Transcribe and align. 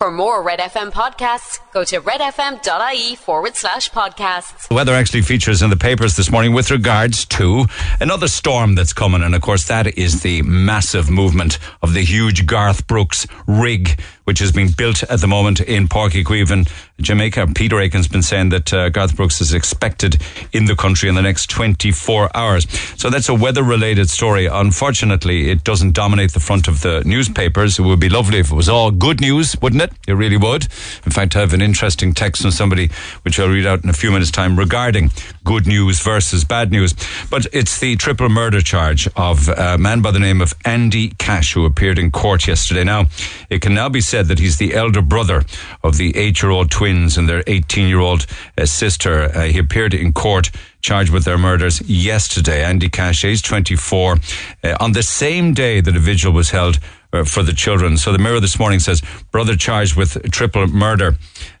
For 0.00 0.12
more 0.12 0.44
Red 0.44 0.60
FM 0.60 0.92
podcasts, 0.92 1.58
go 1.72 1.82
to 1.82 2.00
redfm.ie 2.00 3.16
forward 3.16 3.56
slash 3.56 3.90
podcasts. 3.90 4.68
The 4.68 4.76
weather 4.76 4.94
actually 4.94 5.22
features 5.22 5.60
in 5.60 5.70
the 5.70 5.76
papers 5.76 6.14
this 6.14 6.30
morning 6.30 6.52
with 6.52 6.70
regards 6.70 7.24
to 7.24 7.66
another 8.00 8.28
storm 8.28 8.76
that's 8.76 8.92
coming. 8.92 9.24
And 9.24 9.34
of 9.34 9.42
course, 9.42 9.66
that 9.66 9.98
is 9.98 10.22
the 10.22 10.42
massive 10.42 11.10
movement 11.10 11.58
of 11.82 11.94
the 11.94 12.04
huge 12.04 12.46
Garth 12.46 12.86
Brooks 12.86 13.26
rig, 13.48 14.00
which 14.28 14.42
is 14.42 14.52
being 14.52 14.68
built 14.68 15.02
at 15.04 15.22
the 15.22 15.26
moment 15.26 15.58
in 15.58 15.88
Uí 15.88 16.22
Chaoimhin, 16.22 16.68
Jamaica. 17.00 17.46
Peter 17.54 17.80
Aiken's 17.80 18.08
been 18.08 18.20
saying 18.20 18.50
that 18.50 18.74
uh, 18.74 18.90
Garth 18.90 19.16
Brooks 19.16 19.40
is 19.40 19.54
expected 19.54 20.20
in 20.52 20.66
the 20.66 20.76
country 20.76 21.08
in 21.08 21.14
the 21.14 21.22
next 21.22 21.48
24 21.48 22.36
hours. 22.36 22.66
So 23.00 23.08
that's 23.08 23.30
a 23.30 23.34
weather 23.34 23.62
related 23.62 24.10
story. 24.10 24.44
Unfortunately, 24.44 25.48
it 25.50 25.64
doesn't 25.64 25.92
dominate 25.92 26.34
the 26.34 26.40
front 26.40 26.68
of 26.68 26.82
the 26.82 27.02
newspapers. 27.06 27.78
It 27.78 27.82
would 27.84 28.00
be 28.00 28.10
lovely 28.10 28.40
if 28.40 28.52
it 28.52 28.54
was 28.54 28.68
all 28.68 28.90
good 28.90 29.22
news, 29.22 29.56
wouldn't 29.62 29.80
it? 29.80 29.92
It 30.06 30.12
really 30.12 30.36
would. 30.36 30.64
In 31.06 31.12
fact, 31.12 31.34
I 31.34 31.40
have 31.40 31.54
an 31.54 31.62
interesting 31.62 32.12
text 32.12 32.42
from 32.42 32.50
somebody, 32.50 32.90
which 33.22 33.40
I'll 33.40 33.48
read 33.48 33.64
out 33.64 33.82
in 33.82 33.88
a 33.88 33.94
few 33.94 34.10
minutes' 34.10 34.30
time, 34.30 34.58
regarding 34.58 35.10
good 35.44 35.66
news 35.66 36.00
versus 36.00 36.44
bad 36.44 36.70
news. 36.70 36.94
But 37.30 37.46
it's 37.54 37.80
the 37.80 37.96
triple 37.96 38.28
murder 38.28 38.60
charge 38.60 39.08
of 39.16 39.48
a 39.48 39.78
man 39.78 40.02
by 40.02 40.10
the 40.10 40.18
name 40.18 40.42
of 40.42 40.52
Andy 40.66 41.12
Cash, 41.18 41.54
who 41.54 41.64
appeared 41.64 41.98
in 41.98 42.10
court 42.10 42.46
yesterday. 42.46 42.84
Now, 42.84 43.06
it 43.48 43.62
can 43.62 43.72
now 43.72 43.88
be 43.88 44.02
said 44.02 44.17
that 44.22 44.38
he's 44.38 44.58
the 44.58 44.74
elder 44.74 45.02
brother 45.02 45.44
of 45.82 45.96
the 45.96 46.16
eight 46.16 46.42
year 46.42 46.50
old 46.50 46.70
twins 46.70 47.16
and 47.16 47.28
their 47.28 47.42
18 47.46 47.88
year 47.88 48.00
old 48.00 48.26
uh, 48.56 48.66
sister. 48.66 49.24
Uh, 49.34 49.42
he 49.44 49.58
appeared 49.58 49.94
in 49.94 50.12
court 50.12 50.50
charged 50.80 51.12
with 51.12 51.24
their 51.24 51.38
murders 51.38 51.80
yesterday. 51.88 52.64
Andy 52.64 52.88
Cash, 52.88 53.24
age 53.24 53.42
24, 53.42 54.16
uh, 54.64 54.76
on 54.80 54.92
the 54.92 55.02
same 55.02 55.52
day 55.52 55.80
that 55.80 55.96
a 55.96 55.98
vigil 55.98 56.32
was 56.32 56.50
held 56.50 56.78
uh, 57.12 57.24
for 57.24 57.42
the 57.42 57.52
children. 57.52 57.96
So 57.96 58.12
the 58.12 58.18
Mirror 58.18 58.40
this 58.40 58.58
morning 58.58 58.80
says 58.80 59.02
brother 59.30 59.56
charged 59.56 59.96
with 59.96 60.30
triple 60.30 60.66
murder. 60.66 61.16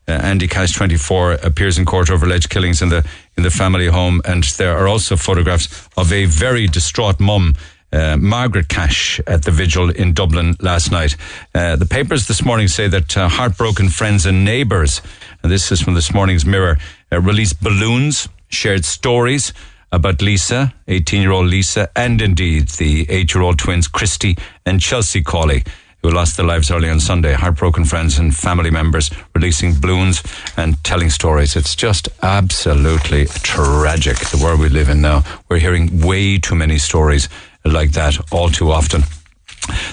Uh, 0.06 0.12
Andy 0.12 0.48
Cash, 0.48 0.72
24, 0.72 1.32
appears 1.42 1.78
in 1.78 1.84
court 1.84 2.10
over 2.10 2.26
alleged 2.26 2.50
killings 2.50 2.80
in 2.80 2.88
the 2.88 3.06
in 3.36 3.42
the 3.42 3.50
family 3.50 3.86
home, 3.86 4.20
and 4.24 4.44
there 4.56 4.76
are 4.76 4.88
also 4.88 5.16
photographs 5.16 5.88
of 5.96 6.12
a 6.12 6.24
very 6.24 6.66
distraught 6.66 7.20
mum. 7.20 7.54
Uh, 7.90 8.16
Margaret 8.18 8.68
Cash 8.68 9.18
at 9.26 9.44
the 9.44 9.50
vigil 9.50 9.88
in 9.88 10.12
Dublin 10.12 10.56
last 10.60 10.92
night. 10.92 11.16
Uh, 11.54 11.74
the 11.76 11.86
papers 11.86 12.26
this 12.26 12.44
morning 12.44 12.68
say 12.68 12.86
that 12.86 13.16
uh, 13.16 13.28
heartbroken 13.28 13.88
friends 13.88 14.26
and 14.26 14.44
neighbours, 14.44 15.00
and 15.42 15.50
this 15.50 15.72
is 15.72 15.80
from 15.80 15.94
this 15.94 16.12
morning's 16.12 16.44
Mirror, 16.44 16.76
uh, 17.10 17.20
released 17.20 17.62
balloons, 17.62 18.28
shared 18.50 18.84
stories 18.84 19.54
about 19.90 20.20
Lisa, 20.20 20.74
18 20.86 21.22
year 21.22 21.32
old 21.32 21.46
Lisa, 21.46 21.88
and 21.96 22.20
indeed 22.20 22.68
the 22.68 23.06
8 23.08 23.34
year 23.34 23.42
old 23.42 23.58
twins 23.58 23.88
Christy 23.88 24.36
and 24.66 24.80
Chelsea 24.80 25.22
Cawley, 25.22 25.64
who 26.02 26.10
lost 26.10 26.36
their 26.36 26.46
lives 26.46 26.70
early 26.70 26.90
on 26.90 27.00
Sunday. 27.00 27.32
Heartbroken 27.32 27.84
friends 27.86 28.18
and 28.18 28.36
family 28.36 28.70
members 28.70 29.10
releasing 29.34 29.80
balloons 29.80 30.22
and 30.56 30.82
telling 30.84 31.10
stories. 31.10 31.56
It's 31.56 31.74
just 31.74 32.08
absolutely 32.22 33.26
tragic, 33.26 34.18
the 34.18 34.40
world 34.42 34.60
we 34.60 34.68
live 34.68 34.88
in 34.90 35.00
now. 35.00 35.24
We're 35.48 35.58
hearing 35.58 36.00
way 36.00 36.38
too 36.38 36.54
many 36.54 36.78
stories 36.78 37.28
like 37.70 37.92
that 37.92 38.18
all 38.32 38.48
too 38.48 38.70
often. 38.72 39.02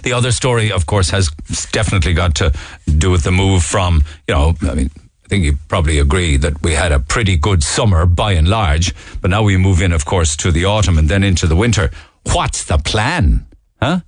The 0.04 0.14
other 0.14 0.31
story, 0.31 0.72
of 0.72 0.86
course, 0.86 1.09
has 1.09 1.30
definitely 1.72 2.14
got 2.14 2.36
to 2.36 2.54
do 2.98 3.12
with 3.12 3.23
the 3.23 3.31
move 3.31 3.64
from, 3.64 4.04
you 4.28 4.34
know, 4.34 4.56
I 4.62 4.73
mean, 4.73 4.90
I 5.26 5.28
think 5.28 5.44
you 5.44 5.58
probably 5.68 6.00
agree 6.00 6.38
that 6.38 6.62
we 6.62 6.73
had 6.73 6.92
a 6.92 7.00
pretty 7.00 7.36
good 7.36 7.64
summer 7.64 8.06
by 8.06 8.34
and 8.34 8.48
large, 8.48 8.94
but 9.22 9.31
now 9.31 9.42
we 9.42 9.58
move 9.58 9.81
in, 9.81 9.92
of 9.92 10.06
course, 10.06 10.36
to 10.38 10.52
the 10.52 10.66
autumn 10.66 10.98
and 10.98 11.09
then 11.09 11.23
into 11.23 11.48
the 11.48 11.56
winter. 11.56 11.90
What's 12.31 12.64
the 12.64 12.78
plan? 12.78 13.48
Huh? 13.81 14.02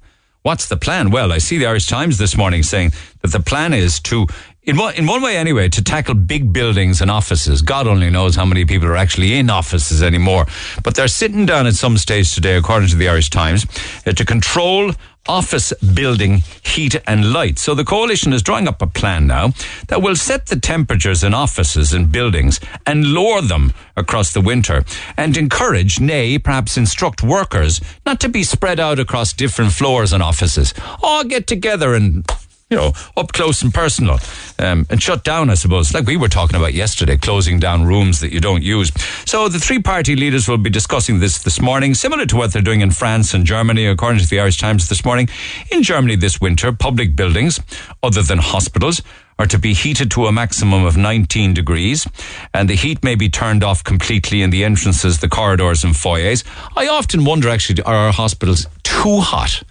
What's 0.43 0.67
the 0.69 0.77
plan? 0.77 1.09
Well, 1.09 1.33
I 1.33 1.39
see 1.39 1.57
the 1.57 1.65
Irish 1.65 1.87
Times 1.87 2.19
this 2.19 2.37
morning 2.37 2.63
saying 2.63 2.91
that 3.21 3.31
the 3.31 3.39
plan 3.39 3.73
is 3.73 3.99
to, 4.01 4.27
in 4.67 4.75
one, 4.75 4.93
in 4.95 5.07
one 5.07 5.21
way 5.21 5.37
anyway, 5.37 5.69
to 5.69 5.81
tackle 5.81 6.13
big 6.13 6.51
buildings 6.51 6.99
and 7.01 7.09
offices. 7.09 7.61
God 7.61 7.87
only 7.87 8.09
knows 8.09 8.35
how 8.35 8.45
many 8.45 8.65
people 8.65 8.89
are 8.89 8.97
actually 8.97 9.33
in 9.35 9.49
offices 9.49 10.03
anymore. 10.03 10.45
But 10.83 10.95
they're 10.95 11.07
sitting 11.07 11.45
down 11.45 11.67
at 11.67 11.75
some 11.75 11.97
stage 11.97 12.35
today, 12.35 12.57
according 12.57 12.89
to 12.89 12.97
the 12.97 13.07
Irish 13.07 13.29
Times, 13.29 13.65
uh, 14.05 14.11
to 14.11 14.25
control 14.25 14.91
office 15.29 15.73
building 15.93 16.43
heat 16.63 16.95
and 17.07 17.31
light. 17.31 17.59
So 17.59 17.75
the 17.75 17.83
coalition 17.85 18.33
is 18.33 18.41
drawing 18.41 18.67
up 18.67 18.81
a 18.81 18.87
plan 18.87 19.25
now 19.27 19.51
that 19.87 20.01
will 20.01 20.15
set 20.15 20.47
the 20.47 20.59
temperatures 20.59 21.23
in 21.23 21.33
offices 21.33 21.93
and 21.93 22.11
buildings 22.11 22.59
and 22.85 23.13
lower 23.13 23.41
them 23.41 23.73
across 23.95 24.33
the 24.33 24.41
winter 24.41 24.83
and 25.17 25.35
encourage, 25.37 25.99
nay, 25.99 26.37
perhaps 26.39 26.77
instruct 26.77 27.23
workers 27.23 27.81
not 28.05 28.19
to 28.21 28.29
be 28.29 28.43
spread 28.43 28.79
out 28.79 28.99
across 28.99 29.33
different 29.33 29.71
floors 29.71 30.13
and 30.13 30.23
offices. 30.23 30.73
All 31.01 31.23
get 31.23 31.47
together 31.47 31.93
and 31.93 32.25
you 32.69 32.75
know, 32.75 32.91
up 33.15 33.31
close 33.31 33.61
and 33.61 33.73
personal, 33.73 34.19
um, 34.59 34.85
and 34.89 35.01
shut 35.01 35.23
down, 35.23 35.49
I 35.49 35.53
suppose, 35.53 35.93
like 35.93 36.05
we 36.05 36.17
were 36.17 36.27
talking 36.27 36.57
about 36.57 36.73
yesterday, 36.73 37.15
closing 37.15 37.59
down 37.59 37.85
rooms 37.85 38.19
that 38.19 38.33
you 38.33 38.41
don't 38.41 38.61
use. 38.61 38.91
So 39.25 39.47
the 39.47 39.59
three 39.59 39.81
party 39.81 40.17
leaders 40.17 40.49
will 40.49 40.57
be 40.57 40.69
discussing 40.69 41.19
this 41.19 41.43
this 41.43 41.61
morning, 41.61 41.93
similar 41.93 42.25
to 42.25 42.35
what 42.35 42.51
they're 42.51 42.61
doing 42.61 42.81
in 42.81 42.91
France 42.91 43.33
and 43.33 43.45
Germany, 43.45 43.85
according 43.85 44.19
to 44.19 44.27
the 44.27 44.41
Irish 44.41 44.57
Times 44.57 44.89
this 44.89 45.05
morning. 45.05 45.29
In 45.71 45.81
Germany 45.81 46.17
this 46.17 46.41
winter, 46.41 46.73
public 46.73 47.15
buildings, 47.15 47.59
other 48.03 48.21
than 48.21 48.39
hospitals, 48.39 49.01
are 49.39 49.45
to 49.45 49.57
be 49.57 49.73
heated 49.73 50.11
to 50.11 50.25
a 50.25 50.31
maximum 50.31 50.83
of 50.83 50.97
19 50.97 51.53
degrees, 51.53 52.05
and 52.53 52.69
the 52.69 52.75
heat 52.75 53.01
may 53.01 53.15
be 53.15 53.29
turned 53.29 53.63
off 53.63 53.83
completely 53.83 54.41
in 54.41 54.49
the 54.49 54.65
entrances, 54.65 55.19
the 55.19 55.29
corridors, 55.29 55.83
and 55.85 55.95
foyers. 55.95 56.43
I 56.75 56.87
often 56.87 57.23
wonder, 57.23 57.47
actually, 57.47 57.81
are 57.83 57.95
our 57.95 58.11
hospitals 58.11 58.65
too 58.83 59.19
hot? 59.19 59.63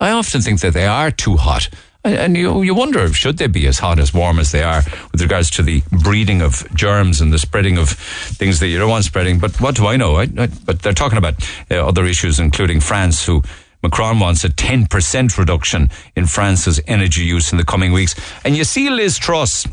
I 0.00 0.10
often 0.10 0.40
think 0.40 0.60
that 0.60 0.72
they 0.72 0.86
are 0.86 1.12
too 1.12 1.36
hot. 1.36 1.68
And 2.04 2.36
you, 2.36 2.62
you 2.62 2.74
wonder, 2.74 3.12
should 3.12 3.38
they 3.38 3.46
be 3.46 3.68
as 3.68 3.78
hot 3.78 4.00
as 4.00 4.12
warm 4.12 4.40
as 4.40 4.50
they 4.50 4.64
are 4.64 4.82
with 5.12 5.22
regards 5.22 5.50
to 5.50 5.62
the 5.62 5.82
breeding 6.02 6.42
of 6.42 6.66
germs 6.74 7.20
and 7.20 7.32
the 7.32 7.38
spreading 7.38 7.78
of 7.78 7.90
things 7.90 8.58
that 8.58 8.66
you 8.68 8.78
don't 8.78 8.90
want 8.90 9.04
spreading? 9.04 9.38
But 9.38 9.60
what 9.60 9.76
do 9.76 9.86
I 9.86 9.96
know? 9.96 10.16
I, 10.16 10.22
I, 10.36 10.48
but 10.64 10.82
they're 10.82 10.94
talking 10.94 11.18
about 11.18 11.34
uh, 11.70 11.86
other 11.86 12.04
issues, 12.04 12.40
including 12.40 12.80
France, 12.80 13.24
who 13.24 13.42
Macron 13.84 14.18
wants 14.18 14.42
a 14.42 14.48
10% 14.48 15.38
reduction 15.38 15.90
in 16.16 16.26
France's 16.26 16.80
energy 16.88 17.22
use 17.22 17.52
in 17.52 17.58
the 17.58 17.64
coming 17.64 17.92
weeks. 17.92 18.16
And 18.44 18.56
you 18.56 18.64
see 18.64 18.90
Liz 18.90 19.16
Truss 19.16 19.66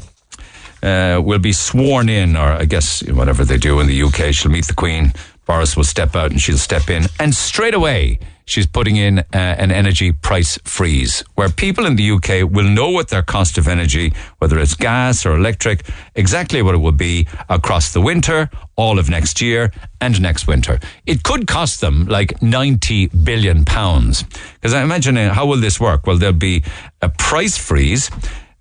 uh, 0.83 1.21
will 1.23 1.39
be 1.39 1.51
sworn 1.51 2.09
in, 2.09 2.35
or 2.35 2.51
I 2.51 2.65
guess 2.65 3.01
whatever 3.09 3.43
they 3.43 3.57
do 3.57 3.79
in 3.79 3.87
the 3.87 4.03
UK, 4.03 4.33
she'll 4.33 4.51
meet 4.51 4.67
the 4.67 4.73
Queen. 4.73 5.13
Boris 5.45 5.75
will 5.75 5.83
step 5.83 6.15
out 6.15 6.29
and 6.29 6.39
she'll 6.39 6.59
step 6.59 6.89
in. 6.89 7.05
And 7.19 7.33
straight 7.33 7.73
away, 7.73 8.19
she's 8.49 8.65
putting 8.65 8.97
in 8.97 9.19
uh, 9.19 9.23
an 9.33 9.71
energy 9.71 10.11
price 10.11 10.57
freeze 10.63 11.23
where 11.35 11.49
people 11.49 11.85
in 11.85 11.95
the 11.95 12.11
UK 12.11 12.49
will 12.49 12.67
know 12.67 12.89
what 12.89 13.09
their 13.09 13.21
cost 13.21 13.57
of 13.57 13.67
energy, 13.67 14.13
whether 14.39 14.59
it's 14.59 14.73
gas 14.73 15.25
or 15.25 15.35
electric, 15.35 15.85
exactly 16.15 16.61
what 16.61 16.75
it 16.75 16.79
will 16.79 16.91
be 16.91 17.27
across 17.47 17.93
the 17.93 18.01
winter, 18.01 18.49
all 18.75 18.97
of 18.97 19.09
next 19.09 19.41
year 19.41 19.71
and 20.01 20.21
next 20.21 20.47
winter. 20.47 20.79
It 21.05 21.23
could 21.23 21.47
cost 21.47 21.81
them 21.81 22.05
like 22.05 22.41
90 22.41 23.07
billion 23.07 23.65
pounds. 23.65 24.23
Because 24.23 24.73
I 24.73 24.81
imagine 24.81 25.17
uh, 25.17 25.33
how 25.33 25.45
will 25.45 25.61
this 25.61 25.79
work? 25.79 26.07
Well, 26.07 26.17
there'll 26.17 26.33
be 26.33 26.63
a 27.01 27.09
price 27.09 27.57
freeze 27.57 28.09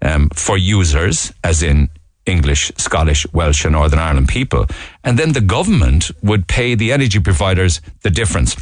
um, 0.02 0.28
for 0.30 0.56
users, 0.56 1.32
as 1.42 1.62
in 1.62 1.88
English, 2.26 2.70
Scottish, 2.76 3.26
Welsh, 3.32 3.64
and 3.64 3.72
Northern 3.72 3.98
Ireland 3.98 4.28
people. 4.28 4.66
And 5.02 5.18
then 5.18 5.32
the 5.32 5.40
government 5.40 6.10
would 6.22 6.46
pay 6.46 6.74
the 6.74 6.92
energy 6.92 7.20
providers 7.20 7.80
the 8.02 8.10
difference. 8.10 8.54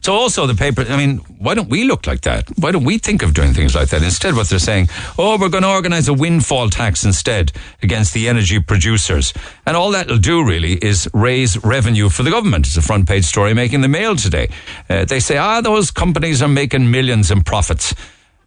So 0.00 0.14
also 0.14 0.46
the 0.46 0.54
paper, 0.54 0.82
I 0.88 0.96
mean, 0.96 1.18
why 1.38 1.54
don't 1.54 1.68
we 1.68 1.84
look 1.84 2.06
like 2.06 2.22
that? 2.22 2.48
Why 2.58 2.72
don't 2.72 2.84
we 2.84 2.98
think 2.98 3.22
of 3.22 3.34
doing 3.34 3.54
things 3.54 3.74
like 3.74 3.88
that? 3.88 4.02
Instead, 4.02 4.34
what 4.34 4.48
they're 4.48 4.58
saying, 4.58 4.88
oh, 5.18 5.38
we're 5.38 5.48
going 5.48 5.62
to 5.62 5.70
organize 5.70 6.08
a 6.08 6.14
windfall 6.14 6.70
tax 6.70 7.04
instead 7.04 7.52
against 7.82 8.14
the 8.14 8.28
energy 8.28 8.60
producers. 8.60 9.32
And 9.66 9.76
all 9.76 9.90
that'll 9.92 10.18
do 10.18 10.44
really 10.44 10.74
is 10.74 11.08
raise 11.12 11.62
revenue 11.64 12.08
for 12.08 12.22
the 12.22 12.30
government. 12.30 12.66
It's 12.66 12.76
a 12.76 12.82
front 12.82 13.08
page 13.08 13.24
story 13.24 13.54
making 13.54 13.80
the 13.80 13.88
mail 13.88 14.16
today. 14.16 14.50
Uh, 14.88 15.04
they 15.04 15.20
say, 15.20 15.36
ah, 15.36 15.60
those 15.60 15.90
companies 15.90 16.42
are 16.42 16.48
making 16.48 16.90
millions 16.90 17.30
in 17.30 17.42
profits. 17.42 17.94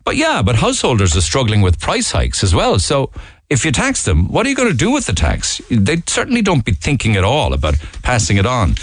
But 0.05 0.17
yeah, 0.17 0.43
but 0.43 0.55
householders 0.57 1.17
are 1.17 1.21
struggling 1.21 1.61
with 1.61 1.79
price 1.79 2.11
hikes 2.11 2.43
as 2.43 2.53
well. 2.53 2.77
So 2.77 3.09
if 3.49 3.63
you 3.63 3.71
tax 3.71 4.03
them, 4.03 4.27
what 4.31 4.45
are 4.45 4.49
you 4.49 4.55
going 4.55 4.71
to 4.71 4.77
do 4.77 4.91
with 4.91 5.05
the 5.05 5.13
tax? 5.13 5.61
They 5.69 5.97
certainly 6.07 6.41
don't 6.41 6.65
be 6.65 6.71
thinking 6.73 7.15
at 7.15 7.23
all 7.23 7.53
about 7.53 7.75
passing 8.01 8.37
it 8.37 8.45
on. 8.45 8.75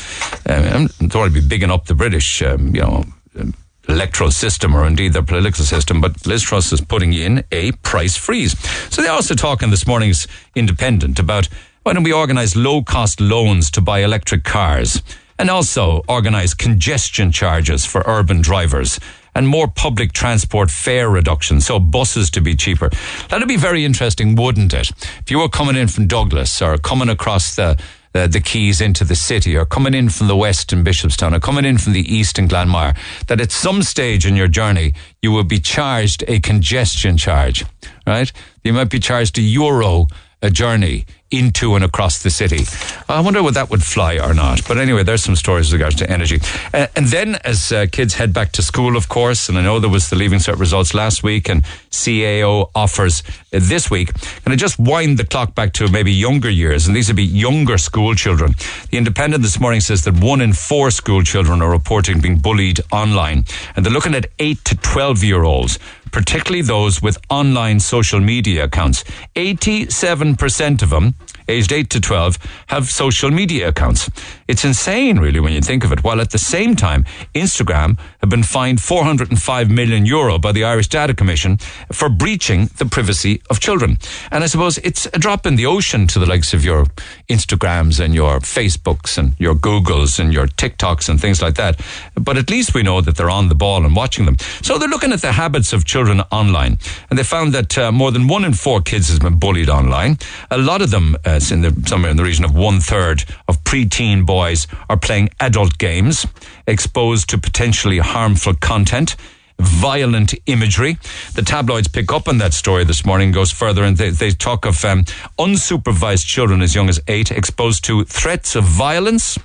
Um, 0.49 0.89
I 1.01 1.07
don't 1.07 1.15
want 1.15 1.35
to 1.35 1.41
be 1.41 1.47
bigging 1.47 1.71
up 1.71 1.87
the 1.87 1.95
British, 1.95 2.43
um, 2.43 2.75
you 2.75 2.81
know, 2.81 3.05
um, 3.39 3.55
electoral 3.89 4.31
system 4.31 4.77
or 4.77 4.87
indeed 4.87 5.13
their 5.13 5.23
political 5.23 5.65
system, 5.65 6.01
but 6.01 6.27
Liz 6.27 6.43
Truss 6.43 6.73
is 6.73 6.81
putting 6.81 7.13
in 7.13 7.45
a 7.51 7.73
price 7.73 8.17
freeze. 8.17 8.59
So 8.91 9.03
they're 9.03 9.11
also 9.13 9.35
talking 9.35 9.71
this 9.71 9.87
morning's 9.87 10.27
Independent 10.55 11.19
about 11.19 11.49
why 11.83 11.93
don't 11.93 12.05
we 12.05 12.13
organise 12.13 12.55
low 12.55 12.83
cost 12.83 13.21
loans 13.21 13.71
to 13.73 13.81
buy 13.81 14.01
electric 14.01 14.45
cars 14.45 15.03
and 15.39 15.51
also 15.51 16.03
organise 16.09 16.55
congestion 16.55 17.33
charges 17.33 17.85
for 17.85 18.05
urban 18.07 18.41
drivers 18.41 19.01
and 19.35 19.49
more 19.49 19.69
public 19.69 20.13
transport 20.13 20.71
fare 20.71 21.09
reductions, 21.09 21.67
so 21.67 21.79
buses 21.79 22.31
to 22.31 22.41
be 22.41 22.55
cheaper. 22.55 22.91
That'd 23.29 23.49
be 23.49 23.57
very 23.57 23.85
interesting, 23.85 24.35
wouldn't 24.35 24.75
it? 24.75 24.91
If 25.21 25.31
you 25.31 25.39
were 25.39 25.49
coming 25.49 25.77
in 25.77 25.89
from 25.89 26.07
Douglas 26.07 26.61
or 26.61 26.77
coming 26.79 27.09
across 27.09 27.57
the 27.57 27.79
uh, 28.15 28.27
the 28.27 28.41
quays 28.41 28.81
into 28.81 29.05
the 29.05 29.15
city 29.15 29.57
or 29.57 29.65
coming 29.65 29.95
in 29.95 30.09
from 30.11 30.29
the 30.29 30.37
west 30.37 30.73
in 30.73 30.85
Bishopstown 30.85 31.35
or 31.35 31.41
coming 31.41 31.65
in 31.65 31.79
from 31.79 31.95
the 31.95 32.15
east 32.15 32.39
in 32.39 32.47
Glanmire, 32.47 32.95
that 33.27 33.41
at 33.41 33.51
some 33.51 33.83
stage 33.83 34.27
in 34.27 34.37
your 34.37 34.49
journey 34.49 34.93
you 35.23 35.33
will 35.33 35.45
be 35.45 35.59
charged 35.59 36.23
a 36.29 36.39
congestion 36.41 37.17
charge, 37.17 37.65
right? 38.07 38.31
You 38.65 38.75
might 38.75 38.91
be 38.91 39.01
charged 39.01 39.39
a 39.39 39.41
euro 39.41 40.09
a 40.43 40.51
journey 40.51 41.07
into 41.33 41.75
and 41.75 41.83
across 41.83 42.23
the 42.23 42.31
city. 42.31 42.67
I 43.09 43.21
wonder 43.21 43.43
whether 43.43 43.55
that 43.55 43.71
would 43.71 43.83
fly 43.83 44.19
or 44.19 44.35
not. 44.35 44.67
But 44.69 44.77
anyway, 44.77 45.03
there's 45.03 45.25
some 45.25 45.35
stories 45.35 45.73
with 45.73 45.81
regards 45.81 45.97
to 45.97 46.11
energy. 46.11 46.41
Uh, 46.75 46.89
and 46.95 47.07
then 47.07 47.37
as 47.37 47.73
uh, 47.73 47.87
kids 47.91 48.15
head 48.15 48.35
back 48.35 48.53
to 48.53 48.63
school, 48.63 48.97
of 48.97 49.09
course, 49.09 49.49
and 49.49 49.57
I 49.57 49.63
know 49.63 49.81
there 49.81 49.89
was 49.91 50.11
the 50.11 50.17
Leaving 50.17 50.41
Cert 50.41 50.59
results 50.59 50.93
last 50.93 51.23
week 51.23 51.49
and 51.49 51.63
CAO 51.91 52.71
offers 52.75 53.23
uh, 53.31 53.61
this 53.63 53.91
week. 53.91 54.13
Can 54.43 54.53
I 54.53 54.57
just 54.57 54.79
wind 54.79 55.19
the 55.19 55.25
clock 55.25 55.55
back 55.55 55.73
to 55.75 55.91
maybe 55.91 56.13
younger 56.13 56.51
years? 56.51 56.87
And 56.87 56.95
these 56.95 57.09
would 57.09 57.17
be 57.17 57.25
younger 57.25 57.79
school 57.79 58.15
children. 58.15 58.55
The 58.91 58.99
Independent 58.99 59.43
this 59.43 59.59
morning 59.59 59.81
says 59.81 60.05
that 60.05 60.23
one 60.23 60.43
in 60.43 60.53
four 60.53 60.91
school 60.91 61.23
children 61.23 61.63
are 61.63 61.71
reporting 61.71 62.21
being 62.21 62.39
bullied 62.39 62.81
online. 62.93 63.47
And 63.75 63.87
they're 63.87 63.93
looking 63.93 64.15
at 64.15 64.27
8 64.39 64.65
to 64.67 64.77
12 64.77 65.25
year 65.25 65.45
olds 65.45 65.79
particularly 66.13 66.63
those 66.63 67.03
with 67.03 67.19
online 67.29 67.81
social 67.81 68.21
media 68.21 68.65
accounts. 68.65 69.03
87% 69.35 70.83
of 70.83 70.91
them 70.91 71.15
aged 71.49 71.73
8 71.73 71.91
to 71.91 72.01
12 72.01 72.39
have 72.69 72.89
social 72.89 73.31
media 73.31 73.69
accounts. 73.69 74.11
It's 74.53 74.67
insane, 74.67 75.19
really, 75.19 75.41
when 75.41 75.55
you 75.55 75.63
think 75.63 75.83
of 75.83 75.93
it. 75.93 76.05
While 76.05 76.21
at 76.21 76.29
the 76.29 76.39
same 76.39 76.77
time, 76.77 77.07
Instagram 77.35 77.99
have 78.21 78.29
been 78.29 78.43
fined 78.43 78.83
405 78.83 79.71
million 79.71 80.05
euro 80.05 80.39
by 80.39 80.53
the 80.53 80.63
Irish 80.63 80.89
Data 80.89 81.15
Commission 81.15 81.57
for 81.91 82.11
breaching 82.11 82.69
the 82.77 82.85
privacy 82.85 83.41
of 83.49 83.61
children. 83.61 83.97
And 84.31 84.45
I 84.45 84.49
suppose 84.49 84.77
it's 84.77 85.07
a 85.07 85.19
drop 85.19 85.47
in 85.47 85.57
the 85.57 85.65
ocean 85.65 86.07
to 86.09 86.19
the 86.19 86.27
likes 86.27 86.53
of 86.53 86.67
your 86.67 86.85
Instagrams 87.31 87.99
and 87.99 88.15
your 88.15 88.41
Facebooks 88.41 89.17
and 89.17 89.35
your 89.41 89.55
Googles 89.55 90.19
and 90.19 90.35
your 90.35 90.47
TikToks 90.49 91.09
and 91.09 91.19
things 91.19 91.41
like 91.41 91.55
that. 91.55 91.81
But 92.15 92.37
at 92.37 92.51
least 92.51 92.75
we 92.75 92.83
know 92.83 93.01
that 93.01 93.17
they're 93.17 93.31
on 93.31 93.49
the 93.49 93.55
ball 93.55 93.87
and 93.87 93.97
watching 93.97 94.27
them. 94.27 94.37
So 94.61 94.77
they're 94.77 94.87
looking 94.87 95.13
at 95.13 95.23
the 95.23 95.33
habits 95.33 95.73
of 95.73 95.87
children 95.87 96.21
online. 96.31 96.79
And 97.09 97.19
they 97.19 97.25
found 97.25 97.55
that 97.55 97.79
uh, 97.79 97.91
more 97.91 98.13
than 98.13 98.29
one 98.29 98.45
in 98.45 98.53
four 98.53 98.83
kids 98.83 99.09
has 99.09 99.19
been 99.19 99.39
bullied 99.39 99.71
online. 99.71 100.19
A 100.51 100.59
lot 100.59 100.83
of 100.83 100.91
them, 100.91 101.17
uh, 101.25 101.41
in 101.51 101.63
the, 101.63 101.75
somewhere 101.87 102.11
in 102.11 102.19
the 102.19 102.25
region 102.25 102.45
of 102.45 102.55
one 102.55 102.81
third 102.81 103.25
of 103.49 103.65
preteen 103.65 104.27
boys 104.27 104.42
are 104.89 104.97
playing 104.97 105.31
adult 105.41 105.79
games, 105.79 106.27
exposed 106.67 107.29
to 107.31 107.39
potentially 107.39 107.99
harmful 107.99 108.55
content 108.55 109.17
violent 109.59 110.35
imagery. 110.47 110.99
The 111.35 111.43
tabloids 111.43 111.87
pick 111.87 112.13
up 112.13 112.29
on 112.29 112.39
that 112.39 112.53
story 112.53 112.85
this 112.85 113.05
morning, 113.05 113.31
goes 113.31 113.53
further, 113.53 113.85
and 113.85 113.97
they, 113.97 114.11
they 114.11 114.31
talk 114.31 114.67
of 114.67 114.85
um, 114.85 115.05
unsupervised 115.39 116.27
children 116.27 116.63
as 116.63 116.75
young 116.75 116.89
as 116.89 117.01
eight 117.07 117.31
exposed 117.31 117.85
to 117.85 118.05
threats 118.05 118.57
of 118.57 118.65
violence, 118.65 119.39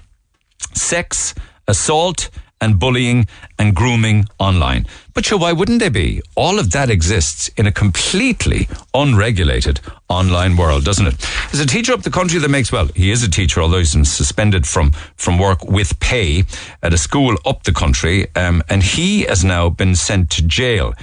sex, 0.74 1.36
assault, 1.68 2.30
and 2.60 2.80
bullying 2.80 3.28
and 3.60 3.76
grooming 3.76 4.26
online. 4.40 4.86
But 5.14 5.26
sure, 5.26 5.40
why 5.40 5.54
wouldn't 5.54 5.80
they 5.80 5.90
be? 5.90 6.22
All 6.36 6.60
of 6.60 6.72
that 6.72 6.90
exists 6.90 7.50
in 7.58 7.68
a 7.68 7.72
completely 7.72 8.68
unregulated 8.94 9.80
online 10.10 10.58
world, 10.58 10.84
doesn't 10.84 11.08
it? 11.08 11.18
There's 11.52 11.64
a 11.64 11.68
teacher 11.68 11.94
up 11.94 12.04
the 12.04 12.10
country 12.10 12.40
that 12.40 12.50
makes, 12.50 12.72
well, 12.72 12.88
he 12.96 13.12
is 13.12 13.24
a 13.24 13.30
teacher, 13.30 13.62
although 13.62 13.80
he's 13.80 13.94
been 13.94 14.06
suspended 14.06 14.68
from, 14.68 14.92
from 15.16 15.38
work 15.38 15.64
with 15.64 16.00
pay 16.00 16.46
at 16.82 16.94
a 16.94 16.98
school 16.98 17.38
up 17.46 17.64
the 17.64 17.74
country, 17.74 18.28
um, 18.36 18.64
and 18.70 18.84
he 18.84 19.22
has 19.24 19.44
now 19.44 19.70
been 19.70 19.96
sent 19.96 20.30
to 20.32 20.42
jail 20.44 20.94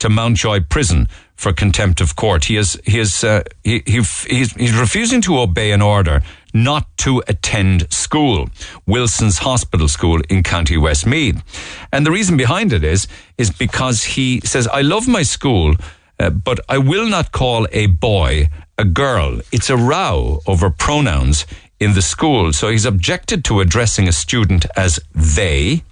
to 0.00 0.08
Mountjoy 0.08 0.60
Prison 0.68 1.08
for 1.36 1.52
contempt 1.52 2.00
of 2.00 2.16
court. 2.16 2.44
He 2.44 2.56
is 2.56 2.80
he 2.84 2.98
is 2.98 3.24
uh, 3.24 3.42
he, 3.64 3.82
he 3.86 4.02
he's, 4.02 4.52
he's 4.52 4.74
refusing 4.74 5.20
to 5.22 5.38
obey 5.38 5.72
an 5.72 5.82
order 5.82 6.22
not 6.54 6.86
to 6.98 7.22
attend 7.26 7.92
school, 7.92 8.48
Wilson's 8.86 9.38
Hospital 9.38 9.88
School 9.88 10.20
in 10.30 10.42
County 10.44 10.78
Westmeath. 10.78 11.42
And 11.92 12.06
the 12.06 12.12
reason 12.12 12.36
behind 12.36 12.72
it 12.72 12.84
is, 12.84 13.08
is 13.36 13.50
because 13.50 14.04
he 14.04 14.40
says, 14.44 14.68
I 14.68 14.82
love 14.82 15.08
my 15.08 15.24
school, 15.24 15.74
uh, 16.20 16.30
but 16.30 16.60
I 16.68 16.78
will 16.78 17.08
not 17.08 17.32
call 17.32 17.66
a 17.72 17.86
boy 17.86 18.48
a 18.78 18.84
girl. 18.84 19.40
It's 19.52 19.68
a 19.68 19.76
row 19.76 20.40
over 20.46 20.70
pronouns 20.70 21.44
in 21.80 21.94
the 21.94 22.02
school. 22.02 22.52
So 22.52 22.68
he's 22.68 22.84
objected 22.84 23.44
to 23.46 23.60
addressing 23.60 24.08
a 24.08 24.12
student 24.12 24.64
as 24.76 25.00
they, 25.12 25.82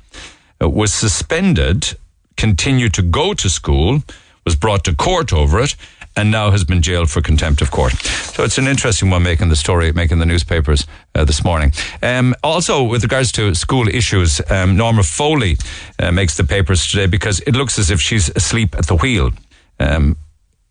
uh, 0.62 0.68
was 0.68 0.94
suspended, 0.94 1.96
continued 2.36 2.94
to 2.94 3.02
go 3.02 3.34
to 3.34 3.50
school, 3.50 4.02
was 4.44 4.56
brought 4.56 4.84
to 4.84 4.94
court 4.94 5.32
over 5.32 5.60
it, 5.60 5.74
and 6.16 6.30
now 6.30 6.50
has 6.50 6.64
been 6.64 6.82
jailed 6.82 7.10
for 7.10 7.20
contempt 7.20 7.62
of 7.62 7.70
court. 7.70 7.92
So 8.34 8.44
it's 8.44 8.58
an 8.58 8.66
interesting 8.66 9.10
one 9.10 9.22
making 9.22 9.48
the 9.48 9.56
story, 9.56 9.92
making 9.92 10.18
the 10.18 10.26
newspapers 10.26 10.86
uh, 11.14 11.24
this 11.24 11.44
morning. 11.44 11.72
Um, 12.02 12.34
also, 12.42 12.82
with 12.82 13.02
regards 13.02 13.32
to 13.32 13.54
school 13.54 13.88
issues, 13.88 14.40
um, 14.50 14.76
Norma 14.76 15.02
Foley 15.02 15.56
uh, 15.98 16.12
makes 16.12 16.36
the 16.36 16.44
papers 16.44 16.90
today 16.90 17.06
because 17.06 17.40
it 17.40 17.54
looks 17.54 17.78
as 17.78 17.90
if 17.90 18.00
she's 18.00 18.28
asleep 18.36 18.76
at 18.76 18.86
the 18.86 18.96
wheel. 18.96 19.30
Um, 19.80 20.16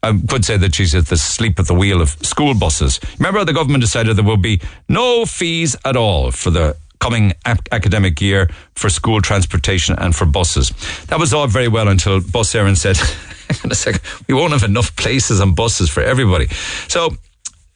I 0.04 0.20
could 0.28 0.44
say 0.44 0.58
that 0.58 0.74
she's 0.74 0.96
at 0.96 1.08
the 1.08 1.18
sleep 1.18 1.60
at 1.60 1.68
the 1.68 1.76
wheel 1.76 2.02
of 2.02 2.10
school 2.26 2.56
buses. 2.56 3.00
Remember, 3.20 3.46
the 3.46 3.54
government 3.54 3.82
decided 3.82 4.18
there 4.18 4.26
will 4.26 4.38
be 4.38 4.60
no 4.90 5.26
fees 5.26 5.76
at 5.86 5.96
all 5.96 6.32
for 6.32 6.50
the 6.50 6.76
coming 7.02 7.34
academic 7.46 8.22
year 8.22 8.48
for 8.76 8.90
school 8.90 9.22
transportation 9.22 9.96
and 9.98 10.16
for 10.16 10.26
buses. 10.26 10.70
That 11.08 11.20
was 11.20 11.34
all 11.34 11.48
very 11.48 11.68
well 11.68 11.90
until 11.90 12.22
Bus 12.22 12.54
Éireann 12.54 12.78
said, 12.78 12.98
in 13.64 13.72
a 13.72 13.76
second, 13.76 14.02
we 14.30 14.36
won't 14.36 14.54
have 14.54 14.64
enough 14.64 14.96
places 14.96 15.42
on 15.42 15.54
buses 15.56 15.90
for 15.90 16.02
everybody. 16.02 16.48
So 16.88 17.10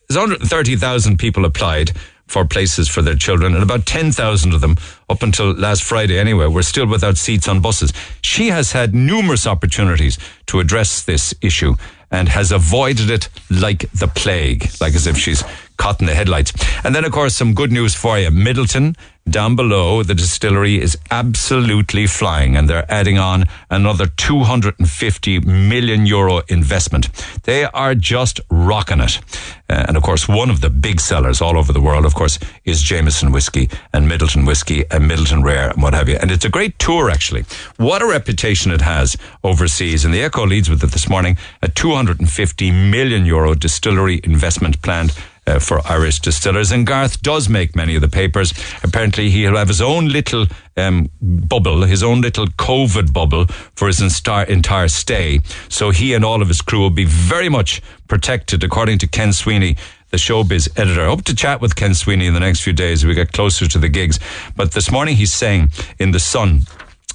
there's 0.07 0.19
130,000 0.19 1.17
people 1.17 1.43
applied 1.43 1.91
for 2.27 2.45
places 2.45 2.87
for 2.87 3.01
their 3.01 3.15
children, 3.15 3.53
and 3.53 3.61
about 3.61 3.85
10,000 3.85 4.53
of 4.53 4.61
them, 4.61 4.77
up 5.09 5.21
until 5.21 5.53
last 5.53 5.83
Friday 5.83 6.17
anyway, 6.17 6.47
were 6.47 6.63
still 6.63 6.87
without 6.87 7.17
seats 7.17 7.47
on 7.47 7.61
buses. 7.61 7.93
She 8.21 8.47
has 8.47 8.71
had 8.71 8.95
numerous 8.95 9.45
opportunities 9.45 10.17
to 10.47 10.59
address 10.59 11.03
this 11.03 11.35
issue 11.41 11.75
and 12.11 12.29
has 12.29 12.51
avoided 12.51 13.09
it 13.09 13.29
like 13.49 13.91
the 13.91 14.07
plague, 14.07 14.69
like 14.81 14.95
as 14.95 15.05
if 15.05 15.17
she's 15.17 15.43
caught 15.77 15.99
in 15.99 16.07
the 16.07 16.15
headlights. 16.15 16.53
And 16.83 16.95
then, 16.95 17.05
of 17.05 17.11
course, 17.11 17.35
some 17.35 17.53
good 17.53 17.71
news 17.71 17.93
for 17.93 18.17
you. 18.17 18.29
Midleton, 18.29 18.95
down 19.29 19.55
below, 19.55 20.03
the 20.03 20.13
distillery 20.13 20.79
is 20.79 20.97
absolutely 21.09 22.07
flying 22.07 22.55
and 22.55 22.69
they're 22.69 22.89
adding 22.91 23.17
on 23.17 23.45
another 23.69 24.05
250 24.05 25.39
million 25.39 26.05
euro 26.05 26.41
investment. 26.47 27.09
They 27.43 27.65
are 27.65 27.95
just 27.95 28.39
rocking 28.49 29.01
it. 29.01 29.19
Uh, 29.67 29.85
and 29.87 29.97
of 29.97 30.03
course, 30.03 30.27
one 30.27 30.49
of 30.49 30.61
the 30.61 30.69
big 30.69 31.01
sellers 31.01 31.41
all 31.41 31.57
over 31.57 31.73
the 31.73 31.81
world, 31.81 32.05
of 32.05 32.13
course, 32.13 32.37
is 32.65 32.83
Jameson 32.83 33.31
whiskey 33.31 33.69
and 33.91 34.09
Midleton 34.09 34.45
whiskey 34.45 34.85
and 34.91 35.09
Midleton 35.09 35.43
rare 35.43 35.71
and 35.71 35.81
what 35.81 35.93
have 35.93 36.07
you. 36.07 36.17
And 36.21 36.31
it's 36.31 36.45
a 36.45 36.49
great 36.49 36.77
tour, 36.77 37.09
actually. 37.09 37.45
What 37.77 38.03
a 38.03 38.07
reputation 38.07 38.71
it 38.71 38.81
has 38.81 39.17
overseas. 39.43 40.05
And 40.05 40.13
the 40.13 40.21
Echo 40.21 40.45
leads 40.45 40.69
with 40.69 40.83
it 40.83 40.91
this 40.91 41.09
morning, 41.09 41.37
a 41.63 41.67
250 41.67 42.71
million 42.71 43.25
euro 43.25 43.55
distillery 43.55 44.21
investment 44.23 44.81
planned 44.83 45.17
uh, 45.47 45.59
for 45.59 45.81
Irish 45.87 46.19
distillers. 46.19 46.71
And 46.71 46.85
Garth 46.85 47.21
does 47.21 47.49
make 47.49 47.75
many 47.75 47.95
of 47.95 48.01
the 48.01 48.07
papers. 48.07 48.53
Apparently, 48.83 49.29
he'll 49.29 49.57
have 49.57 49.67
his 49.67 49.81
own 49.81 50.09
little 50.09 50.45
um, 50.77 51.09
bubble, 51.21 51.83
his 51.83 52.03
own 52.03 52.21
little 52.21 52.47
COVID 52.47 53.13
bubble 53.13 53.45
for 53.75 53.87
his 53.87 53.99
instar- 53.99 54.47
entire 54.47 54.87
stay. 54.87 55.39
So 55.69 55.91
he 55.91 56.13
and 56.13 56.25
all 56.25 56.41
of 56.41 56.47
his 56.47 56.61
crew 56.61 56.79
will 56.79 56.89
be 56.89 57.05
very 57.05 57.49
much 57.49 57.81
protected, 58.07 58.63
according 58.63 58.99
to 58.99 59.07
Ken 59.07 59.33
Sweeney 59.33 59.75
the 60.11 60.17
showbiz 60.17 60.69
editor. 60.79 61.01
I 61.01 61.07
hope 61.07 61.23
to 61.25 61.35
chat 61.35 61.59
with 61.59 61.75
Ken 61.75 61.93
Sweeney 61.93 62.27
in 62.27 62.33
the 62.33 62.39
next 62.39 62.61
few 62.61 62.73
days 62.73 63.03
as 63.03 63.05
we 63.05 63.15
get 63.15 63.33
closer 63.33 63.67
to 63.67 63.77
the 63.77 63.89
gigs. 63.89 64.19
But 64.55 64.71
this 64.71 64.91
morning 64.91 65.17
he's 65.17 65.33
saying 65.33 65.71
in 65.99 66.11
The 66.11 66.19
Sun 66.19 66.61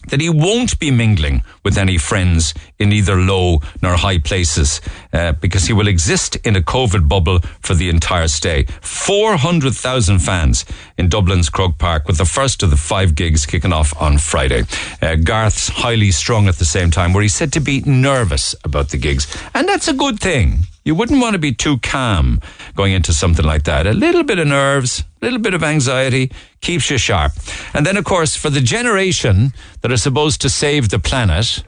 that 0.09 0.21
he 0.21 0.29
won't 0.29 0.79
be 0.79 0.91
mingling 0.91 1.43
with 1.65 1.79
any 1.79 1.99
friends 1.99 2.53
in 2.81 2.93
either 2.93 3.17
low 3.17 3.61
nor 3.83 3.95
high 3.95 4.19
places 4.19 4.81
uh, 5.13 5.33
because 5.33 5.67
he 5.67 5.73
will 5.73 5.87
exist 5.87 6.37
in 6.37 6.57
a 6.57 6.61
COVID 6.61 7.09
bubble 7.09 7.41
for 7.61 7.75
the 7.75 7.89
entire 7.89 8.27
stay. 8.27 8.65
400,000 8.81 10.19
fans 10.19 10.65
in 10.99 11.09
Dublin's 11.09 11.51
Croke 11.51 11.79
Park 11.79 12.09
with 12.09 12.17
the 12.17 12.25
first 12.25 12.63
of 12.63 12.71
the 12.71 12.77
five 12.77 13.15
gigs 13.15 13.47
kicking 13.47 13.73
off 13.73 13.93
on 14.01 14.19
Friday. 14.19 14.65
Uh, 15.01 15.15
Garth's 15.17 15.69
highly 15.69 16.11
strung 16.11 16.49
at 16.49 16.57
the 16.57 16.65
same 16.65 16.91
time 16.91 17.13
where 17.13 17.23
he's 17.23 17.35
said 17.35 17.53
to 17.53 17.61
be 17.61 17.83
nervous 17.83 18.55
about 18.65 18.89
the 18.89 18.97
gigs. 18.97 19.27
And 19.55 19.69
that's 19.69 19.87
a 19.87 19.93
good 19.93 20.19
thing. 20.19 20.61
You 20.83 20.95
wouldn't 20.95 21.21
want 21.21 21.35
to 21.35 21.39
be 21.39 21.53
too 21.53 21.79
calm 21.79 22.41
going 22.75 22.95
into 22.95 23.13
something 23.13 23.45
like 23.45 23.65
that. 23.65 23.87
A 23.87 23.93
little 23.93 24.23
bit 24.23 24.39
of 24.39 24.49
nerves, 24.49 25.05
a 25.21 25.25
little 25.27 25.39
bit 25.39 25.53
of 25.53 25.63
anxiety 25.63 26.33
keeps 26.63 26.91
you 26.91 26.97
sharp. 26.97 27.33
And 27.75 27.85
then, 27.85 27.99
of 27.99 28.05
course, 28.05 28.35
for 28.35 28.49
the 28.49 28.63
generation 28.63 29.53
that 29.83 29.93
are 29.93 29.99
supposed 29.99 30.41
to 30.41 30.49
save 30.49 30.89
the 30.89 30.99
planet, 30.99 31.63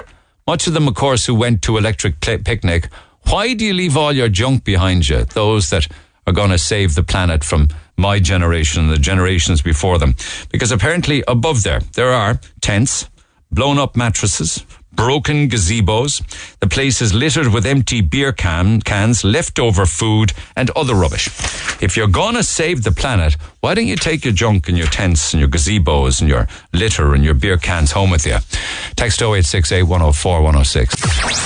much 0.47 0.67
of 0.67 0.75
them, 0.75 0.89
of 0.89 0.95
course, 0.95 1.27
who 1.27 1.35
went 1.35 1.63
to 1.63 1.77
Electric 1.77 2.21
Picnic, 2.21 2.89
why 3.29 3.55
do 3.55 3.65
you 3.65 3.75
leave 3.75 3.97
all 3.97 4.13
your 4.13 4.29
junk 4.29 4.65
behind 4.65 5.09
you? 5.09 5.25
Those 5.25 5.71
that 5.71 5.87
are 6.27 6.33
going 6.33 6.51
to 6.51 6.59
save 6.59 6.95
the 6.95 7.03
planet 7.03 7.45
from 7.45 7.69
my 7.97 8.19
generation 8.19 8.83
and 8.83 8.91
the 8.93 8.99
generations 8.99 9.63
before 9.63 9.99
them. 9.99 10.15
Because 10.51 10.73
apparently 10.73 11.23
above 11.29 11.63
there, 11.63 11.81
there 11.95 12.13
are 12.13 12.41
tents, 12.61 13.09
blown 13.51 13.79
up 13.79 13.97
mattresses, 13.97 14.65
broken 14.93 15.49
gazebos. 15.49 16.23
The 16.62 16.69
place 16.69 17.02
is 17.02 17.12
littered 17.12 17.52
with 17.52 17.66
empty 17.66 18.00
beer 18.02 18.31
can, 18.31 18.81
cans, 18.83 19.25
leftover 19.25 19.85
food, 19.85 20.33
and 20.54 20.71
other 20.76 20.95
rubbish. 20.95 21.26
If 21.83 21.97
you're 21.97 22.07
gonna 22.07 22.45
save 22.45 22.85
the 22.85 22.92
planet, 22.92 23.37
why 23.59 23.75
don't 23.75 23.88
you 23.88 23.97
take 23.97 24.25
your 24.25 24.33
junk 24.33 24.69
and 24.69 24.78
your 24.78 24.87
tents 24.87 25.33
and 25.33 25.40
your 25.40 25.49
gazebos 25.49 26.21
and 26.21 26.31
your 26.31 26.47
litter 26.73 27.14
and 27.14 27.25
your 27.25 27.35
beer 27.35 27.57
cans 27.57 27.90
home 27.90 28.11
with 28.11 28.25
you? 28.25 28.37
Text 28.95 29.21
0868 29.21 29.83
104 29.83 30.42
106. 30.42 30.95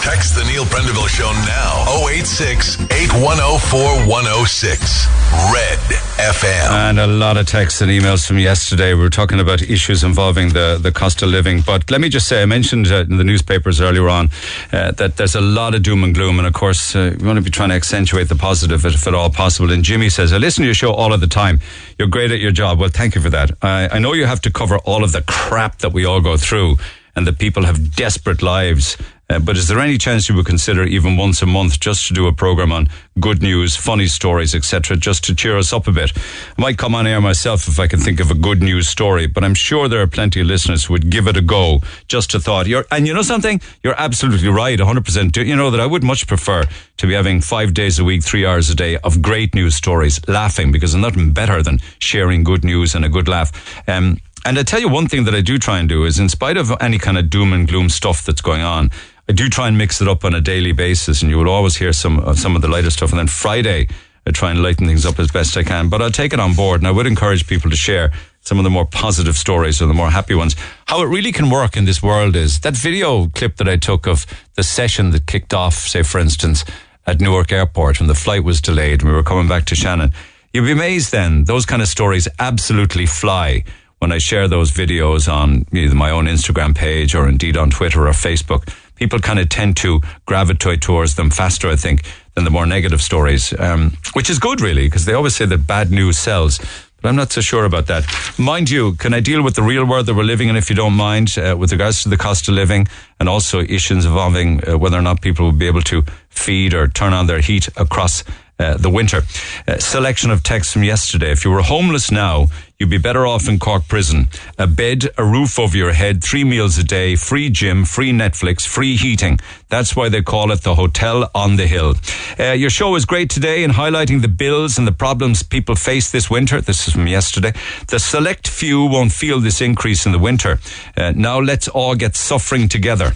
Text 0.02 0.34
the 0.34 0.44
Neil 0.44 0.64
Prendeville 0.64 1.08
Show 1.08 1.32
now. 1.48 2.06
086 2.08 2.82
8104 2.92 4.06
106. 4.06 5.06
Red 5.52 5.78
FM. 6.18 6.70
And 6.70 7.00
a 7.00 7.06
lot 7.06 7.36
of 7.38 7.46
texts 7.46 7.80
and 7.80 7.90
emails 7.90 8.26
from 8.26 8.38
yesterday. 8.38 8.92
We 8.92 9.00
were 9.00 9.10
talking 9.10 9.40
about 9.40 9.62
issues 9.62 10.04
involving 10.04 10.50
the, 10.50 10.78
the 10.80 10.92
cost 10.92 11.22
of 11.22 11.30
living. 11.30 11.62
But 11.62 11.90
let 11.90 12.00
me 12.00 12.08
just 12.08 12.28
say, 12.28 12.42
I 12.42 12.46
mentioned 12.46 12.86
uh, 12.88 13.06
in 13.08 13.16
the 13.16 13.24
newspapers 13.24 13.80
earlier 13.80 14.08
on 14.08 14.30
uh, 14.72 14.92
that 14.92 15.05
there's 15.14 15.36
a 15.36 15.40
lot 15.40 15.76
of 15.76 15.84
doom 15.84 16.02
and 16.02 16.12
gloom. 16.12 16.38
And 16.38 16.46
of 16.48 16.54
course, 16.54 16.96
uh, 16.96 17.14
we 17.20 17.24
want 17.24 17.36
to 17.36 17.42
be 17.42 17.50
trying 17.50 17.68
to 17.68 17.76
accentuate 17.76 18.28
the 18.28 18.34
positive 18.34 18.84
if 18.84 19.06
at 19.06 19.14
all 19.14 19.30
possible. 19.30 19.70
And 19.70 19.84
Jimmy 19.84 20.08
says, 20.08 20.32
I 20.32 20.38
listen 20.38 20.62
to 20.62 20.66
your 20.66 20.74
show 20.74 20.92
all 20.92 21.12
of 21.12 21.20
the 21.20 21.28
time. 21.28 21.60
You're 21.98 22.08
great 22.08 22.32
at 22.32 22.40
your 22.40 22.50
job. 22.50 22.80
Well, 22.80 22.90
thank 22.90 23.14
you 23.14 23.20
for 23.20 23.30
that. 23.30 23.52
I, 23.62 23.88
I 23.92 23.98
know 24.00 24.12
you 24.12 24.26
have 24.26 24.40
to 24.42 24.50
cover 24.50 24.78
all 24.78 25.04
of 25.04 25.12
the 25.12 25.22
crap 25.22 25.78
that 25.78 25.92
we 25.92 26.04
all 26.04 26.20
go 26.20 26.36
through 26.36 26.76
and 27.14 27.26
that 27.26 27.38
people 27.38 27.64
have 27.64 27.94
desperate 27.94 28.42
lives. 28.42 28.96
Uh, 29.28 29.40
but 29.40 29.56
is 29.56 29.66
there 29.66 29.80
any 29.80 29.98
chance 29.98 30.28
you 30.28 30.36
would 30.36 30.46
consider 30.46 30.84
even 30.84 31.16
once 31.16 31.42
a 31.42 31.46
month 31.46 31.80
just 31.80 32.06
to 32.06 32.14
do 32.14 32.28
a 32.28 32.32
program 32.32 32.70
on 32.70 32.88
good 33.18 33.42
news, 33.42 33.74
funny 33.74 34.06
stories, 34.06 34.54
etc., 34.54 34.96
just 34.96 35.24
to 35.24 35.34
cheer 35.34 35.58
us 35.58 35.72
up 35.72 35.88
a 35.88 35.92
bit? 35.92 36.12
I 36.16 36.62
might 36.62 36.78
come 36.78 36.94
on 36.94 37.08
air 37.08 37.20
myself 37.20 37.66
if 37.66 37.80
I 37.80 37.88
can 37.88 37.98
think 37.98 38.20
of 38.20 38.30
a 38.30 38.34
good 38.34 38.62
news 38.62 38.86
story, 38.86 39.26
but 39.26 39.42
I'm 39.42 39.54
sure 39.54 39.88
there 39.88 40.00
are 40.00 40.06
plenty 40.06 40.40
of 40.40 40.46
listeners 40.46 40.84
who 40.84 40.92
would 40.92 41.10
give 41.10 41.26
it 41.26 41.36
a 41.36 41.42
go 41.42 41.80
just 42.06 42.30
to 42.30 42.40
thought. 42.40 42.68
You're, 42.68 42.84
and 42.92 43.06
you 43.06 43.14
know 43.14 43.22
something? 43.22 43.60
You're 43.82 43.98
absolutely 43.98 44.48
right, 44.48 44.78
100%. 44.78 45.44
You 45.44 45.56
know 45.56 45.70
that 45.70 45.80
I 45.80 45.86
would 45.86 46.04
much 46.04 46.28
prefer 46.28 46.64
to 46.98 47.06
be 47.06 47.14
having 47.14 47.40
five 47.40 47.74
days 47.74 47.98
a 47.98 48.04
week, 48.04 48.22
three 48.22 48.46
hours 48.46 48.70
a 48.70 48.76
day 48.76 48.96
of 48.98 49.22
great 49.22 49.56
news 49.56 49.74
stories, 49.74 50.20
laughing, 50.28 50.70
because 50.70 50.92
there's 50.92 51.02
nothing 51.02 51.32
better 51.32 51.64
than 51.64 51.80
sharing 51.98 52.44
good 52.44 52.64
news 52.64 52.94
and 52.94 53.04
a 53.04 53.08
good 53.08 53.26
laugh. 53.26 53.50
Um, 53.88 54.18
and 54.44 54.60
I 54.60 54.62
tell 54.62 54.78
you 54.78 54.88
one 54.88 55.08
thing 55.08 55.24
that 55.24 55.34
I 55.34 55.40
do 55.40 55.58
try 55.58 55.80
and 55.80 55.88
do 55.88 56.04
is, 56.04 56.20
in 56.20 56.28
spite 56.28 56.56
of 56.56 56.70
any 56.80 56.98
kind 56.98 57.18
of 57.18 57.28
doom 57.28 57.52
and 57.52 57.66
gloom 57.66 57.88
stuff 57.88 58.24
that's 58.24 58.40
going 58.40 58.62
on, 58.62 58.92
I 59.28 59.32
do 59.32 59.48
try 59.48 59.68
and 59.68 59.76
mix 59.76 60.00
it 60.00 60.08
up 60.08 60.24
on 60.24 60.34
a 60.34 60.40
daily 60.40 60.72
basis, 60.72 61.22
and 61.22 61.30
you 61.30 61.38
will 61.38 61.48
always 61.48 61.76
hear 61.76 61.92
some 61.92 62.20
uh, 62.20 62.34
some 62.34 62.54
of 62.56 62.62
the 62.62 62.68
lighter 62.68 62.90
stuff. 62.90 63.10
And 63.10 63.18
then 63.18 63.26
Friday, 63.26 63.88
I 64.26 64.30
try 64.30 64.50
and 64.50 64.62
lighten 64.62 64.86
things 64.86 65.04
up 65.04 65.18
as 65.18 65.30
best 65.30 65.56
I 65.56 65.62
can. 65.62 65.88
But 65.88 66.02
I'll 66.02 66.10
take 66.10 66.32
it 66.32 66.40
on 66.40 66.54
board, 66.54 66.80
and 66.80 66.88
I 66.88 66.92
would 66.92 67.06
encourage 67.06 67.46
people 67.46 67.70
to 67.70 67.76
share 67.76 68.12
some 68.40 68.58
of 68.58 68.64
the 68.64 68.70
more 68.70 68.86
positive 68.86 69.36
stories 69.36 69.82
or 69.82 69.86
the 69.86 69.94
more 69.94 70.10
happy 70.10 70.34
ones. 70.34 70.54
How 70.86 71.02
it 71.02 71.06
really 71.06 71.32
can 71.32 71.50
work 71.50 71.76
in 71.76 71.84
this 71.84 72.02
world 72.02 72.36
is 72.36 72.60
that 72.60 72.76
video 72.76 73.26
clip 73.28 73.56
that 73.56 73.68
I 73.68 73.76
took 73.76 74.06
of 74.06 74.24
the 74.54 74.62
session 74.62 75.10
that 75.10 75.26
kicked 75.26 75.52
off, 75.52 75.74
say, 75.74 76.04
for 76.04 76.20
instance, 76.20 76.64
at 77.06 77.20
Newark 77.20 77.50
Airport 77.50 77.98
when 77.98 78.06
the 78.08 78.14
flight 78.14 78.44
was 78.44 78.60
delayed 78.60 79.00
and 79.00 79.10
we 79.10 79.16
were 79.16 79.24
coming 79.24 79.48
back 79.48 79.64
to 79.66 79.74
Shannon. 79.74 80.12
You'd 80.52 80.64
be 80.64 80.72
amazed 80.72 81.10
then. 81.10 81.44
Those 81.44 81.66
kind 81.66 81.82
of 81.82 81.88
stories 81.88 82.28
absolutely 82.38 83.06
fly 83.06 83.64
when 83.98 84.12
I 84.12 84.18
share 84.18 84.46
those 84.46 84.70
videos 84.70 85.30
on 85.32 85.66
either 85.72 85.94
my 85.94 86.10
own 86.10 86.26
Instagram 86.26 86.74
page 86.74 87.14
or 87.14 87.28
indeed 87.28 87.56
on 87.56 87.70
Twitter 87.70 88.06
or 88.06 88.12
Facebook, 88.12 88.72
people 88.96 89.18
kind 89.18 89.38
of 89.38 89.48
tend 89.48 89.76
to 89.78 90.00
gravitate 90.26 90.80
towards 90.80 91.14
them 91.14 91.30
faster, 91.30 91.68
I 91.68 91.76
think, 91.76 92.02
than 92.34 92.44
the 92.44 92.50
more 92.50 92.66
negative 92.66 93.00
stories, 93.00 93.54
um, 93.58 93.96
which 94.14 94.28
is 94.28 94.38
good, 94.38 94.60
really, 94.60 94.86
because 94.86 95.04
they 95.04 95.14
always 95.14 95.36
say 95.36 95.46
that 95.46 95.66
bad 95.66 95.90
news 95.90 96.18
sells. 96.18 96.58
But 97.00 97.10
I'm 97.10 97.16
not 97.16 97.30
so 97.30 97.40
sure 97.40 97.64
about 97.64 97.86
that. 97.86 98.04
Mind 98.38 98.70
you, 98.70 98.94
can 98.94 99.14
I 99.14 99.20
deal 99.20 99.42
with 99.42 99.54
the 99.54 99.62
real 99.62 99.84
world 99.84 100.06
that 100.06 100.14
we're 100.14 100.24
living 100.24 100.48
in, 100.48 100.56
if 100.56 100.68
you 100.70 100.76
don't 100.76 100.94
mind, 100.94 101.36
uh, 101.38 101.54
with 101.56 101.70
regards 101.70 102.02
to 102.02 102.08
the 102.08 102.16
cost 102.16 102.48
of 102.48 102.54
living 102.54 102.88
and 103.20 103.28
also 103.28 103.60
issues 103.60 104.04
involving 104.04 104.66
uh, 104.66 104.76
whether 104.78 104.98
or 104.98 105.02
not 105.02 105.20
people 105.20 105.44
will 105.46 105.52
be 105.52 105.66
able 105.66 105.82
to 105.82 106.02
feed 106.30 106.74
or 106.74 106.88
turn 106.88 107.12
on 107.12 107.26
their 107.26 107.40
heat 107.40 107.68
across 107.76 108.24
uh, 108.58 108.76
the 108.76 108.90
winter. 108.90 109.22
Uh, 109.66 109.78
selection 109.78 110.30
of 110.30 110.42
texts 110.42 110.72
from 110.72 110.82
yesterday. 110.82 111.30
If 111.30 111.44
you 111.44 111.50
were 111.50 111.62
homeless 111.62 112.10
now, 112.10 112.46
you'd 112.78 112.90
be 112.90 112.98
better 112.98 113.26
off 113.26 113.48
in 113.48 113.58
Cork 113.58 113.88
prison. 113.88 114.28
A 114.58 114.66
bed, 114.66 115.08
a 115.16 115.24
roof 115.24 115.58
over 115.58 115.76
your 115.76 115.92
head, 115.92 116.22
three 116.22 116.44
meals 116.44 116.78
a 116.78 116.84
day, 116.84 117.16
free 117.16 117.50
gym, 117.50 117.84
free 117.84 118.12
Netflix, 118.12 118.66
free 118.66 118.96
heating. 118.96 119.38
That's 119.68 119.96
why 119.96 120.08
they 120.08 120.22
call 120.22 120.52
it 120.52 120.62
the 120.62 120.74
Hotel 120.74 121.30
on 121.34 121.56
the 121.56 121.66
Hill. 121.66 121.94
Uh, 122.38 122.52
your 122.52 122.70
show 122.70 122.94
is 122.94 123.04
great 123.04 123.30
today 123.30 123.64
in 123.64 123.72
highlighting 123.72 124.22
the 124.22 124.28
bills 124.28 124.78
and 124.78 124.86
the 124.86 124.92
problems 124.92 125.42
people 125.42 125.74
face 125.74 126.10
this 126.10 126.30
winter. 126.30 126.60
This 126.60 126.88
is 126.88 126.94
from 126.94 127.06
yesterday. 127.06 127.52
The 127.88 127.98
select 127.98 128.48
few 128.48 128.84
won't 128.86 129.12
feel 129.12 129.40
this 129.40 129.60
increase 129.60 130.06
in 130.06 130.12
the 130.12 130.18
winter. 130.18 130.58
Uh, 130.96 131.12
now 131.14 131.40
let's 131.40 131.68
all 131.68 131.94
get 131.94 132.16
suffering 132.16 132.68
together. 132.68 133.12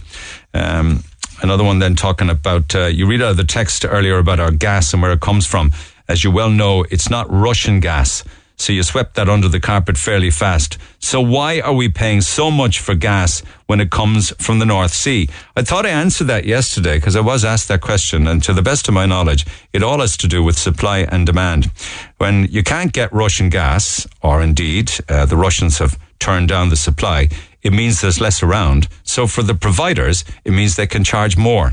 Um, 0.52 1.04
Another 1.42 1.64
one 1.64 1.78
then 1.78 1.96
talking 1.96 2.28
about, 2.28 2.74
uh, 2.74 2.86
you 2.86 3.06
read 3.06 3.22
out 3.22 3.30
of 3.30 3.36
the 3.36 3.44
text 3.44 3.84
earlier 3.84 4.18
about 4.18 4.40
our 4.40 4.50
gas 4.50 4.92
and 4.92 5.02
where 5.02 5.12
it 5.12 5.20
comes 5.20 5.46
from. 5.46 5.72
As 6.08 6.22
you 6.22 6.30
well 6.30 6.50
know, 6.50 6.84
it's 6.90 7.08
not 7.08 7.30
Russian 7.30 7.80
gas. 7.80 8.24
So 8.60 8.74
you 8.74 8.82
swept 8.82 9.14
that 9.14 9.30
under 9.30 9.48
the 9.48 9.58
carpet 9.58 9.96
fairly 9.96 10.30
fast. 10.30 10.76
So 10.98 11.18
why 11.18 11.60
are 11.60 11.72
we 11.72 11.88
paying 11.88 12.20
so 12.20 12.50
much 12.50 12.78
for 12.78 12.94
gas 12.94 13.42
when 13.68 13.80
it 13.80 13.90
comes 13.90 14.34
from 14.38 14.58
the 14.58 14.66
North 14.66 14.92
Sea? 14.92 15.30
I 15.56 15.62
thought 15.62 15.86
I 15.86 15.90
answered 15.90 16.26
that 16.26 16.44
yesterday 16.44 16.98
because 16.98 17.16
I 17.16 17.20
was 17.20 17.42
asked 17.42 17.68
that 17.68 17.80
question. 17.80 18.26
And 18.26 18.42
to 18.42 18.52
the 18.52 18.60
best 18.60 18.86
of 18.86 18.92
my 18.92 19.06
knowledge, 19.06 19.46
it 19.72 19.82
all 19.82 20.00
has 20.00 20.14
to 20.18 20.28
do 20.28 20.42
with 20.42 20.58
supply 20.58 21.06
and 21.10 21.24
demand. 21.24 21.70
When 22.18 22.48
you 22.50 22.62
can't 22.62 22.92
get 22.92 23.10
Russian 23.14 23.48
gas, 23.48 24.06
or 24.20 24.42
indeed, 24.42 24.92
uh, 25.08 25.24
the 25.24 25.38
Russians 25.38 25.78
have 25.78 25.98
turned 26.18 26.48
down 26.48 26.68
the 26.68 26.76
supply, 26.76 27.30
it 27.62 27.72
means 27.72 28.00
there's 28.00 28.20
less 28.20 28.42
around. 28.42 28.88
So 29.02 29.26
for 29.26 29.42
the 29.42 29.54
providers, 29.54 30.24
it 30.44 30.52
means 30.52 30.76
they 30.76 30.86
can 30.86 31.04
charge 31.04 31.36
more. 31.36 31.72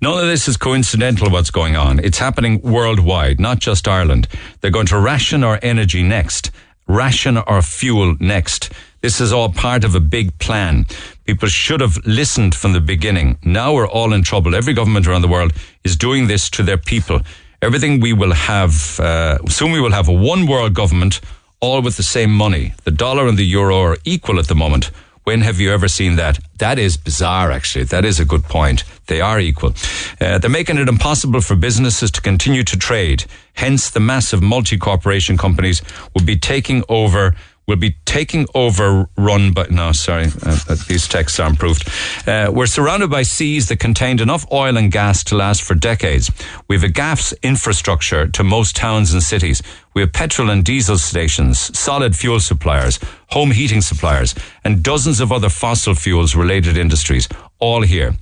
None 0.00 0.18
of 0.18 0.26
this 0.26 0.48
is 0.48 0.56
coincidental 0.56 1.30
what's 1.30 1.50
going 1.50 1.76
on. 1.76 1.98
It's 1.98 2.18
happening 2.18 2.60
worldwide, 2.62 3.40
not 3.40 3.58
just 3.58 3.86
Ireland. 3.86 4.28
They're 4.60 4.70
going 4.70 4.86
to 4.86 4.98
ration 4.98 5.44
our 5.44 5.58
energy 5.62 6.02
next, 6.02 6.50
ration 6.86 7.36
our 7.36 7.62
fuel 7.62 8.16
next. 8.20 8.72
This 9.00 9.20
is 9.20 9.32
all 9.32 9.50
part 9.50 9.84
of 9.84 9.94
a 9.94 10.00
big 10.00 10.36
plan. 10.38 10.86
People 11.24 11.48
should 11.48 11.80
have 11.80 11.98
listened 12.06 12.54
from 12.54 12.72
the 12.72 12.80
beginning. 12.80 13.38
Now 13.44 13.74
we're 13.74 13.88
all 13.88 14.12
in 14.12 14.22
trouble. 14.22 14.54
Every 14.54 14.74
government 14.74 15.06
around 15.06 15.22
the 15.22 15.28
world 15.28 15.52
is 15.84 15.96
doing 15.96 16.26
this 16.26 16.50
to 16.50 16.62
their 16.62 16.78
people. 16.78 17.20
Everything 17.60 18.00
we 18.00 18.12
will 18.12 18.32
have, 18.32 18.98
uh, 19.00 19.38
soon 19.48 19.72
we 19.72 19.80
will 19.80 19.92
have 19.92 20.08
a 20.08 20.12
one 20.12 20.46
world 20.46 20.74
government 20.74 21.20
all 21.60 21.82
with 21.82 21.96
the 21.96 22.02
same 22.02 22.32
money. 22.32 22.74
The 22.84 22.90
dollar 22.90 23.26
and 23.26 23.36
the 23.36 23.46
euro 23.46 23.80
are 23.80 23.98
equal 24.04 24.38
at 24.38 24.48
the 24.48 24.54
moment. 24.54 24.90
When 25.24 25.42
have 25.42 25.60
you 25.60 25.70
ever 25.72 25.88
seen 25.88 26.16
that? 26.16 26.38
That 26.56 26.78
is 26.78 26.96
bizarre, 26.96 27.50
actually. 27.50 27.84
That 27.84 28.04
is 28.04 28.18
a 28.18 28.24
good 28.24 28.44
point. 28.44 28.84
They 29.08 29.20
are 29.20 29.38
equal. 29.38 29.74
Uh, 30.20 30.38
they're 30.38 30.48
making 30.48 30.78
it 30.78 30.88
impossible 30.88 31.42
for 31.42 31.54
businesses 31.54 32.10
to 32.12 32.22
continue 32.22 32.64
to 32.64 32.78
trade. 32.78 33.24
Hence, 33.52 33.90
the 33.90 34.00
massive 34.00 34.40
multi 34.40 34.78
corporation 34.78 35.36
companies 35.36 35.82
will 36.14 36.24
be 36.24 36.38
taking 36.38 36.82
over 36.88 37.34
will 37.68 37.76
be 37.76 37.96
taking 38.06 38.46
over 38.54 39.08
run 39.16 39.52
by 39.52 39.66
no 39.70 39.92
sorry 39.92 40.24
uh, 40.44 40.58
uh, 40.68 40.76
these 40.88 41.06
texts 41.06 41.38
are 41.38 41.48
improved. 41.48 41.86
Uh, 42.26 42.50
we're 42.52 42.66
surrounded 42.66 43.10
by 43.10 43.22
seas 43.22 43.68
that 43.68 43.78
contained 43.78 44.20
enough 44.20 44.50
oil 44.50 44.76
and 44.76 44.90
gas 44.90 45.22
to 45.22 45.36
last 45.36 45.62
for 45.62 45.74
decades. 45.74 46.30
We 46.66 46.74
have 46.74 46.82
a 46.82 46.88
gas 46.88 47.34
infrastructure 47.42 48.26
to 48.26 48.42
most 48.42 48.74
towns 48.74 49.12
and 49.12 49.22
cities. 49.22 49.62
We 49.94 50.00
have 50.00 50.12
petrol 50.12 50.48
and 50.48 50.64
diesel 50.64 50.96
stations 50.96 51.78
solid 51.78 52.16
fuel 52.16 52.40
suppliers 52.40 52.98
home 53.30 53.50
heating 53.50 53.82
suppliers 53.82 54.34
and 54.64 54.82
dozens 54.82 55.20
of 55.20 55.30
other 55.30 55.50
fossil 55.50 55.94
fuels 55.94 56.34
related 56.34 56.78
industries 56.78 57.28
all 57.58 57.82
here. 57.82 58.14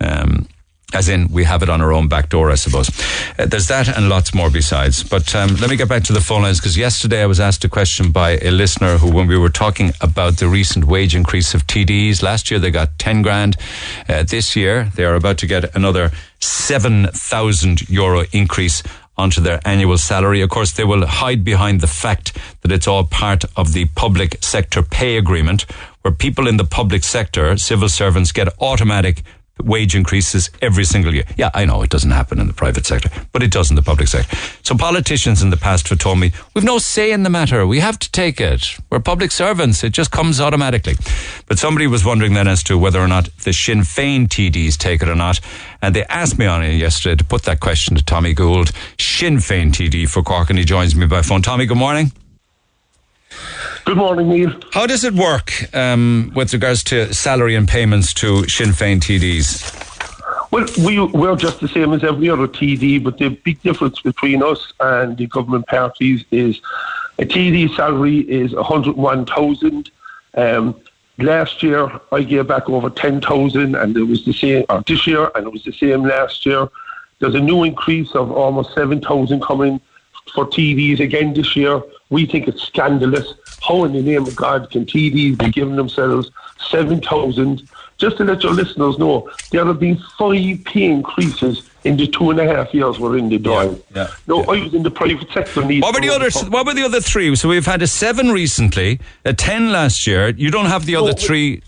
Um, 0.00 0.46
as 0.92 1.08
in 1.08 1.28
we 1.28 1.44
have 1.44 1.62
it 1.62 1.68
on 1.68 1.80
our 1.80 1.92
own 1.92 2.08
back 2.08 2.28
door, 2.28 2.50
I 2.50 2.56
suppose. 2.56 2.90
Uh, 3.38 3.46
there's 3.46 3.68
that 3.68 3.88
and 3.88 4.08
lots 4.08 4.34
more 4.34 4.50
besides. 4.50 5.02
But 5.02 5.34
um, 5.34 5.56
let 5.56 5.70
me 5.70 5.76
get 5.76 5.88
back 5.88 6.02
to 6.04 6.12
the 6.12 6.20
phone 6.20 6.42
lines 6.42 6.58
because 6.58 6.76
yesterday 6.76 7.22
I 7.22 7.26
was 7.26 7.40
asked 7.40 7.64
a 7.64 7.68
question 7.68 8.10
by 8.10 8.38
a 8.38 8.50
listener 8.50 8.98
who, 8.98 9.10
when 9.12 9.26
we 9.26 9.38
were 9.38 9.50
talking 9.50 9.92
about 10.00 10.38
the 10.38 10.48
recent 10.48 10.84
wage 10.84 11.14
increase 11.14 11.54
of 11.54 11.66
TDs, 11.66 12.22
last 12.22 12.50
year 12.50 12.58
they 12.58 12.70
got 12.70 12.98
10 12.98 13.22
grand. 13.22 13.56
Uh, 14.08 14.22
this 14.22 14.56
year 14.56 14.90
they 14.94 15.04
are 15.04 15.14
about 15.14 15.38
to 15.38 15.46
get 15.46 15.74
another 15.76 16.10
7,000 16.40 17.88
euro 17.88 18.24
increase 18.32 18.82
onto 19.16 19.40
their 19.40 19.60
annual 19.66 19.98
salary. 19.98 20.40
Of 20.40 20.50
course, 20.50 20.72
they 20.72 20.84
will 20.84 21.06
hide 21.06 21.44
behind 21.44 21.80
the 21.80 21.86
fact 21.86 22.36
that 22.62 22.72
it's 22.72 22.88
all 22.88 23.04
part 23.04 23.44
of 23.54 23.74
the 23.74 23.84
public 23.94 24.42
sector 24.42 24.82
pay 24.82 25.18
agreement, 25.18 25.66
where 26.00 26.12
people 26.12 26.48
in 26.48 26.56
the 26.56 26.64
public 26.64 27.04
sector, 27.04 27.56
civil 27.58 27.90
servants, 27.90 28.32
get 28.32 28.48
automatic 28.60 29.22
wage 29.64 29.94
increases 29.94 30.50
every 30.62 30.84
single 30.84 31.14
year. 31.14 31.24
Yeah, 31.36 31.50
I 31.54 31.64
know 31.64 31.82
it 31.82 31.90
doesn't 31.90 32.10
happen 32.10 32.38
in 32.40 32.46
the 32.46 32.52
private 32.52 32.86
sector, 32.86 33.10
but 33.32 33.42
it 33.42 33.50
does 33.50 33.70
in 33.70 33.76
the 33.76 33.82
public 33.82 34.08
sector. 34.08 34.36
So 34.62 34.76
politicians 34.76 35.42
in 35.42 35.50
the 35.50 35.56
past 35.56 35.88
have 35.88 35.98
told 35.98 36.18
me, 36.18 36.32
we've 36.54 36.64
no 36.64 36.78
say 36.78 37.12
in 37.12 37.22
the 37.22 37.30
matter. 37.30 37.66
We 37.66 37.80
have 37.80 37.98
to 37.98 38.10
take 38.10 38.40
it. 38.40 38.76
We're 38.90 39.00
public 39.00 39.30
servants. 39.30 39.84
It 39.84 39.92
just 39.92 40.10
comes 40.10 40.40
automatically. 40.40 40.94
But 41.46 41.58
somebody 41.58 41.86
was 41.86 42.04
wondering 42.04 42.34
then 42.34 42.48
as 42.48 42.62
to 42.64 42.78
whether 42.78 43.00
or 43.00 43.08
not 43.08 43.28
the 43.44 43.52
Sinn 43.52 43.80
Féin 43.80 44.26
TDs 44.28 44.76
take 44.76 45.02
it 45.02 45.08
or 45.08 45.14
not. 45.14 45.40
And 45.82 45.94
they 45.94 46.04
asked 46.04 46.38
me 46.38 46.46
on 46.46 46.62
it 46.62 46.74
yesterday 46.74 47.16
to 47.16 47.24
put 47.24 47.42
that 47.44 47.60
question 47.60 47.96
to 47.96 48.04
Tommy 48.04 48.34
Gould, 48.34 48.72
Sinn 48.98 49.36
Féin 49.36 49.70
TD 49.70 50.08
for 50.08 50.22
Cork, 50.22 50.50
and 50.50 50.58
he 50.58 50.64
joins 50.64 50.94
me 50.94 51.06
by 51.06 51.22
phone. 51.22 51.42
Tommy, 51.42 51.66
good 51.66 51.78
morning. 51.78 52.12
Good 53.84 53.96
morning, 53.96 54.28
Neil. 54.28 54.52
How 54.72 54.86
does 54.86 55.04
it 55.04 55.14
work 55.14 55.52
um, 55.74 56.32
with 56.34 56.52
regards 56.52 56.84
to 56.84 57.12
salary 57.12 57.54
and 57.54 57.66
payments 57.66 58.14
to 58.14 58.46
Sinn 58.48 58.70
Féin 58.70 59.00
TDs? 59.00 59.88
Well, 60.50 60.66
we, 60.84 60.98
we're 61.00 61.36
just 61.36 61.60
the 61.60 61.68
same 61.68 61.92
as 61.92 62.02
every 62.02 62.28
other 62.28 62.48
TD, 62.48 63.02
but 63.02 63.18
the 63.18 63.28
big 63.28 63.62
difference 63.62 64.00
between 64.00 64.42
us 64.42 64.72
and 64.80 65.16
the 65.16 65.26
government 65.26 65.66
parties 65.68 66.24
is 66.30 66.60
a 67.18 67.24
TD 67.24 67.74
salary 67.76 68.18
is 68.20 68.52
101,000. 68.54 69.90
Um, 70.34 70.80
last 71.18 71.62
year, 71.62 71.90
I 72.10 72.22
gave 72.22 72.48
back 72.48 72.68
over 72.68 72.90
10,000, 72.90 73.74
and 73.74 73.96
it 73.96 74.02
was 74.02 74.24
the 74.24 74.32
same 74.32 74.64
or 74.68 74.82
this 74.82 75.06
year, 75.06 75.30
and 75.34 75.46
it 75.46 75.52
was 75.52 75.62
the 75.64 75.72
same 75.72 76.02
last 76.02 76.44
year. 76.44 76.68
There's 77.20 77.34
a 77.34 77.40
new 77.40 77.62
increase 77.62 78.12
of 78.14 78.32
almost 78.32 78.74
7,000 78.74 79.42
coming 79.42 79.80
for 80.34 80.46
TDs 80.46 81.00
again 81.00 81.34
this 81.34 81.54
year. 81.54 81.82
We 82.10 82.26
think 82.26 82.48
it's 82.48 82.62
scandalous. 82.62 83.34
How 83.62 83.84
in 83.84 83.92
the 83.92 84.02
name 84.02 84.26
of 84.26 84.36
God 84.36 84.70
can 84.70 84.84
TDs 84.84 85.38
be 85.38 85.50
giving 85.50 85.76
themselves 85.76 86.30
7,000? 86.70 87.68
Just 87.98 88.16
to 88.16 88.24
let 88.24 88.42
your 88.42 88.52
listeners 88.52 88.98
know, 88.98 89.30
there 89.50 89.64
have 89.66 89.78
been 89.78 89.96
five 90.18 90.64
pay 90.64 90.84
increases 90.86 91.68
in 91.84 91.96
the 91.96 92.06
two 92.06 92.30
and 92.30 92.40
a 92.40 92.46
half 92.46 92.72
years 92.74 92.98
we're 92.98 93.18
in 93.18 93.28
the 93.28 93.38
drawing. 93.38 93.74
Yeah, 93.94 94.06
yeah, 94.08 94.14
no, 94.26 94.38
yeah. 94.38 94.50
I 94.50 94.64
was 94.64 94.74
in 94.74 94.82
the 94.82 94.90
private 94.90 95.30
sector. 95.32 95.62
What 95.62 95.94
were 95.94 96.00
the 96.00 96.08
other? 96.10 96.30
What 96.48 96.66
were 96.66 96.74
the 96.74 96.82
other 96.84 97.00
three? 97.00 97.34
So 97.36 97.48
we've 97.48 97.66
had 97.66 97.82
a 97.82 97.86
seven 97.86 98.30
recently, 98.30 99.00
a 99.24 99.34
ten 99.34 99.70
last 99.70 100.06
year. 100.06 100.28
You 100.30 100.50
don't 100.50 100.66
have 100.66 100.86
the 100.86 100.96
other 100.96 101.12
No, 101.12 101.16
three. 101.16 101.62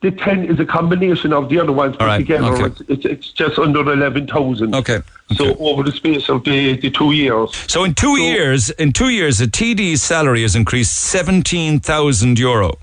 The 0.00 0.10
10 0.10 0.46
is 0.46 0.58
a 0.58 0.64
combination 0.64 1.32
of 1.32 1.48
the 1.48 1.60
other 1.60 1.70
ones 1.72 1.96
put 1.96 2.06
right, 2.06 2.18
together. 2.18 2.46
okay. 2.46 2.84
It's, 2.88 3.04
it's, 3.04 3.30
just 3.32 3.58
under 3.58 3.80
11,000. 3.80 4.74
Okay, 4.74 5.00
So 5.36 5.54
over 5.58 5.82
the 5.82 5.92
space 5.92 6.28
of 6.28 6.42
the, 6.44 6.76
the 6.76 6.90
two 6.90 7.12
years. 7.12 7.54
So 7.68 7.84
in 7.84 7.94
two 7.94 8.16
So- 8.16 8.22
years, 8.22 8.70
in 8.70 8.92
two 8.92 9.10
years, 9.10 9.40
a 9.40 9.46
TD's 9.46 10.02
salary 10.02 10.42
has 10.42 10.56
increased 10.56 10.94
seventeen 10.96 11.78
thousand 11.78 12.38
euro. 12.38 12.78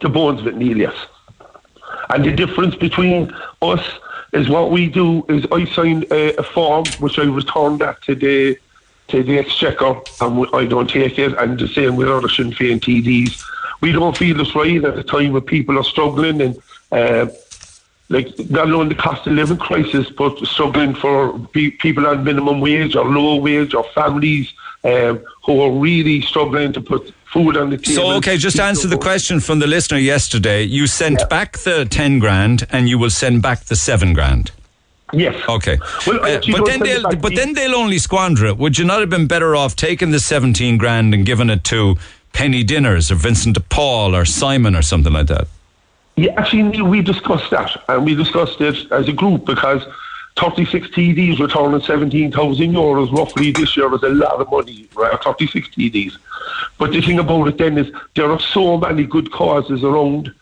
the 0.00 0.08
bones 0.08 0.40
of 0.40 0.46
it, 0.46 0.56
Neil, 0.56 0.78
yes. 0.78 0.94
And 2.10 2.24
the 2.24 2.32
difference 2.32 2.74
between 2.76 3.34
us 3.60 3.84
is 4.32 4.48
what 4.48 4.70
we 4.70 4.88
do 4.88 5.24
is 5.28 5.44
I 5.52 5.64
sign 5.66 6.04
a, 6.10 6.34
a 6.36 6.42
form 6.42 6.84
which 7.00 7.18
I 7.18 7.24
return 7.24 7.78
that 7.78 8.00
to 8.02 8.14
the 8.14 8.56
to 9.08 9.22
the 9.22 9.38
exchequer 9.38 10.00
and 10.20 10.46
I 10.52 10.66
don't 10.66 10.88
take 10.88 11.18
it 11.18 11.32
and 11.38 11.58
the 11.58 11.66
same 11.68 11.96
with 11.96 12.08
other 12.08 12.28
Sinn 12.28 12.52
Féin 12.52 12.78
TDs. 12.78 13.42
We 13.80 13.92
don't 13.92 14.16
feel 14.16 14.40
it's 14.40 14.54
right 14.54 14.84
at 14.84 14.98
a 14.98 15.02
time 15.04 15.32
when 15.32 15.42
people 15.42 15.78
are 15.78 15.84
struggling 15.84 16.40
and 16.40 16.58
uh, 16.92 17.26
like 18.08 18.28
not 18.50 18.70
only 18.72 18.94
the 18.94 19.00
cost 19.00 19.26
of 19.26 19.34
living 19.34 19.58
crisis 19.58 20.08
but 20.10 20.38
struggling 20.46 20.94
for 20.94 21.38
pe- 21.52 21.70
people 21.70 22.06
on 22.06 22.24
minimum 22.24 22.60
wage 22.60 22.96
or 22.96 23.04
low 23.04 23.36
wage 23.36 23.74
or 23.74 23.84
families 23.94 24.52
um, 24.84 25.22
who 25.44 25.60
are 25.60 25.70
really 25.70 26.22
struggling 26.22 26.72
to 26.72 26.80
put 26.80 27.12
food 27.32 27.56
on 27.56 27.68
the 27.70 27.76
table. 27.76 28.02
So 28.02 28.10
okay, 28.16 28.36
just 28.38 28.58
answer 28.58 28.88
the 28.88 28.96
question 28.96 29.38
from 29.40 29.58
the 29.58 29.66
listener 29.66 29.98
yesterday. 29.98 30.62
You 30.62 30.86
sent 30.86 31.20
Yeah. 31.20 31.26
back 31.26 31.58
the 31.58 31.84
ten 31.84 32.18
grand, 32.20 32.66
and 32.70 32.88
you 32.88 32.98
will 32.98 33.10
send 33.10 33.42
back 33.42 33.64
the 33.64 33.76
seven 33.76 34.14
grand. 34.14 34.50
Yes. 35.12 35.34
Okay, 35.48 35.78
Well, 36.06 36.20
Uh, 36.24 36.40
but 36.52 36.64
then 36.66 36.80
they'll 36.80 37.02
but 37.16 37.34
then 37.34 37.54
they'll 37.54 37.74
only 37.74 37.98
squander 37.98 38.46
it. 38.46 38.56
Would 38.56 38.78
you 38.78 38.84
not 38.86 39.00
have 39.00 39.10
been 39.10 39.26
better 39.26 39.54
off 39.56 39.74
taking 39.76 40.10
the 40.10 40.20
seventeen 40.20 40.78
grand 40.78 41.12
and 41.12 41.26
giving 41.26 41.50
it 41.50 41.64
to 41.64 41.96
Penny 42.38 42.62
Dinners 42.62 43.10
or 43.10 43.16
Vincent 43.16 43.56
de 43.56 43.60
Paul 43.60 44.14
or 44.14 44.24
Simon 44.24 44.76
or 44.76 44.82
something 44.82 45.12
like 45.12 45.26
that? 45.26 45.48
Yeah, 46.14 46.34
actually, 46.36 46.82
we 46.82 47.02
discussed 47.02 47.50
that, 47.50 47.82
and 47.88 48.04
we 48.04 48.14
discussed 48.14 48.60
it 48.60 48.92
as 48.92 49.08
a 49.08 49.12
group 49.12 49.44
because 49.44 49.84
36 50.36 50.86
TDs 50.90 51.40
returning 51.40 51.80
17,000 51.80 52.72
euros 52.72 53.12
roughly 53.12 53.50
this 53.50 53.76
year 53.76 53.92
is 53.92 54.04
a 54.04 54.10
lot 54.10 54.40
of 54.40 54.48
money, 54.52 54.88
right? 54.94 55.20
36 55.20 55.66
TDs. 55.70 56.16
But 56.78 56.92
the 56.92 57.00
thing 57.00 57.18
about 57.18 57.48
it 57.48 57.58
then 57.58 57.76
is 57.76 57.92
there 58.14 58.30
are 58.30 58.38
so 58.38 58.78
many 58.78 59.02
good 59.02 59.32
causes 59.32 59.82
around. 59.82 60.32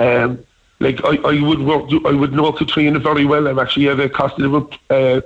Um, 0.00 0.44
like 0.80 1.04
I, 1.04 1.18
I 1.18 1.40
would 1.40 1.60
work, 1.60 1.88
I 2.04 2.14
would 2.14 2.32
know 2.32 2.50
Katrina 2.50 2.98
very 2.98 3.26
well. 3.26 3.46
I'm 3.46 3.60
actually 3.60 3.88
at 3.90 4.00
a 4.00 4.08
cost 4.08 4.40
of 4.40 4.50
living 4.50 4.78
uh, 4.90 5.20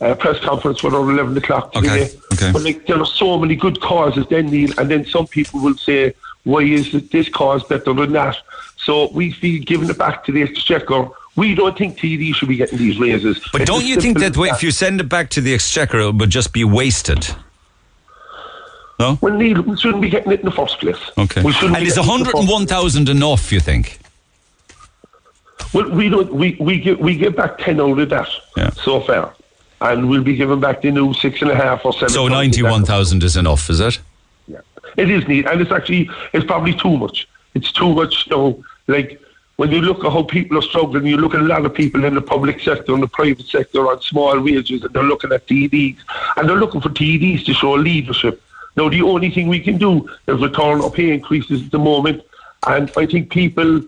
uh, 0.00 0.14
press 0.14 0.38
conference 0.40 0.82
with 0.82 0.94
on 0.94 1.10
11 1.10 1.36
o'clock 1.36 1.72
today. 1.72 2.04
okay. 2.04 2.18
okay. 2.32 2.52
But 2.52 2.62
like, 2.62 2.86
there 2.86 2.98
are 2.98 3.06
so 3.06 3.38
many 3.38 3.54
good 3.56 3.80
causes 3.80 4.26
then, 4.28 4.46
Neil, 4.50 4.72
and 4.78 4.90
then 4.90 5.04
some 5.04 5.26
people 5.26 5.60
will 5.60 5.76
say, 5.76 6.14
why 6.44 6.60
is 6.60 6.94
it 6.94 7.10
this 7.10 7.28
cause 7.28 7.62
better 7.64 7.92
than 7.92 8.12
that? 8.12 8.36
So 8.78 9.10
we 9.12 9.30
feel 9.32 9.62
giving 9.62 9.90
it 9.90 9.98
back 9.98 10.24
to 10.24 10.32
the 10.32 10.42
exchequer. 10.42 11.08
We 11.36 11.54
don't 11.54 11.76
think 11.76 11.98
TD 11.98 12.34
should 12.34 12.48
be 12.48 12.56
getting 12.56 12.78
these 12.78 12.98
raises. 12.98 13.46
But 13.52 13.62
It's 13.62 13.70
don't 13.70 13.84
you 13.84 14.00
think 14.00 14.18
simple 14.18 14.44
that 14.44 14.54
if 14.54 14.62
you 14.62 14.70
send 14.70 15.00
it 15.00 15.08
back 15.08 15.28
to 15.30 15.40
the 15.40 15.52
exchequer, 15.54 15.98
it 16.00 16.14
would 16.14 16.30
just 16.30 16.52
be 16.52 16.64
wasted? 16.64 17.28
No. 18.98 19.18
Well, 19.20 19.34
Neil, 19.34 19.62
we 19.62 19.76
shouldn't 19.76 20.02
be 20.02 20.10
getting 20.10 20.32
it 20.32 20.40
in 20.40 20.46
the 20.46 20.52
first 20.52 20.78
place. 20.80 20.98
Okay. 21.16 21.40
And 21.40 21.48
is 21.48 21.54
getting 21.56 21.74
it 21.74 21.78
in 21.78 21.84
the 21.88 21.94
first 21.94 22.08
101,000 22.08 23.08
enough, 23.08 23.52
you 23.52 23.60
think? 23.60 23.98
Well, 25.72 25.88
we 25.90 26.08
don't. 26.08 26.32
We 26.34 26.56
we 26.58 26.80
give 26.80 26.98
we 26.98 27.16
give 27.16 27.36
back 27.36 27.58
ten 27.58 27.80
out 27.80 27.98
of 27.98 28.08
that 28.08 28.28
Yeah. 28.56 28.70
so 28.70 29.00
far, 29.00 29.32
and 29.80 30.08
we'll 30.08 30.22
be 30.22 30.36
giving 30.36 30.60
back 30.60 30.82
the 30.82 30.90
new 30.90 31.14
six 31.14 31.40
and 31.42 31.50
a 31.50 31.54
half 31.54 31.84
or 31.84 31.92
seven. 31.92 32.10
So 32.10 32.28
thousand. 32.28 32.62
91,000 32.62 33.22
is 33.22 33.36
enough, 33.36 33.70
is 33.70 33.80
it? 33.80 33.98
Yeah. 34.46 34.60
It 34.96 35.10
is 35.10 35.26
neat, 35.26 35.46
and 35.46 35.60
it's 35.60 35.72
actually 35.72 36.10
it's 36.32 36.44
probably 36.44 36.74
too 36.74 36.96
much. 36.96 37.28
It's 37.54 37.72
too 37.72 37.94
much. 37.94 38.26
You 38.26 38.36
know, 38.36 38.64
like 38.86 39.20
when 39.56 39.70
you 39.70 39.80
look 39.80 40.04
at 40.04 40.12
how 40.12 40.22
people 40.22 40.58
are 40.58 40.62
struggling, 40.62 41.06
you 41.06 41.16
look 41.16 41.34
at 41.34 41.40
a 41.40 41.44
lot 41.44 41.64
of 41.64 41.74
people 41.74 42.04
in 42.04 42.14
the 42.14 42.22
public 42.22 42.60
sector 42.60 42.92
and 42.94 43.02
the 43.02 43.08
private 43.08 43.46
sector 43.46 43.88
on 43.88 44.00
small 44.02 44.38
wages, 44.40 44.82
and 44.82 44.92
they're 44.92 45.02
looking 45.02 45.32
at 45.32 45.46
TDs, 45.46 45.98
and 46.36 46.48
they're 46.48 46.56
looking 46.56 46.80
for 46.80 46.90
TDs 46.90 47.44
to 47.46 47.54
show 47.54 47.72
leadership. 47.72 48.42
Now, 48.76 48.88
the 48.88 49.02
only 49.02 49.30
thing 49.30 49.48
we 49.48 49.60
can 49.60 49.78
do 49.78 50.08
is 50.26 50.40
return 50.40 50.80
our 50.80 50.90
pay 50.90 51.12
increases 51.12 51.64
at 51.64 51.70
the 51.70 51.78
moment, 51.78 52.22
and 52.66 52.90
I 52.96 53.06
think 53.06 53.30
people. 53.30 53.82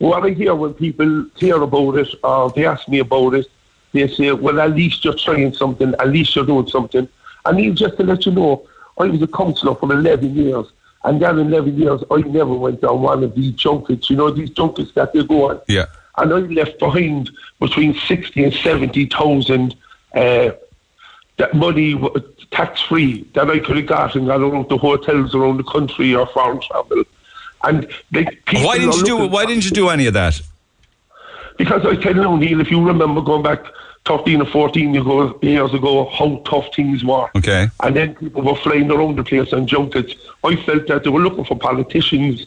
What 0.00 0.24
I 0.24 0.30
hear 0.30 0.54
when 0.54 0.74
people 0.74 1.26
hear 1.36 1.60
about 1.60 1.96
it 1.96 2.14
or 2.22 2.52
they 2.52 2.64
ask 2.64 2.88
me 2.88 3.00
about 3.00 3.34
it, 3.34 3.50
they 3.92 4.08
say, 4.08 4.32
well, 4.32 4.60
at 4.60 4.74
least 4.74 5.04
you're 5.04 5.14
trying 5.14 5.52
something, 5.54 5.94
at 5.98 6.08
least 6.08 6.34
you're 6.34 6.46
doing 6.46 6.68
something. 6.68 7.08
And 7.44 7.60
even 7.60 7.76
just 7.76 7.96
to 7.96 8.04
let 8.04 8.26
you 8.26 8.32
know, 8.32 8.66
I 8.98 9.04
was 9.04 9.22
a 9.22 9.26
counsellor 9.26 9.74
for 9.74 9.92
11 9.92 10.34
years, 10.34 10.66
and 11.04 11.22
that 11.22 11.36
11 11.36 11.78
years, 11.78 12.02
I 12.10 12.20
never 12.20 12.54
went 12.54 12.82
on 12.84 13.02
one 13.02 13.24
of 13.24 13.34
these 13.34 13.52
junkets, 13.52 14.10
you 14.10 14.16
know, 14.16 14.30
these 14.30 14.50
junkets 14.50 14.92
that 14.92 15.12
they 15.12 15.24
go 15.24 15.50
on. 15.50 15.60
Yeah. 15.68 15.86
And 16.16 16.32
I 16.32 16.38
left 16.38 16.78
behind 16.78 17.30
between 17.60 17.94
60 17.94 18.44
and 18.44 18.52
70,000 18.52 19.76
uh, 20.14 20.50
that 21.38 21.54
money 21.54 22.00
tax 22.50 22.82
free 22.82 23.22
that 23.34 23.48
I 23.48 23.60
could 23.60 23.76
have 23.76 23.86
got 23.86 24.16
and 24.16 24.26
got 24.26 24.40
around 24.40 24.68
the 24.68 24.76
hotels 24.76 25.34
around 25.34 25.58
the 25.58 25.64
country 25.64 26.14
or 26.14 26.26
foreign 26.26 26.60
travel. 26.60 27.04
And 27.62 27.88
people 28.12 28.64
Why 28.64 28.78
didn't 28.78 28.96
you 28.96 29.04
do 29.04 29.26
Why 29.28 29.46
didn't 29.46 29.64
you 29.64 29.70
do 29.70 29.88
any 29.88 30.06
of 30.06 30.14
that? 30.14 30.40
Because 31.58 31.84
I 31.84 31.96
tell 31.96 32.16
you, 32.16 32.38
Neil, 32.38 32.60
if 32.60 32.70
you 32.70 32.82
remember 32.84 33.20
going 33.20 33.42
back 33.42 33.64
13 34.06 34.40
or 34.40 34.46
14 34.46 34.94
years 35.42 35.74
ago, 35.74 36.08
how 36.08 36.42
tough 36.46 36.74
things 36.74 37.04
were. 37.04 37.28
Okay. 37.36 37.68
And 37.82 37.94
then 37.94 38.14
people 38.14 38.42
were 38.42 38.56
flying 38.56 38.90
around 38.90 39.16
the 39.16 39.24
place 39.24 39.52
and 39.52 39.68
junkets. 39.68 40.14
I 40.44 40.56
felt 40.56 40.86
that 40.86 41.04
they 41.04 41.10
were 41.10 41.20
looking 41.20 41.44
for 41.44 41.58
politicians 41.58 42.46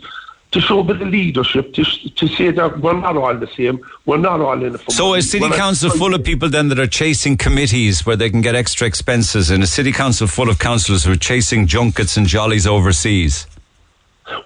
to 0.52 0.60
show 0.60 0.80
a 0.80 0.84
bit 0.84 1.02
of 1.02 1.08
leadership, 1.08 1.74
to, 1.74 1.84
to 1.84 2.28
say 2.28 2.52
that 2.52 2.80
we're 2.80 3.00
not 3.00 3.16
all 3.16 3.36
the 3.36 3.48
same, 3.48 3.80
we're 4.06 4.18
not 4.18 4.42
all 4.42 4.62
in 4.64 4.76
it 4.76 4.82
for 4.82 4.92
So 4.92 5.14
is 5.14 5.30
city 5.30 5.48
We're 5.48 5.56
council 5.56 5.90
full 5.90 6.14
of 6.14 6.24
people 6.24 6.50
then 6.50 6.68
that 6.70 6.80
are 6.80 6.88
chasing 6.88 7.38
committees 7.38 8.06
where 8.06 8.18
they 8.18 8.30
can 8.30 8.42
get 8.42 8.54
extra 8.54 8.86
expenses, 8.86 9.50
and 9.50 9.64
a 9.64 9.68
city 9.68 9.94
council 9.94 10.28
full 10.28 10.50
of 10.50 10.60
councillors 10.60 11.06
who 11.06 11.14
are 11.14 11.16
chasing 11.16 11.68
junkets 11.68 12.18
and 12.18 12.28
jollies 12.28 12.68
overseas? 12.68 13.48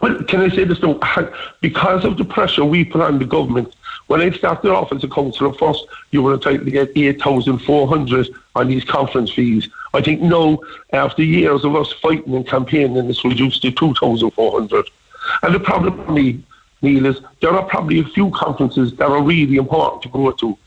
Well, 0.02 0.22
can 0.24 0.42
I 0.42 0.50
say 0.50 0.64
this 0.66 0.82
now? 0.82 1.00
Because 1.62 2.06
of 2.06 2.18
the 2.18 2.26
pressure 2.26 2.64
we 2.64 2.86
put 2.86 3.02
on 3.02 3.18
the 3.18 3.26
government, 3.26 3.74
when 4.08 4.22
I 4.22 4.30
started 4.32 4.72
off 4.72 4.92
as 4.92 5.04
a 5.04 5.08
councillor 5.08 5.54
first, 5.54 5.86
you 6.12 6.22
were 6.22 6.34
entitled 6.34 6.66
to 6.66 6.72
get 6.72 6.92
8,400 6.96 8.30
on 8.56 8.68
these 8.68 8.84
conference 8.84 9.32
fees. 9.32 9.68
I 9.94 10.02
think 10.02 10.22
now, 10.22 10.60
after 10.94 11.24
years 11.24 11.66
of 11.66 11.76
us 11.76 11.92
fighting 11.94 12.36
and 12.36 12.48
campaigning, 12.48 13.10
it's 13.10 13.26
reduced 13.26 13.62
to 13.64 13.72
2,400. 13.72 14.86
And 15.42 15.56
the 15.56 15.60
problem 15.60 16.06
for 16.06 16.12
me, 16.12 16.44
Neil, 16.82 17.06
is 17.08 17.22
there 17.42 17.52
are 17.52 17.66
probably 17.66 18.00
a 18.00 18.04
few 18.04 18.30
conferences 18.32 18.94
that 18.98 19.10
are 19.10 19.24
really 19.24 19.56
important 19.56 20.04
to 20.04 20.10
go 20.10 20.32
to. 20.32 20.58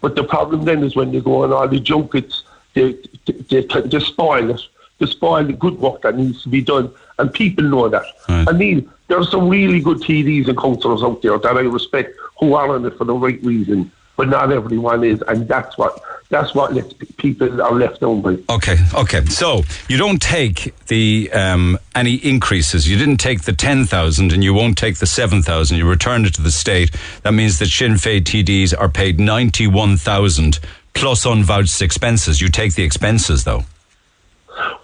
But 0.00 0.14
the 0.14 0.24
problem 0.24 0.64
then 0.64 0.84
is 0.84 0.94
when 0.94 1.10
they 1.10 1.20
go 1.20 1.44
on 1.44 1.52
all 1.52 1.66
the 1.66 1.80
junkets, 1.80 2.44
they, 2.74 2.92
they, 3.26 3.62
they, 3.62 3.80
they 3.80 4.00
spoil 4.00 4.50
it. 4.50 4.60
They 4.98 5.06
spoil 5.06 5.44
the 5.44 5.54
good 5.54 5.80
work 5.80 6.02
that 6.02 6.16
needs 6.16 6.42
to 6.44 6.48
be 6.48 6.60
done. 6.60 6.92
And 7.18 7.32
people 7.32 7.64
know 7.64 7.88
that. 7.88 8.04
Right. 8.28 8.48
I 8.48 8.52
mean, 8.52 8.90
there 9.08 9.18
are 9.18 9.24
some 9.24 9.48
really 9.48 9.80
good 9.80 9.98
TDs 9.98 10.48
and 10.48 10.58
councillors 10.58 11.02
out 11.02 11.22
there 11.22 11.38
that 11.38 11.56
I 11.56 11.60
respect 11.60 12.16
who 12.40 12.54
are 12.54 12.70
on 12.74 12.84
it 12.84 12.96
for 12.98 13.04
the 13.04 13.14
right 13.14 13.42
reason. 13.42 13.90
But 14.16 14.28
not 14.28 14.52
everyone 14.52 15.02
is, 15.02 15.20
and 15.26 15.48
that's 15.48 15.76
what 15.76 16.00
that's 16.28 16.54
what 16.54 16.72
lets 16.72 16.92
people 17.16 17.60
are 17.60 17.72
left 17.72 17.98
by. 18.00 18.38
Okay, 18.48 18.76
okay. 18.94 19.24
So 19.24 19.62
you 19.88 19.96
don't 19.96 20.22
take 20.22 20.72
the 20.86 21.32
um, 21.32 21.80
any 21.96 22.14
increases. 22.14 22.88
You 22.88 22.96
didn't 22.96 23.16
take 23.16 23.42
the 23.42 23.52
ten 23.52 23.86
thousand, 23.86 24.32
and 24.32 24.44
you 24.44 24.54
won't 24.54 24.78
take 24.78 24.98
the 24.98 25.06
seven 25.06 25.42
thousand. 25.42 25.78
You 25.78 25.88
returned 25.90 26.26
it 26.26 26.34
to 26.34 26.42
the 26.42 26.52
state. 26.52 26.94
That 27.24 27.32
means 27.32 27.58
that 27.58 27.66
Sinn 27.66 27.94
Féin 27.94 28.20
TDs 28.22 28.72
are 28.78 28.88
paid 28.88 29.18
ninety 29.18 29.66
one 29.66 29.96
thousand 29.96 30.60
plus 30.94 31.26
unvouched 31.26 31.82
expenses. 31.82 32.40
You 32.40 32.50
take 32.50 32.76
the 32.76 32.84
expenses 32.84 33.42
though. 33.42 33.64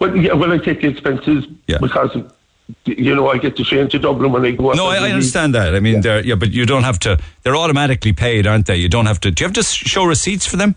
Well, 0.00 0.16
yeah, 0.16 0.32
well, 0.32 0.52
I 0.52 0.58
take 0.58 0.80
the 0.82 0.88
expenses 0.88 1.46
Yeah. 1.68 1.78
because 1.80 2.10
you 2.84 3.14
know, 3.14 3.30
I 3.30 3.38
get 3.38 3.56
to 3.56 3.64
train 3.64 3.88
to 3.90 3.98
Dublin 3.98 4.32
when 4.32 4.44
I 4.44 4.52
go. 4.52 4.72
No, 4.72 4.86
I, 4.86 4.96
I 4.96 5.10
understand 5.10 5.54
that. 5.54 5.74
I 5.74 5.80
mean, 5.80 5.96
yeah. 5.96 6.00
they're 6.00 6.24
yeah, 6.26 6.34
but 6.34 6.50
you 6.52 6.66
don't 6.66 6.84
have 6.84 6.98
to. 7.00 7.18
They're 7.42 7.56
automatically 7.56 8.12
paid, 8.12 8.46
aren't 8.46 8.66
they? 8.66 8.76
You 8.76 8.88
don't 8.88 9.06
have 9.06 9.20
to. 9.20 9.30
Do 9.30 9.42
you 9.42 9.46
have 9.46 9.54
to 9.54 9.62
show 9.62 10.04
receipts 10.04 10.46
for 10.46 10.56
them? 10.56 10.74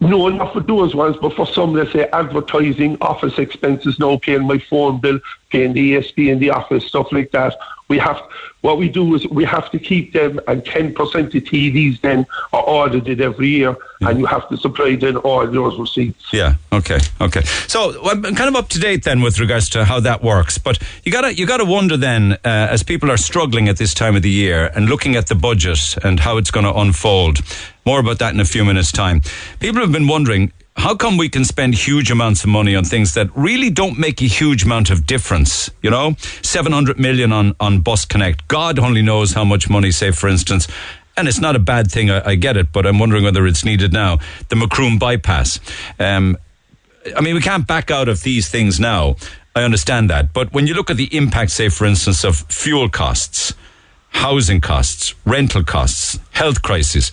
No, 0.00 0.28
not 0.28 0.54
for 0.54 0.60
those 0.60 0.94
ones, 0.94 1.16
but 1.20 1.34
for 1.34 1.46
some, 1.46 1.74
let's 1.74 1.92
say 1.92 2.08
advertising, 2.12 2.96
office 3.02 3.38
expenses, 3.38 3.98
no 3.98 4.18
paying 4.18 4.46
my 4.46 4.58
phone 4.58 4.98
bill, 4.98 5.20
paying 5.50 5.72
the 5.72 5.94
ESB 5.94 6.28
in 6.30 6.38
the 6.38 6.50
office, 6.50 6.86
stuff 6.86 7.12
like 7.12 7.30
that. 7.32 7.56
We 7.88 7.98
have 7.98 8.22
what 8.60 8.78
we 8.78 8.88
do 8.88 9.14
is 9.16 9.26
we 9.28 9.44
have 9.44 9.70
to 9.72 9.78
keep 9.78 10.12
them, 10.12 10.38
and 10.46 10.64
ten 10.64 10.94
percent 10.94 11.34
of 11.34 11.42
TDs 11.42 12.00
then 12.02 12.24
are 12.52 12.62
audited 12.64 13.20
every 13.20 13.48
year, 13.48 13.76
and 14.00 14.18
you 14.18 14.26
have 14.26 14.48
to 14.48 14.56
supply 14.56 14.94
then 14.94 15.16
all 15.16 15.46
those 15.46 15.78
receipts. 15.78 16.32
Yeah. 16.32 16.54
Okay. 16.72 16.98
Okay. 17.20 17.42
So 17.66 18.00
I'm 18.08 18.22
kind 18.22 18.48
of 18.48 18.54
up 18.54 18.68
to 18.68 18.78
date 18.78 19.02
then 19.04 19.22
with 19.22 19.40
regards 19.40 19.68
to 19.70 19.84
how 19.84 19.98
that 20.00 20.22
works, 20.22 20.56
but 20.58 20.78
you 21.04 21.10
gotta 21.10 21.34
you 21.34 21.46
gotta 21.46 21.64
wonder 21.64 21.96
then 21.96 22.34
uh, 22.44 22.68
as 22.70 22.84
people 22.84 23.10
are 23.10 23.16
struggling 23.16 23.68
at 23.68 23.76
this 23.76 23.92
time 23.92 24.14
of 24.14 24.22
the 24.22 24.30
year 24.30 24.70
and 24.74 24.86
looking 24.86 25.16
at 25.16 25.26
the 25.26 25.34
budget 25.34 25.96
and 26.04 26.20
how 26.20 26.36
it's 26.36 26.50
going 26.50 26.66
to 26.66 26.74
unfold. 26.74 27.40
More 27.84 27.98
about 27.98 28.18
that 28.18 28.34
in 28.34 28.40
a 28.40 28.44
few 28.44 28.64
minutes' 28.64 28.92
time. 28.92 29.22
People 29.58 29.80
have 29.80 29.92
been 29.92 30.06
wondering 30.06 30.52
how 30.76 30.94
come 30.94 31.16
we 31.16 31.28
can 31.28 31.44
spend 31.44 31.74
huge 31.74 32.10
amounts 32.10 32.44
of 32.44 32.50
money 32.50 32.74
on 32.74 32.84
things 32.84 33.14
that 33.14 33.28
really 33.34 33.70
don't 33.70 33.98
make 33.98 34.22
a 34.22 34.26
huge 34.26 34.64
amount 34.64 34.90
of 34.90 35.06
difference? 35.06 35.70
You 35.82 35.90
know, 35.90 36.14
700 36.42 36.98
million 36.98 37.32
on, 37.32 37.54
on 37.60 37.80
Bus 37.80 38.04
Connect. 38.04 38.46
God 38.48 38.78
only 38.78 39.02
knows 39.02 39.32
how 39.32 39.44
much 39.44 39.68
money, 39.68 39.90
say, 39.90 40.10
for 40.10 40.28
instance, 40.28 40.68
and 41.16 41.28
it's 41.28 41.40
not 41.40 41.56
a 41.56 41.58
bad 41.58 41.90
thing, 41.90 42.10
I, 42.10 42.30
I 42.30 42.34
get 42.34 42.56
it, 42.56 42.72
but 42.72 42.86
I'm 42.86 42.98
wondering 42.98 43.24
whether 43.24 43.46
it's 43.46 43.64
needed 43.64 43.92
now. 43.92 44.18
The 44.48 44.56
Macroom 44.56 44.98
bypass. 44.98 45.60
Um, 45.98 46.38
I 47.16 47.20
mean, 47.20 47.34
we 47.34 47.40
can't 47.40 47.66
back 47.66 47.90
out 47.90 48.08
of 48.08 48.22
these 48.22 48.48
things 48.48 48.78
now. 48.78 49.16
I 49.54 49.64
understand 49.64 50.08
that. 50.10 50.32
But 50.32 50.52
when 50.52 50.66
you 50.66 50.74
look 50.74 50.90
at 50.90 50.96
the 50.96 51.14
impact, 51.14 51.50
say, 51.50 51.68
for 51.68 51.84
instance, 51.84 52.24
of 52.24 52.36
fuel 52.36 52.88
costs, 52.88 53.54
housing 54.10 54.60
costs, 54.60 55.14
rental 55.24 55.64
costs, 55.64 56.18
health 56.32 56.62
crisis. 56.62 57.10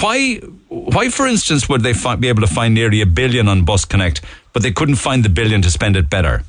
Why, 0.00 0.36
why, 0.68 1.08
for 1.08 1.26
instance, 1.26 1.68
would 1.68 1.82
they 1.82 1.94
fi- 1.94 2.16
be 2.16 2.28
able 2.28 2.42
to 2.42 2.46
find 2.46 2.74
nearly 2.74 3.00
a 3.00 3.06
billion 3.06 3.48
on 3.48 3.64
Bus 3.64 3.84
Connect, 3.84 4.20
but 4.52 4.62
they 4.62 4.72
couldn't 4.72 4.96
find 4.96 5.24
the 5.24 5.28
billion 5.28 5.62
to 5.62 5.70
spend 5.70 5.96
it 5.96 6.10
better? 6.10 6.42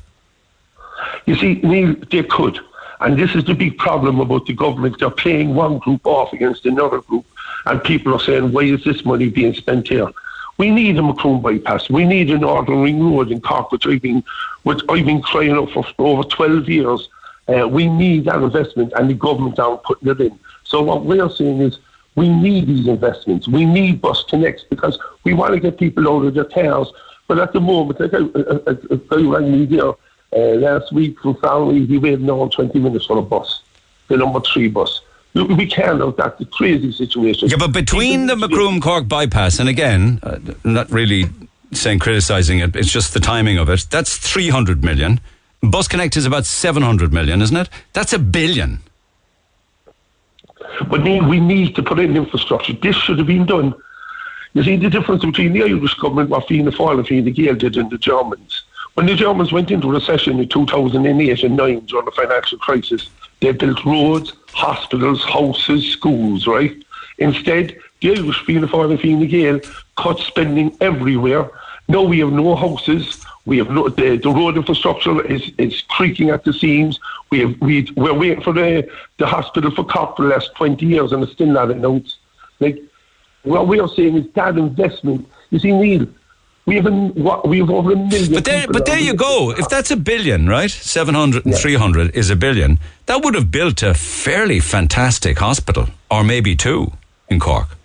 You 1.26 1.36
see, 1.36 1.54
Neil, 1.62 1.94
they 2.10 2.22
could. 2.22 2.58
And 3.00 3.16
this 3.16 3.34
is 3.34 3.44
the 3.44 3.54
big 3.54 3.78
problem 3.78 4.20
about 4.20 4.46
the 4.46 4.52
government. 4.52 4.98
They're 4.98 5.10
playing 5.10 5.54
one 5.54 5.78
group 5.78 6.04
off 6.04 6.32
against 6.32 6.66
another 6.66 7.00
group. 7.00 7.24
And 7.66 7.82
people 7.82 8.12
are 8.14 8.20
saying, 8.20 8.52
why 8.52 8.62
is 8.62 8.82
this 8.84 9.04
money 9.04 9.28
being 9.28 9.54
spent 9.54 9.88
here? 9.88 10.08
We 10.56 10.70
need 10.70 10.98
a 10.98 11.02
Macroom 11.02 11.40
bypass. 11.40 11.88
We 11.88 12.04
need 12.04 12.30
an 12.30 12.40
Ring 12.40 13.14
Road 13.14 13.30
in 13.30 13.40
Cork, 13.40 13.70
which 13.70 13.86
I've 13.86 14.02
been, 14.02 14.24
which 14.64 14.80
I've 14.88 15.06
been 15.06 15.22
crying 15.22 15.52
out 15.52 15.70
for 15.70 15.86
over 15.98 16.24
12 16.24 16.68
years 16.68 17.08
uh, 17.48 17.66
we 17.66 17.88
need 17.88 18.26
that 18.26 18.42
investment, 18.42 18.92
and 18.96 19.08
the 19.08 19.14
government 19.14 19.58
aren't 19.58 19.82
putting 19.82 20.08
it 20.08 20.20
in. 20.20 20.38
So 20.64 20.82
what 20.82 21.04
we're 21.04 21.30
saying 21.30 21.60
is 21.60 21.78
we 22.14 22.28
need 22.28 22.66
these 22.66 22.86
investments. 22.86 23.48
We 23.48 23.64
need 23.64 24.00
bus 24.00 24.24
connects 24.24 24.64
because 24.64 24.98
we 25.24 25.34
want 25.34 25.54
to 25.54 25.60
get 25.60 25.78
people 25.78 26.08
out 26.08 26.26
of 26.26 26.34
their 26.34 26.44
cars. 26.44 26.88
But 27.26 27.38
at 27.38 27.52
the 27.52 27.60
moment, 27.60 28.00
like 28.00 28.12
a, 28.12 28.96
guy 28.96 29.22
rang 29.22 29.52
me 29.52 29.66
there 29.66 29.92
uh, 30.32 30.56
last 30.56 30.92
week 30.92 31.20
from 31.20 31.36
Fowley, 31.36 31.86
he 31.86 31.98
waited 31.98 32.22
now 32.22 32.48
20 32.48 32.78
minutes 32.78 33.06
for 33.06 33.18
a 33.18 33.22
bus, 33.22 33.62
the 34.08 34.16
number 34.16 34.40
three 34.40 34.68
bus. 34.68 35.00
We 35.34 35.66
can't 35.66 36.00
have 36.00 36.16
that. 36.16 36.38
The 36.38 36.46
crazy 36.46 36.90
situation. 36.90 37.48
Yeah, 37.48 37.58
but 37.58 37.72
between 37.72 38.26
the 38.26 38.34
Macroom 38.34 38.80
Cork 38.80 39.06
bypass, 39.06 39.60
and 39.60 39.68
again, 39.68 40.18
uh, 40.22 40.38
not 40.64 40.90
really 40.90 41.26
saying 41.72 42.00
criticising 42.00 42.58
it, 42.58 42.74
it's 42.74 42.90
just 42.90 43.14
the 43.14 43.20
timing 43.20 43.58
of 43.58 43.68
it, 43.68 43.86
that's 43.90 44.16
300 44.16 44.82
million. 44.82 45.20
Bus 45.60 45.88
Connect 45.88 46.16
is 46.16 46.24
about 46.24 46.46
700 46.46 47.12
million, 47.12 47.42
isn't 47.42 47.56
it? 47.56 47.68
That's 47.92 48.12
a 48.12 48.18
billion. 48.18 48.80
But 50.88 51.02
we 51.02 51.40
need 51.40 51.74
to 51.76 51.82
put 51.82 51.98
in 51.98 52.16
infrastructure. 52.16 52.72
This 52.74 52.96
should 52.96 53.18
have 53.18 53.26
been 53.26 53.46
done. 53.46 53.74
You 54.54 54.62
see 54.62 54.76
the 54.76 54.88
difference 54.88 55.24
between 55.24 55.52
the 55.52 55.62
Irish 55.62 55.94
government, 55.94 56.30
what 56.30 56.46
Fianna 56.46 56.70
Fáil 56.70 56.98
and 56.98 57.08
Fine 57.08 57.32
Gael 57.32 57.54
did, 57.54 57.76
and 57.76 57.90
the 57.90 57.98
Germans. 57.98 58.62
When 58.94 59.06
the 59.06 59.14
Germans 59.14 59.52
went 59.52 59.70
into 59.70 59.90
recession 59.90 60.40
in 60.40 60.48
2008 60.48 61.44
and 61.44 61.56
9 61.56 61.80
during 61.86 62.04
the 62.04 62.10
financial 62.12 62.58
crisis, 62.58 63.08
they 63.40 63.52
built 63.52 63.84
roads, 63.84 64.32
hospitals, 64.52 65.24
houses, 65.24 65.90
schools, 65.90 66.46
right? 66.46 66.76
Instead, 67.18 67.76
the 68.00 68.16
Irish 68.16 68.44
Fianna 68.44 68.68
Fáil 68.68 68.90
and 68.92 69.00
Fine 69.00 69.26
Gael 69.26 69.60
cut 69.96 70.18
spending 70.18 70.76
everywhere. 70.80 71.50
Now 71.88 72.02
we 72.02 72.20
have 72.20 72.32
no 72.32 72.54
houses, 72.54 73.24
we 73.48 73.56
have 73.56 73.70
no, 73.70 73.88
the, 73.88 74.18
the 74.18 74.28
road 74.28 74.58
infrastructure 74.58 75.24
is, 75.24 75.50
is 75.56 75.80
creaking 75.88 76.28
at 76.28 76.44
the 76.44 76.52
seams. 76.52 77.00
We 77.30 77.40
have, 77.40 77.58
we, 77.62 77.90
we're 77.96 78.12
waiting 78.12 78.42
for 78.42 78.52
the, 78.52 78.86
the 79.16 79.26
hospital 79.26 79.70
for 79.70 79.84
Cork 79.84 80.16
for 80.16 80.22
the 80.24 80.28
last 80.28 80.54
20 80.56 80.84
years 80.84 81.12
and 81.12 81.22
it's 81.22 81.32
still 81.32 81.46
not 81.46 81.70
announced. 81.70 82.18
Like, 82.60 82.78
what 83.44 83.66
we 83.66 83.80
are 83.80 83.88
saying 83.88 84.16
is 84.18 84.26
that 84.34 84.58
investment. 84.58 85.26
You 85.48 85.58
see, 85.60 85.72
Neil, 85.72 86.06
we 86.66 86.74
have, 86.76 86.84
an, 86.84 87.14
what, 87.14 87.48
we 87.48 87.60
have 87.60 87.70
over 87.70 87.92
a 87.92 87.96
million. 87.96 88.34
But 88.34 88.44
there, 88.44 88.66
but 88.68 88.84
there 88.84 89.00
you 89.00 89.14
go. 89.14 89.52
If 89.52 89.70
that's 89.70 89.90
a 89.90 89.96
billion, 89.96 90.46
right? 90.46 90.70
700 90.70 91.46
and 91.46 91.54
yeah. 91.54 91.60
300 91.60 92.14
is 92.14 92.28
a 92.28 92.36
billion. 92.36 92.78
That 93.06 93.24
would 93.24 93.34
have 93.34 93.50
built 93.50 93.82
a 93.82 93.94
fairly 93.94 94.60
fantastic 94.60 95.38
hospital, 95.38 95.86
or 96.10 96.22
maybe 96.22 96.54
two, 96.54 96.92
in 97.30 97.40
Cork. 97.40 97.77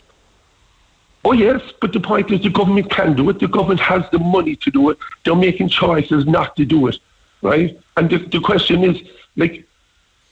Oh 1.26 1.32
yes, 1.32 1.62
but 1.80 1.94
the 1.94 2.00
point 2.00 2.32
is 2.32 2.42
the 2.42 2.50
government 2.50 2.90
can 2.92 3.16
do 3.16 3.30
it. 3.30 3.40
The 3.40 3.48
government 3.48 3.80
has 3.80 4.04
the 4.12 4.20
money 4.20 4.56
to 4.58 4.72
do 4.72 4.90
it. 4.90 4.98
They're 5.24 5.36
making 5.36 5.70
choices 5.70 6.26
not 6.26 6.56
to 6.58 6.66
do 6.66 6.88
it, 6.88 6.98
right? 7.42 7.80
And 7.96 8.10
the, 8.10 8.18
the 8.18 8.42
question 8.42 8.84
is, 8.84 9.02
like, 9.38 9.66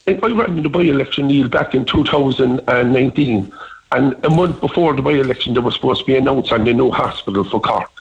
I 0.07 0.13
ran 0.13 0.57
in 0.57 0.63
the 0.63 0.69
by-election, 0.69 1.27
Neil, 1.27 1.47
back 1.47 1.75
in 1.75 1.85
2019, 1.85 3.53
and 3.93 4.25
a 4.25 4.29
month 4.29 4.59
before 4.59 4.93
the 4.93 5.01
by-election, 5.01 5.53
there 5.53 5.61
was 5.61 5.75
supposed 5.75 6.01
to 6.01 6.05
be 6.05 6.17
announced 6.17 6.51
on 6.51 6.65
the 6.65 6.73
new 6.73 6.91
hospital 6.91 7.43
for 7.43 7.61
Cork. 7.61 7.91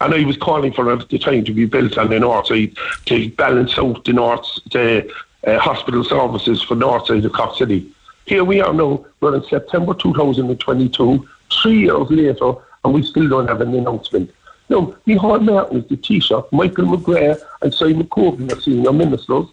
And 0.00 0.14
I 0.14 0.24
was 0.24 0.36
calling 0.36 0.72
for 0.72 0.90
it 0.90 1.02
at 1.02 1.08
the 1.08 1.18
time 1.18 1.44
to 1.44 1.52
be 1.52 1.66
built 1.66 1.98
on 1.98 2.08
the 2.08 2.18
north 2.18 2.46
side 2.46 2.74
to 3.06 3.30
balance 3.32 3.78
out 3.78 4.04
the 4.04 4.14
north 4.14 4.46
the 4.72 5.12
uh, 5.46 5.58
hospital 5.58 6.02
services 6.04 6.62
for 6.62 6.74
north 6.74 7.06
side 7.06 7.24
of 7.24 7.32
Cork 7.32 7.56
City. 7.56 7.92
Here 8.26 8.42
we 8.42 8.60
are 8.60 8.72
now, 8.72 9.04
we're 9.20 9.36
in 9.36 9.44
September 9.44 9.92
2022 9.92 11.28
three 11.62 11.80
years 11.80 12.10
later, 12.10 12.52
and 12.84 12.94
we 12.94 13.02
still 13.02 13.28
don't 13.28 13.48
have 13.48 13.60
an 13.60 13.74
announcement. 13.74 14.30
No, 14.68 14.96
Micheál 15.06 15.42
Martin 15.44 15.78
is 15.78 15.88
the 15.88 15.96
Taoiseach, 15.96 16.52
Michael 16.52 16.86
McGrath 16.86 17.42
and 17.62 17.74
Simon 17.74 18.06
Coveney 18.08 18.52
are 18.52 18.60
senior 18.60 18.92
ministers, 18.92 19.46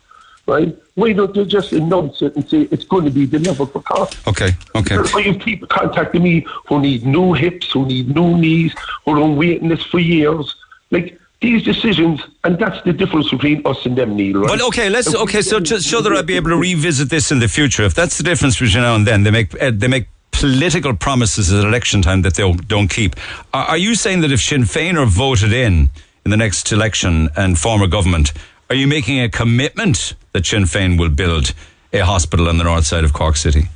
right? 0.46 0.78
Why 0.94 1.14
don't 1.14 1.34
they 1.34 1.46
just 1.46 1.72
announce 1.74 2.22
it 2.22 2.36
and 2.36 2.48
say 2.48 2.68
it's 2.72 2.86
going 2.86 3.06
to 3.06 3.12
be 3.12 3.26
delivered 3.26 3.68
for 3.68 3.82
cost? 3.82 4.28
Okay, 4.28 4.52
okay. 4.76 4.96
I 4.96 5.20
you 5.20 5.40
people 5.40 5.68
contacting 5.68 6.24
me 6.24 6.46
who 6.68 6.80
need 6.80 7.06
new 7.06 7.34
hips, 7.34 7.72
who 7.72 7.86
need 7.86 8.16
new 8.16 8.38
knees, 8.38 8.76
who 9.06 9.12
are 9.12 9.22
on 9.22 9.36
waiting 9.36 9.70
list 9.70 9.88
for 9.88 10.00
years. 10.00 10.56
Like, 10.92 11.20
these 11.42 11.64
decisions, 11.64 12.22
and 12.44 12.58
that's 12.58 12.82
the 12.84 12.94
difference 12.94 13.30
between 13.30 13.62
us 13.66 13.86
and 13.86 13.96
them, 13.96 14.16
Neil. 14.16 14.42
Right? 14.42 14.50
Well, 14.50 14.68
okay, 14.70 14.90
let's 14.90 15.14
okay. 15.14 15.44
So 15.44 15.60
just 15.60 15.88
so 15.88 16.02
that 16.02 16.12
I'll 16.12 16.24
be 16.24 16.36
able 16.36 16.50
to 16.50 16.58
revisit 16.58 17.10
this 17.12 17.32
in 17.32 17.40
the 17.40 17.48
future. 17.48 17.84
If 17.84 17.94
that's 17.94 18.18
the 18.18 18.24
difference 18.24 18.60
between 18.60 18.82
now 18.82 18.96
and 18.96 19.06
then, 19.06 19.22
they 19.22 19.30
make 19.30 19.62
uh, 19.62 19.72
they 19.72 19.88
make 19.88 20.08
political 20.39 20.95
promises 20.95 21.52
at 21.52 21.63
election 21.63 22.02
time 22.02 22.21
that 22.21 22.36
they 22.36 22.52
don't 22.67 22.89
keep. 22.89 23.15
Are, 23.54 23.65
are 23.65 23.78
you 23.78 23.95
saying 23.95 24.21
that 24.21 24.32
if 24.32 24.39
Sinn 24.39 24.63
Féin 24.63 24.95
are 24.97 25.06
voted 25.06 25.52
in 25.52 25.89
in 26.26 26.32
the 26.32 26.38
next 26.38 26.71
election 26.71 27.30
and 27.36 27.58
form 27.58 27.82
a 27.82 27.88
government, 27.88 28.34
are 28.69 28.76
you 28.76 28.88
making 28.88 29.19
a 29.19 29.30
commitment 29.30 30.13
that 30.34 30.45
Sinn 30.45 30.63
Féin 30.63 31.00
will 31.00 31.10
build 31.10 31.54
a 31.91 32.00
hospital 32.00 32.47
on 32.50 32.58
the 32.58 32.63
north 32.63 32.86
side 32.86 33.04
of 33.04 33.13
Cork 33.13 33.36
City? 33.36 33.69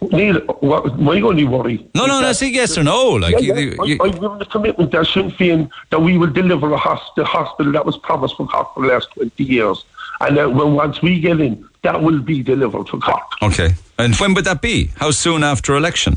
Neil, 0.00 0.40
what, 0.60 0.98
my 0.98 1.20
only 1.20 1.44
worry. 1.44 1.86
No, 1.94 2.06
no, 2.06 2.20
no. 2.20 2.32
Say 2.32 2.50
yes 2.50 2.78
or 2.78 2.84
no. 2.84 3.10
Like 3.10 3.34
yeah, 3.40 3.54
yeah. 3.54 3.58
You, 3.58 3.84
you, 3.84 3.98
I, 4.00 4.06
I'm 4.06 4.12
giving 4.12 4.38
the 4.38 4.46
commitment 4.46 4.92
that 4.92 5.06
Sinn 5.06 5.30
Féin 5.32 5.68
that 5.90 6.00
we 6.00 6.16
will 6.16 6.30
deliver 6.30 6.72
a 6.72 6.78
hospital, 6.78 7.24
hospital 7.24 7.72
that 7.72 7.84
was 7.84 7.96
promised 7.98 8.36
for 8.36 8.46
Cork 8.46 8.72
for 8.74 8.82
the 8.82 8.88
last 8.88 9.10
twenty 9.12 9.44
years, 9.44 9.84
and 10.20 10.38
uh, 10.38 10.46
that 10.46 10.54
when 10.54 10.74
once 10.74 11.02
we 11.02 11.20
get 11.20 11.40
in, 11.40 11.67
that 11.82 12.02
will 12.02 12.20
be 12.20 12.42
delivered 12.42 12.88
for 12.88 12.98
Cork. 12.98 13.42
Okay. 13.42 13.74
And 13.98 14.14
when 14.16 14.34
would 14.34 14.44
that 14.44 14.62
be? 14.62 14.90
How 14.96 15.10
soon 15.10 15.42
after 15.42 15.76
election? 15.76 16.16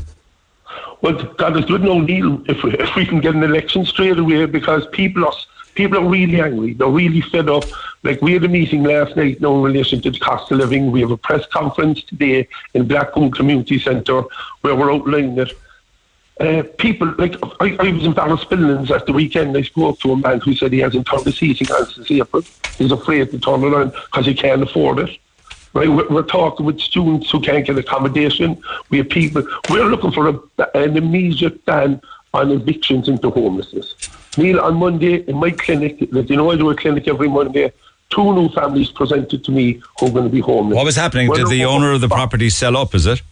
Well, 1.02 1.14
God 1.14 1.56
is 1.56 1.64
good, 1.64 1.82
no 1.82 1.98
Neil, 2.00 2.42
if 2.48 2.62
we, 2.62 2.72
if 2.78 2.94
we 2.94 3.04
can 3.04 3.20
get 3.20 3.34
an 3.34 3.42
election 3.42 3.84
straight 3.84 4.18
away 4.18 4.46
because 4.46 4.86
people 4.88 5.24
are 5.24 5.32
people 5.74 5.98
are 5.98 6.08
really 6.08 6.40
angry. 6.40 6.74
They're 6.74 6.88
really 6.88 7.22
fed 7.22 7.48
up. 7.48 7.64
Like 8.02 8.20
we 8.20 8.34
had 8.34 8.44
a 8.44 8.48
meeting 8.48 8.82
last 8.82 9.16
night 9.16 9.40
now 9.40 9.54
in 9.56 9.62
relation 9.62 10.00
to 10.02 10.10
the 10.10 10.18
cost 10.18 10.50
of 10.52 10.58
living. 10.58 10.90
We 10.90 11.00
have 11.00 11.10
a 11.10 11.16
press 11.16 11.46
conference 11.46 12.02
today 12.02 12.48
in 12.74 12.86
Blackcomb 12.86 13.32
Community 13.32 13.78
Centre 13.78 14.22
where 14.60 14.74
we're 14.74 14.92
outlining 14.92 15.38
it. 15.38 15.52
Uh, 16.40 16.62
people 16.78 17.14
like 17.18 17.36
I, 17.60 17.76
I 17.78 17.92
was 17.92 18.04
in 18.04 18.14
Ballinspillins 18.14 18.90
at 18.90 19.06
the 19.06 19.12
weekend. 19.12 19.56
I 19.56 19.62
spoke 19.62 20.00
to 20.00 20.12
a 20.12 20.16
man 20.16 20.40
who 20.40 20.54
said 20.54 20.72
he 20.72 20.80
hasn't 20.80 21.06
turned 21.06 21.24
his 21.24 21.38
heating 21.38 21.70
on 21.70 21.86
since 21.86 22.10
April. 22.10 22.42
He's 22.78 22.90
afraid 22.90 23.30
to 23.30 23.38
turn 23.38 23.62
it 23.62 23.74
on 23.74 23.90
because 23.90 24.26
he 24.26 24.34
can't 24.34 24.62
afford 24.62 24.98
it. 25.00 25.18
Right, 25.74 25.88
we're, 25.88 26.08
we're, 26.08 26.22
talking 26.22 26.66
with 26.66 26.80
students 26.80 27.30
who 27.30 27.40
can't 27.40 27.64
get 27.64 27.78
accommodation. 27.78 28.62
We 28.90 28.98
have 28.98 29.08
people. 29.08 29.42
We're 29.70 29.86
looking 29.86 30.12
for 30.12 30.28
a, 30.28 30.38
an 30.74 30.98
immediate 30.98 31.64
ban 31.64 32.00
on 32.34 32.50
evictions 32.50 33.08
into 33.08 33.30
homelessness. 33.30 33.94
Neil, 34.36 34.60
on 34.60 34.74
Monday 34.76 35.22
in 35.22 35.36
my 35.36 35.50
clinic, 35.50 35.98
you 36.00 36.36
know 36.36 36.50
I 36.50 36.56
do 36.56 36.68
a 36.70 36.76
clinic 36.76 37.08
every 37.08 37.28
Monday. 37.28 37.72
two 38.10 38.34
new 38.34 38.50
families 38.50 38.90
presented 38.90 39.42
to 39.44 39.50
me 39.50 39.82
who 39.98 40.08
are 40.08 40.10
going 40.10 40.24
to 40.24 40.30
be 40.30 40.40
homeless. 40.40 40.76
What 40.76 40.84
was 40.84 40.96
happening? 40.96 41.28
Well, 41.28 41.38
Did 41.38 41.48
the 41.48 41.64
owner 41.64 41.92
of 41.92 42.02
the 42.02 42.08
property 42.08 42.50
sell 42.50 42.76
up? 42.76 42.94
Is 42.94 43.06
it? 43.06 43.22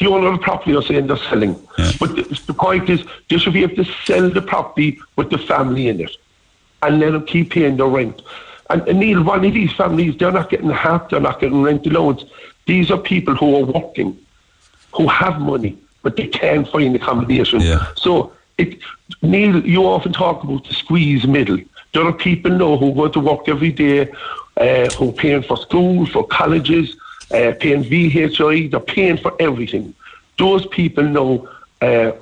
the 0.00 0.06
owner 0.06 0.28
of 0.28 0.38
the 0.38 0.42
property 0.42 0.74
are 0.74 0.82
saying 0.82 1.06
they're 1.06 1.16
selling. 1.16 1.54
But 1.76 2.16
the, 2.16 2.42
the 2.46 2.54
point 2.54 2.88
is, 2.88 3.04
they 3.28 3.38
should 3.38 3.52
be 3.52 3.62
able 3.62 3.76
to 3.76 3.84
sell 4.04 4.28
the 4.28 4.42
property 4.42 4.98
with 5.16 5.30
the 5.30 5.38
family 5.38 5.88
in 5.88 6.00
it 6.00 6.16
and 6.82 7.00
let 7.00 7.12
them 7.12 7.24
keep 7.26 7.50
paying 7.50 7.76
their 7.76 7.86
rent. 7.86 8.20
And, 8.70 8.86
and 8.88 9.00
Neil, 9.00 9.22
one 9.22 9.44
of 9.44 9.52
these 9.52 9.72
families, 9.72 10.16
they're 10.16 10.32
not 10.32 10.50
getting 10.50 10.70
half, 10.70 11.10
they're 11.10 11.20
not 11.20 11.40
getting 11.40 11.62
rent 11.62 11.86
allowance. 11.86 12.24
These 12.66 12.90
are 12.90 12.98
people 12.98 13.34
who 13.34 13.56
are 13.56 13.64
working, 13.64 14.18
who 14.94 15.06
have 15.08 15.40
money, 15.40 15.76
but 16.02 16.16
they 16.16 16.28
can't 16.28 16.68
find 16.68 16.94
accommodation. 16.96 17.60
Yeah. 17.60 17.86
So, 17.96 18.32
it, 18.56 18.78
Neil, 19.22 19.64
you 19.66 19.84
often 19.84 20.12
talk 20.12 20.44
about 20.44 20.66
the 20.66 20.74
squeeze 20.74 21.26
middle. 21.26 21.58
There 21.92 22.04
are 22.04 22.12
people 22.12 22.50
now 22.50 22.76
who 22.76 22.94
go 22.94 23.08
to 23.08 23.20
work 23.20 23.48
every 23.48 23.72
day, 23.72 24.10
uh, 24.56 24.88
who 24.90 25.10
are 25.10 25.12
paying 25.12 25.42
for 25.42 25.56
school, 25.56 26.06
for 26.06 26.26
colleges, 26.26 26.96
uh, 27.30 27.52
paying 27.60 27.84
VHI, 27.84 28.70
they're 28.70 28.80
paying 28.80 29.18
for 29.18 29.34
everything. 29.40 29.94
Those 30.38 30.66
people 30.66 31.04
know 31.04 31.48
uh, 31.80 32.12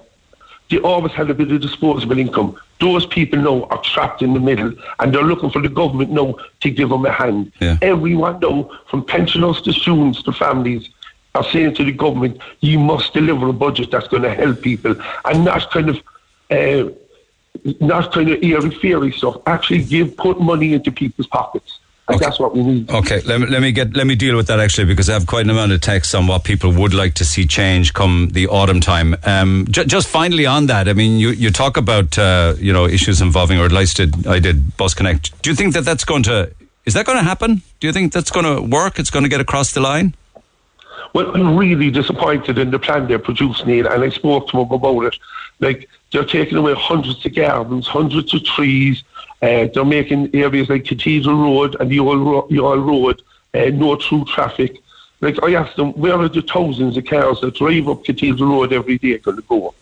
they 0.73 0.79
always 0.81 1.13
had 1.13 1.29
a 1.29 1.35
bit 1.35 1.53
of 1.53 1.61
disposable 1.61 2.19
income. 2.19 2.59
Those 2.81 3.05
people 3.05 3.39
now 3.39 3.65
are 3.65 3.81
trapped 3.83 4.23
in 4.23 4.33
the 4.33 4.41
middle 4.41 4.73
and 4.99 5.15
they're 5.15 5.23
looking 5.23 5.51
for 5.51 5.61
the 5.61 5.69
government 5.69 6.11
now 6.11 6.35
to 6.61 6.71
give 6.71 6.89
them 6.89 7.05
a 7.05 7.13
hand. 7.13 7.53
Yeah. 7.61 7.77
Everyone 7.83 8.41
now, 8.41 8.71
from 8.89 9.05
pensioners 9.05 9.61
to 9.63 9.73
students 9.73 10.23
to 10.23 10.33
families, 10.33 10.89
are 11.35 11.45
saying 11.45 11.75
to 11.75 11.85
the 11.85 11.93
government, 11.93 12.41
you 12.61 12.79
must 12.79 13.13
deliver 13.13 13.49
a 13.49 13.53
budget 13.53 13.91
that's 13.91 14.09
going 14.09 14.23
to 14.23 14.35
help 14.35 14.63
people 14.63 14.95
and 15.27 15.45
not 15.45 15.71
kind 15.71 15.91
of 15.91 16.03
uh, 16.51 16.91
not 17.81 18.13
kind 18.13 18.31
of 18.31 18.43
airy 18.43 18.71
fairy 18.71 19.13
stuff. 19.13 19.37
Actually 19.47 19.85
give 19.85 20.17
put 20.17 20.41
money 20.41 20.73
into 20.73 20.91
people's 20.91 21.27
pockets. 21.27 21.81
And 22.09 22.17
Okay. 22.17 22.25
that's 22.27 22.41
what 22.41 22.55
we 22.55 22.63
need. 22.65 22.91
Okay, 22.91 23.21
let 23.23 23.41
me, 23.41 23.47
let 23.47 23.63
me 23.63 23.71
get 23.71 23.97
let 23.97 24.07
me 24.09 24.17
deal 24.17 24.37
with 24.37 24.49
that 24.49 24.59
actually 24.59 24.87
because 24.87 25.09
I 25.09 25.13
have 25.13 25.27
quite 25.27 25.45
an 25.45 25.51
amount 25.51 25.71
of 25.71 25.81
text 25.81 26.15
on 26.17 26.27
what 26.27 26.43
people 26.43 26.73
would 26.73 26.93
like 26.95 27.15
to 27.15 27.25
see 27.25 27.47
change 27.47 27.95
come 27.95 28.31
the 28.33 28.49
autumn 28.49 28.81
time. 28.81 29.17
Um, 29.23 29.67
ju- 29.71 29.85
just 29.85 30.09
finally 30.09 30.45
on 30.45 30.67
that, 30.67 30.89
I 30.89 30.95
mean, 30.95 31.21
you, 31.21 31.31
you 31.31 31.51
talk 31.51 31.77
about 31.77 32.19
uh, 32.19 32.55
you 32.59 32.73
know 32.73 32.87
issues 32.87 33.21
involving, 33.21 33.59
or 33.61 33.65
at 33.67 33.73
least 33.73 33.99
did, 33.99 34.27
I 34.27 34.41
did 34.41 34.77
Bus 34.77 34.95
Connect. 34.95 35.41
Do 35.43 35.51
you 35.51 35.57
think 35.57 35.75
that 35.75 35.85
that's 35.85 36.05
going 36.05 36.25
to 36.25 36.53
is 36.85 36.95
that 36.95 37.07
going 37.07 37.19
to 37.19 37.25
happen? 37.25 37.63
Do 37.79 37.87
you 37.87 37.93
think 37.93 38.13
that's 38.13 38.33
going 38.33 38.47
to 38.47 38.61
work? 38.61 38.99
It's 38.99 39.11
going 39.11 39.23
to 39.23 39.29
get 39.29 39.41
across 39.41 39.73
the 39.73 39.81
line? 39.81 40.15
Well, 41.15 41.31
I'm 41.37 41.57
really 41.57 41.91
disappointed 41.91 42.59
in 42.59 42.71
the 42.73 42.79
plan 42.79 43.07
they 43.07 43.19
produced, 43.19 43.67
Neil, 43.67 43.87
and 43.87 44.03
I 44.03 44.09
spoke 44.09 44.49
to 44.49 44.57
them 44.57 44.71
about 44.73 45.03
it. 45.03 45.17
Like, 45.61 45.89
they're 46.11 46.25
taking 46.25 46.57
away 46.59 46.75
hundreds 46.75 47.25
of 47.25 47.35
gardens, 47.35 47.87
hundreds 47.87 48.35
of 48.35 48.45
trees. 48.45 49.05
Uh, 49.43 49.67
they're 49.75 49.85
making 49.85 50.35
areas 50.35 50.69
like 50.69 50.85
Cathedral 50.85 51.37
Road 51.37 51.77
and 51.81 51.91
the 51.91 51.99
old, 51.99 52.49
the 52.49 52.61
old 52.61 52.87
road 52.87 53.23
uh, 53.55 53.71
no 53.75 53.97
through 53.97 54.25
traffic. 54.27 54.79
Like, 55.21 55.43
I 55.43 55.55
asked 55.55 55.77
them, 55.77 55.93
where 55.93 56.15
are 56.15 56.29
the 56.29 56.43
thousands 56.43 56.97
of 56.97 57.05
cars 57.05 57.41
that 57.41 57.55
drive 57.57 57.89
up 57.89 58.05
Cathedral 58.05 58.51
Road 58.51 58.73
every 58.73 58.99
day 58.99 59.19
going 59.19 59.37
to 59.37 59.43
go? 59.43 59.75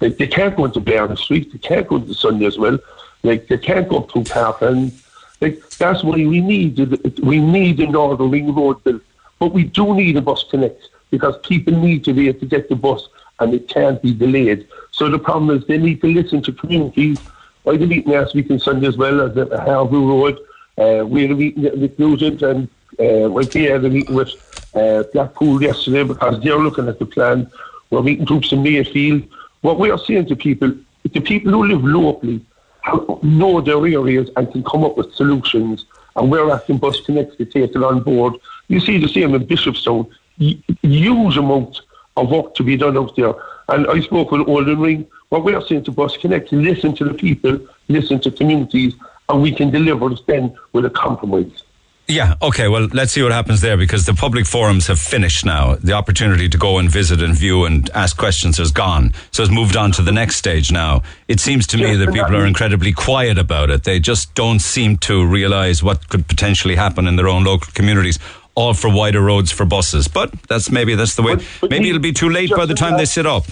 Like, 0.00 0.16
they 0.16 0.26
can't 0.26 0.56
go 0.56 0.64
into 0.64 0.80
Barron 0.80 1.16
Street, 1.16 1.52
they 1.52 1.58
can't 1.58 1.86
go 1.86 1.96
into 1.96 2.14
Sunday's 2.14 2.56
Well. 2.56 2.78
Like, 3.22 3.48
they 3.48 3.58
can't 3.58 3.88
go 3.88 3.98
up 3.98 4.10
through 4.10 4.24
Park 4.24 4.62
and 4.62 4.92
like, 5.40 5.68
that's 5.70 6.02
why 6.02 6.16
we 6.16 6.40
need, 6.40 6.78
we 7.20 7.40
need 7.40 7.80
a 7.80 7.86
Northern 7.86 8.30
Ring 8.30 8.54
Road 8.54 8.82
built. 8.84 9.02
But 9.38 9.52
we 9.52 9.64
do 9.64 9.94
need 9.94 10.16
a 10.16 10.22
bus 10.22 10.44
connect 10.44 10.88
because 11.10 11.38
people 11.38 11.74
need 11.74 12.04
to 12.04 12.12
be 12.12 12.28
able 12.28 12.40
to 12.40 12.46
get 12.46 12.68
the 12.68 12.76
bus 12.76 13.08
and 13.38 13.54
it 13.54 13.68
can't 13.68 14.00
be 14.02 14.12
delayed. 14.12 14.68
So 14.90 15.08
the 15.08 15.18
problem 15.18 15.56
is 15.56 15.66
they 15.66 15.78
need 15.78 16.02
to 16.02 16.08
listen 16.08 16.42
to 16.42 16.52
communities. 16.52 17.18
I 17.66 17.72
had 17.72 17.82
a 17.82 17.86
meeting 17.86 18.12
last 18.12 18.34
week 18.34 18.50
in 18.50 18.58
Sunday's 18.58 18.96
Well 18.96 19.20
at 19.26 19.34
the 19.34 19.60
Harvey 19.60 19.96
Road. 19.96 20.38
Uh, 20.78 21.04
we 21.06 21.22
had 21.22 21.30
a 21.32 21.34
meeting 21.34 21.62
with 21.80 21.98
Nugent 21.98 22.42
and 22.42 22.68
uh, 22.98 23.28
there 23.52 23.72
had 23.72 23.84
a 23.84 23.90
meeting 23.90 24.14
with 24.14 24.30
uh, 24.74 25.02
Blackpool 25.12 25.62
yesterday 25.62 26.04
because 26.04 26.42
they're 26.42 26.58
looking 26.58 26.88
at 26.88 26.98
the 26.98 27.06
plan. 27.06 27.50
We're 27.90 28.02
meeting 28.02 28.24
groups 28.24 28.52
in 28.52 28.62
Mayfield. 28.62 29.24
What 29.62 29.78
we 29.78 29.90
are 29.90 29.98
saying 29.98 30.26
to 30.26 30.36
people, 30.36 30.72
the 31.12 31.20
people 31.20 31.52
who 31.52 31.64
live 31.66 31.84
locally 31.84 32.40
have- 32.82 33.22
know 33.22 33.60
their 33.60 33.84
areas 33.86 34.30
and 34.36 34.50
can 34.50 34.62
come 34.64 34.84
up 34.84 34.96
with 34.96 35.12
solutions. 35.14 35.84
And 36.16 36.30
we're 36.30 36.50
asking 36.50 36.78
Bus 36.78 37.00
Connect 37.02 37.36
to 37.38 37.44
take 37.44 37.74
it 37.76 37.82
on 37.82 38.02
board. 38.02 38.34
You 38.68 38.80
see 38.80 38.98
the 38.98 39.08
same 39.08 39.34
in 39.34 39.46
Bishopstown. 39.46 40.08
Y- 40.40 40.58
Huge 40.82 41.36
amount 41.36 41.82
of 42.16 42.30
work 42.30 42.54
to 42.54 42.62
be 42.62 42.76
done 42.76 42.96
out 42.96 43.14
there. 43.16 43.34
And 43.70 43.86
I 43.86 44.00
spoke 44.00 44.30
with 44.30 44.48
Olden 44.48 44.80
Ring. 44.80 45.06
What 45.28 45.44
we're 45.44 45.60
saying 45.66 45.84
to 45.84 45.92
Bus 45.92 46.16
Connect, 46.16 46.52
listen 46.52 46.94
to 46.96 47.04
the 47.04 47.14
people, 47.14 47.58
listen 47.88 48.20
to 48.20 48.30
communities, 48.30 48.94
and 49.28 49.40
we 49.40 49.52
can 49.52 49.70
deliver 49.70 50.10
then 50.26 50.56
with 50.72 50.84
a 50.84 50.90
compromise. 50.90 51.62
Yeah, 52.10 52.34
okay, 52.42 52.66
well, 52.66 52.88
let's 52.92 53.12
see 53.12 53.22
what 53.22 53.30
happens 53.30 53.60
there 53.60 53.76
because 53.76 54.04
the 54.04 54.14
public 54.14 54.44
forums 54.44 54.88
have 54.88 54.98
finished 54.98 55.44
now. 55.44 55.76
The 55.76 55.92
opportunity 55.92 56.48
to 56.48 56.58
go 56.58 56.78
and 56.78 56.90
visit 56.90 57.22
and 57.22 57.36
view 57.36 57.64
and 57.66 57.88
ask 57.90 58.16
questions 58.16 58.58
has 58.58 58.72
gone. 58.72 59.12
So 59.30 59.44
it's 59.44 59.52
moved 59.52 59.76
on 59.76 59.92
to 59.92 60.02
the 60.02 60.10
next 60.10 60.34
stage 60.34 60.72
now. 60.72 61.02
It 61.28 61.38
seems 61.38 61.68
to 61.68 61.76
me 61.76 61.94
that 61.94 62.12
people 62.12 62.34
are 62.34 62.46
incredibly 62.46 62.92
quiet 62.92 63.38
about 63.38 63.70
it. 63.70 63.84
They 63.84 64.00
just 64.00 64.34
don't 64.34 64.58
seem 64.58 64.96
to 64.98 65.24
realize 65.24 65.84
what 65.84 66.08
could 66.08 66.26
potentially 66.26 66.74
happen 66.74 67.06
in 67.06 67.14
their 67.14 67.28
own 67.28 67.44
local 67.44 67.72
communities. 67.74 68.18
All 68.56 68.74
for 68.74 68.92
wider 68.92 69.20
roads 69.20 69.52
for 69.52 69.64
buses, 69.64 70.08
but 70.08 70.32
that's 70.48 70.68
maybe 70.68 70.96
that's 70.96 71.14
the 71.14 71.22
way. 71.22 71.36
Maybe 71.62 71.88
it'll 71.90 72.00
be 72.00 72.12
too 72.12 72.28
late 72.28 72.50
by 72.50 72.66
the 72.66 72.74
time 72.74 72.96
they 72.96 73.04
sit 73.04 73.24
up. 73.24 73.44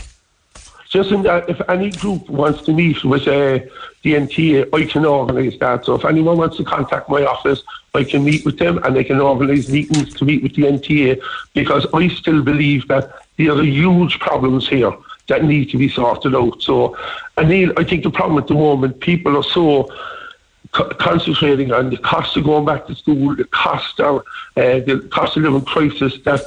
Just 0.90 1.11
in 1.11 1.22
that, 1.24 1.48
if 1.51 1.61
any 1.68 1.90
group 1.90 2.31
wants 2.31 2.62
to 2.62 2.72
meet 2.72 3.05
with 3.05 3.29
uh, 3.29 3.59
the 4.03 4.14
NTA, 4.14 4.68
I 4.72 4.90
can 4.90 5.05
organise 5.05 5.59
that. 5.59 5.85
So 5.85 5.94
if 5.94 6.05
anyone 6.05 6.38
wants 6.38 6.57
to 6.57 6.64
contact 6.64 7.11
my 7.11 7.24
office, 7.24 7.62
I 7.94 8.05
can 8.05 8.24
meet 8.24 8.44
with 8.46 8.59
them 8.59 8.79
and 8.85 8.96
they 8.96 9.05
can 9.05 9.20
organise 9.20 9.68
meetings 9.68 10.14
to 10.14 10.24
meet 10.24 10.42
with 10.42 10.55
the 10.55 10.62
NTA 10.62 11.20
because 11.53 11.87
I 11.92 12.09
still 12.09 12.42
believe 12.42 12.88
that 12.88 13.12
there 13.37 13.53
are 13.53 13.62
huge 13.62 14.18
problems 14.18 14.66
here 14.66 14.92
that 15.29 15.44
need 15.44 15.70
to 15.70 15.77
be 15.77 15.90
sorted 15.90 16.35
out. 16.35 16.62
So, 16.62 16.96
I 17.37 17.44
think 17.44 18.03
the 18.03 18.11
problem 18.11 18.38
at 18.38 18.48
the 18.48 18.55
moment, 18.55 19.01
people 19.01 19.37
are 19.37 19.42
so 19.42 19.92
co- 20.72 20.88
concentrating 20.90 21.72
on 21.72 21.90
the 21.90 21.98
cost 21.98 22.37
of 22.37 22.44
going 22.44 22.64
back 22.64 22.87
to 22.87 22.94
school, 22.94 23.37
the 23.37 23.44
cost 23.44 24.01
of 24.01 24.20
uh, 24.57 24.81
the 24.81 25.07
cost 25.12 25.37
of 25.37 25.42
living 25.42 25.64
crisis 25.64 26.18
that 26.24 26.42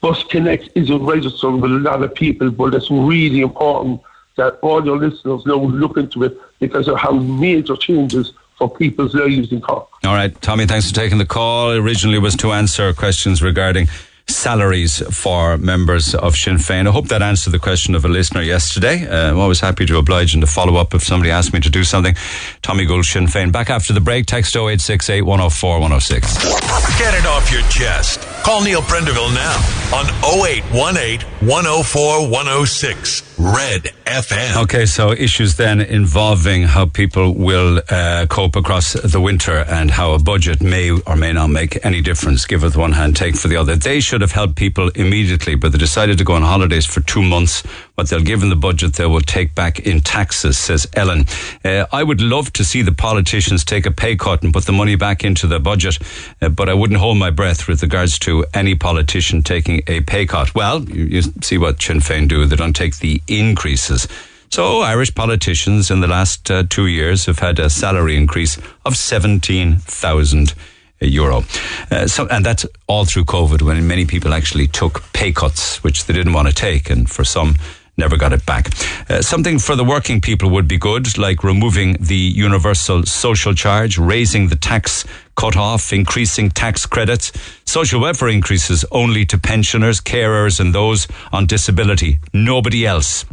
Bus 0.00 0.22
Connect 0.24 0.68
isn't 0.74 1.04
registered 1.04 1.54
with 1.54 1.70
a 1.70 1.74
lot 1.74 2.02
of 2.02 2.14
people, 2.14 2.50
but 2.50 2.74
it's 2.74 2.90
really 2.90 3.40
important 3.40 4.00
that 4.36 4.58
all 4.62 4.84
your 4.84 4.96
listeners 4.96 5.44
know 5.44 5.58
look 5.58 5.96
into 5.96 6.22
it 6.22 6.38
because 6.60 6.88
of 6.88 6.98
how 6.98 7.12
major 7.12 7.76
changes 7.76 8.32
for 8.56 8.70
people's 8.70 9.14
lives 9.14 9.52
in 9.52 9.60
Cork. 9.60 9.88
All 10.04 10.14
right, 10.14 10.40
Tommy, 10.40 10.66
thanks 10.66 10.88
for 10.88 10.94
taking 10.94 11.18
the 11.18 11.26
call. 11.26 11.72
Originally 11.72 12.18
was 12.18 12.36
to 12.36 12.52
answer 12.52 12.92
questions 12.92 13.42
regarding 13.42 13.88
salaries 14.28 15.02
for 15.16 15.56
members 15.56 16.14
of 16.14 16.36
Sinn 16.36 16.56
Féin. 16.56 16.86
I 16.86 16.90
hope 16.90 17.08
that 17.08 17.22
answered 17.22 17.50
the 17.50 17.58
question 17.58 17.94
of 17.94 18.04
a 18.04 18.08
listener 18.08 18.42
yesterday. 18.42 19.06
Uh, 19.06 19.30
I'm 19.30 19.38
always 19.38 19.60
happy 19.60 19.86
to 19.86 19.96
oblige 19.96 20.34
and 20.34 20.42
to 20.42 20.46
follow 20.46 20.76
up 20.76 20.94
if 20.94 21.02
somebody 21.02 21.30
asks 21.30 21.52
me 21.52 21.60
to 21.60 21.70
do 21.70 21.82
something. 21.82 22.14
Tommy 22.62 22.84
Gould, 22.84 23.06
Sinn 23.06 23.26
Féin. 23.26 23.50
Back 23.52 23.70
after 23.70 23.92
the 23.92 24.00
break, 24.00 24.26
text 24.26 24.54
0868 24.54 25.22
104 25.22 25.80
106. 25.80 26.98
Get 26.98 27.14
it 27.14 27.26
off 27.26 27.50
your 27.50 27.62
chest. 27.62 28.27
Call 28.44 28.62
Neil 28.62 28.82
Prendeville 28.82 29.34
now 29.34 29.56
on 29.94 30.06
0818 30.22 31.20
104 31.46 32.28
106 32.28 33.27
Red 33.38 33.92
FM. 34.04 34.62
Okay, 34.64 34.84
so 34.84 35.12
issues 35.12 35.54
then 35.54 35.80
involving 35.80 36.64
how 36.64 36.86
people 36.86 37.34
will 37.34 37.80
uh, 37.88 38.26
cope 38.28 38.56
across 38.56 38.94
the 38.94 39.20
winter 39.20 39.58
and 39.58 39.92
how 39.92 40.12
a 40.14 40.18
budget 40.18 40.60
may 40.60 40.90
or 40.90 41.14
may 41.14 41.32
not 41.32 41.46
make 41.46 41.84
any 41.86 42.00
difference, 42.00 42.44
give 42.46 42.62
with 42.62 42.76
one 42.76 42.92
hand, 42.92 43.14
take 43.14 43.36
for 43.36 43.46
the 43.46 43.56
other. 43.56 43.76
They 43.76 44.00
should 44.00 44.22
have 44.22 44.32
helped 44.32 44.56
people 44.56 44.88
immediately, 44.96 45.54
but 45.54 45.70
they 45.70 45.78
decided 45.78 46.18
to 46.18 46.24
go 46.24 46.32
on 46.32 46.42
holidays 46.42 46.84
for 46.84 47.00
two 47.02 47.22
months. 47.22 47.62
What 47.94 48.08
they'll 48.08 48.20
give 48.20 48.42
in 48.42 48.48
the 48.48 48.56
budget, 48.56 48.94
they 48.94 49.06
will 49.06 49.20
take 49.20 49.54
back 49.54 49.78
in 49.80 50.00
taxes, 50.00 50.58
says 50.58 50.88
Ellen. 50.94 51.26
Uh, 51.64 51.86
I 51.92 52.02
would 52.02 52.20
love 52.20 52.52
to 52.54 52.64
see 52.64 52.82
the 52.82 52.92
politicians 52.92 53.64
take 53.64 53.86
a 53.86 53.92
pay 53.92 54.16
cut 54.16 54.42
and 54.42 54.52
put 54.52 54.64
the 54.64 54.72
money 54.72 54.96
back 54.96 55.22
into 55.22 55.46
the 55.46 55.60
budget, 55.60 55.98
uh, 56.42 56.48
but 56.48 56.68
I 56.68 56.74
wouldn't 56.74 56.98
hold 56.98 57.18
my 57.18 57.30
breath 57.30 57.68
with 57.68 57.82
regards 57.82 58.18
to 58.20 58.44
any 58.52 58.74
politician 58.74 59.42
taking 59.42 59.82
a 59.86 60.00
pay 60.00 60.26
cut. 60.26 60.56
Well, 60.56 60.82
you, 60.82 61.04
you 61.04 61.22
see 61.42 61.58
what 61.58 61.80
Sinn 61.80 62.00
Féin 62.00 62.26
do. 62.26 62.44
They 62.44 62.56
don't 62.56 62.74
take 62.74 62.96
the 62.96 63.20
increases. 63.28 64.08
So 64.50 64.80
Irish 64.80 65.14
politicians 65.14 65.90
in 65.90 66.00
the 66.00 66.06
last 66.06 66.50
uh, 66.50 66.64
two 66.68 66.86
years 66.86 67.26
have 67.26 67.38
had 67.38 67.58
a 67.58 67.68
salary 67.68 68.16
increase 68.16 68.58
of 68.86 68.96
17,000 68.96 70.54
euro. 71.00 71.44
Uh, 71.90 72.06
so, 72.06 72.26
and 72.28 72.44
that's 72.44 72.66
all 72.86 73.04
through 73.04 73.24
COVID 73.24 73.62
when 73.62 73.86
many 73.86 74.06
people 74.06 74.32
actually 74.32 74.66
took 74.66 75.02
pay 75.12 75.32
cuts, 75.32 75.82
which 75.84 76.06
they 76.06 76.14
didn't 76.14 76.32
want 76.32 76.48
to 76.48 76.54
take. 76.54 76.90
And 76.90 77.08
for 77.08 77.24
some, 77.24 77.56
never 77.98 78.16
got 78.16 78.32
it 78.32 78.46
back. 78.46 78.68
Uh, 79.10 79.20
something 79.20 79.58
for 79.58 79.76
the 79.76 79.84
working 79.84 80.20
people 80.20 80.48
would 80.50 80.68
be 80.68 80.78
good, 80.78 81.18
like 81.18 81.44
removing 81.44 81.96
the 82.00 82.14
universal 82.16 83.04
social 83.04 83.52
charge, 83.54 83.98
raising 83.98 84.48
the 84.48 84.56
tax 84.56 85.04
cut 85.36 85.56
off, 85.56 85.92
increasing 85.92 86.48
tax 86.50 86.86
credits, 86.86 87.32
social 87.64 88.00
welfare 88.00 88.28
increases 88.28 88.84
only 88.92 89.24
to 89.26 89.36
pensioners, 89.38 90.00
carers, 90.00 90.60
and 90.60 90.74
those 90.74 91.06
on 91.32 91.46
disability. 91.46 92.18
Nobody 92.32 92.86
else. 92.86 93.24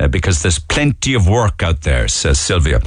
uh, 0.00 0.08
because 0.08 0.42
there's 0.42 0.58
plenty 0.58 1.14
of 1.14 1.28
work 1.28 1.62
out 1.62 1.82
there, 1.82 2.08
says 2.08 2.40
Sylvia. 2.40 2.78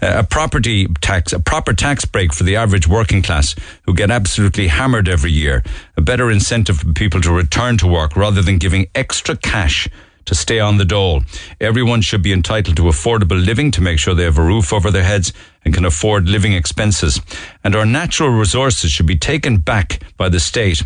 Uh, 0.00 0.20
a 0.20 0.24
property 0.24 0.86
tax, 1.00 1.32
a 1.32 1.38
proper 1.38 1.74
tax 1.74 2.04
break 2.06 2.32
for 2.32 2.44
the 2.44 2.56
average 2.56 2.88
working 2.88 3.22
class 3.22 3.54
who 3.82 3.94
get 3.94 4.10
absolutely 4.10 4.68
hammered 4.68 5.08
every 5.08 5.30
year. 5.30 5.62
A 5.96 6.00
better 6.00 6.30
incentive 6.30 6.78
for 6.78 6.92
people 6.94 7.20
to 7.20 7.30
return 7.30 7.76
to 7.78 7.86
work 7.86 8.16
rather 8.16 8.40
than 8.42 8.58
giving 8.58 8.86
extra 8.94 9.36
cash 9.36 9.88
to 10.26 10.34
stay 10.34 10.60
on 10.60 10.78
the 10.78 10.84
dole. 10.84 11.22
Everyone 11.60 12.00
should 12.00 12.22
be 12.22 12.32
entitled 12.32 12.76
to 12.76 12.84
affordable 12.84 13.44
living 13.44 13.70
to 13.72 13.80
make 13.80 13.98
sure 13.98 14.14
they 14.14 14.24
have 14.24 14.38
a 14.38 14.42
roof 14.42 14.72
over 14.72 14.90
their 14.90 15.04
heads 15.04 15.32
and 15.64 15.74
can 15.74 15.84
afford 15.84 16.28
living 16.28 16.52
expenses. 16.52 17.20
And 17.64 17.74
our 17.74 17.86
natural 17.86 18.30
resources 18.30 18.90
should 18.90 19.06
be 19.06 19.18
taken 19.18 19.58
back 19.58 20.02
by 20.16 20.28
the 20.28 20.40
state 20.40 20.82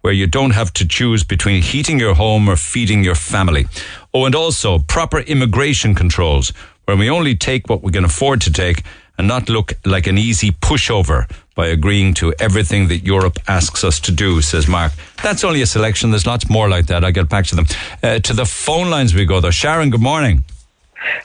where 0.00 0.12
you 0.12 0.26
don't 0.26 0.52
have 0.52 0.72
to 0.74 0.86
choose 0.86 1.24
between 1.24 1.62
heating 1.62 1.98
your 1.98 2.14
home 2.14 2.48
or 2.48 2.56
feeding 2.56 3.02
your 3.02 3.14
family. 3.14 3.66
Oh, 4.14 4.24
and 4.24 4.34
also 4.34 4.78
proper 4.78 5.18
immigration 5.20 5.94
controls 5.94 6.52
where 6.84 6.96
we 6.96 7.10
only 7.10 7.34
take 7.34 7.68
what 7.68 7.82
we 7.82 7.92
can 7.92 8.04
afford 8.04 8.40
to 8.42 8.52
take 8.52 8.82
and 9.18 9.26
not 9.26 9.48
look 9.48 9.74
like 9.84 10.06
an 10.06 10.16
easy 10.16 10.52
pushover 10.52 11.28
by 11.58 11.66
agreeing 11.66 12.14
to 12.14 12.32
everything 12.38 12.86
that 12.86 12.98
Europe 12.98 13.36
asks 13.48 13.82
us 13.82 13.98
to 13.98 14.12
do, 14.12 14.40
says 14.40 14.68
Mark. 14.68 14.92
That's 15.24 15.42
only 15.42 15.60
a 15.60 15.66
selection. 15.66 16.10
There's 16.10 16.24
lots 16.24 16.48
more 16.48 16.68
like 16.68 16.86
that. 16.86 17.04
I'll 17.04 17.10
get 17.10 17.28
back 17.28 17.46
to 17.46 17.56
them. 17.56 17.66
Uh, 18.00 18.20
to 18.20 18.32
the 18.32 18.44
phone 18.44 18.90
lines 18.90 19.12
we 19.12 19.24
go, 19.24 19.40
though. 19.40 19.50
Sharon, 19.50 19.90
good 19.90 20.00
morning. 20.00 20.44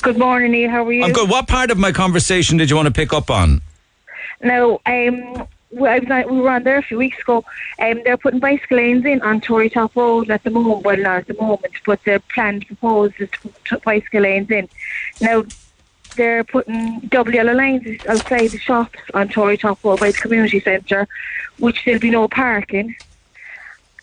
Good 0.02 0.18
morning, 0.18 0.54
Neil. 0.54 0.72
How 0.72 0.84
are 0.88 0.92
you? 0.92 1.04
I'm 1.04 1.12
good. 1.12 1.30
What 1.30 1.48
part 1.48 1.70
of 1.70 1.78
my 1.78 1.92
conversation 1.92 2.58
did 2.58 2.72
you 2.72 2.76
want 2.76 2.88
to 2.88 2.92
pick 2.92 3.14
up 3.14 3.30
on? 3.30 3.62
No, 4.42 4.82
um, 4.88 5.48
we, 5.70 5.88
I 5.88 6.00
was 6.00 6.10
on, 6.10 6.34
we 6.34 6.42
were 6.42 6.50
on 6.50 6.64
there 6.64 6.80
a 6.80 6.82
few 6.82 6.98
weeks 6.98 7.20
ago. 7.22 7.46
Um, 7.78 8.02
they're 8.04 8.18
putting 8.18 8.40
bicycle 8.40 8.78
lanes 8.78 9.06
in 9.06 9.22
on 9.22 9.40
Tory 9.40 9.70
Top 9.70 9.96
Road 9.96 10.32
at 10.32 10.44
the 10.44 10.50
moment. 10.50 10.84
Well, 10.84 10.98
not 10.98 11.18
at 11.18 11.28
the 11.28 11.36
moment, 11.36 11.74
but 11.86 12.04
the 12.06 12.20
plan 12.34 12.62
proposed 12.62 13.14
is 13.20 13.30
to 13.30 13.50
put 13.70 13.84
bicycle 13.84 14.22
lanes 14.22 14.50
in. 14.50 14.68
Now, 15.22 15.44
they're 16.14 16.44
putting 16.44 17.00
double 17.02 17.34
yellow 17.34 17.54
lines 17.54 18.06
outside 18.08 18.52
the 18.52 18.60
shops 18.60 19.00
on 19.14 19.30
Tory 19.30 19.58
Top 19.58 19.84
Road 19.84 20.00
by 20.00 20.12
the 20.12 20.18
community 20.18 20.60
centre, 20.60 21.08
which 21.60 21.84
there'll 21.86 22.00
be 22.00 22.10
no 22.10 22.28
parking. 22.28 22.96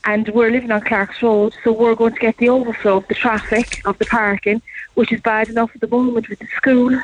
And 0.05 0.29
we're 0.29 0.51
living 0.51 0.71
on 0.71 0.81
Clark's 0.81 1.23
Road, 1.23 1.55
so 1.63 1.73
we're 1.73 1.95
going 1.95 2.15
to 2.15 2.21
get 2.21 2.39
the 2.39 2.49
overflow 2.49 2.99
of 2.99 3.09
the 3.09 3.15
traffic 3.15 3.83
of 3.85 3.99
the 3.99 4.07
parking, 4.07 4.63
which 4.95 5.13
is 5.13 5.21
bad 5.21 5.49
enough 5.49 5.71
at 5.75 5.81
the 5.81 5.89
moment 5.89 6.29
with 6.29 6.39
the 6.39 6.47
school. 6.57 6.99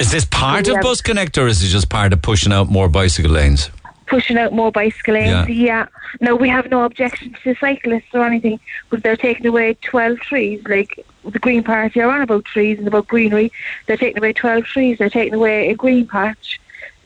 Is 0.00 0.10
this 0.10 0.24
part 0.24 0.66
of 0.68 0.80
Bus 0.80 1.00
Connect 1.00 1.38
or 1.38 1.46
is 1.46 1.62
it 1.62 1.68
just 1.68 1.88
part 1.88 2.12
of 2.12 2.20
pushing 2.20 2.52
out 2.52 2.68
more 2.68 2.88
bicycle 2.88 3.30
lanes? 3.30 3.70
pushing 4.06 4.38
out 4.38 4.52
more 4.52 4.70
bicycle 4.70 5.14
lanes. 5.14 5.48
Yeah. 5.48 5.64
Yeah. 5.64 5.86
No, 6.20 6.36
we 6.36 6.48
have 6.48 6.70
no 6.70 6.84
objection 6.84 7.36
to 7.42 7.54
cyclists 7.56 8.12
or 8.12 8.24
anything, 8.24 8.60
but 8.90 9.02
they're 9.02 9.16
taking 9.16 9.46
away 9.46 9.74
12 9.82 10.18
trees. 10.20 10.62
Like 10.66 11.04
the 11.24 11.38
Green 11.38 11.62
Party 11.62 12.00
are 12.00 12.10
on 12.10 12.22
about 12.22 12.44
trees 12.44 12.78
and 12.78 12.86
about 12.86 13.08
greenery. 13.08 13.52
They're 13.86 13.96
taking 13.96 14.18
away 14.18 14.32
12 14.32 14.64
trees. 14.64 14.98
They're 14.98 15.10
taking 15.10 15.34
away 15.34 15.70
a 15.70 15.74
green 15.74 16.06
patch 16.06 16.60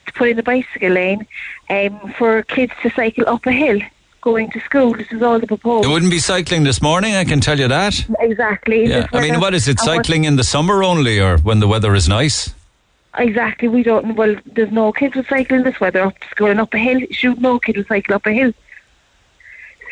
to 0.06 0.12
put 0.12 0.28
in 0.28 0.38
a 0.38 0.42
bicycle 0.42 0.90
lane 0.90 1.26
um, 1.70 2.12
for 2.18 2.42
kids 2.42 2.72
to 2.82 2.90
cycle 2.90 3.28
up 3.28 3.46
a 3.46 3.52
hill 3.52 3.80
going 4.20 4.50
to 4.50 4.60
school. 4.60 4.94
This 4.94 5.10
is 5.12 5.22
all 5.22 5.38
the 5.38 5.46
proposal. 5.46 5.90
It 5.90 5.92
wouldn't 5.92 6.10
be 6.10 6.18
cycling 6.18 6.64
this 6.64 6.82
morning, 6.82 7.14
I 7.14 7.24
can 7.24 7.40
tell 7.40 7.58
you 7.58 7.68
that. 7.68 8.04
Exactly. 8.20 8.86
Yeah. 8.86 9.06
I 9.12 9.20
mean, 9.20 9.40
what 9.40 9.54
is 9.54 9.68
it, 9.68 9.78
cycling 9.80 10.24
in 10.24 10.36
the 10.36 10.44
summer 10.44 10.82
only 10.82 11.20
or 11.20 11.38
when 11.38 11.60
the 11.60 11.68
weather 11.68 11.94
is 11.94 12.08
nice? 12.08 12.52
Exactly. 13.16 13.68
We 13.68 13.82
don't. 13.82 14.16
Well, 14.16 14.36
there's 14.44 14.70
no 14.70 14.92
kids 14.92 15.14
will 15.16 15.24
cycle 15.24 15.56
in 15.56 15.64
this 15.64 15.80
weather 15.80 16.02
up 16.02 16.18
to 16.18 16.28
school 16.28 16.50
and 16.50 16.60
up 16.60 16.74
a 16.74 16.78
hill. 16.78 17.00
Shoot, 17.10 17.40
no 17.40 17.58
kid 17.58 17.76
will 17.76 17.84
cycle 17.84 18.14
up 18.14 18.26
a 18.26 18.32
hill. 18.32 18.52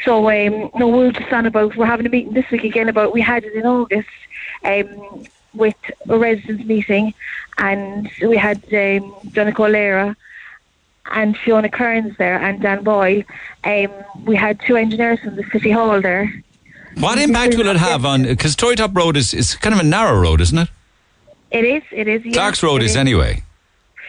So 0.04 0.28
um, 0.30 0.70
no, 0.74 0.88
we're 0.88 1.12
just 1.12 1.32
on 1.32 1.46
about. 1.46 1.76
We're 1.76 1.86
having 1.86 2.06
a 2.06 2.10
meeting 2.10 2.34
this 2.34 2.50
week 2.50 2.64
again 2.64 2.88
about. 2.88 3.12
We 3.12 3.20
had 3.20 3.44
it 3.44 3.54
in 3.54 3.66
August 3.66 4.08
um, 4.64 5.24
with 5.54 5.76
a 6.08 6.18
residents 6.18 6.64
meeting, 6.64 7.14
and 7.58 8.10
we 8.22 8.36
had 8.36 8.58
um, 8.72 9.14
Donna 9.32 9.52
Colera 9.52 10.14
and 11.12 11.36
Fiona 11.38 11.68
Kerins 11.68 12.16
there 12.16 12.38
and 12.40 12.60
Dan 12.60 12.82
Boyle. 12.82 13.22
Um, 13.64 13.92
we 14.24 14.36
had 14.36 14.60
two 14.60 14.76
engineers 14.76 15.20
from 15.20 15.36
the 15.36 15.44
city 15.44 15.70
hall 15.70 16.00
there. 16.00 16.32
What 16.98 17.18
impact 17.18 17.56
will 17.56 17.68
it 17.68 17.76
have 17.76 18.04
on, 18.06 18.22
because 18.22 18.56
Tory 18.56 18.74
Top 18.74 18.96
Road 18.96 19.16
is, 19.16 19.34
is 19.34 19.54
kind 19.54 19.74
of 19.74 19.80
a 19.80 19.84
narrow 19.84 20.18
road, 20.18 20.40
isn't 20.40 20.56
it? 20.56 20.68
It 21.50 21.64
is. 21.64 21.82
It 21.92 22.08
is. 22.08 22.24
Yeah, 22.24 22.32
Clark's 22.32 22.62
Road 22.62 22.82
it 22.82 22.86
is 22.86 22.96
anyway. 22.96 23.42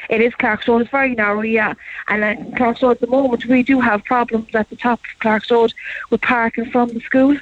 It 0.09 0.21
is 0.21 0.33
Clark's 0.35 0.67
Road. 0.67 0.81
It's 0.81 0.91
very 0.91 1.13
narrow, 1.15 1.41
yeah. 1.41 1.73
And 2.07 2.23
at 2.23 2.55
Clark's 2.55 2.81
Road 2.81 2.91
at 2.91 3.01
the 3.01 3.07
moment, 3.07 3.45
we 3.45 3.63
do 3.63 3.79
have 3.81 4.03
problems 4.05 4.53
at 4.55 4.69
the 4.69 4.75
top 4.75 4.99
of 4.99 5.19
Clark's 5.19 5.51
Road 5.51 5.73
with 6.09 6.21
parking 6.21 6.69
from 6.71 6.89
the 6.89 7.01
school. 7.01 7.37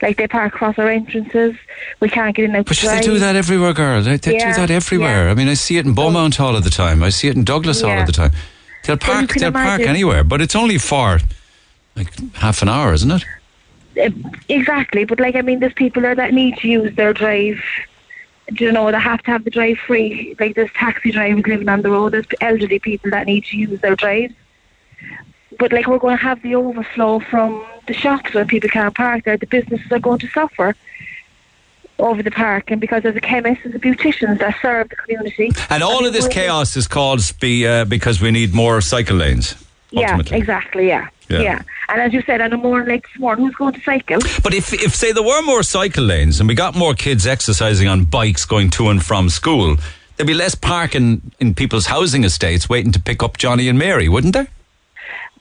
Like 0.00 0.16
they 0.16 0.26
park 0.26 0.54
across 0.54 0.78
our 0.78 0.88
entrances. 0.88 1.54
We 2.00 2.08
can't 2.08 2.34
get 2.34 2.46
in 2.46 2.52
But 2.52 2.66
the 2.66 2.88
they 2.88 3.00
do 3.00 3.18
that 3.18 3.36
everywhere, 3.36 3.72
girl. 3.72 4.02
They, 4.02 4.16
they 4.16 4.36
Yeah, 4.36 4.52
do 4.52 4.60
that 4.60 4.70
everywhere. 4.70 5.26
yeah. 5.26 5.30
I 5.30 5.34
mean, 5.34 5.48
I 5.48 5.54
see 5.54 5.76
it 5.78 5.86
in 5.86 5.94
Beaumont 5.94 6.40
all 6.40 6.56
of 6.56 6.64
the 6.64 6.70
time. 6.70 7.02
I 7.02 7.10
see 7.10 7.28
it 7.28 7.36
in 7.36 7.44
Douglas 7.44 7.82
all 7.82 7.98
of 7.98 8.06
the 8.06 8.12
time. 8.12 8.32
They'll 8.84 8.96
park. 8.96 9.32
They'll 9.34 9.52
park 9.52 9.82
anywhere, 9.82 10.24
but 10.24 10.40
it's 10.40 10.56
only 10.56 10.78
for 10.78 11.20
like 11.94 12.08
half 12.34 12.62
an 12.62 12.68
hour, 12.68 12.92
isn't 12.94 13.10
it? 13.10 13.24
Uh, 14.00 14.10
Exactly, 14.48 15.04
but 15.04 15.20
like 15.20 15.36
I 15.36 15.42
mean, 15.42 15.60
there's 15.60 15.72
people 15.74 16.02
there 16.02 16.14
that 16.16 16.32
need 16.34 16.56
to 16.58 16.68
use 16.68 16.94
their 16.96 17.12
drive. 17.12 17.60
Do 18.52 18.64
you 18.64 18.72
know 18.72 18.90
they 18.90 18.98
have 18.98 19.22
to 19.22 19.30
have 19.30 19.44
the 19.44 19.50
drive 19.50 19.78
free? 19.78 20.36
Like 20.38 20.54
there's 20.54 20.72
taxi 20.72 21.10
drivers 21.10 21.46
living 21.46 21.68
on 21.68 21.82
the 21.82 21.90
road. 21.90 22.12
There's 22.12 22.26
elderly 22.40 22.78
people 22.78 23.10
that 23.10 23.26
need 23.26 23.44
to 23.46 23.56
use 23.56 23.80
their 23.80 23.96
drives. 23.96 24.34
But 25.58 25.72
like 25.72 25.86
we're 25.86 25.98
going 25.98 26.16
to 26.16 26.22
have 26.22 26.42
the 26.42 26.54
overflow 26.54 27.20
from 27.20 27.64
the 27.86 27.94
shops 27.94 28.34
when 28.34 28.46
people 28.46 28.68
can't 28.68 28.94
park 28.94 29.24
there. 29.24 29.36
The 29.36 29.46
businesses 29.46 29.90
are 29.92 29.98
going 29.98 30.18
to 30.20 30.28
suffer 30.28 30.74
over 31.98 32.22
the 32.22 32.30
park, 32.30 32.70
and 32.70 32.80
because 32.80 33.04
of 33.04 33.14
the 33.14 33.20
chemists 33.20 33.64
and 33.64 33.72
the 33.72 33.78
beauticians 33.78 34.38
that 34.40 34.56
serve 34.60 34.88
the 34.88 34.96
community. 34.96 35.52
And 35.70 35.82
all 35.82 36.04
of 36.04 36.12
this 36.12 36.26
chaos 36.26 36.76
is 36.76 36.88
caused 36.88 37.38
be, 37.38 37.66
uh, 37.66 37.84
because 37.84 38.20
we 38.20 38.30
need 38.30 38.54
more 38.54 38.80
cycle 38.80 39.16
lanes. 39.16 39.54
Yeah, 39.92 40.20
exactly. 40.30 40.88
Yeah. 40.88 41.08
Yeah. 41.28 41.40
yeah, 41.40 41.62
And 41.88 42.00
as 42.02 42.12
you 42.12 42.20
said, 42.22 42.42
on 42.42 42.52
a 42.52 42.58
morning 42.58 42.88
like 42.88 43.08
this 43.08 43.18
morning, 43.18 43.46
who's 43.46 43.54
going 43.54 43.72
to 43.72 43.80
cycle? 43.80 44.18
But 44.42 44.52
if, 44.52 44.74
if 44.74 44.94
say 44.94 45.12
there 45.12 45.22
were 45.22 45.40
more 45.42 45.62
cycle 45.62 46.04
lanes 46.04 46.40
and 46.40 46.48
we 46.48 46.54
got 46.54 46.74
more 46.74 46.92
kids 46.92 47.26
exercising 47.26 47.88
on 47.88 48.04
bikes 48.04 48.44
going 48.44 48.68
to 48.70 48.88
and 48.88 49.02
from 49.02 49.30
school, 49.30 49.76
there'd 50.16 50.26
be 50.26 50.34
less 50.34 50.54
parking 50.54 51.22
in 51.40 51.54
people's 51.54 51.86
housing 51.86 52.24
estates 52.24 52.68
waiting 52.68 52.92
to 52.92 53.00
pick 53.00 53.22
up 53.22 53.38
Johnny 53.38 53.68
and 53.68 53.78
Mary, 53.78 54.10
wouldn't 54.10 54.34
there? 54.34 54.48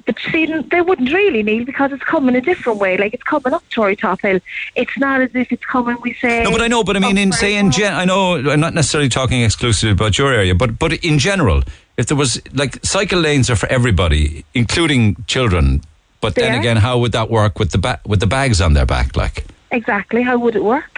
But 0.06 0.18
see, 0.32 0.46
they 0.46 0.82
wouldn't 0.82 1.14
really 1.14 1.44
need 1.44 1.66
because 1.66 1.92
it's 1.92 2.04
coming 2.04 2.36
a 2.36 2.42
different 2.42 2.80
way. 2.80 2.98
Like 2.98 3.14
it's 3.14 3.24
coming 3.24 3.54
up 3.54 3.64
Tory 3.70 3.96
Top 3.96 4.22
Hill. 4.22 4.40
It's 4.76 4.98
not 4.98 5.22
as 5.22 5.30
if 5.36 5.52
it's 5.52 5.66
coming. 5.66 5.98
We 6.02 6.14
say. 6.16 6.44
No, 6.44 6.52
but 6.52 6.62
I 6.62 6.68
know. 6.68 6.84
But 6.84 6.96
I 6.96 7.00
mean, 7.00 7.18
in 7.18 7.32
say 7.32 7.56
in 7.56 7.72
gen, 7.72 7.94
I 7.94 8.06
know 8.06 8.36
I'm 8.36 8.60
not 8.60 8.74
necessarily 8.74 9.10
talking 9.10 9.44
exclusively 9.44 9.92
about 9.92 10.18
your 10.18 10.34
area, 10.34 10.56
but 10.56 10.80
but 10.80 10.94
in 10.94 11.20
general, 11.20 11.64
if 12.02 12.08
there 12.10 12.18
was 12.18 12.32
like 12.62 12.74
cycle 12.84 13.20
lanes 13.28 13.50
are 13.52 13.56
for 13.64 13.70
everybody, 13.78 14.44
including 14.54 15.04
children. 15.28 15.82
But 16.24 16.36
They 16.36 16.42
then 16.44 16.54
are. 16.56 16.60
again, 16.64 16.78
how 16.78 16.96
would 17.02 17.14
that 17.14 17.30
work 17.40 17.54
with 17.62 17.72
the 17.76 17.82
ba- 17.86 18.02
with 18.12 18.20
the 18.20 18.28
bags 18.38 18.60
on 18.66 18.74
their 18.78 18.86
back? 18.96 19.08
Like, 19.24 19.36
Exactly. 19.80 20.22
How 20.30 20.38
would 20.44 20.56
it 20.56 20.64
work? 20.76 20.94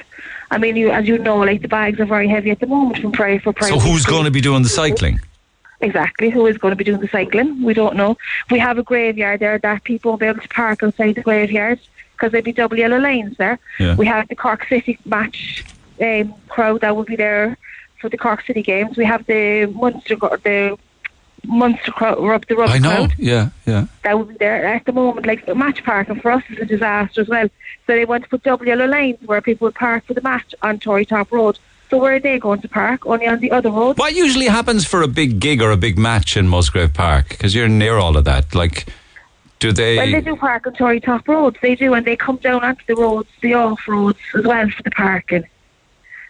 I 0.53 0.57
mean, 0.63 0.75
you, 0.81 0.87
as 0.99 1.07
you 1.07 1.17
know, 1.27 1.37
like 1.49 1.61
the 1.61 1.67
bags 1.79 1.97
are 1.99 2.09
very 2.17 2.27
heavy 2.35 2.49
at 2.55 2.59
the 2.59 2.67
moment 2.75 2.95
from 3.01 3.11
pri 3.11 3.39
for 3.43 3.53
pray. 3.53 3.69
so 3.69 3.79
who's 3.79 4.05
going 4.05 4.25
to 4.25 4.31
be 4.39 4.41
doing 4.49 4.63
the 4.63 4.69
cycling? 4.81 5.19
Exactly. 5.81 6.29
Who 6.29 6.45
is 6.51 6.57
going 6.57 6.71
to 6.71 6.75
be 6.75 6.83
doing 6.89 7.01
the 7.01 7.07
cycling? 7.17 7.49
We 7.63 7.73
don't 7.73 7.95
know. 8.01 8.11
We 8.51 8.59
have 8.59 8.77
a 8.77 8.83
graveyard 8.83 9.39
there 9.39 9.57
that 9.59 9.83
people 9.83 10.11
won't 10.11 10.21
be 10.21 10.27
able 10.27 10.41
to 10.41 10.47
park 10.61 10.83
outside 10.83 11.15
the 11.15 11.21
graveyard 11.29 11.79
because 12.13 12.31
there'd 12.31 12.45
be 12.51 12.53
double 12.53 12.77
yellow 12.77 12.99
lanes 12.99 13.35
there. 13.37 13.57
Yeah. 13.79 13.95
We 13.95 14.05
have 14.07 14.27
the 14.29 14.35
Cork 14.45 14.61
City 14.69 14.97
match 15.05 15.63
um, 16.01 16.33
crowd 16.49 16.81
that 16.81 16.95
will 16.95 17.03
be 17.03 17.17
there 17.17 17.57
for 17.99 18.09
the 18.09 18.17
Cork 18.17 18.41
City 18.47 18.61
games. 18.61 18.95
We 18.97 19.05
have 19.05 19.25
the 19.25 19.65
Munster 19.81 20.15
the 20.15 20.77
Munster 21.45 21.91
crowd, 21.91 22.19
rub 22.23 22.45
the 22.47 22.55
rub 22.55 22.69
I 22.69 22.79
know. 22.79 22.89
crowd 22.89 23.13
Yeah, 23.17 23.49
yeah. 23.65 23.87
that 24.03 24.17
would 24.17 24.29
be 24.29 24.35
there 24.35 24.65
at 24.65 24.85
the 24.85 24.93
moment. 24.93 25.25
Like 25.25 25.53
match 25.55 25.83
parking 25.83 26.19
for 26.19 26.31
us 26.31 26.43
is 26.49 26.59
a 26.59 26.65
disaster 26.65 27.21
as 27.21 27.27
well. 27.27 27.49
So 27.85 27.93
they 27.93 28.05
want 28.05 28.23
to 28.23 28.29
put 28.29 28.43
double 28.43 28.65
yellow 28.65 28.87
lanes 28.87 29.19
where 29.25 29.41
people 29.41 29.65
would 29.65 29.75
park 29.75 30.05
for 30.05 30.13
the 30.13 30.21
match 30.21 30.55
on 30.61 30.79
Tory 30.79 31.05
Top 31.05 31.31
Road. 31.31 31.59
So 31.89 31.97
where 31.97 32.15
are 32.15 32.19
they 32.19 32.39
going 32.39 32.61
to 32.61 32.67
park? 32.69 33.05
Only 33.05 33.27
on 33.27 33.39
the 33.39 33.51
other 33.51 33.69
road. 33.69 33.97
What 33.99 34.15
usually 34.15 34.47
happens 34.47 34.85
for 34.85 35.01
a 35.01 35.07
big 35.07 35.39
gig 35.39 35.61
or 35.61 35.71
a 35.71 35.77
big 35.77 35.97
match 35.97 36.35
in 36.37 36.47
Musgrave 36.47 36.93
Park? 36.93 37.29
Because 37.29 37.53
you're 37.53 37.67
near 37.67 37.97
all 37.97 38.17
of 38.17 38.23
that. 38.25 38.55
Like, 38.55 38.87
do 39.59 39.71
they? 39.71 39.97
Well, 39.97 40.11
they 40.11 40.21
do 40.21 40.35
park 40.35 40.65
on 40.65 40.73
Tory 40.73 40.99
Top 40.99 41.27
Roads. 41.27 41.57
They 41.61 41.75
do, 41.75 41.93
and 41.93 42.05
they 42.05 42.15
come 42.15 42.37
down 42.37 42.63
onto 42.63 42.83
the 42.87 42.95
roads, 42.95 43.29
the 43.41 43.53
off 43.53 43.87
roads 43.87 44.17
as 44.33 44.43
well 44.43 44.69
for 44.69 44.81
the 44.81 44.91
parking. 44.91 45.43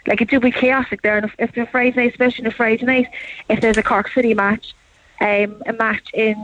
Like 0.05 0.21
it 0.21 0.29
do 0.29 0.39
be 0.39 0.51
chaotic 0.51 1.01
there. 1.01 1.17
And 1.17 1.25
if, 1.25 1.35
if 1.39 1.53
the 1.53 1.65
Friday 1.65 1.95
night, 1.95 2.11
especially 2.11 2.45
on 2.45 2.51
a 2.51 2.55
Friday 2.55 2.85
night, 2.85 3.07
if 3.47 3.61
there's 3.61 3.77
a 3.77 3.83
Cork 3.83 4.09
City 4.09 4.33
match, 4.33 4.75
um, 5.23 5.61
a 5.65 5.73
match 5.73 6.07
in 6.13 6.35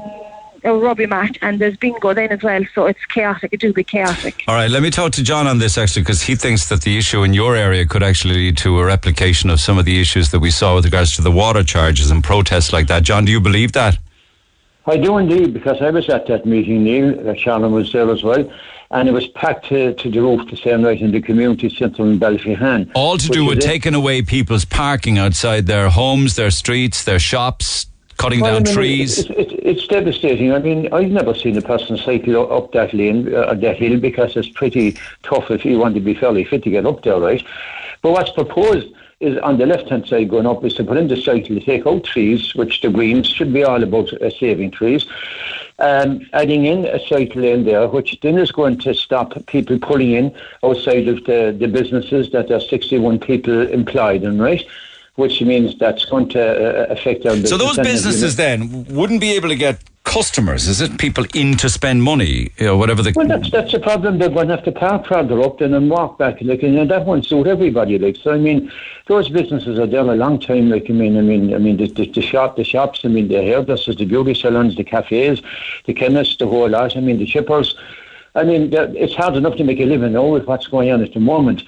a 0.63 0.74
rugby 0.74 1.06
match, 1.06 1.38
and 1.42 1.60
there's 1.60 1.78
bingo 1.78 2.13
then 2.13 2.32
as 2.32 2.44
well, 2.44 2.63
so 2.76 2.86
it's 2.86 3.06
chaotic. 3.06 3.54
It 3.54 3.62
do 3.62 3.72
be 3.72 3.84
chaotic. 3.84 4.44
All 4.48 4.56
right, 4.56 4.70
let 4.70 4.82
me 4.82 4.89
talk 4.89 5.13
to 5.13 5.24
John 5.24 5.48
on 5.48 5.60
this 5.60 5.78
actually, 5.78 6.02
because 6.02 6.21
he 6.21 6.36
thinks 6.36 6.67
that 6.69 6.82
the 6.82 6.98
issue 6.98 7.23
in 7.23 7.34
your 7.34 7.56
area 7.56 7.86
could 7.86 8.04
actually 8.04 8.36
lead 8.36 8.58
to 8.58 8.80
a 8.80 8.86
replication 8.86 9.50
of 9.50 9.60
some 9.62 9.77
of 9.77 9.86
the 9.86 10.02
issues 10.02 10.32
that 10.32 10.40
we 10.40 10.52
saw 10.52 10.75
with 10.75 10.86
regards 10.86 11.15
to 11.15 11.21
the 11.21 11.32
water 11.32 11.63
charges 11.63 12.12
and 12.12 12.23
protests 12.23 12.73
like 12.73 12.88
that. 12.88 13.04
John, 13.04 13.25
do 13.25 13.32
you 13.32 13.40
believe 13.40 13.71
that? 13.71 13.98
I 14.86 14.98
do 14.98 15.17
indeed, 15.17 15.54
because 15.54 15.82
I 15.82 15.92
was 15.92 16.10
at 16.10 16.27
that 16.27 16.46
meeting, 16.46 16.84
Neil. 16.84 17.30
Uh, 17.30 17.36
Shannon 17.36 17.71
was 17.71 17.92
there 17.94 18.10
as 18.10 18.23
well. 18.23 18.52
And 18.92 19.08
it 19.08 19.12
was 19.12 19.27
packed 19.27 19.67
to, 19.67 19.94
to 19.94 20.10
the 20.10 20.19
roof 20.19 20.50
the 20.50 20.58
same 20.58 20.82
night 20.82 21.00
in 21.00 21.12
the 21.12 21.21
community 21.21 21.69
centre 21.69 22.02
in 22.02 22.19
Ballyphehane. 22.19 22.90
All 22.96 23.19
to 23.19 23.27
do 23.30 23.46
with 23.46 23.60
taking 23.60 23.94
away 23.94 24.23
people's 24.23 24.65
parking 24.65 25.19
outside 25.19 25.67
their 25.67 25.90
homes, 25.90 26.36
their 26.36 26.50
streets, 26.50 27.04
their 27.04 27.19
shops, 27.19 27.86
cutting 28.20 28.42
well, 28.42 28.54
down 28.54 28.62
I 28.62 28.65
mean, 28.65 28.76
trees. 28.76 29.17
It's, 29.17 29.30
it's, 29.30 29.54
it's, 29.63 29.88
devastating. 29.88 30.54
I 30.54 30.60
mean, 30.60 30.94
I've 30.94 31.10
never 31.10 31.34
seen 31.34 31.58
a 31.58 31.62
person 31.62 31.98
cycle 31.98 32.52
up 32.52 32.74
that 32.74 32.94
lane, 32.94 33.34
uh, 33.34 33.54
that 33.56 33.78
hill, 33.78 34.00
because 34.00 34.36
it's 34.36 34.50
pretty 34.50 34.98
tough 35.24 35.50
if 35.50 35.65
you 35.65 35.80
want 35.80 35.96
to 35.96 36.02
be 36.02 36.13
fairly 36.13 36.44
fit 36.44 36.63
to 36.63 36.70
get 36.70 36.86
up 36.86 37.02
there, 37.04 37.20
right? 37.20 37.44
But 38.02 38.12
what's 38.12 38.32
proposed 38.32 38.94
is 39.20 39.38
on 39.40 39.58
the 39.58 39.65
left 39.65 39.90
hand 39.90 40.08
side 40.08 40.30
going 40.30 40.46
up 40.46 40.63
is 40.63 40.74
to 40.76 40.84
put 40.84 40.98
in 40.98 41.08
the 41.08 41.22
cycle 41.22 41.56
to 41.56 41.60
take 41.60 41.88
out 41.88 42.04
trees, 42.04 42.56
which 42.56 42.82
the 42.82 42.90
Greens 42.90 43.28
should 43.28 43.52
be 43.52 43.63
all 43.63 43.82
about 43.82 44.13
uh, 44.13 44.30
saving 44.30 44.72
trees. 44.72 45.06
Um, 45.80 46.28
adding 46.34 46.65
in 46.65 46.86
a 46.86 47.00
cycle 47.08 47.42
lane 47.42 47.63
there, 47.63 47.88
which 47.88 48.20
then 48.22 48.38
is 48.38 48.52
going 48.52 48.80
to 48.80 48.94
stop 48.94 49.34
people 49.48 49.80
pulling 49.80 50.12
in 50.12 50.36
outside 50.62 51.08
of 51.08 51.24
the, 51.24 51.56
the 51.58 51.67
businesses 51.67 52.32
that 52.32 52.52
are 52.52 52.60
61 52.60 53.20
people 53.20 53.67
employed 53.67 54.24
in, 54.24 54.42
right? 54.42 54.65
Which 55.16 55.42
means 55.42 55.78
that's 55.78 56.06
going 56.06 56.30
to 56.30 56.42
uh, 56.42 56.94
affect 56.94 57.26
our 57.26 57.34
business. 57.34 57.50
So 57.50 57.58
those 57.58 57.78
businesses 57.78 58.38
then 58.38 58.86
wouldn't 58.86 59.20
be 59.20 59.34
able 59.34 59.50
to 59.50 59.56
get 59.56 59.84
customers? 60.10 60.68
Is 60.68 60.82
it 60.82 60.98
people 60.98 61.26
in 61.34 61.56
to 61.58 61.70
spend 61.70 62.04
money? 62.04 62.52
You 62.58 62.66
know, 62.68 62.78
whatever 62.78 63.02
the. 63.02 63.14
Well, 63.16 63.28
that's 63.28 63.52
that's 63.52 63.74
a 63.74 63.80
problem. 63.80 64.18
They're 64.18 64.30
going 64.30 64.48
to 64.48 64.56
have 64.56 64.66
to 64.66 64.72
park 64.72 65.06
further 65.06 65.42
up 65.42 65.60
then 65.60 65.74
and 65.74 65.90
walk 65.90 66.18
back. 66.18 66.42
Like, 66.42 66.64
and 66.64 66.90
that 66.90 67.06
won't 67.06 67.26
suit 67.26 67.48
everybody. 67.48 68.00
Like, 68.00 68.16
so 68.16 68.34
I 68.34 68.38
mean, 68.38 68.72
those 69.08 69.30
businesses 69.30 69.78
are 69.80 69.88
there 69.88 70.02
a 70.02 70.16
long 70.16 70.40
time. 70.40 70.70
Like, 70.70 70.90
I 70.90 70.94
mean, 70.94 71.18
I 71.18 71.22
mean, 71.22 71.54
I 71.54 71.60
mean, 71.60 71.78
the, 71.78 71.88
the, 71.88 72.06
the 72.08 72.22
shop, 72.22 72.56
the 72.56 72.64
shops. 72.64 73.02
I 73.04 73.08
mean, 73.08 73.28
the 73.28 73.42
hairdressers, 73.44 73.98
the 73.98 74.06
beauty 74.06 74.34
salons, 74.34 74.76
the 74.76 74.84
cafes, 74.84 75.42
the 75.86 75.94
chemists, 75.94 76.38
the 76.38 76.48
whole 76.48 76.70
lot. 76.70 76.98
I 76.98 77.00
mean, 77.00 77.20
the 77.20 77.28
shippers. 77.28 77.76
I 78.36 78.44
mean, 78.44 78.72
it's 78.74 79.16
hard 79.16 79.36
enough 79.36 79.56
to 79.58 79.64
make 79.64 79.80
a 79.80 79.86
living 79.86 80.14
now 80.14 80.28
with 80.28 80.46
what's 80.46 80.68
going 80.68 80.92
on 80.92 81.02
at 81.02 81.14
the 81.14 81.20
moment. 81.20 81.64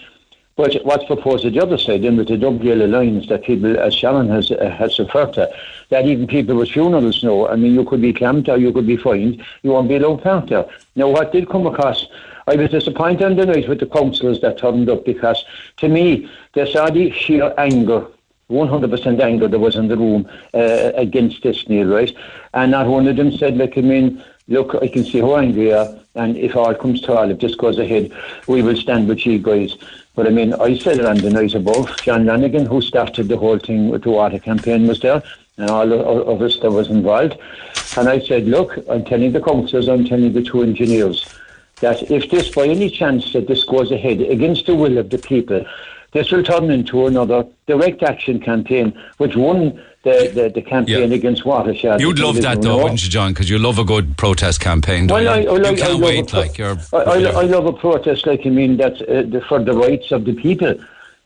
But 0.55 0.75
what's 0.83 1.05
proposed 1.05 1.45
at 1.45 1.53
the 1.53 1.61
other 1.61 1.77
side, 1.77 2.03
then 2.03 2.17
with 2.17 2.27
the 2.27 2.37
double 2.37 2.75
lines 2.75 3.27
that 3.29 3.43
people, 3.43 3.79
as 3.79 3.95
Sharon 3.95 4.29
has 4.29 4.51
uh, 4.51 4.69
has 4.69 4.99
referred 4.99 5.33
to, 5.33 5.51
that 5.89 6.05
even 6.05 6.27
people 6.27 6.55
with 6.55 6.69
funerals 6.69 7.23
know. 7.23 7.47
I 7.47 7.55
mean, 7.55 7.73
you 7.73 7.85
could 7.85 8.01
be 8.01 8.13
clamped 8.13 8.49
or 8.49 8.57
you 8.57 8.71
could 8.73 8.87
be 8.87 8.97
fined. 8.97 9.43
You 9.63 9.71
won't 9.71 9.89
be 9.89 9.95
allowed 9.95 10.23
parked 10.23 10.49
there. 10.49 10.65
Now, 10.95 11.09
what 11.09 11.31
did 11.31 11.49
come 11.49 11.67
across? 11.67 12.05
I 12.47 12.55
was 12.55 12.71
disappointed 12.71 13.23
on 13.23 13.35
the 13.35 13.45
night 13.45 13.69
with 13.69 13.79
the 13.79 13.85
councillors 13.85 14.41
that 14.41 14.57
turned 14.57 14.89
up 14.89 15.05
because, 15.05 15.43
to 15.77 15.87
me, 15.87 16.29
they 16.53 16.69
saw 16.71 16.89
the 16.89 17.11
sheer 17.11 17.53
anger 17.57 18.07
100% 18.51 19.19
anger 19.21 19.47
there 19.47 19.59
was 19.59 19.75
in 19.75 19.87
the 19.87 19.97
room 19.97 20.29
uh, 20.53 20.91
against 20.95 21.41
this, 21.41 21.67
Neil, 21.69 21.87
right? 21.87 22.13
And 22.53 22.71
not 22.71 22.87
one 22.87 23.07
of 23.07 23.15
them 23.15 23.31
said, 23.31 23.57
like, 23.57 23.77
I 23.77 23.81
mean, 23.81 24.23
look, 24.47 24.75
I 24.75 24.87
can 24.87 25.05
see 25.05 25.21
how 25.21 25.37
angry 25.37 25.69
you 25.69 25.75
are, 25.75 25.87
and 26.15 26.35
if 26.35 26.55
all 26.55 26.75
comes 26.75 27.01
to 27.01 27.13
all, 27.13 27.31
if 27.31 27.39
this 27.39 27.55
goes 27.55 27.79
ahead, 27.79 28.11
we 28.47 28.61
will 28.61 28.75
stand 28.75 29.07
with 29.07 29.25
you 29.25 29.39
guys. 29.39 29.77
But 30.21 30.27
I 30.27 30.33
mean, 30.33 30.53
I 30.53 30.77
said 30.77 30.99
it 30.99 31.05
on 31.07 31.17
the 31.17 31.31
night 31.31 31.55
above. 31.55 31.99
John 32.03 32.27
Lanigan, 32.27 32.67
who 32.67 32.79
started 32.79 33.27
the 33.27 33.37
whole 33.37 33.57
thing 33.57 33.89
with 33.89 34.03
the 34.03 34.11
water 34.11 34.37
campaign, 34.37 34.85
was 34.85 34.99
there, 34.99 35.23
and 35.57 35.67
all 35.67 35.91
of 35.91 36.43
us 36.43 36.59
that 36.59 36.69
was 36.69 36.91
involved. 36.91 37.39
And 37.97 38.07
I 38.07 38.19
said, 38.19 38.45
look, 38.45 38.77
I'm 38.87 39.03
telling 39.03 39.31
the 39.31 39.41
councillors, 39.41 39.89
I'm 39.89 40.05
telling 40.05 40.31
the 40.31 40.43
two 40.43 40.61
engineers, 40.61 41.27
that 41.79 42.11
if 42.11 42.29
this, 42.29 42.49
by 42.49 42.67
any 42.67 42.91
chance, 42.91 43.33
that 43.33 43.47
this 43.47 43.63
goes 43.63 43.91
ahead 43.91 44.21
against 44.21 44.67
the 44.67 44.75
will 44.75 44.99
of 44.99 45.09
the 45.09 45.17
people, 45.17 45.65
this 46.11 46.31
will 46.31 46.43
turn 46.43 46.69
into 46.69 47.07
another 47.07 47.47
direct 47.65 48.03
action 48.03 48.39
campaign, 48.39 48.93
which 49.17 49.35
won 49.35 49.83
the, 50.03 50.31
the, 50.33 50.49
the 50.49 50.61
campaign 50.61 51.09
yeah. 51.09 51.15
against 51.15 51.45
watershed. 51.45 52.01
You'd 52.01 52.19
love 52.19 52.41
that, 52.41 52.61
though, 52.61 52.81
wouldn't 52.81 53.03
you, 53.03 53.09
John? 53.09 53.33
Because 53.33 53.49
you 53.49 53.59
love 53.59 53.77
a 53.77 53.83
good 53.83 54.17
protest 54.17 54.59
campaign. 54.59 55.07
Well, 55.07 55.27
I, 55.27 55.43
I, 55.43 55.69
you 55.69 55.77
can't 55.77 56.01
wait. 56.01 56.27
Pro- 56.29 56.39
like 56.39 56.57
you're, 56.57 56.77
I, 56.93 56.97
I, 56.97 57.17
I, 57.17 57.43
love 57.43 57.67
a 57.67 57.73
protest, 57.73 58.25
like 58.25 58.45
I 58.45 58.49
mean, 58.49 58.77
that's 58.77 59.01
uh, 59.01 59.23
the, 59.27 59.41
for 59.47 59.63
the 59.63 59.73
rights 59.73 60.11
of 60.11 60.25
the 60.25 60.33
people. 60.33 60.75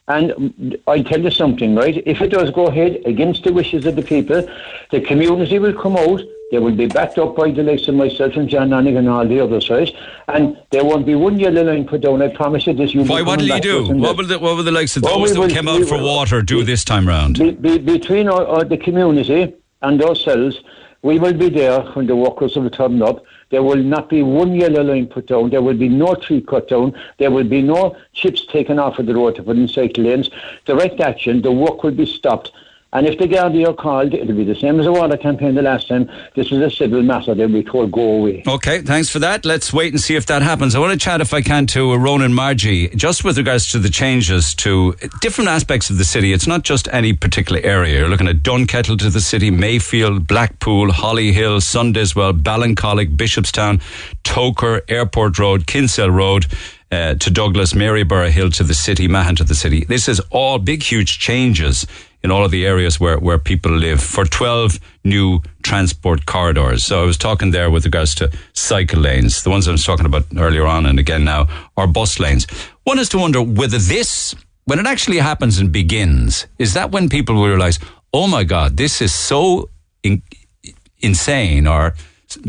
And 0.08 0.78
I 0.88 1.02
tell 1.02 1.22
you 1.22 1.32
something, 1.32 1.74
right? 1.74 2.04
If 2.06 2.22
it 2.22 2.30
does 2.30 2.52
go 2.52 2.68
ahead 2.68 3.02
against 3.06 3.44
the 3.44 3.54
wishes 3.54 3.86
of 3.86 3.96
the 3.96 4.04
people, 4.04 4.48
the 4.92 5.02
community 5.02 5.58
will 5.58 5.74
come 5.74 5.96
out 5.98 6.22
they 6.56 6.60
will 6.60 6.72
be 6.74 6.88
backed 6.88 7.18
up 7.18 7.36
by 7.36 7.52
the 7.52 7.64
likes 7.64 7.86
of 7.90 7.96
myself 7.96 8.38
and 8.38 8.48
John 8.48 8.70
Lanigan 8.70 9.00
and 9.00 9.10
all 9.10 9.28
the 9.28 9.42
others, 9.42 9.70
right? 9.70 9.94
And 10.30 10.58
there 10.72 10.86
won't 10.86 11.06
be 11.06 11.14
one 11.14 11.38
yellow 11.38 11.64
line 11.64 11.86
put 11.86 12.00
down. 12.00 12.22
I 12.22 12.30
promise 12.30 12.66
you 12.66 12.74
this. 12.74 12.94
You 12.94 13.04
Why? 13.04 13.22
What 13.24 13.40
will 13.40 13.54
he 13.54 13.60
do? 13.60 13.94
What 13.94 14.16
will, 14.16 14.26
the, 14.26 14.40
what 14.40 14.56
will 14.56 14.64
the 14.64 14.72
likes 14.72 14.96
of 14.96 15.04
well, 15.04 15.20
those 15.20 15.34
that 15.34 15.50
came 15.50 15.68
out 15.68 15.84
for 15.84 16.02
water 16.02 16.42
do 16.42 16.64
this 16.64 16.86
time 16.86 17.06
round? 17.06 17.40
Be, 17.40 17.52
be, 17.52 17.78
between 17.78 18.30
our, 18.30 18.48
our, 18.48 18.64
the 18.64 18.78
community 18.78 19.54
and 19.82 20.02
ourselves, 20.02 20.62
we 21.02 21.20
will 21.20 21.34
be 21.34 21.50
there 21.50 21.82
when 21.92 22.08
the 22.08 22.16
workers 22.16 22.56
will 22.56 22.70
turn 22.70 23.02
up. 23.02 23.26
There 23.50 23.62
will 23.62 23.84
not 23.84 24.08
be 24.08 24.24
one 24.24 24.56
yellow 24.56 24.82
line 24.82 25.08
put 25.08 25.28
down. 25.28 25.50
There 25.50 25.62
will 25.62 25.78
be 25.78 25.90
no 25.90 26.16
tree 26.16 26.40
cut 26.40 26.70
down. 26.70 26.98
There 27.18 27.32
will 27.32 27.44
be 27.44 27.62
no 27.62 27.98
chips 28.14 28.46
taken 28.46 28.80
off 28.80 28.98
of 28.98 29.08
the 29.08 29.16
road 29.16 29.36
to 29.36 29.44
put 29.44 29.58
in 29.58 29.68
cycle 29.68 30.06
lanes. 30.06 30.30
Direct 30.64 31.02
action. 31.02 31.42
The 31.42 31.52
work 31.52 31.84
will 31.84 31.92
be 31.92 32.06
stopped 32.06 32.54
and 32.96 33.06
if 33.08 33.20
the 33.20 33.28
Gardaí 33.28 33.68
are 33.68 33.74
called, 33.74 34.14
it'll 34.14 34.34
be 34.34 34.46
the 34.46 34.56
same 34.56 34.80
as 34.80 34.86
the 34.86 34.94
water 34.94 35.18
campaign 35.18 35.54
the 35.54 35.62
last 35.62 35.90
time. 35.90 36.10
This 36.34 36.50
is 36.50 36.62
a 36.62 36.70
civil 36.70 37.04
matter. 37.04 37.36
They'll 37.36 37.50
be 37.50 37.62
told, 37.62 37.92
go 37.92 38.02
away. 38.02 38.42
Okay, 38.48 38.84
thanks 38.84 39.10
for 39.10 39.20
that. 39.20 39.44
Let's 39.44 39.74
wait 39.74 39.92
and 39.92 40.02
see 40.02 40.16
if 40.16 40.28
that 40.28 40.42
happens. 40.42 40.76
I 40.76 40.80
want 40.80 40.94
to 40.94 40.98
chat, 40.98 41.20
if 41.20 41.34
I 41.34 41.42
can, 41.42 41.68
to 41.68 41.94
Ronan 41.98 42.34
Margie, 42.34 42.88
just 42.96 43.26
with 43.26 43.38
regards 43.38 43.70
to 43.74 43.80
the 43.80 43.90
changes 43.90 44.56
to 44.56 44.96
different 45.20 45.50
aspects 45.50 45.90
of 45.90 45.98
the 45.98 46.06
city. 46.06 46.32
It's 46.32 46.48
not 46.48 46.64
just 46.64 46.88
any 46.94 47.12
particular 47.12 47.60
area. 47.66 48.00
You're 48.00 48.08
looking 48.08 48.30
at 48.30 48.38
Dunkettle 48.38 48.98
to 49.00 49.10
the 49.10 49.20
city, 49.20 49.52
Mayfield, 49.52 50.26
Blackpool, 50.26 50.88
Hollyhill, 50.88 51.62
Sunday's 51.62 52.16
Well, 52.16 52.32
Ballincollig, 52.32 53.18
Bishopstown, 53.18 53.82
Togher, 54.24 54.80
Airport 54.88 55.38
Road, 55.38 55.68
Kinsale 55.68 56.12
Road. 56.12 56.46
Uh, 56.92 57.16
to 57.16 57.32
Douglas, 57.32 57.74
Maryborough 57.74 58.30
Hill 58.30 58.52
to 58.52 58.64
the 58.64 58.76
city, 58.76 59.08
Mahon 59.08 59.36
to 59.38 59.44
the 59.44 59.56
city. 59.56 59.84
This 59.86 60.08
is 60.08 60.22
all 60.30 60.60
big, 60.60 60.84
huge 60.84 61.18
changes 61.18 61.88
in 62.26 62.32
all 62.32 62.44
of 62.44 62.50
the 62.50 62.66
areas 62.66 63.00
where, 63.00 63.20
where 63.20 63.38
people 63.38 63.72
live 63.72 64.02
for 64.02 64.26
12 64.26 64.80
new 65.04 65.42
transport 65.62 66.26
corridors. 66.26 66.84
So 66.84 67.04
I 67.04 67.06
was 67.06 67.18
talking 67.18 67.52
there 67.52 67.70
with 67.70 67.86
regards 67.86 68.16
to 68.16 68.32
cycle 68.54 69.00
lanes, 69.00 69.44
the 69.44 69.52
ones 69.52 69.68
I 69.68 69.72
was 69.72 69.86
talking 69.86 70.08
about 70.08 70.26
earlier 70.36 70.66
on 70.66 70.88
and 70.88 70.98
again 70.98 71.24
now, 71.24 71.48
are 71.78 71.86
bus 71.86 72.20
lanes. 72.20 72.48
One 72.84 72.98
is 72.98 73.10
to 73.10 73.20
wonder 73.20 73.44
whether 73.44 73.78
this, 73.78 74.34
when 74.64 74.80
it 74.80 74.88
actually 74.88 75.20
happens 75.20 75.60
and 75.60 75.72
begins, 75.72 76.48
is 76.58 76.74
that 76.74 76.92
when 76.92 77.10
people 77.10 77.36
will 77.36 77.48
realize, 77.48 77.78
oh 78.12 78.28
my 78.28 78.44
God, 78.44 78.76
this 78.76 79.04
is 79.04 79.14
so 79.14 79.70
in, 80.02 80.24
insane 81.02 81.68
or 81.68 81.94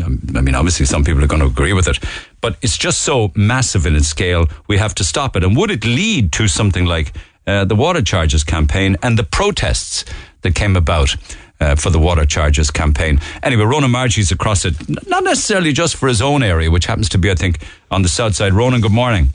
I 0.03 0.41
mean, 0.41 0.55
obviously, 0.55 0.87
some 0.87 1.05
people 1.05 1.23
are 1.23 1.27
going 1.29 1.43
to 1.43 1.47
agree 1.47 1.75
with 1.75 1.87
it, 1.87 1.99
but 2.41 2.57
it's 2.63 2.79
just 2.79 3.03
so 3.03 3.31
massive 3.37 3.85
in 3.85 3.95
its 3.95 4.09
scale, 4.09 4.49
we 4.69 4.79
have 4.79 4.95
to 4.97 5.05
stop 5.05 5.37
it. 5.37 5.45
And 5.45 5.55
would 5.55 5.71
it 5.71 5.85
lead 5.85 6.33
to 6.33 6.49
something 6.49 6.87
like 6.87 7.13
uh, 7.47 7.65
the 7.65 7.77
water 7.77 8.03
charges 8.03 8.45
campaign 8.45 8.97
and 9.03 9.19
the 9.19 9.25
protests 9.25 10.05
that 10.43 10.55
came 10.55 10.77
about 10.77 11.17
uh, 11.61 11.75
for 11.75 11.91
the 11.91 11.99
water 11.99 12.27
charges 12.27 12.71
campaign. 12.71 13.21
Anyway, 13.43 13.65
Ronan 13.65 13.91
Margie's 13.91 14.31
across 14.31 14.65
it, 14.65 14.75
not 15.09 15.25
necessarily 15.25 15.73
just 15.73 15.97
for 15.97 16.09
his 16.09 16.21
own 16.21 16.43
area, 16.43 16.71
which 16.71 16.87
happens 16.87 17.09
to 17.11 17.19
be, 17.19 17.31
I 17.31 17.35
think, 17.35 17.65
on 17.91 18.03
the 18.03 18.09
south 18.09 18.35
side. 18.35 18.53
Ronan, 18.53 18.81
good 18.81 18.93
morning. 18.93 19.31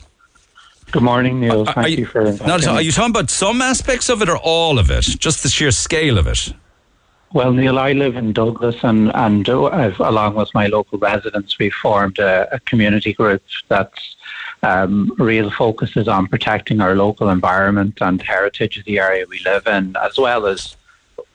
Good 0.92 1.02
morning, 1.02 1.40
Neil. 1.40 1.64
Thank 1.64 1.90
you, 1.90 1.96
you, 1.98 2.06
for 2.06 2.32
not, 2.46 2.66
Are 2.66 2.82
you 2.82 2.92
talking 2.92 3.10
about 3.10 3.30
some 3.30 3.62
aspects 3.62 4.10
of 4.10 4.20
it 4.20 4.28
or 4.28 4.36
all 4.36 4.78
of 4.78 4.90
it? 4.90 5.04
Just 5.04 5.42
the 5.42 5.48
sheer 5.48 5.70
scale 5.70 6.18
of 6.18 6.26
it? 6.26 6.52
Well, 7.32 7.54
Neil, 7.54 7.78
I 7.78 7.92
live 7.92 8.16
in 8.16 8.34
Douglas, 8.34 8.76
and 8.82 9.10
and 9.14 9.48
uh, 9.48 9.94
along 10.00 10.34
with 10.34 10.50
my 10.52 10.66
local 10.66 10.98
residents, 10.98 11.58
we 11.58 11.70
formed 11.70 12.18
a, 12.18 12.46
a 12.54 12.60
community 12.60 13.14
group 13.14 13.42
that's 13.68 14.16
um, 14.62 15.12
real 15.18 15.50
focus 15.50 15.96
is 15.96 16.08
on 16.08 16.26
protecting 16.26 16.80
our 16.80 16.94
local 16.94 17.30
environment 17.30 17.98
and 18.00 18.22
heritage 18.22 18.78
of 18.78 18.84
the 18.84 18.98
area 18.98 19.26
we 19.28 19.40
live 19.40 19.66
in, 19.66 19.96
as 19.96 20.18
well 20.18 20.46
as 20.46 20.76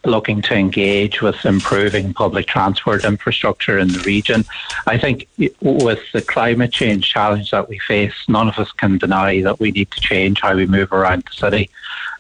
looking 0.06 0.42
to 0.42 0.56
engage 0.56 1.22
with 1.22 1.46
improving 1.46 2.14
public 2.14 2.48
transport 2.48 3.04
infrastructure 3.04 3.78
in 3.78 3.90
the 3.90 4.00
region. 4.00 4.46
I 4.86 4.98
think 4.98 5.28
with 5.60 6.00
the 6.14 6.22
climate 6.22 6.72
change 6.72 7.10
challenge 7.10 7.52
that 7.52 7.68
we 7.68 7.80
face, 7.80 8.14
none 8.30 8.48
of 8.48 8.58
us 8.58 8.72
can 8.72 8.98
deny 8.98 9.42
that 9.42 9.60
we 9.60 9.72
need 9.72 9.92
to 9.92 10.00
change 10.00 10.40
how 10.42 10.56
we 10.56 10.66
move 10.66 10.94
around 10.94 11.24
the 11.24 11.34
city. 11.34 11.70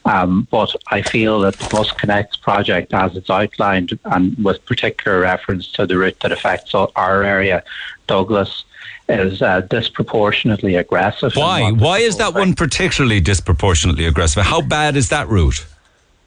Um, 0.03 0.47
but 0.51 0.73
I 0.87 1.01
feel 1.01 1.41
that 1.41 1.55
the 1.55 1.69
Bus 1.69 1.91
Connects 1.91 2.37
project, 2.37 2.93
as 2.93 3.15
it's 3.15 3.29
outlined, 3.29 3.97
and 4.05 4.37
with 4.43 4.65
particular 4.65 5.19
reference 5.19 5.69
to 5.73 5.85
the 5.85 5.97
route 5.97 6.19
that 6.21 6.31
affects 6.31 6.73
our 6.73 7.23
area, 7.23 7.63
Douglas, 8.07 8.63
is 9.09 9.41
uh, 9.41 9.61
disproportionately 9.61 10.75
aggressive. 10.75 11.33
Why? 11.35 11.71
Why 11.71 11.99
is 11.99 12.17
that 12.17 12.33
one 12.33 12.53
particularly 12.53 13.19
disproportionately 13.19 14.05
aggressive? 14.05 14.43
How 14.43 14.61
bad 14.61 14.95
is 14.95 15.09
that 15.09 15.27
route? 15.29 15.65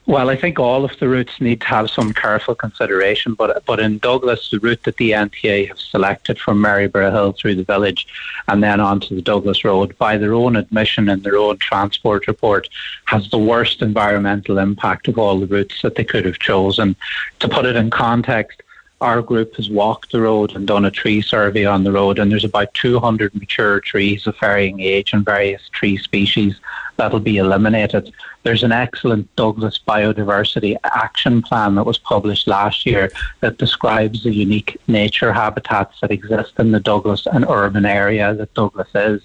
Well, 0.07 0.31
I 0.31 0.35
think 0.35 0.59
all 0.59 0.85
of 0.85 0.99
the 0.99 1.09
routes 1.09 1.41
need 1.41 1.61
to 1.61 1.67
have 1.69 1.89
some 1.89 2.13
careful 2.13 2.55
consideration, 2.55 3.35
but 3.35 3.65
but 3.65 3.79
in 3.79 3.99
Douglas, 3.99 4.51
the 4.51 4.59
route 4.59 4.83
that 4.85 4.97
the 4.97 5.13
NTA 5.13 5.69
have 5.69 5.79
selected 5.79 6.39
from 6.39 6.61
Maryborough 6.61 7.13
Hill 7.13 7.33
through 7.33 7.55
the 7.55 7.65
village 7.65 8.09
and 8.49 8.61
then 8.61 8.81
onto 8.81 9.15
the 9.15 9.23
Douglas 9.23 9.63
Road, 9.65 9.97
by 9.99 10.17
their 10.17 10.35
own 10.35 10.57
admission 10.57 11.09
and 11.09 11.23
their 11.23 11.37
own 11.37 11.59
transport 11.59 12.27
report, 12.27 12.69
has 13.05 13.31
the 13.31 13.39
worst 13.39 13.83
environmental 13.83 14.59
impact 14.59 15.07
of 15.07 15.19
all 15.19 15.39
the 15.39 15.47
routes 15.47 15.81
that 15.83 15.95
they 15.95 16.05
could 16.05 16.25
have 16.25 16.41
chosen. 16.41 16.97
To 17.41 17.49
put 17.49 17.67
it 17.67 17.77
in 17.77 17.91
context, 17.91 18.63
our 19.01 19.23
group 19.23 19.55
has 19.57 19.71
walked 19.71 20.13
the 20.13 20.21
road 20.21 20.55
and 20.55 20.67
done 20.67 20.85
a 20.85 20.91
tree 20.91 21.23
survey 21.23 21.65
on 21.65 21.85
the 21.85 21.93
road, 21.93 22.19
and 22.19 22.31
there's 22.31 22.45
about 22.45 22.75
200 22.75 23.35
mature 23.35 23.81
trees 23.81 24.27
of 24.27 24.39
varying 24.39 24.81
age 24.81 25.13
and 25.13 25.25
various 25.25 25.63
tree 25.71 25.97
species 25.97 26.57
that'll 26.97 27.19
be 27.19 27.39
eliminated. 27.39 28.13
There's 28.43 28.63
an 28.63 28.73
excellent 28.73 29.35
Douglas 29.37 29.81
Biodiversity 29.87 30.77
Action 30.85 31.41
Plan 31.41 31.75
that 31.77 31.87
was 31.87 31.97
published 31.97 32.47
last 32.47 32.85
year 32.85 33.11
that 33.41 33.59
describes 33.59 34.23
the 34.23 34.35
unique 34.35 34.79
nature 34.87 35.33
habitats 35.33 35.99
that 36.01 36.11
exist 36.11 36.53
in 36.59 36.73
the 36.73 36.81
Douglas 36.81 37.27
and 37.27 37.47
urban 37.49 37.87
area 37.87 38.35
that 38.35 38.53
Douglas 38.53 38.89
is. 38.95 39.23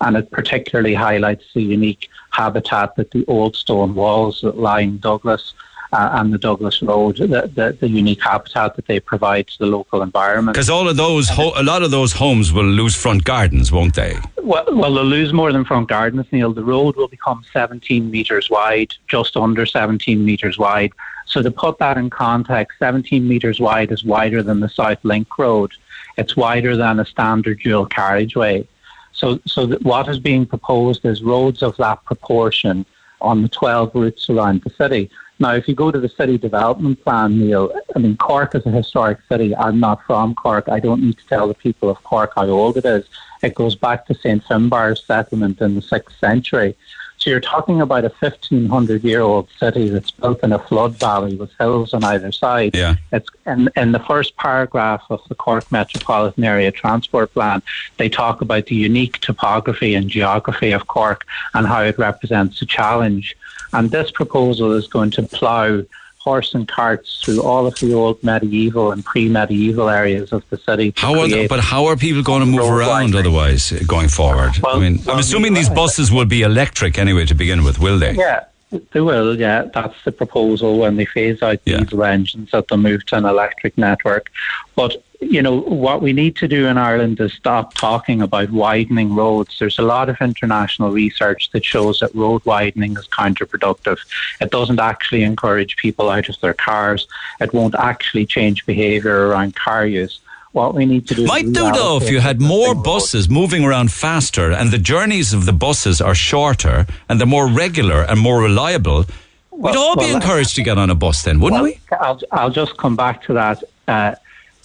And 0.00 0.16
it 0.16 0.30
particularly 0.30 0.94
highlights 0.94 1.44
the 1.54 1.62
unique 1.62 2.08
habitat 2.30 2.94
that 2.96 3.10
the 3.10 3.24
old 3.26 3.56
stone 3.56 3.96
walls 3.96 4.40
that 4.42 4.56
line 4.58 4.98
Douglas 4.98 5.54
uh, 5.92 6.10
and 6.12 6.32
the 6.32 6.38
Douglas 6.38 6.82
Road, 6.82 7.16
the, 7.16 7.26
the, 7.26 7.76
the, 7.80 7.88
unique 7.88 8.22
habitat 8.22 8.76
that 8.76 8.86
they 8.86 9.00
provide 9.00 9.46
to 9.48 9.58
the 9.58 9.66
local 9.66 10.02
environment. 10.02 10.54
Because 10.54 10.68
all 10.68 10.88
of 10.88 10.96
those, 10.96 11.28
ho- 11.28 11.52
a 11.56 11.62
lot 11.62 11.82
of 11.82 11.90
those 11.90 12.12
homes 12.12 12.52
will 12.52 12.64
lose 12.64 12.94
front 12.94 13.24
gardens, 13.24 13.72
won't 13.72 13.94
they? 13.94 14.16
Well, 14.36 14.64
well, 14.72 14.94
they'll 14.94 15.04
lose 15.04 15.32
more 15.32 15.52
than 15.52 15.64
front 15.64 15.88
gardens, 15.88 16.26
Neil. 16.30 16.52
The 16.52 16.64
road 16.64 16.96
will 16.96 17.08
become 17.08 17.42
17 17.52 18.10
metres 18.10 18.50
wide, 18.50 18.94
just 19.06 19.36
under 19.36 19.64
17 19.64 20.24
metres 20.24 20.58
wide. 20.58 20.92
So 21.24 21.42
to 21.42 21.50
put 21.50 21.78
that 21.78 21.96
in 21.96 22.10
context, 22.10 22.78
17 22.78 23.26
metres 23.26 23.60
wide 23.60 23.90
is 23.90 24.04
wider 24.04 24.42
than 24.42 24.60
the 24.60 24.68
South 24.68 25.02
Link 25.04 25.38
Road. 25.38 25.72
It's 26.16 26.36
wider 26.36 26.76
than 26.76 27.00
a 27.00 27.04
standard 27.04 27.60
dual 27.60 27.86
carriageway. 27.86 28.66
So, 29.12 29.40
so 29.46 29.66
what 29.78 30.08
is 30.08 30.18
being 30.18 30.46
proposed 30.46 31.04
is 31.04 31.22
roads 31.22 31.62
of 31.62 31.76
that 31.78 32.04
proportion 32.04 32.86
on 33.20 33.42
the 33.42 33.48
12 33.48 33.94
routes 33.94 34.30
around 34.30 34.62
the 34.62 34.70
city. 34.70 35.10
Now, 35.40 35.54
if 35.54 35.68
you 35.68 35.74
go 35.74 35.90
to 35.90 36.00
the 36.00 36.08
city 36.08 36.36
development 36.36 37.02
plan, 37.04 37.38
Neil, 37.38 37.72
I 37.94 37.98
mean, 38.00 38.16
Cork 38.16 38.54
is 38.54 38.66
a 38.66 38.70
historic 38.70 39.18
city. 39.28 39.54
I'm 39.54 39.78
not 39.78 40.02
from 40.04 40.34
Cork. 40.34 40.68
I 40.68 40.80
don't 40.80 41.02
need 41.02 41.18
to 41.18 41.26
tell 41.26 41.46
the 41.46 41.54
people 41.54 41.88
of 41.88 42.02
Cork 42.02 42.32
how 42.34 42.46
old 42.46 42.76
it 42.76 42.84
is. 42.84 43.06
It 43.42 43.54
goes 43.54 43.76
back 43.76 44.06
to 44.06 44.14
St. 44.14 44.42
Finbarr's 44.42 45.04
settlement 45.04 45.60
in 45.60 45.76
the 45.76 45.80
6th 45.80 46.18
century. 46.18 46.76
So 47.18 47.30
you're 47.30 47.40
talking 47.40 47.80
about 47.80 48.04
a 48.04 48.12
1500 48.20 49.02
year 49.02 49.20
old 49.20 49.48
city 49.58 49.88
that's 49.88 50.12
built 50.12 50.42
in 50.44 50.52
a 50.52 50.58
flood 50.58 50.94
valley 50.94 51.34
with 51.34 51.50
hills 51.58 51.92
on 51.92 52.04
either 52.04 52.30
side. 52.30 52.76
Yeah. 52.76 52.94
It's 53.12 53.28
in, 53.44 53.68
in 53.76 53.92
the 53.92 53.98
first 53.98 54.36
paragraph 54.36 55.02
of 55.10 55.20
the 55.28 55.34
Cork 55.34 55.70
Metropolitan 55.72 56.44
Area 56.44 56.70
Transport 56.70 57.32
Plan, 57.34 57.60
they 57.96 58.08
talk 58.08 58.40
about 58.40 58.66
the 58.66 58.76
unique 58.76 59.18
topography 59.18 59.96
and 59.96 60.08
geography 60.08 60.70
of 60.70 60.86
Cork 60.86 61.26
and 61.54 61.66
how 61.66 61.82
it 61.82 61.98
represents 61.98 62.62
a 62.62 62.66
challenge. 62.66 63.36
And 63.72 63.90
this 63.90 64.10
proposal 64.10 64.72
is 64.72 64.86
going 64.86 65.10
to 65.12 65.22
plough 65.22 65.84
horse 66.18 66.54
and 66.54 66.68
carts 66.68 67.22
through 67.22 67.42
all 67.42 67.66
of 67.66 67.74
the 67.76 67.94
old 67.94 68.22
medieval 68.22 68.92
and 68.92 69.04
pre-medieval 69.04 69.88
areas 69.88 70.32
of 70.32 70.42
the 70.50 70.58
city. 70.58 70.92
How 70.96 71.18
are 71.20 71.28
the, 71.28 71.46
but 71.48 71.60
how 71.60 71.86
are 71.86 71.96
people 71.96 72.22
going 72.22 72.40
to 72.40 72.46
move 72.46 72.68
around 72.68 73.14
otherwise 73.14 73.72
uh, 73.72 73.80
going 73.86 74.08
forward? 74.08 74.52
Well, 74.62 74.76
I 74.76 74.78
mean, 74.80 75.00
well, 75.04 75.14
I'm 75.14 75.20
assuming 75.20 75.54
these 75.54 75.70
buses 75.70 76.12
will 76.12 76.26
be 76.26 76.42
electric 76.42 76.98
anyway 76.98 77.24
to 77.26 77.34
begin 77.34 77.64
with, 77.64 77.78
will 77.78 77.98
they? 77.98 78.14
Yeah. 78.14 78.44
They 78.92 79.00
will, 79.00 79.38
yeah. 79.38 79.62
That's 79.72 79.94
the 80.04 80.12
proposal 80.12 80.78
when 80.78 80.96
they 80.96 81.06
phase 81.06 81.42
out 81.42 81.60
yeah. 81.64 81.78
diesel 81.78 82.04
engines 82.04 82.50
that 82.50 82.68
they'll 82.68 82.76
move 82.76 83.06
to 83.06 83.16
an 83.16 83.24
electric 83.24 83.78
network. 83.78 84.30
But 84.74 85.02
you 85.20 85.42
know, 85.42 85.60
what 85.60 86.00
we 86.00 86.12
need 86.12 86.36
to 86.36 86.46
do 86.46 86.66
in 86.66 86.78
Ireland 86.78 87.18
is 87.20 87.32
stop 87.32 87.74
talking 87.74 88.22
about 88.22 88.50
widening 88.50 89.14
roads. 89.14 89.58
There's 89.58 89.78
a 89.78 89.82
lot 89.82 90.08
of 90.08 90.16
international 90.20 90.90
research 90.90 91.50
that 91.50 91.64
shows 91.64 92.00
that 92.00 92.14
road 92.14 92.44
widening 92.44 92.96
is 92.96 93.08
counterproductive. 93.08 93.98
It 94.40 94.50
doesn't 94.50 94.78
actually 94.78 95.24
encourage 95.24 95.76
people 95.76 96.08
out 96.08 96.28
of 96.28 96.40
their 96.40 96.54
cars. 96.54 97.08
It 97.40 97.52
won't 97.52 97.74
actually 97.74 98.26
change 98.26 98.64
behaviour 98.64 99.28
around 99.28 99.56
car 99.56 99.86
use. 99.86 100.20
What 100.52 100.74
we 100.74 100.86
need 100.86 101.06
to 101.08 101.14
do 101.14 101.26
might 101.26 101.44
do 101.44 101.70
though 101.72 101.98
if 102.00 102.10
you 102.10 102.20
had 102.20 102.40
more 102.40 102.74
buses 102.74 103.28
moving 103.28 103.64
around 103.64 103.92
faster 103.92 104.50
and 104.50 104.70
the 104.70 104.78
journeys 104.78 105.34
of 105.34 105.44
the 105.44 105.52
buses 105.52 106.00
are 106.00 106.14
shorter 106.14 106.86
and 107.08 107.20
they're 107.20 107.26
more 107.26 107.48
regular 107.48 108.02
and 108.02 108.18
more 108.18 108.40
reliable. 108.40 109.04
We'd 109.50 109.76
all 109.76 109.96
well, 109.96 110.06
be 110.06 110.12
encouraged 110.12 110.54
to 110.56 110.62
get 110.62 110.78
on 110.78 110.88
a 110.88 110.94
bus 110.94 111.22
then, 111.22 111.40
wouldn't 111.40 111.62
well, 111.62 111.72
we? 111.72 111.80
I'll, 112.00 112.20
I'll 112.30 112.50
just 112.50 112.76
come 112.76 112.96
back 112.96 113.22
to 113.24 113.34
that. 113.34 113.62
Uh, 113.88 114.14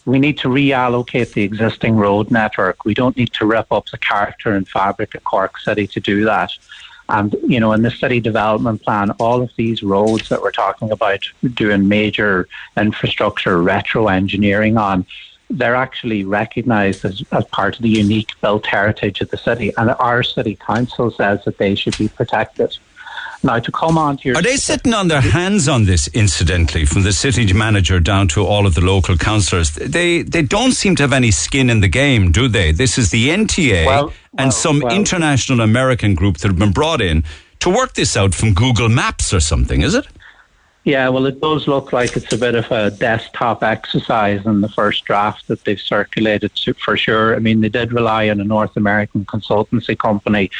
we 0.06 0.20
need 0.20 0.38
to 0.39 0.49
reallocate 0.49 1.34
the 1.34 1.43
existing 1.43 1.95
road 1.95 2.30
network. 2.30 2.84
We 2.84 2.93
don't 2.93 3.16
need 3.16 3.32
to 3.34 3.45
rip 3.45 3.72
up 3.72 3.89
the 3.89 3.97
character 3.97 4.51
and 4.51 4.68
fabric 4.68 5.16
of 5.16 5.24
Cork 5.24 5.58
City 5.60 5.88
to 5.88 5.99
do 5.99 6.26
that. 6.26 6.51
And, 7.10 7.36
you 7.45 7.60
know, 7.60 7.74
in 7.74 7.82
the 7.82 7.91
city 7.91 8.20
development 8.20 8.82
plan, 8.82 9.12
all 9.12 9.41
of 9.41 9.51
these 9.58 9.84
roads 9.84 10.30
that 10.30 10.41
we're 10.41 10.51
talking 10.51 10.91
about 10.91 11.26
doing 11.54 11.88
major 11.88 12.47
infrastructure 12.78 13.62
retro 13.62 14.08
engineering 14.08 14.78
on, 14.78 15.06
they're 15.49 15.76
actually 15.76 16.24
recognised 16.24 17.06
as, 17.06 17.22
as 17.32 17.45
part 17.45 17.76
of 17.76 17.82
the 17.82 17.89
unique 17.89 18.32
built 18.41 18.66
heritage 18.66 19.22
of 19.22 19.30
the 19.30 19.38
city. 19.38 19.74
And 19.78 19.91
our 19.91 20.24
city 20.24 20.56
council 20.56 21.12
says 21.12 21.43
that 21.45 21.58
they 21.58 21.76
should 21.76 21.97
be 21.97 22.08
protected. 22.08 22.78
Now, 23.43 23.59
to 23.59 23.71
come 23.71 23.97
on 23.97 24.17
to 24.17 24.29
your. 24.29 24.37
Are 24.37 24.41
they 24.41 24.55
sitting 24.55 24.93
on 24.93 25.09
their 25.09 25.21
hands 25.21 25.67
on 25.67 25.85
this, 25.85 26.07
incidentally, 26.09 26.85
from 26.85 27.03
the 27.03 27.11
city 27.11 27.51
manager 27.51 27.99
down 27.99 28.29
to 28.29 28.45
all 28.45 28.65
of 28.65 28.73
the 28.73 28.81
local 28.81 29.17
councillors? 29.17 29.71
They, 29.71 30.21
they 30.21 30.41
don't 30.41 30.71
seem 30.71 30.95
to 30.95 31.03
have 31.03 31.11
any 31.11 31.31
skin 31.31 31.69
in 31.69 31.81
the 31.81 31.89
game, 31.89 32.31
do 32.31 32.47
they? 32.47 32.71
This 32.71 32.97
is 32.97 33.11
the 33.11 33.29
NTA 33.29 33.85
well, 33.85 34.13
and 34.37 34.45
well, 34.47 34.51
some 34.51 34.79
well. 34.79 34.95
international 34.95 35.59
American 35.59 36.15
group 36.15 36.37
that 36.37 36.47
have 36.47 36.57
been 36.57 36.71
brought 36.71 37.01
in 37.01 37.25
to 37.59 37.69
work 37.69 37.93
this 37.93 38.15
out 38.15 38.33
from 38.33 38.53
Google 38.53 38.89
Maps 38.89 39.33
or 39.33 39.41
something, 39.41 39.81
is 39.81 39.93
it? 39.93 40.07
Yeah, 40.86 41.07
well, 41.09 41.25
it 41.27 41.39
does 41.39 41.65
look 41.65 41.93
like 41.93 42.17
it's 42.17 42.34
a 42.34 42.38
bit 42.38 42.55
of 42.55 42.69
a 42.69 42.91
desktop 42.91 43.63
exercise 43.63 44.45
in 44.45 44.59
the 44.59 44.67
first 44.67 45.05
draft 45.05 45.47
that 45.47 45.63
they've 45.63 45.79
circulated 45.79 46.51
for 46.77 46.97
sure. 46.97 47.36
I 47.36 47.39
mean, 47.39 47.61
they 47.61 47.69
did 47.69 47.93
rely 47.93 48.29
on 48.29 48.41
a 48.41 48.43
North 48.43 48.75
American 48.75 49.23
consultancy 49.23 49.97
company 49.97 50.51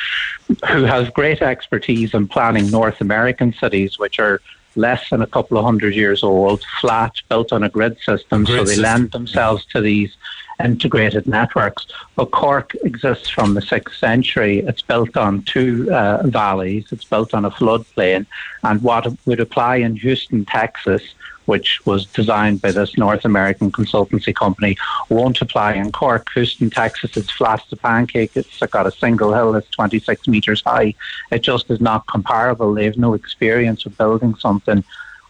who 0.48 0.84
has 0.84 1.10
great 1.10 1.42
expertise 1.42 2.14
in 2.14 2.30
planning 2.30 2.72
North 2.72 3.02
American 3.02 3.52
cities, 3.54 4.00
which 4.00 4.18
are 4.18 4.40
less 4.76 5.10
than 5.10 5.22
a 5.22 5.28
couple 5.28 5.58
of 5.58 5.66
hundred 5.66 5.94
years 5.94 6.24
old, 6.24 6.64
flat, 6.80 7.14
built 7.28 7.52
on 7.52 7.64
a 7.64 7.70
grid 7.70 7.98
system, 8.00 8.46
grid 8.46 8.60
so 8.60 8.64
they 8.64 8.76
system. 8.76 8.84
lend 8.84 9.12
themselves 9.12 9.66
to 9.66 9.82
these 9.82 10.16
integrated 10.64 11.28
networks. 11.28 11.88
But 12.16 12.32
Cork 12.32 12.76
exists 12.84 13.30
from 13.30 13.54
the 13.54 13.62
6th 13.62 13.98
century. 13.98 14.60
It's 14.60 14.82
built 14.82 15.18
on 15.18 15.44
two 15.44 15.92
uh, 15.92 16.24
valleys, 16.26 16.86
it's 16.92 17.06
built 17.06 17.34
on 17.34 17.46
a 17.46 17.52
floodplain. 17.52 18.26
And 18.64 18.82
what 18.82 19.08
would 19.26 19.40
apply 19.40 19.78
in 19.78 19.96
Houston, 19.96 20.46
Texas, 20.46 21.14
which 21.46 21.86
was 21.86 22.06
designed 22.06 22.62
by 22.62 22.72
this 22.72 22.98
North 22.98 23.26
American 23.26 23.72
consultancy 23.72 24.34
company, 24.34 24.78
won't 25.10 25.42
apply 25.42 25.74
in 25.74 25.92
Cork. 25.92 26.30
Houston, 26.34 26.70
Texas 26.70 27.18
is 27.18 27.30
flat 27.30 27.62
as 27.66 27.74
a 27.74 27.76
pancake. 27.76 28.32
It's 28.36 28.60
got 28.60 28.88
a 28.88 28.92
single 28.92 29.34
hill 29.34 29.52
that's 29.52 29.70
26 29.72 30.28
metres 30.28 30.62
high. 30.66 30.94
It 31.32 31.40
just 31.40 31.70
is 31.70 31.82
not 31.82 32.08
comparable. 32.08 32.74
They 32.74 32.86
have 32.86 32.98
no 32.98 33.14
experience 33.14 33.86
of 33.86 33.98
building 33.98 34.36
something 34.36 34.84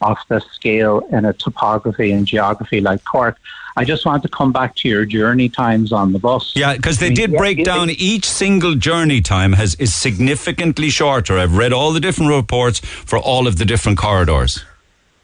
of 0.04 0.18
the 0.28 0.40
scale 0.40 1.00
in 1.12 1.26
a 1.26 1.34
topography 1.34 2.12
and 2.12 2.28
geography 2.28 2.82
like 2.82 3.04
Cork. 3.04 3.38
I 3.76 3.86
just 3.86 4.06
want 4.06 4.22
to 4.24 4.30
come 4.30 4.52
back 4.52 4.76
to 4.78 4.88
your 4.88 5.06
journey 5.06 5.50
times 5.50 5.92
on 5.92 6.14
the 6.14 6.20
bus. 6.20 6.56
Yeah, 6.56 6.76
because 6.76 7.00
they 7.00 7.10
did 7.10 7.32
break 7.32 7.64
down 7.64 7.90
each 7.90 8.30
single 8.30 8.76
journey 8.76 9.22
time 9.22 9.54
has 9.54 9.74
is 9.76 9.96
significantly 9.96 10.90
shorter. 10.90 11.40
I've 11.40 11.58
read 11.58 11.74
all 11.74 11.92
the 11.92 12.00
different 12.00 12.32
reports 12.32 12.80
for 12.80 13.18
all 13.18 13.48
of 13.48 13.58
the 13.58 13.66
different 13.66 13.98
corridors. 13.98 14.64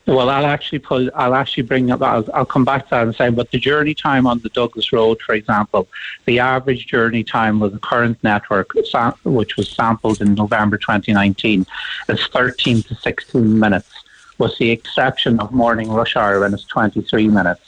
Well, 0.09 0.31
I'll 0.31 0.47
actually 0.47 0.79
pull. 0.79 1.07
I'll 1.13 1.35
actually 1.35 1.63
bring 1.63 1.91
up. 1.91 2.01
I'll, 2.01 2.25
I'll 2.33 2.45
come 2.45 2.65
back 2.65 2.85
to 2.85 2.89
that 2.91 3.03
and 3.03 3.15
say, 3.15 3.29
but 3.29 3.51
the 3.51 3.59
journey 3.59 3.93
time 3.93 4.25
on 4.25 4.39
the 4.39 4.49
Douglas 4.49 4.91
Road, 4.91 5.21
for 5.21 5.35
example, 5.35 5.87
the 6.25 6.39
average 6.39 6.87
journey 6.87 7.23
time 7.23 7.59
with 7.59 7.73
the 7.73 7.79
current 7.79 8.17
network, 8.23 8.73
which 8.73 9.55
was 9.55 9.69
sampled 9.69 10.19
in 10.19 10.33
November 10.33 10.79
2019, 10.79 11.63
is 12.07 12.27
13 12.27 12.81
to 12.83 12.95
16 12.95 13.59
minutes, 13.59 13.98
with 14.39 14.57
the 14.57 14.71
exception 14.71 15.39
of 15.39 15.51
morning 15.51 15.91
rush 15.91 16.15
hour 16.15 16.39
when 16.39 16.53
it's 16.53 16.65
23 16.65 17.27
minutes 17.27 17.61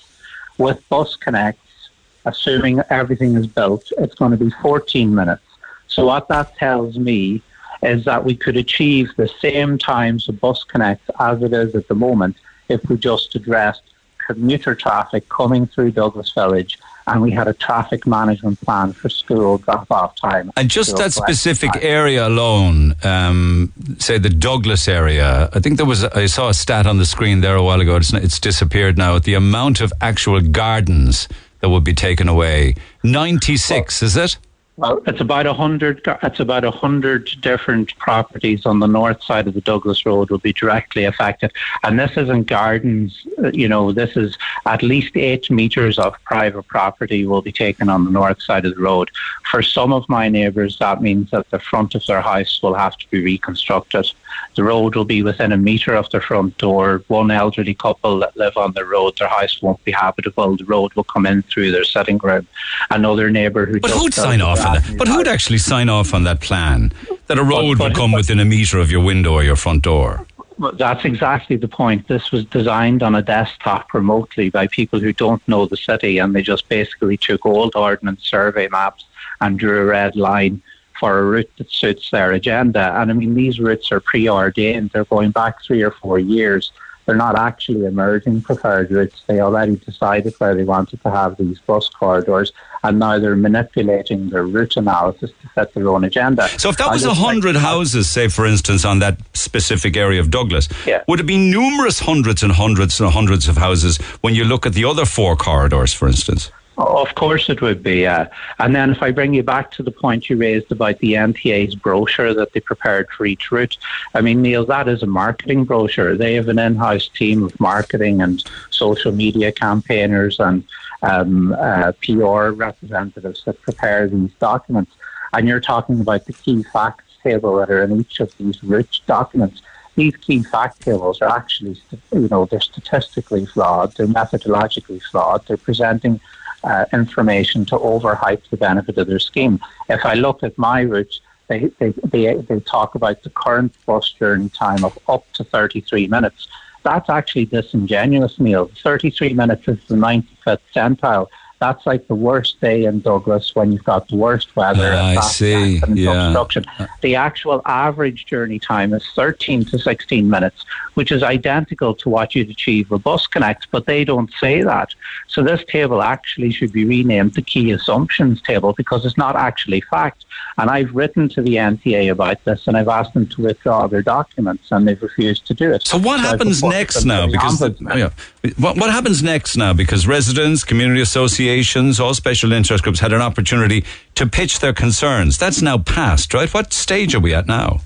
with 0.57 0.87
Bus 0.89 1.15
Connects, 1.15 1.89
assuming 2.25 2.81
everything 2.89 3.35
is 3.35 3.45
built, 3.45 3.91
it's 3.97 4.15
going 4.15 4.31
to 4.31 4.37
be 4.37 4.49
14 4.61 5.13
minutes. 5.13 5.43
So 5.87 6.05
what 6.05 6.27
that 6.29 6.55
tells 6.55 6.97
me 6.97 7.41
is 7.83 8.05
that 8.05 8.23
we 8.23 8.35
could 8.35 8.57
achieve 8.57 9.11
the 9.17 9.27
same 9.27 9.77
times 9.77 10.29
of 10.29 10.39
Bus 10.39 10.63
Connects 10.63 11.09
as 11.19 11.41
it 11.41 11.53
is 11.53 11.75
at 11.75 11.87
the 11.87 11.95
moment 11.95 12.37
if 12.69 12.87
we 12.89 12.97
just 12.97 13.35
addressed 13.35 13.81
commuter 14.25 14.75
traffic 14.75 15.27
coming 15.29 15.65
through 15.65 15.91
Douglas 15.91 16.31
Village 16.31 16.79
and 17.07 17.21
we 17.21 17.31
had 17.31 17.47
a 17.47 17.53
traffic 17.53 18.05
management 18.05 18.59
plan 18.61 18.93
for 18.93 19.09
school 19.09 19.57
drop 19.59 19.89
off 19.91 20.15
time. 20.15 20.51
And 20.55 20.69
just 20.69 20.97
that 20.97 21.13
specific 21.13 21.73
time. 21.73 21.81
area 21.83 22.27
alone, 22.27 22.95
um, 23.03 23.71
say 23.97 24.17
the 24.17 24.29
Douglas 24.29 24.87
area, 24.87 25.49
I 25.53 25.59
think 25.59 25.77
there 25.77 25.85
was, 25.85 26.03
I 26.03 26.25
saw 26.27 26.49
a 26.49 26.53
stat 26.53 26.87
on 26.87 26.97
the 26.97 27.05
screen 27.05 27.41
there 27.41 27.55
a 27.55 27.63
while 27.63 27.81
ago, 27.81 27.95
it's, 27.95 28.13
it's 28.13 28.39
disappeared 28.39 28.97
now, 28.97 29.19
the 29.19 29.33
amount 29.33 29.81
of 29.81 29.91
actual 30.01 30.41
gardens 30.41 31.27
that 31.59 31.69
would 31.69 31.83
be 31.83 31.93
taken 31.93 32.27
away. 32.27 32.75
96, 33.03 34.01
well, 34.01 34.07
is 34.07 34.17
it? 34.17 34.37
Well, 34.81 34.99
it's 35.05 35.21
about 35.21 35.45
a 35.45 35.53
hundred. 35.53 36.01
It's 36.23 36.39
about 36.39 36.63
a 36.63 36.71
hundred 36.71 37.29
different 37.39 37.95
properties 37.99 38.65
on 38.65 38.79
the 38.79 38.87
north 38.87 39.21
side 39.21 39.47
of 39.47 39.53
the 39.53 39.61
Douglas 39.61 40.07
Road 40.07 40.31
will 40.31 40.39
be 40.39 40.53
directly 40.53 41.03
affected, 41.03 41.51
and 41.83 41.99
this 41.99 42.17
isn't 42.17 42.47
gardens. 42.47 43.23
Uh, 43.37 43.51
you 43.53 43.67
know, 43.67 43.91
this 43.91 44.17
is 44.17 44.39
at 44.65 44.81
least 44.81 45.15
eight 45.15 45.51
meters 45.51 45.99
of 45.99 46.15
private 46.23 46.63
property 46.63 47.27
will 47.27 47.43
be 47.43 47.51
taken 47.51 47.89
on 47.89 48.05
the 48.05 48.09
north 48.09 48.41
side 48.41 48.65
of 48.65 48.73
the 48.73 48.81
road. 48.81 49.11
For 49.51 49.61
some 49.61 49.93
of 49.93 50.09
my 50.09 50.29
neighbours, 50.29 50.79
that 50.79 50.99
means 50.99 51.29
that 51.29 51.47
the 51.51 51.59
front 51.59 51.93
of 51.93 52.03
their 52.07 52.21
house 52.21 52.59
will 52.63 52.73
have 52.73 52.97
to 52.97 53.07
be 53.11 53.23
reconstructed. 53.23 54.11
The 54.55 54.63
road 54.63 54.95
will 54.95 55.05
be 55.05 55.23
within 55.23 55.51
a 55.51 55.57
metre 55.57 55.95
of 55.95 56.09
their 56.09 56.21
front 56.21 56.57
door. 56.57 57.03
One 57.07 57.31
elderly 57.31 57.73
couple 57.73 58.19
that 58.19 58.35
live 58.35 58.57
on 58.57 58.73
the 58.73 58.85
road, 58.85 59.17
their 59.17 59.27
house 59.27 59.61
won't 59.61 59.83
be 59.83 59.91
habitable. 59.91 60.57
The 60.57 60.65
road 60.65 60.93
will 60.93 61.05
come 61.05 61.25
in 61.25 61.41
through 61.43 61.71
their 61.71 61.83
sitting 61.83 62.17
room. 62.17 62.47
Another 62.89 63.29
neighbour 63.29 63.65
who. 63.65 63.79
But 63.79 63.91
who'd 63.91 64.13
sign 64.13 64.41
off 64.41 64.65
on 64.65 64.75
that? 64.75 64.97
But 64.97 65.07
who'd 65.07 65.27
actually 65.27 65.59
sign 65.59 65.89
off 65.89 66.13
on 66.13 66.23
that 66.23 66.41
plan 66.41 66.91
that 67.27 67.37
a 67.37 67.43
road 67.43 67.77
but, 67.77 67.89
would 67.89 67.95
come 67.95 68.11
within 68.11 68.39
a 68.39 68.45
metre 68.45 68.79
of 68.79 68.91
your 68.91 69.03
window 69.03 69.33
or 69.33 69.43
your 69.43 69.55
front 69.55 69.83
door? 69.83 70.25
That's 70.73 71.05
exactly 71.05 71.55
the 71.55 71.67
point. 71.67 72.07
This 72.07 72.31
was 72.31 72.45
designed 72.45 73.01
on 73.01 73.15
a 73.15 73.21
desktop 73.21 73.93
remotely 73.93 74.49
by 74.49 74.67
people 74.67 74.99
who 74.99 75.11
don't 75.11 75.45
know 75.47 75.65
the 75.65 75.77
city, 75.77 76.19
and 76.19 76.35
they 76.35 76.43
just 76.43 76.69
basically 76.69 77.17
took 77.17 77.45
old 77.45 77.75
ordnance 77.75 78.23
survey 78.23 78.67
maps 78.67 79.05
and 79.39 79.57
drew 79.57 79.81
a 79.81 79.85
red 79.85 80.15
line 80.15 80.61
for 81.01 81.17
a 81.17 81.23
route 81.23 81.49
that 81.57 81.71
suits 81.71 82.11
their 82.11 82.31
agenda. 82.31 82.93
And 82.95 83.09
I 83.09 83.13
mean, 83.15 83.33
these 83.33 83.59
routes 83.59 83.91
are 83.91 83.99
preordained. 83.99 84.91
They're 84.91 85.03
going 85.05 85.31
back 85.31 85.63
three 85.63 85.81
or 85.81 85.89
four 85.89 86.19
years. 86.19 86.71
They're 87.07 87.15
not 87.15 87.35
actually 87.35 87.85
emerging 87.85 88.43
preferred 88.43 88.91
routes. 88.91 89.23
They 89.25 89.39
already 89.39 89.77
decided 89.77 90.35
where 90.37 90.53
they 90.53 90.63
wanted 90.63 91.01
to 91.01 91.09
have 91.09 91.37
these 91.37 91.57
bus 91.59 91.89
corridors, 91.89 92.53
and 92.83 92.99
now 92.99 93.17
they're 93.17 93.35
manipulating 93.35 94.29
their 94.29 94.45
route 94.45 94.77
analysis 94.77 95.31
to 95.41 95.49
set 95.55 95.73
their 95.73 95.89
own 95.89 96.03
agenda. 96.03 96.47
So, 96.59 96.69
if 96.69 96.77
that 96.77 96.91
was 96.91 97.03
a 97.03 97.15
hundred 97.15 97.55
houses, 97.55 98.07
say 98.07 98.27
for 98.27 98.45
instance, 98.45 98.85
on 98.85 98.99
that 98.99 99.17
specific 99.33 99.97
area 99.97 100.19
of 100.19 100.29
Douglas, 100.29 100.69
yeah. 100.85 101.03
would 101.07 101.19
it 101.19 101.25
be 101.25 101.37
numerous 101.37 101.97
hundreds 101.99 102.43
and 102.43 102.51
hundreds 102.51 102.99
and 103.01 103.09
hundreds 103.09 103.47
of 103.47 103.57
houses 103.57 103.97
when 104.21 104.35
you 104.35 104.43
look 104.43 104.67
at 104.67 104.73
the 104.73 104.85
other 104.85 105.05
four 105.05 105.35
corridors, 105.35 105.91
for 105.91 106.07
instance? 106.07 106.51
Of 106.81 107.13
course, 107.13 107.47
it 107.49 107.61
would 107.61 107.83
be. 107.83 108.07
Uh, 108.07 108.25
and 108.59 108.75
then, 108.75 108.89
if 108.89 109.03
I 109.03 109.11
bring 109.11 109.33
you 109.33 109.43
back 109.43 109.69
to 109.71 109.83
the 109.83 109.91
point 109.91 110.29
you 110.29 110.37
raised 110.37 110.71
about 110.71 110.97
the 110.99 111.13
NTA's 111.13 111.75
brochure 111.75 112.33
that 112.33 112.53
they 112.53 112.59
prepared 112.59 113.09
for 113.09 113.25
each 113.25 113.51
route, 113.51 113.77
I 114.15 114.21
mean, 114.21 114.41
Neil, 114.41 114.65
that 114.65 114.87
is 114.87 115.03
a 115.03 115.07
marketing 115.07 115.65
brochure. 115.65 116.15
They 116.15 116.33
have 116.35 116.47
an 116.47 116.57
in 116.57 116.75
house 116.75 117.07
team 117.07 117.43
of 117.43 117.59
marketing 117.59 118.21
and 118.21 118.43
social 118.71 119.11
media 119.11 119.51
campaigners 119.51 120.39
and 120.39 120.63
um, 121.03 121.53
uh, 121.53 121.91
PR 122.03 122.49
representatives 122.49 123.43
that 123.45 123.61
prepare 123.61 124.07
these 124.07 124.33
documents. 124.39 124.91
And 125.33 125.47
you're 125.47 125.61
talking 125.61 126.01
about 126.01 126.25
the 126.25 126.33
key 126.33 126.63
facts 126.63 127.05
table 127.21 127.57
that 127.57 127.69
are 127.69 127.83
in 127.83 127.99
each 127.99 128.19
of 128.19 128.35
these 128.37 128.63
rich 128.63 129.03
documents 129.05 129.61
these 129.95 130.15
key 130.15 130.41
fact 130.41 130.81
tables 130.81 131.21
are 131.21 131.29
actually, 131.29 131.79
you 132.13 132.27
know, 132.29 132.45
they're 132.45 132.61
statistically 132.61 133.45
flawed, 133.45 133.93
they're 133.95 134.07
methodologically 134.07 135.01
flawed, 135.03 135.45
they're 135.47 135.57
presenting 135.57 136.19
uh, 136.63 136.85
information 136.93 137.65
to 137.65 137.77
overhype 137.77 138.41
the 138.49 138.57
benefit 138.57 138.97
of 138.97 139.07
their 139.07 139.19
scheme. 139.19 139.59
If 139.89 140.05
I 140.05 140.13
look 140.13 140.43
at 140.43 140.57
my 140.57 140.81
route, 140.81 141.19
they, 141.47 141.71
they, 141.79 141.89
they, 142.05 142.35
they 142.35 142.59
talk 142.61 142.95
about 142.95 143.23
the 143.23 143.29
current 143.29 143.73
bus 143.85 144.11
journey 144.11 144.49
time 144.49 144.83
of 144.85 144.97
up 145.07 145.31
to 145.33 145.43
33 145.43 146.07
minutes. 146.07 146.47
That's 146.83 147.09
actually 147.09 147.45
disingenuous, 147.45 148.39
Neil. 148.39 148.71
33 148.81 149.33
minutes 149.33 149.67
is 149.67 149.79
the 149.87 149.95
95th 149.95 150.59
centile 150.73 151.27
that's 151.61 151.85
like 151.85 152.07
the 152.07 152.15
worst 152.15 152.59
day 152.59 152.85
in 152.85 153.01
Douglas 153.01 153.55
when 153.55 153.71
you've 153.71 153.83
got 153.83 154.07
the 154.07 154.15
worst 154.15 154.55
weather. 154.55 154.93
Uh, 154.93 155.15
I 155.15 155.21
see. 155.21 155.79
Yeah. 155.93 156.11
Construction. 156.13 156.65
The 157.01 157.15
actual 157.15 157.61
average 157.65 158.25
journey 158.25 158.57
time 158.57 158.95
is 158.95 159.05
13 159.15 159.65
to 159.65 159.77
16 159.77 160.27
minutes, 160.27 160.65
which 160.95 161.11
is 161.11 161.21
identical 161.21 161.93
to 161.93 162.09
what 162.09 162.33
you'd 162.33 162.49
achieve 162.49 162.89
with 162.89 163.03
Bus 163.03 163.27
Connect, 163.27 163.69
but 163.69 163.85
they 163.85 164.03
don't 164.03 164.31
say 164.39 164.63
that. 164.63 164.95
So 165.27 165.43
this 165.43 165.63
table 165.67 166.01
actually 166.01 166.51
should 166.51 166.71
be 166.71 166.83
renamed 166.83 167.35
the 167.35 167.43
Key 167.43 167.69
Assumptions 167.71 168.41
table 168.41 168.73
because 168.73 169.05
it's 169.05 169.17
not 169.17 169.35
actually 169.35 169.81
fact. 169.81 170.25
And 170.57 170.67
I've 170.67 170.95
written 170.95 171.29
to 171.29 171.43
the 171.43 171.57
NTA 171.57 172.11
about 172.11 172.43
this 172.43 172.67
and 172.67 172.75
I've 172.75 172.87
asked 172.87 173.13
them 173.13 173.27
to 173.27 173.41
withdraw 173.43 173.85
their 173.85 174.01
documents 174.01 174.71
and 174.71 174.87
they've 174.87 175.01
refused 175.01 175.45
to 175.45 175.53
do 175.53 175.71
it. 175.71 175.85
So 175.85 175.99
what 175.99 176.21
so 176.21 176.27
happens 176.27 176.63
next 176.63 177.05
now? 177.05 177.27
Because 177.27 177.59
the, 177.59 177.75
yeah, 177.95 178.09
what, 178.57 178.77
what 178.77 178.89
happens 178.89 179.21
next 179.21 179.55
now? 179.55 179.73
Because 179.73 180.07
residents, 180.07 180.63
community 180.63 181.01
associations, 181.01 181.99
all 181.99 182.13
special 182.13 182.51
interest 182.51 182.83
groups 182.83 182.99
had 182.99 183.13
an 183.13 183.21
opportunity 183.21 183.85
to 184.15 184.25
pitch 184.25 184.59
their 184.59 184.73
concerns. 184.73 185.37
That's 185.37 185.61
now 185.61 185.77
passed, 185.77 186.33
right? 186.33 186.51
What 186.51 186.73
stage 186.73 187.13
are 187.13 187.19
we 187.19 187.33
at 187.33 187.45
now? 187.45 187.81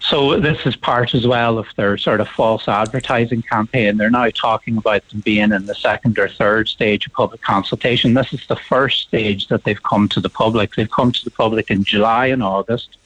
So 0.00 0.40
this 0.40 0.66
is 0.66 0.76
part 0.76 1.14
as 1.14 1.26
well 1.26 1.58
of 1.58 1.66
their 1.76 1.98
sort 1.98 2.20
of 2.20 2.28
false 2.28 2.66
advertising 2.66 3.42
campaign. 3.42 3.96
They're 3.96 4.10
now 4.10 4.30
talking 4.30 4.76
about 4.76 5.06
them 5.08 5.20
being 5.20 5.52
in 5.52 5.66
the 5.66 5.74
second 5.74 6.18
or 6.18 6.28
third 6.28 6.68
stage 6.68 7.06
of 7.06 7.12
public 7.12 7.42
consultation. 7.42 8.14
This 8.14 8.32
is 8.32 8.46
the 8.48 8.56
first 8.56 9.02
stage 9.02 9.48
that 9.48 9.64
they've 9.64 9.82
come 9.82 10.08
to 10.08 10.20
the 10.20 10.30
public. 10.30 10.74
They've 10.74 10.90
come 10.90 11.12
to 11.12 11.24
the 11.24 11.30
public 11.30 11.70
in 11.70 11.84
July 11.84 12.26
and 12.26 12.42
August. 12.42 12.96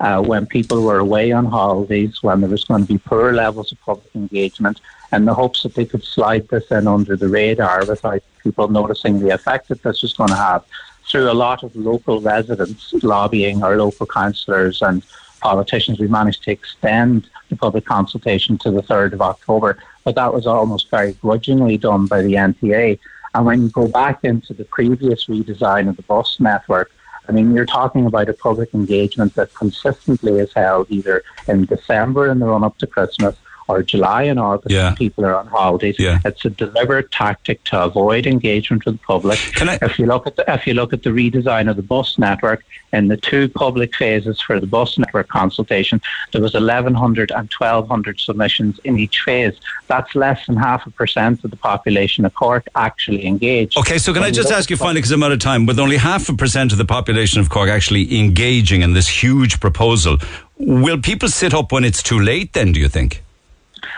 Uh, 0.00 0.20
when 0.20 0.44
people 0.44 0.82
were 0.82 0.98
away 0.98 1.32
on 1.32 1.46
holidays, 1.46 2.22
when 2.22 2.40
there 2.40 2.50
was 2.50 2.64
going 2.64 2.82
to 2.82 2.92
be 2.92 2.98
poor 2.98 3.32
levels 3.32 3.72
of 3.72 3.80
public 3.80 4.14
engagement, 4.14 4.80
in 5.14 5.24
the 5.24 5.34
hopes 5.34 5.62
that 5.62 5.74
they 5.74 5.84
could 5.84 6.04
slide 6.04 6.48
this 6.48 6.70
in 6.70 6.86
under 6.86 7.16
the 7.16 7.28
radar 7.28 7.84
without 7.86 8.22
people 8.42 8.68
noticing 8.68 9.20
the 9.20 9.30
effect 9.30 9.68
that 9.68 9.82
this 9.82 10.02
was 10.02 10.12
going 10.12 10.28
to 10.28 10.36
have 10.36 10.64
through 11.08 11.30
a 11.30 11.32
lot 11.32 11.62
of 11.62 11.74
local 11.76 12.20
residents 12.20 12.92
lobbying 13.02 13.62
our 13.62 13.76
local 13.76 14.06
councillors 14.06 14.82
and 14.82 15.04
politicians, 15.40 16.00
we 16.00 16.08
managed 16.08 16.42
to 16.42 16.50
extend 16.50 17.28
the 17.50 17.56
public 17.56 17.84
consultation 17.84 18.56
to 18.58 18.70
the 18.70 18.82
3rd 18.82 19.12
of 19.12 19.22
October, 19.22 19.78
but 20.02 20.14
that 20.14 20.32
was 20.32 20.46
almost 20.46 20.90
very 20.90 21.12
grudgingly 21.14 21.76
done 21.76 22.06
by 22.06 22.22
the 22.22 22.34
NTA. 22.34 22.98
And 23.34 23.44
when 23.44 23.62
you 23.62 23.68
go 23.68 23.86
back 23.86 24.20
into 24.24 24.54
the 24.54 24.64
previous 24.64 25.26
redesign 25.26 25.88
of 25.88 25.96
the 25.96 26.02
bus 26.02 26.40
network, 26.40 26.90
I 27.28 27.32
mean, 27.32 27.54
you're 27.54 27.66
talking 27.66 28.06
about 28.06 28.28
a 28.28 28.34
public 28.34 28.72
engagement 28.74 29.34
that 29.34 29.54
consistently 29.54 30.38
is 30.38 30.52
held 30.52 30.90
either 30.90 31.22
in 31.48 31.64
December 31.64 32.28
in 32.28 32.38
the 32.38 32.46
run 32.46 32.64
up 32.64 32.78
to 32.78 32.86
Christmas 32.86 33.36
or 33.68 33.82
July 33.82 34.22
and 34.24 34.38
August 34.38 34.72
yeah. 34.72 34.88
when 34.88 34.96
people 34.96 35.24
are 35.24 35.34
on 35.34 35.46
holidays. 35.46 35.96
Yeah. 35.98 36.20
It's 36.24 36.44
a 36.44 36.50
deliberate 36.50 37.10
tactic 37.10 37.62
to 37.64 37.82
avoid 37.84 38.26
engagement 38.26 38.84
with 38.84 38.98
the 38.98 39.04
public. 39.04 39.38
I, 39.62 39.78
if 39.82 39.98
you 39.98 40.06
look 40.06 40.26
at 40.26 40.36
the, 40.36 40.44
if 40.52 40.66
you 40.66 40.74
look 40.74 40.92
at 40.92 41.02
the 41.02 41.10
redesign 41.10 41.70
of 41.70 41.76
the 41.76 41.82
bus 41.82 42.18
network 42.18 42.64
in 42.92 43.08
the 43.08 43.16
two 43.16 43.48
public 43.48 43.94
phases 43.96 44.40
for 44.40 44.60
the 44.60 44.66
bus 44.66 44.98
network 44.98 45.28
consultation, 45.28 46.00
there 46.32 46.42
was 46.42 46.54
1,100 46.54 47.30
and 47.30 47.50
1,200 47.58 48.20
submissions 48.20 48.78
in 48.84 48.98
each 48.98 49.20
phase. 49.20 49.54
That's 49.86 50.14
less 50.14 50.46
than 50.46 50.56
half 50.56 50.86
a 50.86 50.90
percent 50.90 51.42
of 51.44 51.50
the 51.50 51.56
population 51.56 52.24
of 52.24 52.34
Cork 52.34 52.66
actually 52.74 53.26
engaged. 53.26 53.78
Okay, 53.78 53.98
so 53.98 54.12
can 54.12 54.22
when 54.22 54.28
I 54.28 54.32
just 54.32 54.50
ask 54.50 54.70
you 54.70 54.76
finally, 54.76 54.96
because 54.96 55.12
I'm 55.12 55.22
out 55.22 55.32
of 55.32 55.38
time, 55.38 55.66
with 55.66 55.78
only 55.78 55.96
half 55.96 56.28
a 56.28 56.34
percent 56.34 56.72
of 56.72 56.78
the 56.78 56.84
population 56.84 57.40
of 57.40 57.50
Cork 57.50 57.68
actually 57.68 58.18
engaging 58.18 58.82
in 58.82 58.92
this 58.92 59.08
huge 59.08 59.60
proposal, 59.60 60.18
will 60.58 60.98
people 60.98 61.28
sit 61.28 61.54
up 61.54 61.72
when 61.72 61.84
it's 61.84 62.02
too 62.02 62.20
late 62.20 62.52
then, 62.52 62.72
do 62.72 62.80
you 62.80 62.88
think? 62.88 63.23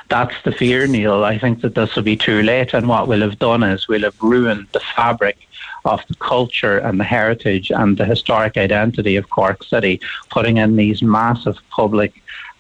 That's 0.09 0.34
the 0.45 0.53
fear, 0.53 0.87
Neil. 0.87 1.24
I 1.24 1.39
think 1.39 1.61
that 1.62 1.74
this 1.74 1.95
will 1.95 2.03
be 2.03 2.16
too 2.16 2.43
late, 2.43 2.74
and 2.74 2.89
what 2.89 3.09
we'll 3.09 3.20
have 3.20 3.39
done 3.39 3.62
is 3.62 3.89
we'll 3.89 4.03
have 4.03 4.20
ruined 4.22 4.68
the 4.72 4.80
fabric 4.80 5.39
of 5.84 6.03
the 6.09 6.14
culture 6.16 6.78
and 6.78 6.99
the 6.99 7.05
heritage 7.05 7.70
and 7.70 7.97
the 7.97 8.05
historic 8.05 8.57
identity 8.57 9.16
of 9.16 9.30
Cork 9.30 9.62
City, 9.62 10.01
putting 10.30 10.57
in 10.57 10.76
these 10.76 11.03
massive 11.03 11.57
public 11.70 12.12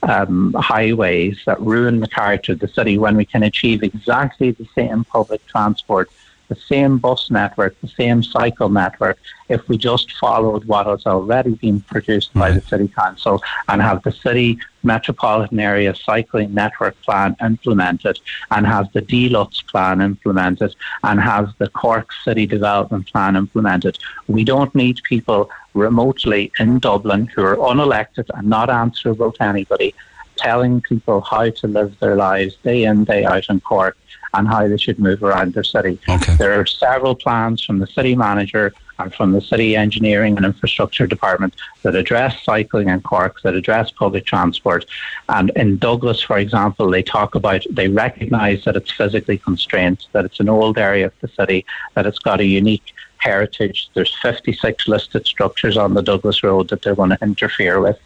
um, 0.02 0.54
highways 0.58 1.38
that 1.46 1.60
ruin 1.60 2.00
the 2.00 2.08
character 2.08 2.52
of 2.52 2.60
the 2.60 2.68
city 2.68 2.98
when 2.98 3.16
we 3.16 3.24
can 3.24 3.42
achieve 3.42 3.82
exactly 3.82 4.52
the 4.52 4.68
same 4.74 5.04
public 5.04 5.44
transport 5.46 6.10
the 6.48 6.56
same 6.56 6.98
bus 6.98 7.30
network, 7.30 7.78
the 7.80 7.88
same 7.88 8.22
cycle 8.22 8.68
network, 8.68 9.18
if 9.48 9.68
we 9.68 9.76
just 9.76 10.12
followed 10.12 10.64
what 10.64 10.86
has 10.86 11.06
already 11.06 11.54
been 11.54 11.80
produced 11.80 12.32
by 12.34 12.50
the 12.50 12.60
City 12.60 12.88
Council 12.88 13.42
and 13.68 13.80
have 13.82 14.02
the 14.02 14.12
City 14.12 14.58
Metropolitan 14.82 15.58
Area 15.58 15.94
Cycling 15.94 16.54
Network 16.54 17.00
Plan 17.02 17.36
implemented 17.42 18.18
and 18.50 18.66
have 18.66 18.92
the 18.92 19.02
DLUTS 19.02 19.66
plan 19.66 20.00
implemented 20.00 20.74
and 21.02 21.20
have 21.20 21.52
the 21.58 21.68
Cork 21.68 22.10
City 22.24 22.46
Development 22.46 23.06
Plan 23.06 23.36
implemented. 23.36 23.98
We 24.28 24.44
don't 24.44 24.74
need 24.74 25.02
people 25.02 25.50
remotely 25.74 26.52
in 26.58 26.78
Dublin 26.78 27.26
who 27.26 27.42
are 27.42 27.56
unelected 27.56 28.26
and 28.34 28.48
not 28.48 28.70
answerable 28.70 29.32
to 29.32 29.42
anybody 29.42 29.94
telling 30.36 30.80
people 30.82 31.22
how 31.22 31.48
to 31.48 31.66
live 31.66 31.98
their 31.98 32.14
lives 32.14 32.56
day 32.62 32.84
in, 32.84 33.04
day 33.04 33.24
out 33.24 33.48
in 33.48 33.60
Cork 33.60 33.96
and 34.36 34.46
how 34.46 34.66
they 34.68 34.76
should 34.76 34.98
move 34.98 35.22
around 35.22 35.54
their 35.54 35.64
city. 35.64 35.98
Okay. 36.08 36.34
There 36.36 36.58
are 36.60 36.66
several 36.66 37.14
plans 37.14 37.64
from 37.64 37.78
the 37.78 37.86
city 37.86 38.14
manager 38.14 38.72
and 38.98 39.14
from 39.14 39.32
the 39.32 39.40
city 39.40 39.76
engineering 39.76 40.36
and 40.36 40.46
infrastructure 40.46 41.06
department 41.06 41.54
that 41.82 41.94
address 41.94 42.42
cycling 42.44 42.88
in 42.88 43.00
Cork, 43.02 43.42
that 43.42 43.54
address 43.54 43.90
public 43.90 44.24
transport. 44.24 44.86
And 45.28 45.50
in 45.56 45.78
Douglas, 45.78 46.22
for 46.22 46.38
example, 46.38 46.90
they 46.90 47.02
talk 47.02 47.34
about, 47.34 47.64
they 47.70 47.88
recognise 47.88 48.64
that 48.64 48.76
it's 48.76 48.90
physically 48.90 49.38
constrained, 49.38 50.06
that 50.12 50.24
it's 50.24 50.40
an 50.40 50.48
old 50.48 50.78
area 50.78 51.06
of 51.06 51.12
the 51.20 51.28
city, 51.28 51.64
that 51.94 52.06
it's 52.06 52.18
got 52.18 52.40
a 52.40 52.46
unique 52.46 52.94
heritage. 53.18 53.88
There's 53.94 54.14
56 54.22 54.88
listed 54.88 55.26
structures 55.26 55.76
on 55.76 55.94
the 55.94 56.02
Douglas 56.02 56.42
Road 56.42 56.68
that 56.68 56.82
they're 56.82 56.94
going 56.94 57.10
to 57.10 57.18
interfere 57.22 57.80
with. 57.80 57.98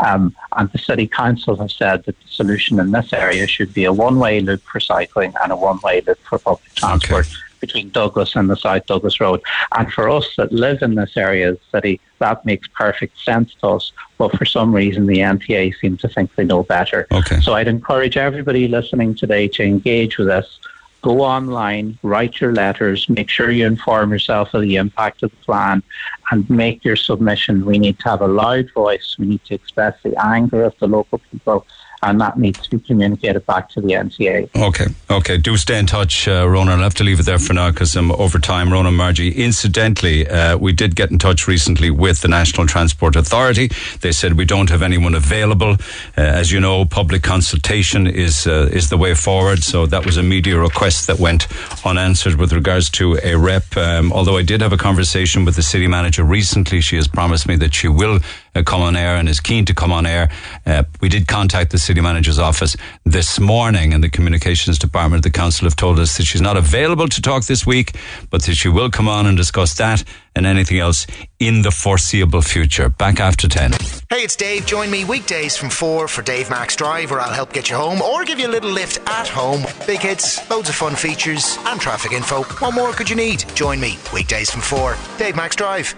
Um, 0.00 0.34
and 0.56 0.70
the 0.70 0.78
City 0.78 1.06
Council 1.06 1.56
have 1.56 1.70
said 1.70 2.04
that 2.04 2.18
the 2.20 2.28
solution 2.28 2.78
in 2.78 2.90
this 2.90 3.12
area 3.12 3.46
should 3.46 3.74
be 3.74 3.84
a 3.84 3.92
one 3.92 4.18
way 4.18 4.40
loop 4.40 4.62
for 4.62 4.80
cycling 4.80 5.32
and 5.42 5.52
a 5.52 5.56
one 5.56 5.78
way 5.82 6.02
loop 6.06 6.18
for 6.20 6.38
public 6.38 6.74
transport. 6.74 7.26
Okay 7.26 7.34
between 7.60 7.90
Douglas 7.90 8.36
and 8.36 8.48
the 8.48 8.56
South 8.56 8.86
Douglas 8.86 9.20
Road. 9.20 9.42
And 9.72 9.92
for 9.92 10.08
us 10.08 10.28
that 10.36 10.52
live 10.52 10.82
in 10.82 10.94
this 10.94 11.16
area 11.16 11.50
of 11.50 11.58
the 11.58 11.78
city, 11.78 12.00
that 12.18 12.44
makes 12.44 12.68
perfect 12.68 13.18
sense 13.20 13.54
to 13.56 13.68
us. 13.68 13.92
But 14.16 14.36
for 14.36 14.44
some 14.44 14.74
reason, 14.74 15.06
the 15.06 15.18
NTA 15.18 15.74
seem 15.80 15.96
to 15.98 16.08
think 16.08 16.34
they 16.34 16.44
know 16.44 16.62
better. 16.62 17.06
Okay. 17.12 17.40
So 17.40 17.54
I'd 17.54 17.68
encourage 17.68 18.16
everybody 18.16 18.68
listening 18.68 19.14
today 19.14 19.48
to 19.48 19.62
engage 19.62 20.18
with 20.18 20.28
us 20.28 20.58
go 21.02 21.20
online, 21.20 21.98
write 22.02 22.40
your 22.40 22.52
letters, 22.52 23.08
make 23.08 23.30
sure 23.30 23.50
you 23.50 23.66
inform 23.66 24.10
yourself 24.10 24.52
of 24.54 24.62
the 24.62 24.76
impact 24.76 25.22
of 25.22 25.30
the 25.30 25.36
plan, 25.44 25.82
and 26.30 26.48
make 26.50 26.84
your 26.84 26.96
submission. 26.96 27.64
We 27.64 27.78
need 27.78 27.98
to 28.00 28.08
have 28.08 28.20
a 28.20 28.28
loud 28.28 28.70
voice. 28.72 29.16
We 29.18 29.26
need 29.26 29.44
to 29.44 29.54
express 29.54 29.96
the 30.02 30.14
anger 30.24 30.64
of 30.64 30.74
the 30.78 30.88
local 30.88 31.18
people 31.30 31.66
and 32.02 32.20
that 32.20 32.38
needs 32.38 32.60
to 32.60 32.76
be 32.76 32.84
communicated 32.84 33.44
back 33.46 33.68
to 33.70 33.80
the 33.80 33.88
NTA. 33.88 34.48
Okay, 34.54 34.86
okay. 35.10 35.36
Do 35.36 35.56
stay 35.56 35.78
in 35.78 35.86
touch, 35.86 36.28
uh, 36.28 36.48
Rona. 36.48 36.72
I'll 36.72 36.78
have 36.78 36.94
to 36.94 37.04
leave 37.04 37.20
it 37.20 37.26
there 37.26 37.38
for 37.38 37.54
now 37.54 37.70
because 37.70 37.96
I'm 37.96 38.12
over 38.12 38.38
time. 38.38 38.72
Rona 38.72 38.90
Margie. 38.90 39.32
Incidentally, 39.32 40.28
uh, 40.28 40.56
we 40.56 40.72
did 40.72 40.94
get 40.94 41.10
in 41.10 41.18
touch 41.18 41.48
recently 41.48 41.90
with 41.90 42.20
the 42.20 42.28
National 42.28 42.66
Transport 42.66 43.16
Authority. 43.16 43.70
They 44.00 44.12
said 44.12 44.34
we 44.34 44.44
don't 44.44 44.70
have 44.70 44.82
anyone 44.82 45.14
available. 45.14 45.72
Uh, 46.16 46.20
as 46.20 46.52
you 46.52 46.60
know, 46.60 46.84
public 46.84 47.22
consultation 47.22 48.06
is 48.06 48.46
uh, 48.46 48.68
is 48.72 48.90
the 48.90 48.96
way 48.96 49.14
forward. 49.14 49.62
So 49.64 49.86
that 49.86 50.06
was 50.06 50.16
a 50.16 50.22
media 50.22 50.58
request 50.58 51.06
that 51.08 51.18
went 51.18 51.48
unanswered 51.84 52.36
with 52.36 52.52
regards 52.52 52.90
to 52.90 53.18
a 53.22 53.34
rep. 53.36 53.76
Um, 53.76 54.12
although 54.12 54.36
I 54.36 54.42
did 54.42 54.60
have 54.60 54.72
a 54.72 54.76
conversation 54.76 55.44
with 55.44 55.56
the 55.56 55.62
city 55.62 55.86
manager 55.86 56.22
recently, 56.22 56.80
she 56.80 56.96
has 56.96 57.08
promised 57.08 57.48
me 57.48 57.56
that 57.56 57.74
she 57.74 57.88
will 57.88 58.20
uh, 58.54 58.62
come 58.62 58.82
on 58.82 58.96
air 58.96 59.16
and 59.16 59.28
is 59.28 59.40
keen 59.40 59.64
to 59.66 59.74
come 59.74 59.92
on 59.92 60.06
air. 60.06 60.30
Uh, 60.66 60.84
we 61.00 61.08
did 61.08 61.26
contact 61.28 61.70
the 61.70 61.78
city 61.78 62.00
manager's 62.00 62.38
office 62.38 62.76
this 63.04 63.40
morning, 63.40 63.92
and 63.94 64.02
the 64.02 64.10
communications 64.10 64.78
department 64.78 65.18
of 65.18 65.32
the 65.32 65.38
council 65.38 65.66
have 65.66 65.76
told 65.76 65.98
us 65.98 66.16
that 66.16 66.24
she's 66.24 66.42
not 66.42 66.56
available 66.56 67.08
to 67.08 67.22
talk 67.22 67.44
this 67.44 67.66
week, 67.66 67.96
but 68.30 68.42
that 68.44 68.54
she 68.54 68.68
will 68.68 68.90
come 68.90 69.08
on 69.08 69.26
and 69.26 69.36
discuss 69.36 69.74
that 69.76 70.04
and 70.38 70.46
anything 70.46 70.78
else 70.78 71.06
in 71.38 71.62
the 71.62 71.70
foreseeable 71.70 72.40
future. 72.42 72.88
Back 72.88 73.20
after 73.20 73.46
10. 73.48 73.72
Hey, 74.08 74.22
it's 74.24 74.36
Dave. 74.36 74.64
Join 74.64 74.90
me 74.90 75.04
weekdays 75.04 75.56
from 75.56 75.68
4 75.68 76.08
for 76.08 76.22
Dave 76.22 76.48
Max 76.48 76.74
Drive, 76.76 77.10
where 77.10 77.20
I'll 77.20 77.32
help 77.32 77.52
get 77.52 77.68
you 77.68 77.76
home 77.76 78.00
or 78.00 78.24
give 78.24 78.38
you 78.38 78.46
a 78.46 78.54
little 78.56 78.70
lift 78.70 78.98
at 79.08 79.28
home. 79.28 79.62
Big 79.86 80.00
hits, 80.00 80.48
loads 80.48 80.68
of 80.68 80.74
fun 80.74 80.96
features, 80.96 81.58
and 81.66 81.80
traffic 81.80 82.12
info. 82.12 82.42
What 82.44 82.74
more 82.74 82.92
could 82.92 83.10
you 83.10 83.16
need? 83.16 83.44
Join 83.54 83.78
me 83.80 83.98
weekdays 84.14 84.50
from 84.50 84.62
4. 84.62 84.96
Dave 85.18 85.36
Max 85.36 85.54
Drive. 85.56 85.94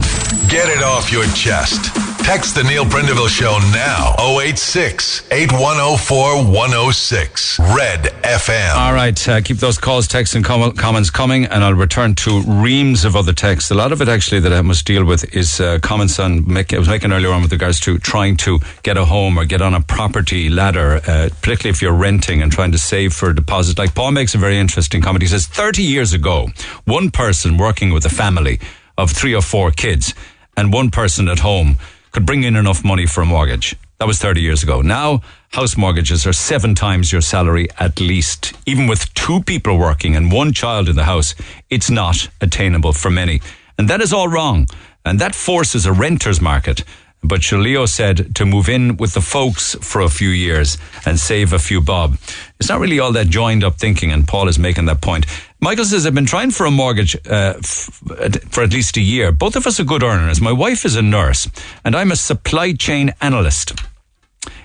Get 0.48 0.68
it 0.68 0.82
off 0.82 1.12
your 1.12 1.24
chest. 1.28 1.94
Text 2.24 2.54
the 2.54 2.62
Neil 2.62 2.84
Prendeville 2.84 3.28
Show 3.28 3.58
now 3.72 4.14
086 4.40 5.26
8104 5.32 6.44
106. 6.44 7.58
Red 7.74 8.04
FM. 8.22 8.74
All 8.76 8.92
right. 8.92 9.28
Uh, 9.28 9.40
keep 9.40 9.56
those 9.56 9.78
calls, 9.78 10.06
texts, 10.06 10.36
and 10.36 10.44
com- 10.44 10.72
comments 10.72 11.10
coming, 11.10 11.46
and 11.46 11.64
I'll 11.64 11.74
return 11.74 12.14
to 12.16 12.42
reams 12.42 13.04
of 13.04 13.16
other 13.16 13.32
texts. 13.32 13.70
A 13.70 13.74
lot 13.74 13.90
of 13.92 14.00
it 14.02 14.08
actually 14.08 14.29
that 14.38 14.52
I 14.52 14.62
must 14.62 14.86
deal 14.86 15.04
with 15.04 15.34
is 15.34 15.60
uh, 15.60 15.78
comments 15.82 16.18
on, 16.20 16.52
make, 16.52 16.72
I 16.72 16.78
was 16.78 16.88
making 16.88 17.12
earlier 17.12 17.32
on 17.32 17.42
with 17.42 17.50
regards 17.50 17.80
to 17.80 17.98
trying 17.98 18.36
to 18.38 18.60
get 18.82 18.96
a 18.96 19.04
home 19.04 19.38
or 19.38 19.44
get 19.44 19.60
on 19.60 19.74
a 19.74 19.80
property 19.80 20.48
ladder, 20.48 21.00
uh, 21.06 21.30
particularly 21.42 21.70
if 21.70 21.82
you're 21.82 21.92
renting 21.92 22.42
and 22.42 22.52
trying 22.52 22.70
to 22.72 22.78
save 22.78 23.12
for 23.12 23.30
a 23.30 23.34
deposit. 23.34 23.78
Like 23.78 23.94
Paul 23.94 24.12
makes 24.12 24.34
a 24.34 24.38
very 24.38 24.58
interesting 24.58 25.02
comment. 25.02 25.22
He 25.22 25.28
says 25.28 25.46
30 25.46 25.82
years 25.82 26.12
ago, 26.12 26.48
one 26.84 27.10
person 27.10 27.56
working 27.56 27.92
with 27.92 28.04
a 28.04 28.10
family 28.10 28.60
of 28.96 29.10
three 29.10 29.34
or 29.34 29.42
four 29.42 29.70
kids 29.70 30.14
and 30.56 30.72
one 30.72 30.90
person 30.90 31.26
at 31.28 31.40
home 31.40 31.78
could 32.12 32.26
bring 32.26 32.44
in 32.44 32.56
enough 32.56 32.84
money 32.84 33.06
for 33.06 33.22
a 33.22 33.26
mortgage. 33.26 33.74
That 33.98 34.06
was 34.06 34.18
30 34.18 34.40
years 34.40 34.62
ago. 34.62 34.80
Now, 34.80 35.20
house 35.50 35.76
mortgages 35.76 36.26
are 36.26 36.32
seven 36.32 36.74
times 36.74 37.12
your 37.12 37.20
salary 37.20 37.68
at 37.78 38.00
least. 38.00 38.54
Even 38.66 38.86
with 38.86 39.12
two 39.14 39.42
people 39.42 39.76
working 39.76 40.16
and 40.16 40.32
one 40.32 40.52
child 40.52 40.88
in 40.88 40.96
the 40.96 41.04
house, 41.04 41.34
it's 41.68 41.90
not 41.90 42.28
attainable 42.40 42.92
for 42.92 43.10
many. 43.10 43.40
And 43.80 43.88
that 43.88 44.02
is 44.02 44.12
all 44.12 44.28
wrong. 44.28 44.66
And 45.06 45.18
that 45.20 45.34
forces 45.34 45.86
a 45.86 45.92
renter's 45.92 46.38
market. 46.38 46.84
But 47.24 47.40
Shaleo 47.40 47.88
said 47.88 48.36
to 48.36 48.44
move 48.44 48.68
in 48.68 48.98
with 48.98 49.14
the 49.14 49.22
folks 49.22 49.74
for 49.80 50.02
a 50.02 50.10
few 50.10 50.28
years 50.28 50.76
and 51.06 51.18
save 51.18 51.54
a 51.54 51.58
few 51.58 51.80
bob. 51.80 52.18
It's 52.58 52.68
not 52.68 52.78
really 52.78 52.98
all 52.98 53.12
that 53.12 53.28
joined 53.28 53.64
up 53.64 53.76
thinking, 53.76 54.12
and 54.12 54.28
Paul 54.28 54.48
is 54.48 54.58
making 54.58 54.84
that 54.84 55.00
point. 55.00 55.24
Michael 55.62 55.86
says, 55.86 56.04
I've 56.04 56.14
been 56.14 56.26
trying 56.26 56.50
for 56.50 56.66
a 56.66 56.70
mortgage 56.70 57.16
uh, 57.26 57.54
f- 57.56 58.02
for 58.50 58.62
at 58.62 58.74
least 58.74 58.98
a 58.98 59.00
year. 59.00 59.32
Both 59.32 59.56
of 59.56 59.66
us 59.66 59.80
are 59.80 59.84
good 59.84 60.02
earners. 60.02 60.42
My 60.42 60.52
wife 60.52 60.84
is 60.84 60.94
a 60.94 61.02
nurse, 61.02 61.48
and 61.82 61.96
I'm 61.96 62.12
a 62.12 62.16
supply 62.16 62.74
chain 62.74 63.14
analyst. 63.22 63.80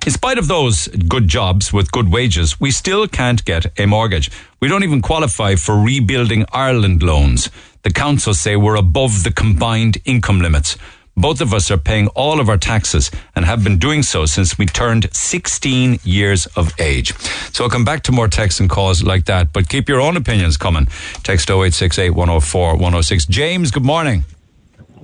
In 0.05 0.11
spite 0.11 0.37
of 0.37 0.49
those 0.49 0.87
good 0.87 1.29
jobs 1.29 1.71
with 1.71 1.91
good 1.91 2.11
wages, 2.11 2.59
we 2.59 2.71
still 2.71 3.07
can't 3.07 3.43
get 3.45 3.79
a 3.79 3.85
mortgage. 3.85 4.29
We 4.59 4.67
don't 4.67 4.83
even 4.83 5.01
qualify 5.01 5.55
for 5.55 5.79
rebuilding 5.79 6.45
Ireland 6.51 7.01
loans. 7.01 7.49
The 7.85 7.93
council 7.93 8.33
say 8.33 8.55
we're 8.55 8.77
above 8.77 9.23
the 9.23 9.31
combined 9.31 9.99
income 10.05 10.41
limits. 10.41 10.75
Both 11.15 11.39
of 11.39 11.53
us 11.53 11.69
are 11.69 11.77
paying 11.77 12.07
all 12.15 12.39
of 12.39 12.49
our 12.49 12.57
taxes 12.57 13.11
and 13.35 13.45
have 13.45 13.63
been 13.63 13.77
doing 13.77 14.01
so 14.01 14.25
since 14.25 14.57
we 14.57 14.65
turned 14.65 15.07
16 15.15 15.99
years 16.03 16.47
of 16.55 16.73
age. 16.79 17.13
So 17.53 17.63
I'll 17.63 17.69
come 17.69 17.85
back 17.85 18.01
to 18.03 18.11
more 18.11 18.27
texts 18.27 18.59
and 18.59 18.71
calls 18.71 19.03
like 19.03 19.25
that, 19.25 19.53
but 19.53 19.69
keep 19.69 19.87
your 19.87 20.01
own 20.01 20.17
opinions 20.17 20.57
coming. 20.57 20.87
Text 21.21 21.47
0868 21.47 22.09
104 22.09 22.73
106. 22.73 23.25
James, 23.27 23.69
good 23.69 23.85
morning. 23.85 24.23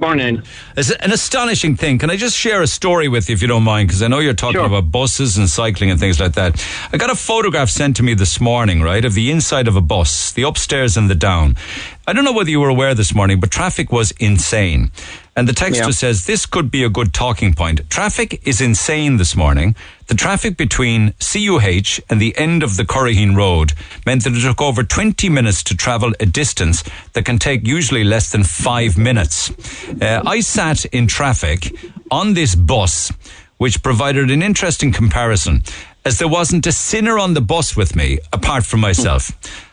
Morning. 0.02 0.42
It's 0.76 0.90
an 0.90 1.12
astonishing 1.12 1.76
thing. 1.76 2.00
Can 2.00 2.10
I 2.10 2.16
just 2.16 2.36
share 2.36 2.64
a 2.64 2.68
story 2.68 3.08
with 3.08 3.30
you 3.30 3.34
if 3.34 3.44
you 3.44 3.48
don't 3.48 3.62
mind? 3.62 3.88
Because 3.88 4.02
I 4.02 4.08
know 4.08 4.18
you're 4.18 4.34
talking 4.34 4.56
sure. 4.56 4.66
about 4.66 4.92
buses 4.92 5.38
and 5.38 5.48
cycling 5.48 5.92
and 5.92 6.00
things 6.00 6.20
like 6.20 6.34
that. 6.34 6.66
I 6.92 6.98
got 6.98 7.12
a 7.12 7.16
photograph 7.16 7.70
sent 7.70 7.98
to 7.98 8.04
me 8.04 8.16
this 8.16 8.42
morning, 8.42 8.82
right, 8.82 9.06
of 9.06 9.14
the 9.14 9.30
inside 9.30 9.68
of 9.68 9.76
a 9.76 9.82
bus, 9.82 10.32
the 10.32 10.42
upstairs 10.42 10.98
and 10.98 11.08
the 11.08 11.14
down. 11.14 11.56
I 12.12 12.14
don't 12.14 12.26
know 12.26 12.34
whether 12.34 12.50
you 12.50 12.60
were 12.60 12.68
aware 12.68 12.94
this 12.94 13.16
morning, 13.16 13.40
but 13.40 13.52
traffic 13.52 13.90
was 13.90 14.12
insane. 14.20 14.92
And 15.38 15.48
the 15.48 15.54
texter 15.54 15.86
yeah. 15.86 15.92
says 15.92 16.26
this 16.26 16.46
could 16.46 16.70
be 16.70 16.84
a 16.84 16.90
good 16.90 17.14
talking 17.14 17.54
point. 17.54 17.90
Traffic 17.90 18.46
is 18.46 18.60
insane 18.60 19.16
this 19.16 19.34
morning. 19.34 19.78
The 20.08 20.16
traffic 20.16 20.58
between 20.58 21.14
CUH 21.22 22.02
and 22.10 22.20
the 22.20 22.38
end 22.38 22.64
of 22.64 22.76
the 22.76 22.84
Curraheen 22.84 23.34
Road 23.34 23.72
meant 24.06 24.26
that 24.26 24.34
it 24.34 24.42
took 24.42 24.62
over 24.62 24.84
20 24.84 25.30
minutes 25.30 25.64
to 25.64 25.78
travel 25.78 26.12
a 26.20 26.26
distance 26.26 26.84
that 27.14 27.24
can 27.24 27.40
take 27.40 27.66
usually 27.66 28.04
less 28.04 28.30
than 28.30 28.44
five 28.44 28.98
minutes. 28.98 29.50
Uh, 30.02 30.22
I 30.26 30.42
sat 30.42 30.84
in 30.84 31.08
traffic 31.08 31.74
on 32.12 32.34
this 32.34 32.56
bus, 32.56 33.10
which 33.56 33.82
provided 33.82 34.30
an 34.30 34.44
interesting 34.44 34.92
comparison, 34.92 35.64
as 36.04 36.20
there 36.20 36.28
wasn't 36.28 36.68
a 36.68 36.74
sinner 36.74 37.18
on 37.18 37.36
the 37.36 37.42
bus 37.42 37.78
with 37.78 37.96
me 37.96 38.20
apart 38.34 38.66
from 38.66 38.82
myself. 38.82 39.32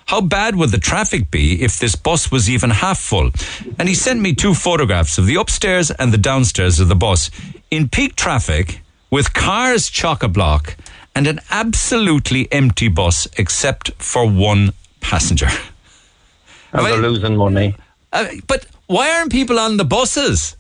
How 0.09 0.23
bad 0.23 0.57
would 0.57 0.71
the 0.71 0.79
traffic 0.79 1.31
be 1.31 1.63
if 1.63 1.79
this 1.79 1.95
bus 1.95 2.31
was 2.31 2.49
even 2.49 2.71
half 2.71 2.99
full? 2.99 3.31
And 3.79 3.91
he 3.91 3.95
sent 3.95 4.21
me 4.21 4.35
two 4.35 4.55
photographs 4.55 5.19
of 5.19 5.27
the 5.27 5.35
upstairs 5.35 5.91
and 5.91 6.15
the 6.15 6.19
downstairs 6.19 6.81
of 6.81 6.89
the 6.89 6.97
bus 6.97 7.31
in 7.71 7.91
peak 7.91 8.17
traffic 8.17 8.81
with 9.11 9.35
cars 9.35 9.91
chock 9.91 10.23
a 10.23 10.29
block 10.29 10.77
and 11.15 11.27
an 11.27 11.41
absolutely 11.51 12.51
empty 12.51 12.89
bus 12.89 13.29
except 13.37 13.93
for 13.99 14.27
one 14.27 14.73
passenger. 15.01 15.49
And 16.71 16.85
they're 16.85 16.99
losing 16.99 17.35
money. 17.35 17.75
Uh, 18.13 18.27
but 18.47 18.67
why 18.89 19.11
aren't 19.11 19.33
people 19.33 19.59
on 19.59 19.79
the 19.79 19.87
buses? 19.87 20.55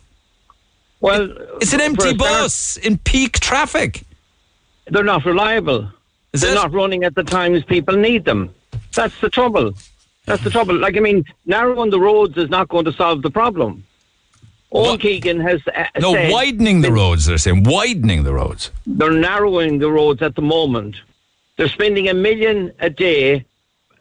Well, 1.01 1.31
it's 1.61 1.75
an 1.75 1.83
empty 1.83 2.15
bus 2.15 2.79
in 2.79 2.97
peak 2.97 3.41
traffic. 3.41 4.05
They're 4.87 5.05
not 5.05 5.27
reliable. 5.27 5.93
Is 6.33 6.41
they're 6.41 6.53
it? 6.53 6.55
not 6.55 6.73
running 6.73 7.05
at 7.05 7.15
the 7.15 7.25
times 7.25 7.63
people 7.65 7.95
need 7.95 8.25
them. 8.25 8.55
That's 8.95 9.19
the 9.21 9.31
trouble. 9.31 9.75
That's 10.27 10.43
the 10.45 10.51
trouble. 10.51 10.77
Like, 10.77 10.97
I 10.97 11.01
mean, 11.01 11.25
narrowing 11.47 11.91
the 11.91 12.01
roads 12.01 12.37
is 12.37 12.51
not 12.51 12.69
going 12.69 12.85
to 12.85 12.93
solve 12.93 13.23
the 13.23 13.31
problem. 13.31 13.85
Owen 14.71 14.99
Keegan 14.99 15.41
has 15.41 15.61
uh, 15.75 15.85
no 15.99 16.13
said, 16.13 16.31
widening 16.31 16.83
the 16.83 16.93
roads. 16.93 17.25
They're 17.25 17.39
saying 17.39 17.65
widening 17.65 18.25
the 18.25 18.35
roads. 18.35 18.71
They're 18.87 19.11
narrowing 19.11 19.79
the 19.79 19.91
roads 19.91 20.21
at 20.21 20.35
the 20.35 20.43
moment. 20.43 20.97
They're 21.57 21.69
spending 21.69 22.09
a 22.09 22.15
million 22.15 22.73
a 22.81 22.91
day 22.91 23.47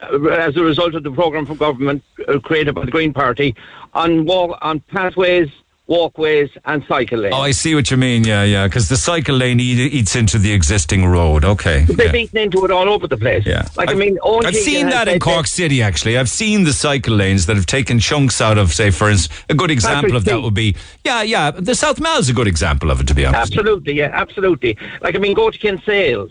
uh, 0.01 0.25
as 0.27 0.57
a 0.57 0.63
result 0.63 0.93
of 0.95 1.03
the 1.03 1.11
program 1.11 1.45
from 1.45 1.57
government 1.57 2.03
uh, 2.27 2.39
created 2.39 2.75
by 2.75 2.83
the 2.83 2.91
Green 2.91 3.13
Party 3.13 3.55
on 3.93 4.25
walk 4.25 4.57
on 4.61 4.81
pathways 4.81 5.49
walkways 5.87 6.49
and 6.65 6.83
cycle 6.85 7.19
lanes. 7.19 7.33
Oh, 7.33 7.41
I 7.41 7.51
see 7.51 7.73
what 7.73 7.89
you 7.89 7.97
mean. 7.97 8.25
Yeah, 8.25 8.43
yeah. 8.43 8.67
Because 8.67 8.89
the 8.89 8.97
cycle 8.97 9.35
lane 9.35 9.59
eats 9.59 10.15
into 10.15 10.37
the 10.37 10.51
existing 10.51 11.05
road. 11.05 11.45
Okay. 11.45 11.85
They've 11.85 12.13
yeah. 12.13 12.15
eaten 12.15 12.37
into 12.39 12.65
it 12.65 12.71
all 12.71 12.89
over 12.89 13.07
the 13.07 13.17
place. 13.17 13.45
Yeah. 13.45 13.67
Like, 13.75 13.89
I've, 13.89 13.95
I 13.95 13.99
mean, 13.99 14.19
I've 14.23 14.55
seen 14.55 14.89
that 14.89 15.07
in 15.07 15.19
Cork 15.19 15.47
City, 15.47 15.81
actually. 15.81 16.17
I've 16.17 16.29
seen 16.29 16.65
the 16.65 16.73
cycle 16.73 17.15
lanes 17.15 17.45
that 17.45 17.55
have 17.55 17.65
taken 17.65 17.99
chunks 17.99 18.41
out 18.41 18.57
of, 18.57 18.73
say, 18.73 18.91
for 18.91 19.09
instance, 19.09 19.43
a 19.49 19.53
good 19.53 19.71
example 19.71 20.15
of 20.15 20.25
that 20.25 20.41
would 20.41 20.53
be, 20.53 20.75
yeah, 21.05 21.21
yeah, 21.21 21.51
the 21.51 21.75
South 21.75 21.99
Mall 21.99 22.19
is 22.19 22.29
a 22.29 22.33
good 22.33 22.47
example 22.47 22.91
of 22.91 22.99
it, 22.99 23.07
to 23.07 23.15
be 23.15 23.25
honest. 23.25 23.53
Absolutely, 23.53 23.93
yeah, 23.93 24.09
absolutely. 24.13 24.77
Like, 25.01 25.15
I 25.15 25.19
mean, 25.19 25.33
go 25.33 25.49
to 25.49 25.57
Kinsale. 25.57 26.29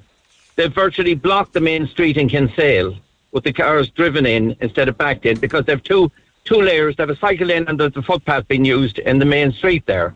They've 0.56 0.72
virtually 0.72 1.14
blocked 1.14 1.54
the 1.54 1.60
main 1.60 1.86
street 1.86 2.16
in 2.16 2.28
Kinsale 2.28 2.96
with 3.32 3.44
the 3.44 3.52
cars 3.52 3.90
driven 3.90 4.24
in 4.24 4.56
instead 4.60 4.88
of 4.88 4.96
backed 4.96 5.26
in 5.26 5.38
because 5.38 5.64
they've 5.66 5.82
two 5.82 6.10
two 6.46 6.60
layers. 6.62 6.96
They 6.96 7.02
have 7.02 7.10
a 7.10 7.16
cycle 7.16 7.48
lane 7.48 7.64
and 7.68 7.78
there's 7.78 7.92
the 7.92 8.02
footpath 8.02 8.48
being 8.48 8.64
used 8.64 8.98
in 8.98 9.18
the 9.18 9.24
main 9.24 9.52
street 9.52 9.84
there. 9.86 10.14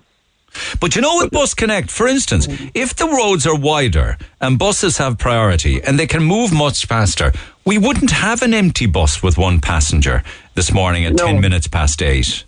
But 0.81 0.97
you 0.97 1.03
know, 1.03 1.17
with 1.19 1.31
Bus 1.31 1.55
Connect, 1.55 1.91
for 1.91 2.09
instance, 2.09 2.49
if 2.75 2.97
the 2.97 3.07
roads 3.07 3.47
are 3.47 3.57
wider 3.57 4.19
and 4.41 4.59
buses 4.59 4.99
have 4.99 5.17
priority 5.19 5.81
and 5.83 5.99
they 5.99 6.07
can 6.09 6.25
move 6.25 6.53
much 6.53 6.87
faster, 6.87 7.33
we 7.65 7.79
wouldn't 7.79 8.11
have 8.11 8.43
an 8.43 8.53
empty 8.53 8.87
bus 8.87 9.23
with 9.23 9.39
one 9.39 9.61
passenger 9.61 10.25
this 10.55 10.73
morning 10.73 11.05
at 11.05 11.15
No. 11.15 11.27
10 11.27 11.41
minutes 11.41 11.69
past 11.69 12.03
8. 12.03 12.45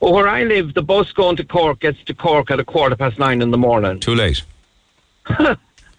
Well, 0.00 0.12
where 0.12 0.28
I 0.28 0.44
live, 0.44 0.74
the 0.74 0.82
bus 0.82 1.10
going 1.12 1.36
to 1.36 1.44
Cork 1.44 1.80
gets 1.80 2.02
to 2.04 2.14
Cork 2.14 2.50
at 2.50 2.60
a 2.60 2.64
quarter 2.64 2.94
past 2.96 3.18
nine 3.18 3.40
in 3.40 3.50
the 3.50 3.56
morning. 3.58 4.00
Too 4.00 4.14
late. 4.14 4.42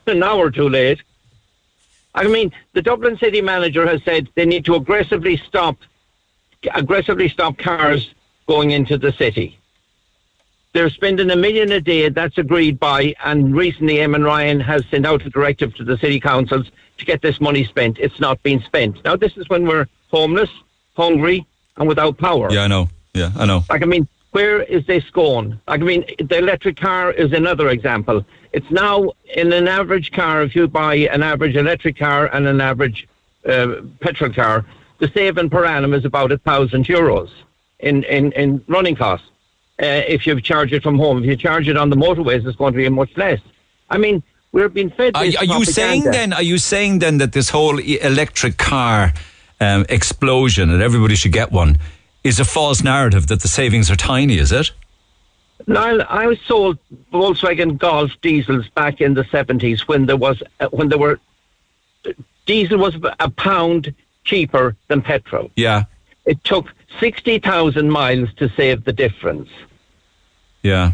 An 0.08 0.22
hour 0.22 0.52
too 0.52 0.70
late. 0.70 1.02
I 2.14 2.28
mean, 2.28 2.52
the 2.74 2.84
Dublin 2.84 3.18
city 3.18 3.42
manager 3.42 3.88
has 3.88 4.04
said 4.04 4.30
they 4.36 4.46
need 4.46 4.64
to 4.66 4.76
aggressively 4.76 5.38
stop, 5.48 5.78
aggressively 6.74 7.30
stop 7.30 7.58
cars 7.58 8.14
going 8.48 8.72
into 8.72 8.98
the 8.98 9.12
city. 9.14 9.60
They're 10.74 10.90
spending 10.90 11.32
a 11.32 11.36
million 11.36 11.72
a 11.72 11.80
day. 11.80 12.10
That's 12.10 12.38
agreed 12.38 12.80
by, 12.80 13.16
and 13.24 13.56
recently 13.56 13.96
Eamon 13.96 14.26
Ryan 14.26 14.60
has 14.60 14.84
sent 14.92 15.06
out 15.06 15.26
a 15.26 15.30
directive 15.30 15.74
to 15.76 15.86
the 15.86 15.98
city 15.98 16.20
councils 16.20 16.70
to 16.98 17.06
get 17.06 17.22
this 17.22 17.40
money 17.40 17.64
spent. 17.64 17.98
It's 17.98 18.20
not 18.20 18.42
being 18.44 18.62
spent. 18.62 19.04
Now, 19.06 19.16
this 19.16 19.38
is 19.38 19.48
when 19.48 19.66
we're 19.66 19.88
homeless, 20.10 20.50
hungry, 20.96 21.46
and 21.78 21.88
without 21.88 22.18
power. 22.18 22.52
Yeah, 22.52 22.64
I 22.64 22.68
know. 22.68 22.90
Yeah, 23.14 23.32
I 23.38 23.46
know. 23.46 23.64
Like, 23.70 23.84
I 23.84 23.86
mean, 23.86 24.08
where 24.32 24.64
is 24.64 24.86
this 24.86 25.10
going? 25.12 25.60
Like, 25.66 25.80
I 25.80 25.84
mean, 25.84 26.06
the 26.20 26.38
electric 26.38 26.76
car 26.76 27.12
is 27.12 27.32
another 27.32 27.70
example. 27.70 28.26
It's 28.52 28.70
now 28.70 29.14
in 29.34 29.54
an 29.54 29.70
average 29.70 30.12
car, 30.12 30.44
if 30.44 30.56
you 30.56 30.68
buy 30.68 30.96
an 30.96 31.24
average 31.24 31.56
electric 31.56 31.98
car 31.98 32.28
and 32.34 32.46
an 32.48 32.60
average 32.60 33.08
uh, 33.48 33.76
petrol 34.02 34.34
car, 34.34 34.66
the 35.00 35.10
saving 35.14 35.50
per 35.50 35.66
annum 35.66 35.94
is 35.94 36.06
about 36.06 36.32
a 36.32 36.38
thousand 36.38 36.86
euros 36.86 37.30
in, 37.80 38.04
in, 38.04 38.32
in 38.34 38.64
running 38.68 38.96
costs. 38.96 39.28
Uh, 39.82 39.86
if 40.08 40.26
you 40.26 40.40
charge 40.40 40.72
it 40.72 40.84
from 40.84 40.98
home, 40.98 41.18
if 41.20 41.26
you 41.26 41.36
charge 41.36 41.68
it 41.68 41.76
on 41.76 41.90
the 41.90 41.98
motorways, 41.98 42.46
it's 42.46 42.56
going 42.56 42.74
to 42.74 42.78
be 42.78 42.88
much 42.88 43.16
less. 43.18 43.40
I 43.90 43.98
mean, 43.98 44.24
we're 44.54 44.70
being 44.70 44.90
fed. 44.90 45.16
Are, 45.16 45.26
this 45.26 45.36
are 45.36 45.44
you 45.44 45.66
saying 45.66 46.04
then? 46.04 46.32
Are 46.32 46.42
you 46.42 46.58
saying 46.58 47.00
then 47.00 47.18
that 47.18 47.34
this 47.34 47.50
whole 47.50 47.78
electric 47.78 48.58
car 48.58 49.14
um, 49.60 49.86
explosion 49.90 50.70
and 50.70 50.82
everybody 50.82 51.16
should 51.16 51.34
get 51.34 51.52
one 51.52 51.78
is 52.24 52.40
a 52.40 52.46
false 52.46 52.82
narrative 52.82 53.28
that 53.28 53.42
the 53.42 53.50
savings 53.50 53.92
are 53.92 53.98
tiny? 53.98 54.38
Is 54.38 54.54
it? 54.54 54.72
Niall, 55.68 56.04
I 56.08 56.28
was 56.28 56.40
sold 56.48 56.78
Volkswagen 57.12 57.78
Golf 57.78 58.12
diesels 58.22 58.68
back 58.70 59.02
in 59.02 59.14
the 59.14 59.26
seventies 59.26 59.88
when 59.88 60.06
there 60.06 60.18
was 60.18 60.42
uh, 60.62 60.68
when 60.70 60.88
there 60.88 61.00
were 61.00 61.20
diesel 62.46 62.78
was 62.78 62.96
a 63.20 63.30
pound 63.30 63.94
cheaper 64.26 64.76
than 64.88 65.02
petrol. 65.02 65.50
Yeah, 65.56 65.84
It 66.26 66.44
took 66.44 66.74
sixty 67.00 67.40
thousand 67.40 67.90
miles 67.90 68.30
to 68.36 68.50
save 68.50 68.84
the 68.84 68.94
difference, 68.94 69.50
yeah. 70.64 70.92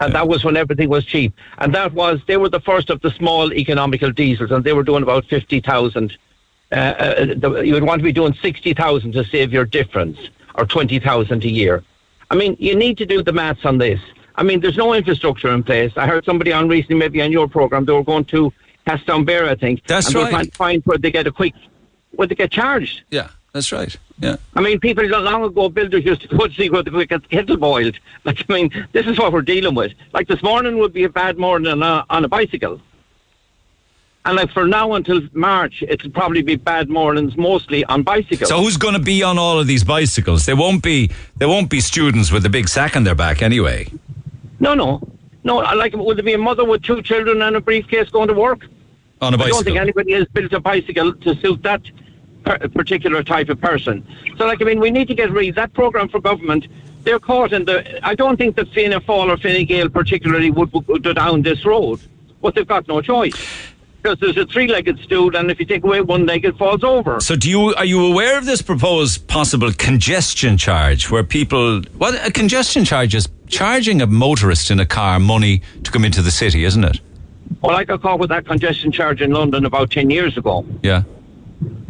and 0.00 0.14
that 0.14 0.28
was 0.28 0.44
when 0.44 0.56
everything 0.56 0.88
was 0.88 1.04
cheap. 1.04 1.32
And 1.58 1.74
that 1.74 1.92
was 1.92 2.20
they 2.26 2.36
were 2.36 2.48
the 2.48 2.60
first 2.60 2.90
of 2.90 3.00
the 3.00 3.10
small 3.10 3.52
economical 3.52 4.10
diesels, 4.12 4.50
and 4.50 4.62
they 4.64 4.72
were 4.72 4.82
doing 4.84 5.02
about 5.02 5.24
fifty 5.26 5.60
thousand. 5.60 6.16
Uh, 6.72 6.74
uh, 6.76 7.24
the- 7.36 7.62
you 7.64 7.72
would 7.74 7.84
want 7.84 8.00
to 8.00 8.04
be 8.04 8.12
doing 8.12 8.34
sixty 8.42 8.74
thousand 8.74 9.12
to 9.12 9.24
save 9.24 9.52
your 9.52 9.64
difference, 9.64 10.18
or 10.54 10.66
twenty 10.66 10.98
thousand 10.98 11.44
a 11.44 11.48
year. 11.50 11.82
I 12.30 12.34
mean, 12.36 12.56
you 12.58 12.74
need 12.74 12.98
to 12.98 13.06
do 13.06 13.22
the 13.22 13.32
maths 13.32 13.64
on 13.64 13.78
this. 13.78 14.00
I 14.36 14.42
mean, 14.42 14.60
there's 14.60 14.76
no 14.76 14.92
infrastructure 14.94 15.50
in 15.52 15.62
place. 15.62 15.92
I 15.96 16.06
heard 16.06 16.24
somebody 16.24 16.52
on 16.52 16.68
recently, 16.68 16.96
maybe 16.96 17.22
on 17.22 17.30
your 17.30 17.46
program, 17.48 17.84
they 17.84 17.92
were 17.92 18.02
going 18.02 18.24
to 18.26 18.52
Castletownbere, 18.86 19.46
I 19.48 19.54
think. 19.54 19.86
That's 19.86 20.06
and 20.06 20.14
they 20.14 20.18
were 20.18 20.24
right. 20.24 20.30
trying 20.30 20.44
to 20.46 20.56
find 20.56 20.82
where 20.84 20.98
they 20.98 21.12
get 21.12 21.26
a 21.28 21.30
quick, 21.32 21.54
where 22.16 22.26
they 22.28 22.34
get 22.34 22.50
charged. 22.50 23.02
Yeah, 23.10 23.28
that's 23.52 23.72
right. 23.72 23.96
Yeah. 24.20 24.36
I 24.54 24.60
mean, 24.60 24.78
people 24.80 25.04
long 25.06 25.42
ago, 25.44 25.68
builders 25.68 26.04
used 26.04 26.22
to 26.22 26.28
go 26.28 26.46
to 26.46 26.54
see 26.54 26.70
whether 26.70 26.90
they 26.90 27.06
could 27.06 27.28
kettle 27.30 27.56
boiled. 27.56 27.98
Like, 28.24 28.42
I 28.48 28.52
mean, 28.52 28.86
this 28.92 29.06
is 29.06 29.18
what 29.18 29.32
we're 29.32 29.42
dealing 29.42 29.74
with. 29.74 29.92
Like, 30.12 30.28
this 30.28 30.42
morning 30.42 30.78
would 30.78 30.94
be 30.94 31.04
a 31.04 31.10
bad 31.10 31.36
morning 31.36 31.70
on 31.70 31.82
a, 31.82 32.06
on 32.08 32.24
a 32.24 32.28
bicycle. 32.28 32.80
And 34.26 34.36
like 34.36 34.50
for 34.52 34.66
now 34.66 34.94
until 34.94 35.20
March, 35.34 35.84
it'll 35.86 36.10
probably 36.10 36.40
be 36.40 36.56
bad 36.56 36.88
mornings 36.88 37.36
mostly 37.36 37.84
on 37.84 38.02
bicycles. 38.02 38.48
So 38.48 38.62
who's 38.62 38.78
going 38.78 38.94
to 38.94 39.00
be 39.00 39.22
on 39.22 39.36
all 39.36 39.58
of 39.58 39.66
these 39.66 39.84
bicycles? 39.84 40.46
They 40.46 40.54
won't 40.54 40.82
be. 40.82 41.10
They 41.36 41.44
won't 41.44 41.68
be 41.68 41.80
students 41.80 42.32
with 42.32 42.46
a 42.46 42.48
big 42.48 42.68
sack 42.68 42.96
on 42.96 43.04
their 43.04 43.14
back 43.14 43.42
anyway. 43.42 43.86
no, 44.60 44.72
no, 44.72 45.02
no. 45.42 45.56
Like, 45.56 45.92
would 45.94 46.16
there 46.16 46.24
be 46.24 46.32
a 46.32 46.38
mother 46.38 46.64
with 46.64 46.82
two 46.82 47.02
children 47.02 47.42
and 47.42 47.54
a 47.56 47.60
briefcase 47.60 48.08
going 48.08 48.28
to 48.28 48.34
work? 48.34 48.64
On 49.20 49.34
a 49.34 49.42
I 49.42 49.48
don't 49.48 49.62
think 49.62 49.76
anybody 49.76 50.12
has 50.12 50.26
built 50.28 50.54
a 50.54 50.60
bicycle 50.60 51.12
to 51.12 51.34
suit 51.42 51.62
that 51.62 51.82
per- 52.44 52.68
particular 52.68 53.22
type 53.22 53.48
of 53.48 53.60
person. 53.60 54.06
So, 54.36 54.46
like, 54.46 54.60
I 54.60 54.64
mean, 54.64 54.80
we 54.80 54.90
need 54.90 55.08
to 55.08 55.14
get 55.14 55.30
rid 55.30 55.48
of 55.50 55.54
that 55.56 55.72
program 55.72 56.08
for 56.08 56.20
government. 56.20 56.66
They're 57.04 57.18
caught 57.18 57.52
in 57.52 57.64
the. 57.64 58.06
I 58.06 58.14
don't 58.14 58.36
think 58.36 58.56
that 58.56 58.68
Fianna 58.72 59.00
Fáil 59.00 59.28
or 59.28 59.36
Fine 59.36 59.66
Gael 59.66 59.88
particularly 59.88 60.50
would, 60.50 60.72
would 60.72 61.02
go 61.02 61.12
down 61.12 61.42
this 61.42 61.64
road, 61.64 62.00
but 62.40 62.54
they've 62.54 62.66
got 62.66 62.88
no 62.88 63.00
choice 63.00 63.34
because 64.04 64.18
there's 64.20 64.36
a 64.36 64.44
three-legged 64.44 64.98
stool, 65.00 65.34
and 65.34 65.50
if 65.50 65.58
you 65.58 65.64
take 65.64 65.82
away 65.82 66.02
one 66.02 66.26
leg, 66.26 66.44
it 66.44 66.58
falls 66.58 66.84
over. 66.84 67.20
So 67.20 67.36
do 67.36 67.48
you 67.48 67.74
are 67.74 67.86
you 67.86 68.04
aware 68.04 68.36
of 68.36 68.44
this 68.44 68.60
proposed 68.60 69.26
possible 69.28 69.72
congestion 69.72 70.58
charge 70.58 71.10
where 71.10 71.24
people 71.24 71.80
what 71.96 72.14
a 72.26 72.30
congestion 72.30 72.84
charge 72.84 73.14
is 73.14 73.28
charging 73.48 74.02
a 74.02 74.06
motorist 74.06 74.70
in 74.70 74.78
a 74.78 74.84
car 74.84 75.18
money 75.18 75.62
to 75.84 75.90
come 75.90 76.04
into 76.04 76.20
the 76.20 76.30
city, 76.30 76.64
isn't 76.64 76.84
it? 76.84 77.00
Well, 77.62 77.76
I 77.76 77.84
got 77.84 78.02
caught 78.02 78.18
with 78.18 78.28
that 78.28 78.46
congestion 78.46 78.92
charge 78.92 79.22
in 79.22 79.30
London 79.30 79.64
about 79.64 79.90
ten 79.90 80.10
years 80.10 80.36
ago. 80.36 80.66
Yeah. 80.82 81.04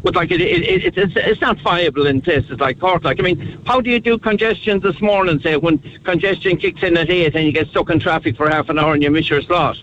But 0.03 0.15
like 0.15 0.31
it, 0.31 0.41
it, 0.41 0.85
it, 0.85 0.99
it's, 0.99 1.15
it's 1.17 1.41
not 1.41 1.59
viable 1.61 2.07
in 2.07 2.21
places 2.21 2.61
like 2.61 2.79
Cork. 2.79 3.05
Like 3.05 3.19
I 3.19 3.23
mean, 3.23 3.61
how 3.67 3.81
do 3.81 3.91
you 3.91 3.99
do 3.99 4.19
congestion 4.19 4.81
this 4.81 5.01
morning? 5.01 5.41
Say 5.41 5.57
when 5.57 5.79
congestion 6.05 6.59
kicks 6.59 6.83
in 6.83 6.97
at 6.97 7.09
eight 7.11 7.35
and 7.35 7.47
you 7.47 7.53
get 7.53 7.69
stuck 7.69 7.91
in 7.91 8.01
traffic 8.01 8.37
for 8.37 8.49
half 8.49 8.69
an 8.69 8.79
hour 8.79 8.93
and 8.93 9.03
you 9.03 9.11
miss 9.11 9.31
your 9.31 9.43
slot. 9.43 9.77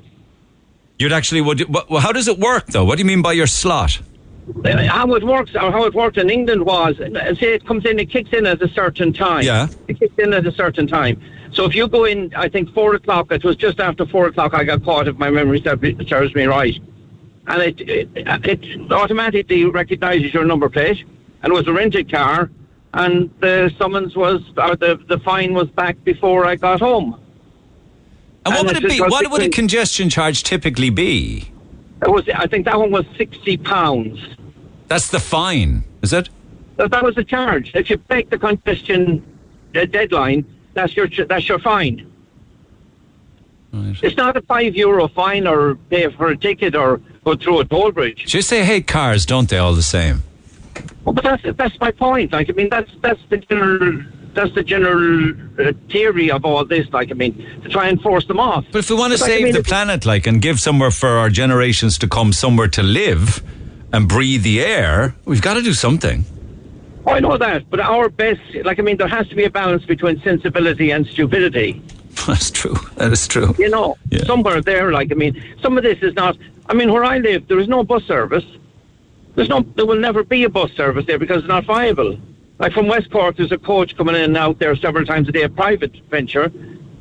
You'd 0.99 1.11
actually 1.11 1.41
would 1.41 1.61
what, 1.73 1.89
well, 1.89 2.01
how 2.01 2.11
does 2.11 2.27
it 2.27 2.37
work 2.37 2.67
though? 2.67 2.85
What 2.85 2.97
do 2.97 3.01
you 3.01 3.07
mean 3.07 3.23
by 3.23 3.33
your 3.33 3.47
slot? 3.47 3.99
Uh, 4.65 4.87
How 4.87 5.13
it 5.13 5.23
works, 5.23 5.55
or 5.55 5.71
how 5.71 5.85
it 5.85 5.93
worked 5.93 6.17
in 6.17 6.29
England 6.29 6.65
was, 6.65 6.99
uh, 6.99 7.35
say 7.35 7.53
it 7.53 7.65
comes 7.65 7.85
in, 7.85 7.99
it 7.99 8.09
kicks 8.09 8.31
in 8.33 8.45
at 8.45 8.61
a 8.61 8.67
certain 8.69 9.13
time. 9.13 9.43
Yeah. 9.43 9.67
It 9.87 9.99
kicks 9.99 10.15
in 10.17 10.33
at 10.33 10.45
a 10.45 10.51
certain 10.51 10.87
time. 10.87 11.21
So 11.53 11.65
if 11.65 11.75
you 11.75 11.87
go 11.87 12.05
in, 12.05 12.33
I 12.35 12.49
think 12.49 12.73
four 12.73 12.95
o'clock. 12.95 13.31
It 13.31 13.43
was 13.43 13.55
just 13.55 13.79
after 13.79 14.05
four 14.05 14.27
o'clock. 14.27 14.53
I 14.53 14.63
got 14.63 14.83
caught, 14.83 15.07
if 15.07 15.17
my 15.17 15.29
memory 15.29 15.61
serves 15.61 16.33
me 16.35 16.45
right, 16.45 16.75
and 17.47 17.61
it 17.61 17.81
it, 17.81 18.09
it 18.15 18.91
automatically 18.91 19.65
recognises 19.65 20.33
your 20.33 20.45
number 20.45 20.69
plate, 20.69 21.03
and 21.43 21.51
it 21.51 21.55
was 21.55 21.67
a 21.67 21.73
rented 21.73 22.11
car, 22.11 22.49
and 22.93 23.29
the 23.39 23.73
summons 23.77 24.15
was, 24.15 24.41
or 24.57 24.75
the 24.75 24.99
the 25.07 25.19
fine 25.19 25.53
was 25.53 25.69
back 25.69 26.01
before 26.03 26.45
I 26.45 26.55
got 26.55 26.79
home. 26.79 27.19
And 28.45 28.55
what 28.55 28.65
would 28.65 28.83
it 28.83 28.89
be? 28.89 28.99
What 28.99 29.31
would 29.31 29.43
a 29.43 29.49
congestion 29.49 30.09
charge 30.09 30.43
typically 30.43 30.89
be? 30.89 31.51
It 32.01 32.09
was, 32.09 32.27
I 32.33 32.47
think 32.47 32.65
that 32.65 32.79
one 32.79 32.91
was 32.91 33.05
sixty 33.15 33.57
pounds. 33.57 34.19
That's 34.87 35.09
the 35.09 35.19
fine, 35.19 35.83
is 36.01 36.11
it? 36.11 36.29
That, 36.77 36.89
that 36.91 37.03
was 37.03 37.15
the 37.15 37.23
charge. 37.23 37.71
If 37.75 37.89
you 37.89 37.97
break 37.97 38.29
the 38.29 38.39
congestion 38.39 39.23
uh, 39.75 39.85
deadline, 39.85 40.43
that's 40.73 40.95
your 40.95 41.07
that's 41.07 41.47
your 41.47 41.59
fine. 41.59 42.11
Right. 43.71 43.95
It's 44.01 44.17
not 44.17 44.35
a 44.35 44.41
five 44.41 44.75
euro 44.75 45.07
fine 45.07 45.47
or 45.47 45.75
pay 45.75 46.09
for 46.09 46.27
a 46.29 46.37
ticket 46.37 46.75
or 46.75 46.99
go 47.23 47.35
through 47.35 47.59
a 47.59 47.65
toll 47.65 47.91
bridge. 47.91 48.25
Just 48.25 48.49
say 48.49 48.63
hate 48.63 48.87
cars, 48.87 49.25
don't 49.25 49.49
they? 49.49 49.57
All 49.57 49.73
the 49.73 49.83
same. 49.83 50.23
Well, 51.03 51.13
but 51.13 51.23
that's 51.23 51.43
that's 51.57 51.79
my 51.79 51.91
point. 51.91 52.31
Like 52.31 52.49
I 52.49 52.53
mean, 52.53 52.69
that's 52.69 52.91
that's 53.01 53.21
the 53.29 53.37
general 53.37 54.03
that's 54.33 54.53
the 54.55 54.63
general 54.63 55.33
uh, 55.59 55.73
theory 55.89 56.31
of 56.31 56.45
all 56.45 56.63
this. 56.65 56.87
Like 56.91 57.11
I 57.11 57.15
mean, 57.15 57.35
to 57.63 57.69
try 57.69 57.87
and 57.87 58.01
force 58.01 58.25
them 58.27 58.39
off. 58.39 58.65
But 58.71 58.79
if 58.79 58.89
we 58.89 58.95
want 58.95 59.13
to 59.13 59.19
But, 59.19 59.23
like, 59.23 59.31
I 59.31 59.35
save 59.35 59.43
mean, 59.45 59.53
the 59.53 59.63
planet, 59.63 60.05
like, 60.05 60.27
and 60.27 60.41
give 60.41 60.59
somewhere 60.59 60.91
for 60.91 61.09
our 61.09 61.29
generations 61.29 61.97
to 61.99 62.07
come, 62.07 62.33
somewhere 62.33 62.67
to 62.69 62.83
live 62.83 63.43
and 63.91 64.07
breathe 64.07 64.43
the 64.43 64.61
air, 64.61 65.15
we've 65.25 65.41
got 65.41 65.55
to 65.55 65.61
do 65.61 65.73
something. 65.73 66.23
Oh, 67.05 67.11
I 67.11 67.19
know 67.19 67.35
that, 67.37 67.69
but 67.69 67.79
our 67.79 68.09
best, 68.09 68.41
like 68.63 68.79
I 68.79 68.83
mean, 68.83 68.97
there 68.97 69.07
has 69.07 69.27
to 69.29 69.35
be 69.35 69.43
a 69.43 69.49
balance 69.49 69.83
between 69.85 70.21
sensibility 70.21 70.91
and 70.91 71.05
stupidity. 71.07 71.81
That's 72.27 72.51
true. 72.51 72.75
That 72.95 73.11
is 73.11 73.27
true. 73.27 73.55
You 73.57 73.69
know, 73.69 73.97
Yeah. 74.09 74.23
somewhere 74.25 74.61
there, 74.61 74.91
like 74.91 75.11
I 75.11 75.15
mean, 75.15 75.41
some 75.61 75.77
of 75.77 75.83
this 75.83 75.99
is 76.01 76.13
not. 76.13 76.37
I 76.67 76.73
mean, 76.73 76.91
where 76.91 77.03
I 77.03 77.17
live, 77.17 77.47
there 77.47 77.59
is 77.59 77.67
no 77.67 77.83
bus 77.83 78.03
service. 78.03 78.45
There's 79.35 79.49
no, 79.49 79.61
there 79.75 79.85
will 79.85 79.99
never 79.99 80.23
be 80.23 80.43
a 80.43 80.49
bus 80.49 80.71
service 80.73 81.05
there 81.05 81.17
because 81.19 81.39
it's 81.39 81.47
not 81.47 81.65
viable. 81.65 82.17
Like 82.59 82.73
from 82.73 82.87
Westport, 82.87 83.37
there's 83.37 83.51
a 83.51 83.57
coach 83.57 83.95
coming 83.97 84.15
in 84.15 84.21
and 84.21 84.37
out 84.37 84.59
there 84.59 84.75
several 84.75 85.05
times 85.05 85.27
a 85.29 85.31
day, 85.31 85.43
a 85.43 85.49
private 85.49 85.95
venture, 86.09 86.51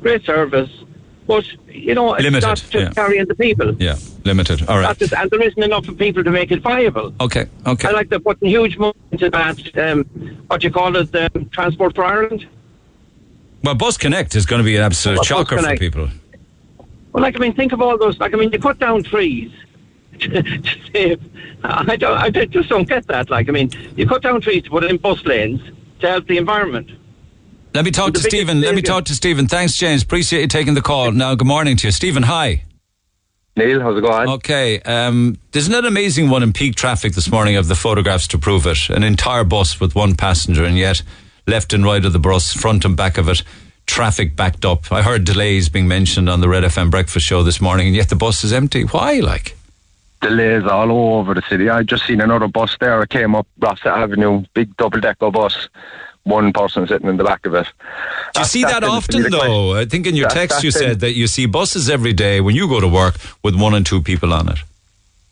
great 0.01 0.23
service, 0.25 0.69
but 1.27 1.45
you 1.67 1.93
know, 1.93 2.13
it's 2.15 2.23
Limited, 2.23 2.47
not 2.47 2.57
just 2.57 2.73
yeah. 2.73 2.89
carrying 2.91 3.27
the 3.27 3.35
people. 3.35 3.75
Yeah, 3.75 3.97
limited. 4.25 4.67
All 4.67 4.79
right, 4.79 4.97
just, 4.97 5.13
and 5.13 5.29
there 5.29 5.41
isn't 5.41 5.61
enough 5.61 5.87
of 5.87 5.97
people 5.97 6.23
to 6.23 6.31
make 6.31 6.51
it 6.51 6.61
viable. 6.61 7.13
Okay, 7.21 7.45
okay. 7.67 7.87
I 7.89 7.91
like 7.91 8.09
they're 8.09 8.19
putting 8.19 8.49
huge 8.49 8.77
money 8.77 8.95
into 9.11 9.29
that. 9.29 9.77
Um, 9.77 10.03
what 10.47 10.63
you 10.63 10.71
call 10.71 10.95
it, 10.95 11.15
um, 11.15 11.49
Transport 11.49 11.95
for 11.95 12.03
Ireland. 12.05 12.47
Well, 13.63 13.75
Bus 13.75 13.97
Connect 13.97 14.35
is 14.35 14.45
going 14.45 14.59
to 14.59 14.63
be 14.63 14.75
an 14.75 14.83
absolute 14.83 15.17
Bus 15.17 15.27
shocker 15.27 15.57
for 15.57 15.75
people. 15.77 16.09
Well, 17.13 17.23
like 17.23 17.35
I 17.35 17.39
mean, 17.39 17.53
think 17.53 17.73
of 17.73 17.81
all 17.81 17.97
those. 17.97 18.19
Like 18.19 18.33
I 18.33 18.37
mean, 18.37 18.51
you 18.51 18.59
cut 18.59 18.79
down 18.79 19.03
trees 19.03 19.51
to, 20.19 20.63
save. 20.93 21.21
I 21.63 21.95
don't. 21.95 22.17
I 22.17 22.29
just 22.29 22.69
don't 22.69 22.87
get 22.87 23.07
that. 23.07 23.29
Like 23.29 23.49
I 23.49 23.51
mean, 23.51 23.71
you 23.95 24.07
cut 24.07 24.21
down 24.21 24.41
trees 24.41 24.63
to 24.63 24.69
put 24.69 24.83
in 24.83 24.97
bus 24.97 25.23
lanes 25.25 25.61
to 25.99 26.09
help 26.09 26.27
the 26.27 26.37
environment. 26.37 26.91
Let 27.73 27.85
me 27.85 27.91
talk 27.91 28.13
The 28.13 28.19
to 28.19 28.23
Stephen. 28.27 28.61
Let 28.61 28.75
me 28.75 28.81
talk 28.81 29.05
to 29.05 29.15
Stephen. 29.15 29.47
Thanks, 29.47 29.77
James. 29.77 30.03
Appreciate 30.03 30.41
you 30.41 30.47
taking 30.47 30.73
the 30.73 30.81
call. 30.81 31.11
Now, 31.11 31.35
good 31.35 31.47
morning 31.47 31.77
to 31.77 31.87
you. 31.87 31.91
Stephen, 31.91 32.23
hi. 32.23 32.65
Neil, 33.55 33.81
how's 33.81 33.97
it 33.97 34.01
going? 34.01 34.29
Okay. 34.29 34.81
Um, 34.81 35.37
there's 35.51 35.67
an 35.67 35.85
amazing 35.85 36.29
one 36.29 36.43
in 36.43 36.53
peak 36.53 36.75
traffic 36.75 37.13
this 37.13 37.29
morning 37.29 37.57
of 37.57 37.67
the 37.67 37.75
photographs 37.75 38.27
to 38.29 38.37
prove 38.37 38.65
it. 38.65 38.89
An 38.89 39.03
entire 39.03 39.43
bus 39.43 39.79
with 39.79 39.93
one 39.95 40.15
passenger, 40.15 40.63
and 40.65 40.77
yet 40.77 41.01
left 41.47 41.73
and 41.73 41.83
right 41.83 42.03
of 42.03 42.13
the 42.13 42.19
bus, 42.19 42.53
front 42.53 42.85
and 42.85 42.95
back 42.95 43.17
of 43.17 43.27
it, 43.29 43.43
traffic 43.85 44.35
backed 44.35 44.65
up. 44.65 44.91
I 44.91 45.01
heard 45.01 45.23
delays 45.25 45.69
being 45.69 45.87
mentioned 45.87 46.29
on 46.29 46.41
the 46.41 46.49
Red 46.49 46.63
FM 46.63 46.89
breakfast 46.91 47.25
show 47.25 47.43
this 47.43 47.59
morning, 47.61 47.87
and 47.87 47.95
yet 47.95 48.09
the 48.09 48.15
bus 48.15 48.43
is 48.43 48.53
empty. 48.53 48.83
Why? 48.83 49.19
Like, 49.19 49.57
Delays 50.21 50.63
all 50.65 50.91
over 51.17 51.33
the 51.33 51.41
city. 51.49 51.67
I 51.69 51.81
just 51.81 52.05
seen 52.05 52.21
another 52.21 52.47
bus 52.47 52.77
there. 52.79 53.01
It 53.01 53.09
came 53.09 53.33
up 53.33 53.47
Rossett 53.59 53.87
Avenue, 53.87 54.43
big 54.53 54.77
double 54.77 54.99
decker 54.99 55.31
bus. 55.31 55.67
One 56.23 56.53
person 56.53 56.85
sitting 56.87 57.09
in 57.09 57.17
the 57.17 57.23
back 57.23 57.43
of 57.47 57.55
it. 57.55 57.65
do 58.35 58.41
you 58.41 58.45
see 58.45 58.61
that 58.63 58.83
often 58.83 59.23
though? 59.31 59.75
I 59.75 59.85
think 59.85 60.05
in 60.05 60.15
your 60.15 60.27
That- 60.27 60.35
text 60.35 60.63
you 60.63 60.69
said 60.69 60.91
it. 60.91 60.99
that 60.99 61.13
you 61.13 61.25
see 61.25 61.47
buses 61.47 61.89
every 61.89 62.13
day 62.13 62.39
when 62.39 62.55
you 62.55 62.67
go 62.67 62.79
to 62.79 62.87
work 62.87 63.15
with 63.43 63.55
one 63.55 63.73
and 63.73 63.83
two 63.83 64.03
people 64.03 64.31
on 64.31 64.47
it. 64.47 64.59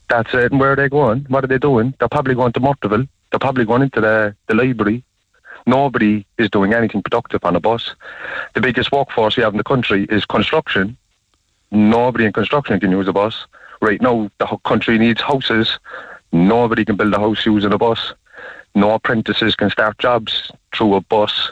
That's 0.09 0.33
it. 0.33 0.51
And 0.51 0.59
where 0.59 0.71
are 0.71 0.75
they 0.75 0.89
going? 0.89 1.27
What 1.29 1.43
are 1.43 1.47
they 1.47 1.59
doing? 1.59 1.93
They're 1.99 2.09
probably 2.09 2.33
going 2.33 2.53
to 2.53 2.59
Murteville. 2.59 3.07
They're 3.29 3.39
probably 3.39 3.65
going 3.65 3.83
into 3.83 4.01
the, 4.01 4.35
the 4.47 4.55
library. 4.55 5.03
Nobody 5.65 6.25
is 6.37 6.49
doing 6.49 6.73
anything 6.73 7.01
productive 7.01 7.43
on 7.43 7.55
a 7.55 7.59
bus. 7.59 7.93
The 8.55 8.61
biggest 8.61 8.91
workforce 8.91 9.37
we 9.37 9.43
have 9.43 9.53
in 9.53 9.57
the 9.57 9.63
country 9.63 10.05
is 10.09 10.25
construction. 10.25 10.97
Nobody 11.71 12.25
in 12.25 12.33
construction 12.33 12.79
can 12.79 12.91
use 12.91 13.07
a 13.07 13.13
bus. 13.13 13.45
Right 13.81 14.01
now, 14.01 14.29
the 14.39 14.45
whole 14.45 14.59
country 14.59 14.97
needs 14.97 15.21
houses. 15.21 15.77
Nobody 16.31 16.83
can 16.85 16.95
build 16.95 17.13
a 17.13 17.19
house 17.19 17.45
using 17.45 17.73
a 17.73 17.77
bus. 17.77 18.13
No 18.75 18.91
apprentices 18.93 19.55
can 19.55 19.69
start 19.69 19.97
jobs 19.99 20.51
through 20.75 20.95
a 20.95 21.01
bus. 21.01 21.51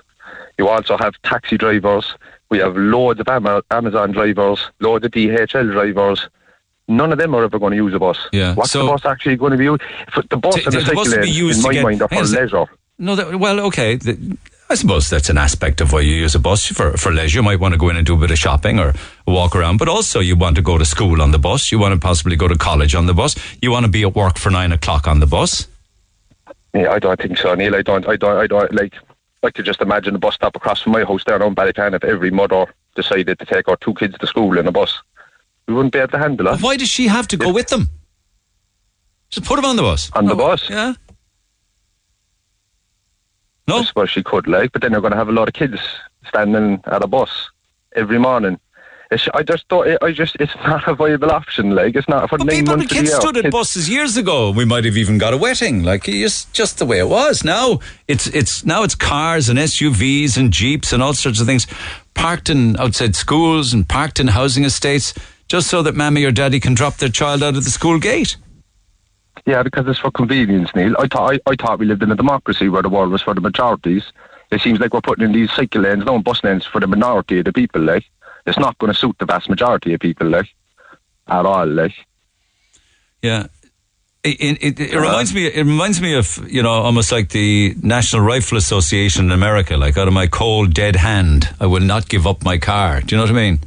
You 0.58 0.68
also 0.68 0.98
have 0.98 1.14
taxi 1.24 1.58
drivers. 1.58 2.16
We 2.50 2.60
have 2.60 2.76
loads 2.78 3.20
of 3.20 3.28
Amazon 3.72 4.12
drivers, 4.12 4.60
loads 4.80 5.06
of 5.06 5.12
DHL 5.12 5.72
drivers. 5.72 6.28
None 6.88 7.12
of 7.12 7.18
them 7.18 7.36
are 7.36 7.44
ever 7.44 7.60
going 7.60 7.72
to 7.72 7.76
use 7.78 7.94
a 7.94 8.00
bus. 8.00 8.18
Yeah, 8.32 8.56
What's 8.56 8.72
so- 8.72 8.84
the 8.86 8.92
bus 8.92 9.06
actually 9.06 9.36
going 9.36 9.52
to 9.52 9.58
be 9.58 9.66
used? 9.66 9.82
For 10.14 10.22
the 10.24 10.38
bus 10.38 10.56
T- 10.56 10.64
and 10.64 10.74
the, 10.74 10.80
the 10.80 10.94
bus 10.96 11.10
will 11.14 11.22
be 11.22 11.30
used 11.30 11.58
in 11.60 11.64
to 11.64 11.68
my 11.70 11.74
get- 11.74 11.84
mind, 11.84 12.02
are 12.02 12.08
for 12.08 12.16
on 12.16 12.24
a 12.24 12.28
sec. 12.28 12.40
leisure. 12.42 12.66
No, 13.00 13.16
that, 13.16 13.36
well, 13.36 13.60
okay. 13.68 13.96
The, 13.96 14.38
I 14.70 14.76
suppose 14.76 15.10
that's 15.10 15.30
an 15.30 15.38
aspect 15.38 15.80
of 15.80 15.94
why 15.94 16.02
you 16.02 16.14
use 16.14 16.36
a 16.36 16.40
bus 16.40 16.66
for 16.68 16.98
for 16.98 17.12
leisure. 17.12 17.40
You 17.40 17.44
might 17.44 17.60
want 17.60 17.74
to 17.74 17.78
go 17.78 17.90
in 17.90 17.96
and 17.96 18.06
do 18.06 18.16
a 18.16 18.18
bit 18.18 18.32
of 18.32 18.38
shopping 18.38 18.80
or 18.80 18.94
walk 19.26 19.56
around, 19.56 19.78
but 19.78 19.88
also 19.88 20.20
you 20.20 20.36
want 20.36 20.58
to 20.58 20.62
go 20.62 20.78
to 20.78 20.84
school 20.84 21.22
on 21.22 21.32
the 21.32 21.40
bus. 21.40 21.72
You 21.72 21.80
want 21.80 21.94
to 21.94 22.00
possibly 22.00 22.36
go 22.36 22.48
to 22.50 22.58
college 22.58 22.94
on 22.94 23.06
the 23.06 23.14
bus. 23.14 23.36
You 23.62 23.72
want 23.72 23.86
to 23.86 23.92
be 23.92 24.04
at 24.04 24.14
work 24.14 24.38
for 24.38 24.50
nine 24.50 24.74
o'clock 24.74 25.08
on 25.08 25.22
the 25.22 25.28
bus. 25.28 25.68
Yeah, 26.74 26.92
I 26.92 27.00
don't 27.00 27.20
think 27.20 27.38
so, 27.38 27.54
Neil. 27.56 27.76
I 27.76 27.82
don't. 27.82 28.08
I 28.08 28.18
don't. 28.18 28.38
I 28.38 28.48
don't 28.48 28.74
like. 28.74 28.96
I 29.44 29.52
could 29.52 29.66
just 29.66 29.82
imagine 29.82 30.16
a 30.16 30.20
bus 30.20 30.36
stop 30.36 30.56
across 30.56 30.82
from 30.82 30.92
my 30.92 31.06
house 31.06 31.24
there 31.26 31.42
on 31.42 31.56
Ballycan 31.56 31.96
if 31.96 32.04
every 32.04 32.32
mother 32.32 32.66
decided 32.96 33.40
to 33.40 33.46
take 33.46 33.70
our 33.70 33.78
two 33.78 33.94
kids 33.94 34.18
to 34.18 34.28
school 34.28 34.58
in 34.58 34.68
a 34.68 34.72
bus. 34.72 35.02
We 35.68 35.76
wouldn't 35.76 35.94
be 35.94 36.00
able 36.00 36.12
to 36.12 36.18
handle 36.18 36.48
it. 36.48 36.62
Why 36.62 36.76
does 36.76 36.90
she 36.90 37.08
have 37.08 37.28
to 37.30 37.38
go 37.38 37.54
with 37.54 37.68
them? 37.68 37.90
Just 39.30 39.46
put 39.46 39.58
them 39.58 39.66
on 39.66 39.76
the 39.76 39.82
bus. 39.84 40.10
On 40.14 40.26
the 40.26 40.34
oh, 40.34 40.38
bus? 40.38 40.70
Yeah. 40.70 40.94
No? 43.68 43.80
I 43.80 43.84
suppose 43.84 44.10
she 44.10 44.24
could, 44.24 44.48
like, 44.48 44.72
but 44.72 44.82
then 44.82 44.92
you're 44.92 45.02
going 45.02 45.12
to 45.12 45.18
have 45.18 45.30
a 45.30 45.34
lot 45.34 45.48
of 45.48 45.54
kids 45.54 45.80
standing 46.28 46.82
at 46.86 47.04
a 47.04 47.08
bus 47.08 47.50
every 47.96 48.18
morning. 48.18 48.60
It's, 49.10 49.28
I 49.34 49.44
just 49.44 49.68
thought, 49.70 49.88
I 50.02 50.12
just, 50.12 50.36
it's 50.40 50.56
not 50.66 50.88
a 50.88 50.94
viable 50.94 51.32
option, 51.32 51.72
like, 51.72 51.96
it's 51.96 52.08
not 52.10 52.30
for 52.30 52.38
But 52.38 52.48
nine 52.48 52.58
people, 52.58 52.74
the 52.74 52.78
months 52.80 52.94
kids 52.94 53.14
stood 53.14 53.38
at 53.38 53.44
Kids- 53.44 53.52
buses 53.54 53.90
years 53.90 54.18
ago. 54.18 54.52
We 54.52 54.66
might 54.66 54.84
have 54.86 54.98
even 54.98 55.18
got 55.18 55.34
a 55.34 55.38
wetting. 55.38 55.84
Like 55.84 56.08
it's 56.08 56.46
just 56.46 56.80
the 56.80 56.86
way 56.86 57.00
it 57.00 57.08
was. 57.08 57.44
Now 57.44 57.80
it's 58.08 58.28
it's 58.28 58.66
now 58.66 58.84
it's 58.84 58.96
cars 58.96 59.48
and 59.50 59.58
SUVs 59.60 60.38
and 60.38 60.52
jeeps 60.52 60.92
and 60.92 61.02
all 61.02 61.14
sorts 61.14 61.40
of 61.40 61.48
things 61.48 61.68
parked 62.16 62.50
in 62.50 62.78
outside 62.78 63.16
schools 63.16 63.74
and 63.74 63.88
parked 63.88 64.20
in 64.20 64.28
housing 64.28 64.66
estates 64.66 65.14
just 65.48 65.68
so 65.70 65.82
that 65.84 65.96
mammy 65.96 66.26
or 66.26 66.32
daddy 66.32 66.60
can 66.60 66.74
drop 66.74 66.98
their 66.98 67.08
child 67.10 67.42
out 67.44 67.56
of 67.56 67.64
the 67.64 67.70
school 67.70 68.00
gate. 68.00 68.36
Yeah, 69.48 69.64
because 69.64 69.88
it's 69.88 70.00
for 70.00 70.12
convenience, 70.12 70.76
Neil. 70.76 70.94
I 71.00 71.08
thought 71.08 71.34
I, 71.34 71.40
I 71.50 71.56
thought 71.56 71.80
we 71.80 71.86
lived 71.86 72.04
in 72.04 72.12
a 72.12 72.16
democracy 72.16 72.68
where 72.68 72.82
the 72.82 72.90
world 72.90 73.12
was 73.12 73.22
for 73.22 73.34
the 73.34 73.40
majorities. 73.40 74.04
It 74.52 74.60
seems 74.60 74.82
like 74.82 74.94
we're 74.94 75.00
putting 75.00 75.24
in 75.24 75.32
these 75.32 75.50
cycle 75.54 75.82
lanes, 75.82 76.04
no 76.04 76.20
bus 76.20 76.44
lanes 76.44 76.66
for 76.66 76.82
the 76.82 76.88
minority 76.88 77.40
of 77.40 77.46
the 77.46 77.54
people. 77.54 77.82
Like, 77.82 78.04
it's 78.46 78.60
not 78.60 78.78
going 78.78 78.92
to 78.92 79.00
suit 79.00 79.16
the 79.20 79.26
vast 79.26 79.50
majority 79.50 79.94
of 79.94 80.02
people, 80.02 80.28
like, 80.28 80.54
at 81.28 81.46
all. 81.46 81.66
Like, 81.66 81.94
Yeah. 83.22 83.48
It, 84.24 84.42
it, 84.42 84.80
it, 84.82 84.92
it 84.92 85.00
reminds 85.00 85.34
me. 85.34 85.46
It 85.46 85.64
reminds 85.64 86.02
me 86.02 86.16
of 86.16 86.52
you 86.52 86.62
know 86.62 86.72
almost 86.72 87.14
like 87.14 87.30
the 87.30 87.74
National 87.82 88.22
Rifle 88.22 88.58
Association 88.58 89.26
in 89.26 89.32
America. 89.32 89.78
Like 89.78 89.98
out 89.98 90.10
of 90.10 90.14
my 90.14 90.28
cold 90.28 90.74
dead 90.74 90.98
hand, 90.98 91.48
I 91.62 91.68
will 91.68 91.84
not 91.84 92.10
give 92.10 92.28
up 92.28 92.44
my 92.44 92.58
car. 92.58 93.00
Do 93.00 93.16
you 93.16 93.18
know 93.18 93.24
what 93.24 93.32
I 93.32 93.36
mean? 93.36 93.60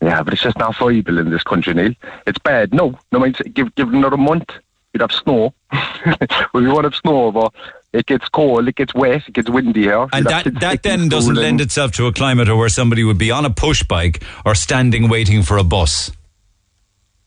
Yeah, 0.00 0.22
but 0.22 0.32
it's 0.32 0.42
just 0.42 0.58
not 0.58 0.76
viable 0.76 1.18
in 1.18 1.30
this 1.30 1.42
country, 1.42 1.74
Neil. 1.74 1.94
It's 2.26 2.38
bad. 2.38 2.72
No, 2.72 2.98
no, 3.12 3.18
mind 3.18 3.36
give 3.52 3.74
give 3.74 3.88
it 3.88 3.94
another 3.94 4.16
month. 4.16 4.50
you'd 4.92 5.00
have 5.00 5.12
snow. 5.12 5.54
we 6.54 6.68
won't 6.68 6.84
have 6.84 6.94
snow, 6.94 7.32
but 7.32 7.52
it 7.92 8.06
gets 8.06 8.28
cold, 8.28 8.68
it 8.68 8.76
gets 8.76 8.94
wet, 8.94 9.22
it 9.26 9.34
gets 9.34 9.50
windy 9.50 9.82
here. 9.82 10.06
And 10.12 10.26
that, 10.26 10.60
that 10.60 10.82
then 10.82 11.08
doesn't 11.08 11.34
lend 11.34 11.60
itself 11.60 11.92
to 11.92 12.06
a 12.06 12.12
climate 12.12 12.48
where 12.54 12.68
somebody 12.68 13.02
would 13.02 13.18
be 13.18 13.30
on 13.30 13.44
a 13.44 13.50
push 13.50 13.82
bike 13.82 14.22
or 14.44 14.54
standing 14.54 15.08
waiting 15.08 15.42
for 15.42 15.56
a 15.56 15.64
bus. 15.64 16.10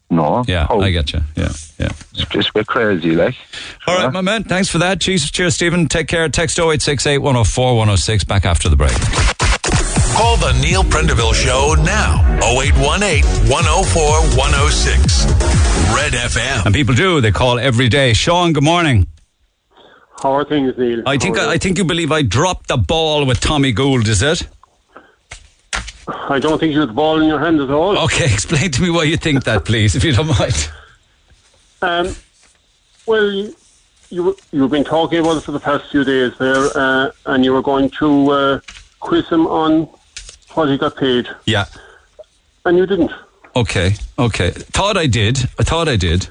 No. 0.10 0.44
Yeah, 0.46 0.68
How? 0.68 0.82
I 0.82 0.92
get 0.92 1.14
you. 1.14 1.22
Yeah, 1.38 1.54
yeah. 1.80 1.90
It's 2.14 2.26
just 2.26 2.50
a 2.50 2.54
bit 2.54 2.68
crazy, 2.68 3.16
like. 3.16 3.36
All 3.88 3.96
right, 3.96 4.12
my 4.12 4.20
man. 4.20 4.44
Thanks 4.44 4.68
for 4.68 4.78
that. 4.80 5.00
Cheers, 5.00 5.32
cheers 5.32 5.56
Stephen. 5.56 5.88
Take 5.88 6.10
care. 6.10 6.28
Text 6.28 6.60
0868 6.60 7.20
104 7.20 7.78
106. 7.78 8.26
Back 8.26 8.46
after 8.46 8.68
the 8.68 8.76
break. 8.76 8.92
Call 10.14 10.38
the 10.38 10.52
Neil 10.62 10.84
Prendeville 10.84 11.34
Show 11.34 11.76
now. 11.84 12.22
0818 12.44 13.24
104 13.50 14.04
106. 14.38 15.26
Red 15.96 16.14
FM. 16.14 16.66
And 16.66 16.76
people 16.76 16.94
do. 16.96 17.22
They 17.22 17.32
call 17.32 17.60
every 17.60 17.90
day. 17.90 18.14
Sean, 18.14 18.54
good 18.54 18.64
morning. 18.64 19.08
How 20.22 20.34
are 20.34 20.46
things, 20.46 20.78
Neil? 20.78 21.02
I 21.08 21.18
think 21.18 21.38
How 21.38 21.46
are 21.46 21.50
I, 21.50 21.54
you? 21.54 21.60
think 21.60 21.78
you 21.78 21.86
believe 21.86 22.12
I 22.12 22.22
dropped 22.22 22.68
the 22.68 22.78
ball 22.78 23.26
with 23.26 23.40
Tommy 23.40 23.72
Gould, 23.72 24.08
is 24.08 24.22
it? 24.22 24.48
I 26.08 26.40
don't 26.40 26.60
think 26.60 26.74
you 26.74 26.80
had 26.82 26.90
the 26.90 26.94
ball 26.94 27.20
in 27.22 27.28
your 27.28 27.40
hand 27.40 27.60
at 27.62 27.70
all. 27.72 27.98
Okay, 28.06 28.26
explain 28.34 28.70
to 28.72 28.82
me 28.82 28.90
why 28.90 29.04
you 29.04 29.18
think 29.18 29.44
that, 29.46 29.66
please, 29.66 29.96
if 29.96 30.04
you 30.04 30.12
don't 30.12 30.28
mind. 30.28 30.70
Um, 31.82 32.16
well, 33.08 33.32
you, 33.32 33.56
you 34.10 34.36
you've 34.52 34.70
been 34.72 34.84
talking 34.84 35.20
about 35.20 35.38
it 35.38 35.42
for 35.42 35.52
the 35.52 35.60
past 35.60 35.90
few 35.90 36.04
days 36.04 36.34
there, 36.38 36.70
uh, 36.76 37.12
and 37.28 37.44
you 37.44 37.54
were 37.54 37.62
going 37.64 37.90
to 37.92 38.30
uh, 38.32 38.60
quiz 39.00 39.28
him 39.30 39.48
on 39.48 39.90
what 40.56 40.70
he 40.70 40.78
got 40.78 40.96
paid, 40.96 41.28
Yeah. 41.46 41.66
and 42.66 42.78
you 42.78 42.86
didn't. 42.86 43.12
Okay. 43.56 43.96
Okay. 44.18 44.52
Thought 44.52 44.98
I 44.98 45.08
did. 45.08 45.40
I 45.60 45.64
thought 45.64 45.88
I 45.90 45.96
did. 45.98 46.28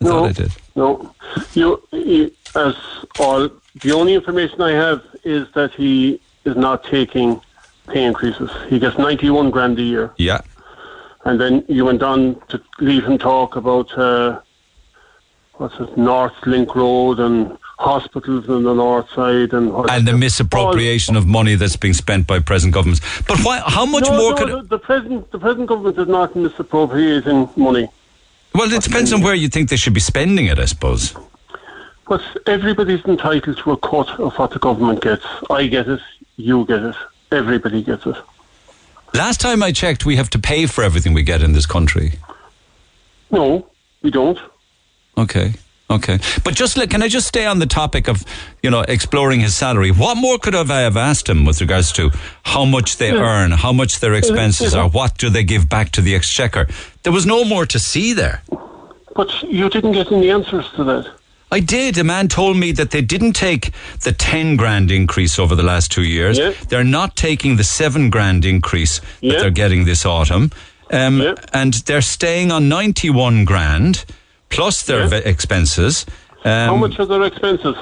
I 0.00 0.04
No. 0.04 0.10
thought 0.10 0.28
I 0.28 0.32
did. 0.32 0.52
No, 0.76 1.14
you, 1.54 1.82
you 1.92 2.30
as 2.56 2.74
all 3.18 3.48
the 3.82 3.92
only 3.92 4.14
information 4.14 4.60
I 4.62 4.72
have 4.72 5.02
is 5.24 5.46
that 5.54 5.72
he 5.72 6.20
is 6.44 6.56
not 6.56 6.84
taking 6.84 7.40
pay 7.88 8.04
increases. 8.04 8.50
He 8.68 8.78
gets 8.78 8.96
ninety-one 8.98 9.50
grand 9.50 9.78
a 9.78 9.82
year. 9.82 10.10
Yeah. 10.16 10.40
And 11.24 11.40
then 11.40 11.64
you 11.68 11.84
went 11.84 12.02
on 12.02 12.36
to 12.48 12.60
leave 12.80 13.04
him 13.04 13.18
talk 13.18 13.56
about 13.56 13.96
uh, 13.98 14.40
what's 15.54 15.78
it, 15.80 15.96
North 15.96 16.34
Link 16.46 16.74
Road 16.74 17.18
and 17.20 17.56
hospitals 17.78 18.48
on 18.48 18.62
the 18.62 18.74
north 18.74 19.08
side 19.10 19.52
and 19.52 19.70
And 19.90 20.06
the 20.06 20.16
misappropriation 20.16 21.16
of 21.16 21.26
money 21.26 21.54
that's 21.56 21.76
being 21.76 21.94
spent 21.94 22.26
by 22.26 22.38
present 22.38 22.72
governments. 22.72 23.00
But 23.26 23.38
why? 23.44 23.62
How 23.66 23.84
much 23.84 24.04
no, 24.04 24.16
more 24.16 24.30
no, 24.30 24.36
could? 24.36 24.48
the, 24.48 24.76
the 24.76 24.78
present 24.78 25.30
the 25.32 25.38
present 25.38 25.66
government 25.66 25.98
is 25.98 26.08
not 26.08 26.34
misappropriating 26.36 27.48
money, 27.56 27.88
Well, 28.54 28.72
it 28.72 28.82
depends 28.82 29.12
on 29.12 29.22
where 29.22 29.34
you 29.34 29.48
think 29.48 29.70
they 29.70 29.76
should 29.76 29.94
be 29.94 30.00
spending 30.00 30.46
it, 30.46 30.58
I 30.58 30.66
suppose. 30.66 31.14
but 32.06 32.22
everybody's 32.46 33.04
entitled 33.04 33.58
to 33.58 33.72
a 33.72 33.76
cut 33.78 34.08
of 34.20 34.34
what 34.38 34.50
the 34.52 34.58
government 34.58 35.00
gets. 35.02 35.24
I 35.50 35.66
get 35.66 35.88
it, 35.88 36.00
you 36.36 36.64
get 36.66 36.82
it, 36.82 36.96
everybody 37.32 37.82
gets 37.82 38.06
it. 38.06 38.16
Last 39.14 39.40
time 39.40 39.62
I 39.62 39.72
checked, 39.72 40.04
we 40.06 40.16
have 40.16 40.30
to 40.30 40.38
pay 40.38 40.66
for 40.66 40.84
everything 40.84 41.12
we 41.14 41.22
get 41.22 41.42
in 41.42 41.52
this 41.52 41.66
country. 41.66 42.12
No, 43.30 43.66
we 44.02 44.10
don't. 44.10 44.38
Okay. 45.16 45.54
Okay. 45.90 46.18
But 46.42 46.54
just 46.54 46.76
let, 46.76 46.88
can 46.90 47.02
I 47.02 47.08
just 47.08 47.26
stay 47.28 47.44
on 47.44 47.58
the 47.58 47.66
topic 47.66 48.08
of, 48.08 48.24
you 48.62 48.70
know, 48.70 48.80
exploring 48.80 49.40
his 49.40 49.54
salary? 49.54 49.90
What 49.90 50.16
more 50.16 50.38
could 50.38 50.54
have 50.54 50.70
I 50.70 50.80
have 50.80 50.96
asked 50.96 51.28
him 51.28 51.44
with 51.44 51.60
regards 51.60 51.92
to 51.92 52.10
how 52.42 52.64
much 52.64 52.96
they 52.96 53.12
Yeah. 53.12 53.20
earn, 53.20 53.50
how 53.52 53.72
much 53.72 54.00
their 54.00 54.12
hmm. 54.12 54.18
expenses 54.18 54.74
yeah. 54.74 54.80
are, 54.80 54.88
what 54.88 55.18
do 55.18 55.28
they 55.28 55.44
give 55.44 55.68
back 55.68 55.90
to 55.92 56.00
the 56.00 56.14
exchequer? 56.14 56.66
There 57.02 57.12
was 57.12 57.26
no 57.26 57.44
more 57.44 57.66
to 57.66 57.78
see 57.78 58.14
there. 58.14 58.42
But 59.14 59.42
you 59.42 59.68
didn't 59.68 59.92
get 59.92 60.10
any 60.10 60.30
answers 60.30 60.70
to 60.76 60.84
that. 60.84 61.06
I 61.52 61.60
did. 61.60 61.98
A 61.98 62.04
man 62.04 62.26
told 62.28 62.56
me 62.56 62.72
that 62.72 62.90
they 62.90 63.02
didn't 63.02 63.34
take 63.34 63.70
the 64.02 64.10
10 64.10 64.56
grand 64.56 64.90
increase 64.90 65.38
over 65.38 65.54
the 65.54 65.62
last 65.62 65.92
two 65.92 66.02
years. 66.02 66.38
Yeah. 66.38 66.52
They're 66.68 66.82
not 66.82 67.14
taking 67.14 67.56
the 67.56 67.62
7 67.62 68.10
grand 68.10 68.44
increase 68.44 69.00
that 69.20 69.38
they're 69.38 69.50
getting 69.50 69.84
this 69.84 70.04
autumn. 70.04 70.50
Um. 70.90 71.36
And 71.52 71.74
they're 71.86 72.02
staying 72.02 72.50
on 72.50 72.68
91 72.68 73.44
grand 73.44 74.04
plus 74.54 74.82
their 74.82 75.04
Yeah. 75.06 75.20
expenses. 75.32 76.06
Um, 76.44 76.68
How 76.68 76.76
much 76.76 76.98
are 77.00 77.06
their 77.06 77.22
expenses? 77.22 77.76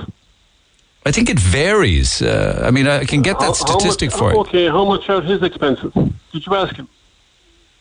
I 1.04 1.10
think 1.10 1.28
it 1.28 1.38
varies. 1.40 2.22
Uh, 2.22 2.62
I 2.68 2.70
mean, 2.70 2.86
I 2.86 3.04
can 3.04 3.22
get 3.22 3.38
that 3.40 3.46
How- 3.56 3.66
how 3.66 3.66
statistic 3.78 4.10
much- 4.10 4.18
for 4.18 4.32
you. 4.32 4.38
Okay, 4.40 4.68
how 4.68 4.84
much 4.84 5.08
are 5.08 5.20
his 5.20 5.42
expenses? 5.42 5.92
Did 6.32 6.46
you 6.46 6.54
ask 6.54 6.74
him? 6.76 6.88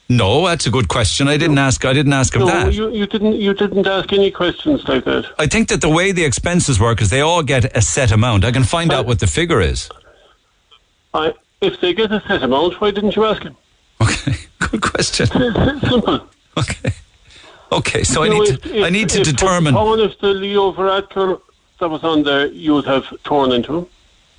No, 0.09 0.45
that's 0.47 0.65
a 0.67 0.69
good 0.71 0.87
question. 0.89 1.27
I 1.29 1.37
didn't 1.37 1.57
ask. 1.57 1.85
I 1.85 1.93
didn't 1.93 2.11
ask 2.13 2.35
him 2.35 2.41
no, 2.41 2.47
that. 2.47 2.73
you, 2.73 2.89
you 2.91 3.05
didn't. 3.07 3.35
You 3.39 3.53
didn't 3.53 3.87
ask 3.87 4.11
any 4.11 4.29
questions 4.31 4.81
like 4.87 5.05
that. 5.05 5.23
I 5.39 5.47
think 5.47 5.69
that 5.69 5.79
the 5.79 5.87
way 5.87 6.11
the 6.11 6.25
expenses 6.25 6.79
work 6.79 7.01
is 7.01 7.09
they 7.09 7.21
all 7.21 7.43
get 7.43 7.63
a 7.77 7.81
set 7.81 8.11
amount. 8.11 8.43
I 8.43 8.51
can 8.51 8.63
find 8.65 8.91
out 8.91 9.05
what 9.05 9.19
the 9.19 9.27
figure 9.27 9.61
is. 9.61 9.89
I, 11.13 11.33
if 11.61 11.79
they 11.79 11.93
get 11.93 12.11
a 12.11 12.21
set 12.27 12.43
amount, 12.43 12.81
why 12.81 12.91
didn't 12.91 13.15
you 13.15 13.23
ask 13.25 13.41
him? 13.43 13.55
Okay, 14.01 14.35
good 14.59 14.81
question. 14.81 15.27
Simple. 15.89 16.19
Okay, 16.57 16.91
so 17.71 18.21
I 18.23 18.25
You 18.25 18.31
know, 18.31 18.39
need 18.39 18.49
if- 18.49 18.61
to 18.63 18.83
I 18.85 18.89
need 18.89 19.09
to 19.09 19.21
if- 19.21 19.27
determine. 19.27 19.75
If 19.99 20.19
the 20.19 20.33
Leo 20.33 20.71
Varadkar 20.73 21.39
that 21.79 21.89
was 21.89 22.03
on 22.03 22.23
there 22.23 22.47
you 22.47 22.73
would 22.75 22.85
have 22.85 23.05
torn 23.23 23.51
into? 23.51 23.87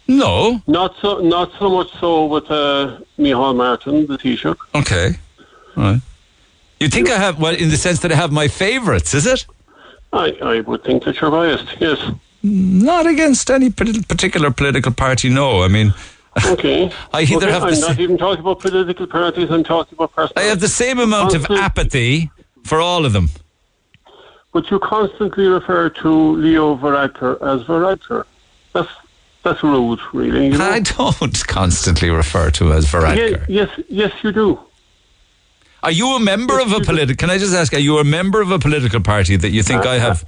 No. 0.08 0.60
Not 0.66 0.94
so. 1.00 1.18
Not 1.20 1.50
so 1.58 1.70
much 1.70 1.90
so 2.00 2.26
with 2.26 2.50
uh, 2.50 2.98
Micheál 3.18 3.54
Martin, 3.56 4.06
the 4.06 4.18
Taoiseach. 4.18 4.56
Okay. 4.74 5.14
All 5.76 5.82
right. 5.84 6.00
You 6.80 6.88
think 6.88 7.08
I 7.08 7.16
have 7.18 7.38
well 7.40 7.54
in 7.54 7.68
the 7.70 7.76
sense 7.76 8.00
that 8.00 8.10
I 8.12 8.16
have 8.16 8.32
my 8.32 8.48
favourites, 8.48 9.14
is 9.14 9.26
it? 9.26 9.46
I, 10.12 10.26
I 10.42 10.60
would 10.60 10.82
think 10.84 11.04
that 11.04 11.20
you're 11.20 11.30
biased. 11.30 11.68
Yes. 11.80 11.98
Not 12.42 13.06
against 13.06 13.50
any 13.50 13.70
particular 13.70 14.50
political 14.50 14.92
party. 14.92 15.28
No, 15.30 15.62
I 15.62 15.68
mean. 15.68 15.94
Okay. 16.46 16.90
I 17.14 17.22
either 17.22 17.36
Okay, 17.36 17.50
have 17.52 17.62
I'm 17.64 17.80
not 17.80 17.98
even 18.00 18.18
talking 18.18 18.40
about 18.40 18.58
political 18.60 19.06
parties. 19.06 19.48
I'm 19.50 19.62
talking 19.64 19.96
about. 19.98 20.32
I 20.36 20.42
have 20.42 20.60
the 20.60 20.68
same 20.68 20.98
amount 20.98 21.34
of 21.34 21.46
apathy 21.50 22.30
for 22.64 22.80
all 22.80 23.04
of 23.04 23.12
them. 23.12 23.28
But 24.52 24.70
you 24.70 24.78
constantly 24.78 25.46
refer 25.46 25.88
to 25.88 26.36
Leo 26.36 26.76
Varadkar 26.76 27.40
as 27.42 27.62
Varadkar. 27.66 28.24
That's 28.74 28.88
that's 29.42 29.62
rude, 29.62 29.98
really. 30.12 30.48
You 30.48 30.58
know? 30.58 30.64
I 30.70 30.80
don't 30.80 31.46
constantly 31.48 32.10
refer 32.10 32.50
to 32.50 32.66
him 32.66 32.72
as 32.72 32.86
Varadkar. 32.86 33.48
Ye- 33.48 33.54
yes, 33.56 33.70
yes, 33.88 34.12
you 34.22 34.30
do. 34.32 34.60
Are 35.82 35.90
you 35.90 36.14
a 36.14 36.20
member 36.20 36.60
of 36.60 36.72
a 36.72 36.80
political? 36.80 37.16
Can 37.16 37.30
I 37.30 37.38
just 37.38 37.54
ask? 37.54 37.72
Are 37.74 37.78
you 37.78 37.98
a 37.98 38.04
member 38.04 38.40
of 38.40 38.50
a 38.52 38.58
political 38.58 39.00
party 39.00 39.34
that 39.36 39.50
you 39.50 39.62
think 39.64 39.84
I 39.84 39.98
have 39.98 40.24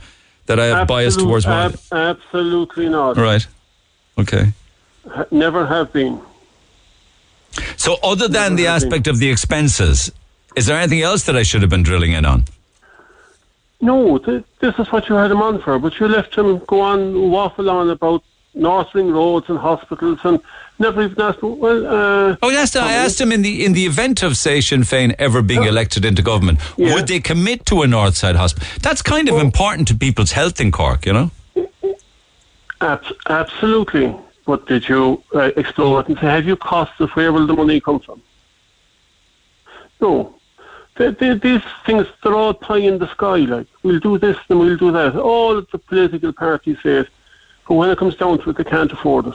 that 0.46 0.58
I 0.58 0.66
have 0.66 0.88
bias 0.88 1.16
towards 1.16 1.46
one? 1.46 1.72
ab- 1.74 1.78
absolutely 1.92 2.88
not. 2.88 3.16
Right. 3.16 3.46
Okay. 4.18 4.52
Ha- 5.08 5.26
Never 5.30 5.64
have 5.66 5.92
been. 5.92 6.20
So, 7.76 7.98
other 8.02 8.26
than 8.26 8.56
the 8.56 8.64
Never 8.64 8.80
been. 8.80 8.86
aspect 8.88 9.06
of 9.06 9.18
the 9.18 9.30
expenses, 9.30 10.10
is 10.56 10.66
there 10.66 10.76
anything 10.78 11.02
else 11.02 11.24
that 11.24 11.36
I 11.36 11.42
should 11.42 11.62
have 11.62 11.70
been 11.70 11.82
drilling 11.82 12.12
in 12.12 12.24
on? 12.24 12.44
No, 13.80 14.18
th- 14.18 14.44
this 14.60 14.74
is 14.78 14.90
what 14.92 15.08
you 15.08 15.14
had 15.14 15.30
him 15.30 15.42
on 15.42 15.60
for, 15.60 15.78
but 15.78 15.98
you 16.00 16.08
left 16.08 16.34
him 16.34 16.58
go 16.66 16.80
on 16.80 17.30
waffle 17.30 17.68
on 17.68 17.90
about 17.90 18.22
North 18.54 18.94
Ring 18.94 19.10
roads 19.10 19.46
and 19.48 19.58
hospitals 19.58 20.20
and 20.22 20.40
never 20.78 21.02
even 21.02 21.20
asked. 21.20 21.40
him, 21.40 21.58
Well, 21.58 21.86
uh, 21.86 22.36
Oh, 22.42 22.50
yes. 22.50 22.76
I 22.76 22.92
asked 22.92 23.20
him 23.20 23.32
in 23.32 23.42
the 23.42 23.64
in 23.64 23.72
the 23.72 23.84
event 23.84 24.22
of 24.22 24.36
say 24.36 24.60
Sinn 24.60 24.82
Féin 24.82 25.14
ever 25.18 25.42
being 25.42 25.64
elected 25.64 26.04
into 26.04 26.22
government, 26.22 26.60
Yeah. 26.76 26.94
would 26.94 27.08
they 27.08 27.20
commit 27.20 27.66
to 27.66 27.82
a 27.82 27.86
North 27.86 28.16
Side 28.16 28.36
hospital? 28.36 28.68
That's 28.80 29.02
kind 29.02 29.28
of 29.28 29.38
important 29.38 29.88
to 29.88 29.94
people's 29.94 30.32
health 30.32 30.60
in 30.60 30.70
Cork, 30.70 31.04
you 31.04 31.12
know. 31.12 31.30
Abs- 32.80 33.12
absolutely. 33.28 34.14
But 34.46 34.66
did 34.66 34.88
you 34.88 35.22
uh, 35.34 35.50
explore 35.56 36.00
it 36.00 36.08
and 36.08 36.16
say, 36.18 36.26
have 36.26 36.46
you 36.46 36.54
costs 36.56 37.00
of 37.00 37.10
where 37.12 37.32
will 37.32 37.46
the 37.46 37.54
money 37.54 37.80
come 37.80 37.98
from? 37.98 38.20
No. 40.00 40.34
They, 40.96 41.10
they, 41.10 41.34
these 41.34 41.62
things, 41.84 42.06
they're 42.22 42.34
all 42.34 42.54
pie 42.54 42.78
in 42.78 42.98
the 42.98 43.08
sky. 43.08 43.38
Like, 43.38 43.66
we'll 43.82 44.00
do 44.00 44.18
this 44.18 44.36
and 44.48 44.60
we'll 44.60 44.76
do 44.76 44.92
that. 44.92 45.16
All 45.16 45.58
of 45.58 45.70
the 45.70 45.78
political 45.78 46.32
parties 46.32 46.78
say 46.82 46.90
it. 47.00 47.08
But 47.66 47.74
when 47.74 47.90
it 47.90 47.98
comes 47.98 48.16
down 48.16 48.38
to 48.40 48.50
it, 48.50 48.56
they 48.56 48.64
can't 48.64 48.92
afford 48.92 49.26
it. 49.28 49.34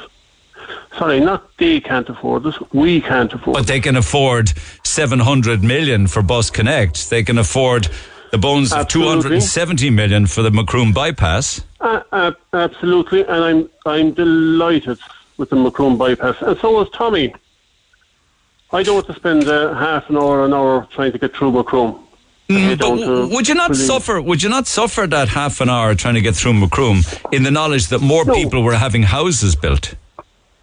Sorry, 0.97 1.20
not 1.20 1.57
they 1.57 1.80
can't 1.80 2.07
afford 2.10 2.45
it. 2.45 2.55
We 2.74 3.01
can't 3.01 3.32
afford 3.34 3.55
But 3.55 3.68
they 3.68 3.80
can 3.80 3.95
afford 3.95 4.53
700 4.84 5.64
million 5.64 6.07
for 6.07 6.22
Bus 6.22 6.49
Connect. 6.49 7.10
They 7.10 7.24
can 7.24 7.38
afford 7.38 7.89
the 8.32 8.38
bones 8.38 8.72
of 8.72 8.88
270 8.88 9.89
million 9.89 10.28
for 10.28 10.41
the 10.41 10.51
Macroom 10.51 10.93
bypass. 10.93 11.62
Uh, 11.82 12.01
uh, 12.12 12.32
absolutely, 12.53 13.22
and 13.22 13.43
I'm 13.43 13.70
I'm 13.86 14.12
delighted 14.12 14.99
with 15.38 15.49
the 15.49 15.55
Macroom 15.55 15.97
bypass, 15.97 16.36
and 16.41 16.57
so 16.60 16.82
is 16.82 16.89
Tommy. 16.91 17.34
I 18.72 18.84
don't 18.84 18.95
want 18.95 19.07
to 19.07 19.15
spend 19.15 19.47
uh, 19.47 19.74
half 19.74 20.09
an 20.09 20.17
hour, 20.17 20.45
an 20.45 20.53
hour 20.53 20.88
trying 20.91 21.11
to 21.11 21.17
get 21.17 21.36
through 21.36 21.51
Macroom. 21.51 22.05
Mm, 22.49 22.78
but 22.80 23.30
would 23.36 23.47
you 23.47 23.55
not 23.55 23.76
suffer? 23.76 24.22
Would 24.22 24.41
you 24.41 24.49
not 24.49 24.65
suffer 24.67 25.05
that 25.07 25.28
half 25.30 25.61
an 25.61 25.70
hour 25.70 25.93
trying 25.95 26.15
to 26.15 26.22
get 26.22 26.36
through 26.36 26.53
Macroom 26.53 27.03
in 27.32 27.43
the 27.43 27.51
knowledge 27.51 27.88
that 27.88 27.99
more 28.01 28.26
people 28.26 28.63
were 28.63 28.76
having 28.76 29.03
houses 29.03 29.55
built? 29.55 29.93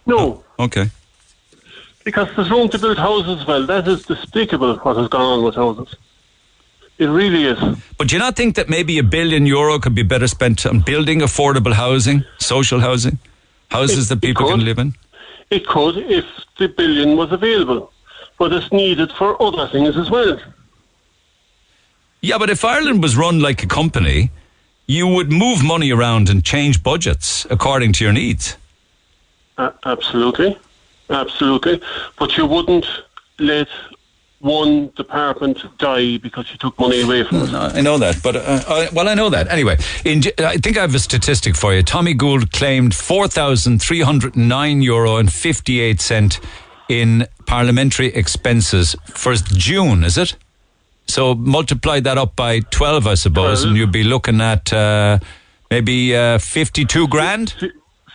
No, 0.05 0.45
Okay. 0.59 0.91
because 2.05 2.29
there's 2.37 2.51
room 2.51 2.69
to 2.71 2.79
build 2.79 2.99
houses. 2.99 3.45
Well, 3.47 3.67
that 3.67 3.87
is 3.89 4.05
despicable 4.05 4.77
what 4.79 4.97
has 4.97 5.09
gone 5.09 5.39
on 5.39 5.45
with 5.45 5.55
houses. 5.57 5.95
It 6.99 7.07
really 7.07 7.45
is. 7.45 7.59
But 7.99 8.09
do 8.09 8.15
you 8.17 8.21
not 8.21 8.37
think 8.37 8.55
that 8.57 8.69
maybe 8.69 8.99
a 8.99 9.03
billion 9.03 9.47
euro 9.47 9.79
could 9.79 9.95
be 9.95 10.03
better 10.03 10.27
spent 10.27 10.65
on 10.65 10.81
building 10.81 11.21
affordable 11.21 11.73
housing, 11.75 12.25
social 12.39 12.81
housing, 12.81 13.19
houses 13.71 14.07
It- 14.07 14.09
that 14.11 14.21
people 14.23 14.49
can 14.49 14.65
live 14.65 14.79
in? 14.79 14.95
It 15.51 15.67
could 15.69 15.99
if 15.99 16.25
the 16.59 16.69
billion 16.69 17.17
was 17.17 17.31
available, 17.31 17.93
but 18.39 18.53
it's 18.53 18.71
needed 18.73 19.11
for 19.13 19.41
other 19.43 19.69
things 19.69 19.97
as 19.97 20.11
well. 20.11 20.39
Yeah, 22.21 22.39
but 22.39 22.51
if 22.51 22.65
Ireland 22.65 23.03
was 23.03 23.17
run 23.17 23.41
like 23.41 23.63
a 23.63 23.67
company, 23.67 24.31
you 24.87 25.07
would 25.07 25.31
move 25.31 25.63
money 25.63 25.93
around 25.93 26.29
and 26.29 26.45
change 26.45 26.83
budgets 26.83 27.47
according 27.51 27.93
to 27.95 28.05
your 28.05 28.13
needs. 28.13 28.57
Uh, 29.59 29.71
absolutely, 29.85 30.59
absolutely. 31.11 31.81
But 32.19 32.37
you 32.37 32.47
wouldn't 32.47 32.87
let 33.39 33.69
one 34.41 34.89
department 34.97 35.65
die 35.79 36.19
because 36.19 36.51
you 36.51 36.59
took 36.59 36.79
money 36.79 37.01
away 37.01 37.25
from 37.25 37.43
it. 37.43 37.55
I 37.55 37.81
know 37.81 37.99
that, 37.99 38.23
but 38.23 38.37
uh, 38.37 38.63
I, 38.69 38.89
well, 38.93 39.09
I 39.09 39.15
know 39.15 39.31
that 39.31 39.49
anyway. 39.49 39.79
In, 40.05 40.23
I 40.39 40.57
think 40.59 40.77
I 40.77 40.83
have 40.83 40.95
a 40.95 40.99
statistic 40.99 41.57
for 41.57 41.75
you. 41.75 41.83
Tommy 41.83 42.15
Gould 42.15 42.53
claimed 42.53 42.95
four 42.95 43.29
thousand 43.29 43.81
three 43.81 44.03
hundred 44.03 44.37
nine 44.37 44.83
euro 44.83 45.17
and 45.17 45.33
fifty 45.33 45.81
eight 45.81 46.01
cent 46.01 46.39
in 46.89 47.27
parliamentary 47.47 48.09
expenses 48.15 48.95
for 49.07 49.35
June. 49.35 50.05
Is 50.05 50.17
it? 50.19 50.37
So 51.09 51.35
multiply 51.35 52.01
that 52.01 52.19
up 52.19 52.35
by 52.37 52.61
twelve, 52.61 53.07
I 53.07 53.15
suppose, 53.15 53.63
and 53.65 53.77
you'd 53.77 53.93
be 53.93 54.03
looking 54.05 54.41
at 54.41 54.73
uh, 54.73 55.19
maybe 55.71 56.17
uh, 56.17 56.39
fifty 56.39 56.85
two 56.85 57.07
grand. 57.09 57.55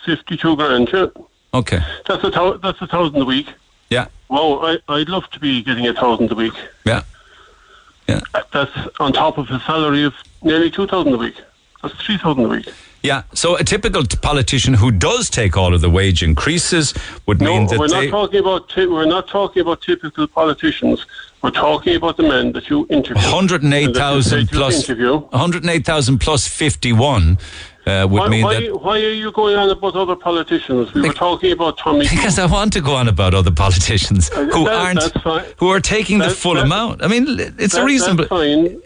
Fifty-two 0.05 0.55
grand. 0.55 0.89
Yeah. 0.91 1.05
Okay. 1.53 1.79
That's 2.07 2.23
a 2.23 2.29
thou- 2.31 2.57
that's 2.57 2.81
a 2.81 2.87
thousand 2.87 3.21
a 3.21 3.25
week. 3.25 3.47
Yeah. 3.89 4.07
Wow, 4.29 4.59
I, 4.63 4.77
I'd 4.95 5.09
love 5.09 5.29
to 5.31 5.39
be 5.39 5.61
getting 5.61 5.85
a 5.87 5.93
thousand 5.93 6.31
a 6.31 6.35
week. 6.35 6.53
Yeah. 6.85 7.03
Yeah. 8.07 8.21
That's 8.51 8.71
on 8.99 9.13
top 9.13 9.37
of 9.37 9.49
a 9.51 9.59
salary 9.59 10.03
of 10.03 10.13
nearly 10.41 10.71
two 10.71 10.87
thousand 10.87 11.13
a 11.13 11.17
week. 11.17 11.35
That's 11.83 11.93
three 12.03 12.17
thousand 12.17 12.45
a 12.45 12.47
week. 12.47 12.67
Yeah, 13.03 13.23
so 13.33 13.55
a 13.55 13.63
typical 13.63 14.03
t- 14.03 14.15
politician 14.21 14.75
who 14.75 14.91
does 14.91 15.29
take 15.29 15.57
all 15.57 15.73
of 15.73 15.81
the 15.81 15.89
wage 15.89 16.21
increases 16.21 16.93
would 17.25 17.41
No, 17.41 17.47
mean 17.57 17.67
that 17.67 17.79
we're 17.79 17.87
they. 17.87 18.09
not 18.09 18.11
talking 18.11 18.39
about 18.39 18.69
ty- 18.69 18.85
we're 18.85 19.05
not 19.05 19.27
talking 19.27 19.61
about 19.61 19.81
typical 19.81 20.27
politicians. 20.27 21.05
We're 21.41 21.49
talking 21.49 21.95
about 21.95 22.17
the 22.17 22.23
men 22.23 22.51
that 22.51 22.69
you 22.69 22.85
interview. 22.91 23.15
and 23.15 23.49
that 23.49 23.63
you 23.63 23.69
108,000 23.69 24.23
say 24.41 24.45
to 24.45 24.55
plus 24.55 24.75
interview. 24.87 25.17
108,000 25.31 26.19
plus 26.19 26.47
51 26.47 27.39
uh, 27.87 28.07
would 28.09 28.19
Why, 28.19 28.27
mean 28.29 28.43
why, 28.43 28.53
that 28.61 28.81
why 28.81 28.97
are 29.01 29.09
you 29.23 29.31
going 29.31 29.55
on 29.55 29.69
about 29.69 29.95
other 29.95 30.15
politicians? 30.15 30.93
We 30.93 31.01
were 31.01 31.13
talking 31.13 31.51
about 31.51 31.77
Tommy. 31.79 32.07
because 32.07 32.37
I 32.37 32.45
want 32.45 32.73
to 32.73 32.81
go 32.81 32.93
on 32.95 33.07
about 33.07 33.33
other 33.33 33.51
politicians 33.51 34.29
who 34.29 34.67
Uh, 34.67 34.91
that- 34.93 35.23
aren't 35.25 35.57
who 35.59 35.67
are 35.69 35.79
taking 35.79 36.19
the 36.19 36.29
full 36.29 36.55
that- 36.55 36.65
amount. 36.65 37.03
I 37.03 37.07
mean, 37.07 37.25
it's 37.57 37.73
a 37.73 37.83
reasonable 37.83 38.27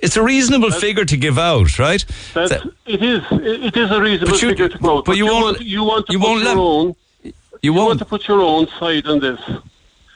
it's 0.01 0.15
a 0.15 0.23
reasonable 0.23 0.71
figure 0.71 1.05
to 1.05 1.17
give 1.17 1.37
out, 1.37 1.77
right? 1.77 2.03
That's, 2.33 2.51
So- 2.51 2.71
it 2.85 3.01
is. 3.03 3.21
It 3.31 3.75
is 3.75 3.91
a 3.91 4.01
reasonable 4.01 4.37
you- 4.39 4.49
figure 4.49 4.69
to 4.69 4.77
quote. 4.77 5.03
but 5.05 5.17
you 5.17 5.25
won't- 5.25 5.43
want, 5.45 5.61
you 5.61 5.83
want 5.83 6.07
to 6.07 6.13
you 6.13 6.19
put 6.19 6.27
won't 6.27 6.43
your 6.43 6.49
let- 6.55 6.57
own. 6.57 6.95
you 7.61 7.73
want 7.73 7.87
won't. 7.87 7.99
to 7.99 8.05
put 8.05 8.27
your 8.29 8.41
own 8.41 8.67
side 8.79 9.05
on 9.07 9.19
this. 9.19 9.39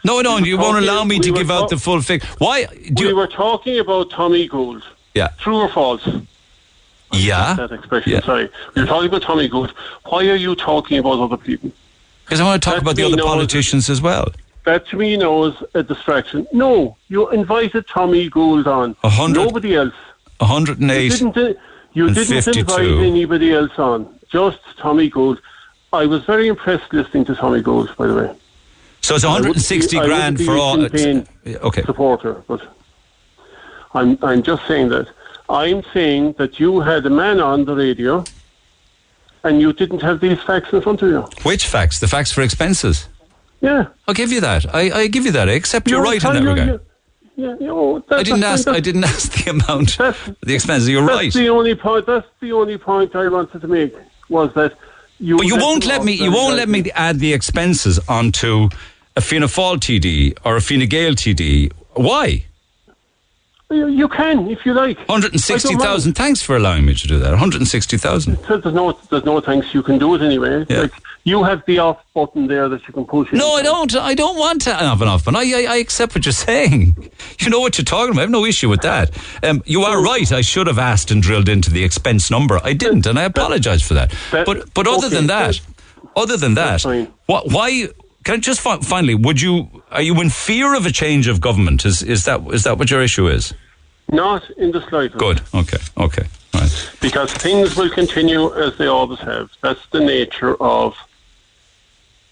no, 0.05 0.21
no, 0.21 0.37
we 0.39 0.49
you 0.49 0.57
won't 0.57 0.77
allow 0.83 1.03
me 1.03 1.15
we 1.17 1.21
to 1.27 1.31
give 1.33 1.51
out 1.51 1.69
the 1.69 1.77
full 1.77 2.01
figure. 2.01 2.27
Why? 2.37 2.65
Do 2.93 3.03
we 3.03 3.09
you, 3.09 3.15
were 3.15 3.27
talking 3.27 3.77
about 3.79 4.09
Tommy 4.09 4.47
Gould. 4.47 4.83
yeah, 5.15 5.29
True 5.43 5.57
or 5.65 5.69
false? 5.69 6.07
Yeah. 7.13 7.53
That 7.55 7.71
expression. 7.71 8.11
Yeah. 8.13 8.21
Sorry, 8.21 8.49
you're 8.75 8.85
talking 8.85 9.07
about 9.09 9.21
Tommy 9.21 9.47
Gould. 9.47 9.71
Why 10.05 10.27
are 10.29 10.35
you 10.35 10.55
talking 10.55 10.97
about 10.99 11.19
other 11.19 11.37
people? 11.37 11.71
Because 12.25 12.39
I 12.39 12.43
want 12.43 12.61
to 12.61 12.65
talk 12.65 12.75
That 12.75 12.83
about 12.83 12.95
the 12.95 13.03
other 13.03 13.17
politicians 13.21 13.89
as 13.89 14.01
well. 14.01 14.27
That 14.65 14.87
to 14.89 14.97
me 14.97 15.17
now 15.17 15.45
is 15.45 15.55
a 15.73 15.81
distraction. 15.83 16.45
No, 16.53 16.95
you 17.07 17.29
invited 17.31 17.87
Tommy 17.87 18.29
Gould 18.29 18.67
on. 18.67 18.95
A 19.03 19.09
hundred- 19.09 19.41
Nobody 19.45 19.75
else. 19.75 19.93
108. 20.39 21.03
You 21.03 21.31
didn't, 21.31 21.57
you 21.93 22.05
and 22.07 22.15
didn't 22.15 22.43
52. 22.43 22.59
invite 22.59 23.05
anybody 23.07 23.53
else 23.53 23.77
on. 23.77 24.19
Just 24.31 24.59
Tommy 24.77 25.09
Gould. 25.09 25.41
I 25.91 26.05
was 26.05 26.23
very 26.25 26.47
impressed 26.47 26.93
listening 26.93 27.25
to 27.25 27.35
Tommy 27.35 27.61
Gould, 27.61 27.95
by 27.97 28.05
the 28.07 28.13
way. 28.15 28.35
So 29.01 29.15
it's 29.15 29.23
I 29.23 29.29
160 29.29 29.99
be- 29.99 30.05
grand 30.05 30.39
for 30.39 30.55
a 30.55 30.59
all. 30.59 30.79
Okay. 30.83 31.83
supporter, 31.83 32.43
but 32.47 32.61
I'm 33.93 34.17
I'm 34.21 34.43
just 34.43 34.67
saying 34.67 34.89
that 34.89 35.07
I'm 35.49 35.83
saying 35.93 36.33
that 36.37 36.59
you 36.59 36.79
had 36.81 37.05
a 37.05 37.09
man 37.09 37.39
on 37.39 37.65
the 37.65 37.75
radio 37.75 38.23
and 39.43 39.59
you 39.61 39.73
didn't 39.73 40.01
have 40.01 40.19
these 40.19 40.41
facts 40.43 40.71
in 40.73 40.81
front 40.81 41.01
of 41.01 41.09
you. 41.09 41.21
Which 41.43 41.65
facts? 41.67 41.99
The 41.99 42.07
facts 42.07 42.31
for 42.31 42.41
expenses. 42.41 43.07
Yeah. 43.61 43.87
I'll 44.07 44.13
give 44.13 44.31
you 44.31 44.41
that. 44.41 44.73
I, 44.73 44.91
I 44.91 45.07
give 45.07 45.25
you 45.25 45.31
that. 45.31 45.49
Eh? 45.49 45.53
I 45.53 45.55
accept 45.55 45.89
you're, 45.89 45.99
You're 45.99 46.05
right 46.05 46.23
in 46.23 46.33
that 46.33 46.43
regard. 46.43 46.67
you're- 46.67 46.79
Yeah, 47.35 47.55
you 47.59 47.69
oh, 47.69 47.97
know, 47.97 48.17
I 48.17 48.23
didn't 48.23 48.43
ask. 48.43 48.67
I 48.67 48.81
didn't 48.81 49.03
ask 49.13 49.31
the 49.31 49.51
amount, 49.51 49.97
the 50.41 50.53
expenses. 50.53 50.89
You're 50.89 51.05
that's 51.05 51.15
right. 51.15 51.33
the 51.33 51.49
only 51.49 51.73
point. 51.73 52.05
That's 52.05 52.27
the 52.41 52.51
only 52.51 52.77
point 52.77 53.15
I 53.15 53.29
wanted 53.29 53.61
to 53.61 53.67
make 53.67 53.95
was 54.27 54.53
that 54.55 54.73
you. 55.19 55.37
But 55.37 55.45
you 55.45 55.55
won't 55.55 55.85
let 55.85 56.03
me. 56.03 56.13
You 56.13 56.33
won't 56.33 56.57
let 56.57 56.67
me 56.67 56.91
add 56.95 57.19
the 57.19 57.33
expenses 57.33 57.97
onto 58.09 58.67
a 59.15 59.21
Fianna 59.21 59.47
Fáil 59.47 59.77
TD 59.77 60.37
or 60.43 60.57
a 60.57 60.61
Fine 60.61 60.87
Gael 60.89 61.13
TD. 61.13 61.71
Why? 61.93 62.45
You, 63.71 64.07
can 64.07 64.49
if 64.49 64.65
you 64.65 64.73
like. 64.73 64.97
Hundred 65.07 65.33
and 65.33 65.41
sixty 65.41 65.75
thousand. 65.75 66.13
Thanks 66.13 66.41
for 66.41 66.55
allowing 66.55 66.87
me 66.87 66.95
to 66.95 67.07
do 67.07 67.19
that. 67.19 67.29
One 67.29 67.37
hundred 67.37 67.61
and 67.61 67.67
sixty 67.67 67.97
thousand. 67.97 68.37
There's 68.47 68.65
no, 68.65 68.97
there's 69.11 69.25
no 69.25 69.39
thanks. 69.41 69.75
You 69.75 69.83
can 69.83 69.99
do 69.99 70.15
it 70.15 70.23
anyway. 70.23 70.65
Yeah. 70.67 70.81
Like 70.81 70.93
you 71.23 71.43
have 71.43 71.63
the 71.67 71.77
off 71.77 72.03
button 72.15 72.47
there 72.47 72.67
that 72.67 72.87
you 72.87 72.93
can 72.93 73.05
push. 73.05 73.31
No, 73.31 73.53
I 73.53 73.61
don't. 73.61 73.95
I 73.95 74.15
don't 74.15 74.39
want 74.39 74.63
to 74.63 74.73
have 74.73 75.03
an 75.03 75.07
off, 75.07 75.25
button. 75.25 75.39
I, 75.39 75.65
I, 75.67 75.73
I 75.73 75.75
accept 75.77 76.15
what 76.15 76.25
you're 76.25 76.33
saying. 76.33 77.11
You 77.39 77.49
know 77.49 77.59
what 77.61 77.77
you're 77.77 77.85
talking 77.85 78.11
about. 78.11 78.19
I 78.19 78.23
have 78.23 78.31
no 78.31 78.45
issue 78.45 78.69
with 78.69 78.81
that. 78.81 79.17
Um, 79.43 79.63
you 79.65 79.83
are 79.83 80.03
right. 80.03 80.29
I 80.31 80.41
should 80.41 80.67
have 80.67 80.77
asked 80.77 81.09
and 81.09 81.21
drilled 81.21 81.47
into 81.47 81.71
the 81.71 81.83
expense 81.83 82.29
number. 82.29 82.59
I 82.63 82.73
didn't, 82.73 83.05
and 83.05 83.17
I 83.17 83.23
apologise 83.23 83.81
for 83.81 83.93
that. 83.93 84.13
But 84.31 84.73
but 84.73 84.87
other 84.87 85.07
okay, 85.07 85.15
than 85.15 85.27
that, 85.27 85.61
other 86.15 86.35
than 86.37 86.55
that, 86.55 86.83
what? 87.27 87.49
Why? 87.49 87.87
Can 88.23 88.35
I 88.35 88.37
just 88.37 88.61
fi- 88.61 88.79
finally? 88.79 89.15
Would 89.15 89.41
you? 89.41 89.83
Are 89.91 90.01
you 90.01 90.19
in 90.21 90.29
fear 90.29 90.75
of 90.75 90.85
a 90.85 90.91
change 90.91 91.27
of 91.27 91.39
government? 91.41 91.85
Is 91.85 92.03
is 92.03 92.25
that 92.25 92.41
is 92.53 92.63
that 92.63 92.77
what 92.77 92.89
your 92.91 93.01
issue 93.01 93.27
is? 93.27 93.53
Not 94.11 94.49
in 94.57 94.71
the 94.71 94.81
slightest. 94.89 95.17
Good. 95.17 95.41
Okay. 95.53 95.77
Okay. 95.97 96.23
Right. 96.53 96.91
Because 96.99 97.31
things 97.33 97.75
will 97.75 97.89
continue 97.89 98.53
as 98.55 98.77
they 98.77 98.87
always 98.87 99.19
have. 99.19 99.51
That's 99.61 99.85
the 99.91 99.99
nature 99.99 100.55
of 100.61 100.95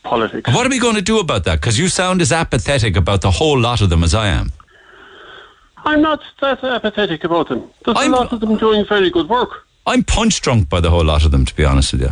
politics. 0.04 0.52
What 0.54 0.66
are 0.66 0.70
we 0.70 0.80
going 0.80 0.96
to 0.96 1.02
do 1.02 1.20
about 1.20 1.44
that? 1.44 1.62
Because 1.62 1.78
you 1.78 1.88
sound 1.88 2.22
as 2.22 2.32
apathetic 2.32 2.96
about 2.96 3.22
the 3.22 3.32
whole 3.32 3.60
lot 3.60 3.82
of 3.82 3.90
them 3.90 4.04
as 4.04 4.16
I 4.16 4.28
am. 4.28 4.52
I'm 5.86 6.02
not 6.02 6.22
that 6.42 6.64
apathetic 6.64 7.24
about 7.24 7.48
them. 7.50 7.70
There's 7.86 7.98
a 7.98 8.10
lot 8.10 8.34
of 8.34 8.40
them 8.40 8.58
doing 8.58 8.86
very 8.86 9.10
good 9.10 9.30
work. 9.30 9.66
I'm 9.86 10.04
punch 10.04 10.42
drunk 10.42 10.68
by 10.68 10.82
the 10.82 10.90
whole 10.90 11.06
lot 11.06 11.24
of 11.24 11.32
them, 11.32 11.46
to 11.46 11.56
be 11.56 11.64
honest 11.64 11.94
with 11.94 12.02
you. 12.02 12.12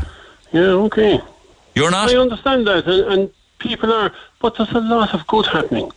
Yeah, 0.54 0.86
okay. 0.88 1.20
You're 1.74 1.92
not? 1.92 2.10
I 2.10 2.18
understand 2.18 2.66
that, 2.68 2.86
and, 2.88 3.12
and 3.12 3.32
people 3.60 3.92
are, 3.94 4.12
but 4.40 4.56
there's 4.56 4.72
a 4.72 4.80
lot 4.80 5.14
of 5.14 5.26
good 5.28 5.46
happening. 5.48 5.92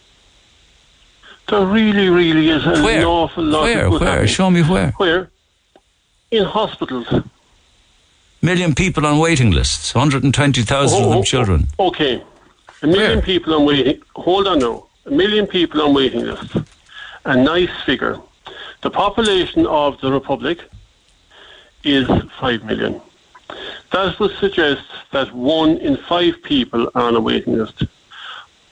There 1.49 1.65
really, 1.65 2.09
really 2.09 2.51
is 2.51 2.65
an 2.67 2.83
Where? 2.83 3.07
awful 3.07 3.45
lot 3.45 3.63
Where? 3.63 3.87
of 3.87 3.93
good 3.93 4.01
Where? 4.03 4.11
happening. 4.11 4.29
Show 4.29 4.51
me 4.51 4.63
where. 4.63 4.91
Where? 4.93 5.31
In 6.31 6.45
hospitals. 6.45 7.07
Million 8.43 8.75
people 8.75 9.07
on 9.07 9.19
waiting 9.19 9.51
lists. 9.51 9.95
120,000 9.95 10.99
of 11.01 11.07
Oh, 11.07 11.11
them 11.11 11.19
oh, 11.19 11.23
children. 11.23 11.67
Okay. 11.81 12.23
A 12.83 12.87
million 12.87 13.23
people 13.23 13.55
on 13.55 13.65
waiting. 13.65 14.01
Hold 14.15 14.47
on 14.47 14.59
now. 14.61 14.87
A 15.07 15.11
million 15.11 15.47
people 15.47 15.81
on 15.83 15.95
waiting 15.95 16.21
lists. 16.25 16.57
A 17.25 17.37
nice 17.37 17.71
figure. 17.85 18.21
The 18.83 18.91
population 18.91 19.67
of 19.67 20.01
the 20.01 20.13
Republic 20.13 20.61
is 21.83 22.07
5 22.39 22.65
million. 22.65 23.01
That 23.93 24.19
would 24.21 24.37
suggest 24.37 24.83
that 25.13 25.33
one 25.35 25.79
in 25.79 25.97
five 25.97 26.43
people 26.43 26.91
are 26.95 27.03
on 27.03 27.17
a 27.17 27.21
waiting 27.21 27.57
list. 27.59 27.85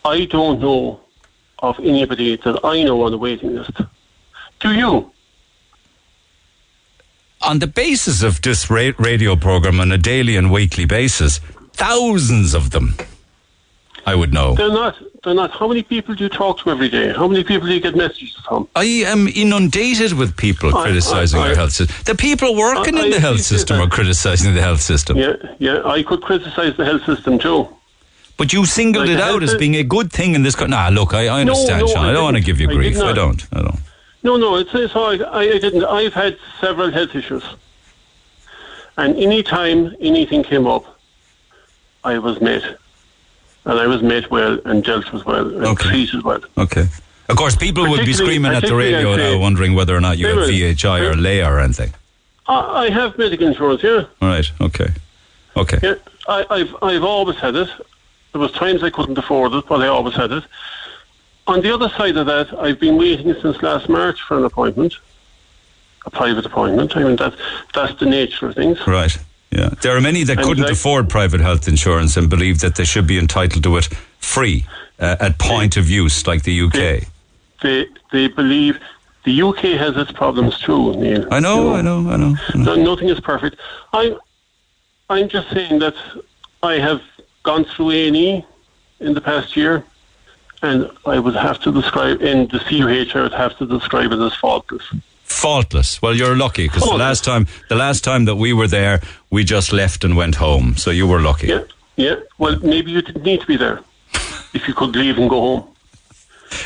I 0.04 0.26
don't 0.26 0.60
know 0.60 1.00
of 1.60 1.78
anybody 1.80 2.36
that 2.36 2.60
I 2.64 2.82
know 2.82 3.02
on 3.02 3.12
a 3.12 3.16
waiting 3.16 3.56
list. 3.56 3.72
Do 4.60 4.72
you? 4.72 5.10
On 7.42 7.58
the 7.58 7.66
basis 7.66 8.22
of 8.22 8.40
this 8.42 8.70
ra- 8.70 8.92
radio 8.98 9.36
program 9.36 9.80
on 9.80 9.92
a 9.92 9.98
daily 9.98 10.36
and 10.36 10.50
weekly 10.52 10.84
basis, 10.84 11.38
thousands 11.72 12.54
of 12.54 12.70
them, 12.70 12.94
I 14.04 14.14
would 14.14 14.32
know. 14.32 14.54
They're 14.54 14.68
not. 14.68 14.96
Not. 15.34 15.50
How 15.50 15.66
many 15.66 15.82
people 15.82 16.14
do 16.14 16.22
you 16.24 16.30
talk 16.30 16.58
to 16.60 16.70
every 16.70 16.88
day? 16.88 17.12
How 17.12 17.26
many 17.26 17.42
people 17.42 17.66
do 17.66 17.74
you 17.74 17.80
get 17.80 17.96
messages 17.96 18.36
from? 18.46 18.68
I 18.76 18.84
am 18.84 19.26
inundated 19.26 20.12
with 20.12 20.36
people 20.36 20.74
I- 20.76 20.82
criticising 20.84 21.40
I- 21.40 21.48
our 21.48 21.54
health 21.56 21.72
system. 21.72 21.96
The 22.04 22.14
people 22.14 22.54
working 22.54 22.96
I- 22.96 23.04
in 23.04 23.10
the 23.10 23.16
I 23.16 23.20
health 23.20 23.40
system 23.40 23.80
are 23.80 23.88
criticising 23.88 24.54
the 24.54 24.62
health 24.62 24.80
system. 24.80 25.16
Yeah, 25.16 25.34
yeah. 25.58 25.82
I 25.84 26.04
could 26.04 26.22
criticise 26.22 26.76
the 26.76 26.84
health 26.84 27.04
system 27.04 27.38
too. 27.40 27.68
But 28.36 28.52
you 28.52 28.66
singled 28.66 29.08
Like 29.08 29.16
it 29.16 29.20
out 29.20 29.42
as 29.42 29.54
being 29.56 29.76
a 29.76 29.82
good 29.82 30.12
thing 30.12 30.34
in 30.34 30.42
this 30.42 30.54
country. 30.54 30.76
Nah, 30.76 30.90
look, 30.90 31.12
I, 31.14 31.26
I 31.26 31.40
understand, 31.40 31.80
no, 31.80 31.86
Sean. 31.88 32.04
I, 32.04 32.10
I 32.10 32.12
don't 32.12 32.24
want 32.24 32.36
to 32.36 32.42
give 32.42 32.60
you 32.60 32.68
grief. 32.68 32.94
did 32.94 33.02
I 33.02 33.12
don't. 33.12 33.44
I 33.52 33.62
don't. 33.62 33.80
No, 34.22 34.36
no. 34.36 34.56
It's, 34.56 34.74
it's 34.74 34.94
all, 34.94 35.10
I, 35.34 35.48
I 35.54 35.58
didn't. 35.58 35.84
I've 35.84 36.12
had 36.12 36.36
several 36.60 36.90
health 36.90 37.14
issues, 37.16 37.42
and 38.96 39.16
any 39.16 39.42
time 39.42 39.96
anything 40.00 40.42
came 40.44 40.66
up, 40.66 40.84
I 42.04 42.18
was 42.18 42.40
met, 42.40 42.78
and 43.66 43.78
I 43.78 43.86
was 43.86 44.02
met 44.02 44.30
well 44.30 44.58
and 44.64 44.82
dealt 44.82 45.12
with 45.12 45.26
well 45.26 45.64
and 45.64 45.78
treated 45.78 46.22
well. 46.22 46.40
Okay. 46.56 46.86
Of 47.28 47.36
course, 47.36 47.56
people 47.56 47.88
would 47.90 48.06
be 48.06 48.12
screaming 48.12 48.52
at 48.52 48.62
the 48.62 48.74
radio 48.74 49.16
now, 49.16 49.38
wondering 49.38 49.74
whether 49.74 49.94
or 49.96 50.00
not 50.00 50.16
you 50.16 50.28
had. 50.28 50.36
VHI 50.36 51.10
or 51.10 51.16
Laya 51.16 51.50
or 51.52 51.58
anything. 51.60 51.92
I, 52.46 52.84
I 52.84 52.90
have 52.90 53.18
medical 53.18 53.48
insurance. 53.48 53.82
Yeah. 53.82 54.04
All 54.22 54.28
right. 54.28 54.50
Okay. 54.60 54.88
Okay. 55.56 55.78
Yeah, 55.82 55.94
I, 56.28 56.46
I've 56.50 56.76
I've 56.82 57.02
always 57.04 57.36
had 57.38 57.56
it. 57.56 57.68
There 58.32 58.40
was 58.40 58.52
times 58.52 58.82
I 58.82 58.90
couldn't 58.90 59.18
afford 59.18 59.52
it, 59.54 59.64
but 59.66 59.82
I 59.82 59.88
always 59.88 60.14
had 60.14 60.30
it. 60.30 60.44
On 61.48 61.60
the 61.60 61.72
other 61.72 61.88
side 61.90 62.16
of 62.16 62.26
that, 62.26 62.52
I've 62.58 62.78
been 62.78 62.96
waiting 62.98 63.34
since 63.40 63.62
last 63.62 63.88
March 63.88 64.20
for 64.22 64.36
an 64.36 64.44
appointment, 64.44 64.94
a 66.04 66.10
private 66.10 66.44
appointment. 66.46 66.96
I 66.96 67.02
mean 67.02 67.16
that 67.16 67.34
that's 67.74 67.98
the 67.98 68.06
nature 68.06 68.48
of 68.48 68.54
things. 68.54 68.86
Right. 68.86 69.16
Yeah. 69.50 69.70
There 69.82 69.96
are 69.96 70.00
many 70.00 70.24
that 70.24 70.38
And 70.38 70.46
couldn't 70.46 70.64
like- 70.64 70.72
afford 70.72 71.08
private 71.08 71.40
health 71.40 71.68
insurance 71.68 72.16
and 72.16 72.28
believe 72.28 72.60
that 72.60 72.74
they 72.74 72.84
should 72.84 73.06
be 73.06 73.18
entitled 73.18 73.62
to 73.64 73.76
it 73.76 73.88
free 74.18 74.64
uh, 74.98 75.16
at 75.20 75.38
point 75.38 75.76
of 75.76 75.88
use, 75.88 76.26
like 76.26 76.42
the 76.42 76.60
UK. 76.62 77.08
They 77.62 77.86
they 78.12 78.28
believe 78.28 78.78
the 79.24 79.42
UK 79.42 79.78
has 79.78 79.96
its 79.96 80.12
problems 80.12 80.58
too, 80.58 80.92
Neil. 80.94 81.26
I 81.32 81.40
know, 81.40 81.74
I 81.74 81.80
know, 81.82 81.98
I 82.10 82.16
know. 82.16 82.36
I 82.54 82.58
know. 82.58 82.74
No, 82.74 82.74
nothing 82.94 83.08
is 83.08 83.20
perfect. 83.20 83.56
I'm 83.92 84.16
I'm 85.08 85.28
just 85.28 85.50
saying 85.50 85.78
that 85.80 85.94
I 86.62 86.74
have 86.74 87.00
gone 87.44 87.64
through 87.64 87.90
A 87.92 88.08
and 88.08 88.16
E 88.16 88.44
in 89.00 89.14
the 89.14 89.20
past 89.20 89.56
year, 89.56 89.84
and 90.62 90.90
I 91.06 91.18
would 91.18 91.36
have 91.36 91.60
to 91.60 91.72
describe 91.72 92.20
in 92.22 92.48
the 92.48 92.58
CUH. 92.58 93.14
I 93.16 93.22
would 93.22 93.32
have 93.34 93.56
to 93.58 93.66
describe 93.66 94.12
it 94.12 94.18
as 94.18 94.34
faultless. 94.34 94.82
Faultless. 95.26 96.00
Well, 96.00 96.14
you're 96.14 96.36
lucky 96.36 96.66
because 96.68 96.84
the 96.84 96.94
last 96.96 97.24
time, 97.24 97.46
the 97.68 97.74
last 97.74 98.04
time 98.04 98.24
that 98.26 98.36
we 98.36 98.52
were 98.52 98.68
there, 98.68 99.00
we 99.30 99.42
just 99.44 99.72
left 99.72 100.04
and 100.04 100.16
went 100.16 100.36
home. 100.36 100.76
So 100.76 100.90
you 100.90 101.06
were 101.06 101.20
lucky. 101.20 101.48
Yeah, 101.48 101.64
yeah. 101.96 102.14
Well, 102.38 102.58
maybe 102.60 102.92
you 102.92 103.02
didn't 103.02 103.24
need 103.24 103.40
to 103.40 103.46
be 103.46 103.56
there 103.56 103.80
if 104.54 104.66
you 104.68 104.72
could 104.74 104.94
leave 104.94 105.18
and 105.18 105.28
go 105.28 105.40
home. 105.40 105.64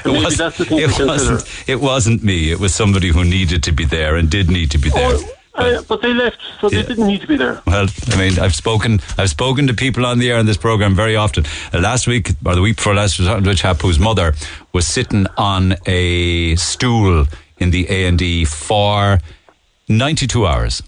And 0.04 0.12
maybe 0.12 0.24
was- 0.26 0.36
that's 0.36 0.58
the 0.58 0.66
thing 0.66 0.78
it 0.78 0.98
wasn't. 0.98 1.44
It 1.66 1.80
wasn't 1.80 2.22
me. 2.22 2.52
It 2.52 2.60
was 2.60 2.74
somebody 2.74 3.08
who 3.08 3.24
needed 3.24 3.62
to 3.64 3.72
be 3.72 3.84
there 3.86 4.16
and 4.16 4.30
did 4.30 4.50
need 4.50 4.70
to 4.72 4.78
be 4.78 4.90
there. 4.90 5.16
Uh, 5.54 5.82
but 5.88 6.00
they 6.00 6.12
left, 6.14 6.38
so 6.60 6.68
they 6.68 6.76
Yeah. 6.76 6.82
didn't 6.84 7.06
need 7.08 7.22
to 7.22 7.26
be 7.26 7.36
there. 7.36 7.60
Well, 7.66 7.88
I 8.12 8.16
mean, 8.16 8.38
I've 8.38 8.54
spoken. 8.54 9.00
I've 9.18 9.30
spoken 9.30 9.66
to 9.66 9.74
people 9.74 10.06
on 10.06 10.18
the 10.18 10.30
air 10.30 10.38
on 10.38 10.46
this 10.46 10.56
program 10.56 10.94
very 10.94 11.16
often. 11.16 11.44
Uh, 11.74 11.80
last 11.80 12.06
week 12.06 12.30
or 12.44 12.54
the 12.54 12.60
week 12.62 12.76
before 12.76 12.94
last, 12.94 13.18
was 13.18 13.26
a 13.26 13.54
chap 13.54 13.80
whose 13.82 13.98
mother 13.98 14.34
was 14.72 14.86
sitting 14.86 15.26
on 15.36 15.74
a 15.86 16.54
stool 16.56 17.26
in 17.60 17.70
the 17.70 17.86
A 17.90 18.06
and 18.06 18.20
E 18.20 18.44
for 18.44 19.20
ninety-two 19.88 20.46
hours. 20.46 20.82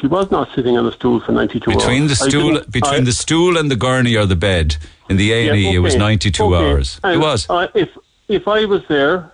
She 0.00 0.06
was 0.06 0.30
not 0.30 0.48
sitting 0.54 0.76
on 0.78 0.86
a 0.86 0.92
stool 0.92 1.20
for 1.20 1.32
92 1.32 1.70
Between 1.70 2.02
hours. 2.02 2.18
the 2.18 2.30
stool, 2.30 2.60
between 2.70 3.02
I- 3.02 3.04
the 3.04 3.12
stool 3.12 3.56
and 3.56 3.70
the 3.70 3.76
gurney 3.76 4.16
or 4.16 4.26
the 4.26 4.36
bed 4.36 4.76
in 5.08 5.16
the 5.16 5.32
A 5.32 5.48
and 5.48 5.58
E, 5.58 5.64
Yeah, 5.64 5.70
it 5.72 5.78
was 5.78 5.96
ninety-two 5.96 6.54
okay. 6.54 6.70
hours. 6.70 7.00
It 7.04 7.18
was. 7.18 7.46
I, 7.50 7.68
if 7.74 7.90
if 8.28 8.46
I 8.48 8.64
was 8.64 8.82
there 8.88 9.30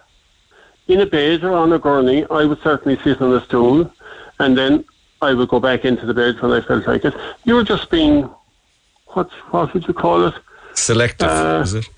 in 0.89 1.01
a 1.01 1.06
bed 1.06 1.44
or 1.44 1.52
on 1.52 1.73
a 1.73 1.78
gurney, 1.78 2.24
I 2.31 2.44
would 2.44 2.60
certainly 2.62 2.98
sit 3.05 3.20
on 3.20 3.32
a 3.35 3.44
stool, 3.44 3.90
and 4.39 4.56
then 4.56 4.85
I 5.23 5.35
would 5.35 5.48
go 5.48 5.60
back 5.60 5.85
into 5.85 6.06
the 6.06 6.15
bed 6.15 6.40
when 6.40 6.52
I 6.52 6.60
felt 6.60 6.86
like 6.86 7.05
it. 7.05 7.15
You 7.44 7.55
were 7.55 7.65
just 7.65 7.90
being 7.90 8.28
what 9.15 9.31
what 9.51 9.73
would 9.74 9.86
you 9.89 9.94
call 9.94 10.27
it? 10.27 10.35
Selective, 10.74 11.28
Uh, 11.28 11.60
is 11.65 11.74
it? 11.74 11.89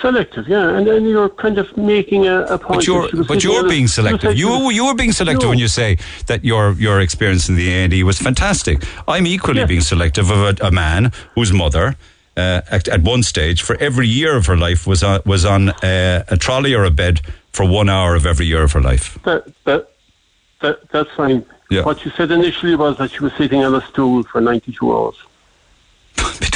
Selective, 0.00 0.48
yeah, 0.48 0.76
and 0.76 0.86
then 0.86 1.04
you're 1.04 1.28
kind 1.28 1.58
of 1.58 1.76
making 1.76 2.26
a, 2.26 2.42
a 2.44 2.58
point. 2.58 2.78
But 2.78 2.86
you're, 2.86 3.02
that 3.02 3.10
she 3.10 3.16
was 3.16 3.26
but 3.26 3.44
you're 3.44 3.68
being 3.68 3.86
selective. 3.86 4.38
You, 4.38 4.70
you 4.70 4.86
were 4.86 4.94
being 4.94 5.12
selective 5.12 5.42
No. 5.42 5.48
when 5.50 5.58
you 5.58 5.68
say 5.68 5.98
that 6.26 6.42
your 6.44 6.72
your 6.72 7.00
experience 7.00 7.48
in 7.50 7.56
the 7.56 7.68
A 7.68 7.84
and 7.84 7.92
E 7.92 8.02
was 8.02 8.18
fantastic. 8.18 8.82
I'm 9.06 9.26
equally 9.26 9.64
being 9.66 9.82
selective 9.82 10.30
of 10.30 10.38
a, 10.38 10.66
a 10.66 10.70
man 10.70 11.12
whose 11.34 11.52
mother, 11.52 11.96
uh, 12.36 12.62
at, 12.70 12.88
at 12.88 13.02
one 13.02 13.22
stage, 13.22 13.62
for 13.62 13.76
every 13.76 14.06
year 14.08 14.36
of 14.36 14.46
her 14.46 14.56
life, 14.56 14.86
was 14.86 15.02
on, 15.02 15.20
was 15.26 15.44
on 15.44 15.68
uh, 15.68 16.24
a 16.28 16.36
trolley 16.36 16.72
or 16.72 16.84
a 16.84 16.90
bed 16.90 17.20
for 17.52 17.66
one 17.68 17.90
hour 17.90 18.14
of 18.14 18.24
every 18.24 18.46
year 18.46 18.62
of 18.62 18.72
her 18.72 18.80
life. 18.80 19.18
That 19.24 19.52
that 19.64 19.90
that 20.60 20.88
that's 20.90 21.10
fine. 21.10 21.44
Yeah. 21.70 21.84
What 21.84 22.04
you 22.04 22.10
said 22.12 22.30
initially 22.30 22.74
was 22.74 22.96
that 22.98 23.10
she 23.10 23.22
was 23.22 23.32
sitting 23.34 23.62
on 23.64 23.74
a 23.74 23.80
stool 23.88 24.22
for 24.24 24.40
92 24.40 24.92
hours. 24.92 25.16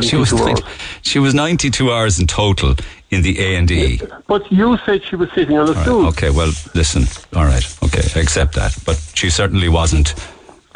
She 0.00 0.16
was, 0.16 0.32
hours. 0.32 0.60
she 1.02 1.18
was 1.18 1.34
92 1.34 1.90
hours 1.90 2.18
in 2.18 2.26
total 2.26 2.74
in 3.10 3.22
the 3.22 3.38
A 3.40 3.56
and 3.56 3.70
E. 3.70 4.00
But 4.26 4.50
you 4.52 4.78
said 4.84 5.02
she 5.04 5.16
was 5.16 5.30
sitting 5.32 5.58
on 5.58 5.68
a 5.68 5.72
right, 5.72 5.82
stool. 5.82 6.06
Okay, 6.08 6.30
well, 6.30 6.52
listen. 6.74 7.04
All 7.34 7.44
right, 7.44 7.64
okay, 7.84 8.20
accept 8.20 8.54
that. 8.54 8.76
But 8.86 8.96
she 9.14 9.30
certainly 9.30 9.68
wasn't 9.68 10.14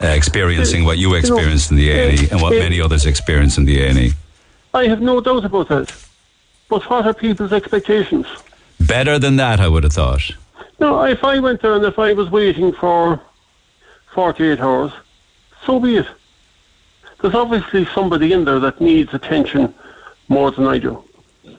uh, 0.03 0.09
experiencing 0.09 0.85
what 0.85 0.99
you 0.99 1.15
experienced 1.15 1.71
in 1.71 1.77
the 1.77 1.91
A 1.91 2.09
and 2.11 2.21
E 2.21 2.29
and 2.31 2.43
what 2.43 2.51
many 2.51 2.81
others 2.81 3.07
experience 3.07 3.59
in 3.59 3.65
the 3.65 3.83
A 3.83 3.89
and 3.89 3.99
E. 3.99 4.13
I 4.73 4.89
have 4.89 5.01
no 5.01 5.21
doubt 5.21 5.45
about 5.45 5.69
that. 5.69 5.95
But 6.69 6.89
what 6.91 7.07
are 7.07 7.15
people's 7.15 7.53
expectations? 7.53 8.27
Better 8.81 9.19
than 9.19 9.37
that, 9.37 9.61
I 9.61 9.69
would 9.69 9.85
have 9.85 9.93
thought. 9.93 10.33
No, 10.81 11.05
if 11.05 11.23
I 11.23 11.39
went 11.39 11.63
there 11.63 11.75
and 11.75 11.85
if 11.85 11.99
I 11.99 12.13
was 12.13 12.31
waiting 12.31 12.73
for 12.73 13.21
48 14.15 14.61
hours, 14.61 14.93
so 15.65 15.79
be 15.79 15.99
it. 15.99 16.07
There's 17.25 17.35
obviously 17.35 17.87
somebody 17.95 18.35
in 18.35 18.45
there 18.45 18.59
that 18.61 18.83
needs 18.83 19.15
attention 19.15 19.73
more 20.29 20.51
than 20.51 20.67
I 20.67 20.77
do. 20.77 21.03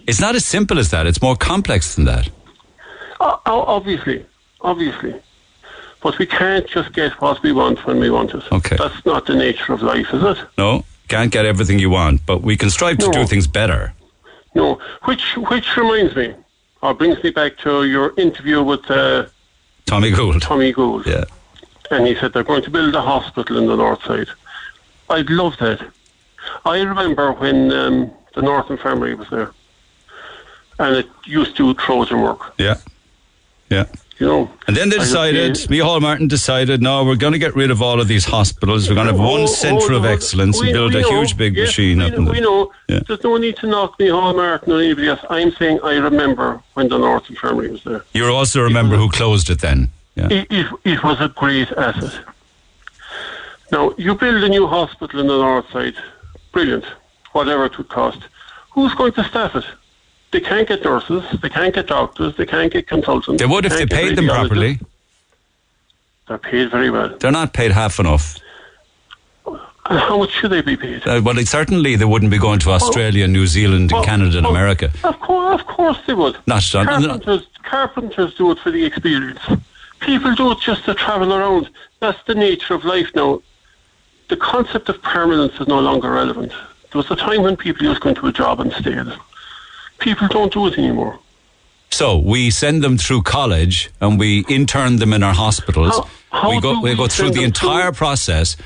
It's 0.05 0.21
not 0.21 0.35
as 0.35 0.45
simple 0.45 0.77
as 0.77 0.91
that. 0.91 1.07
It's 1.07 1.19
more 1.23 1.35
complex 1.35 1.95
than 1.95 2.05
that. 2.05 2.29
O- 3.19 3.41
obviously, 3.45 4.23
obviously. 4.61 5.15
But 6.03 6.19
we 6.19 6.27
can't 6.27 6.67
just 6.67 6.93
get 6.93 7.13
what 7.19 7.41
we 7.41 7.51
want 7.51 7.83
when 7.87 7.99
we 7.99 8.11
want 8.11 8.35
it. 8.35 8.43
Okay. 8.51 8.75
That's 8.77 9.03
not 9.07 9.25
the 9.25 9.33
nature 9.33 9.73
of 9.73 9.81
life, 9.81 10.13
is 10.13 10.21
it? 10.23 10.37
No, 10.55 10.85
can't 11.07 11.31
get 11.31 11.47
everything 11.47 11.79
you 11.79 11.89
want, 11.89 12.23
but 12.27 12.43
we 12.43 12.55
can 12.55 12.69
strive 12.69 12.99
to 12.99 13.07
No. 13.07 13.11
do 13.13 13.25
things 13.25 13.47
better. 13.47 13.91
No. 14.53 14.79
Which 15.05 15.35
which 15.49 15.75
reminds 15.75 16.15
me, 16.15 16.35
or 16.83 16.93
brings 16.93 17.23
me 17.23 17.31
back 17.31 17.57
to 17.63 17.85
your 17.85 18.13
interview 18.17 18.61
with 18.61 18.87
uh, 18.91 19.25
Tommy 19.87 20.11
Gould. 20.11 20.43
Tommy 20.43 20.71
Gould. 20.73 21.07
Yeah. 21.07 21.23
And 21.89 22.05
he 22.05 22.13
said 22.13 22.33
they're 22.33 22.43
going 22.43 22.61
to 22.61 22.69
build 22.69 22.93
a 22.93 23.01
hospital 23.01 23.57
in 23.57 23.65
the 23.65 23.75
north 23.75 24.03
side. 24.03 24.27
I'd 25.09 25.29
love 25.29 25.57
that. 25.59 25.85
I 26.65 26.81
remember 26.81 27.31
when 27.33 27.71
um, 27.71 28.11
the 28.33 28.41
North 28.41 28.69
Infirmary 28.69 29.15
was 29.15 29.29
there, 29.29 29.51
and 30.79 30.95
it 30.95 31.07
used 31.25 31.55
to 31.57 31.73
do 31.73 31.79
Trojan 31.79 32.21
work. 32.21 32.53
Yeah. 32.57 32.75
Yeah. 33.69 33.85
You 34.19 34.27
know. 34.27 34.51
And 34.67 34.77
then 34.77 34.89
they 34.89 34.97
decided, 34.97 35.57
feel- 35.57 35.85
Micheál 35.85 36.01
Martin 36.01 36.27
decided, 36.27 36.81
no, 36.81 37.03
we're 37.03 37.15
going 37.17 37.33
to 37.33 37.39
get 37.39 37.55
rid 37.55 37.69
of 37.71 37.81
all 37.81 37.99
of 37.99 38.07
these 38.07 38.23
hospitals. 38.25 38.87
We're 38.87 38.95
going 38.95 39.07
to 39.07 39.13
have 39.13 39.19
one 39.19 39.41
Oh, 39.41 39.45
centre 39.47 39.93
oh, 39.93 39.97
of 39.97 40.05
excellence 40.05 40.61
we- 40.61 40.67
and 40.67 40.73
build 40.73 40.95
a 40.95 41.01
know, 41.01 41.09
huge 41.09 41.35
big 41.35 41.55
yes, 41.55 41.67
machine 41.69 41.97
we, 41.97 42.05
up 42.05 42.13
in 42.13 42.25
We 42.25 42.39
know. 42.39 42.71
Yeah. 42.87 42.99
There's 43.07 43.23
no 43.23 43.37
need 43.37 43.57
to 43.57 43.67
knock 43.67 43.97
Micheál 43.99 44.35
Martin 44.35 44.71
or 44.71 44.79
anybody 44.79 45.07
else. 45.09 45.19
I'm 45.29 45.51
saying 45.51 45.79
I 45.83 45.95
remember 45.97 46.61
when 46.75 46.87
the 46.89 46.97
North 46.97 47.29
Infirmary 47.29 47.71
was 47.71 47.83
there. 47.83 48.03
You 48.13 48.25
also 48.27 48.61
remember 48.61 48.95
who 48.95 49.09
closed 49.09 49.49
it 49.49 49.59
then. 49.59 49.89
Yeah. 50.15 50.27
It, 50.31 50.47
it, 50.49 50.67
it 50.85 51.03
was 51.03 51.19
a 51.19 51.27
great 51.29 51.71
asset. 51.73 52.23
Now, 53.71 53.93
you 53.97 54.15
build 54.15 54.43
a 54.43 54.49
new 54.49 54.67
hospital 54.67 55.19
in 55.19 55.27
the 55.27 55.37
north 55.37 55.69
side, 55.71 55.95
brilliant, 56.51 56.85
whatever 57.31 57.65
it 57.65 57.77
would 57.77 57.89
cost. 57.89 58.19
Who's 58.71 58.93
going 58.93 59.13
to 59.13 59.23
staff 59.23 59.55
it? 59.55 59.65
They 60.31 60.41
can't 60.41 60.67
get 60.67 60.83
nurses, 60.83 61.23
they 61.41 61.49
can't 61.49 61.73
get 61.73 61.87
doctors, 61.87 62.35
they 62.35 62.45
can't 62.45 62.71
get 62.71 62.87
consultants. 62.87 63.41
They 63.41 63.47
would 63.47 63.65
if 63.65 63.73
they 63.73 63.85
paid 63.85 64.17
them 64.17 64.27
properly. 64.27 64.79
They're 66.27 66.37
paid 66.37 66.71
very 66.71 66.89
well. 66.89 67.15
They're 67.17 67.31
not 67.31 67.53
paid 67.53 67.71
half 67.71 67.99
enough. 67.99 68.37
And 69.87 69.99
how 69.99 70.17
much 70.17 70.31
should 70.31 70.51
they 70.51 70.61
be 70.61 70.75
paid? 70.75 71.07
Uh, 71.07 71.21
well, 71.23 71.35
certainly 71.45 71.95
they 71.95 72.05
wouldn't 72.05 72.31
be 72.31 72.39
going 72.39 72.59
to 72.59 72.71
Australia, 72.71 73.27
New 73.27 73.45
Zealand, 73.45 73.91
and 73.93 74.03
Canada, 74.03 74.39
and 74.39 74.47
America. 74.47 74.91
Of 75.03 75.19
course, 75.19 75.61
of 75.61 75.67
course 75.67 75.99
they 76.07 76.15
would. 76.15 76.37
Not. 76.47 76.63
Carpenters, 76.71 77.47
carpenters 77.63 78.33
do 78.33 78.51
it 78.51 78.59
for 78.59 78.71
the 78.71 78.83
experience. 78.83 79.39
People 79.99 80.33
do 80.33 80.51
it 80.51 80.59
just 80.59 80.85
to 80.85 80.95
travel 80.95 81.33
around. 81.33 81.69
That's 81.99 82.21
the 82.23 82.33
nature 82.33 82.73
of 82.73 82.83
life 82.83 83.09
now. 83.13 83.41
The 84.29 84.37
concept 84.37 84.89
of 84.89 85.01
permanence 85.01 85.53
is 85.59 85.67
no 85.67 85.79
longer 85.79 86.11
relevant. 86.11 86.51
There 86.91 87.01
was 87.01 87.09
a 87.11 87.15
time 87.15 87.43
when 87.43 87.55
people 87.57 87.85
used 87.85 87.97
to 87.97 88.03
go 88.03 88.09
into 88.09 88.27
a 88.27 88.31
job 88.31 88.59
and 88.59 88.71
stayed. 88.73 89.05
People 89.99 90.27
don't 90.27 90.51
do 90.51 90.67
it 90.67 90.77
anymore. 90.77 91.19
So 91.91 92.17
we 92.17 92.49
send 92.49 92.83
them 92.83 92.97
through 92.97 93.21
college 93.23 93.89
and 94.01 94.19
we 94.19 94.43
intern 94.49 94.97
them 94.97 95.13
in 95.13 95.23
our 95.23 95.33
hospitals. 95.33 95.95
How- 95.95 96.09
how 96.31 96.49
we 96.51 96.59
go 96.59 96.81
we 96.81 96.89
we 96.91 96.95
go 96.95 97.07
through 97.07 97.29
the 97.31 97.41
them 97.41 97.51
through- 97.53 97.69
entire 97.71 97.91
process 97.93 98.57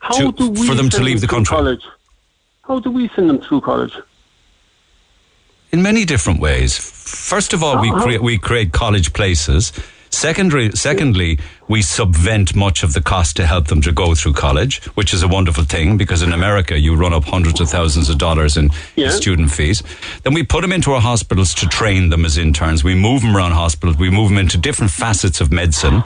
How 0.00 0.16
to, 0.18 0.32
do 0.32 0.50
we 0.50 0.66
for 0.66 0.74
them 0.74 0.90
to 0.90 1.02
leave 1.02 1.20
the 1.22 1.26
country. 1.28 1.54
College? 1.56 1.82
How 2.68 2.80
do 2.80 2.90
we 2.90 3.08
send 3.14 3.30
them 3.30 3.38
through 3.40 3.60
college? 3.62 3.94
in 5.72 5.82
many 5.82 6.04
different 6.04 6.38
ways. 6.40 6.78
First 6.78 7.52
of 7.52 7.62
all, 7.64 7.80
we 7.80 7.90
Uh-huh. 7.90 8.18
we 8.22 8.38
create 8.38 8.70
college 8.72 9.12
places. 9.12 9.72
Secondly, 10.14 10.70
secondly, 10.74 11.38
we 11.68 11.82
subvent 11.82 12.54
much 12.54 12.82
of 12.82 12.92
the 12.92 13.00
cost 13.00 13.36
to 13.36 13.46
help 13.46 13.66
them 13.66 13.82
to 13.82 13.92
go 13.92 14.14
through 14.14 14.34
college, 14.34 14.82
which 14.94 15.12
is 15.12 15.22
a 15.22 15.28
wonderful 15.28 15.64
thing 15.64 15.96
because 15.96 16.22
in 16.22 16.32
America 16.32 16.78
you 16.78 16.94
run 16.94 17.12
up 17.12 17.24
hundreds 17.24 17.60
of 17.60 17.68
thousands 17.68 18.08
of 18.08 18.16
dollars 18.18 18.56
in 18.56 18.70
Yeah. 18.96 19.10
student 19.10 19.50
fees. 19.50 19.82
Then 20.22 20.32
we 20.32 20.42
put 20.44 20.62
them 20.62 20.72
into 20.72 20.92
our 20.92 21.00
hospitals 21.00 21.52
to 21.54 21.66
train 21.66 22.10
them 22.10 22.24
as 22.24 22.38
interns. 22.38 22.84
We 22.84 22.94
move 22.94 23.22
them 23.22 23.36
around 23.36 23.52
hospitals. 23.52 23.96
We 23.98 24.08
move 24.10 24.28
them 24.30 24.38
into 24.38 24.56
different 24.56 24.92
facets 24.92 25.40
of 25.40 25.50
medicine. 25.50 26.04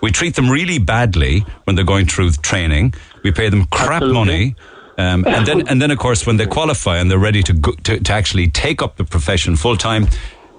We 0.00 0.10
treat 0.10 0.34
them 0.36 0.48
really 0.48 0.78
badly 0.78 1.44
when 1.64 1.76
they're 1.76 1.84
going 1.84 2.06
through 2.06 2.30
training. 2.42 2.94
We 3.22 3.30
pay 3.30 3.50
them 3.50 3.66
crap 3.66 4.02
Absolutely. 4.02 4.14
money. 4.14 4.54
Um, 4.98 5.24
and 5.26 5.46
then, 5.46 5.68
and 5.68 5.80
then, 5.80 5.90
of 5.90 5.98
course, 5.98 6.26
when 6.26 6.36
they 6.38 6.46
qualify 6.46 6.98
and 6.98 7.10
they're 7.10 7.18
ready 7.18 7.42
to 7.44 7.52
go, 7.52 7.72
to, 7.84 8.00
to 8.00 8.12
actually 8.12 8.48
take 8.48 8.82
up 8.82 8.96
the 8.96 9.04
profession 9.04 9.56
full 9.56 9.76
time, 9.76 10.08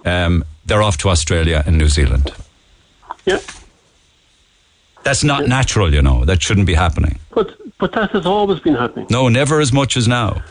um, 0.06 0.44
they're 0.66 0.82
off 0.84 0.98
to 1.00 1.10
Australia 1.10 1.64
and 1.66 1.78
New 1.78 1.90
Zealand. 1.90 2.32
Yeah, 3.26 3.40
That's 5.04 5.24
not 5.24 5.48
natural, 5.48 5.94
you 5.94 6.02
know. 6.02 6.26
That 6.26 6.42
shouldn't 6.42 6.68
be 6.68 6.74
happening. 6.74 7.20
but 7.34 7.56
but 7.78 7.92
that 7.94 8.12
has 8.12 8.26
always 8.26 8.60
been 8.60 8.76
happening. 8.76 9.08
No, 9.10 9.28
never 9.30 9.60
as 9.60 9.72
much 9.74 9.98
as 9.98 10.08
now. 10.08 10.44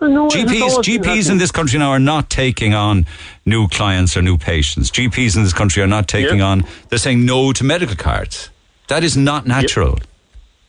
No, 0.00 0.28
GPs, 0.28 0.78
GPs 0.82 1.30
in 1.30 1.38
this 1.38 1.50
country 1.50 1.78
now 1.78 1.90
are 1.90 1.98
not 1.98 2.28
taking 2.28 2.74
on 2.74 3.06
new 3.46 3.66
clients 3.68 4.16
or 4.16 4.22
new 4.22 4.36
patients. 4.36 4.90
GPs 4.90 5.36
in 5.36 5.42
this 5.44 5.54
country 5.54 5.82
are 5.82 5.86
not 5.86 6.06
taking 6.06 6.38
Yeah. 6.38 6.46
on. 6.50 6.64
They're 6.88 6.98
saying 6.98 7.24
no 7.24 7.52
to 7.52 7.64
medical 7.64 7.96
cards. 7.96 8.50
That 8.88 9.02
is 9.04 9.16
not 9.16 9.46
natural. 9.46 9.98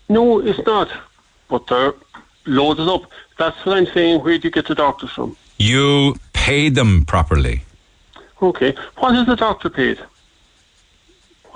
No, 0.10 0.40
it's 0.40 0.66
not. 0.66 0.88
But 1.50 1.70
uh, 1.72 1.76
they're 1.76 1.94
loaded 2.46 2.88
up. 2.88 3.04
That's 3.38 3.58
what 3.66 3.78
I'm 3.78 3.88
saying. 3.88 4.24
Where 4.24 4.38
do 4.38 4.48
you 4.48 4.52
get 4.52 4.68
the 4.68 4.76
doctors 4.76 5.12
from? 5.12 5.36
You 5.58 6.16
pay 6.34 6.70
them 6.70 7.04
properly. 7.06 7.64
Okay. 8.42 8.76
What 8.98 9.16
is 9.16 9.26
the 9.26 9.36
doctor 9.36 9.70
paid? 9.70 10.00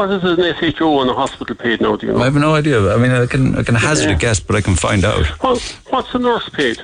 What 0.02 0.10
is 0.10 0.24
an 0.24 0.74
SHO 0.74 1.02
and 1.02 1.12
a 1.12 1.14
hospital 1.14 1.56
paid 1.56 1.80
now? 1.80 1.96
Do 1.96 2.08
you 2.08 2.14
know? 2.14 2.22
I 2.22 2.24
have 2.24 2.34
no 2.34 2.56
idea. 2.56 2.92
I 2.92 2.98
mean, 2.98 3.12
I 3.12 3.28
can 3.28 3.56
I 3.56 3.62
can 3.62 3.76
hazard 3.76 4.10
a 4.10 4.16
guess, 4.16 4.40
but 4.40 4.56
I 4.56 4.62
can 4.62 4.76
find 4.76 5.06
out. 5.06 5.28
What, 5.44 5.62
what's 5.92 6.16
a 6.16 6.18
nurse 6.18 6.50
paid? 6.50 6.82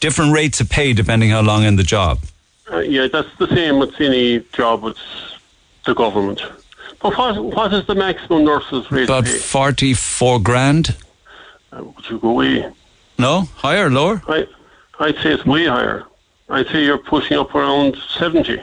Different 0.00 0.32
rates 0.32 0.58
of 0.58 0.70
pay 0.70 0.94
depending 0.94 1.28
how 1.28 1.42
long 1.42 1.64
in 1.64 1.76
the 1.76 1.82
job. 1.82 2.20
Uh, 2.72 2.78
yeah, 2.78 3.06
that's 3.06 3.28
the 3.36 3.48
same 3.48 3.78
with 3.78 4.00
any 4.00 4.40
job 4.54 4.82
with 4.82 4.96
the 5.84 5.92
government. 5.94 6.40
But 7.02 7.18
what 7.18 7.44
what 7.44 7.74
is 7.74 7.86
the 7.86 7.94
maximum 7.94 8.44
nurses 8.46 8.90
rate 8.90 9.10
About 9.10 9.26
of 9.26 9.32
pay? 9.32 9.38
forty-four 9.38 10.40
grand. 10.40 10.96
Uh, 11.70 11.84
would 11.84 12.08
you 12.08 12.18
go 12.18 12.32
way? 12.32 12.72
No, 13.18 13.42
higher, 13.56 13.90
lower. 13.90 14.22
I 14.26 14.46
I'd 15.00 15.16
say 15.16 15.32
it's 15.34 15.44
way 15.44 15.66
higher. 15.66 16.06
I'd 16.48 16.68
say 16.68 16.82
you're 16.82 16.96
pushing 16.96 17.36
up 17.36 17.54
around 17.54 17.98
seventy. 18.16 18.58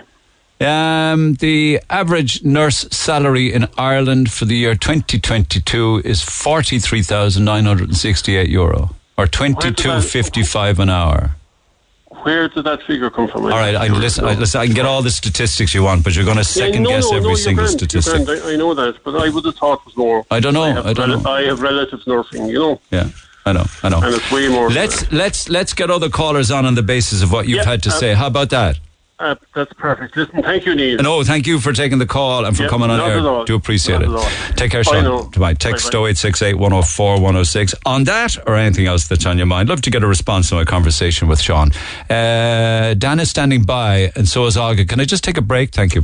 Um, 0.66 1.36
the 1.36 1.80
average 1.90 2.44
nurse 2.44 2.88
salary 2.92 3.54
in 3.54 3.68
Ireland 3.78 4.32
for 4.32 4.46
the 4.46 4.56
year 4.56 4.76
2022 4.76 6.02
is 6.04 6.22
43,968 6.22 8.50
euro, 8.50 8.90
or 9.18 9.26
22.55 9.28 10.80
an 10.80 10.90
hour. 10.90 11.36
Where 12.24 12.48
did 12.48 12.64
that 12.66 12.82
figure 12.84 13.10
come 13.12 13.28
from? 13.28 13.44
All 13.44 13.50
right, 13.50 13.76
I, 13.76 13.88
listen, 13.88 14.26
I, 14.26 14.34
listen, 14.34 14.60
I 14.60 14.66
can 14.66 14.74
get 14.74 14.86
all 14.86 15.04
the 15.04 15.12
statistics 15.12 15.76
you 15.76 15.84
want, 15.84 16.04
but 16.04 16.16
you're 16.16 16.26
going 16.26 16.38
to 16.38 16.42
Yeah, 16.42 16.66
second 16.68 16.84
no, 16.84 16.90
guess 16.90 17.12
no, 17.12 17.18
every 17.18 17.30
no, 17.30 17.36
single 17.36 17.66
grand, 17.66 17.80
statistic. 17.80 18.26
grand. 18.26 18.42
I, 18.44 18.54
I 18.54 18.56
know 18.56 18.74
that, 18.74 18.96
but 19.04 19.16
I 19.16 19.30
would 19.30 19.46
have 19.46 19.56
thought 19.56 19.82
it 19.82 19.86
was 19.86 19.96
more. 19.98 20.26
I 20.32 20.40
don't 20.40 20.56
know, 20.56 20.64
I, 20.64 20.72
have 20.74 20.88
I 20.88 20.94
don't 20.94 21.10
rel- 21.10 21.22
know. 21.22 21.30
I 21.32 21.42
have 21.44 21.62
relatives 21.62 22.08
nursing, 22.08 22.48
you 22.48 22.58
know, 22.58 22.82
Yeah, 22.90 23.10
I 23.46 23.52
know, 23.54 23.66
I 23.84 23.90
know. 23.90 24.00
and 24.02 24.16
it's 24.16 24.32
way 24.32 24.48
more. 24.48 24.72
Let's 24.72 25.12
let's 25.12 25.48
let's 25.50 25.74
get 25.74 25.92
other 25.92 26.10
callers 26.10 26.50
on 26.50 26.66
on 26.66 26.74
the 26.74 26.82
basis 26.82 27.22
of 27.22 27.32
what 27.32 27.48
you've 27.48 27.58
Yeah, 27.58 27.66
had 27.66 27.84
to 27.84 27.90
uh, 27.90 27.94
say. 27.94 28.14
How 28.16 28.26
about 28.28 28.50
that? 28.50 28.80
Uh, 29.18 29.36
that's 29.54 29.72
perfect. 29.74 30.18
Listen, 30.18 30.44
thank 30.44 30.66
you, 30.66 30.76
Neil. 30.76 30.98
No, 31.02 31.24
thank 31.24 31.48
you 31.48 31.60
for 31.60 31.72
taking 31.72 32.00
the 32.00 32.06
call 32.06 32.44
and 32.46 32.56
for 32.56 32.64
Yeah, 32.64 32.70
coming 32.70 32.90
on 32.90 33.00
air. 33.00 33.46
Do 33.46 33.56
appreciate 33.56 34.02
Not 34.02 34.26
it. 34.52 34.58
Take 34.58 34.72
care, 34.72 34.84
Bye 34.84 35.02
Sean. 35.02 35.30
Goodbye. 35.32 35.54
Text 35.54 35.92
Bye-bye. 35.92 36.10
0868 36.10 36.54
104 36.56 37.14
106 37.22 37.76
on 37.86 38.04
that 38.04 38.38
or 38.46 38.56
anything 38.56 38.88
else 38.88 39.08
that's 39.08 39.26
on 39.26 39.38
your 39.38 39.46
mind. 39.48 39.70
Love 39.70 39.82
to 39.84 39.90
get 39.90 40.04
a 40.04 40.08
response 40.08 40.50
to 40.50 40.56
my 40.56 40.66
conversation 40.66 41.30
with 41.30 41.40
Sean. 41.40 41.72
Uh, 42.10 42.94
Dan 42.98 43.20
is 43.22 43.30
standing 43.30 43.64
by, 43.64 44.12
and 44.18 44.28
so 44.28 44.46
is 44.48 44.58
Olga. 44.58 44.84
Can 44.84 45.00
I 45.00 45.06
just 45.06 45.24
take 45.24 45.38
a 45.38 45.42
break? 45.42 45.72
Thank 45.72 45.96
you. 45.96 46.02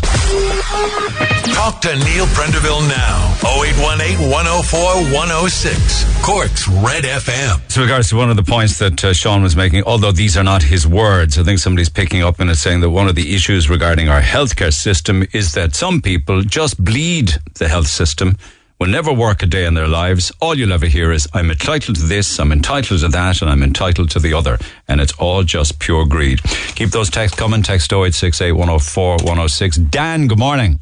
Talk 1.53 1.81
to 1.81 1.95
Neil 1.95 2.25
Prendeville 2.27 2.87
now. 2.87 3.35
0818 3.43 4.29
104 4.29 4.79
106. 5.13 6.25
Cork's 6.25 6.67
Red 6.67 7.03
FM. 7.03 7.71
So, 7.71 7.81
regards 7.81 8.09
to 8.09 8.15
one 8.15 8.29
of 8.29 8.35
the 8.35 8.43
points 8.43 8.79
that 8.79 9.03
uh, 9.03 9.13
Sean 9.13 9.43
was 9.43 9.55
making, 9.55 9.83
although 9.83 10.11
these 10.11 10.37
are 10.37 10.43
not 10.43 10.63
his 10.63 10.87
words, 10.87 11.37
I 11.37 11.43
think 11.43 11.59
somebody's 11.59 11.89
picking 11.89 12.23
up 12.23 12.39
and 12.39 12.49
is 12.49 12.61
saying 12.61 12.81
that 12.81 12.89
one 12.89 13.07
of 13.07 13.15
the 13.15 13.35
issues 13.35 13.69
regarding 13.69 14.09
our 14.09 14.21
healthcare 14.21 14.73
system 14.73 15.23
is 15.33 15.53
that 15.53 15.75
some 15.75 16.01
people 16.01 16.41
just 16.41 16.83
bleed 16.83 17.33
the 17.55 17.67
health 17.67 17.87
system, 17.87 18.37
will 18.79 18.87
never 18.87 19.13
work 19.13 19.43
a 19.43 19.45
day 19.45 19.65
in 19.65 19.75
their 19.75 19.87
lives. 19.87 20.31
All 20.41 20.57
you'll 20.57 20.73
ever 20.73 20.87
hear 20.87 21.11
is, 21.11 21.27
I'm 21.33 21.51
entitled 21.51 21.97
to 21.97 22.03
this, 22.03 22.39
I'm 22.39 22.51
entitled 22.51 23.01
to 23.01 23.07
that, 23.09 23.41
and 23.41 23.51
I'm 23.51 23.61
entitled 23.61 24.09
to 24.11 24.19
the 24.19 24.33
other. 24.33 24.57
And 24.87 24.99
it's 24.99 25.13
all 25.19 25.43
just 25.43 25.77
pure 25.79 26.05
greed. 26.05 26.41
Keep 26.75 26.89
those 26.89 27.11
texts 27.11 27.37
coming. 27.37 27.61
Text 27.61 27.93
0868 27.93 28.53
104 28.53 29.17
106. 29.17 29.77
Dan, 29.77 30.27
good 30.27 30.39
morning. 30.39 30.79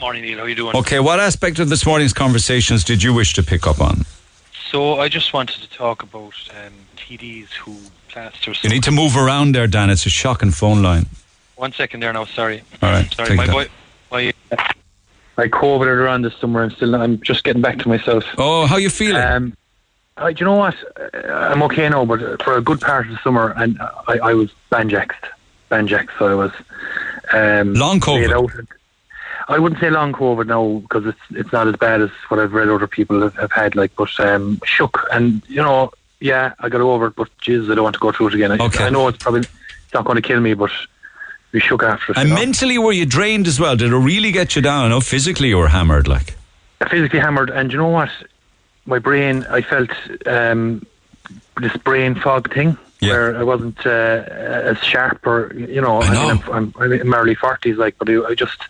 Morning, 0.00 0.22
Neil. 0.22 0.38
How 0.38 0.44
are 0.44 0.48
you 0.48 0.54
doing? 0.54 0.74
Okay, 0.76 0.98
what 0.98 1.20
aspect 1.20 1.58
of 1.58 1.68
this 1.68 1.84
morning's 1.84 2.14
conversations 2.14 2.84
did 2.84 3.02
you 3.02 3.12
wish 3.12 3.34
to 3.34 3.42
pick 3.42 3.66
up 3.66 3.82
on? 3.82 4.06
So 4.70 4.98
I 4.98 5.10
just 5.10 5.34
wanted 5.34 5.60
to 5.60 5.68
talk 5.68 6.02
about 6.02 6.32
um, 6.56 6.72
TDs 6.96 7.48
who 7.52 7.76
plaster. 8.08 8.54
You 8.62 8.70
need 8.70 8.82
to 8.84 8.92
move 8.92 9.14
around 9.14 9.54
there, 9.54 9.66
Dan. 9.66 9.90
It's 9.90 10.06
a 10.06 10.10
shocking 10.10 10.52
phone 10.52 10.82
line. 10.82 11.04
One 11.56 11.72
second 11.72 12.00
there 12.00 12.14
now. 12.14 12.24
Sorry. 12.24 12.62
All 12.80 12.90
right, 12.90 13.12
Sorry. 13.12 13.28
take 13.28 13.36
My 13.36 13.46
boy. 13.46 13.68
My, 14.10 14.32
I 15.36 15.48
COVID 15.48 15.86
around 15.86 16.22
this 16.22 16.34
summer. 16.36 16.62
I'm 16.62 16.70
still. 16.70 16.94
I'm 16.94 17.20
just 17.20 17.44
getting 17.44 17.60
back 17.60 17.78
to 17.80 17.88
myself. 17.88 18.24
Oh, 18.38 18.64
how 18.64 18.76
you 18.76 18.88
feeling? 18.88 19.22
Um, 19.22 19.54
I, 20.16 20.32
do 20.32 20.40
you 20.40 20.46
know 20.46 20.56
what? 20.56 20.76
Uh, 20.98 21.28
I'm 21.28 21.62
okay 21.64 21.86
now, 21.90 22.06
but 22.06 22.42
for 22.42 22.56
a 22.56 22.62
good 22.62 22.80
part 22.80 23.04
of 23.04 23.12
the 23.12 23.18
summer, 23.18 23.52
and 23.54 23.78
I, 24.08 24.18
I 24.22 24.32
was 24.34 24.50
banjaxed, 24.72 25.28
banjaxed. 25.70 26.18
So 26.18 26.26
I 26.26 26.34
was. 26.34 26.52
Um, 27.34 27.74
Long 27.74 28.00
COVID? 28.00 28.66
I 29.50 29.58
wouldn't 29.58 29.80
say 29.80 29.90
long 29.90 30.12
COVID 30.12 30.46
now 30.46 30.78
because 30.78 31.06
it's 31.06 31.18
it's 31.30 31.52
not 31.52 31.66
as 31.66 31.76
bad 31.76 32.00
as 32.00 32.10
what 32.28 32.38
I've 32.38 32.52
read 32.52 32.68
other 32.68 32.86
people 32.86 33.20
have, 33.22 33.34
have 33.34 33.52
had. 33.52 33.74
Like, 33.74 33.94
but 33.96 34.18
um, 34.20 34.60
shook, 34.64 35.06
and 35.12 35.42
you 35.48 35.60
know, 35.60 35.90
yeah, 36.20 36.54
I 36.60 36.68
got 36.68 36.80
over 36.80 37.08
it. 37.08 37.16
But 37.16 37.28
Jesus, 37.38 37.68
I 37.70 37.74
don't 37.74 37.84
want 37.84 37.94
to 37.94 38.00
go 38.00 38.12
through 38.12 38.28
it 38.28 38.34
again. 38.34 38.52
I, 38.52 38.64
Okay. 38.64 38.84
I 38.84 38.90
know 38.90 39.08
it's 39.08 39.18
probably 39.18 39.40
it's 39.40 39.94
not 39.94 40.04
going 40.04 40.16
to 40.16 40.22
kill 40.22 40.40
me, 40.40 40.54
but 40.54 40.70
we 41.52 41.58
shook 41.58 41.82
after 41.82 42.12
it. 42.12 42.18
And 42.18 42.28
you 42.28 42.34
know? 42.34 42.40
mentally, 42.40 42.78
were 42.78 42.92
you 42.92 43.06
drained 43.06 43.48
as 43.48 43.58
well? 43.58 43.74
Did 43.76 43.92
it 43.92 43.96
really 43.96 44.30
get 44.30 44.54
you 44.54 44.62
down? 44.62 44.90
No, 44.90 45.00
physically, 45.00 45.48
you 45.48 45.58
were 45.58 45.68
hammered. 45.68 46.06
Like, 46.06 46.36
physically 46.88 47.18
hammered, 47.18 47.50
and 47.50 47.72
you 47.72 47.78
know 47.78 47.88
what? 47.88 48.10
My 48.86 49.00
brain, 49.00 49.44
I 49.50 49.60
felt 49.62 49.90
um, 50.26 50.86
this 51.60 51.76
brain 51.78 52.14
fog 52.14 52.52
thing 52.54 52.78
where 53.00 53.36
I 53.36 53.42
wasn't 53.42 53.84
uh, 53.86 53.90
as 53.90 54.78
sharp, 54.78 55.26
or 55.26 55.52
you 55.54 55.80
know, 55.80 56.02
I, 56.02 56.10
mean, 56.10 56.30
I'm, 56.30 56.52
I'm, 56.52 56.74
I'm 56.78 56.92
in 56.92 57.08
my 57.08 57.18
early 57.18 57.34
forties, 57.34 57.76
like, 57.76 57.96
but 57.98 58.08
I, 58.08 58.22
I 58.22 58.34
just, 58.34 58.60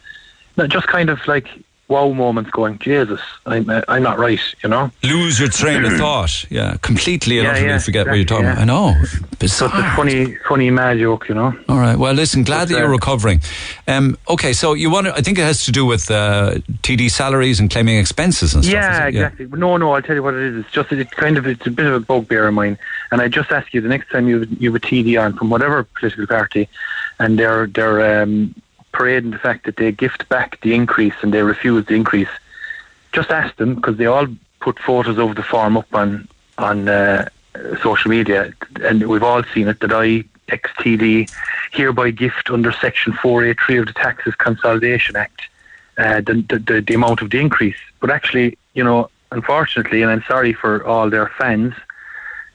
just 0.66 0.86
kind 0.88 1.10
of 1.10 1.26
like 1.26 1.48
wow 1.88 2.08
moments, 2.12 2.48
going, 2.52 2.78
Jesus, 2.78 3.20
I'm, 3.46 3.68
I'm 3.88 4.04
not 4.04 4.16
right, 4.16 4.38
you 4.62 4.68
know. 4.68 4.92
lose 5.02 5.40
your 5.40 5.48
train 5.48 5.84
of 5.84 5.94
thought. 5.94 6.48
Yeah, 6.48 6.76
completely 6.82 7.38
and 7.38 7.46
Yeah, 7.46 7.50
utterly 7.50 7.66
yeah, 7.68 7.78
forget 7.78 8.06
what 8.06 8.14
you're 8.14 8.22
exactly, 8.22 8.46
talking 8.46 8.64
about. 8.64 8.94
I 8.94 8.94
know. 8.94 9.04
So 9.04 9.26
Bizarre. 9.40 9.68
it's 9.70 9.78
a 9.78 9.96
funny, 9.96 10.36
funny 10.48 10.70
mad 10.70 10.98
joke, 10.98 11.28
you 11.28 11.34
know. 11.34 11.52
All 11.68 11.78
right. 11.78 11.96
Well, 11.98 12.12
listen. 12.12 12.44
Glad 12.44 12.68
But, 12.68 12.74
that 12.74 12.78
you're 12.78 12.86
uh, 12.88 12.92
recovering. 12.92 13.40
Um, 13.88 14.16
okay. 14.28 14.52
So 14.52 14.74
you 14.74 14.88
want? 14.88 15.08
to 15.08 15.14
I 15.14 15.20
think 15.20 15.36
it 15.38 15.42
has 15.42 15.64
to 15.64 15.72
do 15.72 15.84
with 15.84 16.08
uh, 16.12 16.58
TD 16.82 17.10
salaries 17.10 17.58
and 17.58 17.68
claiming 17.68 17.98
expenses 17.98 18.54
and 18.54 18.64
stuff. 18.64 18.72
Yeah, 18.72 18.92
is 18.92 18.98
it? 19.06 19.08
exactly. 19.08 19.46
No, 19.58 19.76
no, 19.76 19.92
I'll 19.92 20.02
tell 20.02 20.14
you 20.14 20.22
what 20.22 20.34
it 20.34 20.42
is. 20.42 20.64
It's 20.64 20.70
just 20.72 20.92
it's 20.92 21.12
kind 21.14 21.38
of 21.38 21.46
it's 21.48 21.66
a 21.66 21.70
bit 21.70 21.86
of 21.86 21.94
a 21.94 22.00
bugbear 22.00 22.46
of 22.46 22.54
mine, 22.54 22.78
and 23.10 23.20
I 23.20 23.26
just 23.26 23.50
ask 23.50 23.74
you 23.74 23.80
the 23.80 23.88
next 23.88 24.10
time 24.10 24.28
you 24.28 24.46
you 24.60 24.72
have 24.72 24.80
a 24.80 24.86
TD 24.86 25.20
on 25.20 25.36
from 25.36 25.50
whatever 25.50 25.82
political 25.98 26.28
party, 26.28 26.68
and 27.18 27.36
they're 27.36 27.66
they're 27.66 28.22
um, 28.22 28.54
parading 28.92 29.30
the 29.30 29.38
fact 29.38 29.66
that 29.66 29.76
they 29.76 29.92
gift 29.92 30.28
back 30.28 30.60
the 30.60 30.74
increase 30.74 31.14
and 31.22 31.32
they 31.32 31.42
refuse 31.42 31.86
the 31.86 31.94
increase. 31.94 32.28
Just 33.12 33.30
ask 33.30 33.54
them 33.56 33.74
because 33.74 33.96
they 33.96 34.06
all 34.06 34.26
put 34.60 34.78
photos 34.78 35.18
of 35.18 35.36
the 35.36 35.42
form 35.42 35.76
up 35.76 35.92
on 35.94 36.28
on 36.58 36.88
uh, 36.88 37.28
social 37.82 38.10
media, 38.10 38.52
and 38.82 39.08
we've 39.08 39.22
all 39.22 39.42
seen 39.54 39.68
it. 39.68 39.80
That 39.80 39.92
I 39.92 40.24
XTD 40.48 41.30
hereby 41.72 42.10
gift 42.10 42.50
under 42.50 42.72
Section 42.72 43.12
483 43.14 43.78
of 43.78 43.86
the 43.86 43.92
Taxes 43.92 44.34
Consolidation 44.34 45.16
Act 45.16 45.42
uh, 45.98 46.20
the, 46.20 46.44
the, 46.48 46.58
the 46.58 46.80
the 46.80 46.94
amount 46.94 47.22
of 47.22 47.30
the 47.30 47.38
increase. 47.38 47.76
But 48.00 48.10
actually, 48.10 48.56
you 48.74 48.84
know, 48.84 49.10
unfortunately, 49.32 50.02
and 50.02 50.10
I'm 50.10 50.24
sorry 50.26 50.52
for 50.52 50.84
all 50.84 51.10
their 51.10 51.28
fans, 51.38 51.74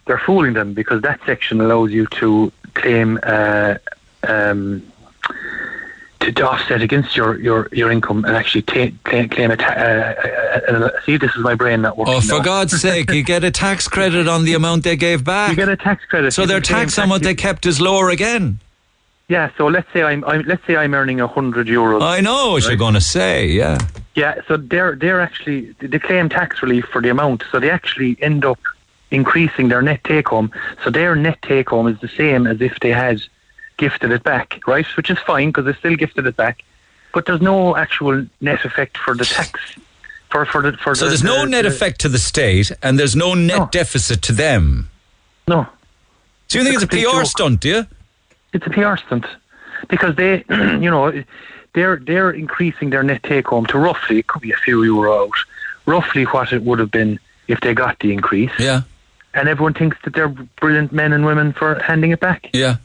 they're 0.05 0.19
fooling 0.19 0.53
them 0.53 0.73
because 0.73 1.01
that 1.01 1.19
section 1.25 1.61
allows 1.61 1.91
you 1.91 2.05
to 2.07 2.51
claim 2.73 3.19
uh, 3.23 3.75
um, 4.27 4.83
to, 6.21 6.31
to 6.31 6.49
offset 6.49 6.81
against 6.81 7.15
your, 7.15 7.39
your, 7.39 7.69
your 7.71 7.91
income 7.91 8.25
and 8.25 8.35
actually 8.35 8.61
ta- 8.63 8.95
claim, 9.03 9.29
claim 9.29 9.51
a 9.51 9.57
ta- 9.57 9.65
uh, 9.65 10.71
uh, 10.71 10.71
uh, 10.71 10.89
see 11.05 11.17
this 11.17 11.31
is 11.35 11.43
my 11.43 11.55
brain 11.55 11.81
not 11.81 11.97
working. 11.97 12.13
Oh, 12.13 12.21
for 12.21 12.37
now. 12.37 12.43
God's 12.43 12.79
sake! 12.79 13.11
You 13.11 13.23
get 13.23 13.43
a 13.43 13.51
tax 13.51 13.87
credit 13.95 14.27
on 14.27 14.45
the 14.45 14.53
amount 14.53 14.83
they 14.83 14.95
gave 14.95 15.23
back. 15.23 15.51
You 15.51 15.55
get 15.55 15.69
a 15.69 15.77
tax 15.77 16.05
credit. 16.05 16.33
So 16.33 16.43
You 16.43 16.47
their 16.47 16.61
tax 16.61 16.97
on 16.97 17.09
what 17.09 17.23
they 17.23 17.35
kept 17.35 17.65
is 17.65 17.81
lower 17.81 18.09
again. 18.09 18.59
Yeah, 19.27 19.49
so 19.57 19.67
let's 19.67 19.91
say 19.91 20.03
I'm, 20.03 20.23
I'm 20.25 20.43
let's 20.43 20.65
say 20.67 20.75
I'm 20.75 20.93
earning 20.93 21.19
a 21.19 21.27
hundred 21.27 21.67
euros. 21.67 22.03
I 22.03 22.21
know 22.21 22.51
what 22.51 22.63
you're 22.67 22.75
going 22.75 22.93
to 22.93 23.01
say. 23.01 23.47
Yeah. 23.47 23.79
Yeah, 24.13 24.39
so 24.47 24.55
they're 24.55 24.95
they're 24.95 25.19
actually 25.19 25.75
they 25.79 25.99
claim 25.99 26.29
tax 26.29 26.61
relief 26.61 26.85
for 26.85 27.01
the 27.01 27.09
amount, 27.09 27.43
so 27.51 27.59
they 27.59 27.69
actually 27.69 28.17
end 28.21 28.45
up 28.45 28.59
increasing 29.11 29.67
their 29.67 29.81
net 29.81 30.03
take 30.03 30.27
home. 30.29 30.51
So 30.83 30.89
their 30.89 31.15
net 31.15 31.41
take 31.41 31.69
home 31.69 31.87
is 31.87 31.99
the 31.99 32.07
same 32.07 32.47
as 32.47 32.61
if 32.61 32.79
they 32.79 32.91
had 32.91 33.21
gifted 33.77 34.11
it 34.11 34.23
back, 34.23 34.59
right? 34.67 34.85
Which 34.97 35.09
is 35.09 35.17
fine 35.19 35.49
because 35.49 35.65
they 35.65 35.73
still 35.73 35.95
gifted 35.95 36.25
it 36.27 36.35
back, 36.35 36.63
but 37.13 37.25
there's 37.25 37.41
no 37.41 37.75
actual 37.75 38.25
net 38.41 38.63
effect 38.65 38.97
for 38.97 39.13
the 39.15 39.25
tax. 39.25 39.59
For 40.29 40.45
for 40.45 40.61
the 40.63 40.77
for 40.77 40.95
So 40.95 41.05
the, 41.05 41.09
there's 41.09 41.23
no 41.23 41.41
the- 41.41 41.49
net 41.49 41.63
the- 41.63 41.69
effect 41.69 42.01
to 42.01 42.09
the 42.09 42.17
state, 42.19 42.71
and 42.81 42.97
there's 42.99 43.15
no 43.15 43.33
net 43.35 43.71
deficit 43.71 44.21
to 44.23 44.31
them. 44.33 44.89
No. 45.47 45.67
Do 46.47 46.57
you 46.57 46.63
think 46.63 46.75
it's 46.75 46.83
a 46.83 46.87
complete 46.87 47.05
PR 47.05 47.17
joke. 47.21 47.25
stunt? 47.27 47.59
Do 47.61 47.69
you? 47.69 47.87
It's 48.53 48.65
a 48.67 48.69
PR 48.69 48.97
stunt 48.97 49.25
because 49.89 50.15
they, 50.15 50.43
you 50.49 50.89
know, 50.91 51.23
they're 51.73 51.97
they're 51.97 52.31
increasing 52.31 52.89
their 52.89 53.03
net 53.03 53.23
take 53.23 53.47
home 53.47 53.65
to 53.67 53.77
roughly 53.77 54.19
it 54.19 54.27
could 54.27 54.41
be 54.41 54.51
a 54.51 54.57
few 54.57 54.83
euro 54.83 55.23
out, 55.25 55.33
roughly 55.85 56.23
what 56.23 56.51
it 56.53 56.63
would 56.63 56.79
have 56.79 56.91
been 56.91 57.19
if 57.47 57.59
they 57.61 57.73
got 57.73 57.99
the 57.99 58.11
increase. 58.13 58.51
Yeah. 58.59 58.81
And 59.33 59.47
everyone 59.49 59.73
thinks 59.73 59.97
that 60.05 60.13
they're 60.13 60.29
brilliant 60.29 60.91
men 60.93 61.11
and 61.13 61.25
women 61.25 61.51
for 61.53 61.75
handing 61.79 62.11
it 62.11 62.19
back. 62.21 62.49
Yeah. 62.53 62.77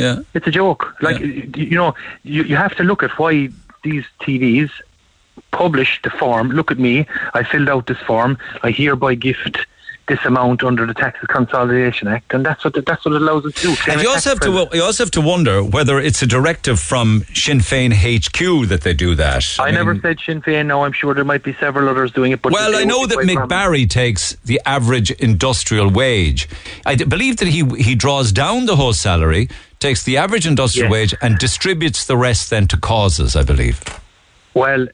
Yeah. 0.00 0.16
It's 0.34 0.46
a 0.46 0.50
joke. 0.50 0.82
Like 1.00 1.18
y- 1.20 1.48
you 1.70 1.76
know, 1.80 1.94
you 2.22 2.42
you 2.50 2.56
have 2.56 2.74
to 2.76 2.84
look 2.90 3.02
at 3.02 3.12
why 3.18 3.48
these 3.82 4.04
TDs 4.22 4.70
publish 5.52 6.00
the 6.02 6.10
form. 6.10 6.50
Look 6.58 6.70
at 6.70 6.78
me. 6.78 7.06
I 7.34 7.42
filled 7.42 7.68
out 7.68 7.86
this 7.86 7.98
form. 8.10 8.38
I 8.62 8.70
hereby 8.70 9.14
gift 9.14 9.54
this 10.10 10.24
amount 10.24 10.64
under 10.64 10.86
the 10.86 10.92
Taxes 10.92 11.28
Consolidation 11.28 12.08
Act, 12.08 12.34
and 12.34 12.44
that's 12.44 12.64
what 12.64 12.74
the, 12.74 12.82
that's 12.82 13.04
what 13.04 13.14
it 13.14 13.22
allows 13.22 13.46
us 13.46 13.54
to 13.54 13.62
do. 13.62 13.76
And 13.92 14.02
you 14.02 14.08
also 14.08 14.30
have 14.30 14.40
to 14.40 14.68
you 14.72 14.82
also 14.82 15.04
have 15.04 15.10
to 15.12 15.20
wonder 15.20 15.62
whether 15.62 16.00
it's 16.00 16.20
a 16.20 16.26
directive 16.26 16.80
from 16.80 17.24
Sinn 17.32 17.58
Féin 17.60 17.92
HQ 17.92 18.68
that 18.68 18.80
they 18.80 18.92
do 18.92 19.14
that. 19.14 19.46
I, 19.60 19.70
never 19.70 19.98
said 20.00 20.18
Sinn 20.18 20.42
Féin. 20.42 20.66
No, 20.66 20.84
I'm 20.84 20.92
sure 20.92 21.14
there 21.14 21.24
might 21.24 21.44
be 21.44 21.54
several 21.54 21.88
others 21.88 22.10
doing 22.10 22.32
it. 22.32 22.42
But 22.42 22.52
Well, 22.52 22.74
I 22.74 22.82
know 22.82 23.06
that 23.06 23.20
be 23.20 23.34
quite 23.34 23.44
Mick. 23.44 23.48
Barry 23.48 23.86
takes 23.86 24.34
the 24.44 24.60
average 24.66 25.12
industrial 25.12 25.90
wage. 25.90 26.48
I 26.84 26.96
d- 26.96 27.04
believe 27.04 27.36
that 27.36 27.48
he 27.48 27.64
he 27.78 27.94
draws 27.94 28.32
down 28.32 28.66
the 28.66 28.74
whole 28.74 28.92
salary, 28.92 29.48
takes 29.78 30.02
the 30.02 30.16
average 30.16 30.44
industrial 30.44 30.90
wage, 30.90 31.14
and 31.22 31.38
distributes 31.38 32.04
the 32.06 32.16
rest 32.16 32.50
then 32.50 32.66
to 32.66 32.76
causes. 32.76 33.36
I 33.36 33.44
believe. 33.44 33.80
Well, 34.54 34.88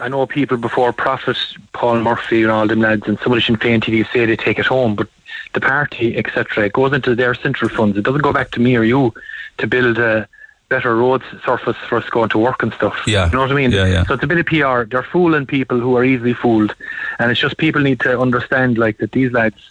I 0.00 0.08
know 0.08 0.26
people 0.26 0.56
before 0.56 0.92
Profit, 0.92 1.36
Paul 1.72 2.00
Murphy, 2.00 2.42
and 2.42 2.52
all 2.52 2.66
them 2.66 2.80
lads, 2.80 3.06
and 3.06 3.18
some 3.20 3.32
of 3.32 3.36
the 3.36 3.42
Sinn 3.42 3.56
Féin 3.56 3.80
TD 3.80 4.10
say 4.12 4.26
they 4.26 4.36
take 4.36 4.58
it 4.58 4.66
home, 4.66 4.94
but 4.94 5.08
the 5.54 5.60
party, 5.60 6.16
etc., 6.16 6.66
it 6.66 6.72
goes 6.72 6.92
into 6.92 7.14
their 7.14 7.34
central 7.34 7.70
funds. 7.70 7.96
It 7.96 8.02
doesn't 8.02 8.22
go 8.22 8.32
back 8.32 8.50
to 8.52 8.60
me 8.60 8.76
or 8.76 8.84
you 8.84 9.12
to 9.58 9.66
build 9.66 9.98
a 9.98 10.28
better 10.68 10.96
road 10.96 11.22
surface 11.44 11.76
for 11.88 11.98
us 11.98 12.08
going 12.10 12.28
to 12.28 12.38
work 12.38 12.62
and 12.62 12.72
stuff. 12.74 13.02
Yeah. 13.06 13.26
You 13.26 13.32
know 13.32 13.40
what 13.40 13.50
I 13.50 13.54
mean? 13.54 13.70
Yeah, 13.70 13.86
yeah. 13.86 14.04
So 14.04 14.14
it's 14.14 14.22
a 14.22 14.26
bit 14.26 14.38
of 14.38 14.46
PR. 14.46 14.84
They're 14.84 15.02
fooling 15.02 15.46
people 15.46 15.80
who 15.80 15.96
are 15.96 16.04
easily 16.04 16.34
fooled. 16.34 16.74
And 17.18 17.30
it's 17.30 17.40
just 17.40 17.56
people 17.56 17.80
need 17.80 18.00
to 18.00 18.20
understand, 18.20 18.76
like, 18.76 18.98
that 18.98 19.12
these 19.12 19.32
lads 19.32 19.70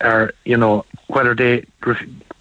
are, 0.00 0.34
you 0.44 0.56
know, 0.56 0.84
whether 1.06 1.34
they 1.34 1.64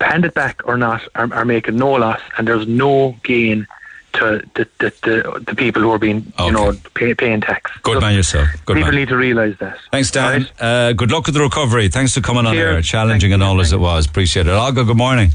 hand 0.02 0.26
it 0.26 0.34
back 0.34 0.62
or 0.66 0.78
not, 0.78 1.02
are, 1.16 1.34
are 1.34 1.46
making 1.46 1.78
no 1.78 1.94
loss, 1.94 2.20
and 2.38 2.48
there's 2.48 2.68
no 2.68 3.16
gain 3.24 3.68
to 4.14 4.42
the, 4.56 4.68
the, 4.80 4.94
the, 5.04 5.44
the 5.48 5.56
people 5.56 5.82
who 5.82 5.92
are 5.92 6.00
being, 6.00 6.32
you 6.40 6.52
know, 6.52 6.74
pay, 6.94 7.14
paying 7.14 7.42
tax. 7.42 7.72
Good 7.82 8.02
man 8.02 8.16
yourself. 8.16 8.48
Good 8.66 8.76
people 8.76 8.92
man. 8.92 9.00
need 9.00 9.08
to 9.10 9.18
realise 9.18 9.58
that. 9.60 9.78
Thanks, 9.92 10.12
Dan. 10.12 10.48
Uh, 10.60 10.94
good 10.94 11.12
luck 11.12 11.26
with 11.26 11.36
the 11.36 11.42
recovery. 11.42 11.90
Thanks 11.90 12.14
for 12.14 12.22
coming 12.22 12.46
on 12.46 12.54
Cheers. 12.54 12.76
air, 12.76 12.82
challenging 12.82 13.34
and 13.34 13.44
all 13.44 13.60
as 13.60 13.74
it 13.74 13.80
was. 13.80 14.06
Appreciate 14.06 14.48
it. 14.48 14.52
Olga, 14.52 14.84
good 14.84 14.98
morning. 14.98 15.32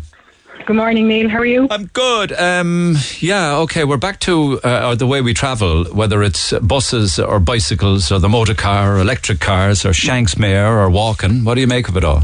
Good 0.67 0.77
morning, 0.77 1.09
Neil. 1.09 1.31
How 1.31 1.39
are 1.39 1.47
you? 1.47 1.67
I'm 1.71 1.87
good. 1.87 2.33
Um, 2.33 2.97
yeah, 3.21 3.57
okay. 3.59 3.85
We're 3.85 3.97
back 3.97 4.21
to 4.21 4.61
uh, 4.61 4.95
the 4.97 5.07
way 5.07 5.23
we 5.23 5.33
travel, 5.33 5.85
whether 5.87 6.23
it's 6.23 6.53
buses 6.61 7.19
or 7.19 7.41
bicycles 7.41 8.13
or 8.13 8.19
the 8.19 8.29
motor 8.29 8.55
car 8.55 8.97
or 8.97 9.01
electric 9.01 9.41
cars 9.41 9.87
or 9.87 9.91
Shanksmere 9.91 10.69
or 10.69 10.91
walking. 10.91 11.45
What 11.45 11.55
do 11.55 11.63
you 11.63 11.67
make 11.67 11.89
of 11.89 11.97
it 11.97 12.05
all? 12.05 12.23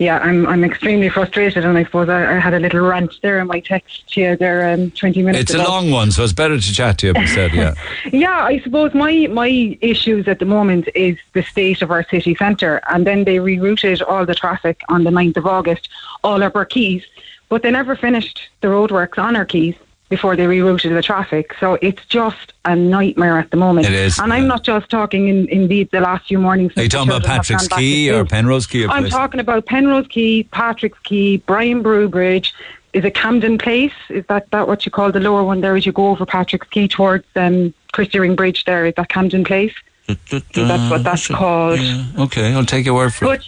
Yeah, 0.00 0.16
I'm 0.20 0.46
I'm 0.46 0.64
extremely 0.64 1.10
frustrated, 1.10 1.62
and 1.62 1.76
I 1.76 1.84
suppose 1.84 2.08
I, 2.08 2.36
I 2.36 2.38
had 2.38 2.54
a 2.54 2.58
little 2.58 2.80
rant 2.80 3.20
there 3.20 3.38
in 3.38 3.46
my 3.48 3.60
text 3.60 4.10
to 4.14 4.20
you 4.22 4.34
there 4.34 4.72
um, 4.72 4.90
20 4.92 5.22
minutes 5.22 5.42
It's 5.42 5.52
ago. 5.52 5.62
a 5.62 5.68
long 5.68 5.90
one, 5.90 6.10
so 6.10 6.24
it's 6.24 6.32
better 6.32 6.58
to 6.58 6.72
chat 6.72 6.96
to 7.00 7.08
you. 7.08 7.26
Said, 7.26 7.52
yeah. 7.52 7.74
Yeah, 8.10 8.42
I 8.42 8.60
suppose 8.60 8.94
my 8.94 9.26
my 9.26 9.76
issues 9.82 10.26
at 10.26 10.38
the 10.38 10.46
moment 10.46 10.88
is 10.94 11.18
the 11.34 11.42
state 11.42 11.82
of 11.82 11.90
our 11.90 12.02
city 12.02 12.34
centre, 12.34 12.80
and 12.88 13.06
then 13.06 13.24
they 13.24 13.36
rerouted 13.36 14.00
all 14.08 14.24
the 14.24 14.34
traffic 14.34 14.80
on 14.88 15.04
the 15.04 15.10
9th 15.10 15.36
of 15.36 15.46
August, 15.46 15.90
all 16.24 16.42
up 16.42 16.56
our 16.56 16.64
quays, 16.64 17.04
but 17.50 17.60
they 17.60 17.70
never 17.70 17.94
finished 17.94 18.40
the 18.62 18.68
roadworks 18.68 19.18
on 19.18 19.36
our 19.36 19.44
quays 19.44 19.74
before 20.10 20.36
they 20.36 20.44
rerouted 20.44 20.92
the 20.92 21.02
traffic. 21.02 21.54
So 21.58 21.78
it's 21.80 22.04
just 22.06 22.52
a 22.64 22.76
nightmare 22.76 23.38
at 23.38 23.50
the 23.50 23.56
moment. 23.56 23.86
It 23.86 23.94
is, 23.94 24.18
and 24.18 24.32
I'm 24.32 24.46
not 24.46 24.64
just 24.64 24.90
talking 24.90 25.28
in 25.28 25.48
indeed 25.48 25.88
the 25.92 26.00
last 26.00 26.26
few 26.26 26.38
mornings. 26.38 26.76
Are 26.76 26.82
you 26.82 26.88
the 26.88 26.96
talking 26.96 27.12
about 27.12 27.24
Patrick's 27.24 27.68
gone 27.68 27.76
back 27.76 27.78
to 27.78 27.82
Key 27.82 28.10
or. 28.10 28.24
Penrose 28.26 28.66
Quay? 28.66 28.84
Or 28.84 28.90
I'm 28.90 29.04
place? 29.04 29.12
talking 29.12 29.40
about 29.40 29.64
Penrose 29.64 30.08
Quay, 30.08 30.42
Patrick's 30.42 30.98
Quay, 31.04 31.38
Brian 31.38 31.82
Boru 31.82 32.08
Bridge. 32.08 32.52
Is 32.92 33.04
it 33.04 33.14
Camden 33.14 33.56
Place? 33.56 33.92
Is 34.08 34.26
that, 34.26 34.50
that 34.50 34.66
what 34.66 34.84
you 34.84 34.90
call 34.90 35.12
the 35.12 35.20
lower 35.20 35.44
one 35.44 35.60
there 35.60 35.76
as 35.76 35.86
you 35.86 35.92
go 35.92 36.08
over 36.08 36.26
Patrick's 36.26 36.66
Quay 36.68 36.88
towards 36.88 37.24
um, 37.36 37.72
Christy 37.92 38.18
Ring 38.18 38.34
Bridge 38.34 38.64
there? 38.64 38.84
Is 38.84 38.94
that 38.96 39.08
Camden 39.08 39.44
Place? 39.44 39.72
That's 40.08 40.90
what 40.90 41.04
that's 41.04 41.28
called. 41.28 41.78
Okay, 42.18 42.52
I'll 42.52 42.64
take 42.64 42.84
your 42.84 42.96
word 42.96 43.14
for 43.14 43.26
it. 43.26 43.28
But 43.28 43.46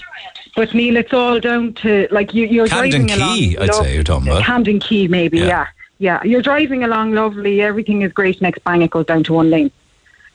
but 0.54 0.74
Neil, 0.74 0.96
it's 0.96 1.12
all 1.12 1.40
down 1.40 1.72
to 1.74 2.06
like 2.12 2.34
you, 2.34 2.46
you're 2.46 2.68
Camden 2.68 3.06
driving 3.06 3.34
Key, 3.34 3.56
along. 3.56 3.68
I'd 3.68 3.74
say 3.74 3.94
you're 3.94 4.04
talking 4.04 4.28
about. 4.28 4.44
Camden 4.44 4.78
Quay, 4.78 5.08
maybe. 5.08 5.38
Yeah. 5.38 5.46
Yeah. 5.46 5.66
Yeah, 6.02 6.20
You're 6.24 6.42
driving 6.42 6.82
along 6.82 7.12
lovely. 7.12 7.62
Everything 7.62 8.02
is 8.02 8.12
great. 8.12 8.42
Next 8.42 8.64
bang, 8.64 8.82
it 8.82 8.90
goes 8.90 9.06
down 9.06 9.22
to 9.22 9.34
one 9.34 9.50
lane. 9.50 9.70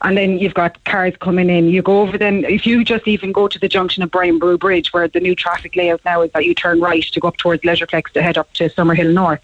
And 0.01 0.15
then 0.15 0.39
you've 0.39 0.53
got 0.53 0.81
cars 0.85 1.13
coming 1.19 1.49
in. 1.49 1.67
You 1.67 1.81
go 1.81 1.99
over 2.03 2.17
then, 2.17 2.45
if 2.45 2.65
you 2.65 2.85
just 2.85 3.05
even 3.05 3.33
go 3.33 3.49
to 3.49 3.59
the 3.59 3.67
junction 3.67 4.01
of 4.01 4.09
Brian 4.09 4.39
Boru 4.39 4.57
Bridge, 4.57 4.93
where 4.93 5.09
the 5.09 5.19
new 5.19 5.35
traffic 5.35 5.75
layout 5.75 5.99
now 6.05 6.21
is 6.21 6.31
that 6.31 6.45
you 6.45 6.55
turn 6.55 6.79
right 6.79 7.03
to 7.03 7.19
go 7.19 7.27
up 7.27 7.35
towards 7.35 7.63
Leisureplex 7.63 8.13
to 8.13 8.21
head 8.21 8.37
up 8.37 8.53
to 8.53 8.69
Summerhill 8.69 9.13
North. 9.13 9.41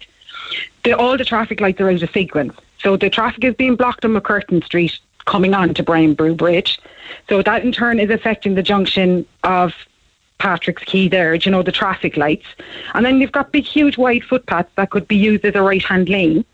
The, 0.84 0.96
all 0.96 1.18
the 1.18 1.26
traffic 1.26 1.60
lights 1.60 1.78
are 1.82 1.90
out 1.90 2.02
of 2.02 2.10
sequence. 2.12 2.54
So 2.78 2.96
the 2.96 3.10
traffic 3.10 3.44
is 3.44 3.54
being 3.54 3.76
blocked 3.76 4.06
on 4.06 4.14
MacCurtain 4.14 4.64
Street 4.64 4.98
coming 5.26 5.52
on 5.52 5.74
to 5.74 5.82
Brian 5.82 6.14
Boru 6.14 6.34
Bridge. 6.34 6.80
So 7.28 7.42
that 7.42 7.64
in 7.64 7.70
turn 7.70 8.00
is 8.00 8.08
affecting 8.08 8.54
the 8.54 8.62
junction 8.62 9.26
of 9.42 9.74
Patrick's 10.38 10.84
Quay 10.84 11.08
there, 11.08 11.34
you 11.34 11.50
know, 11.50 11.62
the 11.62 11.72
traffic 11.72 12.16
lights. 12.16 12.46
And 12.94 13.04
then 13.04 13.20
you've 13.20 13.32
got 13.32 13.52
big, 13.52 13.64
huge, 13.64 13.96
wide 13.96 14.24
footpaths 14.24 14.70
that 14.76 14.90
could 14.90 15.08
be 15.08 15.16
used 15.16 15.44
as 15.44 15.54
a 15.54 15.62
right 15.62 15.82
hand 15.82 16.08
lane. 16.08 16.44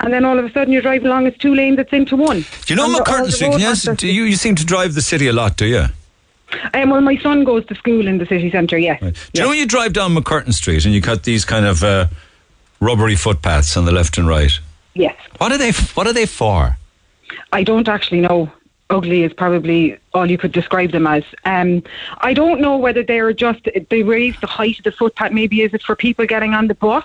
And 0.00 0.12
then 0.12 0.24
all 0.24 0.38
of 0.38 0.44
a 0.44 0.52
sudden 0.52 0.72
you're 0.72 0.82
driving 0.82 1.08
along, 1.08 1.26
it's 1.26 1.38
two 1.38 1.54
lanes, 1.54 1.78
it's 1.78 1.92
into 1.92 2.16
one. 2.16 2.40
Do 2.40 2.46
you 2.68 2.76
know 2.76 2.90
the- 2.90 3.00
MacCurtain 3.00 3.26
the 3.26 3.32
Street? 3.32 3.58
Yes, 3.58 3.82
do 3.96 4.06
you, 4.06 4.24
you 4.24 4.36
seem 4.36 4.54
to 4.54 4.64
drive 4.64 4.94
the 4.94 5.02
city 5.02 5.26
a 5.26 5.32
lot, 5.32 5.56
do 5.56 5.66
you? 5.66 5.86
Um, 6.72 6.90
well, 6.90 7.00
my 7.02 7.16
son 7.18 7.44
goes 7.44 7.66
to 7.66 7.74
school 7.74 8.06
in 8.06 8.18
the 8.18 8.24
city 8.26 8.50
centre, 8.50 8.78
yes. 8.78 9.00
Do 9.00 9.12
you 9.34 9.42
know 9.42 9.48
when 9.50 9.58
you 9.58 9.66
drive 9.66 9.92
down 9.92 10.14
MacCurtain 10.14 10.54
Street 10.54 10.84
and 10.86 10.94
you 10.94 11.02
cut 11.02 11.24
these 11.24 11.44
kind 11.44 11.66
of 11.66 11.82
uh, 11.84 12.06
rubbery 12.80 13.16
footpaths 13.16 13.76
on 13.76 13.84
the 13.84 13.92
left 13.92 14.16
and 14.16 14.26
right? 14.26 14.52
Yes. 14.94 15.16
What 15.36 15.52
are 15.52 15.58
they? 15.58 15.72
What 15.72 16.06
are 16.06 16.12
they 16.14 16.24
for? 16.26 16.76
I 17.52 17.62
don't 17.62 17.86
actually 17.88 18.20
know. 18.20 18.50
Ugly 18.90 19.22
is 19.22 19.32
probably 19.34 19.98
all 20.14 20.30
you 20.30 20.38
could 20.38 20.52
describe 20.52 20.92
them 20.92 21.06
as. 21.06 21.22
Um, 21.44 21.82
I 22.18 22.32
don't 22.32 22.60
know 22.60 22.76
whether 22.78 23.02
they're 23.02 23.34
just 23.34 23.68
they 23.90 24.02
raise 24.02 24.38
the 24.40 24.46
height 24.46 24.78
of 24.78 24.84
the 24.84 24.92
footpath. 24.92 25.32
Maybe 25.32 25.60
is 25.62 25.74
it 25.74 25.82
for 25.82 25.94
people 25.94 26.24
getting 26.26 26.54
on 26.54 26.68
the 26.68 26.74
bus? 26.74 27.04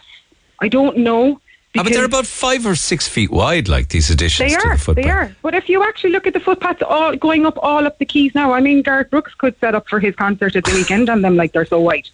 I 0.61 0.69
don't 0.69 0.97
know. 0.97 1.41
Ah, 1.75 1.81
but 1.83 1.91
they're 1.91 2.05
about 2.05 2.27
five 2.27 2.65
or 2.67 2.75
six 2.75 3.07
feet 3.07 3.31
wide, 3.31 3.67
like 3.67 3.89
these 3.89 4.09
additions 4.11 4.51
They 4.51 4.57
to 4.57 4.67
are. 4.67 4.77
the 4.77 4.79
footpath. 4.81 5.03
They 5.03 5.09
are. 5.09 5.35
But 5.41 5.55
if 5.55 5.67
you 5.67 5.83
actually 5.83 6.11
look 6.11 6.27
at 6.27 6.33
the 6.33 6.39
footpaths 6.39 6.83
all 6.83 7.15
going 7.17 7.45
up 7.45 7.57
all 7.61 7.85
up 7.85 7.97
the 7.97 8.05
quays 8.05 8.33
now, 8.35 8.53
I 8.53 8.61
mean, 8.61 8.81
Garth 8.83 9.09
Brooks 9.09 9.33
could 9.33 9.59
set 9.59 9.75
up 9.75 9.89
for 9.89 9.99
his 9.99 10.15
concert 10.15 10.55
at 10.55 10.63
the 10.63 10.71
weekend 10.73 11.09
on 11.09 11.21
them 11.21 11.35
like 11.35 11.51
they're 11.51 11.65
so 11.65 11.81
wide, 11.81 12.07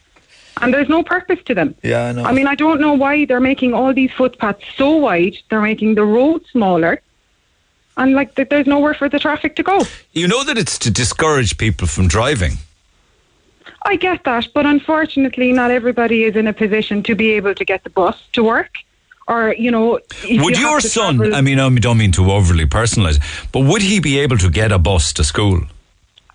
and 0.62 0.74
there's 0.74 0.90
no 0.90 1.04
purpose 1.04 1.40
to 1.46 1.54
them. 1.54 1.76
Yeah, 1.84 2.06
I 2.08 2.12
know. 2.14 2.24
I 2.24 2.32
mean, 2.32 2.48
I 2.48 2.56
don't 2.56 2.80
know 2.82 2.94
why 2.94 3.26
they're 3.26 3.42
making 3.42 3.74
all 3.74 3.94
these 3.94 4.12
footpaths 4.12 4.64
so 4.78 4.96
wide. 4.96 5.38
They're 5.50 5.62
making 5.62 5.96
the 5.96 6.06
road 6.06 6.44
smaller, 6.52 7.02
and 8.00 8.14
like 8.14 8.34
there's 8.36 8.66
nowhere 8.66 8.94
for 8.94 9.10
the 9.10 9.20
traffic 9.20 9.56
to 9.58 9.64
go. 9.64 9.84
You 10.14 10.28
know 10.28 10.44
that 10.44 10.58
it's 10.58 10.80
to 10.80 10.90
discourage 10.90 11.58
people 11.58 11.88
from 11.88 12.08
driving. 12.08 12.54
I 13.84 13.96
get 13.98 14.24
that, 14.24 14.48
but 14.54 14.66
unfortunately, 14.66 15.52
not 15.52 15.72
everybody 15.72 16.24
is 16.24 16.36
in 16.36 16.48
a 16.48 16.54
position 16.54 17.04
to 17.04 17.16
be 17.16 17.32
able 17.32 17.54
to 17.56 17.66
get 17.66 17.84
the 17.84 17.90
bus 17.90 18.18
to 18.34 18.44
work, 18.44 18.72
or 19.28 19.54
you 19.54 19.72
know. 19.72 20.00
would 20.24 20.58
you 20.58 20.68
your 20.68 20.82
son? 20.82 21.18
travel- 21.18 21.36
I 21.36 21.42
mean, 21.42 21.60
I 21.60 21.70
don't 21.70 21.98
mean 21.98 22.12
to 22.14 22.32
overly 22.32 22.66
personalise, 22.66 23.20
but 23.52 23.62
would 23.62 23.82
he 23.82 24.00
be 24.00 24.20
able 24.20 24.38
to 24.38 24.50
get 24.50 24.72
a 24.72 24.80
bus 24.80 25.14
to 25.14 25.24
school? 25.24 25.62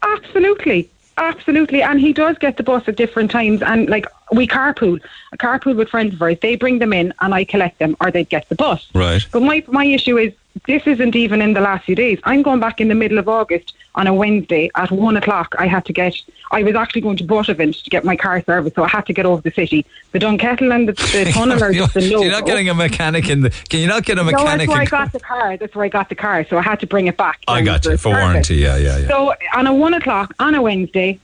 Absolutely. 0.02 0.90
Absolutely. 1.16 1.80
And 1.80 2.00
he 2.00 2.12
does 2.12 2.36
get 2.38 2.56
the 2.56 2.64
bus 2.64 2.82
at 2.88 2.96
different 2.96 3.30
times. 3.30 3.62
And 3.62 3.88
like 3.88 4.06
we 4.32 4.48
carpool, 4.48 5.00
I 5.32 5.36
carpool 5.36 5.76
with 5.76 5.88
friends 5.88 6.14
of 6.14 6.20
ours. 6.20 6.38
They 6.42 6.56
bring 6.56 6.80
them 6.80 6.92
in 6.92 7.14
and 7.20 7.32
I 7.32 7.44
collect 7.44 7.78
them 7.78 7.96
or 8.00 8.10
they 8.10 8.24
get 8.24 8.48
the 8.48 8.56
bus. 8.56 8.88
Right. 8.94 9.24
But 9.30 9.42
my, 9.42 9.62
my 9.68 9.84
issue 9.84 10.18
is 10.18 10.32
this 10.66 10.86
isn't 10.86 11.16
even 11.16 11.42
in 11.42 11.52
the 11.52 11.60
last 11.60 11.84
few 11.84 11.94
days. 11.94 12.18
I'm 12.24 12.42
going 12.42 12.60
back 12.60 12.80
in 12.80 12.88
the 12.88 12.94
middle 12.94 13.18
of 13.18 13.28
August 13.28 13.74
on 13.96 14.06
a 14.06 14.14
Wednesday 14.14 14.70
at 14.76 14.90
one 14.90 15.16
o'clock. 15.16 15.54
I 15.58 15.66
had 15.66 15.84
to 15.86 15.92
get, 15.92 16.14
I 16.52 16.62
was 16.62 16.74
actually 16.74 17.00
going 17.00 17.16
to 17.18 17.24
Buttevant 17.24 17.82
to 17.82 17.90
get 17.90 18.04
my 18.04 18.16
car 18.16 18.40
serviced. 18.42 18.76
So 18.76 18.84
I 18.84 18.88
had 18.88 19.04
to 19.06 19.12
get 19.12 19.26
over 19.26 19.42
the 19.42 19.50
city. 19.50 19.84
The 20.12 20.20
Dunkettle 20.20 20.74
and 20.74 20.88
the, 20.88 20.92
the 20.92 21.30
tunnel 21.34 21.62
are 21.62 21.72
just 21.72 21.96
a 21.96 22.00
no. 22.08 22.22
You're 22.22 22.30
not 22.30 22.46
getting 22.46 22.68
a 22.68 22.74
mechanic 22.74 23.28
in 23.28 23.40
the. 23.42 23.50
Can 23.68 23.80
you 23.80 23.88
not 23.88 24.04
get 24.04 24.18
a 24.18 24.24
No, 24.24 24.30
that's 24.30 24.42
mechanic? 24.42 24.68
where 24.68 24.80
I 24.80 24.84
got 24.86 25.12
the 25.12 25.20
car. 25.20 25.56
That's 25.56 25.74
where 25.74 25.84
I 25.84 25.88
got 25.88 26.08
the 26.08 26.14
car. 26.14 26.46
So 26.46 26.56
I 26.58 26.62
had 26.62 26.80
to 26.80 26.86
bring 26.86 27.08
it 27.08 27.16
back. 27.16 27.40
I 27.48 27.60
got 27.62 27.84
you 27.84 27.92
for 27.92 28.10
service. 28.10 28.22
warranty. 28.22 28.56
Yeah, 28.56 28.76
yeah, 28.76 28.98
yeah. 28.98 29.08
So 29.08 29.34
on 29.54 29.66
a 29.66 29.74
one 29.74 29.94
o'clock 29.94 30.34
on 30.38 30.54
a 30.54 30.62
Wednesday, 30.62 31.18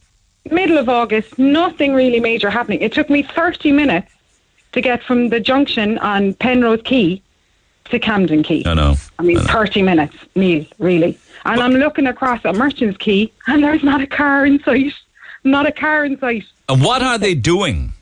middle 0.50 0.78
of 0.78 0.88
August, 0.88 1.38
nothing 1.38 1.94
really 1.94 2.18
major 2.20 2.50
happening. 2.50 2.80
It 2.80 2.92
took 2.92 3.08
me 3.08 3.22
30 3.22 3.72
minutes 3.72 4.10
to 4.72 4.80
get 4.80 5.02
from 5.02 5.28
the 5.28 5.40
junction 5.40 5.98
on 5.98 6.34
Penrose 6.34 6.82
Quay 6.82 7.22
to 7.90 7.98
Camden 7.98 8.42
Quay. 8.42 8.62
I 8.66 8.74
know. 8.74 8.96
I 9.18 9.22
mean, 9.22 9.38
30 9.38 9.82
minutes, 9.82 10.16
Neil, 10.34 10.64
really. 10.78 11.18
And 11.44 11.60
I'm 11.60 11.72
looking 11.72 12.06
across 12.06 12.44
at 12.44 12.54
Merchants 12.54 12.98
Quay 12.98 13.32
and 13.46 13.62
there's 13.62 13.82
not 13.82 14.00
a 14.00 14.06
car 14.06 14.44
in 14.46 14.62
sight. 14.62 14.92
Not 15.44 15.66
a 15.66 15.72
car 15.72 16.04
in 16.04 16.18
sight. 16.18 16.44
And 16.68 16.82
what 16.82 17.02
are 17.02 17.18
they 17.18 17.34
doing? 17.34 17.92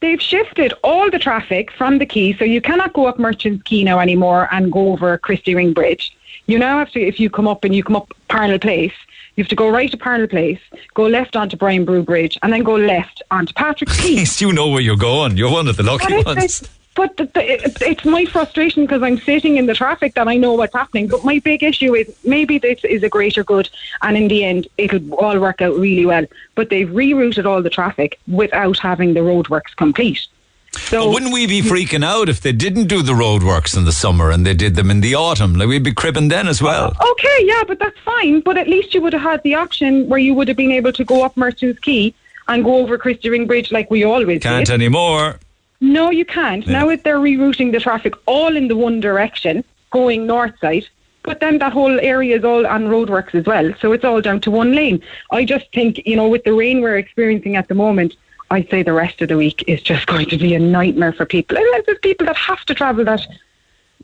They've 0.00 0.20
shifted 0.20 0.72
all 0.82 1.10
the 1.10 1.18
traffic 1.18 1.70
from 1.72 1.98
the 1.98 2.06
quay, 2.06 2.34
so 2.34 2.44
you 2.44 2.62
cannot 2.62 2.94
go 2.94 3.04
up 3.06 3.18
Merchants 3.18 3.62
Quay 3.64 3.84
now 3.84 3.98
anymore 3.98 4.48
and 4.50 4.72
go 4.72 4.92
over 4.92 5.18
Christy 5.18 5.54
Ring 5.54 5.74
Bridge. 5.74 6.16
You 6.46 6.58
now 6.58 6.78
have 6.78 6.90
to, 6.92 7.00
if 7.00 7.20
you 7.20 7.28
come 7.28 7.46
up 7.46 7.64
and 7.64 7.74
you 7.74 7.84
come 7.84 7.96
up 7.96 8.14
Parnell 8.28 8.58
Place, 8.58 8.94
you 9.36 9.44
have 9.44 9.48
to 9.50 9.54
go 9.56 9.68
right 9.68 9.90
to 9.90 9.98
Parnell 9.98 10.26
Place, 10.26 10.58
go 10.94 11.04
left 11.04 11.36
onto 11.36 11.56
Brian 11.56 11.84
Boru 11.84 12.02
Bridge, 12.02 12.38
and 12.42 12.52
then 12.52 12.62
go 12.62 12.76
left 12.76 13.22
onto 13.30 13.52
Patrick's 13.52 14.00
Quay. 14.00 14.08
At 14.12 14.16
least 14.16 14.40
you 14.40 14.52
know 14.52 14.68
where 14.68 14.80
you're 14.80 14.96
going. 14.96 15.36
You're 15.36 15.52
one 15.52 15.68
of 15.68 15.76
the 15.76 15.82
lucky 15.82 16.22
ones. 16.24 16.62
But 16.96 17.16
the, 17.16 17.26
the, 17.26 17.52
it, 17.52 17.82
it's 17.82 18.04
my 18.04 18.24
frustration 18.24 18.84
because 18.84 19.02
I'm 19.02 19.18
sitting 19.18 19.56
in 19.56 19.66
the 19.66 19.74
traffic 19.74 20.14
that 20.14 20.26
I 20.26 20.36
know 20.36 20.54
what's 20.54 20.74
happening. 20.74 21.06
But 21.06 21.24
my 21.24 21.38
big 21.38 21.62
issue 21.62 21.94
is 21.94 22.12
maybe 22.24 22.58
this 22.58 22.84
is 22.84 23.02
a 23.02 23.08
greater 23.08 23.44
good, 23.44 23.70
and 24.02 24.16
in 24.16 24.28
the 24.28 24.44
end, 24.44 24.66
it'll 24.76 25.14
all 25.14 25.38
work 25.38 25.62
out 25.62 25.76
really 25.76 26.04
well. 26.04 26.26
But 26.56 26.70
they've 26.70 26.88
rerouted 26.88 27.46
all 27.46 27.62
the 27.62 27.70
traffic 27.70 28.18
without 28.26 28.78
having 28.78 29.14
the 29.14 29.20
roadworks 29.20 29.74
complete. 29.76 30.26
So 30.72 31.04
But 31.04 31.14
wouldn't 31.14 31.32
we 31.32 31.46
be 31.46 31.62
freaking 31.62 32.04
out 32.04 32.28
if 32.28 32.40
they 32.40 32.52
didn't 32.52 32.86
do 32.86 33.02
the 33.02 33.12
roadworks 33.12 33.76
in 33.76 33.84
the 33.84 33.92
summer 33.92 34.30
and 34.30 34.46
they 34.46 34.54
did 34.54 34.76
them 34.76 34.90
in 34.90 35.00
the 35.00 35.14
autumn? 35.14 35.54
Like 35.54 35.68
we'd 35.68 35.82
be 35.82 35.92
cribbing 35.92 36.28
then 36.28 36.46
as 36.46 36.62
well. 36.62 36.94
Okay, 37.10 37.38
yeah, 37.40 37.64
but 37.66 37.78
that's 37.78 37.98
fine. 38.00 38.40
But 38.40 38.56
at 38.56 38.68
least 38.68 38.94
you 38.94 39.00
would 39.00 39.12
have 39.12 39.22
had 39.22 39.42
the 39.42 39.54
option 39.56 40.08
where 40.08 40.20
you 40.20 40.34
would 40.34 40.48
have 40.48 40.56
been 40.56 40.70
able 40.70 40.92
to 40.92 41.04
go 41.04 41.24
up 41.24 41.36
Merchants 41.36 41.80
Quay 41.80 42.14
and 42.46 42.64
go 42.64 42.76
over 42.76 42.98
Christy 42.98 43.30
Ring 43.30 43.46
Bridge 43.46 43.72
like 43.72 43.90
we 43.90 44.04
always 44.04 44.42
Can't 44.42 44.66
did. 44.66 44.74
anymore. 44.74 45.38
No, 45.80 46.10
you 46.10 46.24
can't. 46.24 46.66
Now 46.66 46.88
if 46.90 47.02
they're 47.02 47.18
rerouting 47.18 47.72
the 47.72 47.80
traffic 47.80 48.14
all 48.26 48.56
in 48.56 48.68
the 48.68 48.76
one 48.76 49.00
direction, 49.00 49.64
going 49.90 50.26
north 50.26 50.58
side, 50.60 50.86
but 51.22 51.40
then 51.40 51.58
that 51.58 51.72
whole 51.72 51.98
area 52.00 52.36
is 52.36 52.44
all 52.44 52.66
on 52.66 52.84
roadworks 52.84 53.34
as 53.34 53.46
well. 53.46 53.72
So 53.80 53.92
it's 53.92 54.04
all 54.04 54.20
down 54.20 54.40
to 54.42 54.50
one 54.50 54.74
lane. 54.74 55.02
I 55.30 55.44
just 55.44 55.72
think, 55.72 56.00
you 56.06 56.16
know, 56.16 56.28
with 56.28 56.44
the 56.44 56.52
rain 56.52 56.80
we're 56.80 56.96
experiencing 56.96 57.56
at 57.56 57.68
the 57.68 57.74
moment, 57.74 58.14
I'd 58.50 58.68
say 58.68 58.82
the 58.82 58.92
rest 58.92 59.22
of 59.22 59.28
the 59.28 59.36
week 59.36 59.62
is 59.66 59.80
just 59.80 60.06
going 60.06 60.28
to 60.30 60.38
be 60.38 60.54
a 60.54 60.58
nightmare 60.58 61.12
for 61.12 61.24
people. 61.24 61.56
And 61.56 61.84
there's 61.86 61.98
people 61.98 62.26
that 62.26 62.36
have 62.36 62.64
to 62.66 62.74
travel 62.74 63.04
that 63.04 63.26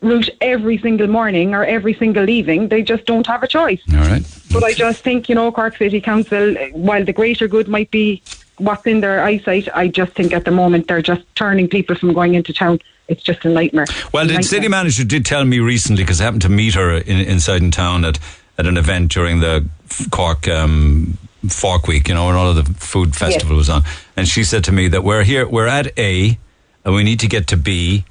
route 0.01 0.29
every 0.41 0.77
single 0.77 1.07
morning 1.07 1.53
or 1.53 1.65
every 1.65 1.93
single 1.93 2.29
evening. 2.29 2.69
They 2.69 2.83
just 2.83 3.05
don't 3.05 3.27
have 3.27 3.43
a 3.43 3.47
choice. 3.47 3.81
All 3.91 3.99
right. 3.99 4.23
But 4.51 4.63
I 4.63 4.73
just 4.73 5.03
think, 5.03 5.27
you 5.27 5.35
know, 5.35 5.51
Cork 5.51 5.75
City 5.75 5.99
Council, 5.99 6.55
while 6.71 7.03
the 7.03 7.13
greater 7.13 7.47
good 7.47 7.67
might 7.67 7.91
be 7.91 8.21
what's 8.57 8.85
in 8.85 9.01
their 9.01 9.23
eyesight, 9.23 9.67
I 9.73 9.87
just 9.87 10.13
think 10.13 10.33
at 10.33 10.45
the 10.45 10.51
moment 10.51 10.87
they're 10.87 11.01
just 11.01 11.23
turning 11.35 11.67
people 11.67 11.95
from 11.95 12.13
going 12.13 12.35
into 12.35 12.53
town. 12.53 12.79
It's 13.07 13.23
just 13.23 13.45
a 13.45 13.49
nightmare. 13.49 13.85
Well, 14.11 14.25
the 14.25 14.33
Nightmare. 14.33 14.41
city 14.43 14.67
manager 14.67 15.03
did 15.05 15.25
tell 15.25 15.45
me 15.45 15.59
recently 15.59 16.03
because 16.03 16.19
I 16.19 16.25
happened 16.25 16.41
to 16.41 16.49
meet 16.49 16.73
her 16.73 16.97
in, 16.97 17.19
inside 17.19 17.61
in 17.61 17.71
town 17.71 18.03
at, 18.03 18.19
at 18.57 18.67
an 18.67 18.77
event 18.77 19.11
during 19.11 19.39
the 19.39 19.65
Cork 20.11 20.47
um, 20.47 21.17
Fork 21.47 21.87
Week, 21.87 22.09
you 22.09 22.15
know, 22.15 22.25
when 22.25 22.35
all 22.35 22.49
of 22.49 22.55
the 22.55 22.73
food 22.73 23.15
festival 23.15 23.55
was 23.55 23.69
on, 23.69 23.83
and 24.17 24.27
she 24.27 24.43
said 24.43 24.63
to 24.65 24.71
me 24.71 24.89
that 24.89 25.03
we're 25.03 25.23
here, 25.23 25.47
we're 25.47 25.67
at 25.67 25.97
A, 25.97 26.37
and 26.83 26.93
we 26.93 27.03
need 27.03 27.19
to 27.21 27.27
get 27.27 27.47
to 27.47 27.57
B, 27.57 28.03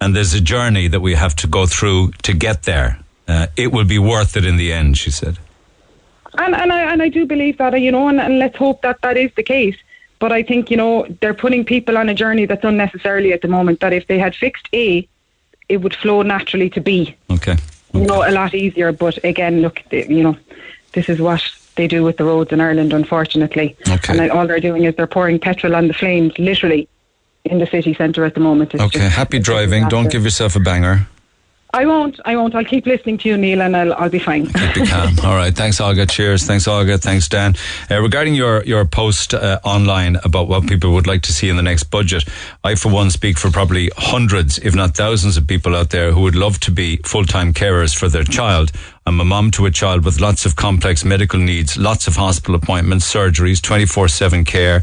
and 0.00 0.14
there's 0.14 0.34
a 0.34 0.40
journey 0.40 0.88
that 0.88 1.00
we 1.00 1.14
have 1.14 1.34
to 1.36 1.46
go 1.46 1.64
through 1.64 2.10
to 2.22 2.34
get 2.34 2.64
there. 2.64 2.98
Uh, 3.26 3.46
it 3.56 3.72
will 3.72 3.84
be 3.84 3.98
worth 3.98 4.36
it 4.36 4.44
in 4.44 4.56
the 4.56 4.72
end, 4.72 4.98
she 4.98 5.10
said. 5.10 5.38
And, 6.36 6.54
and, 6.54 6.72
I, 6.72 6.92
and 6.92 7.02
I 7.02 7.08
do 7.08 7.24
believe 7.24 7.58
that, 7.58 7.78
you 7.80 7.92
know, 7.92 8.08
and, 8.08 8.20
and 8.20 8.38
let's 8.38 8.56
hope 8.56 8.82
that 8.82 9.00
that 9.02 9.16
is 9.16 9.30
the 9.36 9.42
case. 9.42 9.76
But 10.22 10.30
I 10.30 10.44
think, 10.44 10.70
you 10.70 10.76
know, 10.76 11.04
they're 11.20 11.34
putting 11.34 11.64
people 11.64 11.98
on 11.98 12.08
a 12.08 12.14
journey 12.14 12.46
that's 12.46 12.62
unnecessarily 12.62 13.32
at 13.32 13.42
the 13.42 13.48
moment, 13.48 13.80
that 13.80 13.92
if 13.92 14.06
they 14.06 14.20
had 14.20 14.36
fixed 14.36 14.68
A, 14.72 15.08
it 15.68 15.78
would 15.78 15.96
flow 15.96 16.22
naturally 16.22 16.70
to 16.70 16.80
B. 16.80 17.16
Okay. 17.28 17.56
You 17.92 18.06
know, 18.06 18.22
a 18.22 18.30
lot 18.30 18.54
easier. 18.54 18.92
But 18.92 19.18
again, 19.24 19.62
look, 19.62 19.82
you 19.90 20.22
know, 20.22 20.36
this 20.92 21.08
is 21.08 21.20
what 21.20 21.42
they 21.74 21.88
do 21.88 22.04
with 22.04 22.18
the 22.18 22.24
roads 22.24 22.52
in 22.52 22.60
Ireland, 22.60 22.92
unfortunately. 22.92 23.76
Okay. 23.88 24.16
And 24.16 24.30
all 24.30 24.46
they're 24.46 24.60
doing 24.60 24.84
is 24.84 24.94
they're 24.94 25.08
pouring 25.08 25.40
petrol 25.40 25.74
on 25.74 25.88
the 25.88 25.94
flames, 25.94 26.38
literally, 26.38 26.86
in 27.44 27.58
the 27.58 27.66
city 27.66 27.92
centre 27.92 28.24
at 28.24 28.34
the 28.34 28.40
moment. 28.40 28.74
It's 28.74 28.82
Okay, 28.84 29.08
happy 29.08 29.40
driving. 29.40 29.88
Don't 29.88 30.08
give 30.08 30.22
yourself 30.22 30.54
a 30.54 30.60
banger. 30.60 31.08
I 31.74 31.86
won't. 31.86 32.20
I 32.26 32.36
won't. 32.36 32.54
I'll 32.54 32.64
keep 32.64 32.84
listening 32.84 33.16
to 33.18 33.30
you, 33.30 33.38
Neil, 33.38 33.62
and 33.62 33.74
I'll, 33.74 33.94
I'll 33.94 34.10
be 34.10 34.18
fine. 34.18 34.44
Be 34.74 34.86
calm. 34.86 35.18
All 35.24 35.34
right. 35.36 35.54
Thanks, 35.54 35.80
Olga. 35.80 36.04
Cheers. 36.04 36.44
Thanks, 36.44 36.68
Olga. 36.68 36.98
Thanks, 36.98 37.28
Dan. 37.28 37.54
Uh, 37.90 38.02
regarding 38.02 38.34
your, 38.34 38.62
your 38.64 38.84
post 38.84 39.32
uh, 39.32 39.58
online 39.64 40.16
about 40.22 40.48
what 40.48 40.66
people 40.66 40.92
would 40.92 41.06
like 41.06 41.22
to 41.22 41.32
see 41.32 41.48
in 41.48 41.56
the 41.56 41.62
next 41.62 41.84
budget, 41.84 42.24
I, 42.62 42.74
for 42.74 42.90
one, 42.90 43.10
speak 43.10 43.38
for 43.38 43.50
probably 43.50 43.90
hundreds, 43.96 44.58
if 44.58 44.74
not 44.74 44.94
thousands 44.94 45.38
of 45.38 45.46
people 45.46 45.74
out 45.74 45.88
there 45.90 46.12
who 46.12 46.20
would 46.20 46.36
love 46.36 46.60
to 46.60 46.70
be 46.70 46.98
full-time 46.98 47.54
carers 47.54 47.96
for 47.96 48.08
their 48.08 48.24
child. 48.24 48.70
I'm 49.06 49.18
a 49.18 49.24
mum 49.24 49.50
to 49.52 49.64
a 49.64 49.70
child 49.70 50.04
with 50.04 50.20
lots 50.20 50.44
of 50.44 50.56
complex 50.56 51.06
medical 51.06 51.38
needs, 51.40 51.78
lots 51.78 52.06
of 52.06 52.16
hospital 52.16 52.54
appointments, 52.54 53.10
surgeries, 53.10 53.60
24-7 53.60 54.46
care. 54.46 54.82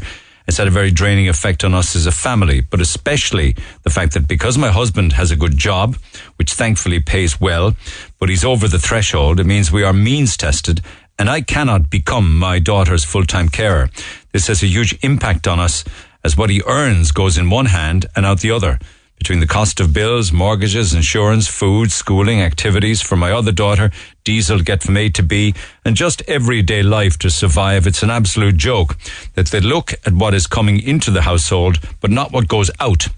It's 0.50 0.58
had 0.58 0.66
a 0.66 0.72
very 0.72 0.90
draining 0.90 1.28
effect 1.28 1.62
on 1.62 1.74
us 1.74 1.94
as 1.94 2.06
a 2.06 2.10
family, 2.10 2.60
but 2.60 2.80
especially 2.80 3.54
the 3.84 3.88
fact 3.88 4.14
that 4.14 4.26
because 4.26 4.58
my 4.58 4.72
husband 4.72 5.12
has 5.12 5.30
a 5.30 5.36
good 5.36 5.56
job, 5.56 5.96
which 6.38 6.54
thankfully 6.54 6.98
pays 6.98 7.40
well, 7.40 7.76
but 8.18 8.28
he's 8.28 8.44
over 8.44 8.66
the 8.66 8.80
threshold, 8.80 9.38
it 9.38 9.46
means 9.46 9.70
we 9.70 9.84
are 9.84 9.92
means 9.92 10.36
tested 10.36 10.80
and 11.20 11.30
I 11.30 11.42
cannot 11.42 11.88
become 11.88 12.36
my 12.36 12.58
daughter's 12.58 13.04
full-time 13.04 13.48
carer. 13.48 13.90
This 14.32 14.48
has 14.48 14.60
a 14.64 14.66
huge 14.66 14.98
impact 15.04 15.46
on 15.46 15.60
us 15.60 15.84
as 16.24 16.36
what 16.36 16.50
he 16.50 16.62
earns 16.66 17.12
goes 17.12 17.38
in 17.38 17.48
one 17.48 17.66
hand 17.66 18.06
and 18.16 18.26
out 18.26 18.40
the 18.40 18.50
other 18.50 18.80
between 19.20 19.40
the 19.40 19.46
cost 19.46 19.80
of 19.80 19.92
bills, 19.92 20.32
mortgages, 20.32 20.94
insurance, 20.94 21.46
food, 21.46 21.92
schooling, 21.92 22.40
activities 22.40 23.02
for 23.02 23.16
my 23.16 23.30
other 23.30 23.52
daughter, 23.52 23.90
diesel 24.24 24.60
get 24.60 24.82
from 24.82 24.96
A 24.96 25.10
to 25.10 25.22
B, 25.22 25.54
and 25.84 25.94
just 25.94 26.22
everyday 26.22 26.82
life 26.82 27.18
to 27.18 27.28
survive. 27.28 27.86
It's 27.86 28.02
an 28.02 28.08
absolute 28.08 28.56
joke 28.56 28.96
that 29.34 29.48
they 29.48 29.60
look 29.60 29.92
at 30.06 30.14
what 30.14 30.32
is 30.32 30.46
coming 30.46 30.80
into 30.80 31.10
the 31.10 31.20
household, 31.20 31.80
but 32.00 32.10
not 32.10 32.32
what 32.32 32.48
goes 32.48 32.70
out. 32.80 33.08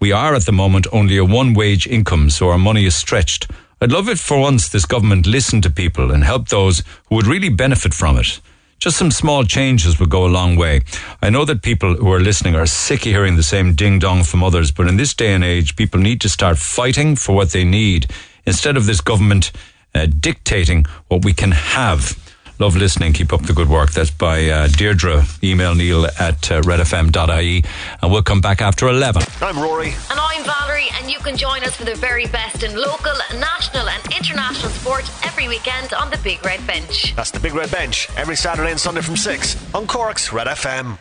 We 0.00 0.12
are 0.12 0.34
at 0.34 0.46
the 0.46 0.52
moment 0.52 0.86
only 0.92 1.18
a 1.18 1.26
one 1.26 1.52
wage 1.52 1.86
income, 1.86 2.30
so 2.30 2.48
our 2.48 2.58
money 2.58 2.86
is 2.86 2.96
stretched. 2.96 3.50
I'd 3.82 3.92
love 3.92 4.08
it 4.08 4.18
for 4.18 4.40
once 4.40 4.66
this 4.66 4.86
government 4.86 5.26
listened 5.26 5.62
to 5.64 5.70
people 5.70 6.10
and 6.10 6.24
helped 6.24 6.48
those 6.48 6.82
who 7.10 7.16
would 7.16 7.26
really 7.26 7.50
benefit 7.50 7.92
from 7.92 8.16
it. 8.16 8.40
Just 8.80 8.96
some 8.96 9.10
small 9.10 9.44
changes 9.44 10.00
would 10.00 10.08
go 10.08 10.24
a 10.24 10.28
long 10.28 10.56
way. 10.56 10.80
I 11.20 11.28
know 11.28 11.44
that 11.44 11.60
people 11.60 11.96
who 11.96 12.10
are 12.12 12.18
listening 12.18 12.54
are 12.54 12.64
sick 12.64 13.00
of 13.00 13.12
hearing 13.12 13.36
the 13.36 13.42
same 13.42 13.74
ding 13.74 13.98
dong 13.98 14.24
from 14.24 14.42
others, 14.42 14.70
but 14.70 14.88
in 14.88 14.96
this 14.96 15.12
day 15.12 15.34
and 15.34 15.44
age, 15.44 15.76
people 15.76 16.00
need 16.00 16.18
to 16.22 16.30
start 16.30 16.56
fighting 16.56 17.14
for 17.14 17.34
what 17.34 17.50
they 17.50 17.62
need 17.62 18.10
instead 18.46 18.78
of 18.78 18.86
this 18.86 19.02
government 19.02 19.52
uh, 19.94 20.06
dictating 20.06 20.86
what 21.08 21.26
we 21.26 21.34
can 21.34 21.50
have. 21.50 22.18
Love 22.60 22.76
listening. 22.76 23.14
Keep 23.14 23.32
up 23.32 23.40
the 23.46 23.54
good 23.54 23.70
work. 23.70 23.90
That's 23.92 24.10
by 24.10 24.50
uh, 24.50 24.68
Deirdre. 24.68 25.24
Email 25.42 25.74
Neil 25.74 26.04
at 26.04 26.52
uh, 26.52 26.60
redfm.ie. 26.60 27.64
And 28.02 28.12
we'll 28.12 28.22
come 28.22 28.42
back 28.42 28.60
after 28.60 28.86
11. 28.86 29.22
I'm 29.40 29.58
Rory. 29.58 29.94
And 30.10 30.20
I'm 30.20 30.44
Valerie, 30.44 30.88
and 30.98 31.10
you 31.10 31.18
can 31.20 31.38
join 31.38 31.64
us 31.64 31.74
for 31.74 31.84
the 31.84 31.94
very 31.94 32.26
best 32.26 32.62
in 32.62 32.76
local, 32.76 33.14
national, 33.32 33.88
and 33.88 34.04
international 34.14 34.70
sport 34.72 35.10
every 35.24 35.48
weekend 35.48 35.94
on 35.94 36.10
the 36.10 36.18
Big 36.18 36.44
Red 36.44 36.64
Bench. 36.66 37.16
That's 37.16 37.30
the 37.30 37.40
Big 37.40 37.54
Red 37.54 37.70
Bench 37.70 38.08
every 38.18 38.36
Saturday 38.36 38.70
and 38.70 38.78
Sunday 38.78 39.00
from 39.00 39.16
6 39.16 39.74
on 39.74 39.86
Cork's 39.86 40.30
Red 40.30 40.46
FM. 40.46 40.98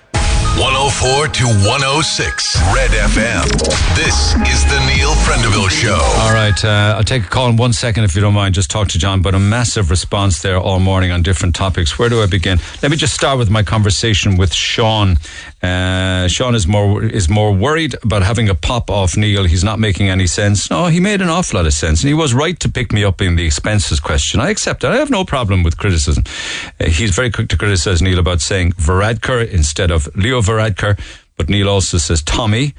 104 0.60 1.28
to 1.30 1.46
106 1.46 2.58
Red 2.76 2.92
FM. 2.92 3.48
This 3.96 4.36
is 4.52 4.66
the 4.66 4.78
Neil 4.88 5.14
Prendeville 5.24 5.70
Show. 5.70 5.96
All 5.96 6.34
right, 6.34 6.66
uh, 6.66 6.96
I'll 6.98 7.04
take 7.04 7.24
a 7.24 7.28
call 7.28 7.48
in 7.48 7.56
one 7.56 7.72
second 7.72 8.04
if 8.04 8.14
you 8.14 8.20
don't 8.20 8.34
mind. 8.34 8.56
Just 8.56 8.70
talk 8.70 8.90
to 8.90 9.00
John, 9.00 9.22
but 9.22 9.34
a 9.34 9.40
massive 9.40 9.90
response 9.90 10.42
there 10.42 10.60
all 10.60 10.82
morning 10.82 11.12
on 11.12 11.22
different 11.24 11.56
topics. 11.56 11.98
Where 11.98 12.10
do 12.10 12.22
I 12.22 12.26
begin? 12.26 12.60
Let 12.82 12.92
me 12.92 12.98
just 12.98 13.14
start 13.14 13.40
with 13.40 13.50
my 13.50 13.64
conversation 13.64 14.36
with 14.36 14.54
Sean. 14.54 15.16
Uh, 15.62 16.28
Sean 16.30 16.56
is 16.56 16.68
more 16.68 17.04
is 17.04 17.28
more 17.28 17.52
worried 17.54 17.94
about 18.02 18.24
having 18.24 18.48
a 18.48 18.56
pop 18.56 18.90
off 18.90 19.18
Neil. 19.18 19.44
He's 19.44 19.64
not 19.64 19.78
making 19.78 20.10
any 20.10 20.26
sense. 20.26 20.70
No, 20.70 20.86
he 20.86 21.02
made 21.02 21.22
an 21.22 21.28
awful 21.28 21.58
lot 21.58 21.66
of 21.66 21.74
sense, 21.74 22.02
and 22.02 22.08
he 22.08 22.14
was 22.14 22.34
right 22.34 22.58
to 22.62 22.70
pick 22.70 22.94
me 22.94 23.04
up 23.04 23.22
in 23.22 23.36
the 23.36 23.46
expenses 23.46 24.00
question. 24.00 24.40
I 24.40 24.52
accept 24.52 24.86
it. 24.86 24.88
I 24.88 24.96
have 24.98 25.10
no 25.10 25.26
problem 25.26 25.64
with 25.64 25.78
criticism. 25.78 26.24
Uh, 26.80 26.86
he's 26.86 27.14
very 27.14 27.30
quick 27.30 27.50
to 27.50 27.58
criticize 27.58 28.02
Neil 28.02 28.20
about 28.20 28.40
saying 28.40 28.72
Varadkar 28.74 29.50
instead 29.50 29.92
of 29.92 30.08
Leo 30.16 30.42
Varadkar, 30.42 30.98
but 31.36 31.50
Neil 31.50 31.68
also 31.68 31.98
says 31.98 32.22
Tommy 32.22 32.74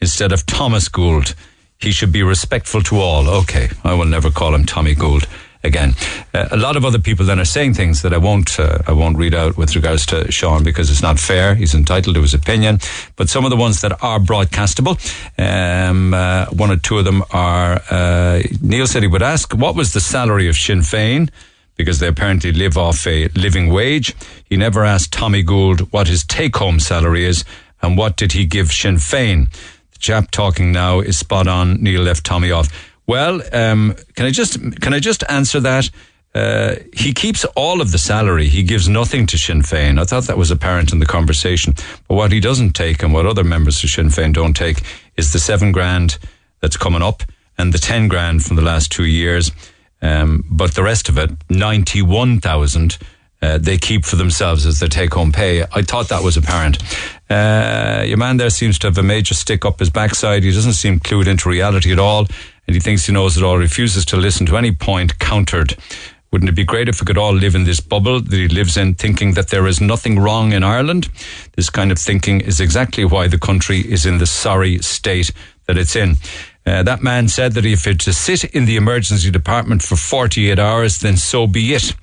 instead 0.00 0.32
of 0.32 0.44
Thomas 0.44 0.88
Gould. 0.88 1.36
He 1.78 1.92
should 1.92 2.12
be 2.12 2.22
respectful 2.22 2.82
to 2.82 2.98
all. 2.98 3.28
Okay, 3.28 3.68
I 3.84 3.94
will 3.94 4.06
never 4.06 4.30
call 4.30 4.54
him 4.54 4.64
Tommy 4.64 4.94
Gould 4.94 5.28
again. 5.64 5.94
Uh, 6.32 6.48
a 6.50 6.56
lot 6.56 6.76
of 6.76 6.84
other 6.84 6.98
people 6.98 7.24
then 7.24 7.40
are 7.40 7.44
saying 7.44 7.74
things 7.74 8.02
that 8.02 8.12
I 8.12 8.18
won't 8.18 8.60
uh, 8.60 8.78
I 8.86 8.92
won't 8.92 9.16
read 9.16 9.34
out 9.34 9.56
with 9.56 9.74
regards 9.74 10.06
to 10.06 10.30
Sean 10.30 10.62
because 10.62 10.90
it's 10.90 11.02
not 11.02 11.18
fair. 11.18 11.54
He's 11.54 11.74
entitled 11.74 12.14
to 12.14 12.22
his 12.22 12.34
opinion. 12.34 12.78
But 13.16 13.28
some 13.28 13.44
of 13.44 13.50
the 13.50 13.56
ones 13.56 13.80
that 13.80 13.92
are 14.02 14.20
broadcastable, 14.20 14.96
um, 15.38 16.14
uh, 16.14 16.46
one 16.46 16.70
or 16.70 16.76
two 16.76 16.98
of 16.98 17.04
them 17.04 17.24
are. 17.30 17.80
Uh, 17.90 18.42
Neil 18.60 18.86
said 18.86 19.02
he 19.02 19.08
would 19.08 19.22
ask 19.22 19.52
what 19.54 19.74
was 19.74 19.92
the 19.92 20.00
salary 20.00 20.48
of 20.48 20.56
Sinn 20.56 20.80
Féin. 20.80 21.30
Because 21.76 21.98
they 21.98 22.06
apparently 22.06 22.52
live 22.52 22.76
off 22.76 23.04
a 23.04 23.26
living 23.34 23.68
wage. 23.68 24.14
He 24.44 24.56
never 24.56 24.84
asked 24.84 25.12
Tommy 25.12 25.42
Gould 25.42 25.80
what 25.92 26.06
his 26.06 26.22
take 26.22 26.54
home 26.54 26.78
salary 26.78 27.24
is 27.24 27.44
and 27.82 27.98
what 27.98 28.16
did 28.16 28.30
he 28.30 28.46
give 28.46 28.70
Sinn 28.70 28.94
Féin. 28.94 29.52
The 29.90 29.98
chap 29.98 30.30
talking 30.30 30.70
now 30.70 31.00
is 31.00 31.18
spot 31.18 31.48
on. 31.48 31.82
Neil 31.82 32.02
left 32.02 32.24
Tommy 32.24 32.52
off. 32.52 32.68
Well, 33.06 33.42
um, 33.52 33.94
can 34.14 34.26
I 34.26 34.30
just 34.30 34.58
can 34.80 34.94
I 34.94 35.00
just 35.00 35.24
answer 35.28 35.60
that? 35.60 35.90
Uh, 36.34 36.76
he 36.92 37.12
keeps 37.12 37.44
all 37.54 37.80
of 37.80 37.92
the 37.92 37.98
salary. 37.98 38.48
He 38.48 38.64
gives 38.64 38.88
nothing 38.88 39.24
to 39.26 39.38
Sinn 39.38 39.62
Féin. 39.62 40.00
I 40.00 40.04
thought 40.04 40.24
that 40.24 40.36
was 40.36 40.50
apparent 40.50 40.92
in 40.92 40.98
the 40.98 41.06
conversation. 41.06 41.74
But 42.08 42.16
what 42.16 42.32
he 42.32 42.40
doesn't 42.40 42.72
take, 42.72 43.04
and 43.04 43.12
what 43.12 43.24
other 43.24 43.44
members 43.44 43.84
of 43.84 43.90
Sinn 43.90 44.08
Féin 44.08 44.32
don't 44.32 44.54
take, 44.54 44.82
is 45.16 45.32
the 45.32 45.38
seven 45.38 45.70
grand 45.70 46.18
that's 46.60 46.76
coming 46.76 47.02
up 47.02 47.22
and 47.56 47.72
the 47.72 47.78
ten 47.78 48.08
grand 48.08 48.44
from 48.44 48.56
the 48.56 48.62
last 48.62 48.90
two 48.90 49.04
years. 49.04 49.52
Um, 50.02 50.44
but 50.50 50.74
the 50.74 50.82
rest 50.82 51.08
of 51.08 51.18
it, 51.18 51.30
ninety-one 51.48 52.40
thousand. 52.40 52.98
Uh, 53.42 53.58
they 53.58 53.76
keep 53.76 54.06
for 54.06 54.16
themselves 54.16 54.64
as 54.64 54.80
their 54.80 54.88
take-home 54.88 55.30
pay. 55.30 55.62
I 55.64 55.82
thought 55.82 56.08
that 56.08 56.22
was 56.22 56.38
apparent. 56.38 56.78
Uh, 57.28 58.02
your 58.06 58.16
man 58.16 58.38
there 58.38 58.48
seems 58.48 58.78
to 58.78 58.86
have 58.86 58.96
a 58.96 59.02
major 59.02 59.34
stick 59.34 59.66
up 59.66 59.80
his 59.80 59.90
backside. 59.90 60.44
He 60.44 60.50
doesn't 60.50 60.72
seem 60.72 60.98
clued 60.98 61.26
into 61.26 61.50
reality 61.50 61.92
at 61.92 61.98
all 61.98 62.26
and 62.66 62.74
he 62.74 62.80
thinks 62.80 63.06
he 63.06 63.12
knows 63.12 63.36
it 63.36 63.42
all, 63.42 63.58
refuses 63.58 64.04
to 64.06 64.16
listen 64.16 64.46
to 64.46 64.56
any 64.56 64.72
point 64.72 65.18
countered. 65.18 65.76
Wouldn't 66.32 66.48
it 66.48 66.56
be 66.56 66.64
great 66.64 66.88
if 66.88 67.00
we 67.00 67.06
could 67.06 67.16
all 67.16 67.32
live 67.32 67.54
in 67.54 67.62
this 67.62 67.78
bubble 67.78 68.20
that 68.20 68.36
he 68.36 68.48
lives 68.48 68.76
in, 68.76 68.94
thinking 68.94 69.34
that 69.34 69.50
there 69.50 69.68
is 69.68 69.80
nothing 69.80 70.18
wrong 70.18 70.52
in 70.52 70.64
Ireland? 70.64 71.08
This 71.54 71.70
kind 71.70 71.92
of 71.92 71.98
thinking 71.98 72.40
is 72.40 72.60
exactly 72.60 73.04
why 73.04 73.28
the 73.28 73.38
country 73.38 73.78
is 73.78 74.04
in 74.04 74.18
the 74.18 74.26
sorry 74.26 74.78
state 74.78 75.30
that 75.66 75.78
it's 75.78 75.94
in. 75.94 76.16
Uh, 76.66 76.82
that 76.82 77.02
man 77.02 77.28
said 77.28 77.52
that 77.52 77.64
if 77.64 77.86
it 77.86 78.00
to 78.00 78.12
sit 78.12 78.44
in 78.44 78.64
the 78.64 78.76
emergency 78.76 79.30
department 79.30 79.82
for 79.82 79.96
48 79.96 80.58
hours, 80.58 80.98
then 80.98 81.16
so 81.16 81.46
be 81.46 81.74
it. 81.74 81.94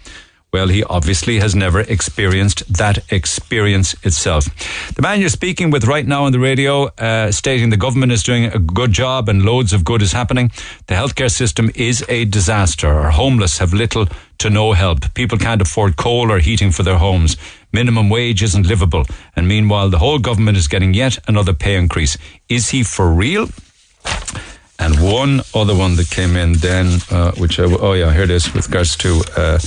Well, 0.53 0.67
he 0.67 0.83
obviously 0.83 1.39
has 1.39 1.55
never 1.55 1.79
experienced 1.79 2.73
that 2.73 3.09
experience 3.09 3.95
itself. 4.03 4.49
The 4.95 5.01
man 5.01 5.21
you're 5.21 5.29
speaking 5.29 5.71
with 5.71 5.85
right 5.85 6.05
now 6.05 6.25
on 6.25 6.33
the 6.33 6.39
radio, 6.39 6.87
uh, 6.97 7.31
stating 7.31 7.69
the 7.69 7.77
government 7.77 8.11
is 8.11 8.21
doing 8.21 8.45
a 8.45 8.59
good 8.59 8.91
job 8.91 9.29
and 9.29 9.45
loads 9.45 9.71
of 9.71 9.85
good 9.85 10.01
is 10.01 10.11
happening. 10.11 10.51
The 10.87 10.95
healthcare 10.95 11.31
system 11.31 11.71
is 11.73 12.03
a 12.09 12.25
disaster. 12.25 12.89
Our 12.89 13.11
homeless 13.11 13.59
have 13.59 13.73
little 13.73 14.07
to 14.39 14.49
no 14.49 14.73
help. 14.73 15.13
People 15.13 15.37
can't 15.37 15.61
afford 15.61 15.95
coal 15.95 16.29
or 16.29 16.39
heating 16.39 16.71
for 16.71 16.83
their 16.83 16.97
homes. 16.97 17.37
Minimum 17.71 18.09
wage 18.09 18.43
isn't 18.43 18.67
livable. 18.67 19.05
And 19.37 19.47
meanwhile, 19.47 19.89
the 19.89 19.99
whole 19.99 20.19
government 20.19 20.57
is 20.57 20.67
getting 20.67 20.93
yet 20.93 21.17
another 21.29 21.53
pay 21.53 21.77
increase. 21.77 22.17
Is 22.49 22.71
he 22.71 22.83
for 22.83 23.09
real? 23.09 23.47
And 24.77 24.99
one 24.99 25.43
other 25.55 25.75
one 25.75 25.95
that 25.95 26.09
came 26.09 26.35
in 26.35 26.53
then, 26.53 26.99
uh, 27.09 27.31
which 27.37 27.57
I, 27.57 27.63
oh 27.63 27.93
yeah, 27.93 28.11
here 28.11 28.23
it 28.23 28.31
is 28.31 28.53
with 28.53 28.67
regards 28.67 28.97
to, 28.97 29.23
uh, 29.37 29.59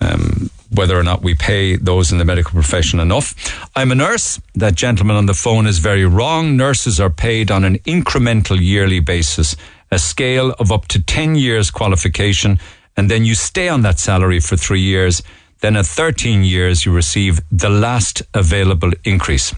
um, 0.00 0.50
whether 0.70 0.98
or 0.98 1.02
not 1.02 1.22
we 1.22 1.34
pay 1.34 1.76
those 1.76 2.12
in 2.12 2.18
the 2.18 2.24
medical 2.24 2.52
profession 2.52 3.00
enough. 3.00 3.34
I'm 3.74 3.90
a 3.90 3.94
nurse. 3.94 4.40
That 4.54 4.74
gentleman 4.74 5.16
on 5.16 5.26
the 5.26 5.34
phone 5.34 5.66
is 5.66 5.78
very 5.78 6.04
wrong. 6.04 6.56
Nurses 6.56 7.00
are 7.00 7.10
paid 7.10 7.50
on 7.50 7.64
an 7.64 7.78
incremental 7.80 8.60
yearly 8.60 9.00
basis, 9.00 9.56
a 9.90 9.98
scale 9.98 10.54
of 10.58 10.70
up 10.70 10.86
to 10.88 11.02
10 11.02 11.34
years 11.36 11.70
qualification, 11.70 12.58
and 12.96 13.10
then 13.10 13.24
you 13.24 13.34
stay 13.34 13.68
on 13.68 13.82
that 13.82 13.98
salary 13.98 14.40
for 14.40 14.56
three 14.56 14.80
years. 14.80 15.22
Then 15.60 15.76
at 15.76 15.86
13 15.86 16.44
years, 16.44 16.84
you 16.84 16.92
receive 16.92 17.40
the 17.50 17.70
last 17.70 18.22
available 18.34 18.92
increase. 19.04 19.54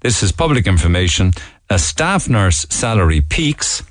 This 0.00 0.22
is 0.22 0.32
public 0.32 0.66
information. 0.66 1.32
A 1.70 1.78
staff 1.78 2.28
nurse 2.28 2.66
salary 2.70 3.20
peaks 3.20 3.82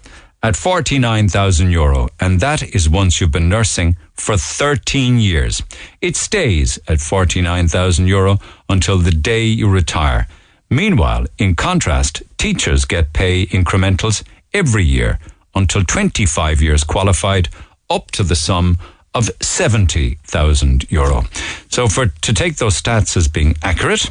at 0.43 0.57
49,000 0.57 1.71
euro, 1.71 2.09
and 2.19 2.41
that 2.41 2.61
is 2.61 2.89
once 2.89 3.21
you've 3.21 3.31
been 3.31 3.47
nursing 3.47 3.95
for 4.13 4.35
13 4.35 5.17
years. 5.17 5.63
It 6.01 6.17
stays 6.17 6.77
at 6.87 6.99
49,000 6.99 8.07
euro 8.07 8.39
until 8.67 8.97
the 8.97 9.11
day 9.11 9.45
you 9.45 9.69
retire. 9.69 10.27
Meanwhile, 10.69 11.27
in 11.37 11.55
contrast, 11.55 12.21
teachers 12.37 12.83
get 12.83 13.13
pay 13.13 13.45
incrementals 13.45 14.21
every 14.53 14.83
year 14.83 15.17
until 15.55 15.83
25 15.83 16.61
years 16.61 16.83
qualified, 16.83 17.47
up 17.89 18.11
to 18.11 18.23
the 18.23 18.35
sum 18.35 18.77
of 19.13 19.29
70,000 19.39 20.91
euro. 20.91 21.23
So 21.69 21.87
for 21.87 22.07
to 22.07 22.33
take 22.33 22.57
those 22.57 22.81
stats 22.81 23.15
as 23.15 23.27
being 23.27 23.55
accurate, 23.63 24.09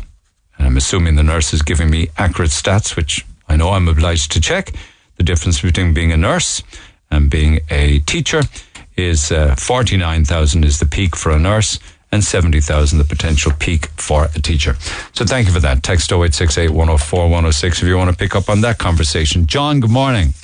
and 0.57 0.67
I'm 0.67 0.77
assuming 0.77 1.17
the 1.17 1.23
nurse 1.23 1.53
is 1.53 1.63
giving 1.63 1.91
me 1.91 2.09
accurate 2.17 2.53
stats, 2.53 2.97
which 2.97 3.27
I 3.49 3.57
know 3.57 3.71
I'm 3.71 3.89
obliged 3.89 4.33
to 4.33 4.41
check, 4.41 4.73
the 5.17 5.23
difference 5.23 5.61
between 5.61 5.95
being 5.95 6.13
a 6.13 6.17
nurse 6.17 6.63
and 7.11 7.31
being 7.31 7.61
a 7.71 8.01
teacher 8.01 8.43
is 8.97 9.33
uh, 9.33 9.55
49,000 9.57 10.65
is 10.65 10.79
the 10.79 10.87
peak 10.87 11.17
for 11.17 11.33
a 11.33 11.39
nurse 11.39 11.79
and 12.11 12.23
70,000 12.23 12.99
the 12.99 13.05
potential 13.05 13.53
peak 13.59 13.87
for 13.97 14.25
a 14.37 14.41
teacher. 14.41 14.77
So 15.15 15.25
thank 15.25 15.47
you 15.47 15.53
for 15.53 15.61
that. 15.61 15.83
Text 15.83 16.13
0868 16.13 16.71
104 16.71 17.23
106 17.25 17.83
if 17.83 17.89
you 17.89 17.97
want 17.97 18.11
to 18.11 18.17
pick 18.17 18.37
up 18.37 18.49
on 18.51 18.61
that 18.61 18.79
conversation. 18.79 19.47
John, 19.47 19.81
good 19.81 19.91
morning. 19.91 20.35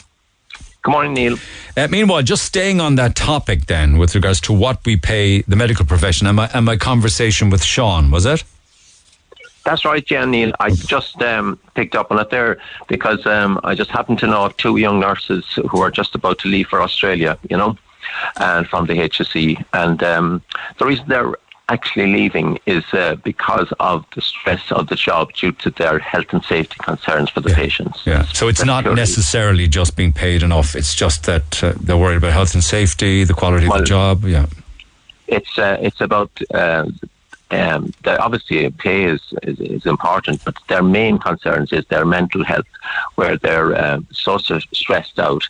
Good 0.82 0.92
morning, 0.92 1.14
Neil. 1.14 1.36
Uh, 1.76 1.88
meanwhile, 1.88 2.22
just 2.22 2.44
staying 2.44 2.80
on 2.80 2.94
that 2.94 3.14
topic 3.14 3.66
then 3.66 3.98
with 3.98 4.14
regards 4.14 4.40
to 4.42 4.52
what 4.52 4.84
we 4.86 4.96
pay 4.96 5.42
the 5.42 5.56
medical 5.56 5.84
profession 5.84 6.26
and 6.26 6.36
my, 6.36 6.48
and 6.54 6.64
my 6.64 6.76
conversation 6.76 7.50
with 7.50 7.62
Sean, 7.62 8.10
was 8.10 8.24
it? 8.24 8.44
That's 9.68 9.84
right, 9.84 10.10
yeah, 10.10 10.24
Neil. 10.24 10.52
I 10.60 10.70
just 10.70 11.20
um, 11.20 11.58
picked 11.74 11.94
up 11.94 12.10
on 12.10 12.18
it 12.18 12.30
there 12.30 12.56
because 12.86 13.26
um, 13.26 13.60
I 13.64 13.74
just 13.74 13.90
happen 13.90 14.16
to 14.16 14.26
know 14.26 14.46
of 14.46 14.56
two 14.56 14.78
young 14.78 14.98
nurses 14.98 15.44
who 15.68 15.82
are 15.82 15.90
just 15.90 16.14
about 16.14 16.38
to 16.38 16.48
leave 16.48 16.68
for 16.68 16.80
Australia, 16.80 17.38
you 17.50 17.56
know, 17.58 17.76
and 18.38 18.66
from 18.66 18.86
the 18.86 18.94
HSE. 18.94 19.62
And 19.74 20.02
um, 20.02 20.42
the 20.78 20.86
reason 20.86 21.04
they're 21.06 21.34
actually 21.68 22.06
leaving 22.06 22.58
is 22.64 22.82
uh, 22.94 23.16
because 23.16 23.70
of 23.78 24.06
the 24.14 24.22
stress 24.22 24.72
of 24.72 24.86
the 24.86 24.96
job 24.96 25.34
due 25.34 25.52
to 25.52 25.68
their 25.68 25.98
health 25.98 26.32
and 26.32 26.42
safety 26.42 26.76
concerns 26.82 27.28
for 27.28 27.42
the 27.42 27.50
patients. 27.50 28.00
Yeah. 28.06 28.22
So 28.32 28.48
it's 28.48 28.64
not 28.64 28.86
necessarily 28.86 29.68
just 29.68 29.96
being 29.96 30.14
paid 30.14 30.42
enough. 30.42 30.76
It's 30.76 30.94
just 30.94 31.26
that 31.26 31.62
uh, 31.62 31.74
they're 31.78 31.98
worried 31.98 32.16
about 32.16 32.32
health 32.32 32.54
and 32.54 32.64
safety, 32.64 33.24
the 33.24 33.34
quality 33.34 33.66
of 33.66 33.76
the 33.76 33.84
job. 33.84 34.24
Yeah. 34.24 34.46
it's 35.26 35.58
uh, 35.58 35.76
it's 35.78 36.00
about 36.00 36.30
uh, 36.54 36.86
um, 37.50 37.92
obviously 38.04 38.70
pay 38.70 39.04
is, 39.04 39.20
is 39.42 39.58
is 39.60 39.86
important, 39.86 40.44
but 40.44 40.56
their 40.68 40.82
main 40.82 41.18
concerns 41.18 41.72
is 41.72 41.84
their 41.86 42.04
mental 42.04 42.44
health, 42.44 42.66
where 43.14 43.36
they're 43.36 43.74
uh, 43.74 44.00
so 44.12 44.38
stressed 44.38 45.18
out 45.18 45.42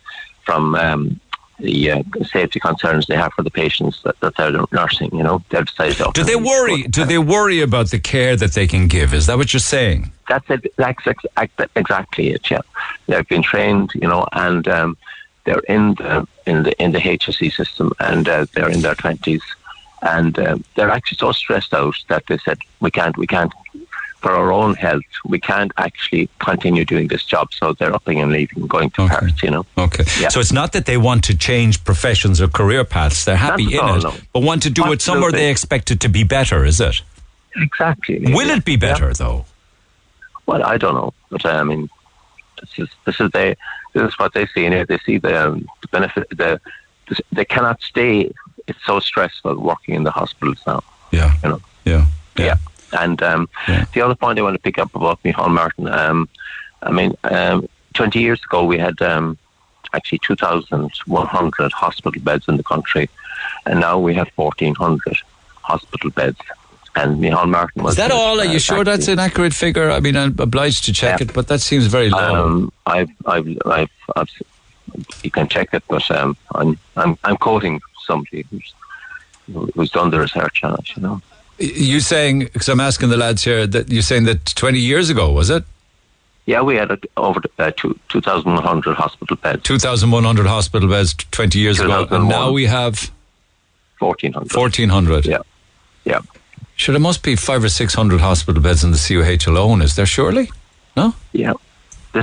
from 0.44 0.74
um, 0.76 1.20
the 1.58 1.90
uh, 1.90 2.02
safety 2.24 2.60
concerns 2.60 3.06
they 3.06 3.16
have 3.16 3.32
for 3.32 3.42
the 3.42 3.50
patients 3.50 4.00
that, 4.04 4.18
that 4.20 4.36
they're 4.36 4.52
nursing. 4.72 5.14
You 5.14 5.22
know, 5.22 5.42
they've 5.50 5.66
decided. 5.66 6.12
Do 6.14 6.24
they 6.24 6.36
worry? 6.36 6.82
Do 6.84 7.04
they 7.04 7.18
worry 7.18 7.60
about 7.60 7.90
the 7.90 7.98
care 7.98 8.36
that 8.36 8.52
they 8.52 8.66
can 8.66 8.86
give? 8.88 9.12
Is 9.12 9.26
that 9.26 9.36
what 9.36 9.52
you're 9.52 9.60
saying? 9.60 10.12
That's 10.28 10.48
it. 10.50 10.72
That's 10.76 11.06
ex- 11.06 11.24
ex- 11.36 11.70
exactly 11.74 12.30
it. 12.30 12.50
Yeah, 12.50 12.60
they've 13.06 13.26
been 13.26 13.42
trained, 13.42 13.90
you 13.94 14.08
know, 14.08 14.26
and 14.32 14.68
um, 14.68 14.96
they're 15.44 15.60
in 15.60 15.94
the 15.94 16.26
in 16.46 16.62
the 16.62 16.82
in 16.82 16.92
the 16.92 17.00
HSE 17.00 17.52
system, 17.52 17.92
and 17.98 18.28
uh, 18.28 18.46
they're 18.54 18.70
in 18.70 18.82
their 18.82 18.94
twenties, 18.94 19.42
and 20.02 20.38
um, 20.38 20.64
they're 20.74 20.90
actually 20.90 21.18
so 21.18 21.32
stressed 21.32 21.74
out 21.74 21.94
that 22.08 22.24
they 22.26 22.38
said 22.38 22.58
we 22.80 22.90
can't, 22.90 23.16
we 23.16 23.26
can't, 23.26 23.52
for 24.20 24.32
our 24.32 24.52
own 24.52 24.74
health, 24.74 25.02
we 25.26 25.38
can't 25.38 25.72
actually 25.76 26.28
continue 26.40 26.84
doing 26.84 27.08
this 27.08 27.24
job. 27.24 27.52
So 27.52 27.72
they're 27.72 27.94
upping 27.94 28.20
and 28.20 28.32
leaving, 28.32 28.66
going 28.66 28.90
to 28.90 29.06
Paris. 29.06 29.42
You 29.42 29.50
know. 29.50 29.66
Okay. 29.76 30.04
Yeah. 30.20 30.28
So 30.28 30.40
it's 30.40 30.52
not 30.52 30.72
that 30.72 30.86
they 30.86 30.96
want 30.96 31.24
to 31.24 31.36
change 31.36 31.84
professions 31.84 32.40
or 32.40 32.48
career 32.48 32.84
paths. 32.84 33.24
They're 33.24 33.36
happy 33.36 33.74
in 33.74 33.80
all, 33.80 33.96
it, 33.96 34.02
no. 34.02 34.14
but 34.32 34.42
want 34.42 34.62
to 34.64 34.70
do 34.70 34.90
it 34.92 35.00
somewhere 35.02 35.30
they 35.30 35.50
expect 35.50 35.90
it 35.90 36.00
to 36.00 36.08
be 36.08 36.24
better. 36.24 36.64
Is 36.64 36.80
it? 36.80 37.00
Exactly. 37.56 38.20
Will 38.34 38.50
it 38.50 38.64
be 38.64 38.76
better 38.76 39.12
though? 39.14 39.44
Well, 40.46 40.64
I 40.64 40.78
don't 40.78 40.94
know, 40.94 41.12
but 41.30 41.44
uh, 41.44 41.50
I 41.50 41.62
mean, 41.62 41.88
this 42.60 42.70
is 42.78 42.88
this 43.04 43.20
is 43.20 43.30
they 43.32 43.54
this 43.92 44.08
is 44.08 44.18
what 44.18 44.32
they 44.34 44.46
see 44.46 44.64
in 44.64 44.72
it. 44.72 44.88
They 44.88 44.98
see 44.98 45.18
the, 45.18 45.48
um, 45.48 45.68
the 45.82 45.88
benefit. 45.88 46.28
The, 46.30 46.60
the 47.08 47.22
they 47.32 47.44
cannot 47.44 47.82
stay. 47.82 48.32
It's 48.68 48.84
so 48.84 49.00
stressful 49.00 49.58
working 49.58 49.94
in 49.94 50.04
the 50.04 50.10
hospitals 50.10 50.60
now. 50.66 50.82
Yeah. 51.10 51.34
You 51.42 51.48
know. 51.50 51.60
Yeah. 51.84 52.06
Yeah. 52.36 52.56
And 52.92 53.22
um, 53.22 53.48
the 53.92 54.00
other 54.00 54.14
point 54.14 54.38
I 54.38 54.42
want 54.42 54.54
to 54.54 54.62
pick 54.62 54.78
up 54.78 54.94
about 54.94 55.22
Micheál 55.22 55.50
Martin. 55.50 55.88
Um, 55.88 56.28
I 56.82 56.90
mean, 56.90 57.14
um, 57.24 57.68
20 57.94 58.20
years 58.20 58.42
ago 58.42 58.64
we 58.64 58.78
had 58.78 59.00
um, 59.02 59.36
actually 59.92 60.20
2,100 60.20 61.72
hospital 61.72 62.22
beds 62.22 62.48
in 62.48 62.56
the 62.56 62.62
country, 62.62 63.08
and 63.66 63.80
now 63.80 63.98
we 63.98 64.14
have 64.14 64.28
1,400 64.36 65.18
hospital 65.62 66.10
beds. 66.10 66.38
And 66.96 67.22
Micheál 67.22 67.48
Martin 67.48 67.82
was 67.82 67.92
Is 67.92 67.96
that 67.98 68.10
all? 68.10 68.40
Are 68.40 68.46
uh, 68.46 68.52
you 68.52 68.58
sure 68.58 68.82
that's 68.82 69.08
an 69.08 69.18
accurate 69.18 69.54
figure? 69.54 69.90
I 69.90 70.00
mean, 70.00 70.16
I'm 70.16 70.34
obliged 70.38 70.84
to 70.86 70.92
check 70.92 71.20
it, 71.20 71.32
but 71.32 71.46
that 71.48 71.60
seems 71.60 71.86
very 71.86 72.10
low. 72.10 72.46
Um, 72.46 72.72
I've, 72.86 73.10
I've, 73.26 73.58
I've, 73.66 73.90
I've, 74.16 74.30
you 75.22 75.30
can 75.30 75.48
check 75.48 75.68
it, 75.74 75.84
but 75.88 76.10
um, 76.10 76.36
I'm, 76.54 76.78
I'm, 76.96 77.16
I'm 77.22 77.36
quoting 77.36 77.80
somebody 78.08 78.44
who's, 78.50 78.74
who's 79.74 79.90
done 79.90 80.10
the 80.10 80.18
research 80.18 80.64
on 80.64 80.74
it. 80.74 80.96
You 80.96 81.02
know. 81.02 81.22
you 81.58 82.00
saying 82.00 82.40
because 82.40 82.68
I'm 82.68 82.80
asking 82.80 83.10
the 83.10 83.16
lads 83.16 83.44
here 83.44 83.66
that 83.66 83.90
you're 83.90 84.02
saying 84.02 84.24
that 84.24 84.44
20 84.46 84.78
years 84.78 85.10
ago 85.10 85.30
was 85.30 85.50
it? 85.50 85.64
Yeah, 86.46 86.62
we 86.62 86.76
had 86.76 86.90
over 87.18 87.42
uh, 87.58 87.70
two, 87.76 87.98
2,100 88.08 88.96
hospital 88.96 89.36
beds. 89.36 89.62
2,100 89.64 90.46
hospital 90.46 90.88
beds 90.88 91.12
20 91.12 91.58
years 91.58 91.78
ago, 91.78 92.06
and 92.10 92.26
now 92.26 92.50
we 92.52 92.64
have 92.64 93.10
1,400. 93.98 94.54
1,400. 94.54 95.26
Yeah, 95.26 95.38
yeah. 96.06 96.20
Sure, 96.76 96.94
there 96.94 97.00
must 97.00 97.22
be 97.22 97.36
five 97.36 97.62
or 97.62 97.68
600 97.68 98.20
hospital 98.20 98.62
beds 98.62 98.82
in 98.82 98.92
the 98.92 98.96
CUH 98.96 99.46
alone. 99.50 99.82
Is 99.82 99.96
there 99.96 100.06
surely? 100.06 100.50
No. 100.96 101.12
Yeah. 101.32 101.52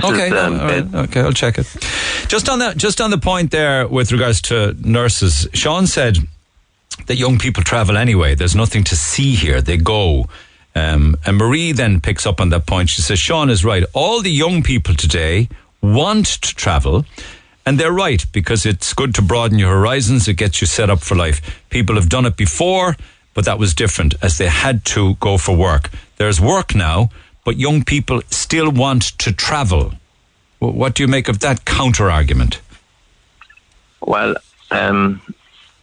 This 0.00 0.10
okay, 0.10 0.26
is 0.26 0.32
um, 0.32 0.58
right, 0.58 0.94
okay, 1.08 1.20
I'll 1.20 1.32
check 1.32 1.58
it. 1.58 1.66
Just 2.28 2.48
on 2.48 2.58
that, 2.58 2.76
just 2.76 3.00
on 3.00 3.10
the 3.10 3.18
point 3.18 3.50
there 3.50 3.88
with 3.88 4.12
regards 4.12 4.40
to 4.42 4.76
nurses, 4.80 5.48
Sean 5.52 5.86
said 5.86 6.18
that 7.06 7.16
young 7.16 7.38
people 7.38 7.62
travel 7.62 7.96
anyway. 7.96 8.34
There's 8.34 8.54
nothing 8.54 8.84
to 8.84 8.96
see 8.96 9.34
here; 9.34 9.60
they 9.60 9.76
go. 9.76 10.26
Um, 10.74 11.16
and 11.24 11.38
Marie 11.38 11.72
then 11.72 12.02
picks 12.02 12.26
up 12.26 12.38
on 12.38 12.50
that 12.50 12.66
point. 12.66 12.90
She 12.90 13.00
says, 13.00 13.18
Sean 13.18 13.48
is 13.48 13.64
right. 13.64 13.82
All 13.94 14.20
the 14.20 14.30
young 14.30 14.62
people 14.62 14.94
today 14.94 15.48
want 15.80 16.26
to 16.26 16.54
travel, 16.54 17.06
and 17.64 17.80
they're 17.80 17.92
right 17.92 18.22
because 18.30 18.66
it's 18.66 18.92
good 18.92 19.14
to 19.14 19.22
broaden 19.22 19.58
your 19.58 19.70
horizons. 19.70 20.28
It 20.28 20.34
gets 20.34 20.60
you 20.60 20.66
set 20.66 20.90
up 20.90 21.00
for 21.00 21.14
life. 21.14 21.64
People 21.70 21.94
have 21.94 22.10
done 22.10 22.26
it 22.26 22.36
before, 22.36 22.94
but 23.32 23.46
that 23.46 23.58
was 23.58 23.72
different 23.72 24.14
as 24.20 24.36
they 24.36 24.48
had 24.48 24.84
to 24.86 25.14
go 25.14 25.38
for 25.38 25.56
work. 25.56 25.90
There's 26.18 26.42
work 26.42 26.74
now, 26.74 27.08
but 27.46 27.56
young 27.56 27.84
people 27.84 28.20
still 28.28 28.70
want 28.72 29.04
to 29.18 29.32
travel. 29.32 29.92
What 30.58 30.96
do 30.96 31.04
you 31.04 31.08
make 31.08 31.28
of 31.28 31.38
that 31.38 31.64
counter 31.64 32.10
argument? 32.10 32.60
Well, 34.00 34.34
um, 34.72 35.22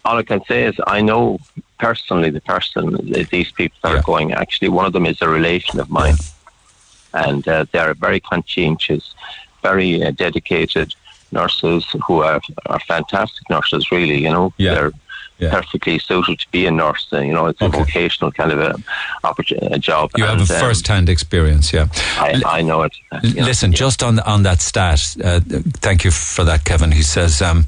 all 0.03 0.18
I 0.18 0.23
can 0.23 0.44
say 0.44 0.65
is 0.65 0.76
I 0.85 1.02
know 1.02 1.40
personally 1.80 2.31
the 2.31 2.41
person, 2.41 2.98
th- 3.14 3.30
these 3.30 3.49
people 3.52 3.77
that 3.81 3.95
are 3.95 4.02
going. 4.02 4.34
Actually, 4.34 4.69
one 4.69 4.85
of 4.85 4.91
them 4.91 5.06
is 5.06 5.22
a 5.22 5.30
relation 5.30 5.80
of 5.80 5.90
mine, 5.90 6.15
and 7.14 7.48
uh, 7.48 7.65
they 7.72 7.80
are 7.80 7.94
very 7.94 8.19
conscientious, 8.19 9.15
very 9.61 10.03
uh, 10.03 10.11
dedicated 10.11 10.94
nurses 11.31 11.85
who 12.06 12.23
are, 12.23 12.41
are 12.65 12.80
fantastic 12.81 13.49
nurses. 13.49 13.90
Really, 13.90 14.22
you 14.22 14.30
know, 14.30 14.53
they're 14.76 14.91
perfectly 15.52 15.99
suited 15.99 16.40
to 16.40 16.48
be 16.52 16.65
a 16.65 16.72
nurse. 16.72 17.07
uh, 17.14 17.20
You 17.20 17.34
know, 17.34 17.48
it's 17.48 17.61
a 17.61 17.68
vocational 17.70 18.32
kind 18.32 18.52
of 18.52 18.60
a, 18.60 18.76
a 19.74 19.80
job. 19.80 20.11
You 20.18 20.26
have 20.26 20.38
a 20.40 20.41
um, 20.41 20.60
first-hand 20.60 21.10
experience, 21.10 21.72
yeah. 21.74 21.88
I, 22.18 22.41
I 22.45 22.61
know 22.61 22.84
it. 22.84 22.94
L- 23.11 23.22
Listen, 23.45 23.72
just 23.72 24.03
on 24.03 24.20
on 24.20 24.44
that 24.44 24.61
stat, 24.61 25.15
uh, 25.24 25.40
thank 25.82 26.03
you 26.03 26.11
for 26.11 26.44
that, 26.45 26.64
Kevin. 26.65 26.91
He 26.91 27.03
says 27.03 27.41
um, 27.41 27.65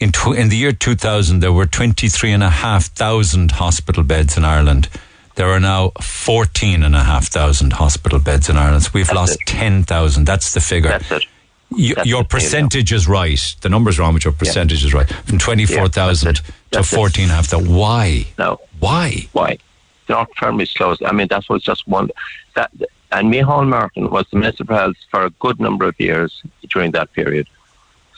in 0.00 0.12
tw- 0.12 0.36
in 0.36 0.48
the 0.48 0.56
year 0.56 0.72
2000 0.72 1.40
there 1.40 1.52
were 1.52 1.66
23,500 1.66 3.50
hospital 3.52 4.02
beds 4.04 4.36
in 4.36 4.44
Ireland. 4.44 4.88
There 5.36 5.48
are 5.50 5.60
now 5.60 5.92
14,500 6.00 7.72
hospital 7.74 8.18
beds 8.18 8.48
in 8.48 8.56
Ireland. 8.56 8.84
So 8.84 8.90
we've 8.94 9.12
lost 9.12 9.38
10,000. 9.46 10.24
That's 10.24 10.54
the 10.54 10.60
figure. 10.60 10.90
That's 10.90 11.10
it. 11.10 11.24
Y- 11.70 11.78
your 11.78 11.90
it, 11.90 11.94
there 11.96 12.04
you 12.06 12.14
go. 12.14 12.24
percentage 12.24 12.92
is 12.92 13.08
right. 13.08 13.56
The 13.60 13.68
number's 13.68 13.98
wrong, 13.98 14.12
but 14.12 14.24
your 14.24 14.32
percentage 14.32 14.84
is 14.84 14.94
right. 14.94 15.08
From 15.08 15.38
24,000 15.38 16.36
to 16.36 16.42
That's. 16.70 16.88
14,500. 16.88 17.68
Why? 17.70 18.26
No. 18.38 18.60
Why? 18.78 19.28
Why? 19.32 19.58
They're 20.06 20.16
not 20.16 20.28
firmly 20.36 20.66
closed. 20.66 21.02
I 21.02 21.12
mean, 21.12 21.28
that 21.28 21.48
was 21.48 21.62
just 21.62 21.86
one. 21.88 22.10
That 22.54 22.70
and 23.12 23.32
Micheál 23.32 23.66
Martin 23.66 24.10
was 24.10 24.26
the 24.30 24.38
Minister 24.38 24.62
of 24.64 24.68
Health 24.68 24.96
for 25.10 25.24
a 25.24 25.30
good 25.30 25.60
number 25.60 25.84
of 25.86 25.98
years 25.98 26.42
during 26.68 26.90
that 26.92 27.12
period. 27.12 27.48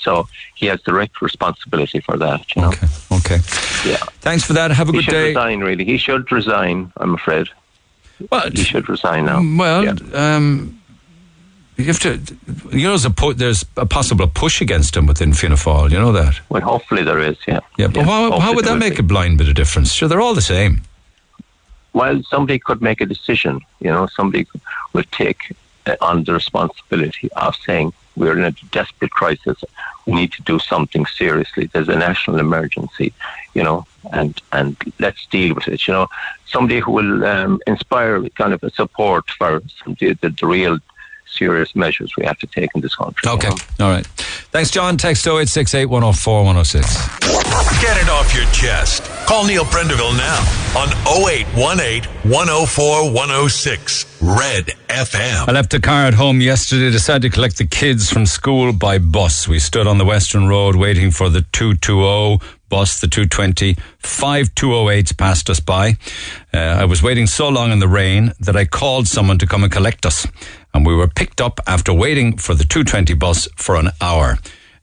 So 0.00 0.28
he 0.54 0.66
has 0.66 0.80
direct 0.82 1.20
responsibility 1.20 2.00
for 2.00 2.16
that. 2.16 2.54
You 2.54 2.62
know? 2.62 2.68
Okay. 2.68 2.86
Okay. 3.12 3.36
Yeah. 3.84 3.96
Thanks 4.20 4.44
for 4.44 4.52
that. 4.54 4.70
Have 4.70 4.88
a 4.88 4.92
good 4.92 4.98
day. 4.98 5.00
he 5.00 5.06
good 5.06 5.12
should 5.12 5.12
day. 5.12 5.28
resign. 5.28 5.60
Really, 5.60 5.84
he 5.84 5.98
should 5.98 6.30
resign. 6.32 6.92
I'm 6.96 7.14
afraid. 7.14 7.48
Well, 8.30 8.50
he 8.50 8.64
should 8.64 8.88
resign 8.88 9.26
now. 9.26 9.40
Well, 9.56 10.16
um, 10.16 10.77
you 11.78 11.84
have 11.84 12.00
to. 12.00 12.20
You 12.76 12.84
know, 12.84 12.96
there's 12.96 13.06
a, 13.06 13.34
there's 13.34 13.64
a 13.76 13.86
possible 13.86 14.26
push 14.26 14.60
against 14.60 14.96
him 14.96 15.06
within 15.06 15.32
Fianna 15.32 15.54
Fáil. 15.54 15.90
You 15.90 15.98
know 15.98 16.12
that. 16.12 16.40
Well, 16.48 16.60
hopefully 16.60 17.04
there 17.04 17.20
is. 17.20 17.36
Yeah. 17.46 17.60
Yeah, 17.78 17.86
but 17.86 17.98
Yeah, 17.98 18.04
how, 18.04 18.40
how 18.40 18.54
would 18.54 18.64
that 18.64 18.78
make 18.78 18.98
a 18.98 19.02
blind 19.04 19.38
bit 19.38 19.48
of 19.48 19.54
difference? 19.54 19.92
Sure, 19.92 20.08
they're 20.08 20.20
all 20.20 20.34
the 20.34 20.42
same. 20.42 20.82
Well, 21.92 22.20
somebody 22.24 22.58
could 22.58 22.82
make 22.82 23.00
a 23.00 23.06
decision. 23.06 23.60
You 23.80 23.90
know, 23.90 24.08
somebody 24.08 24.46
will 24.92 25.04
take 25.12 25.56
uh, 25.86 25.96
on 26.00 26.24
the 26.24 26.34
responsibility 26.34 27.30
of 27.32 27.54
saying 27.56 27.92
we're 28.16 28.36
in 28.36 28.44
a 28.44 28.50
desperate 28.72 29.12
crisis. 29.12 29.62
We 30.06 30.14
need 30.14 30.32
to 30.32 30.42
do 30.42 30.58
something 30.58 31.06
seriously. 31.06 31.70
There's 31.72 31.88
a 31.88 31.96
national 31.96 32.40
emergency. 32.40 33.12
You 33.54 33.62
know, 33.62 33.86
and 34.12 34.40
and 34.52 34.76
let's 34.98 35.26
deal 35.26 35.54
with 35.54 35.68
it. 35.68 35.86
You 35.86 35.94
know, 35.94 36.08
somebody 36.46 36.80
who 36.80 36.90
will 36.90 37.24
um, 37.24 37.60
inspire 37.68 38.28
kind 38.30 38.52
of 38.52 38.64
a 38.64 38.70
support 38.70 39.30
for 39.30 39.62
some, 39.84 39.96
the, 40.00 40.14
the, 40.14 40.30
the 40.30 40.46
real 40.46 40.80
serious 41.38 41.74
measures 41.74 42.12
we 42.16 42.24
have 42.24 42.38
to 42.38 42.46
take 42.46 42.70
in 42.74 42.80
this 42.80 42.94
country. 42.94 43.30
Okay. 43.30 43.48
All 43.80 43.90
right. 43.90 44.06
Thanks, 44.50 44.70
John. 44.70 44.96
Text 44.96 45.26
0868 45.26 45.86
104 45.86 46.44
106. 46.44 47.18
Get 47.80 47.96
it 47.96 48.08
off 48.08 48.34
your 48.34 48.44
chest. 48.46 49.04
Call 49.26 49.44
Neil 49.46 49.64
Prendeville 49.64 50.16
now 50.16 50.40
on 50.76 50.88
0818 51.06 52.10
104 52.30 53.12
106 53.12 54.22
Red 54.22 54.64
FM. 54.88 55.48
I 55.48 55.52
left 55.52 55.70
the 55.70 55.80
car 55.80 56.06
at 56.06 56.14
home 56.14 56.40
yesterday, 56.40 56.90
decided 56.90 57.22
to 57.22 57.34
collect 57.34 57.58
the 57.58 57.66
kids 57.66 58.10
from 58.10 58.26
school 58.26 58.72
by 58.72 58.98
bus. 58.98 59.46
We 59.46 59.58
stood 59.58 59.86
on 59.86 59.98
the 59.98 60.04
Western 60.04 60.48
Road 60.48 60.76
waiting 60.76 61.10
for 61.10 61.28
the 61.28 61.42
220 61.52 62.57
bus, 62.68 63.00
the 63.00 63.08
220. 63.08 63.76
Five 63.98 64.54
208s 64.54 65.16
passed 65.16 65.50
us 65.50 65.60
by. 65.60 65.96
Uh, 66.52 66.58
I 66.58 66.84
was 66.84 67.02
waiting 67.02 67.26
so 67.26 67.48
long 67.48 67.72
in 67.72 67.78
the 67.78 67.88
rain 67.88 68.32
that 68.40 68.56
I 68.56 68.64
called 68.64 69.08
someone 69.08 69.38
to 69.38 69.46
come 69.46 69.62
and 69.62 69.72
collect 69.72 70.06
us. 70.06 70.26
And 70.74 70.86
we 70.86 70.94
were 70.94 71.08
picked 71.08 71.40
up 71.40 71.60
after 71.66 71.92
waiting 71.92 72.36
for 72.36 72.54
the 72.54 72.64
220 72.64 73.14
bus 73.14 73.48
for 73.56 73.76
an 73.76 73.90
hour. 74.00 74.38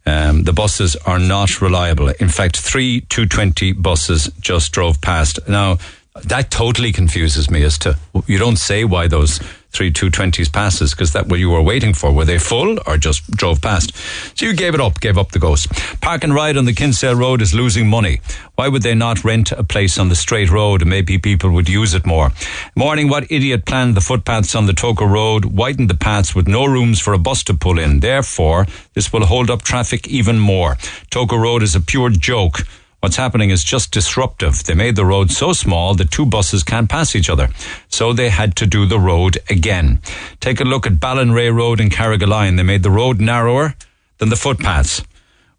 Um, 0.05 0.43
the 0.43 0.53
buses 0.53 0.95
are 0.97 1.19
not 1.19 1.61
reliable. 1.61 2.09
In 2.09 2.29
fact, 2.29 2.57
three 2.57 3.01
220 3.01 3.73
buses 3.73 4.29
just 4.39 4.71
drove 4.71 5.01
past. 5.01 5.39
Now, 5.47 5.77
that 6.23 6.51
totally 6.51 6.91
confuses 6.91 7.49
me 7.49 7.63
as 7.63 7.77
to 7.79 7.97
you 8.25 8.37
don't 8.37 8.57
say 8.57 8.85
why 8.85 9.07
those 9.07 9.39
three 9.75 9.91
220s 9.91 10.51
passes 10.51 10.91
because 10.91 11.11
that 11.11 11.27
what 11.27 11.39
you 11.39 11.49
were 11.49 11.61
waiting 11.61 11.93
for 11.93 12.11
were 12.11 12.23
they 12.23 12.39
full 12.39 12.77
or 12.87 12.97
just 12.97 13.29
drove 13.31 13.61
past? 13.61 13.95
So 14.37 14.45
you 14.45 14.53
gave 14.53 14.73
it 14.73 14.79
up 14.79 14.99
gave 15.01 15.17
up 15.17 15.31
the 15.31 15.39
ghost. 15.39 15.67
Park 16.01 16.23
and 16.23 16.33
ride 16.33 16.55
on 16.55 16.65
the 16.65 16.73
kinsale 16.73 17.15
road 17.15 17.41
is 17.41 17.53
losing 17.53 17.87
money. 17.87 18.21
Why 18.55 18.69
would 18.69 18.83
they 18.83 18.95
not 18.95 19.25
rent 19.25 19.51
a 19.51 19.63
place 19.63 19.97
on 19.97 20.07
the 20.07 20.15
straight 20.15 20.49
road? 20.49 20.85
Maybe 20.85 21.17
people 21.17 21.51
would 21.51 21.67
use 21.67 21.93
it 21.93 22.05
more. 22.05 22.31
Morning 22.75 23.09
what 23.09 23.29
idiot 23.29 23.65
planned 23.65 23.95
the 23.95 24.01
footpaths 24.01 24.55
on 24.55 24.65
the 24.65 24.73
Togher 24.73 25.09
road 25.09 25.45
widened 25.45 25.89
the 25.89 25.95
paths 25.95 26.33
with 26.33 26.47
no 26.47 26.65
rooms 26.65 27.01
for 27.01 27.13
a 27.13 27.19
bus 27.19 27.43
to 27.43 27.53
pull 27.53 27.77
in? 27.77 27.99
Therefore 27.99 28.65
this 28.93 29.11
will 29.11 29.25
hold 29.25 29.49
up 29.49 29.61
traffic 29.61 30.07
even 30.07 30.39
more. 30.39 30.75
Togher 31.11 31.41
road 31.41 31.63
is 31.63 31.75
a 31.75 31.81
pure 31.81 32.09
joke 32.09 32.59
What's 33.05 33.17
happening 33.17 33.51
is 33.51 33.63
just 33.63 33.91
disruptive. 33.91 34.63
They 34.63 34.73
made 34.73 34.95
the 34.95 35.05
road 35.05 35.29
so 35.29 35.53
small 35.53 35.93
that 35.93 36.09
two 36.09 36.25
buses 36.25 36.63
can't 36.63 36.89
pass 36.89 37.15
each 37.15 37.29
other. 37.29 37.49
So 37.87 38.13
they 38.13 38.29
had 38.29 38.55
to 38.55 38.65
do 38.65 38.87
the 38.87 38.99
road 38.99 39.37
again. 39.47 40.01
Take 40.39 40.59
a 40.59 40.63
look 40.63 40.87
at 40.87 40.93
Ballinrea 40.93 41.53
Road 41.53 41.79
in 41.79 41.89
Carrigaline. 41.89 42.57
They 42.57 42.63
made 42.63 42.81
the 42.81 42.89
road 42.89 43.21
narrower 43.21 43.75
than 44.17 44.29
the 44.29 44.35
footpaths, 44.35 45.03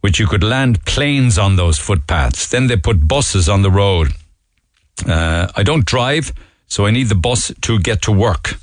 which 0.00 0.18
you 0.18 0.26
could 0.26 0.42
land 0.42 0.84
planes 0.86 1.38
on 1.38 1.54
those 1.54 1.78
footpaths. 1.78 2.48
Then 2.48 2.66
they 2.66 2.76
put 2.76 3.06
buses 3.06 3.48
on 3.48 3.62
the 3.62 3.70
road. 3.70 4.08
Uh, 5.06 5.46
I 5.54 5.62
don't 5.62 5.84
drive, 5.84 6.32
so 6.66 6.84
I 6.84 6.90
need 6.90 7.08
the 7.08 7.14
bus 7.14 7.52
to 7.60 7.78
get 7.78 8.02
to 8.02 8.10
work. 8.10 8.56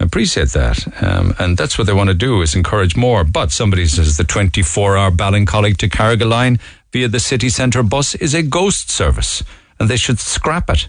I 0.00 0.04
appreciate 0.04 0.48
that. 0.52 1.02
Um, 1.02 1.34
and 1.38 1.58
that's 1.58 1.76
what 1.76 1.86
they 1.86 1.92
want 1.92 2.08
to 2.08 2.14
do 2.14 2.40
is 2.40 2.54
encourage 2.54 2.96
more. 2.96 3.22
But 3.22 3.52
somebody 3.52 3.84
says 3.84 4.16
the 4.16 4.24
24 4.24 4.96
hour 4.96 5.10
Ballincollig 5.10 5.76
to 5.76 5.90
Carrigaline 5.90 6.58
via 6.94 7.08
the 7.08 7.18
city 7.18 7.48
centre 7.48 7.82
bus 7.82 8.14
is 8.14 8.34
a 8.34 8.42
ghost 8.42 8.88
service 8.88 9.42
and 9.80 9.90
they 9.90 9.96
should 9.96 10.20
scrap 10.20 10.70
it. 10.70 10.86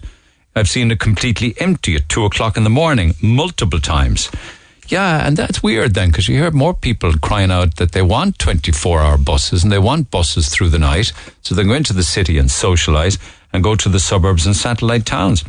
I've 0.54 0.68
seen 0.68 0.92
it 0.92 1.00
completely 1.00 1.56
empty 1.58 1.96
at 1.96 2.08
two 2.08 2.24
o'clock 2.24 2.56
in 2.56 2.62
the 2.62 2.70
morning 2.70 3.14
multiple 3.20 3.80
times. 3.80 4.30
Yeah, 4.86 5.26
and 5.26 5.36
that's 5.36 5.64
weird 5.64 5.94
then 5.94 6.10
because 6.10 6.28
you 6.28 6.36
hear 6.36 6.52
more 6.52 6.74
people 6.74 7.12
crying 7.14 7.50
out 7.50 7.74
that 7.78 7.90
they 7.90 8.02
want 8.02 8.38
24 8.38 9.00
hour 9.00 9.18
buses 9.18 9.64
and 9.64 9.72
they 9.72 9.80
want 9.80 10.12
buses 10.12 10.48
through 10.48 10.68
the 10.68 10.78
night. 10.78 11.12
So 11.42 11.56
they 11.56 11.64
go 11.64 11.72
into 11.74 11.92
the 11.92 12.04
city 12.04 12.38
and 12.38 12.48
socialise 12.48 13.18
and 13.52 13.64
go 13.64 13.74
to 13.74 13.88
the 13.88 13.98
suburbs 13.98 14.46
and 14.46 14.54
satellite 14.54 15.06
towns. 15.06 15.42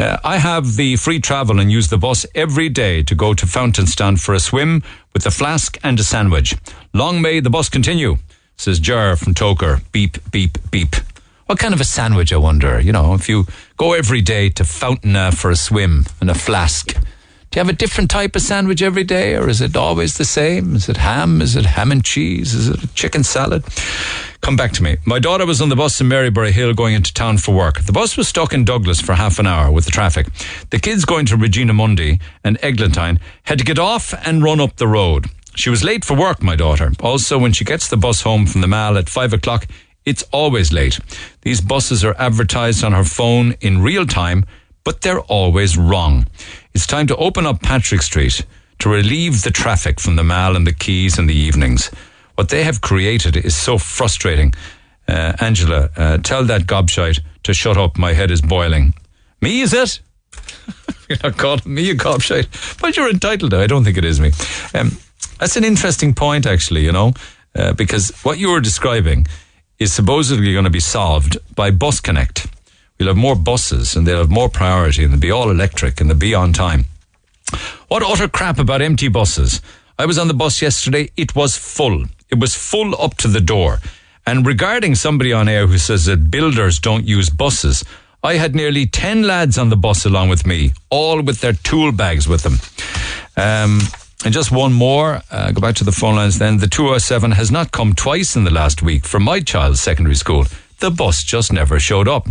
Uh, 0.00 0.16
I 0.24 0.38
have 0.38 0.74
the 0.74 0.96
free 0.96 1.20
travel 1.20 1.60
and 1.60 1.70
use 1.70 1.90
the 1.90 1.96
bus 1.96 2.26
every 2.34 2.68
day 2.68 3.04
to 3.04 3.14
go 3.14 3.34
to 3.34 3.46
Fountainstown 3.46 4.16
for 4.16 4.34
a 4.34 4.40
swim 4.40 4.82
with 5.12 5.24
a 5.26 5.30
flask 5.30 5.78
and 5.84 6.00
a 6.00 6.02
sandwich. 6.02 6.56
Long 6.92 7.22
may 7.22 7.38
the 7.38 7.50
bus 7.50 7.68
continue, 7.68 8.16
says 8.62 8.78
Jar 8.78 9.16
from 9.16 9.34
Togher. 9.34 9.82
Beep, 9.90 10.18
beep, 10.30 10.56
beep. 10.70 10.94
What 11.46 11.58
kind 11.58 11.74
of 11.74 11.80
a 11.80 11.84
sandwich, 11.84 12.32
I 12.32 12.36
wonder? 12.36 12.80
You 12.80 12.92
know, 12.92 13.12
if 13.14 13.28
you 13.28 13.46
go 13.76 13.92
every 13.92 14.20
day 14.20 14.50
to 14.50 14.64
Fountain 14.64 15.32
for 15.32 15.50
a 15.50 15.56
swim 15.56 16.06
and 16.20 16.30
a 16.30 16.34
flask, 16.34 16.92
do 16.92 17.58
you 17.58 17.60
have 17.60 17.68
a 17.68 17.72
different 17.72 18.08
type 18.08 18.36
of 18.36 18.42
sandwich 18.42 18.80
every 18.80 19.02
day, 19.02 19.34
or 19.34 19.48
is 19.48 19.60
it 19.60 19.76
always 19.76 20.16
the 20.16 20.24
same? 20.24 20.76
Is 20.76 20.88
it 20.88 20.96
ham? 20.96 21.42
Is 21.42 21.56
it 21.56 21.66
ham 21.66 21.90
and 21.90 22.04
cheese? 22.04 22.54
Is 22.54 22.68
it 22.68 22.84
a 22.84 22.94
chicken 22.94 23.24
salad? 23.24 23.64
Come 24.42 24.56
back 24.56 24.72
to 24.72 24.82
me. 24.82 24.96
My 25.04 25.18
daughter 25.18 25.44
was 25.44 25.60
on 25.60 25.68
the 25.68 25.76
bus 25.76 26.00
in 26.00 26.08
Maryborough 26.08 26.52
Hill 26.52 26.72
going 26.72 26.94
into 26.94 27.12
town 27.12 27.38
for 27.38 27.54
work. 27.54 27.80
The 27.80 27.92
bus 27.92 28.16
was 28.16 28.28
stuck 28.28 28.52
in 28.52 28.64
Douglas 28.64 29.00
for 29.00 29.14
half 29.14 29.40
an 29.40 29.46
hour 29.46 29.72
with 29.72 29.86
the 29.86 29.90
traffic. 29.90 30.28
The 30.70 30.78
kids 30.78 31.04
going 31.04 31.26
to 31.26 31.36
Regina 31.36 31.72
Mundi 31.72 32.20
and 32.44 32.58
Eglantine 32.62 33.18
had 33.42 33.58
to 33.58 33.64
get 33.64 33.78
off 33.78 34.14
and 34.24 34.42
run 34.42 34.60
up 34.60 34.76
the 34.76 34.88
road. 34.88 35.26
She 35.54 35.70
was 35.70 35.84
late 35.84 36.04
for 36.04 36.16
work, 36.16 36.42
my 36.42 36.56
daughter. 36.56 36.92
Also, 37.00 37.38
when 37.38 37.52
she 37.52 37.64
gets 37.64 37.88
the 37.88 37.96
bus 37.96 38.22
home 38.22 38.46
from 38.46 38.62
the 38.62 38.66
mall 38.66 38.96
at 38.96 39.08
five 39.08 39.32
o'clock, 39.32 39.66
it's 40.04 40.24
always 40.32 40.72
late. 40.72 40.98
These 41.42 41.60
buses 41.60 42.04
are 42.04 42.16
advertised 42.18 42.82
on 42.82 42.92
her 42.92 43.04
phone 43.04 43.54
in 43.60 43.82
real 43.82 44.06
time, 44.06 44.44
but 44.84 45.02
they're 45.02 45.20
always 45.20 45.76
wrong. 45.76 46.26
It's 46.74 46.86
time 46.86 47.06
to 47.08 47.16
open 47.16 47.46
up 47.46 47.62
Patrick 47.62 48.02
Street 48.02 48.44
to 48.80 48.88
relieve 48.88 49.42
the 49.42 49.50
traffic 49.50 50.00
from 50.00 50.16
the 50.16 50.24
mall 50.24 50.56
and 50.56 50.66
the 50.66 50.74
quays 50.74 51.18
in 51.18 51.26
the 51.26 51.34
evenings. 51.34 51.90
What 52.34 52.48
they 52.48 52.64
have 52.64 52.80
created 52.80 53.36
is 53.36 53.54
so 53.54 53.78
frustrating. 53.78 54.54
Uh, 55.06 55.34
Angela, 55.40 55.90
uh, 55.96 56.18
tell 56.18 56.44
that 56.44 56.62
gobshite 56.62 57.20
to 57.44 57.54
shut 57.54 57.76
up. 57.76 57.98
My 57.98 58.12
head 58.14 58.30
is 58.30 58.40
boiling. 58.40 58.94
Me, 59.40 59.60
is 59.60 59.72
it? 59.72 60.00
you're 61.08 61.18
not 61.22 61.36
calling 61.36 61.62
me 61.66 61.90
a 61.90 61.94
gobshite, 61.94 62.80
but 62.80 62.96
you're 62.96 63.10
entitled 63.10 63.50
to. 63.50 63.58
I 63.58 63.66
don't 63.66 63.84
think 63.84 63.98
it 63.98 64.04
is 64.04 64.18
me. 64.18 64.32
Um, 64.74 64.96
that's 65.38 65.56
an 65.56 65.64
interesting 65.64 66.14
point, 66.14 66.46
actually, 66.46 66.84
you 66.84 66.92
know, 66.92 67.14
uh, 67.54 67.72
because 67.72 68.10
what 68.22 68.38
you 68.38 68.50
were 68.50 68.60
describing 68.60 69.26
is 69.78 69.92
supposedly 69.92 70.52
going 70.52 70.64
to 70.64 70.70
be 70.70 70.80
solved 70.80 71.36
by 71.54 71.70
Bus 71.70 72.00
Connect. 72.00 72.46
We'll 72.98 73.08
have 73.08 73.16
more 73.16 73.34
buses 73.34 73.96
and 73.96 74.06
they'll 74.06 74.18
have 74.18 74.30
more 74.30 74.48
priority 74.48 75.02
and 75.02 75.12
they'll 75.12 75.20
be 75.20 75.30
all 75.30 75.50
electric 75.50 76.00
and 76.00 76.08
they'll 76.08 76.16
be 76.16 76.34
on 76.34 76.52
time. 76.52 76.84
What 77.88 78.02
utter 78.02 78.28
crap 78.28 78.58
about 78.58 78.80
empty 78.80 79.08
buses. 79.08 79.60
I 79.98 80.06
was 80.06 80.18
on 80.18 80.28
the 80.28 80.34
bus 80.34 80.62
yesterday. 80.62 81.10
It 81.16 81.34
was 81.34 81.56
full. 81.56 82.04
It 82.30 82.38
was 82.38 82.54
full 82.54 83.00
up 83.00 83.16
to 83.18 83.28
the 83.28 83.40
door. 83.40 83.80
And 84.24 84.46
regarding 84.46 84.94
somebody 84.94 85.32
on 85.32 85.48
air 85.48 85.66
who 85.66 85.78
says 85.78 86.06
that 86.06 86.30
builders 86.30 86.78
don't 86.78 87.06
use 87.06 87.28
buses, 87.28 87.84
I 88.22 88.34
had 88.34 88.54
nearly 88.54 88.86
10 88.86 89.24
lads 89.24 89.58
on 89.58 89.68
the 89.68 89.76
bus 89.76 90.04
along 90.04 90.28
with 90.28 90.46
me, 90.46 90.72
all 90.90 91.20
with 91.22 91.40
their 91.40 91.54
tool 91.54 91.90
bags 91.90 92.28
with 92.28 92.44
them. 92.44 92.58
Um, 93.36 93.80
and 94.24 94.32
just 94.32 94.52
one 94.52 94.72
more, 94.72 95.20
uh, 95.30 95.50
go 95.52 95.60
back 95.60 95.74
to 95.76 95.84
the 95.84 95.92
phone 95.92 96.16
lines 96.16 96.38
then. 96.38 96.58
The 96.58 96.68
207 96.68 97.32
has 97.32 97.50
not 97.50 97.72
come 97.72 97.94
twice 97.94 98.36
in 98.36 98.44
the 98.44 98.52
last 98.52 98.82
week 98.82 99.04
from 99.04 99.24
my 99.24 99.40
child's 99.40 99.80
secondary 99.80 100.14
school. 100.14 100.46
The 100.78 100.90
bus 100.90 101.24
just 101.24 101.52
never 101.52 101.80
showed 101.80 102.08
up. 102.08 102.28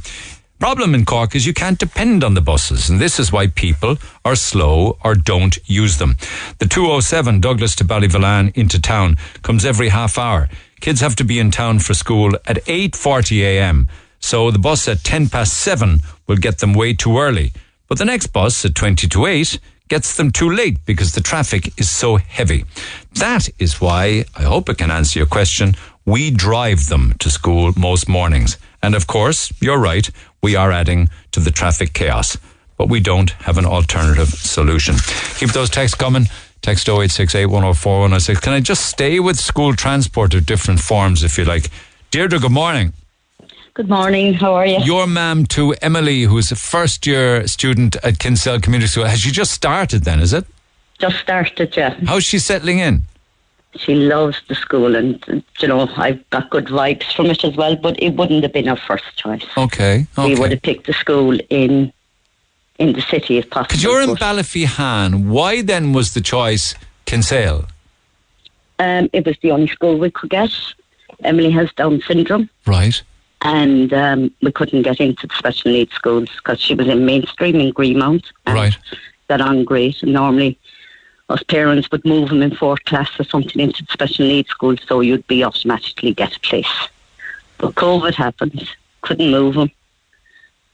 Problem 0.60 0.94
in 0.94 1.06
Cork 1.06 1.36
is 1.36 1.48
you 1.48 1.54
can't 1.54 1.80
depend 1.80 2.24
on 2.24 2.36
the 2.36 2.42
buses, 2.42 2.90
and 2.90 3.00
this 3.00 3.20
is 3.20 3.32
why 3.32 3.48
people 3.48 3.98
are 4.24 4.36
slow 4.36 4.98
or 5.04 5.16
don't 5.16 5.58
use 5.66 5.98
them. 5.98 6.18
The 6.60 6.68
207 6.68 7.42
Douglas 7.42 7.76
to 7.78 7.84
Ballyvolane 7.84 8.56
into 8.56 8.80
town 8.80 9.18
comes 9.42 9.66
every 9.66 9.90
half 9.90 10.20
hour. 10.20 10.50
Kids 10.80 11.02
have 11.02 11.16
to 11.16 11.24
be 11.24 11.40
in 11.40 11.50
town 11.50 11.80
for 11.80 11.94
school 11.94 12.36
at 12.46 12.64
8:40 12.68 13.42
a.m. 13.42 13.88
So 14.20 14.52
the 14.52 14.60
bus 14.60 14.88
at 14.88 15.04
10 15.04 15.30
past 15.30 15.58
7 15.58 16.00
will 16.28 16.38
get 16.38 16.60
them 16.60 16.74
way 16.74 16.94
too 16.94 17.18
early. 17.18 17.54
But 17.88 17.98
the 17.98 18.06
next 18.06 18.28
bus 18.28 18.64
at 18.64 18.76
20 18.76 19.08
to 19.08 19.26
8 19.26 19.60
gets 19.92 20.16
them 20.16 20.32
too 20.32 20.50
late 20.50 20.78
because 20.86 21.12
the 21.12 21.20
traffic 21.20 21.78
is 21.78 21.90
so 21.90 22.16
heavy. 22.16 22.64
That 23.16 23.50
is 23.60 23.82
why, 23.82 24.24
I 24.38 24.44
hope 24.44 24.70
I 24.70 24.74
can 24.74 24.90
answer 24.90 25.20
your 25.20 25.28
question, 25.28 25.76
we 26.06 26.32
drive 26.32 26.88
them 26.88 27.14
to 27.20 27.30
school 27.30 27.74
most 27.76 28.08
mornings. 28.08 28.58
And 28.82 28.96
of 28.96 29.06
course, 29.06 29.52
you're 29.60 29.78
right, 29.78 30.10
we 30.42 30.56
are 30.56 30.72
adding 30.72 31.10
to 31.34 31.42
the 31.42 31.52
traffic 31.52 31.92
chaos. 31.92 32.38
But 32.78 32.88
we 32.88 33.02
don't 33.02 33.32
have 33.48 33.58
an 33.58 33.66
alternative 33.66 34.30
solution. 34.30 34.96
Keep 35.40 35.52
those 35.52 35.70
texts 35.70 35.98
coming. 35.98 36.28
Text 36.62 36.88
0868 36.88 37.48
104 37.48 38.00
106. 38.00 38.40
Can 38.40 38.54
I 38.54 38.62
just 38.62 38.86
stay 38.86 39.20
with 39.20 39.38
school 39.38 39.76
transport 39.76 40.34
of 40.34 40.46
different 40.46 40.80
forms 40.80 41.22
if 41.22 41.38
you 41.38 41.44
like? 41.44 41.70
Deirdre, 42.12 42.40
good 42.40 42.54
morning. 42.54 42.94
Good 43.74 43.88
morning. 43.88 44.34
How 44.34 44.54
are 44.56 44.66
you? 44.66 44.80
Your 44.80 45.08
ma'am 45.08 45.46
to 45.46 45.74
Emily, 45.82 46.24
who's 46.24 46.52
a 46.52 46.58
first 46.58 47.08
year 47.08 47.48
student 47.48 47.96
at 48.04 48.20
Kinsale 48.20 48.60
Community 48.60 48.90
School. 48.90 49.06
Has 49.06 49.22
she 49.22 49.32
just 49.32 49.52
started 49.52 50.04
then, 50.04 50.20
is 50.20 50.34
it? 50.34 50.46
Just 51.00 51.20
started, 51.20 51.74
yeah. 51.78 51.98
How's 52.06 52.26
she 52.26 52.38
settling 52.38 52.80
in? 52.80 53.04
She 53.78 53.96
loves 53.96 54.42
the 54.50 54.56
school, 54.56 54.98
and 54.98 55.24
you 55.60 55.68
know 55.70 55.90
I've 55.96 56.30
got 56.32 56.50
good 56.50 56.66
vibes 56.66 57.16
from 57.16 57.28
it 57.28 57.46
as 57.46 57.56
well. 57.56 57.78
But 57.78 57.98
it 58.04 58.10
wouldn't 58.10 58.44
have 58.44 58.52
been 58.52 58.68
our 58.68 58.76
first 58.76 59.16
choice. 59.16 59.46
Okay. 59.58 60.06
okay. 60.18 60.34
We 60.34 60.38
would 60.38 60.52
have 60.52 60.62
picked 60.62 60.88
the 60.88 60.94
school 60.94 61.40
in 61.50 61.94
in 62.78 62.92
the 62.92 63.02
city 63.02 63.38
if 63.38 63.50
possible. 63.50 63.68
Because 63.70 63.84
you're 63.84 64.02
in 64.02 64.16
Ballyphehane, 64.16 65.30
why 65.30 65.62
then 65.62 65.94
was 65.94 66.14
the 66.14 66.20
choice 66.20 66.76
Kinsale? 67.06 67.68
Um, 68.80 69.10
it 69.14 69.26
was 69.26 69.38
the 69.42 69.52
only 69.52 69.68
school 69.68 69.98
we 69.98 70.12
could 70.12 70.30
get. 70.30 70.52
Emily 71.24 71.52
has 71.52 71.72
Down 71.72 72.02
syndrome. 72.02 72.50
Right 72.68 73.02
and 73.42 73.94
um, 73.94 74.32
we 74.42 74.52
couldn't 74.52 74.84
get 74.84 75.00
into 75.00 75.28
the 75.28 75.34
special 75.36 75.72
needs 75.72 75.94
schools 75.94 76.30
because 76.38 76.60
she 76.60 76.76
was 76.76 76.88
in 76.88 77.06
mainstream 77.06 77.56
in 77.56 77.72
Greenmount. 77.72 78.32
Right. 78.46 78.78
Got 79.28 79.42
on 79.42 79.64
great. 79.64 80.04
And 80.04 80.14
normally, 80.14 80.60
us 81.30 81.44
parents 81.44 81.90
would 81.92 82.06
move 82.06 82.30
them 82.30 82.42
in 82.42 82.56
fourth 82.56 82.84
class 82.86 83.10
or 83.20 83.24
something 83.24 83.60
into 83.60 83.84
the 83.84 83.94
special 83.94 84.28
needs 84.28 84.50
school, 84.50 84.76
so 84.78 85.00
you'd 85.00 85.26
be 85.28 85.44
automatically 85.44 86.14
get 86.14 86.36
a 86.36 86.40
place. 86.42 86.90
But 87.58 87.76
COVID 87.76 88.14
happened, 88.14 88.68
couldn't 89.02 89.32
move 89.32 89.56
them, 89.56 89.72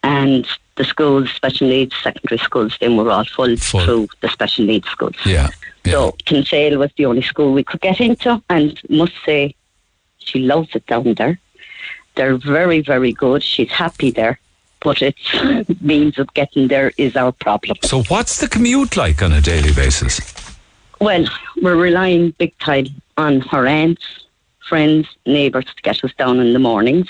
and 0.04 0.48
the 0.76 0.84
schools, 0.84 1.30
special 1.32 1.68
needs 1.68 1.96
secondary 2.02 2.40
schools, 2.40 2.78
then 2.80 2.98
were 2.98 3.12
all 3.12 3.26
full, 3.26 3.56
through 3.58 4.08
the 4.22 4.30
special 4.30 4.66
needs 4.66 4.88
schools. 4.90 5.16
Yeah. 5.26 5.50
So 5.86 6.12
Kinsale 6.26 6.78
was 6.78 6.92
the 6.98 7.06
only 7.06 7.22
school 7.22 7.54
we 7.54 7.64
could 7.64 7.82
get 7.82 8.02
into, 8.02 8.42
and 8.50 8.80
must 8.90 9.14
say, 9.26 9.56
she 10.18 10.40
loves 10.40 10.76
it 10.76 10.86
down 10.86 11.14
there. 11.14 11.40
They're 12.18 12.38
very, 12.38 12.82
very 12.82 13.14
good. 13.14 13.44
She's 13.44 13.70
happy 13.70 14.10
there, 14.10 14.40
but 14.82 15.02
it's 15.04 15.82
means 15.82 16.18
of 16.18 16.34
getting 16.34 16.68
there 16.68 16.92
is 16.98 17.16
our 17.16 17.32
problem. 17.32 17.78
So 17.84 18.04
what's 18.04 18.40
the 18.40 18.50
commute 18.50 18.98
like 18.98 19.22
on 19.22 19.32
a 19.32 19.40
daily 19.40 19.72
basis? 19.72 20.20
Well, 21.00 21.26
we're 21.62 21.76
relying 21.76 22.32
big 22.32 22.58
time 22.58 22.88
on 23.18 23.42
her 23.42 23.68
aunts, 23.68 24.26
friends, 24.68 25.08
neighbours 25.28 25.66
to 25.66 25.82
get 25.84 26.04
us 26.04 26.14
down 26.16 26.40
in 26.40 26.54
the 26.54 26.60
mornings 26.60 27.08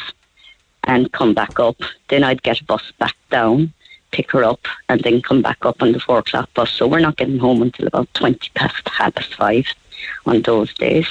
and 0.84 1.10
come 1.14 1.34
back 1.34 1.58
up. 1.58 1.78
Then 2.10 2.26
I'd 2.26 2.44
get 2.44 2.60
a 2.60 2.66
bus 2.66 2.92
back 3.00 3.16
down, 3.32 3.72
pick 4.12 4.30
her 4.32 4.44
up, 4.44 4.68
and 4.90 5.00
then 5.02 5.22
come 5.22 5.42
back 5.42 5.66
up 5.66 5.82
on 5.82 5.94
the 5.94 6.02
four 6.02 6.20
o'clock 6.20 6.54
bus. 6.54 6.70
So 6.70 6.86
we're 6.86 7.00
not 7.00 7.16
getting 7.16 7.40
home 7.40 7.62
until 7.62 7.88
about 7.88 8.14
20 8.14 8.50
past, 8.56 8.90
half 8.90 9.16
past 9.16 9.36
five 9.36 9.68
on 10.26 10.42
those 10.42 10.74
days. 10.74 11.08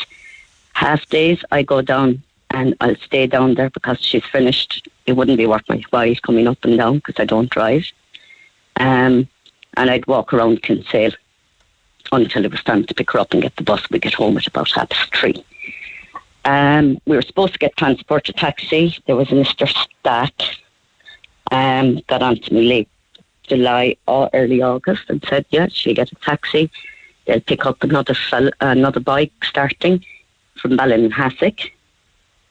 Half 0.74 1.06
days, 1.08 1.42
I 1.50 1.62
go 1.62 1.80
down 1.80 2.22
and 2.50 2.74
I'll 2.80 2.96
stay 2.96 3.26
down 3.26 3.54
there 3.54 3.70
because 3.70 4.00
she's 4.00 4.24
finished. 4.24 4.88
It 5.06 5.12
wouldn't 5.12 5.38
be 5.38 5.46
worth 5.46 5.68
my 5.68 5.82
while 5.90 6.14
coming 6.22 6.46
up 6.46 6.64
and 6.64 6.76
down 6.76 6.96
because 6.96 7.16
I 7.18 7.24
don't 7.24 7.50
drive. 7.50 7.86
Um, 8.76 9.28
and 9.76 9.90
I'd 9.90 10.06
walk 10.06 10.32
around 10.32 10.62
Kinsale 10.62 11.12
until 12.12 12.44
it 12.44 12.50
was 12.50 12.62
time 12.62 12.84
to 12.84 12.94
pick 12.94 13.10
her 13.12 13.18
up 13.18 13.32
and 13.32 13.42
get 13.42 13.56
the 13.56 13.62
bus. 13.62 13.88
We 13.90 13.98
get 13.98 14.14
home 14.14 14.36
at 14.36 14.46
about 14.46 14.70
half 14.70 14.88
past 14.88 15.14
three. 15.14 15.44
Um, 16.44 16.98
we 17.06 17.16
were 17.16 17.22
supposed 17.22 17.54
to 17.54 17.58
get 17.58 17.76
transport 17.76 18.24
to 18.24 18.32
taxi. 18.32 18.96
There 19.06 19.16
was 19.16 19.30
a 19.32 19.34
Mr. 19.34 19.68
Stack 19.68 20.32
um, 21.50 22.00
got 22.06 22.22
on 22.22 22.38
to 22.38 22.54
me 22.54 22.62
late 22.62 22.88
July 23.42 23.96
or 24.06 24.30
early 24.32 24.62
August 24.62 25.04
and 25.08 25.24
said, 25.28 25.44
yeah, 25.50 25.68
she'll 25.68 25.94
get 25.94 26.12
a 26.12 26.14
taxi. 26.16 26.70
They'll 27.26 27.40
pick 27.40 27.66
up 27.66 27.82
another 27.82 28.14
fell, 28.14 28.50
another 28.60 29.00
bike 29.00 29.32
starting 29.42 30.04
from 30.54 30.72
Ballinhassig. 30.72 31.70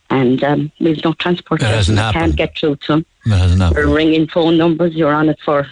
And 0.10 0.44
um, 0.44 0.72
we've 0.80 1.04
no 1.04 1.14
transport. 1.14 1.62
It 1.62 1.66
hasn't 1.66 1.98
happened. 1.98 2.22
can't 2.22 2.36
get 2.36 2.58
through 2.58 2.76
to 2.78 2.88
them. 2.88 3.06
It 3.26 3.32
hasn't 3.32 3.62
happened. 3.62 3.88
We're 3.90 3.96
ringing 3.96 4.28
phone 4.28 4.58
numbers. 4.58 4.94
You're 4.94 5.14
on 5.14 5.30
it 5.30 5.40
for 5.44 5.68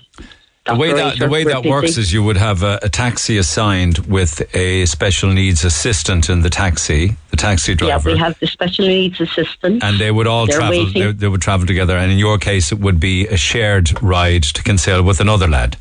The 0.66 0.76
way 0.76 0.92
that 0.94 1.20
the 1.20 1.28
way 1.30 1.44
that 1.44 1.64
works 1.66 1.98
is 1.98 2.12
you 2.12 2.24
would 2.24 2.38
have 2.38 2.64
a, 2.64 2.80
a 2.82 2.90
taxi 2.90 3.38
assigned 3.38 4.00
with 4.00 4.42
a 4.56 4.86
special 4.88 5.32
needs 5.32 5.64
assistant 5.64 6.30
in 6.30 6.42
the 6.42 6.50
taxi, 6.50 7.16
the 7.30 7.38
taxi 7.38 7.76
driver. 7.76 8.10
Yeah, 8.10 8.16
we 8.16 8.20
have 8.20 8.40
the 8.40 8.48
special 8.48 8.88
needs 8.88 9.22
assistant. 9.22 9.84
and 9.84 10.00
they 10.00 10.10
would 10.10 10.26
all 10.26 10.48
They're 10.48 10.58
travel. 10.58 10.86
They, 10.92 11.12
they 11.12 11.28
would 11.28 11.42
travel 11.42 11.68
together, 11.68 11.96
and 11.96 12.12
in 12.12 12.18
your 12.18 12.38
case, 12.40 12.72
it 12.72 12.80
would 12.80 13.00
be 13.00 13.28
a 13.28 13.38
shared 13.38 14.02
ride 14.02 14.44
to 14.44 14.64
Kinsale 14.64 15.04
with 15.04 15.20
another 15.20 15.48
lad. 15.48 15.78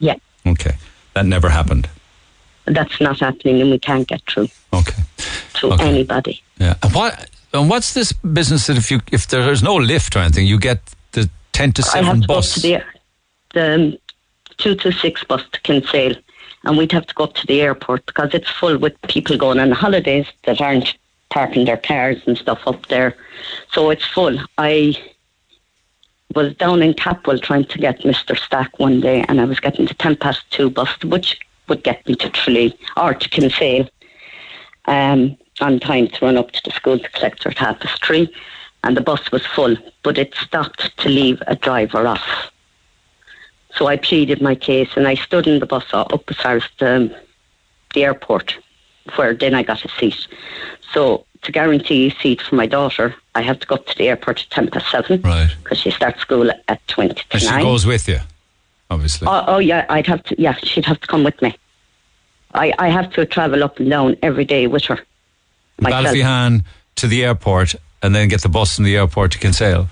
Yeah, 0.00 0.16
Okay, 0.44 0.76
that 1.14 1.24
never 1.26 1.50
happened. 1.50 1.88
that's 2.64 3.00
not 3.00 3.20
happening, 3.20 3.60
and 3.62 3.70
we 3.70 3.78
can't 3.78 4.08
get 4.08 4.22
through. 4.28 4.48
Okay. 4.72 5.02
To 5.60 5.72
anybody. 5.74 6.42
Yeah. 6.58 6.74
What? 6.92 7.30
And 7.60 7.70
what's 7.70 7.94
this 7.94 8.12
business 8.12 8.66
that 8.66 8.76
if 8.76 8.90
you 8.90 9.00
if 9.12 9.28
there's 9.28 9.62
no 9.62 9.76
lift 9.76 10.16
or 10.16 10.20
anything, 10.20 10.46
you 10.46 10.58
get 10.58 10.80
the 11.12 11.28
ten 11.52 11.72
to 11.72 11.82
seven 11.82 12.04
I 12.04 12.08
have 12.08 12.20
to 12.22 12.26
bus? 12.26 12.56
go 12.56 12.60
to 12.60 12.68
the, 12.68 12.84
the 13.54 13.74
um, 13.74 13.98
two 14.58 14.74
to 14.76 14.92
six 14.92 15.24
bus 15.24 15.42
to 15.52 15.60
Kinsale, 15.60 16.16
and 16.64 16.76
we'd 16.76 16.92
have 16.92 17.06
to 17.06 17.14
go 17.14 17.24
up 17.24 17.34
to 17.34 17.46
the 17.46 17.60
airport 17.62 18.06
because 18.06 18.34
it's 18.34 18.50
full 18.50 18.78
with 18.78 19.00
people 19.02 19.36
going 19.36 19.58
on 19.58 19.70
holidays 19.70 20.26
that 20.44 20.60
aren't 20.60 20.96
parking 21.30 21.64
their 21.64 21.76
cars 21.76 22.22
and 22.26 22.38
stuff 22.38 22.60
up 22.66 22.86
there. 22.86 23.16
So 23.72 23.90
it's 23.90 24.06
full. 24.06 24.38
I 24.58 24.96
was 26.34 26.54
down 26.56 26.82
in 26.82 26.94
Capwell 26.94 27.40
trying 27.40 27.64
to 27.64 27.78
get 27.78 28.00
Mr. 28.00 28.38
Stack 28.38 28.78
one 28.78 29.00
day, 29.00 29.24
and 29.28 29.40
I 29.40 29.44
was 29.44 29.60
getting 29.60 29.86
the 29.86 29.94
ten 29.94 30.16
past 30.16 30.42
two 30.50 30.70
bus, 30.70 30.90
which 31.04 31.40
would 31.68 31.82
get 31.82 32.06
me 32.06 32.14
to 32.16 32.30
Tralee 32.30 32.78
or 32.96 33.14
to 33.14 33.28
Kinsale. 33.28 33.88
Um, 34.84 35.36
on 35.60 35.80
time 35.80 36.08
to 36.08 36.24
run 36.24 36.36
up 36.36 36.50
to 36.52 36.60
the 36.64 36.70
school 36.70 36.98
to 36.98 37.08
collect 37.10 37.44
her 37.44 37.50
at 37.50 37.58
half 37.58 37.80
past 37.80 38.04
three, 38.04 38.32
and 38.84 38.96
the 38.96 39.00
bus 39.00 39.32
was 39.32 39.44
full, 39.46 39.76
but 40.02 40.18
it 40.18 40.34
stopped 40.34 40.96
to 40.98 41.08
leave 41.08 41.42
a 41.46 41.56
driver 41.56 42.06
off. 42.06 42.50
So 43.74 43.86
I 43.86 43.96
pleaded 43.96 44.40
my 44.40 44.54
case, 44.54 44.90
and 44.96 45.06
I 45.06 45.14
stood 45.14 45.46
in 45.46 45.60
the 45.60 45.66
bus 45.66 45.86
up 45.92 46.24
as 46.28 46.36
far 46.36 46.56
as 46.56 46.64
the, 46.78 47.14
the 47.94 48.04
airport, 48.04 48.56
where 49.16 49.34
then 49.34 49.54
I 49.54 49.62
got 49.62 49.84
a 49.84 49.88
seat. 49.88 50.26
So 50.92 51.26
to 51.42 51.52
guarantee 51.52 52.08
a 52.08 52.10
seat 52.22 52.40
for 52.40 52.54
my 52.54 52.66
daughter, 52.66 53.14
I 53.34 53.42
have 53.42 53.60
to 53.60 53.66
go 53.66 53.74
up 53.76 53.86
to 53.86 53.98
the 53.98 54.08
airport 54.08 54.42
at 54.42 54.50
ten 54.50 54.70
past 54.70 54.90
seven, 54.90 55.20
right? 55.22 55.54
Because 55.62 55.78
she 55.78 55.90
starts 55.90 56.20
school 56.20 56.50
at 56.68 56.86
twenty 56.88 57.14
to 57.14 57.24
and 57.32 57.42
she 57.42 57.48
goes 57.48 57.84
with 57.84 58.08
you, 58.08 58.20
obviously. 58.90 59.28
Oh, 59.28 59.44
oh 59.46 59.58
yeah, 59.58 59.84
I'd 59.88 60.06
have 60.06 60.22
to. 60.24 60.40
Yeah, 60.40 60.54
she'd 60.54 60.86
have 60.86 61.00
to 61.00 61.06
come 61.06 61.24
with 61.24 61.40
me. 61.42 61.56
I, 62.54 62.72
I 62.78 62.88
have 62.88 63.12
to 63.12 63.26
travel 63.26 63.62
up 63.62 63.78
and 63.78 63.90
down 63.90 64.16
every 64.22 64.44
day 64.44 64.66
with 64.66 64.84
her. 64.84 64.98
Myself. 65.80 66.06
Ballyphehane 66.06 66.64
to 66.96 67.06
the 67.06 67.24
airport, 67.24 67.74
and 68.02 68.14
then 68.14 68.28
get 68.28 68.42
the 68.42 68.48
bus 68.48 68.76
from 68.76 68.84
the 68.84 68.96
airport 68.96 69.32
to 69.32 69.38
Kinsale. 69.38 69.88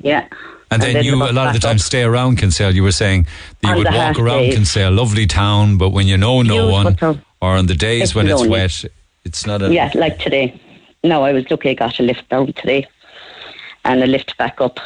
Yeah. 0.00 0.28
And, 0.70 0.82
then, 0.82 1.04
you, 1.04 1.12
the 1.12 1.30
a 1.30 1.32
lot 1.32 1.48
of 1.48 1.52
the 1.54 1.60
time, 1.60 1.76
up. 1.76 1.80
stay 1.80 2.02
around 2.02 2.38
Kinsale. 2.38 2.74
You 2.74 2.82
were 2.82 2.92
saying 2.92 3.26
that 3.62 3.68
you 3.68 3.70
On 3.70 3.78
would 3.78 3.86
walk 3.86 4.18
around 4.18 4.38
days. 4.42 4.54
Kinsale, 4.54 4.90
lovely 4.90 5.26
town, 5.26 5.78
but 5.78 5.90
when 5.90 6.08
you 6.08 6.16
know 6.16 6.42
no 6.42 6.68
one, 6.68 6.96
town. 6.96 7.16
Um, 7.16 7.22
or 7.40 7.50
on 7.50 7.66
the 7.66 7.74
days 7.74 8.02
It's 8.02 8.14
when 8.14 8.26
it's 8.28 8.46
wet, 8.46 8.84
it's 9.24 9.46
not 9.46 9.62
a. 9.62 9.72
Yeah, 9.72 9.92
like 9.94 10.18
today. 10.18 10.60
No, 11.04 11.22
I 11.22 11.32
was 11.32 11.48
lucky 11.50 11.70
I 11.70 11.74
got 11.74 12.00
a 12.00 12.02
lift 12.02 12.28
down 12.28 12.52
today 12.54 12.88
and 13.84 14.02
a 14.02 14.06
lift 14.06 14.36
back 14.38 14.60
up. 14.60 14.80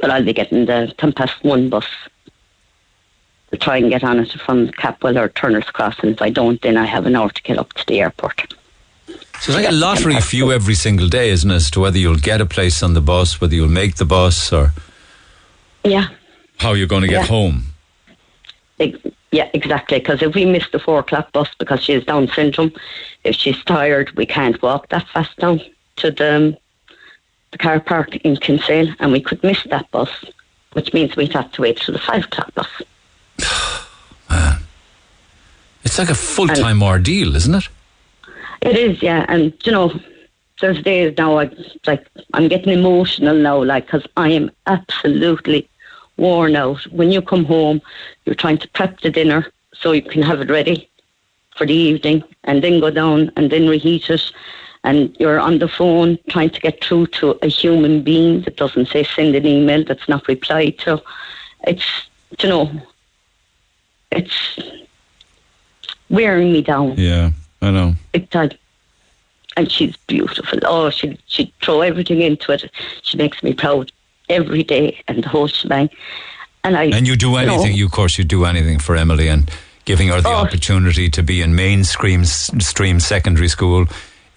But 0.00 0.10
I'll 0.10 0.24
be 0.24 0.32
getting 0.32 0.66
the 0.66 0.92
10 0.98 1.12
past 1.12 1.42
one 1.44 1.68
bus 1.68 1.86
to 3.50 3.58
try 3.58 3.76
and 3.76 3.90
get 3.90 4.02
on 4.02 4.18
it 4.18 4.32
from 4.32 4.68
Capwell 4.68 5.18
or 5.18 5.28
Turner's 5.28 5.70
Cross. 5.70 5.98
And 6.00 6.12
if 6.12 6.22
I 6.22 6.30
don't, 6.30 6.60
then 6.62 6.76
I 6.76 6.86
have 6.86 7.06
an 7.06 7.16
hour 7.16 7.30
to 7.30 7.42
get 7.42 7.58
up 7.58 7.72
to 7.74 7.86
the 7.86 8.00
airport. 8.00 8.54
So 9.40 9.50
it's 9.52 9.54
like 9.56 9.68
a 9.68 9.72
lottery 9.72 10.20
for 10.20 10.36
you 10.36 10.52
every 10.52 10.74
single 10.74 11.08
day, 11.08 11.30
isn't 11.30 11.50
it? 11.50 11.54
As 11.54 11.70
to 11.72 11.80
whether 11.80 11.98
you'll 11.98 12.16
get 12.16 12.40
a 12.40 12.46
place 12.46 12.82
on 12.82 12.94
the 12.94 13.00
bus, 13.00 13.40
whether 13.40 13.54
you'll 13.54 13.68
make 13.68 13.96
the 13.96 14.04
bus, 14.04 14.52
or 14.52 14.72
Yeah. 15.84 16.06
how 16.58 16.74
you're 16.74 16.86
going 16.86 17.02
to 17.02 17.08
get 17.08 17.22
Yeah. 17.22 17.26
home. 17.26 17.66
Yeah, 19.32 19.48
exactly. 19.54 19.98
Because 19.98 20.22
if 20.22 20.34
we 20.34 20.44
miss 20.44 20.64
the 20.72 20.78
four 20.78 20.98
o'clock 21.00 21.32
bus 21.32 21.48
because 21.58 21.82
she 21.82 21.92
has 21.92 22.04
Down 22.04 22.28
syndrome, 22.28 22.72
if 23.24 23.34
she's 23.34 23.62
tired, 23.64 24.10
we 24.16 24.26
can't 24.26 24.60
walk 24.62 24.88
that 24.90 25.08
fast 25.08 25.36
down 25.38 25.60
to 25.96 26.10
the, 26.10 26.36
um, 26.36 26.56
the 27.50 27.58
car 27.58 27.80
park 27.80 28.14
in 28.16 28.36
Kinsale, 28.36 28.94
and 29.00 29.10
we 29.10 29.20
could 29.20 29.42
miss 29.42 29.62
that 29.70 29.90
bus, 29.90 30.10
which 30.74 30.92
means 30.92 31.16
we'd 31.16 31.32
have 31.32 31.50
to 31.52 31.62
wait 31.62 31.78
till 31.78 31.94
the 31.94 31.98
five 32.00 32.24
o'clock 32.24 32.52
bus. 32.54 32.68
Man, 34.30 34.58
It's 35.84 35.98
like 35.98 36.10
a 36.10 36.14
full 36.14 36.48
time 36.48 36.82
ordeal, 36.82 37.34
isn't 37.36 37.54
it? 37.54 37.68
It 38.62 38.76
is, 38.78 39.02
yeah, 39.02 39.26
and 39.28 39.52
you 39.64 39.72
know, 39.72 39.92
there's 40.60 40.80
days 40.82 41.14
now 41.18 41.38
I 41.38 41.50
like 41.86 42.06
I'm 42.32 42.48
getting 42.48 42.72
emotional 42.72 43.36
now, 43.36 43.62
like 43.62 43.86
because 43.86 44.06
I 44.16 44.28
am 44.30 44.50
absolutely 44.66 45.68
worn 46.16 46.54
out. 46.54 46.82
When 46.92 47.10
you 47.10 47.20
come 47.22 47.44
home, 47.44 47.82
you're 48.24 48.36
trying 48.36 48.58
to 48.58 48.68
prep 48.68 49.00
the 49.00 49.10
dinner 49.10 49.46
so 49.74 49.92
you 49.92 50.02
can 50.02 50.22
have 50.22 50.40
it 50.40 50.50
ready 50.50 50.88
for 51.56 51.66
the 51.66 51.74
evening, 51.74 52.22
and 52.44 52.62
then 52.62 52.80
go 52.80 52.90
down 52.90 53.32
and 53.36 53.50
then 53.50 53.68
reheat 53.68 54.08
it, 54.08 54.22
and 54.84 55.14
you're 55.18 55.40
on 55.40 55.58
the 55.58 55.68
phone 55.68 56.18
trying 56.28 56.50
to 56.50 56.60
get 56.60 56.82
through 56.84 57.08
to 57.08 57.36
a 57.42 57.48
human 57.48 58.02
being 58.02 58.42
that 58.42 58.56
doesn't 58.56 58.86
say 58.88 59.02
send 59.02 59.34
an 59.34 59.46
email 59.46 59.84
that's 59.84 60.08
not 60.08 60.28
replied 60.28 60.78
to. 60.78 61.02
It's 61.66 61.84
you 62.40 62.48
know, 62.48 62.70
it's 64.12 64.58
wearing 66.08 66.52
me 66.52 66.62
down 66.62 66.94
Yeah, 66.96 67.30
I 67.62 67.70
know. 67.70 67.94
big 68.12 68.28
time. 68.30 68.50
And 69.56 69.70
she's 69.70 69.96
beautiful. 70.06 70.58
Oh, 70.64 70.90
she 70.90 71.18
she 71.26 71.52
throw 71.62 71.80
everything 71.82 72.20
into 72.22 72.52
it. 72.52 72.70
She 73.02 73.16
makes 73.18 73.42
me 73.42 73.52
proud 73.54 73.92
every 74.28 74.62
day 74.62 75.02
and 75.08 75.22
the 75.22 75.28
whole 75.28 75.46
shebang. 75.48 75.88
And 76.64 76.76
I 76.76 76.84
And 76.96 77.06
you 77.06 77.16
do 77.16 77.30
know, 77.32 77.36
anything, 77.36 77.74
you 77.76 77.86
of 77.86 77.92
course, 77.92 78.16
you 78.18 78.24
do 78.24 78.44
anything 78.44 78.78
for 78.78 78.96
Emily 78.96 79.28
and 79.28 79.50
giving 79.84 80.08
her 80.08 80.20
the 80.20 80.28
Oh. 80.28 80.34
opportunity 80.46 81.08
to 81.10 81.22
be 81.22 81.42
in 81.42 81.54
mainstream 81.54 82.24
stream 82.24 83.00
secondary 83.00 83.48
school 83.48 83.86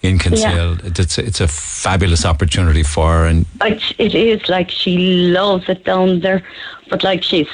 in 0.02 0.18
Kinsale. 0.18 0.76
It's, 0.84 1.18
a, 1.18 1.24
it's 1.24 1.40
a 1.40 1.48
fabulous 1.48 2.24
opportunity 2.26 2.82
for 2.82 3.08
her. 3.12 3.26
And 3.26 3.46
it, 3.62 3.82
it 3.98 4.14
is 4.14 4.48
like 4.48 4.70
she 4.70 4.98
loves 5.32 5.68
it 5.68 5.84
down 5.84 6.20
there, 6.20 6.42
but 6.90 7.02
like 7.04 7.22
she's 7.22 7.48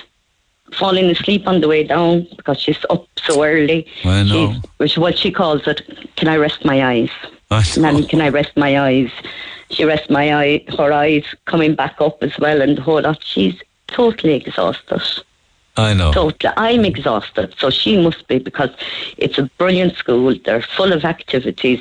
falling 0.72 1.06
asleep 1.10 1.46
on 1.46 1.60
the 1.60 1.68
way 1.68 1.84
down 1.84 2.26
because 2.36 2.60
she's 2.60 2.84
up 2.90 3.06
so 3.18 3.42
early. 3.44 3.86
I 4.04 4.22
know. 4.22 4.52
She's, 4.52 4.62
which 4.78 4.98
what 4.98 5.18
she 5.18 5.30
calls 5.30 5.66
it. 5.66 5.82
Can 6.16 6.28
I 6.28 6.36
rest 6.36 6.64
my 6.64 6.84
eyes? 6.84 7.10
Nanny, 7.76 8.06
can 8.06 8.20
I 8.20 8.28
rest 8.30 8.56
my 8.56 8.78
eyes? 8.80 9.10
She 9.70 9.84
rests 9.84 10.08
my 10.10 10.34
eye, 10.34 10.64
her 10.78 10.92
eyes 10.92 11.24
coming 11.46 11.74
back 11.74 11.96
up 12.00 12.22
as 12.22 12.38
well, 12.38 12.60
and 12.62 12.78
the 12.78 12.82
whole 12.82 13.00
lot. 13.00 13.22
She's 13.24 13.54
totally 13.88 14.34
exhausted. 14.34 15.02
I 15.76 15.94
know. 15.94 16.12
Totally. 16.12 16.52
I'm 16.56 16.84
exhausted. 16.84 17.54
So 17.58 17.70
she 17.70 18.02
must 18.02 18.26
be 18.28 18.38
because 18.38 18.70
it's 19.16 19.38
a 19.38 19.44
brilliant 19.58 19.96
school. 19.96 20.34
They're 20.44 20.62
full 20.62 20.92
of 20.92 21.04
activities. 21.04 21.80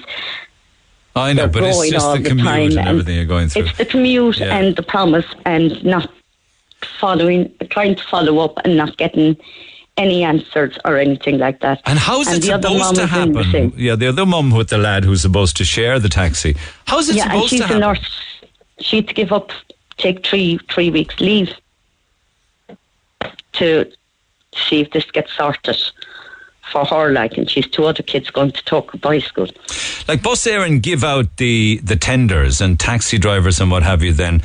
I 1.16 1.34
know, 1.34 1.48
They're 1.48 1.62
but 1.62 1.64
it's 1.64 1.90
just 1.90 2.14
the 2.14 2.20
the 2.22 2.30
commute 2.30 2.48
time 2.48 2.78
and 2.78 2.88
everything 2.88 3.16
you're 3.18 3.26
going 3.26 3.50
through. 3.50 3.64
It's 3.64 3.78
the 3.78 3.86
commute 3.86 4.38
Yeah. 4.40 4.56
and 4.58 4.76
the 4.78 4.84
promise 4.84 5.26
and 5.46 5.84
not 5.84 6.10
following, 7.00 7.54
trying 7.70 7.96
to 7.96 8.04
follow 8.04 8.40
up 8.40 8.58
and 8.64 8.78
not 8.78 8.98
getting 8.98 9.38
any 9.98 10.24
answers 10.24 10.78
or 10.86 10.98
anything 10.98 11.38
like 11.38 11.60
that. 11.60 11.82
And 11.86 12.00
how's 12.00 12.28
and 12.28 12.38
it 12.38 12.48
the 12.48 12.54
other 12.54 12.70
supposed 12.70 12.96
to 12.96 13.08
happen? 13.08 13.74
Yeah, 13.76 13.96
the 13.96 14.08
other 14.08 14.26
mum 14.26 14.52
with 14.52 14.70
the 14.70 14.78
lad 14.78 15.04
who's 15.04 15.22
supposed 15.22 15.58
to 15.58 15.66
share 15.66 16.00
the 16.00 16.10
taxi. 16.10 16.56
How's 16.86 17.10
it 17.10 17.18
yeah, 17.18 17.34
and 17.34 17.44
she's 17.50 17.60
to 17.60 17.66
a 17.66 17.68
happen? 17.68 17.82
nurse. 17.82 18.44
She 18.80 18.98
had 18.98 19.08
to 19.10 19.14
give 19.14 19.32
up, 19.32 19.52
take 19.98 20.26
three 20.26 20.60
three 20.74 20.90
weeks 20.90 21.20
leave 21.20 21.54
to 23.54 23.92
see 24.56 24.82
if 24.82 24.92
this 24.92 25.10
gets 25.12 25.32
sorted 25.34 25.78
for 26.72 26.86
her. 26.86 27.12
Like, 27.12 27.38
and 27.38 27.50
she's 27.50 27.68
two 27.68 27.86
other 27.86 28.04
kids 28.04 28.30
going 28.32 28.52
to 28.54 28.64
talk 28.66 28.94
Boy 29.02 29.20
School. 29.20 29.48
Like 30.08 30.24
Bus 30.24 30.46
Éireann 30.46 30.82
give 30.82 31.04
out 31.04 31.38
the 31.38 31.80
the 31.84 31.96
tenders 31.96 32.62
and 32.62 32.80
taxi 32.80 33.18
drivers 33.18 33.60
and 33.60 33.70
what 33.70 33.84
have 33.84 34.02
you 34.02 34.14
then 34.14 34.42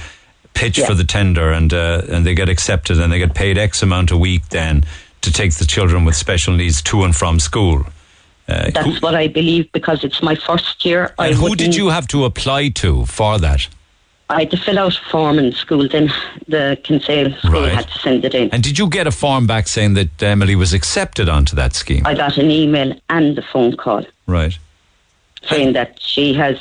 pitch 0.56 0.78
Yeah. 0.78 0.86
for 0.86 0.94
the 0.94 1.04
tender 1.04 1.52
and 1.52 1.72
uh, 1.72 2.02
and 2.12 2.24
they 2.26 2.34
get 2.34 2.48
accepted 2.48 2.98
and 3.00 3.12
they 3.12 3.18
get 3.18 3.34
paid 3.34 3.58
X 3.58 3.82
amount 3.82 4.10
a 4.10 4.16
week 4.16 4.48
then 4.48 4.84
to 5.20 5.30
take 5.32 5.52
the 5.54 5.64
children 5.66 6.04
with 6.06 6.16
special 6.16 6.54
needs 6.54 6.82
to 6.82 7.04
and 7.04 7.14
from 7.14 7.38
school. 7.40 7.84
Uh, 8.48 8.70
That's 8.70 8.86
who, 8.86 8.94
what 9.00 9.14
I 9.14 9.28
believe 9.28 9.70
because 9.72 10.04
it's 10.04 10.22
my 10.22 10.34
first 10.36 10.84
year. 10.84 11.12
I 11.18 11.32
who 11.32 11.54
did 11.56 11.74
you 11.74 11.88
have 11.90 12.06
to 12.08 12.24
apply 12.24 12.70
to 12.82 13.04
for 13.06 13.38
that? 13.38 13.68
I 14.28 14.40
had 14.40 14.50
to 14.50 14.56
fill 14.56 14.78
out 14.78 14.96
a 14.96 15.10
form 15.10 15.38
in 15.38 15.52
school. 15.52 15.88
Then 15.88 16.12
the 16.48 16.76
Kinsale 16.82 17.32
school 17.38 17.62
Right. 17.62 17.72
had 17.74 17.88
to 17.88 17.98
send 17.98 18.24
it 18.24 18.34
in. 18.34 18.50
And 18.50 18.62
did 18.62 18.76
you 18.78 18.88
get 18.88 19.06
a 19.06 19.10
form 19.12 19.46
back 19.46 19.68
saying 19.68 19.94
that 19.94 20.20
Emily 20.22 20.56
was 20.56 20.72
accepted 20.72 21.28
onto 21.28 21.54
that 21.56 21.74
scheme? 21.74 22.04
I 22.06 22.14
got 22.14 22.36
an 22.38 22.50
email 22.50 22.92
and 23.08 23.38
a 23.38 23.42
phone 23.42 23.76
call 23.76 24.04
right. 24.26 24.56
saying 25.48 25.74
that 25.74 26.00
she 26.00 26.34
has 26.34 26.58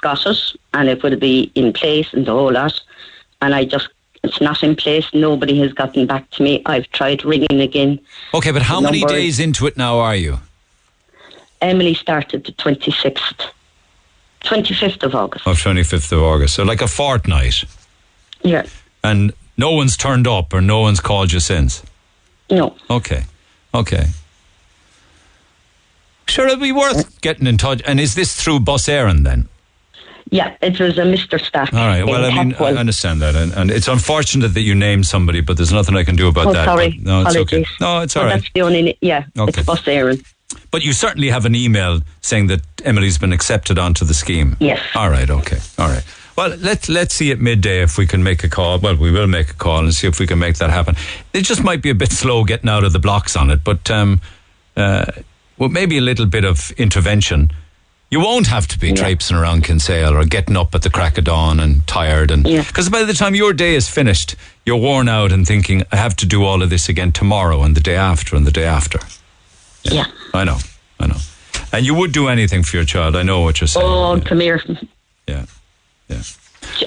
got 0.00 0.24
it 0.26 0.38
and 0.74 0.88
it 0.88 1.02
will 1.02 1.16
be 1.16 1.50
in 1.54 1.72
place 1.72 2.12
and 2.14 2.24
the 2.26 2.32
whole 2.32 2.52
lot. 2.52 2.80
And 3.40 3.54
I 3.54 3.64
just, 3.64 3.88
it's 4.22 4.40
not 4.40 4.62
in 4.62 4.76
place. 4.76 5.06
Nobody 5.12 5.58
has 5.60 5.72
gotten 5.72 6.06
back 6.06 6.28
to 6.30 6.42
me. 6.42 6.62
I've 6.66 6.88
tried 6.90 7.24
ringing 7.24 7.60
again. 7.60 8.00
Okay, 8.34 8.50
but 8.50 8.62
how 8.62 8.80
many 8.80 9.04
days 9.04 9.38
into 9.38 9.66
it 9.66 9.76
now 9.76 9.98
are 9.98 10.16
you? 10.16 10.40
Emily 11.60 11.94
started 11.94 12.44
the 12.44 12.52
26th, 12.52 13.50
25th 14.42 15.02
of 15.02 15.14
August. 15.14 15.46
Of 15.46 15.58
25th 15.58 16.12
of 16.12 16.22
August. 16.22 16.54
So 16.54 16.62
like 16.62 16.82
a 16.82 16.88
fortnight. 16.88 17.64
Yeah. 18.42 18.66
And 19.02 19.32
no 19.56 19.72
one's 19.72 19.96
turned 19.96 20.26
up 20.26 20.52
or 20.52 20.60
no 20.60 20.80
one's 20.80 21.00
called 21.00 21.32
you 21.32 21.40
since? 21.40 21.82
No. 22.50 22.76
Okay. 22.90 23.24
Okay. 23.74 24.06
Sure, 26.26 26.46
it'll 26.46 26.60
be 26.60 26.72
worth 26.72 27.06
uh, 27.06 27.10
getting 27.20 27.46
in 27.46 27.56
touch. 27.58 27.82
And 27.86 27.98
is 27.98 28.14
this 28.14 28.40
through 28.40 28.60
Bus 28.60 28.86
Éireann 28.86 29.24
then? 29.24 29.48
Yeah, 30.30 30.56
it 30.60 30.78
was 30.78 30.98
a 30.98 31.02
Mr. 31.02 31.40
Stack. 31.40 31.72
All 31.72 31.86
right. 31.86 32.04
Well, 32.04 32.24
I 32.24 32.44
mean, 32.44 32.54
I 32.54 32.72
understand 32.74 33.22
that. 33.22 33.34
And, 33.34 33.52
and 33.54 33.70
it's 33.70 33.88
unfortunate 33.88 34.48
that 34.54 34.60
you 34.62 34.74
named 34.74 35.06
somebody, 35.06 35.40
but 35.40 35.56
there's 35.56 35.72
nothing 35.72 35.96
I 35.96 36.04
can 36.04 36.16
do 36.16 36.28
about 36.28 36.48
Oh, 36.48 36.52
that. 36.52 36.64
sorry. 36.66 36.90
But 36.90 37.02
no, 37.02 37.22
it's 37.26 37.36
okay. 37.36 37.64
No, 37.80 38.00
it's 38.00 38.16
all 38.16 38.24
right. 38.24 38.34
That's 38.40 38.52
the 38.52 38.62
only, 38.62 38.98
yeah, 39.00 39.24
Okay. 39.38 39.48
it's 39.58 39.66
Bus 39.66 39.82
Éireann. 39.82 40.24
But 40.70 40.82
you 40.82 40.92
certainly 40.92 41.28
have 41.30 41.44
an 41.46 41.54
email 41.54 42.00
saying 42.20 42.48
that 42.48 42.60
Emily's 42.84 43.16
been 43.18 43.32
accepted 43.32 43.78
onto 43.78 44.04
the 44.04 44.14
scheme. 44.14 44.56
Yes. 44.60 44.80
All 44.94 45.08
right. 45.10 45.28
Okay. 45.30 45.58
All 45.78 45.88
right. 45.88 46.04
Well, 46.36 46.50
let's 46.58 46.88
let's 46.88 47.14
see 47.14 47.32
at 47.32 47.40
midday 47.40 47.82
if 47.82 47.98
we 47.98 48.06
can 48.06 48.22
make 48.22 48.44
a 48.44 48.48
call. 48.48 48.78
Well, 48.78 48.96
we 48.96 49.10
will 49.10 49.26
make 49.26 49.50
a 49.50 49.54
call 49.54 49.80
and 49.80 49.92
see 49.92 50.06
if 50.06 50.20
we 50.20 50.26
can 50.26 50.38
make 50.38 50.56
that 50.58 50.70
happen. 50.70 50.94
It 51.32 51.42
just 51.42 51.64
might 51.64 51.82
be 51.82 51.90
a 51.90 51.94
bit 51.94 52.12
slow 52.22 52.44
getting 52.44 52.68
out 52.70 52.84
of 52.84 52.92
the 52.92 52.98
blocks 53.00 53.34
on 53.36 53.50
it, 53.50 53.64
but 53.64 53.90
um, 53.90 54.20
uh, 54.76 55.04
well, 55.58 55.68
maybe 55.68 55.98
a 55.98 56.00
little 56.02 56.26
bit 56.26 56.44
of 56.44 56.70
intervention. 56.78 57.50
You 58.10 58.20
won't 58.20 58.46
have 58.46 58.66
to 58.68 58.78
be 58.78 58.92
traipsing 58.94 59.36
around 59.36 59.64
Kinsale 59.64 60.14
or 60.14 60.24
getting 60.24 60.56
up 60.56 60.74
at 60.74 60.80
the 60.80 60.88
crack 60.88 61.18
of 61.18 61.24
dawn 61.24 61.60
and 61.60 61.86
tired, 61.86 62.30
and 62.30 62.42
because 62.42 62.88
by 62.88 63.02
the 63.04 63.12
time 63.12 63.34
your 63.34 63.52
day 63.52 63.74
is 63.74 63.86
finished, 63.86 64.34
you're 64.64 64.78
worn 64.78 65.08
out 65.08 65.30
and 65.30 65.46
thinking, 65.46 65.82
"I 65.92 65.96
have 65.96 66.16
to 66.16 66.26
do 66.26 66.42
all 66.42 66.62
of 66.62 66.70
this 66.70 66.88
again 66.88 67.12
tomorrow 67.12 67.62
and 67.62 67.76
the 67.76 67.82
day 67.82 67.96
after 67.96 68.34
and 68.34 68.46
the 68.46 68.50
day 68.50 68.64
after." 68.64 69.00
Yeah. 69.82 70.06
I 70.32 70.44
know, 70.44 70.58
I 70.98 71.06
know. 71.06 71.18
And 71.70 71.84
you 71.84 71.94
would 71.94 72.12
do 72.12 72.28
anything 72.28 72.62
for 72.62 72.76
your 72.76 72.86
child. 72.86 73.14
I 73.14 73.22
know 73.22 73.40
what 73.40 73.60
you're 73.60 73.68
saying. 73.68 73.86
Oh, 73.86 74.18
come 74.24 74.40
here. 74.40 74.62
Yeah. 75.26 75.44
Yeah. 76.08 76.22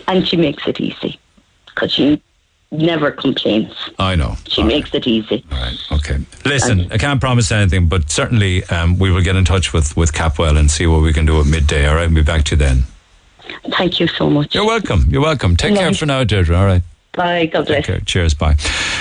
And 0.08 0.28
she 0.28 0.38
makes 0.38 0.66
it 0.66 0.80
easy 0.80 1.20
because 1.68 1.92
she 1.92 2.20
never 2.72 3.12
complains. 3.12 3.74
I 4.00 4.16
know. 4.16 4.36
She 4.48 4.64
makes 4.64 4.94
it 4.94 5.06
easy. 5.08 5.44
All 5.52 5.58
right. 5.58 5.78
Okay. 5.92 6.20
Listen, 6.46 6.92
I 6.92 6.98
can't 6.98 7.20
promise 7.20 7.52
anything, 7.52 7.88
but 7.88 8.10
certainly 8.10 8.64
um, 8.66 8.98
we 8.98 9.12
will 9.12 9.22
get 9.22 9.36
in 9.36 9.46
touch 9.46 9.74
with, 9.74 9.96
with 9.98 10.14
Capwell 10.14 10.58
and 10.58 10.72
see 10.72 10.88
what 10.88 11.02
we 11.02 11.14
can 11.14 11.26
do 11.26 11.40
at 11.40 11.46
midday. 11.46 11.86
All 11.88 11.96
right, 11.96 12.08
we'll 12.08 12.16
be 12.16 12.24
back 12.24 12.44
to 12.46 12.52
you 12.52 12.58
then. 12.58 12.84
Thank 13.78 14.00
you 14.00 14.08
so 14.08 14.30
much. 14.30 14.56
You're 14.56 14.66
welcome. 14.66 15.06
You're 15.10 15.22
welcome. 15.22 15.56
Take 15.58 15.76
care 15.76 15.94
for 15.94 16.06
now, 16.06 16.24
Deirdre. 16.24 16.56
All 16.58 16.66
right. 16.66 16.82
Bye. 17.14 17.48
God 17.48 17.66
bless. 17.66 17.78
Take 17.80 17.86
care. 17.86 18.00
Cheers. 18.02 18.34
Bye. 18.34 18.56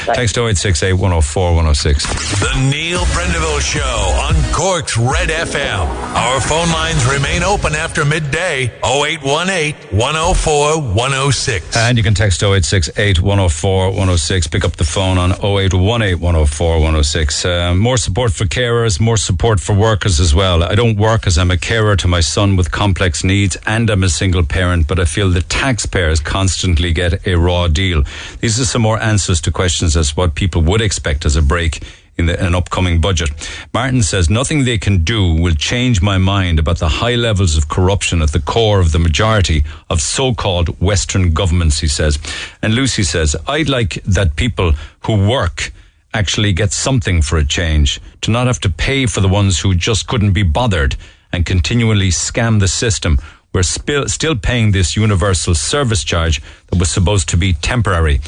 Text 0.07 0.37
0868 0.37 0.93
104 0.95 1.55
106. 1.55 2.41
The 2.41 2.71
Neil 2.71 3.01
Prendeville 3.07 3.61
Show 3.61 3.81
on 3.81 4.35
Cork's 4.53 4.97
Red 4.97 5.29
FM. 5.29 5.87
Our 6.15 6.41
phone 6.41 6.71
lines 6.73 7.05
remain 7.07 7.43
open 7.43 7.75
after 7.75 8.05
midday 8.05 8.73
0818 8.85 9.99
104 9.99 10.81
106. 10.81 11.77
And 11.77 11.99
you 11.99 12.03
can 12.05 12.15
text 12.15 12.43
0868 12.43 13.21
104 13.21 13.89
106. 13.91 14.47
Pick 14.49 14.65
up 14.65 14.73
the 14.77 14.85
phone 14.85 15.19
on 15.19 15.33
0818 15.33 16.19
104 16.21 16.75
106. 16.75 17.45
Uh, 17.45 17.75
more 17.75 17.97
support 17.97 18.33
for 18.33 18.45
carers, 18.45 19.01
more 19.01 19.17
support 19.17 19.61
for 19.61 19.75
workers 19.75 20.19
as 20.19 20.35
well. 20.35 20.63
I 20.63 20.75
don't 20.75 20.97
work 20.97 21.27
as 21.27 21.39
I'm 21.39 21.51
a 21.51 21.59
carer 21.59 21.97
to 21.97 22.09
my 22.09 22.21
son 22.21 22.57
with 22.57 22.71
complex 22.71 23.23
needs 23.23 23.57
and 23.67 23.91
I'm 23.91 24.03
a 24.03 24.09
single 24.09 24.45
parent, 24.45 24.89
but 24.89 24.99
I 24.99 25.05
feel 25.05 25.31
the 25.31 25.43
taxpayers 25.43 26.21
constantly 26.21 26.93
get 26.93 27.27
a 27.27 27.35
raw 27.37 27.69
deal. 27.69 28.05
These 28.41 28.59
are 28.61 28.65
some 28.65 28.83
more 28.83 28.99
answers 29.01 29.41
to 29.43 29.51
questions 29.51 29.90
as 29.97 30.17
what 30.17 30.35
people 30.35 30.63
would 30.63 30.81
expect 30.81 31.25
as 31.25 31.37
a 31.37 31.43
break 31.43 31.83
in 32.17 32.27
the, 32.27 32.45
an 32.45 32.55
upcoming 32.55 33.01
budget. 33.01 33.31
Martin 33.73 34.03
says 34.03 34.29
nothing 34.29 34.65
they 34.65 34.79
can 34.79 35.03
do 35.05 35.35
will 35.35 35.55
change 35.55 36.03
my 36.03 36.19
mind 36.19 36.59
about 36.59 36.79
the 36.79 36.89
high 36.89 37.15
levels 37.15 37.57
of 37.57 37.69
corruption 37.69 38.23
at 38.23 38.33
the 38.33 38.41
core 38.41 38.81
of 38.81 38.93
the 38.93 38.99
majority 38.99 39.65
of 39.89 40.01
so-called 40.01 40.69
Western 40.81 41.33
governments, 41.33 41.81
he 41.81 41.89
says. 41.89 42.19
And 42.63 42.75
Lucy 42.75 43.03
says, 43.03 43.35
I'd 43.47 43.69
like 43.69 44.03
that 44.05 44.37
people 44.37 44.73
who 45.01 45.29
work 45.29 45.73
actually 46.13 46.53
get 46.53 46.73
something 46.73 47.23
for 47.23 47.39
a 47.39 47.45
change, 47.45 48.01
to 48.21 48.31
not 48.31 48.47
have 48.47 48.61
to 48.61 48.71
pay 48.71 49.07
for 49.07 49.21
the 49.21 49.29
ones 49.29 49.61
who 49.61 49.75
just 49.75 50.07
couldn't 50.07 50.33
be 50.33 50.43
bothered 50.43 50.97
and 51.33 51.47
continually 51.47 52.11
scam 52.11 52.59
the 52.59 52.69
system. 52.69 53.19
We're 53.53 53.65
still, 53.65 54.37
paying 54.37 54.71
this 54.71 54.97
universal 54.97 55.55
service 55.57 56.05
charge 56.05 56.41
that 56.69 56.79
was 56.79 56.89
supposed 56.89 57.29
to 57.31 57.37
be 57.37 57.55
temporary. 57.55 58.21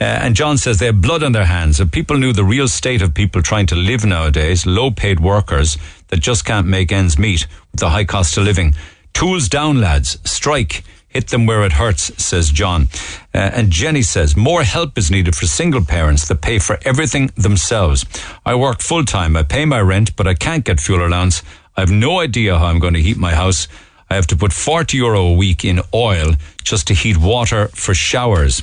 Uh, 0.00 0.04
and 0.04 0.36
John 0.36 0.56
says 0.56 0.78
they 0.78 0.86
have 0.86 1.02
blood 1.02 1.24
on 1.24 1.32
their 1.32 1.46
hands. 1.46 1.80
If 1.80 1.90
people 1.90 2.16
knew 2.16 2.32
the 2.32 2.44
real 2.44 2.68
state 2.68 3.02
of 3.02 3.12
people 3.12 3.42
trying 3.42 3.66
to 3.66 3.74
live 3.74 4.04
nowadays, 4.04 4.66
low 4.66 4.92
paid 4.92 5.18
workers 5.18 5.78
that 6.08 6.20
just 6.20 6.44
can't 6.44 6.66
make 6.66 6.92
ends 6.92 7.18
meet 7.18 7.48
with 7.72 7.80
the 7.80 7.90
high 7.90 8.04
cost 8.04 8.36
of 8.36 8.44
living. 8.44 8.74
Tools 9.14 9.48
down, 9.48 9.80
lads. 9.80 10.18
Strike. 10.24 10.84
Hit 11.08 11.28
them 11.28 11.46
where 11.46 11.64
it 11.64 11.72
hurts, 11.72 12.22
says 12.22 12.50
John. 12.50 12.86
Uh, 13.34 13.38
and 13.38 13.70
Jenny 13.70 14.02
says 14.02 14.36
more 14.36 14.62
help 14.62 14.96
is 14.96 15.10
needed 15.10 15.34
for 15.34 15.46
single 15.46 15.84
parents 15.84 16.28
that 16.28 16.42
pay 16.42 16.60
for 16.60 16.78
everything 16.84 17.32
themselves. 17.34 18.04
I 18.46 18.54
work 18.54 18.80
full 18.80 19.04
time. 19.04 19.36
I 19.36 19.42
pay 19.42 19.64
my 19.64 19.80
rent, 19.80 20.14
but 20.14 20.28
I 20.28 20.34
can't 20.34 20.64
get 20.64 20.78
fuel 20.78 21.04
allowance. 21.04 21.42
I 21.76 21.80
have 21.80 21.90
no 21.90 22.20
idea 22.20 22.58
how 22.58 22.66
I'm 22.66 22.78
going 22.78 22.94
to 22.94 23.02
heat 23.02 23.16
my 23.16 23.34
house. 23.34 23.66
I 24.10 24.14
have 24.14 24.26
to 24.28 24.36
put 24.36 24.52
40 24.52 24.96
euro 24.96 25.20
a 25.22 25.34
week 25.34 25.64
in 25.64 25.80
oil 25.92 26.34
just 26.64 26.86
to 26.88 26.94
heat 26.94 27.16
water 27.16 27.68
for 27.68 27.94
showers. 27.94 28.62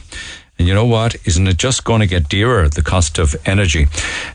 And 0.57 0.67
you 0.67 0.73
know 0.73 0.85
what? 0.85 1.15
Isn't 1.25 1.47
it 1.47 1.57
just 1.57 1.83
going 1.83 1.99
to 1.99 2.07
get 2.07 2.29
dearer, 2.29 2.69
the 2.69 2.81
cost 2.81 3.19
of 3.19 3.35
energy? 3.45 3.87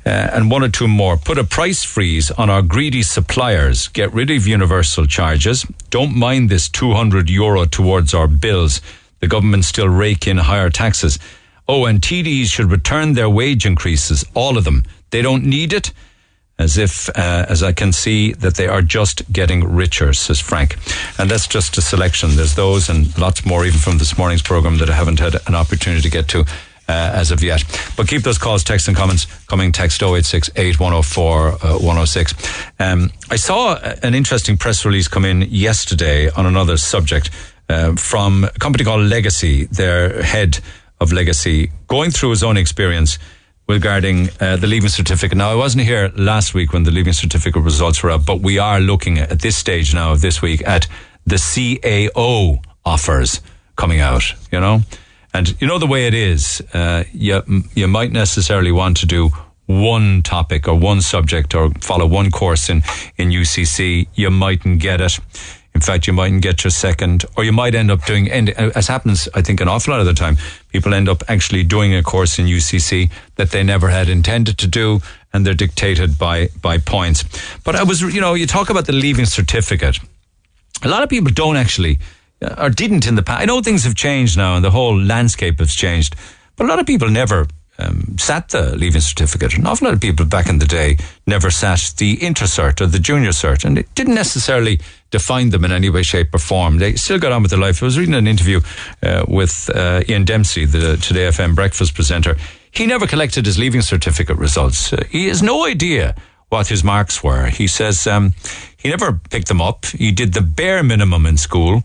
Uh, 0.04 0.10
and 0.10 0.50
one 0.50 0.62
or 0.62 0.68
two 0.68 0.86
more. 0.86 1.16
Put 1.16 1.38
a 1.38 1.44
price 1.44 1.82
freeze 1.82 2.30
on 2.32 2.50
our 2.50 2.60
greedy 2.60 3.02
suppliers. 3.02 3.88
Get 3.88 4.12
rid 4.12 4.30
of 4.30 4.46
universal 4.46 5.06
charges. 5.06 5.64
Don't 5.88 6.14
mind 6.14 6.50
this 6.50 6.68
200 6.68 7.30
euro 7.30 7.64
towards 7.64 8.12
our 8.12 8.28
bills. 8.28 8.82
The 9.20 9.28
government 9.28 9.64
still 9.64 9.88
rake 9.88 10.26
in 10.26 10.36
higher 10.36 10.70
taxes. 10.70 11.18
Oh, 11.66 11.86
and 11.86 12.00
TDs 12.00 12.46
should 12.46 12.70
return 12.70 13.14
their 13.14 13.30
wage 13.30 13.64
increases, 13.64 14.24
all 14.34 14.58
of 14.58 14.64
them. 14.64 14.84
They 15.10 15.22
don't 15.22 15.44
need 15.44 15.72
it 15.72 15.92
as 16.60 16.76
if, 16.76 17.08
uh, 17.10 17.46
as 17.48 17.62
I 17.62 17.72
can 17.72 17.92
see, 17.92 18.32
that 18.34 18.56
they 18.56 18.68
are 18.68 18.82
just 18.82 19.30
getting 19.32 19.64
richer, 19.64 20.12
says 20.12 20.40
Frank. 20.40 20.76
And 21.18 21.30
that's 21.30 21.48
just 21.48 21.78
a 21.78 21.80
selection. 21.80 22.36
There's 22.36 22.54
those 22.54 22.88
and 22.88 23.16
lots 23.18 23.44
more, 23.46 23.64
even 23.64 23.80
from 23.80 23.98
this 23.98 24.16
morning's 24.18 24.42
program, 24.42 24.78
that 24.78 24.90
I 24.90 24.94
haven't 24.94 25.20
had 25.20 25.36
an 25.46 25.54
opportunity 25.54 26.02
to 26.02 26.10
get 26.10 26.28
to. 26.28 26.44
Uh, 26.88 27.12
as 27.14 27.30
of 27.30 27.40
yet. 27.40 27.62
But 27.96 28.08
keep 28.08 28.22
those 28.22 28.36
calls, 28.36 28.64
texts, 28.64 28.88
and 28.88 28.96
comments 28.96 29.26
coming. 29.46 29.70
Text 29.70 30.02
0868 30.02 30.80
104 30.80 31.48
uh, 31.48 31.78
106. 31.78 32.34
Um, 32.80 33.12
I 33.30 33.36
saw 33.36 33.76
an 34.02 34.12
interesting 34.12 34.56
press 34.58 34.84
release 34.84 35.06
come 35.06 35.24
in 35.24 35.42
yesterday 35.42 36.30
on 36.30 36.46
another 36.46 36.76
subject 36.76 37.30
uh, 37.68 37.94
from 37.94 38.42
a 38.42 38.50
company 38.58 38.82
called 38.82 39.02
Legacy, 39.02 39.66
their 39.66 40.20
head 40.20 40.58
of 41.00 41.12
Legacy, 41.12 41.70
going 41.86 42.10
through 42.10 42.30
his 42.30 42.42
own 42.42 42.56
experience 42.56 43.20
regarding 43.70 44.28
uh, 44.40 44.56
the 44.56 44.66
leaving 44.66 44.88
certificate. 44.88 45.38
Now, 45.38 45.50
I 45.50 45.54
wasn't 45.54 45.84
here 45.84 46.12
last 46.16 46.54
week 46.54 46.72
when 46.72 46.82
the 46.82 46.90
leaving 46.90 47.12
certificate 47.12 47.62
results 47.62 48.02
were 48.02 48.10
out, 48.10 48.26
but 48.26 48.40
we 48.40 48.58
are 48.58 48.80
looking 48.80 49.18
at, 49.18 49.30
at 49.32 49.40
this 49.40 49.56
stage 49.56 49.94
now 49.94 50.12
of 50.12 50.20
this 50.20 50.42
week 50.42 50.66
at 50.66 50.86
the 51.24 51.36
CAO 51.36 52.62
offers 52.84 53.40
coming 53.76 54.00
out, 54.00 54.24
you 54.52 54.60
know? 54.60 54.80
And 55.32 55.60
you 55.60 55.68
know 55.68 55.78
the 55.78 55.86
way 55.86 56.06
it 56.06 56.14
is, 56.14 56.60
uh, 56.74 57.04
you, 57.12 57.42
you 57.74 57.86
might 57.86 58.10
necessarily 58.10 58.72
want 58.72 58.96
to 58.98 59.06
do 59.06 59.30
one 59.66 60.22
topic 60.22 60.66
or 60.66 60.74
one 60.74 61.00
subject 61.00 61.54
or 61.54 61.70
follow 61.80 62.06
one 62.06 62.32
course 62.32 62.68
in, 62.68 62.82
in 63.16 63.30
UCC. 63.30 64.08
You 64.14 64.30
mightn't 64.30 64.80
get 64.80 65.00
it. 65.00 65.20
In 65.74 65.80
fact, 65.80 66.06
you 66.06 66.12
mightn't 66.12 66.42
get 66.42 66.64
your 66.64 66.70
second, 66.70 67.24
or 67.36 67.44
you 67.44 67.52
might 67.52 67.74
end 67.74 67.90
up 67.90 68.04
doing, 68.04 68.30
and 68.30 68.50
as 68.50 68.88
happens, 68.88 69.28
I 69.34 69.42
think, 69.42 69.60
an 69.60 69.68
awful 69.68 69.92
lot 69.92 70.00
of 70.00 70.06
the 70.06 70.14
time, 70.14 70.36
people 70.68 70.92
end 70.92 71.08
up 71.08 71.22
actually 71.28 71.62
doing 71.62 71.94
a 71.94 72.02
course 72.02 72.38
in 72.38 72.46
UCC 72.46 73.10
that 73.36 73.50
they 73.50 73.62
never 73.62 73.88
had 73.88 74.08
intended 74.08 74.58
to 74.58 74.66
do, 74.66 75.00
and 75.32 75.46
they're 75.46 75.54
dictated 75.54 76.18
by, 76.18 76.48
by 76.60 76.78
points. 76.78 77.24
But 77.64 77.76
I 77.76 77.84
was, 77.84 78.02
you 78.02 78.20
know, 78.20 78.34
you 78.34 78.46
talk 78.46 78.68
about 78.68 78.86
the 78.86 78.92
leaving 78.92 79.26
certificate. 79.26 79.98
A 80.82 80.88
lot 80.88 81.02
of 81.02 81.08
people 81.08 81.30
don't 81.30 81.56
actually, 81.56 82.00
uh, 82.42 82.54
or 82.58 82.70
didn't 82.70 83.06
in 83.06 83.14
the 83.14 83.22
past. 83.22 83.42
I 83.42 83.44
know 83.44 83.60
things 83.60 83.84
have 83.84 83.94
changed 83.94 84.36
now 84.36 84.56
and 84.56 84.64
the 84.64 84.70
whole 84.70 85.00
landscape 85.00 85.60
has 85.60 85.74
changed, 85.74 86.16
but 86.56 86.64
a 86.64 86.68
lot 86.68 86.80
of 86.80 86.86
people 86.86 87.08
never 87.08 87.46
um, 87.80 88.18
sat 88.18 88.48
the 88.50 88.76
leaving 88.76 89.00
certificate. 89.00 89.56
An 89.56 89.66
awful 89.66 89.86
lot 89.86 89.94
of 89.94 90.00
people 90.00 90.26
back 90.26 90.48
in 90.48 90.58
the 90.58 90.66
day 90.66 90.98
never 91.26 91.50
sat 91.50 91.94
the 91.98 92.16
intercert 92.18 92.80
or 92.80 92.86
the 92.86 92.98
junior 92.98 93.30
cert, 93.30 93.64
and 93.64 93.78
it 93.78 93.94
didn't 93.94 94.14
necessarily 94.14 94.80
define 95.10 95.50
them 95.50 95.64
in 95.64 95.72
any 95.72 95.90
way, 95.90 96.02
shape, 96.02 96.34
or 96.34 96.38
form. 96.38 96.78
They 96.78 96.94
still 96.94 97.18
got 97.18 97.32
on 97.32 97.42
with 97.42 97.50
their 97.50 97.60
life. 97.60 97.82
I 97.82 97.86
was 97.86 97.98
reading 97.98 98.14
an 98.14 98.26
interview 98.26 98.60
uh, 99.02 99.24
with 99.26 99.70
uh, 99.74 100.02
Ian 100.08 100.24
Dempsey, 100.24 100.64
the 100.64 100.96
Today 100.96 101.28
FM 101.28 101.54
breakfast 101.54 101.94
presenter. 101.94 102.36
He 102.70 102.86
never 102.86 103.06
collected 103.06 103.46
his 103.46 103.58
leaving 103.58 103.82
certificate 103.82 104.36
results. 104.36 104.92
Uh, 104.92 105.04
he 105.10 105.28
has 105.28 105.42
no 105.42 105.66
idea 105.66 106.14
what 106.48 106.68
his 106.68 106.84
marks 106.84 107.22
were. 107.22 107.46
He 107.46 107.66
says 107.66 108.06
um, 108.06 108.34
he 108.76 108.88
never 108.88 109.20
picked 109.30 109.48
them 109.48 109.60
up. 109.60 109.86
He 109.86 110.12
did 110.12 110.34
the 110.34 110.42
bare 110.42 110.82
minimum 110.82 111.26
in 111.26 111.36
school. 111.36 111.82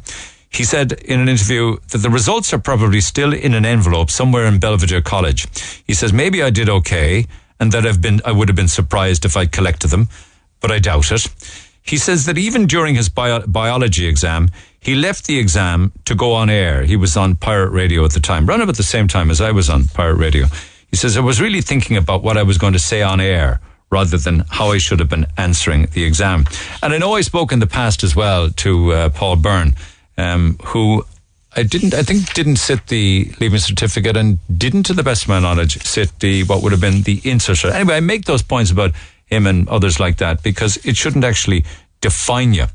He 0.55 0.63
said 0.63 0.93
in 0.93 1.19
an 1.19 1.27
interview 1.27 1.77
that 1.89 1.97
the 1.97 2.09
results 2.09 2.53
are 2.53 2.59
probably 2.59 3.01
still 3.01 3.33
in 3.33 3.53
an 3.53 3.65
envelope 3.65 4.09
somewhere 4.09 4.45
in 4.45 4.59
Belvedere 4.59 5.01
College. 5.01 5.47
He 5.85 5.93
says 5.93 6.13
maybe 6.13 6.41
I 6.41 6.49
did 6.49 6.69
okay 6.69 7.25
and 7.59 7.71
that 7.71 7.85
I've 7.85 8.01
been 8.01 8.21
I 8.23 8.31
would 8.31 8.47
have 8.47 8.55
been 8.55 8.69
surprised 8.69 9.25
if 9.25 9.35
I'd 9.35 9.51
collected 9.51 9.89
them, 9.89 10.07
but 10.61 10.71
I 10.71 10.79
doubt 10.79 11.11
it. 11.11 11.27
He 11.81 11.97
says 11.97 12.25
that 12.25 12.37
even 12.37 12.65
during 12.65 12.95
his 12.95 13.09
bio- 13.09 13.45
biology 13.45 14.07
exam, 14.07 14.49
he 14.79 14.95
left 14.95 15.27
the 15.27 15.37
exam 15.37 15.91
to 16.05 16.15
go 16.15 16.33
on 16.33 16.49
air. 16.49 16.83
He 16.83 16.95
was 16.95 17.15
on 17.15 17.35
pirate 17.35 17.71
radio 17.71 18.05
at 18.05 18.13
the 18.13 18.19
time, 18.19 18.45
run 18.45 18.61
about 18.61 18.77
the 18.77 18.83
same 18.83 19.07
time 19.07 19.29
as 19.29 19.41
I 19.41 19.51
was 19.51 19.69
on 19.69 19.85
pirate 19.89 20.15
radio. 20.15 20.47
He 20.89 20.95
says 20.95 21.17
I 21.17 21.19
was 21.19 21.41
really 21.41 21.61
thinking 21.61 21.97
about 21.97 22.23
what 22.23 22.37
I 22.37 22.43
was 22.43 22.57
going 22.57 22.73
to 22.73 22.79
say 22.79 23.01
on 23.01 23.19
air 23.19 23.59
rather 23.91 24.17
than 24.17 24.45
how 24.49 24.71
I 24.71 24.77
should 24.77 24.99
have 24.99 25.09
been 25.09 25.27
answering 25.37 25.87
the 25.87 26.03
exam. 26.03 26.45
And 26.81 26.93
I 26.93 26.97
know 26.97 27.13
I 27.13 27.21
spoke 27.21 27.51
in 27.51 27.59
the 27.59 27.67
past 27.67 28.03
as 28.03 28.15
well 28.15 28.49
to 28.49 28.91
uh, 28.91 29.09
Paul 29.09 29.35
Byrne 29.35 29.75
um, 30.17 30.57
who 30.65 31.05
I 31.55 31.63
didn't, 31.63 31.93
I 31.93 32.03
think, 32.03 32.33
didn't 32.33 32.57
sit 32.57 32.87
the 32.87 33.31
leaving 33.39 33.59
certificate 33.59 34.17
and 34.17 34.39
didn't, 34.57 34.83
to 34.83 34.93
the 34.93 35.03
best 35.03 35.23
of 35.23 35.29
my 35.29 35.39
knowledge, 35.39 35.81
sit 35.83 36.19
the 36.19 36.43
what 36.43 36.61
would 36.61 36.73
have 36.73 36.81
been 36.81 37.03
the 37.03 37.21
intercert. 37.21 37.71
Anyway, 37.71 37.95
I 37.95 38.01
make 38.01 38.25
those 38.25 38.43
points 38.43 38.71
about 38.71 38.91
him 39.25 39.47
and 39.47 39.67
others 39.69 39.99
like 39.99 40.17
that 40.17 40.43
because 40.43 40.77
it 40.85 40.97
shouldn't 40.97 41.23
actually 41.23 41.63
define 42.01 42.53
you. 42.53 42.65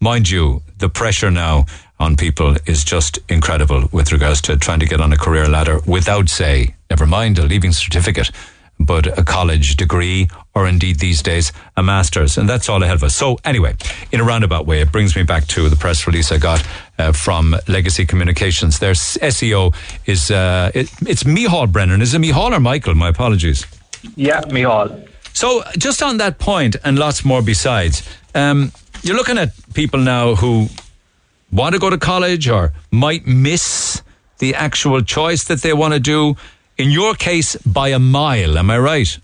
Mind 0.00 0.28
you, 0.28 0.62
the 0.78 0.90
pressure 0.90 1.30
now 1.30 1.64
on 1.98 2.16
people 2.16 2.56
is 2.66 2.84
just 2.84 3.18
incredible 3.30 3.88
with 3.90 4.12
regards 4.12 4.42
to 4.42 4.56
trying 4.58 4.80
to 4.80 4.86
get 4.86 5.00
on 5.00 5.12
a 5.12 5.16
career 5.16 5.48
ladder 5.48 5.80
without, 5.86 6.28
say, 6.28 6.74
never 6.90 7.06
mind 7.06 7.38
a 7.38 7.42
leaving 7.42 7.72
certificate 7.72 8.30
but 8.78 9.18
a 9.18 9.24
college 9.24 9.76
degree 9.76 10.28
or 10.54 10.66
indeed 10.66 10.98
these 10.98 11.22
days 11.22 11.52
a 11.76 11.82
master's. 11.82 12.36
And 12.38 12.48
that's 12.48 12.68
all 12.68 12.82
ahead 12.82 12.96
of 12.96 13.04
us. 13.04 13.14
So 13.14 13.38
anyway, 13.44 13.74
in 14.12 14.20
a 14.20 14.24
roundabout 14.24 14.66
way, 14.66 14.80
it 14.80 14.92
brings 14.92 15.16
me 15.16 15.22
back 15.22 15.46
to 15.48 15.68
the 15.68 15.76
press 15.76 16.06
release 16.06 16.32
I 16.32 16.38
got 16.38 16.66
uh, 16.98 17.12
from 17.12 17.56
Legacy 17.68 18.06
Communications. 18.06 18.78
Their 18.78 18.92
SEO 18.92 19.74
is, 20.06 20.30
uh, 20.30 20.70
it, 20.74 20.90
it's 21.06 21.24
Micheál 21.24 21.70
Brennan. 21.70 22.02
Is 22.02 22.14
it 22.14 22.20
Micheál 22.20 22.52
or 22.52 22.60
Michael? 22.60 22.94
My 22.94 23.08
apologies. 23.08 23.66
Yeah, 24.14 24.42
Micheál. 24.42 25.08
So 25.32 25.62
just 25.76 26.02
on 26.02 26.16
that 26.18 26.38
point 26.38 26.76
and 26.84 26.98
lots 26.98 27.24
more 27.24 27.42
besides, 27.42 28.02
um, 28.34 28.72
you're 29.02 29.16
looking 29.16 29.38
at 29.38 29.50
people 29.74 30.00
now 30.00 30.34
who 30.34 30.68
want 31.52 31.74
to 31.74 31.78
go 31.78 31.90
to 31.90 31.98
college 31.98 32.48
or 32.48 32.72
might 32.90 33.26
miss 33.26 34.02
the 34.38 34.54
actual 34.54 35.02
choice 35.02 35.44
that 35.44 35.62
they 35.62 35.72
want 35.72 35.94
to 35.94 36.00
do 36.00 36.36
in 36.78 36.90
your 36.90 37.14
case, 37.14 37.56
by 37.64 37.88
a 37.88 37.98
mile. 37.98 38.58
Am 38.58 38.70
I 38.70 38.78
right? 38.78 39.18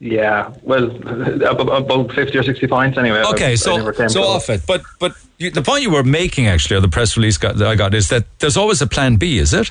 Yeah, 0.00 0.54
well, 0.62 0.84
about 1.44 2.12
fifty 2.12 2.38
or 2.38 2.42
sixty 2.42 2.66
points 2.66 2.96
anyway. 2.96 3.22
Okay, 3.32 3.52
I, 3.52 3.54
so 3.54 3.92
I 3.92 4.06
so 4.06 4.22
off 4.22 4.48
it, 4.48 4.62
but 4.66 4.82
but 4.98 5.12
you, 5.36 5.50
the 5.50 5.60
point 5.60 5.82
you 5.82 5.90
were 5.90 6.02
making 6.02 6.46
actually, 6.46 6.78
or 6.78 6.80
the 6.80 6.88
press 6.88 7.18
release 7.18 7.36
got, 7.36 7.56
that 7.56 7.68
I 7.68 7.74
got, 7.74 7.94
is 7.94 8.08
that 8.08 8.24
there's 8.38 8.56
always 8.56 8.80
a 8.80 8.86
plan 8.86 9.16
B, 9.16 9.36
is 9.36 9.52
it? 9.52 9.70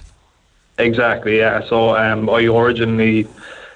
Exactly. 0.77 1.37
Yeah. 1.37 1.67
So 1.67 1.95
um, 1.97 2.29
I 2.29 2.45
originally 2.45 3.27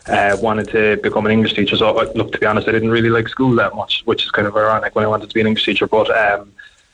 uh, 0.08 0.38
wanted 0.40 0.70
to 0.70 0.98
become 0.98 1.26
an 1.26 1.32
English 1.32 1.54
teacher. 1.54 1.76
So 1.76 1.94
look, 2.14 2.32
to 2.32 2.38
be 2.38 2.46
honest, 2.46 2.68
I 2.68 2.72
didn't 2.72 2.92
really 2.92 3.10
like 3.10 3.28
school 3.30 3.56
that 3.56 3.76
much, 3.76 4.04
which 4.06 4.24
is 4.24 4.32
kind 4.32 4.48
of 4.48 4.56
ironic 4.56 4.96
when 4.96 5.06
I 5.06 5.08
wanted 5.08 5.30
to 5.30 5.34
be 5.34 5.42
an 5.42 5.48
English 5.48 5.66
teacher. 5.66 5.88
But 5.88 6.10
um, 6.16 6.52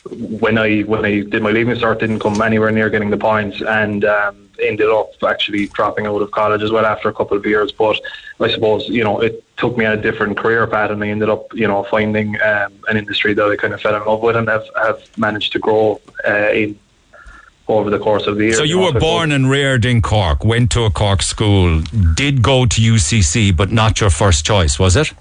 when 0.10 0.58
I 0.58 0.82
when 0.82 1.06
I 1.06 1.22
did 1.22 1.44
my 1.44 1.52
leaving 1.52 1.76
cert, 1.76 2.00
didn't 2.00 2.20
come 2.20 2.42
anywhere 2.42 2.72
near 2.72 2.90
getting 2.90 3.10
the 3.10 3.18
points, 3.18 3.62
and 3.62 4.06
um, 4.06 4.49
ended 4.62 4.90
up 4.90 5.12
actually 5.24 5.68
dropping 5.68 6.06
out 6.06 6.22
of 6.22 6.32
college 6.32 6.62
as 6.62 6.72
well 6.72 6.86
after 6.86 7.10
a 7.10 7.14
couple 7.14 7.38
of 7.38 7.46
years. 7.46 7.72
But 7.72 8.00
I 8.40 8.50
suppose 8.50 8.88
you 8.88 9.04
know 9.04 9.22
it 9.22 9.44
took 9.58 9.78
me 9.78 9.86
on 9.86 9.98
a 9.98 10.02
different 10.02 10.38
career 10.38 10.66
path, 10.68 10.92
and 10.92 11.04
I 11.04 11.08
ended 11.08 11.30
up 11.30 11.54
you 11.54 11.68
know 11.68 11.84
finding 11.84 12.42
um, 12.42 12.74
an 12.88 12.98
industry 12.98 13.34
that 13.34 13.44
I 13.44 13.56
kind 13.56 13.74
of 13.74 13.82
fell 13.82 13.96
in 13.96 14.06
love 14.06 14.22
with 14.22 14.36
and 14.36 14.48
have 14.48 14.68
have 14.76 15.18
managed 15.18 15.52
to 15.54 15.60
grow 15.60 16.02
uh, 16.28 16.52
in 16.52 16.80
over 17.70 17.90
the 17.92 18.00
course 18.00 18.26
of 18.26 18.38
the 18.38 18.46
year. 18.46 18.54
So 18.54 18.64
you, 18.64 18.80
you 18.80 18.94
were 18.94 19.00
born 19.00 19.32
and 19.32 19.50
reared 19.50 19.86
in 19.86 20.02
Cork, 20.02 20.44
went 20.44 20.72
to 20.72 20.86
a 20.86 20.90
Cork 20.90 21.22
school, 21.22 21.82
did 22.16 22.42
go 22.42 22.66
to 22.66 22.82
UCC, 22.82 23.56
but 23.56 23.72
not 23.72 24.02
your 24.02 24.10
first 24.10 24.44
choice, 24.44 24.80
was 24.80 24.96
it? 24.96 25.14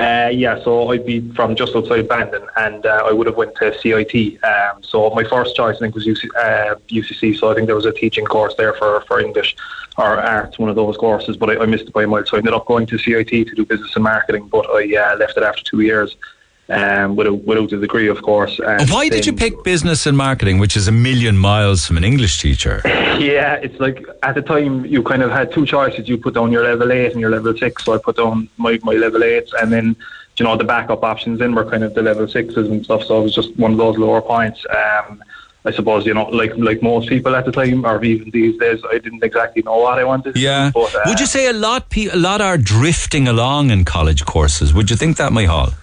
Uh, 0.00 0.30
yeah, 0.32 0.58
so 0.64 0.88
I'd 0.90 1.04
be 1.04 1.20
from 1.32 1.54
just 1.54 1.76
outside 1.76 2.08
Bandon, 2.08 2.46
and 2.56 2.86
uh, 2.86 3.04
I 3.06 3.12
would 3.12 3.26
have 3.26 3.36
went 3.36 3.54
to 3.56 3.78
CIT. 3.80 4.42
Um, 4.42 4.82
so 4.82 5.10
my 5.10 5.24
first 5.24 5.54
choice, 5.54 5.76
I 5.76 5.80
think, 5.80 5.94
was 5.94 6.06
UC, 6.06 6.26
uh, 6.38 6.76
UCC. 6.88 7.36
So 7.36 7.50
I 7.50 7.54
think 7.54 7.66
there 7.66 7.76
was 7.76 7.84
a 7.84 7.92
teaching 7.92 8.24
course 8.24 8.54
there 8.54 8.72
for, 8.72 9.02
for 9.02 9.20
English 9.20 9.54
or 9.98 10.18
arts, 10.18 10.58
one 10.58 10.70
of 10.70 10.76
those 10.76 10.96
courses. 10.96 11.36
But 11.36 11.50
I, 11.50 11.64
I 11.64 11.66
missed 11.66 11.84
it 11.84 11.92
by 11.92 12.04
a 12.04 12.06
mile, 12.06 12.24
so 12.24 12.36
I 12.36 12.38
ended 12.38 12.54
up 12.54 12.64
going 12.64 12.86
to 12.86 12.96
CIT 12.96 13.28
to 13.28 13.54
do 13.54 13.66
business 13.66 13.94
and 13.94 14.02
marketing. 14.02 14.48
But 14.48 14.70
I 14.70 14.96
uh, 14.96 15.16
left 15.18 15.36
it 15.36 15.42
after 15.42 15.62
two 15.62 15.80
years 15.80 16.16
um, 16.70 17.16
without, 17.16 17.44
without 17.44 17.72
a 17.72 17.78
degree, 17.78 18.08
of 18.08 18.22
course. 18.22 18.58
Why 18.88 19.08
did 19.08 19.26
you 19.26 19.32
pick 19.32 19.64
business 19.64 20.06
and 20.06 20.16
marketing, 20.16 20.58
which 20.58 20.76
is 20.76 20.88
a 20.88 20.92
million 20.92 21.36
miles 21.36 21.86
from 21.86 21.96
an 21.96 22.04
English 22.04 22.40
teacher? 22.40 22.80
Yeah, 22.84 23.54
it's 23.56 23.78
like 23.80 24.04
at 24.22 24.34
the 24.34 24.42
time 24.42 24.86
you 24.86 25.02
kind 25.02 25.22
of 25.22 25.30
had 25.30 25.52
two 25.52 25.66
choices. 25.66 26.08
You 26.08 26.16
put 26.16 26.34
down 26.34 26.52
your 26.52 26.62
level 26.62 26.90
eight 26.92 27.12
and 27.12 27.20
your 27.20 27.30
level 27.30 27.56
six. 27.56 27.84
So 27.84 27.94
I 27.94 27.98
put 27.98 28.16
down 28.16 28.48
my, 28.56 28.78
my 28.82 28.92
level 28.92 29.22
eight, 29.24 29.50
and 29.60 29.72
then 29.72 29.96
you 30.38 30.44
know 30.44 30.56
the 30.56 30.64
backup 30.64 31.02
options 31.02 31.40
in 31.40 31.54
were 31.54 31.68
kind 31.68 31.84
of 31.84 31.92
the 31.94 32.02
level 32.02 32.26
sixes 32.26 32.68
and 32.68 32.84
stuff. 32.84 33.04
So 33.04 33.20
it 33.20 33.24
was 33.24 33.34
just 33.34 33.54
one 33.58 33.72
of 33.72 33.78
those 33.78 33.98
lower 33.98 34.22
points. 34.22 34.64
Um, 34.70 35.22
I 35.66 35.72
suppose 35.72 36.06
you 36.06 36.14
know, 36.14 36.24
like 36.24 36.56
like 36.56 36.82
most 36.82 37.08
people 37.08 37.36
at 37.36 37.44
the 37.44 37.52
time, 37.52 37.84
or 37.84 38.02
even 38.02 38.30
these 38.30 38.58
days, 38.58 38.80
I 38.90 38.98
didn't 38.98 39.22
exactly 39.22 39.62
know 39.62 39.76
what 39.78 39.98
I 39.98 40.04
wanted. 40.04 40.36
Yeah. 40.36 40.70
But, 40.72 40.94
uh, 40.94 41.02
Would 41.06 41.20
you 41.20 41.26
say 41.26 41.48
a 41.48 41.52
lot 41.52 41.90
pe- 41.90 42.06
a 42.06 42.16
lot 42.16 42.40
are 42.40 42.56
drifting 42.56 43.28
along 43.28 43.70
in 43.70 43.84
college 43.84 44.24
courses? 44.24 44.72
Would 44.72 44.88
you 44.88 44.96
think 44.96 45.18
that, 45.18 45.32
Micheál? 45.32 45.74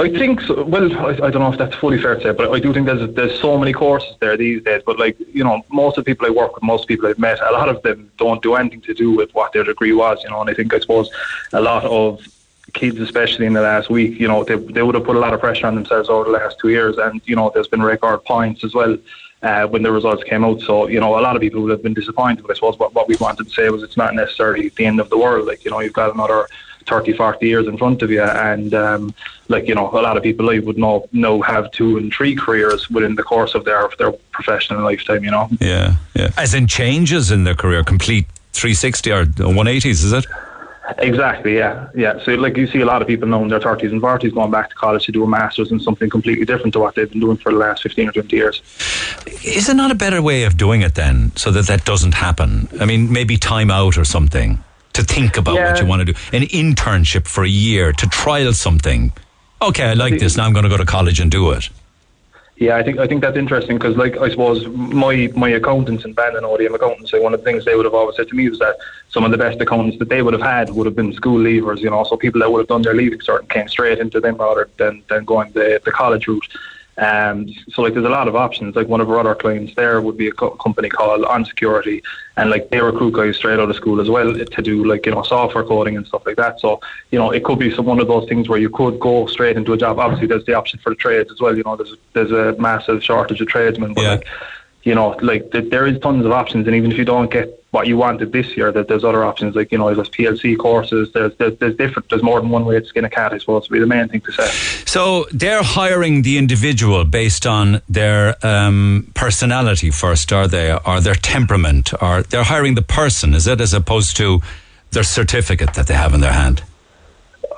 I 0.00 0.08
think 0.08 0.40
so. 0.40 0.64
Well, 0.64 0.92
I, 0.98 1.10
I, 1.10 1.30
don't 1.30 1.34
know 1.34 1.52
if 1.52 1.58
that's 1.58 1.76
fully 1.76 2.00
fair 2.02 2.16
to 2.16 2.20
say, 2.20 2.32
but 2.32 2.50
I 2.50 2.58
do 2.58 2.72
think 2.72 2.86
there's 2.86 3.14
there's 3.14 3.40
so 3.40 3.56
many 3.56 3.72
courses 3.72 4.16
there 4.18 4.36
these 4.36 4.62
days. 4.64 4.82
But 4.84 4.98
like 4.98 5.16
you 5.32 5.44
know, 5.44 5.64
most 5.70 5.96
of 5.96 6.04
the 6.04 6.10
people 6.10 6.26
I 6.26 6.30
work 6.30 6.54
with, 6.54 6.64
most 6.64 6.88
people 6.88 7.08
I've 7.08 7.18
met, 7.18 7.40
a 7.40 7.52
lot 7.52 7.68
of 7.68 7.80
them 7.82 8.10
don't 8.16 8.42
do 8.42 8.56
anything 8.56 8.80
to 8.82 8.94
do 8.94 9.12
with 9.12 9.32
what 9.34 9.52
their 9.52 9.62
degree 9.62 9.92
was. 9.92 10.20
You 10.24 10.30
know, 10.30 10.40
and 10.40 10.50
I 10.50 10.54
think 10.54 10.74
I 10.74 10.80
suppose 10.80 11.10
a 11.52 11.60
lot 11.60 11.84
of 11.84 12.26
kids, 12.72 12.98
especially 12.98 13.46
in 13.46 13.52
the 13.52 13.60
last 13.60 13.88
week, 13.88 14.18
you 14.18 14.26
know, 14.26 14.42
they 14.42 14.56
they 14.56 14.82
would 14.82 14.96
have 14.96 15.04
put 15.04 15.14
a 15.14 15.20
lot 15.20 15.32
of 15.32 15.38
pressure 15.38 15.68
on 15.68 15.76
themselves 15.76 16.08
over 16.08 16.24
the 16.24 16.30
last 16.30 16.58
two 16.58 16.70
years, 16.70 16.98
and 16.98 17.20
you 17.24 17.36
know, 17.36 17.52
there's 17.54 17.68
been 17.68 17.82
record 17.82 18.24
points 18.24 18.64
as 18.64 18.74
well. 18.74 18.96
Uh, 19.44 19.66
when 19.66 19.82
the 19.82 19.92
results 19.92 20.24
came 20.24 20.42
out. 20.42 20.58
So, 20.62 20.88
you 20.88 20.98
know, 20.98 21.18
a 21.18 21.20
lot 21.20 21.36
of 21.36 21.42
people 21.42 21.60
would 21.60 21.70
have 21.70 21.82
been 21.82 21.92
disappointed. 21.92 22.40
But 22.40 22.52
I 22.52 22.54
suppose 22.54 22.78
what, 22.78 22.94
what 22.94 23.08
we 23.08 23.16
wanted 23.16 23.46
to 23.46 23.52
say 23.52 23.68
was 23.68 23.82
it's 23.82 23.98
not 23.98 24.14
necessarily 24.14 24.70
the 24.70 24.86
end 24.86 25.00
of 25.00 25.10
the 25.10 25.18
world. 25.18 25.46
Like, 25.46 25.66
you 25.66 25.70
know, 25.70 25.80
you've 25.80 25.92
got 25.92 26.14
another 26.14 26.48
30, 26.86 27.14
40 27.14 27.46
years 27.46 27.66
in 27.66 27.76
front 27.76 28.02
of 28.02 28.10
you. 28.10 28.22
And 28.22 28.74
um, 28.74 29.14
like, 29.48 29.66
you 29.66 29.74
know, 29.74 29.90
a 29.90 30.00
lot 30.00 30.16
of 30.16 30.22
people 30.22 30.50
I 30.50 30.58
would 30.58 30.78
know, 30.78 31.08
know 31.12 31.42
have 31.42 31.70
two 31.72 31.96
and 31.96 32.12
three 32.12 32.34
careers 32.34 32.90
within 32.90 33.14
the 33.14 33.22
course 33.22 33.54
of 33.54 33.64
their, 33.64 33.88
their 33.98 34.12
professional 34.32 34.82
lifetime, 34.82 35.24
you 35.24 35.30
know? 35.30 35.48
Yeah, 35.60 35.96
yeah. 36.14 36.30
As 36.36 36.54
in 36.54 36.66
changes 36.66 37.30
in 37.30 37.44
their 37.44 37.54
career, 37.54 37.84
complete 37.84 38.26
360 38.52 39.10
or 39.10 39.24
180s, 39.24 39.86
is 39.86 40.12
it? 40.12 40.26
Exactly, 40.98 41.56
yeah, 41.56 41.88
yeah. 41.94 42.22
So, 42.24 42.34
like 42.34 42.58
you 42.58 42.66
see, 42.66 42.80
a 42.80 42.84
lot 42.84 43.00
of 43.00 43.08
people 43.08 43.26
now 43.26 43.42
in 43.42 43.48
their 43.48 43.60
thirties 43.60 43.90
and 43.90 44.02
forties 44.02 44.34
going 44.34 44.50
back 44.50 44.68
to 44.68 44.74
college 44.74 45.06
to 45.06 45.12
do 45.12 45.24
a 45.24 45.26
masters 45.26 45.72
in 45.72 45.80
something 45.80 46.10
completely 46.10 46.44
different 46.44 46.74
to 46.74 46.78
what 46.78 46.94
they've 46.94 47.10
been 47.10 47.20
doing 47.20 47.38
for 47.38 47.50
the 47.52 47.58
last 47.58 47.82
fifteen 47.82 48.10
or 48.10 48.12
twenty 48.12 48.36
years. 48.36 48.60
Is 49.42 49.70
it 49.70 49.76
not 49.76 49.90
a 49.90 49.94
better 49.94 50.20
way 50.20 50.44
of 50.44 50.58
doing 50.58 50.82
it 50.82 50.94
then, 50.94 51.34
so 51.36 51.50
that 51.52 51.66
that 51.68 51.86
doesn't 51.86 52.12
happen? 52.12 52.68
I 52.80 52.84
mean, 52.84 53.10
maybe 53.10 53.38
time 53.38 53.70
out 53.70 53.96
or 53.96 54.04
something. 54.04 54.62
To 54.94 55.02
think 55.02 55.36
about 55.36 55.54
what 55.54 55.80
you 55.80 55.86
want 55.86 56.00
to 56.00 56.12
do. 56.12 56.18
An 56.32 56.42
internship 56.44 57.26
for 57.26 57.44
a 57.44 57.48
year 57.48 57.92
to 57.92 58.06
trial 58.08 58.52
something. 58.52 59.12
Okay, 59.60 59.84
I 59.84 59.94
like 59.94 60.18
this. 60.18 60.36
Now 60.36 60.46
I'm 60.46 60.52
going 60.52 60.64
to 60.64 60.68
go 60.68 60.76
to 60.76 60.86
college 60.86 61.20
and 61.20 61.30
do 61.30 61.50
it. 61.52 61.68
Yeah, 62.56 62.76
I 62.76 62.84
think 62.84 63.00
I 63.00 63.08
think 63.08 63.20
that's 63.20 63.36
interesting 63.36 63.78
because, 63.78 63.96
like, 63.96 64.16
I 64.16 64.30
suppose 64.30 64.64
my 64.68 65.28
my 65.34 65.48
accountants 65.48 66.04
in 66.04 66.12
Bandon, 66.12 66.44
ODM 66.44 66.74
accountants, 66.74 67.12
like, 67.12 67.20
one 67.20 67.34
of 67.34 67.40
the 67.40 67.44
things 67.44 67.64
they 67.64 67.74
would 67.74 67.84
have 67.84 67.94
always 67.94 68.14
said 68.14 68.28
to 68.28 68.36
me 68.36 68.48
was 68.48 68.60
that 68.60 68.76
some 69.08 69.24
of 69.24 69.32
the 69.32 69.38
best 69.38 69.60
accountants 69.60 69.98
that 69.98 70.08
they 70.08 70.22
would 70.22 70.34
have 70.34 70.42
had 70.42 70.70
would 70.70 70.86
have 70.86 70.94
been 70.94 71.12
school 71.12 71.40
leavers, 71.40 71.80
you 71.80 71.90
know, 71.90 72.04
so 72.04 72.16
people 72.16 72.40
that 72.40 72.52
would 72.52 72.60
have 72.60 72.68
done 72.68 72.82
their 72.82 72.94
leaving 72.94 73.18
cert 73.18 73.40
and 73.40 73.50
came 73.50 73.66
straight 73.66 73.98
into 73.98 74.20
them 74.20 74.36
rather 74.36 74.68
than 74.76 75.02
than 75.08 75.24
going 75.24 75.50
the 75.50 75.80
the 75.84 75.90
college 75.90 76.28
route. 76.28 76.46
Um, 76.96 77.48
so 77.70 77.82
like, 77.82 77.94
there's 77.94 78.06
a 78.06 78.10
lot 78.10 78.28
of 78.28 78.36
options. 78.36 78.76
Like 78.76 78.88
one 78.88 79.00
of 79.00 79.10
our 79.10 79.18
other 79.18 79.34
clients 79.34 79.74
there 79.74 80.00
would 80.00 80.16
be 80.16 80.28
a 80.28 80.32
co- 80.32 80.50
company 80.50 80.88
called 80.88 81.24
On 81.24 81.44
Security, 81.44 82.02
and 82.36 82.50
like 82.50 82.70
they 82.70 82.80
recruit 82.80 83.14
guys 83.14 83.36
straight 83.36 83.58
out 83.58 83.68
of 83.68 83.76
school 83.76 84.00
as 84.00 84.08
well 84.08 84.32
to 84.32 84.62
do 84.62 84.84
like 84.84 85.06
you 85.06 85.12
know 85.12 85.22
software 85.22 85.64
coding 85.64 85.96
and 85.96 86.06
stuff 86.06 86.24
like 86.26 86.36
that. 86.36 86.60
So 86.60 86.80
you 87.10 87.18
know, 87.18 87.30
it 87.32 87.44
could 87.44 87.58
be 87.58 87.74
some 87.74 87.86
one 87.86 88.00
of 88.00 88.06
those 88.06 88.28
things 88.28 88.48
where 88.48 88.58
you 88.58 88.70
could 88.70 89.00
go 89.00 89.26
straight 89.26 89.56
into 89.56 89.72
a 89.72 89.76
job. 89.76 89.98
Obviously, 89.98 90.28
there's 90.28 90.44
the 90.44 90.54
option 90.54 90.78
for 90.78 90.90
the 90.90 90.96
trades 90.96 91.32
as 91.32 91.40
well. 91.40 91.56
You 91.56 91.64
know, 91.64 91.76
there's 91.76 91.96
there's 92.12 92.32
a 92.32 92.60
massive 92.60 93.02
shortage 93.02 93.40
of 93.40 93.48
tradesmen, 93.48 93.94
but 93.94 94.04
like 94.04 94.26
you 94.84 94.94
know, 94.94 95.16
like 95.22 95.50
th- 95.50 95.70
there 95.70 95.86
is 95.86 95.98
tons 96.00 96.24
of 96.24 96.32
options, 96.32 96.66
and 96.66 96.76
even 96.76 96.92
if 96.92 96.98
you 96.98 97.04
don't 97.04 97.30
get 97.30 97.64
what 97.70 97.86
you 97.88 97.96
wanted 97.96 98.30
this 98.32 98.56
year, 98.56 98.70
that 98.70 98.86
there's 98.86 99.02
other 99.02 99.24
options. 99.24 99.56
Like 99.56 99.72
you 99.72 99.78
know, 99.78 99.92
there's 99.92 100.10
PLC 100.10 100.56
courses. 100.58 101.10
There's 101.12 101.34
there's, 101.36 101.58
there's 101.58 101.76
different. 101.76 102.10
There's 102.10 102.22
more 102.22 102.38
than 102.40 102.50
one 102.50 102.66
way 102.66 102.78
to 102.78 102.86
skin 102.86 103.04
a 103.04 103.10
cat. 103.10 103.32
I 103.32 103.38
suppose 103.38 103.68
would 103.68 103.74
be 103.74 103.80
the 103.80 103.86
main 103.86 104.08
thing 104.08 104.20
to 104.20 104.32
say. 104.32 104.46
So 104.84 105.26
they're 105.32 105.62
hiring 105.62 106.22
the 106.22 106.36
individual 106.36 107.04
based 107.04 107.46
on 107.46 107.80
their 107.88 108.36
um, 108.46 109.10
personality 109.14 109.90
first, 109.90 110.32
are 110.32 110.46
they, 110.46 110.72
or 110.72 111.00
their 111.00 111.14
temperament, 111.14 111.92
or 112.02 112.22
they're 112.22 112.44
hiring 112.44 112.74
the 112.74 112.82
person, 112.82 113.34
is 113.34 113.46
it, 113.46 113.60
as 113.60 113.72
opposed 113.72 114.16
to 114.18 114.40
their 114.90 115.02
certificate 115.02 115.74
that 115.74 115.86
they 115.86 115.94
have 115.94 116.12
in 116.12 116.20
their 116.20 116.32
hand? 116.32 116.62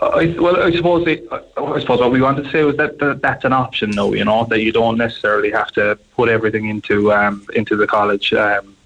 I, 0.01 0.36
well, 0.39 0.62
I 0.62 0.70
suppose 0.73 1.06
it, 1.06 1.27
I 1.32 1.81
suppose 1.81 2.01
what 2.01 2.10
we 2.10 2.20
wanted 2.20 2.44
to 2.44 2.51
say 2.51 2.64
was 2.64 2.77
that, 2.77 2.98
that 2.98 3.23
that's 3.23 3.44
an 3.44 3.52
option, 3.52 3.93
though. 3.93 4.12
You 4.12 4.24
know 4.24 4.44
that 4.51 4.60
you 4.60 4.73
don't 4.73 4.98
necessarily 4.98 5.51
have 5.51 5.73
to 5.73 5.98
put 6.14 6.28
everything 6.28 6.68
into 6.68 7.12
um, 7.12 7.47
into 7.55 7.77
the 7.77 7.86
college 7.86 8.32
um, 8.35 8.77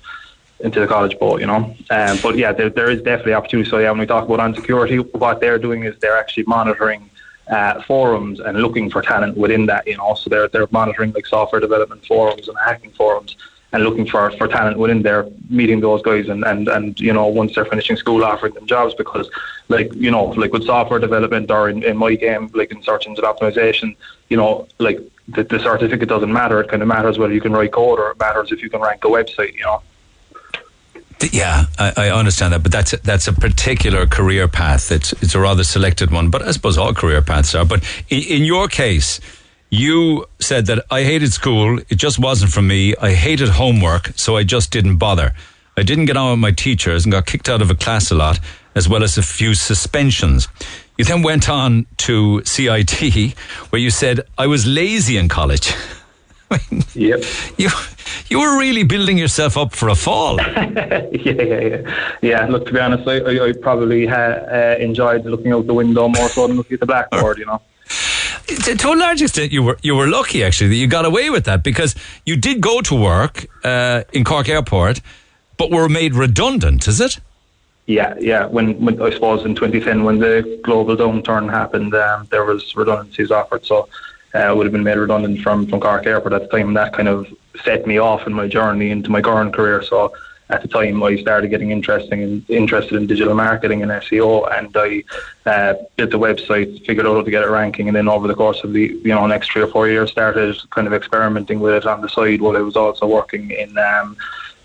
into 0.60 0.78
the 0.78 0.86
college 0.86 1.18
boat. 1.18 1.40
You 1.40 1.46
know, 1.46 1.74
um, 1.90 2.18
but 2.22 2.36
yeah, 2.36 2.52
there, 2.52 2.70
there 2.70 2.90
is 2.90 3.02
definitely 3.02 3.34
opportunity. 3.34 3.68
So 3.68 3.78
yeah, 3.78 3.90
when 3.90 4.00
we 4.00 4.06
talk 4.06 4.24
about 4.24 4.40
on 4.40 4.54
security, 4.54 4.98
what 4.98 5.40
they're 5.40 5.58
doing 5.58 5.84
is 5.84 5.98
they're 5.98 6.18
actually 6.18 6.44
monitoring 6.44 7.10
uh, 7.48 7.82
forums 7.82 8.38
and 8.38 8.62
looking 8.62 8.88
for 8.88 9.02
talent 9.02 9.36
within 9.36 9.66
that. 9.66 9.86
You 9.88 9.96
know, 9.96 10.14
so 10.14 10.30
they're 10.30 10.48
they're 10.48 10.68
monitoring 10.70 11.12
like 11.12 11.26
software 11.26 11.60
development 11.60 12.06
forums 12.06 12.46
and 12.46 12.56
hacking 12.64 12.92
forums. 12.92 13.36
And 13.72 13.84
looking 13.84 14.04
for, 14.04 14.32
for 14.32 14.48
talent 14.48 14.78
within 14.78 15.02
there, 15.02 15.28
meeting 15.48 15.78
those 15.78 16.02
guys, 16.02 16.28
and, 16.28 16.42
and, 16.44 16.66
and 16.66 16.98
you 16.98 17.12
know 17.12 17.28
once 17.28 17.54
they're 17.54 17.64
finishing 17.64 17.96
school, 17.96 18.24
offering 18.24 18.52
them 18.54 18.66
jobs 18.66 18.94
because 18.94 19.30
like 19.68 19.94
you 19.94 20.10
know 20.10 20.24
like 20.24 20.52
with 20.52 20.64
software 20.64 20.98
development 20.98 21.52
or 21.52 21.68
in, 21.68 21.84
in 21.84 21.96
my 21.96 22.16
game 22.16 22.50
like 22.52 22.72
in 22.72 22.82
search 22.82 23.06
engine 23.06 23.24
optimization, 23.24 23.94
you 24.28 24.36
know 24.36 24.66
like 24.78 24.98
the, 25.28 25.44
the 25.44 25.60
certificate 25.60 26.08
doesn't 26.08 26.32
matter. 26.32 26.60
It 26.60 26.68
kind 26.68 26.82
of 26.82 26.88
matters 26.88 27.16
whether 27.16 27.32
you 27.32 27.40
can 27.40 27.52
write 27.52 27.72
code 27.72 28.00
or 28.00 28.10
it 28.10 28.18
matters 28.18 28.50
if 28.50 28.60
you 28.60 28.70
can 28.70 28.80
rank 28.80 29.04
a 29.04 29.08
website. 29.08 29.54
You 29.54 29.62
know. 29.62 29.82
Yeah, 31.32 31.66
I, 31.78 31.92
I 31.96 32.10
understand 32.10 32.54
that, 32.54 32.62
but 32.62 32.72
that's 32.72 32.94
a, 32.94 32.96
that's 32.98 33.28
a 33.28 33.32
particular 33.32 34.06
career 34.06 34.48
path. 34.48 34.90
It's 34.90 35.12
it's 35.22 35.34
a 35.34 35.40
rather 35.40 35.64
selected 35.64 36.10
one, 36.10 36.30
but 36.30 36.42
I 36.42 36.50
suppose 36.52 36.78
all 36.78 36.94
career 36.94 37.22
paths 37.22 37.54
are. 37.54 37.64
But 37.64 37.84
in, 38.08 38.22
in 38.22 38.44
your 38.44 38.68
case, 38.68 39.20
you 39.70 40.26
said 40.40 40.66
that 40.66 40.84
I 40.90 41.04
hated 41.04 41.32
school; 41.32 41.78
it 41.88 41.96
just 41.96 42.18
wasn't 42.18 42.52
for 42.52 42.62
me. 42.62 42.94
I 42.96 43.14
hated 43.14 43.48
homework, 43.50 44.12
so 44.16 44.36
I 44.36 44.42
just 44.42 44.70
didn't 44.70 44.96
bother. 44.96 45.32
I 45.76 45.82
didn't 45.82 46.06
get 46.06 46.16
on 46.16 46.32
with 46.32 46.40
my 46.40 46.50
teachers 46.50 47.04
and 47.04 47.12
got 47.12 47.26
kicked 47.26 47.48
out 47.48 47.62
of 47.62 47.70
a 47.70 47.74
class 47.74 48.10
a 48.10 48.14
lot, 48.14 48.40
as 48.74 48.88
well 48.88 49.02
as 49.02 49.16
a 49.16 49.22
few 49.22 49.54
suspensions. 49.54 50.48
You 50.98 51.04
then 51.04 51.22
went 51.22 51.48
on 51.48 51.86
to 51.98 52.44
CIT, 52.44 53.32
where 53.70 53.80
you 53.80 53.90
said 53.90 54.20
I 54.36 54.46
was 54.46 54.66
lazy 54.66 55.16
in 55.16 55.28
college. 55.28 55.72
yep. 56.94 57.22
You 57.56 57.70
you 58.28 58.40
were 58.40 58.58
really 58.58 58.82
building 58.82 59.16
yourself 59.16 59.56
up 59.56 59.72
for 59.72 59.88
a 59.88 59.94
fall. 59.94 60.36
yeah, 60.40 61.08
yeah, 61.12 61.60
yeah. 61.60 62.16
Yeah, 62.22 62.46
look, 62.46 62.66
to 62.66 62.72
be 62.72 62.80
honest, 62.80 63.08
I, 63.08 63.18
I, 63.18 63.48
I 63.48 63.52
probably 63.52 64.06
ha, 64.06 64.16
uh, 64.16 64.76
enjoyed 64.80 65.24
looking 65.24 65.52
out 65.52 65.66
the 65.66 65.74
window 65.74 66.08
more 66.08 66.28
so 66.28 66.46
than 66.46 66.56
looking 66.56 66.74
at 66.74 66.80
the 66.80 66.86
blackboard, 66.86 67.38
you 67.38 67.46
know. 67.46 67.62
To, 68.46 68.76
to 68.76 68.88
a 68.92 68.94
large 68.96 69.22
extent, 69.22 69.52
you 69.52 69.62
were 69.62 69.78
you 69.82 69.94
were 69.94 70.08
lucky 70.08 70.44
actually 70.44 70.68
that 70.68 70.76
you 70.76 70.86
got 70.86 71.04
away 71.04 71.30
with 71.30 71.44
that 71.44 71.62
because 71.62 71.94
you 72.26 72.36
did 72.36 72.60
go 72.60 72.80
to 72.82 72.94
work 72.94 73.46
uh, 73.64 74.02
in 74.12 74.24
Cork 74.24 74.48
Airport, 74.48 75.00
but 75.56 75.70
were 75.70 75.88
made 75.88 76.14
redundant. 76.14 76.88
Is 76.88 77.00
it? 77.00 77.20
Yeah, 77.86 78.14
yeah. 78.20 78.46
When, 78.46 78.80
when 78.84 79.02
I 79.02 79.10
suppose 79.10 79.44
in 79.44 79.56
2010, 79.56 80.04
when 80.04 80.20
the 80.20 80.60
global 80.62 80.96
downturn 80.96 81.50
happened, 81.50 81.92
um, 81.94 82.28
there 82.30 82.44
was 82.44 82.76
redundancies 82.76 83.32
offered, 83.32 83.66
so 83.66 83.88
uh, 84.32 84.38
I 84.38 84.52
would 84.52 84.64
have 84.64 84.72
been 84.72 84.84
made 84.84 84.96
redundant 84.96 85.40
from 85.40 85.66
from 85.66 85.80
Cork 85.80 86.06
Airport 86.06 86.34
at 86.34 86.42
the 86.42 86.48
time. 86.48 86.68
And 86.68 86.76
that 86.76 86.92
kind 86.92 87.08
of 87.08 87.26
set 87.64 87.86
me 87.86 87.98
off 87.98 88.26
in 88.26 88.32
my 88.32 88.46
journey 88.46 88.90
into 88.90 89.10
my 89.10 89.20
current 89.20 89.52
career. 89.52 89.82
So 89.82 90.12
at 90.50 90.62
the 90.62 90.68
time, 90.68 91.02
I 91.02 91.16
started 91.16 91.48
getting 91.48 91.70
interesting 91.70 92.22
in, 92.22 92.44
interested 92.48 92.96
in 92.96 93.06
digital 93.06 93.34
marketing 93.34 93.82
and 93.82 93.90
SEO, 93.90 94.50
and 94.56 94.76
I 94.76 95.04
uh, 95.46 95.74
built 95.96 96.10
the 96.10 96.18
website, 96.18 96.84
figured 96.84 97.06
out 97.06 97.14
how 97.14 97.22
to 97.22 97.30
get 97.30 97.42
it 97.42 97.48
ranking, 97.48 97.88
and 97.88 97.96
then 97.96 98.08
over 98.08 98.26
the 98.26 98.34
course 98.34 98.62
of 98.64 98.72
the 98.72 99.00
you 99.04 99.14
know 99.14 99.26
next 99.26 99.50
three 99.50 99.62
or 99.62 99.68
four 99.68 99.88
years, 99.88 100.10
started 100.10 100.56
kind 100.70 100.86
of 100.86 100.92
experimenting 100.92 101.60
with 101.60 101.74
it 101.74 101.86
on 101.86 102.00
the 102.00 102.08
side 102.08 102.40
while 102.40 102.56
I 102.56 102.60
was 102.60 102.76
also 102.76 103.06
working 103.06 103.50
in. 103.50 103.76
Um, 103.78 104.16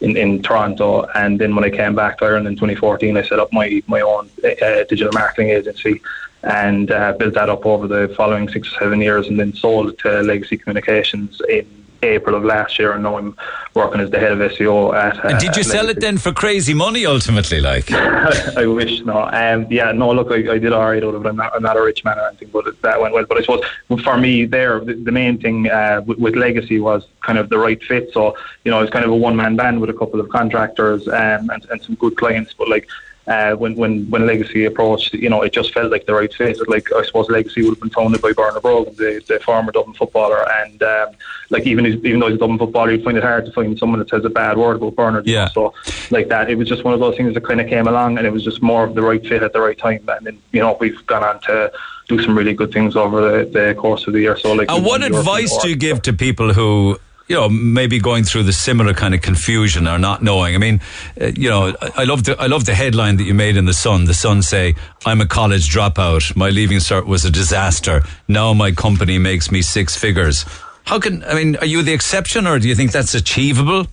in, 0.02 0.18
in 0.18 0.42
Toronto, 0.44 1.06
and 1.16 1.40
then 1.40 1.56
when 1.56 1.64
I 1.64 1.70
came 1.70 1.96
back 1.96 2.18
to 2.18 2.26
Ireland 2.26 2.48
in 2.48 2.56
2014, 2.56 3.16
I 3.16 3.22
set 3.22 3.40
up 3.40 3.52
my 3.54 3.82
my 3.88 4.02
own 4.02 4.30
uh, 4.44 4.84
digital 4.90 5.14
marketing 5.14 5.52
agency 5.52 6.02
and 6.44 6.92
uh, 6.92 7.14
built 7.14 7.34
that 7.36 7.50
up 7.50 7.66
over 7.66 7.88
the 7.88 8.14
following 8.16 8.50
six 8.50 8.68
or 8.74 8.78
seven 8.78 9.00
years, 9.00 9.30
and 9.30 9.40
then 9.40 9.54
sold 9.54 9.88
it 9.90 9.98
to 10.00 10.22
Legacy 10.22 10.58
Communications 10.58 11.42
in 11.48 11.85
April 12.06 12.36
of 12.36 12.44
last 12.44 12.80
year. 12.80 12.94
And 12.94 13.04
now 13.04 13.18
I'm 13.18 13.36
working 13.74 14.02
as 14.02 14.10
the 14.10 14.20
head 14.20 14.32
of 14.32 14.40
SEO 14.40 14.94
at. 14.96 15.24
Uh, 15.24 15.30
And 15.30 15.40
did 15.40 15.56
you 15.56 15.62
at 15.62 15.66
sell 15.66 15.90
it 15.90 16.00
then 16.00 16.18
for 16.18 16.32
crazy 16.32 16.74
money 16.74 17.06
ultimately? 17.06 17.62
Like, 17.62 17.92
I 18.58 18.66
wish 18.66 19.02
no. 19.02 19.24
Um, 19.24 19.68
yeah, 19.70 19.92
no. 19.92 20.12
Look, 20.12 20.32
I, 20.32 20.54
I 20.54 20.58
did 20.58 20.74
all 20.74 20.86
right 20.86 21.04
out 21.04 21.16
of 21.16 21.26
it. 21.26 21.30
I'm 21.30 21.36
not, 21.36 21.56
I'm 21.56 21.64
not 21.64 21.78
a 21.78 21.82
rich 21.82 22.04
man 22.04 22.18
or 22.18 22.28
anything, 22.28 22.50
but 22.52 22.82
that 22.82 23.00
went 23.02 23.14
well. 23.14 23.26
But 23.26 23.38
I 23.38 23.42
suppose 23.42 23.64
for 24.04 24.18
me, 24.18 24.46
there, 24.46 24.80
the, 24.80 24.94
the 24.94 25.12
main 25.12 25.40
thing 25.40 25.70
uh, 25.70 26.02
with, 26.06 26.20
with 26.20 26.36
Legacy 26.36 26.80
was 26.80 27.06
kind 27.22 27.38
of 27.38 27.50
the 27.50 27.58
right 27.58 27.82
fit. 27.84 28.12
So 28.14 28.38
you 28.64 28.72
know, 28.72 28.82
it's 28.82 28.92
kind 28.92 29.06
of 29.06 29.12
a 29.12 29.16
one 29.16 29.36
man 29.36 29.56
band 29.56 29.82
with 29.82 29.90
a 29.90 29.94
couple 29.94 30.20
of 30.20 30.30
contractors 30.30 31.08
um, 31.08 31.50
and, 31.50 31.66
and 31.70 31.82
some 31.82 31.96
good 31.96 32.16
clients. 32.18 32.54
But 32.54 32.70
like. 32.70 32.88
Uh, 33.28 33.56
when 33.56 33.76
when 33.76 34.08
when 34.12 34.28
Legacy 34.28 34.66
approached, 34.66 35.14
you 35.16 35.30
know, 35.30 35.42
it 35.42 35.52
just 35.52 35.74
felt 35.74 35.92
like 35.92 36.06
the 36.06 36.14
right 36.14 36.32
fit. 36.32 36.58
Like 36.70 36.94
I 36.94 37.04
suppose 37.04 37.28
Legacy 37.28 37.64
would 37.64 37.72
have 37.72 37.80
been 37.80 37.90
founded 37.90 38.22
by 38.22 38.34
Bernard 38.34 38.62
Brogan, 38.62 38.94
the, 38.96 39.24
the 39.28 39.40
former 39.40 39.72
Dublin 39.72 39.96
footballer, 39.96 40.48
and 40.60 40.84
um, 40.84 41.10
like 41.50 41.66
even 41.66 41.88
even 41.88 42.20
though 42.20 42.28
he's 42.28 42.36
a 42.36 42.40
Dublin 42.40 42.60
footballer, 42.60 42.92
you'd 42.92 43.04
find 43.04 43.18
it 43.18 43.24
hard 43.24 43.46
to 43.48 43.52
find 43.52 43.78
someone 43.80 43.98
that 43.98 44.10
says 44.10 44.26
a 44.26 44.30
bad 44.30 44.58
word 44.58 44.76
about 44.76 44.96
Bernard. 44.96 45.26
Yeah. 45.26 45.50
So 45.50 45.74
like 46.12 46.28
that, 46.28 46.52
it 46.52 46.56
was 46.56 46.68
just 46.68 46.84
one 46.84 46.94
of 46.94 47.00
those 47.00 47.18
things 47.18 47.34
that 47.34 47.44
kind 47.44 47.60
of 47.60 47.68
came 47.68 47.88
along, 47.88 48.20
and 48.20 48.28
it 48.28 48.32
was 48.32 48.44
just 48.44 48.62
more 48.62 48.84
of 48.84 48.94
the 48.94 49.02
right 49.02 49.26
fit 49.26 49.42
at 49.42 49.54
the 49.54 49.62
right 49.62 49.78
time. 49.78 50.08
And 50.08 50.28
then 50.28 50.40
you 50.52 50.60
know 50.60 50.78
we've 50.80 51.04
gone 51.08 51.24
on 51.24 51.40
to 51.42 51.72
do 52.08 52.22
some 52.22 52.38
really 52.38 52.54
good 52.54 52.72
things 52.72 52.96
over 52.96 53.22
the, 53.22 53.50
the 53.50 53.76
course 53.76 54.06
of 54.06 54.14
the 54.14 54.20
year. 54.20 54.38
So 54.38 54.54
like, 54.54 54.70
and 54.70 54.84
what 54.84 55.02
won 55.02 55.02
the 55.02 55.08
European 55.08 55.46
advice 55.46 55.58
do 55.64 55.70
you 55.70 55.76
give 55.76 56.04
to 56.04 56.14
people 56.14 56.54
who? 56.54 57.00
You 57.28 57.36
know, 57.36 57.50
maybe 57.50 58.00
going 58.00 58.24
through 58.24 58.44
the 58.44 58.54
similar 58.54 58.94
kind 58.94 59.16
of 59.16 59.22
confusion 59.22 59.88
or 59.88 59.98
not 59.98 60.22
knowing. 60.22 60.54
I 60.54 60.60
mean, 60.60 60.80
uh, 61.20 61.32
you 61.36 61.50
know, 61.50 61.74
I 61.96 62.04
love 62.04 62.24
the 62.24 62.40
I 62.40 62.46
love 62.46 62.66
the 62.66 62.76
headline 62.76 63.18
that 63.18 63.24
you 63.24 63.34
made 63.34 63.58
in 63.58 63.66
the 63.66 63.74
Sun. 63.74 64.06
The 64.06 64.14
Sun 64.14 64.44
say, 64.44 64.76
"I'm 65.08 65.22
a 65.22 65.26
college 65.26 65.70
dropout. 65.70 66.36
My 66.36 66.50
leaving 66.50 66.78
cert 66.78 67.08
was 67.08 67.26
a 67.26 67.32
disaster. 67.32 68.04
Now 68.28 68.54
my 68.54 68.72
company 68.72 69.18
makes 69.18 69.50
me 69.52 69.64
six 69.64 69.98
figures." 69.98 70.46
How 70.86 71.00
can 71.00 71.24
I 71.24 71.34
mean? 71.34 71.56
Are 71.58 71.66
you 71.66 71.82
the 71.82 71.94
exception, 71.94 72.46
or 72.46 72.60
do 72.60 72.68
you 72.68 72.76
think 72.76 72.92
that's 72.92 73.16
achievable? 73.16 73.88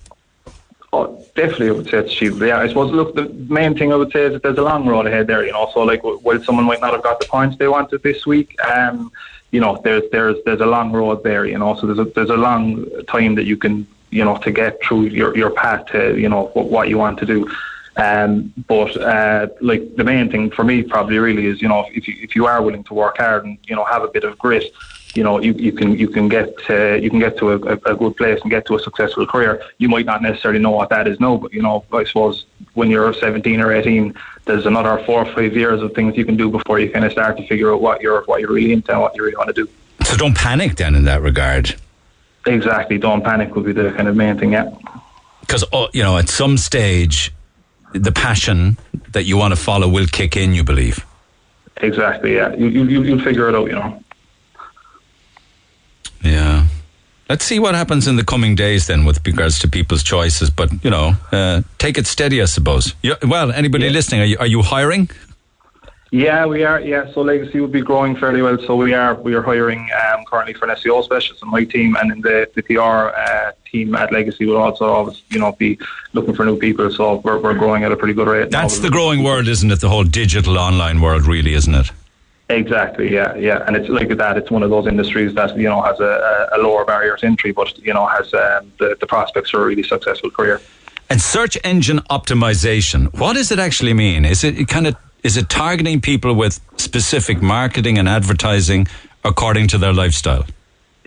Oh, 0.95 1.25
definitely, 1.35 1.69
I 1.69 1.71
would 1.71 1.89
say 1.89 1.97
it's 1.97 2.11
achievable. 2.11 2.45
Yeah, 2.45 2.59
I 2.59 2.67
suppose. 2.67 2.91
Look, 2.91 3.15
the 3.15 3.29
main 3.49 3.75
thing 3.75 3.91
I 3.91 3.95
would 3.95 4.11
say 4.11 4.25
is 4.25 4.33
that 4.33 4.43
there's 4.43 4.59
a 4.59 4.61
long 4.61 4.85
road 4.85 5.07
ahead 5.07 5.25
there. 5.25 5.43
You 5.43 5.53
know, 5.53 5.71
so 5.73 5.81
like 5.81 6.01
wh- 6.01 6.23
while 6.23 6.41
someone 6.43 6.65
might 6.65 6.81
not 6.81 6.93
have 6.93 7.01
got 7.01 7.19
the 7.19 7.25
points 7.25 7.57
they 7.57 7.67
wanted 7.67 8.03
this 8.03 8.27
week, 8.27 8.55
um, 8.63 9.11
you 9.53 9.59
know, 9.59 9.79
there's 9.83 10.03
there's 10.11 10.37
there's 10.45 10.61
a 10.61 10.65
long 10.65 10.91
road 10.91 11.23
there. 11.23 11.45
You 11.45 11.59
know, 11.59 11.75
so 11.75 11.85
there's 11.85 11.99
a 11.99 12.05
there's 12.15 12.31
a 12.31 12.41
long 12.49 12.85
time 13.05 13.35
that 13.35 13.45
you 13.45 13.55
can 13.55 13.87
you 14.09 14.25
know 14.25 14.37
to 14.37 14.51
get 14.51 14.83
through 14.83 15.03
your 15.19 15.37
your 15.37 15.51
path 15.51 15.85
to 15.93 16.19
you 16.19 16.27
know 16.27 16.45
what, 16.55 16.65
what 16.69 16.89
you 16.89 16.97
want 16.97 17.19
to 17.19 17.25
do. 17.25 17.47
Um, 17.95 18.51
but 18.67 18.97
uh, 18.97 19.49
like 19.61 19.95
the 19.95 20.03
main 20.03 20.31
thing 20.31 20.49
for 20.49 20.63
me 20.63 20.81
probably 20.81 21.19
really 21.19 21.45
is 21.45 21.61
you 21.61 21.67
know 21.67 21.85
if 21.93 22.07
you 22.07 22.15
if 22.17 22.35
you 22.35 22.47
are 22.47 22.63
willing 22.63 22.83
to 22.85 22.95
work 22.95 23.17
hard 23.17 23.45
and 23.45 23.59
you 23.65 23.75
know 23.75 23.83
have 23.83 24.01
a 24.01 24.07
bit 24.07 24.23
of 24.23 24.39
grit, 24.39 24.73
you 25.13 25.23
know 25.23 25.39
you, 25.39 25.53
you 25.53 25.71
can 25.71 25.99
you 25.99 26.09
can 26.09 26.27
get 26.27 26.55
uh, 26.71 26.95
you 26.95 27.11
can 27.11 27.19
get 27.19 27.37
to 27.37 27.51
a, 27.51 27.57
a, 27.73 27.93
a 27.93 27.95
good 27.95 28.17
place 28.17 28.41
and 28.41 28.49
get 28.49 28.65
to 28.65 28.75
a 28.75 28.79
successful 28.79 29.27
career. 29.27 29.61
You 29.77 29.87
might 29.87 30.07
not 30.07 30.23
necessarily 30.23 30.59
know 30.59 30.71
what 30.71 30.89
that 30.89 31.07
is 31.07 31.19
now, 31.19 31.37
but 31.37 31.53
you 31.53 31.61
know 31.61 31.85
I 31.93 32.05
suppose 32.05 32.45
when 32.73 32.89
you're 32.89 33.13
17 33.13 33.61
or 33.61 33.71
18, 33.71 34.15
there's 34.45 34.65
another 34.65 35.01
four 35.05 35.25
or 35.25 35.33
five 35.33 35.55
years 35.55 35.81
of 35.81 35.93
things 35.93 36.17
you 36.17 36.25
can 36.25 36.35
do 36.35 36.49
before 36.49 36.79
you 36.79 36.89
kind 36.89 37.05
of 37.05 37.11
start 37.11 37.37
to 37.37 37.47
figure 37.47 37.73
out 37.73 37.81
what 37.81 38.01
you're 38.01 38.23
what 38.25 38.41
you're 38.41 38.51
really 38.51 38.73
into 38.73 38.91
and 38.91 39.01
what 39.01 39.15
you 39.15 39.23
really 39.23 39.35
want 39.37 39.47
to 39.47 39.53
do. 39.53 39.69
So 40.05 40.17
don't 40.17 40.35
panic 40.35 40.75
then 40.75 40.95
in 40.95 41.05
that 41.05 41.21
regard. 41.21 41.75
Exactly, 42.45 42.97
don't 42.97 43.23
panic 43.23 43.55
would 43.55 43.65
be 43.65 43.71
the 43.71 43.91
kind 43.93 44.07
of 44.07 44.15
main 44.17 44.37
thing. 44.37 44.51
Yeah. 44.53 44.69
Because 45.41 45.63
oh, 45.71 45.87
you 45.93 46.03
know, 46.03 46.17
at 46.17 46.27
some 46.29 46.57
stage, 46.57 47.31
the 47.93 48.11
passion 48.11 48.77
that 49.11 49.23
you 49.23 49.37
want 49.37 49.53
to 49.53 49.59
follow 49.59 49.87
will 49.87 50.07
kick 50.07 50.35
in. 50.35 50.53
You 50.53 50.63
believe? 50.63 51.05
Exactly. 51.77 52.35
Yeah. 52.35 52.53
You 52.55 52.67
you 52.67 52.83
you- 52.83 53.03
you'll 53.03 53.21
figure 53.21 53.47
it 53.49 53.55
out. 53.55 53.67
You 53.67 53.73
know. 53.75 54.03
Yeah. 56.21 56.67
Let's 57.29 57.45
see 57.45 57.57
what 57.57 57.73
happens 57.73 58.07
in 58.07 58.17
the 58.17 58.25
coming 58.25 58.53
days 58.55 58.87
then 58.87 59.05
with 59.05 59.25
regards 59.25 59.57
to 59.59 59.67
people's 59.67 60.03
choices. 60.03 60.49
But 60.49 60.71
you 60.83 60.89
know, 60.89 61.15
uh, 61.31 61.61
take 61.77 61.97
it 61.97 62.05
steady, 62.05 62.41
I 62.41 62.45
suppose. 62.45 62.95
you 63.01 63.15
well, 63.27 63.51
anybody 63.51 63.89
listening, 63.89 64.21
are 64.21 64.25
you, 64.25 64.37
are 64.39 64.47
you 64.47 64.61
hiring? 64.61 65.09
Yeah, 66.13 66.45
we 66.45 66.63
are. 66.63 66.79
Yeah, 66.79 67.11
so 67.11 67.21
Legacy 67.21 67.59
will 67.59 67.67
be 67.67 67.81
growing 67.81 68.15
fairly 68.15 68.43
well. 68.43 68.59
So 68.67 68.75
we 68.75 68.93
are 68.93 69.15
we 69.15 69.33
are 69.33 69.41
hiring 69.41 69.89
um, 70.05 70.23
currently 70.25 70.53
for 70.53 70.69
an 70.69 70.75
SEO 70.75 71.03
specialist 71.03 71.41
on 71.41 71.49
my 71.49 71.63
team, 71.63 71.95
and 71.95 72.11
in 72.11 72.21
the, 72.21 72.47
the 72.53 72.61
PR 72.61 73.17
uh, 73.17 73.51
team 73.65 73.95
at 73.95 74.11
Legacy 74.11 74.45
will 74.45 74.57
also 74.57 74.85
always 74.85 75.23
you 75.29 75.39
know 75.39 75.53
be 75.53 75.79
looking 76.13 76.35
for 76.35 76.45
new 76.45 76.55
people. 76.55 76.91
So 76.91 77.15
we're, 77.15 77.39
we're 77.39 77.55
growing 77.55 77.83
at 77.83 77.91
a 77.91 77.97
pretty 77.97 78.13
good 78.13 78.27
rate. 78.27 78.51
That's 78.51 78.77
the 78.77 78.91
growing 78.91 79.23
world, 79.23 79.47
isn't 79.47 79.71
it? 79.71 79.81
The 79.81 79.89
whole 79.89 80.03
digital 80.03 80.59
online 80.59 81.01
world, 81.01 81.25
really, 81.25 81.55
isn't 81.55 81.73
it? 81.73 81.89
Exactly. 82.53 83.11
Yeah, 83.11 83.35
yeah, 83.35 83.63
and 83.65 83.75
it's 83.75 83.89
like 83.89 84.09
that. 84.09 84.37
It's 84.37 84.51
one 84.51 84.63
of 84.63 84.69
those 84.69 84.87
industries 84.87 85.33
that 85.35 85.57
you 85.57 85.69
know 85.69 85.81
has 85.81 85.99
a, 85.99 86.49
a 86.53 86.57
lower 86.59 86.85
barrier 86.85 87.17
to 87.17 87.25
entry, 87.25 87.51
but 87.51 87.77
you 87.79 87.93
know 87.93 88.05
has 88.05 88.33
um, 88.33 88.71
the 88.79 88.95
the 88.99 89.07
prospects 89.07 89.49
for 89.49 89.63
a 89.63 89.65
really 89.65 89.83
successful 89.83 90.29
career. 90.29 90.61
And 91.09 91.21
search 91.21 91.57
engine 91.63 91.99
optimization. 92.09 93.13
What 93.19 93.33
does 93.33 93.51
it 93.51 93.59
actually 93.59 93.93
mean? 93.93 94.25
Is 94.25 94.43
it 94.43 94.67
kind 94.67 94.87
of 94.87 94.95
is 95.23 95.37
it 95.37 95.49
targeting 95.49 96.01
people 96.01 96.33
with 96.33 96.59
specific 96.77 97.41
marketing 97.41 97.97
and 97.97 98.07
advertising 98.07 98.87
according 99.23 99.67
to 99.69 99.77
their 99.77 99.93
lifestyle? 99.93 100.45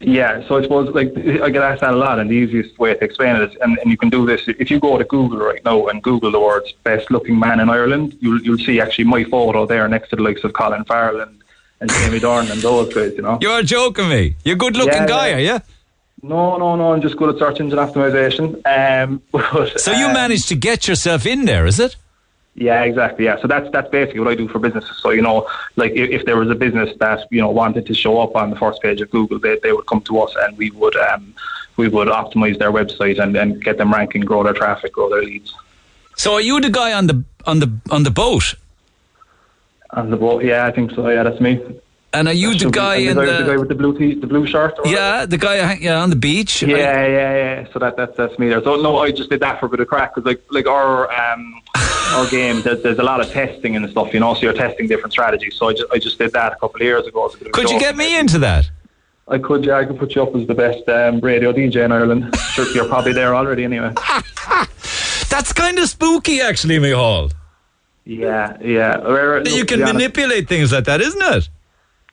Yeah, 0.02 0.46
so 0.46 0.58
I 0.58 0.62
suppose 0.62 0.94
like 0.94 1.16
I 1.16 1.48
get 1.48 1.62
asked 1.62 1.80
that 1.80 1.94
a 1.94 1.96
lot, 1.96 2.18
and 2.18 2.28
the 2.28 2.34
easiest 2.34 2.78
way 2.78 2.92
to 2.92 3.02
explain 3.02 3.36
it 3.36 3.50
is, 3.50 3.56
and, 3.62 3.78
and 3.78 3.90
you 3.90 3.96
can 3.96 4.10
do 4.10 4.26
this 4.26 4.42
if 4.46 4.70
you 4.70 4.78
go 4.78 4.98
to 4.98 5.04
Google 5.04 5.38
right 5.38 5.64
now 5.64 5.86
and 5.86 6.02
Google 6.02 6.30
the 6.30 6.40
words 6.40 6.72
"best 6.84 7.10
looking 7.10 7.38
man 7.38 7.60
in 7.60 7.70
Ireland," 7.70 8.16
you'll 8.20 8.40
you'll 8.42 8.58
see 8.58 8.78
actually 8.78 9.04
my 9.04 9.24
photo 9.24 9.64
there 9.64 9.88
next 9.88 10.10
to 10.10 10.16
the 10.16 10.22
likes 10.22 10.44
of 10.44 10.52
Colin 10.52 10.84
Farrell 10.84 11.20
and, 11.22 11.42
and 11.80 11.90
Jamie 11.90 12.20
Dornan 12.20 12.50
and 12.52 12.60
those 12.60 12.92
guys. 12.92 13.14
You 13.16 13.22
know. 13.22 13.38
You're 13.40 13.62
joking 13.62 14.10
me. 14.10 14.34
You're 14.44 14.56
a 14.56 14.58
good 14.58 14.76
looking 14.76 14.92
Yeah, 14.92 15.06
guy, 15.06 15.28
yeah. 15.28 15.36
are 15.36 15.40
you? 15.56 15.60
No, 16.22 16.56
no, 16.58 16.76
no. 16.76 16.92
I'm 16.92 17.00
just 17.00 17.16
good 17.16 17.30
at 17.34 17.38
search 17.38 17.60
engine 17.60 17.78
optimization. 17.78 18.60
Um, 18.66 19.22
but, 19.32 19.80
So 19.80 19.92
you 19.92 20.06
um, 20.06 20.12
managed 20.12 20.48
to 20.48 20.56
get 20.56 20.88
yourself 20.88 21.24
in 21.26 21.46
there, 21.46 21.64
is 21.66 21.78
it? 21.80 21.96
Yeah, 22.56 22.84
exactly. 22.84 23.26
Yeah, 23.26 23.38
so 23.40 23.46
that's 23.46 23.70
that's 23.70 23.90
basically 23.90 24.20
what 24.20 24.30
I 24.30 24.34
do 24.34 24.48
for 24.48 24.58
businesses. 24.58 24.96
So 24.98 25.10
you 25.10 25.20
know, 25.20 25.46
like 25.76 25.92
if, 25.92 26.08
if 26.08 26.24
there 26.24 26.38
was 26.38 26.48
a 26.48 26.54
business 26.54 26.90
that 27.00 27.28
you 27.30 27.40
know 27.40 27.50
wanted 27.50 27.84
to 27.86 27.94
show 27.94 28.18
up 28.18 28.34
on 28.34 28.48
the 28.48 28.56
first 28.56 28.80
page 28.80 29.02
of 29.02 29.10
Google, 29.10 29.38
they 29.38 29.58
they 29.62 29.72
would 29.72 29.86
come 29.86 30.00
to 30.02 30.20
us 30.20 30.34
and 30.42 30.56
we 30.56 30.70
would 30.70 30.96
um 30.96 31.34
we 31.76 31.88
would 31.88 32.08
optimize 32.08 32.58
their 32.58 32.72
website 32.72 33.18
and, 33.18 33.36
and 33.36 33.62
get 33.62 33.76
them 33.76 33.92
ranking, 33.92 34.22
grow 34.22 34.42
their 34.42 34.54
traffic, 34.54 34.92
grow 34.94 35.10
their 35.10 35.22
leads. 35.22 35.54
So 36.16 36.32
are 36.34 36.40
you 36.40 36.58
the 36.60 36.70
guy 36.70 36.94
on 36.94 37.06
the 37.08 37.22
on 37.44 37.60
the 37.60 37.70
on 37.90 38.04
the 38.04 38.10
boat? 38.10 38.54
On 39.90 40.10
the 40.10 40.16
boat, 40.16 40.42
yeah, 40.42 40.64
I 40.66 40.72
think 40.72 40.92
so. 40.92 41.08
Yeah, 41.08 41.24
that's 41.24 41.40
me. 41.40 41.62
And 42.14 42.28
are 42.28 42.34
you 42.34 42.54
the 42.54 42.66
be- 42.66 42.70
guy 42.70 42.94
in 42.96 43.16
the, 43.16 43.26
guy, 43.26 43.32
the- 43.32 43.42
the 43.44 43.50
guy 43.50 43.56
with 43.58 43.68
the 43.68 43.74
blue 43.74 43.98
tee, 43.98 44.14
the 44.14 44.26
blue 44.26 44.46
shirt? 44.46 44.74
Yeah, 44.86 45.26
the 45.26 45.36
guy 45.36 45.74
yeah, 45.74 46.00
on 46.00 46.08
the 46.08 46.16
beach. 46.16 46.62
Yeah, 46.62 46.76
yeah, 46.76 47.06
yeah. 47.06 47.66
So 47.72 47.78
that, 47.80 47.96
that 47.98 48.16
that's 48.16 48.38
me 48.38 48.48
there. 48.48 48.62
So 48.62 48.76
no, 48.76 48.96
I 48.98 49.10
just 49.10 49.28
did 49.28 49.40
that 49.40 49.60
for 49.60 49.66
a 49.66 49.68
bit 49.68 49.80
of 49.80 49.88
crack 49.88 50.14
because 50.14 50.26
like 50.26 50.42
like 50.50 50.66
our 50.66 51.12
um 51.12 51.60
our 52.14 52.26
game 52.28 52.62
there's, 52.62 52.82
there's 52.82 52.98
a 52.98 53.02
lot 53.02 53.20
of 53.20 53.30
testing 53.30 53.76
and 53.76 53.88
stuff, 53.90 54.12
you 54.14 54.20
know. 54.20 54.34
So 54.34 54.40
you're 54.42 54.52
testing 54.52 54.86
different 54.88 55.12
strategies. 55.12 55.54
So 55.56 55.68
I 55.68 55.72
just 55.72 55.92
I 55.92 55.98
just 55.98 56.18
did 56.18 56.32
that 56.32 56.52
a 56.52 56.56
couple 56.56 56.76
of 56.76 56.82
years 56.82 57.06
ago. 57.06 57.26
as 57.26 57.34
a 57.34 57.38
bit 57.38 57.46
of 57.48 57.50
a 57.50 57.52
Could 57.52 57.70
you 57.70 57.78
get 57.78 57.96
me 57.96 58.18
into 58.18 58.38
that? 58.40 58.70
I 59.28 59.38
could, 59.38 59.64
yeah, 59.64 59.78
I 59.78 59.84
could 59.84 59.98
put 59.98 60.14
you 60.14 60.22
up 60.22 60.36
as 60.36 60.46
the 60.46 60.54
best 60.54 60.88
um, 60.88 61.18
radio 61.18 61.52
DJ 61.52 61.84
in 61.84 61.90
Ireland. 61.92 62.32
Sure, 62.52 62.66
you're 62.72 62.88
probably 62.88 63.12
there 63.12 63.34
already 63.34 63.64
anyway. 63.64 63.92
That's 65.28 65.52
kind 65.52 65.78
of 65.78 65.88
spooky, 65.88 66.40
actually, 66.40 66.78
Micheál. 66.78 67.32
Yeah, 68.04 68.56
yeah. 68.62 68.96
You 68.98 69.64
can 69.64 69.66
to 69.66 69.76
be 69.76 69.82
honest- 69.82 69.92
manipulate 69.94 70.48
things 70.48 70.72
like 70.72 70.84
that, 70.84 71.00
isn't 71.02 71.20
it? 71.22 71.48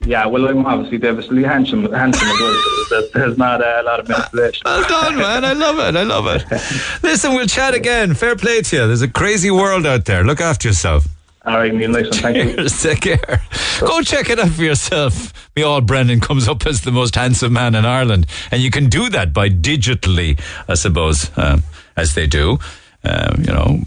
Yeah, 0.06 0.26
well, 0.26 0.48
I'm 0.48 0.66
obviously 0.66 0.98
devastatingly 0.98 1.48
handsome, 1.48 1.92
handsome 1.92 2.28
as 2.28 2.40
well. 2.40 2.64
There's, 2.90 3.12
there's 3.12 3.38
not 3.38 3.62
uh, 3.62 3.82
a 3.82 3.84
lot 3.84 4.00
of 4.02 4.10
manipulation. 4.10 4.62
Well 4.66 4.88
done, 4.88 5.16
man. 5.16 5.46
I 5.46 5.54
love 5.54 5.80
it. 5.80 5.96
I 5.96 6.04
love 6.04 6.28
it. 6.28 6.44
Listen, 7.04 7.34
we'll 7.34 7.48
chat 7.48 7.74
again. 7.74 8.14
Fair 8.14 8.36
play 8.36 8.62
to 8.62 8.76
you. 8.76 8.88
There's 8.88 9.02
a 9.02 9.08
crazy 9.08 9.50
world 9.50 9.86
out 9.86 10.04
there. 10.06 10.24
Look 10.26 10.42
after 10.42 10.68
yourself. 10.68 11.08
All 11.46 11.58
right, 11.58 11.74
Neil, 11.74 11.90
nice 11.90 12.10
one. 12.10 12.34
Thank 12.34 12.58
you. 12.58 12.70
Take 12.70 13.02
care. 13.02 13.42
Go 13.80 14.02
check 14.02 14.30
it 14.30 14.40
out 14.40 14.50
for 14.50 14.64
yourself. 14.64 15.34
Micheál 15.56 15.86
Brennan 15.86 16.20
comes 16.20 16.48
up 16.48 16.66
as 16.66 16.82
the 16.82 16.92
most 16.92 17.16
handsome 17.16 17.54
man 17.54 17.74
in 17.74 17.86
Ireland. 17.86 18.28
And 18.52 18.62
you 18.62 18.72
can 18.72 18.88
do 18.90 19.10
that 19.10 19.34
by 19.34 19.50
digitally, 19.50 20.40
I 20.68 20.74
suppose, 20.76 21.32
um, 21.38 21.64
as 21.96 22.14
they 22.16 22.28
do. 22.28 22.60
Um, 23.04 23.40
you 23.40 23.54
know, 23.54 23.80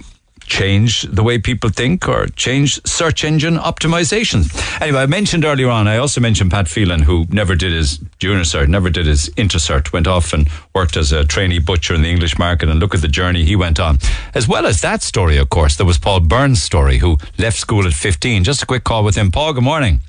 change 0.47 1.03
the 1.03 1.23
way 1.23 1.39
people 1.39 1.71
think 1.71 2.09
or 2.09 2.27
change 2.29 2.81
search 2.87 3.25
engine 3.25 3.57
optimization. 3.57 4.45
Anyway, 4.81 5.01
I 5.01 5.07
mentioned 5.07 5.45
earlier 5.45 5.69
on, 5.69 5.89
I 5.89 5.99
also 5.99 6.21
mentioned 6.21 6.51
Pat 6.51 6.69
Phelan, 6.69 7.03
who 7.03 7.27
never 7.31 7.55
did 7.55 7.73
his 7.73 7.99
junior 8.19 8.45
cert, 8.45 8.69
never 8.69 8.91
did 8.91 9.07
his 9.07 9.29
intercert, 9.31 9.93
went 9.93 10.07
off 10.07 10.33
and 10.33 10.49
worked 10.75 10.97
as 10.97 11.13
a 11.13 11.25
trainee 11.25 11.59
butcher 11.59 11.95
in 11.95 12.03
the 12.03 12.11
English 12.11 12.39
market 12.39 12.69
and 12.69 12.81
look 12.81 12.95
at 12.95 13.03
the 13.03 13.09
journey 13.09 13.45
he 13.45 13.57
went 13.57 13.81
on. 13.81 13.99
As 14.35 14.49
well 14.49 14.67
as 14.67 14.81
that 14.81 15.03
story, 15.03 15.37
of 15.37 15.51
course, 15.51 15.77
there 15.77 15.87
was 15.87 15.99
Paul 15.99 16.21
Byrne's 16.21 16.63
story, 16.63 16.99
who 16.99 17.19
left 17.39 17.59
school 17.59 17.87
at 17.87 17.93
15. 17.93 18.45
Just 18.45 18.63
a 18.63 18.67
quick 18.67 18.85
call 18.85 19.05
with 19.05 19.17
him. 19.17 19.31
Paul, 19.31 19.53
good 19.53 19.65
morning. 19.65 20.01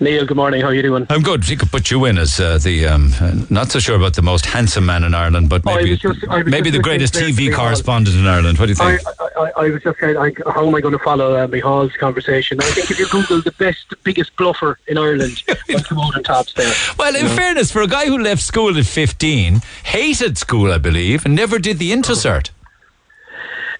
Neil, 0.00 0.24
good 0.24 0.36
morning. 0.36 0.60
How 0.60 0.68
are 0.68 0.74
you 0.74 0.82
doing? 0.82 1.06
I'm 1.10 1.22
good. 1.22 1.42
He 1.44 1.56
could 1.56 1.70
put 1.72 1.90
you 1.90 2.04
in 2.04 2.18
as 2.18 2.38
uh, 2.38 2.58
the, 2.58 2.86
um, 2.86 3.12
uh, 3.20 3.34
not 3.50 3.70
so 3.72 3.80
sure 3.80 3.96
about 3.96 4.14
the 4.14 4.22
most 4.22 4.46
handsome 4.46 4.86
man 4.86 5.02
in 5.02 5.12
Ireland, 5.12 5.48
but 5.48 5.62
Oh, 5.66 5.74
maybe, 5.74 5.96
just- 5.96 6.24
maybe 6.46 6.70
the 6.70 6.78
greatest 6.78 7.14
TV 7.14 7.52
correspondent 7.52 8.16
in 8.16 8.26
Ireland. 8.26 8.58
What 8.58 8.66
do 8.66 8.70
you 8.70 8.76
think? 8.76 9.00
I, 9.20 9.24
I, 9.40 9.50
I 9.64 9.70
was 9.70 9.82
just 9.82 9.98
saying, 9.98 10.14
like, 10.14 10.40
how 10.46 10.66
am 10.68 10.74
I 10.74 10.80
going 10.80 10.96
to 10.96 11.02
follow 11.02 11.34
uh, 11.34 11.46
Micheál's 11.48 11.96
conversation? 11.96 12.60
I 12.60 12.66
think 12.70 12.90
if 12.90 12.98
you 13.00 13.08
Google 13.08 13.42
the 13.42 13.50
best, 13.52 13.92
biggest 14.04 14.36
bluffer 14.36 14.78
in 14.86 14.98
Ireland, 14.98 15.42
I'll 15.68 15.80
come 15.80 15.98
out 15.98 16.16
on 16.16 16.22
tops 16.22 16.52
there. 16.52 16.72
Well, 16.96 17.16
in 17.16 17.26
know? 17.26 17.34
fairness, 17.34 17.72
for 17.72 17.82
a 17.82 17.88
guy 17.88 18.06
who 18.06 18.18
left 18.18 18.42
school 18.42 18.78
at 18.78 18.86
15, 18.86 19.60
hated 19.84 20.38
school, 20.38 20.72
I 20.72 20.78
believe, 20.78 21.24
and 21.24 21.34
never 21.34 21.58
did 21.58 21.78
the 21.78 21.90
intercert. 21.90 22.50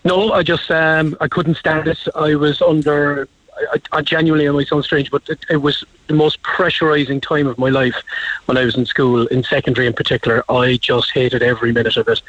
No, 0.05 0.33
I 0.33 0.43
just 0.43 0.71
um, 0.71 1.17
I 1.21 1.29
couldn't 1.29 1.57
stand 1.57 1.87
it. 1.89 1.99
I 2.15 2.35
was 2.35 2.63
under. 2.63 3.29
I, 3.73 3.81
I 3.93 4.03
genuinely, 4.03 4.47
it 4.47 4.53
might 4.53 4.69
sound 4.69 4.85
strange, 4.85 5.11
but 5.11 5.29
it, 5.29 5.39
it 5.51 5.59
was 5.59 5.85
the 6.07 6.15
most 6.15 6.43
pressurizing 6.43 7.21
time 7.21 7.47
of 7.47 7.59
my 7.59 7.69
life 7.69 7.97
when 8.47 8.57
I 8.57 8.65
was 8.65 8.77
in 8.77 8.87
school, 8.87 9.27
in 9.27 9.43
secondary 9.45 9.87
in 9.87 9.93
particular. 9.93 10.45
I 10.51 10.79
just 10.79 11.11
hated 11.13 11.43
every 11.43 11.73
minute 11.73 11.97
of 11.97 12.09
it. 12.09 12.23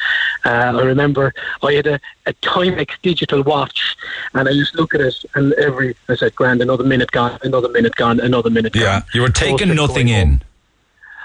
Uh, 0.45 0.49
I 0.77 0.81
remember 0.83 1.33
I 1.63 1.73
had 1.73 1.87
a, 1.87 1.99
a 2.25 2.33
Timex 2.33 2.91
digital 3.01 3.41
watch, 3.43 3.95
and 4.33 4.47
I 4.47 4.51
used 4.51 4.73
to 4.73 4.79
look 4.79 4.93
at 4.93 5.01
it, 5.01 5.15
and 5.35 5.53
every 5.53 5.95
I 6.09 6.15
said, 6.15 6.35
"Grand, 6.35 6.61
another 6.61 6.83
minute 6.83 7.11
gone, 7.11 7.39
another 7.43 7.69
minute 7.69 7.95
gone, 7.95 8.19
another 8.19 8.49
minute 8.49 8.73
gone." 8.73 8.83
Yeah, 8.83 9.01
you 9.13 9.21
were 9.21 9.29
taking 9.29 9.73
nothing 9.75 10.09
in. 10.09 10.41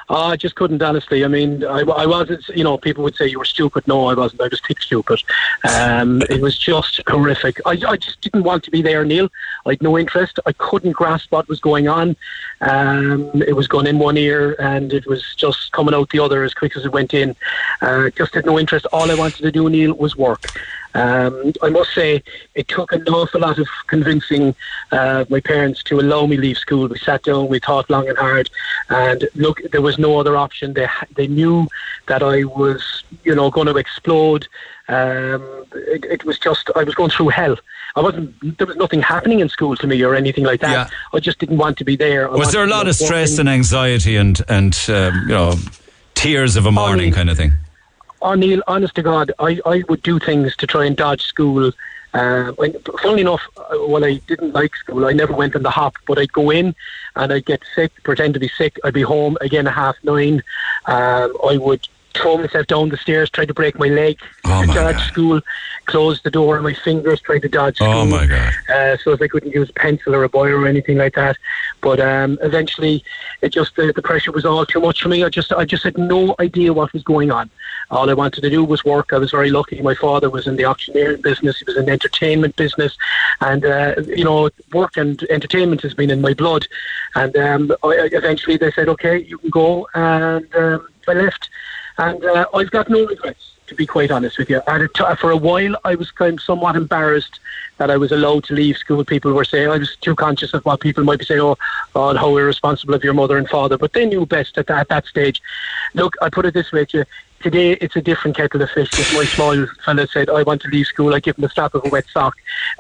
Oh, 0.09 0.26
I 0.26 0.36
just 0.36 0.55
couldn't, 0.55 0.82
honestly. 0.82 1.24
I 1.24 1.28
mean, 1.28 1.64
I, 1.64 1.81
I 1.81 2.06
wasn't, 2.06 2.47
you 2.48 2.64
know, 2.64 2.76
people 2.76 3.02
would 3.05 3.16
say 3.16 3.26
you 3.26 3.39
were 3.39 3.44
stupid. 3.44 3.86
No, 3.86 4.06
I 4.06 4.14
wasn't. 4.14 4.43
I 4.43 4.48
was 4.48 4.60
thick 4.66 4.82
stupid. 4.82 5.22
Um, 5.68 6.22
it 6.28 6.40
was 6.40 6.59
just 6.59 7.01
horrific. 7.09 7.60
I, 7.64 7.72
I 7.86 7.97
just 7.97 8.20
didn't 8.20 8.43
want 8.43 8.64
to 8.64 8.70
be 8.70 8.82
there, 8.82 9.05
Neil. 9.05 9.31
I 9.66 9.70
had 9.70 9.82
no 9.82 9.98
interest. 9.98 10.39
I 10.47 10.52
couldn't 10.52 10.93
grasp 10.93 11.32
what 11.32 11.48
was 11.48 11.60
going 11.60 11.89
on. 11.89 12.16
Um, 12.60 13.43
it 13.43 13.56
was 13.56 13.66
going 13.66 13.86
in 13.86 13.98
one 13.98 14.16
ear 14.16 14.56
and 14.59 14.93
it 14.93 15.06
was 15.06 15.35
just 15.36 15.72
coming 15.72 15.94
out 15.94 16.10
the 16.10 16.20
other 16.20 16.44
as 16.44 16.55
quick 16.55 16.76
as 16.76 16.85
it 16.85 16.93
went 16.93 17.14
in. 17.14 17.35
Uh, 17.81 18.10
just 18.10 18.35
had 18.35 18.47
no 18.47 18.59
interest. 18.59 18.86
All 18.93 19.10
I 19.10 19.14
wanted 19.14 19.43
to 19.43 19.52
do, 19.52 19.70
Neil, 19.70 19.94
was 19.94 20.16
work. 20.16 20.44
Um, 20.95 21.53
I 21.62 21.71
must 21.71 21.93
say, 21.93 22.23
it 22.55 22.69
took 22.69 22.93
an 22.93 23.07
awful 23.09 23.41
lot 23.41 23.59
of 23.59 23.66
convincing 23.89 24.55
uh, 24.93 25.25
my 25.29 25.41
parents 25.41 25.83
to 25.85 25.99
allow 25.99 26.27
me 26.27 26.37
leave 26.37 26.57
school. 26.57 26.87
We 26.87 26.99
sat 26.99 27.25
down, 27.25 27.49
we 27.49 27.59
thought 27.59 27.91
long 27.91 28.09
and 28.09 28.16
hard, 28.16 28.49
and 28.89 29.29
look, 29.35 29.61
there 29.73 29.83
was 29.83 29.99
no 29.99 30.19
other 30.21 30.37
option. 30.37 30.75
They 30.75 30.89
they 31.16 31.27
knew 31.27 31.66
that 32.07 32.23
I 32.23 32.45
was, 32.45 33.03
you 33.25 33.35
know, 33.35 33.51
going 33.51 33.66
to 33.66 33.77
explode. 33.77 34.47
Um, 34.87 35.66
it, 35.75 36.05
it 36.05 36.25
was 36.25 36.39
just 36.39 36.71
I 36.77 36.85
was 36.85 36.95
going 36.95 37.11
through 37.11 37.31
hell. 37.31 37.57
I 37.97 38.01
wasn't. 38.01 38.59
There 38.59 38.66
was 38.66 38.77
nothing 38.77 39.03
happening 39.03 39.41
in 39.41 39.49
school 39.49 39.77
to 39.77 39.87
me 39.87 40.03
or 40.03 40.15
anything 40.15 40.45
like 40.45 40.61
that. 40.61 40.73
Yeah. 40.73 40.89
I 41.12 41.21
just 41.21 41.39
didn't 41.39 41.59
want 41.59 41.77
to 41.79 41.85
be 41.85 41.97
there. 41.97 42.29
I 42.31 42.35
Was 42.35 42.53
there 42.53 42.65
a 42.65 42.69
lot 42.69 42.87
of 42.87 42.95
stress 42.95 43.39
and 43.39 43.49
anxiety 43.49 44.16
and, 44.16 44.41
and 44.49 44.79
um, 44.89 45.23
you 45.23 45.35
know, 45.35 45.55
tears 46.15 46.57
of 46.57 46.66
a 46.66 46.73
morning 46.73 47.12
kind 47.12 47.31
of 47.31 47.37
thing? 47.37 47.53
Oh, 48.25 48.33
Neil, 48.35 48.63
honest 48.67 48.95
to 48.95 49.03
God, 49.03 49.33
I, 49.39 49.61
I 49.67 49.85
would 49.91 50.03
do 50.03 50.19
things 50.19 50.57
to 50.57 50.67
try 50.67 50.87
and 50.87 50.97
dodge 50.97 51.21
school. 51.23 51.73
Uh, 52.15 52.53
when, 52.53 52.73
funnily 53.03 53.21
enough, 53.21 53.43
uh, 53.59 53.77
when 53.87 54.03
I 54.03 54.15
didn't 54.27 54.53
like 54.55 54.75
school, 54.77 55.05
I 55.05 55.13
never 55.13 55.35
went 55.35 55.55
on 55.55 55.63
the 55.63 55.71
hop, 55.71 55.97
but 56.07 56.19
I'd 56.19 56.33
go 56.33 56.51
in 56.51 56.75
and 57.17 57.33
I'd 57.33 57.45
get 57.45 57.61
sick, 57.75 57.93
pretend 58.03 58.33
to 58.35 58.41
be 58.41 58.49
sick. 58.49 58.79
I'd 58.83 58.95
be 58.95 59.03
home 59.03 59.37
again 59.43 59.67
at 59.67 59.75
half 59.75 59.97
nine. 60.05 60.43
Um, 60.87 61.37
I 61.47 61.59
would 61.59 61.87
throw 62.15 62.39
myself 62.39 62.67
down 62.69 62.89
the 62.89 62.97
stairs, 62.97 63.29
try 63.29 63.45
to 63.45 63.53
break 63.53 63.79
my 63.79 63.89
leg, 63.89 64.19
Oh, 64.47 64.65
to 64.65 64.73
dodge 64.73 65.01
school, 65.09 65.41
close 65.87 66.23
the 66.23 66.31
door 66.31 66.57
on 66.57 66.63
my 66.63 66.73
fingers, 66.73 67.21
trying 67.21 67.41
to 67.43 67.49
dodge 67.49 67.77
school. 67.77 67.89
Oh, 67.89 68.07
my 68.07 68.25
God. 68.25 68.53
Uh, 68.73 68.97
so 68.97 69.11
if 69.11 69.21
I 69.21 69.29
couldn't 69.29 69.53
use 69.53 69.69
a 69.69 69.73
pencil 69.75 70.15
or 70.15 70.23
a 70.23 70.29
boy 70.31 70.51
or 70.51 70.67
anything 70.67 70.97
like 70.97 71.15
that. 71.17 71.37
But 71.83 72.01
um, 72.01 72.39
eventually, 72.41 73.05
it 73.43 73.51
just 73.51 73.77
the, 73.77 73.93
the 73.93 74.01
pressure 74.01 74.33
was 74.33 74.47
all 74.47 74.65
too 74.65 74.81
much 74.81 75.03
for 75.03 75.09
me. 75.11 75.25
I 75.25 75.29
just 75.29 75.53
I 75.53 75.65
just 75.67 75.83
had 75.83 75.99
no 75.99 76.35
idea 76.39 76.73
what 76.73 76.93
was 76.95 77.03
going 77.03 77.31
on. 77.33 77.51
All 77.90 78.09
I 78.11 78.15
wanted 78.15 78.43
to 78.43 78.51
do 78.51 78.65
was 78.65 78.85
work. 78.85 79.12
I 79.12 79.19
was 79.19 79.31
very 79.31 79.51
lucky. 79.51 79.81
My 79.82 79.94
father 79.94 80.31
was 80.31 80.47
in 80.47 80.56
the 80.56 80.65
auctioneering 80.65 81.20
business. 81.20 81.59
He 81.59 81.65
was 81.65 81.77
in 81.77 81.86
the 81.86 81.93
entertainment 81.93 82.56
business, 82.56 82.97
and 83.40 83.65
uh, 83.65 83.94
you 84.06 84.24
know, 84.24 84.51
work 84.73 84.97
and 84.97 85.23
entertainment 85.24 85.82
has 85.82 85.94
been 85.94 86.11
in 86.11 86.20
my 86.20 86.35
blood. 86.35 86.66
And 87.15 87.36
um, 87.36 87.73
I, 87.82 88.09
eventually, 88.12 88.56
they 88.56 88.70
said, 88.73 88.89
"Okay, 88.89 89.19
you 89.23 89.39
can 89.39 89.51
go," 89.51 89.89
and 89.94 90.55
um, 90.55 90.89
I 91.09 91.12
left. 91.15 91.48
And 91.97 92.24
uh, 92.24 92.47
I've 92.52 92.70
got 92.70 92.89
no 92.89 93.06
regrets 93.06 93.55
to 93.66 93.74
be 93.74 93.86
quite 93.86 94.11
honest 94.11 94.39
with 94.39 94.51
you. 94.51 94.61
For 95.20 95.31
a 95.31 95.36
while, 95.36 95.77
I 95.85 95.94
was 95.94 96.11
kind 96.11 96.35
of 96.35 96.43
somewhat 96.43 96.77
embarrassed 96.77 97.40
that 97.78 97.90
I 97.90 97.97
was 97.97 98.12
allowed 98.12 98.44
to 98.44 98.55
leave 98.55 98.77
school. 98.77 99.05
People 99.05 99.32
were 99.32 99.44
saying 99.44 99.70
I 99.70 99.78
was 99.78 99.97
too 99.97 100.15
conscious 100.15 100.55
of 100.55 100.65
what 100.65 100.81
people 100.81 101.05
might 101.05 101.19
be 101.19 101.24
saying. 101.24 101.40
Oh, 101.40 101.56
God, 101.93 102.16
how 102.16 102.36
irresponsible 102.36 102.94
of 102.94 103.02
your 103.02 103.15
mother 103.15 103.36
and 103.39 103.48
father. 103.48 103.78
But 103.78 103.93
they 103.93 104.06
knew 104.06 104.27
best 104.27 104.59
at 104.59 104.66
that, 104.66 104.81
at 104.81 104.89
that 104.89 105.06
stage. 105.06 105.43
Look, 105.94 106.15
I 106.20 106.28
put 106.28 106.47
it 106.47 106.55
this 106.55 106.73
way 106.73 106.85
to 106.86 106.98
you. 106.98 107.05
Today, 107.45 107.73
it's 107.73 107.95
a 107.95 108.01
different 108.01 108.39
kettle 108.39 108.62
of 108.62 108.71
fish. 108.71 108.89
If 108.95 109.12
my 109.12 109.27
small 109.27 109.66
fella 109.85 110.07
said, 110.07 110.31
I 110.31 110.45
want 110.45 110.62
to 110.62 110.69
leave 110.69 110.87
school, 110.87 111.15
I 111.15 111.21
give 111.21 111.37
him 111.37 111.45
a 111.45 111.51
slap 111.51 111.75
of 111.75 111.85
a 111.85 111.91
wet 111.91 112.07
sock. 112.11 112.35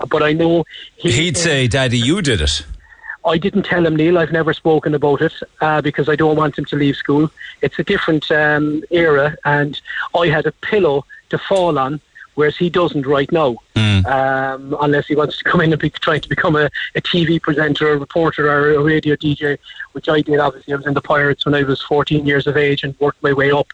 But 0.08 0.22
I 0.22 0.32
know 0.32 0.64
he, 0.96 1.12
He'd 1.12 1.36
say, 1.36 1.68
Daddy, 1.68 1.98
you 1.98 2.22
did 2.22 2.40
it. 2.40 2.64
I 3.26 3.36
didn't 3.36 3.64
tell 3.64 3.84
him, 3.84 3.94
Neil. 3.94 4.16
I've 4.16 4.32
never 4.32 4.54
spoken 4.54 4.94
about 4.94 5.20
it 5.20 5.34
uh, 5.60 5.82
because 5.82 6.08
I 6.08 6.16
don't 6.16 6.36
want 6.36 6.56
him 6.56 6.64
to 6.64 6.76
leave 6.76 6.96
school. 6.96 7.30
It's 7.60 7.78
a 7.78 7.84
different 7.84 8.30
um, 8.30 8.82
era, 8.90 9.36
and 9.44 9.78
I 10.18 10.28
had 10.28 10.46
a 10.46 10.52
pillow 10.52 11.04
to 11.28 11.36
fall 11.36 11.78
on, 11.78 12.00
whereas 12.34 12.56
he 12.56 12.70
doesn't 12.70 13.06
right 13.06 13.30
now. 13.32 13.56
Um, 14.06 14.76
unless 14.80 15.06
he 15.06 15.16
wants 15.16 15.38
to 15.38 15.44
come 15.44 15.60
in 15.62 15.72
and 15.72 15.80
be 15.80 15.88
trying 15.88 16.20
to 16.20 16.28
become 16.28 16.56
a, 16.56 16.70
a 16.94 17.00
TV 17.00 17.40
presenter, 17.40 17.90
a 17.90 17.96
reporter, 17.96 18.50
or 18.50 18.74
a 18.74 18.82
radio 18.82 19.16
DJ, 19.16 19.58
which 19.92 20.08
I 20.08 20.20
did. 20.20 20.38
Obviously, 20.38 20.74
I 20.74 20.76
was 20.76 20.86
in 20.86 20.94
the 20.94 21.00
Pirates 21.00 21.46
when 21.46 21.54
I 21.54 21.62
was 21.62 21.80
14 21.82 22.26
years 22.26 22.46
of 22.46 22.56
age 22.56 22.84
and 22.84 22.94
worked 23.00 23.22
my 23.22 23.32
way 23.32 23.50
up. 23.50 23.66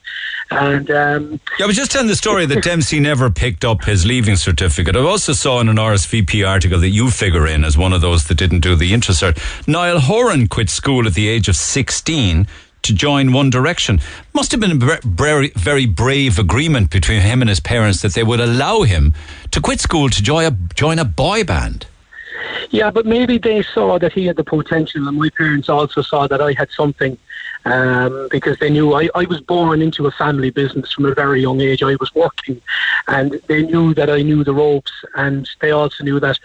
And 0.51 0.91
um, 0.91 1.41
Yeah, 1.59 1.65
I 1.65 1.67
was 1.67 1.77
just 1.77 1.91
telling 1.91 2.07
the 2.07 2.17
story 2.17 2.47
that 2.47 2.63
Dempsey 2.65 3.01
never 3.01 3.29
picked 3.31 3.65
up 3.65 3.85
his 3.85 4.07
leaving 4.07 4.37
certificate. 4.37 4.97
I 4.97 5.01
also 5.01 5.33
saw 5.33 5.61
in 5.61 5.69
an 5.69 5.77
RSVP 5.77 6.47
article 6.49 6.79
that 6.79 6.91
you 6.91 7.11
figure 7.11 7.47
in 7.47 7.65
as 7.65 7.77
one 7.77 7.93
of 7.93 8.01
those 8.01 8.29
that 8.29 8.37
didn't 8.37 8.61
do 8.61 8.77
the 8.77 8.93
intercert. 8.93 9.39
Niall 9.67 10.01
Horan 10.01 10.49
quit 10.49 10.71
school 10.71 11.07
at 11.07 11.15
the 11.15 11.29
age 11.29 11.49
of 11.49 11.57
16 11.57 12.47
to 12.83 12.95
join 12.95 13.33
One 13.33 13.51
Direction. 13.51 14.01
Must 14.33 14.51
have 14.53 14.61
been 14.61 14.73
a 14.73 14.99
bra- 14.99 15.49
very 15.55 15.87
brave 15.87 16.39
agreement 16.39 16.91
between 16.91 17.21
him 17.21 17.43
and 17.43 17.49
his 17.49 17.61
parents 17.61 18.03
that 18.03 18.15
they 18.15 18.23
would 18.23 18.41
allow 18.41 18.83
him 18.83 19.15
to 19.51 19.61
quit 19.61 19.81
school 19.81 20.09
to 20.09 20.23
join 20.23 20.45
a, 20.45 20.75
join 20.75 20.99
a 20.99 21.05
boy 21.05 21.45
band. 21.45 21.87
Yeah, 22.71 22.91
but 22.91 23.07
maybe 23.07 23.39
they 23.39 23.63
saw 23.63 23.99
that 23.99 24.13
he 24.13 24.27
had 24.27 24.37
the 24.37 24.45
potential, 24.45 25.07
and 25.09 25.17
my 25.17 25.29
parents 25.31 25.69
also 25.69 26.03
saw 26.03 26.27
that 26.27 26.41
I 26.41 26.53
had 26.53 26.71
something 26.71 27.19
um, 27.65 28.29
because 28.31 28.59
they 28.59 28.71
knew 28.71 28.95
I, 28.95 29.09
I 29.15 29.25
was 29.25 29.41
born 29.41 29.83
into 29.83 30.07
a 30.07 30.11
family 30.13 30.51
business 30.51 30.93
from 30.93 31.05
a 31.07 31.15
very 31.15 31.41
young 31.41 31.61
age. 31.61 31.83
I 31.83 31.97
was 31.97 32.15
working, 32.15 32.61
and 33.09 33.41
they 33.49 33.63
knew 33.63 33.95
that 33.95 34.09
I 34.09 34.23
knew 34.23 34.45
the 34.45 34.55
ropes, 34.55 34.93
and 35.15 35.49
they 35.61 35.71
also 35.71 36.05
knew 36.05 36.21
that 36.21 36.39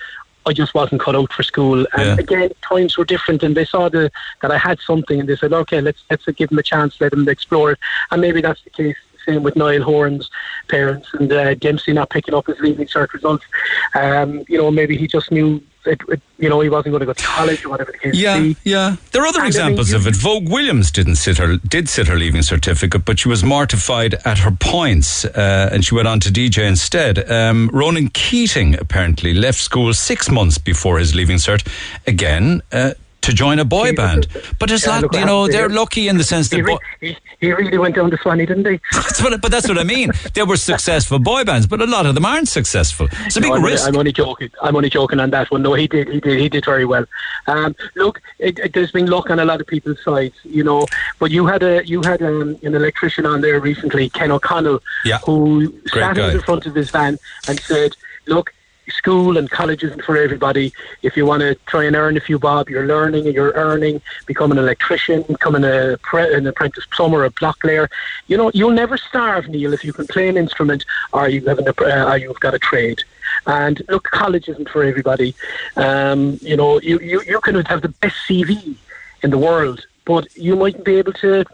I 0.47 0.53
just 0.53 0.73
wasn't 0.75 1.01
cut 1.01 1.15
out 1.15 1.33
for 1.33 1.43
school. 1.43 1.85
And 1.93 2.07
Yeah. 2.07 2.15
again, 2.19 2.51
times 2.61 2.97
were 2.97 3.05
different, 3.05 3.41
and 3.43 3.55
they 3.57 3.65
saw 3.65 3.89
the, 3.89 4.11
that 4.41 4.51
I 4.51 4.57
had 4.57 4.79
something, 4.79 5.19
and 5.19 5.27
they 5.27 5.35
said, 5.35 5.53
"Okay, 5.53 5.81
let's 5.81 6.03
let's 6.09 6.25
give 6.25 6.51
him 6.51 6.59
a 6.59 6.63
chance, 6.63 7.01
let 7.01 7.13
him 7.13 7.27
explore 7.27 7.71
it." 7.71 7.79
And 8.11 8.21
maybe 8.21 8.41
that's 8.41 8.61
the 8.61 8.69
case. 8.69 8.97
Same 9.25 9.43
with 9.43 9.55
Niall 9.55 9.83
Horan's 9.83 10.29
parents 10.67 11.09
and 11.13 11.31
uh, 11.31 11.53
Dempsey 11.55 11.93
not 11.93 12.09
picking 12.09 12.33
up 12.33 12.47
his 12.47 12.59
leaving 12.59 12.87
cert 12.87 13.11
results. 13.13 13.45
Um, 13.93 14.43
you 14.47 14.57
know, 14.57 14.71
maybe 14.71 14.97
he 14.97 15.07
just 15.07 15.31
knew, 15.31 15.61
it, 15.85 15.99
it, 16.09 16.21
you 16.39 16.49
know, 16.49 16.59
he 16.61 16.69
wasn't 16.69 16.91
going 16.93 16.99
to 17.01 17.05
go 17.05 17.13
to 17.13 17.23
college 17.23 17.63
or 17.63 17.69
whatever 17.69 17.91
the 17.91 17.97
case 17.97 18.15
Yeah, 18.15 18.39
be. 18.39 18.55
yeah. 18.63 18.95
There 19.11 19.21
are 19.23 19.27
other 19.27 19.39
And 19.39 19.47
I 19.55 19.59
mean, 19.59 19.73
examples 19.73 19.93
of 19.93 20.07
it. 20.07 20.15
Vogue 20.15 20.49
Williams 20.49 20.91
didn't 20.91 21.15
sit 21.15 21.37
her 21.37 21.57
did 21.57 21.87
sit 21.89 22.07
her 22.07 22.15
leaving 22.17 22.41
certificate, 22.41 23.05
but 23.05 23.19
she 23.19 23.29
was 23.29 23.43
mortified 23.43 24.15
at 24.25 24.39
her 24.39 24.51
points, 24.51 25.25
uh, 25.25 25.69
and 25.71 25.85
she 25.85 25.93
went 25.95 26.07
on 26.07 26.19
to 26.21 26.29
DJ 26.29 26.67
instead. 26.67 27.29
Um, 27.31 27.69
Ronan 27.73 28.09
Keating 28.09 28.75
apparently 28.79 29.33
left 29.33 29.59
school 29.59 29.93
six 29.93 30.29
months 30.29 30.57
before 30.57 30.97
his 30.99 31.13
leaving 31.15 31.37
cert, 31.37 31.67
again. 32.07 32.61
Uh, 32.71 32.91
to 33.25 33.33
join 33.33 33.59
a 33.59 33.65
boy 33.65 33.93
band, 33.93 34.27
but 34.59 34.71
it's 34.71 34.85
Yeah, 34.85 34.99
like 34.99 35.13
you 35.13 35.25
know 35.25 35.47
they're 35.47 35.69
lucky 35.69 36.07
in 36.07 36.17
the 36.17 36.23
sense 36.23 36.49
that 36.49 36.57
He, 36.57 36.61
re- 36.61 36.79
he, 37.01 37.17
he 37.41 37.51
really 37.51 37.77
went 37.77 37.95
down 37.95 38.09
to 38.11 38.17
Swanee, 38.17 38.45
didn't 38.45 38.65
he? 38.67 38.79
that's 38.93 39.21
what, 39.21 39.41
but 39.41 39.51
that's 39.51 39.67
what 39.67 39.77
I 39.77 39.83
mean. 39.83 40.11
They 40.33 40.43
were 40.43 40.57
successful 40.57 41.19
boy 41.19 41.43
bands, 41.43 41.67
but 41.67 41.81
a 41.81 41.85
lot 41.85 42.05
of 42.05 42.15
them 42.15 42.25
aren't 42.25 42.47
successful. 42.47 43.07
It's 43.25 43.35
a 43.37 43.41
big 43.41 43.49
No, 43.49 43.55
I'm, 43.57 43.63
risk. 43.63 43.87
I'm 43.87 43.97
only 43.97 44.11
joking. 44.11 44.49
I'm 44.61 44.75
only 44.75 44.89
joking 44.89 45.19
on 45.19 45.29
that 45.31 45.51
one. 45.51 45.61
No, 45.61 45.73
he 45.73 45.87
did. 45.87 46.07
He 46.09 46.19
did. 46.19 46.39
He 46.39 46.49
did 46.49 46.65
very 46.65 46.85
well. 46.85 47.05
Um, 47.47 47.75
look, 47.95 48.21
it, 48.39 48.59
it, 48.59 48.73
there's 48.73 48.91
been 48.91 49.07
luck 49.07 49.29
on 49.29 49.39
a 49.39 49.45
lot 49.45 49.59
of 49.61 49.67
people's 49.67 50.01
sides, 50.03 50.35
you 50.43 50.63
know. 50.63 50.85
But 51.19 51.31
you 51.31 51.45
had 51.45 51.63
a 51.63 51.85
you 51.85 52.01
had 52.01 52.21
um, 52.21 52.57
an 52.63 52.73
electrician 52.75 53.25
on 53.25 53.41
there 53.41 53.59
recently, 53.59 54.09
Ken 54.09 54.31
O'Connell, 54.31 54.81
Yeah. 55.03 55.17
who 55.19 55.69
Great 55.89 56.01
sat 56.03 56.15
guy. 56.15 56.27
in 56.31 56.37
the 56.37 56.43
front 56.43 56.65
of 56.65 56.73
his 56.75 56.89
van 56.89 57.17
and 57.47 57.59
said, 57.59 57.91
"Look." 58.27 58.53
School 58.89 59.37
and 59.37 59.49
college 59.49 59.83
isn't 59.83 60.03
for 60.03 60.17
everybody. 60.17 60.73
If 61.01 61.17
you 61.17 61.25
want 61.25 61.41
to 61.41 61.55
try 61.65 61.83
and 61.85 61.95
earn 61.95 62.17
a 62.17 62.21
few 62.21 62.39
bob, 62.39 62.69
you're 62.69 62.87
learning 62.87 63.25
you're 63.35 63.53
earning, 63.53 64.01
become 64.25 64.51
an 64.51 64.57
electrician, 64.57 65.23
becoming 65.23 65.63
a 65.63 65.97
pre- 66.01 66.33
an 66.33 66.47
apprentice 66.47 66.85
plumber, 66.91 67.25
a 67.25 67.29
block 67.31 67.63
layer. 67.63 67.89
You 68.27 68.37
know, 68.37 68.51
you'll 68.53 68.71
never 68.71 68.97
starve, 68.97 69.47
Neil, 69.47 69.73
if 69.73 69.83
you 69.83 69.93
can 69.93 70.07
play 70.07 70.27
an 70.29 70.37
instrument 70.37 70.85
or 71.13 71.27
you 71.27 71.45
have 71.45 71.59
an, 71.59 71.67
uh, 71.67 72.09
or 72.09 72.17
you've 72.17 72.39
got 72.39 72.53
a 72.53 72.59
trade. 72.59 73.03
And 73.45 73.81
look, 73.89 74.05
college 74.05 74.47
isn't 74.47 74.69
for 74.69 74.83
everybody. 74.83 75.35
Um, 75.75 76.39
you 76.41 76.55
know, 76.55 76.79
you, 76.79 76.99
you, 76.99 77.21
you 77.23 77.39
can 77.41 77.63
have 77.65 77.81
the 77.81 77.89
best 77.89 78.15
CV 78.27 78.75
in 79.21 79.29
the 79.29 79.37
world, 79.37 79.85
but 80.05 80.33
you 80.35 80.55
mightn't 80.55 80.85
be 80.85 80.95
able 80.95 81.13
to. 81.13 81.45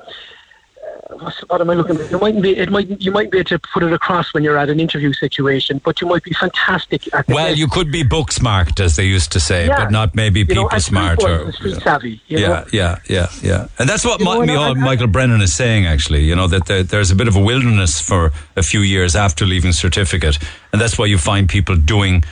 What 1.09 1.59
am 1.61 1.69
I 1.69 1.73
looking 1.73 1.97
at? 1.99 2.11
You 2.11 2.19
mightn't 2.19 2.43
be. 2.43 2.55
It 2.55 2.69
might. 2.69 3.01
You 3.01 3.11
might 3.11 3.31
be 3.31 3.39
able 3.39 3.49
to 3.49 3.59
put 3.59 3.83
it 3.83 3.91
across 3.91 4.33
when 4.33 4.43
you're 4.43 4.57
at 4.57 4.69
an 4.69 4.79
interview 4.79 5.13
situation, 5.13 5.81
but 5.83 5.99
you 5.99 6.07
might 6.07 6.23
be 6.23 6.31
fantastic 6.33 7.07
Well, 7.27 7.55
you 7.55 7.67
could 7.67 7.91
be 7.91 8.03
book 8.03 8.31
smart, 8.31 8.79
as 8.79 8.95
they 8.95 9.05
used 9.05 9.31
to 9.33 9.39
say, 9.39 9.67
Yeah. 9.67 9.77
but 9.77 9.91
not 9.91 10.15
maybe 10.15 10.41
You 10.41 10.45
people 10.45 10.69
street 10.81 10.81
smart 10.83 11.23
or 11.23 11.51
street 11.53 11.81
savvy. 11.81 12.21
You 12.27 12.39
yeah, 12.39 12.47
know? 12.47 12.65
yeah, 12.71 12.99
yeah, 13.09 13.27
yeah. 13.41 13.67
And 13.79 13.89
that's 13.89 14.05
what 14.05 14.21
know, 14.55 14.75
Michael 14.75 15.07
Brennan 15.07 15.41
is 15.41 15.53
saying, 15.53 15.85
actually. 15.85 16.23
You 16.23 16.35
know, 16.35 16.47
that 16.47 16.65
there, 16.67 16.83
there's 16.83 17.11
a 17.11 17.15
bit 17.15 17.27
of 17.27 17.35
a 17.35 17.41
wilderness 17.41 17.99
for 17.99 18.31
a 18.55 18.63
few 18.63 18.81
years 18.81 19.15
after 19.15 19.45
leaving 19.45 19.71
certificate. 19.71 20.37
And 20.71 20.79
that's 20.81 20.97
why 20.97 21.07
you 21.07 21.17
find 21.17 21.49
people 21.49 21.75
doing, 21.75 22.23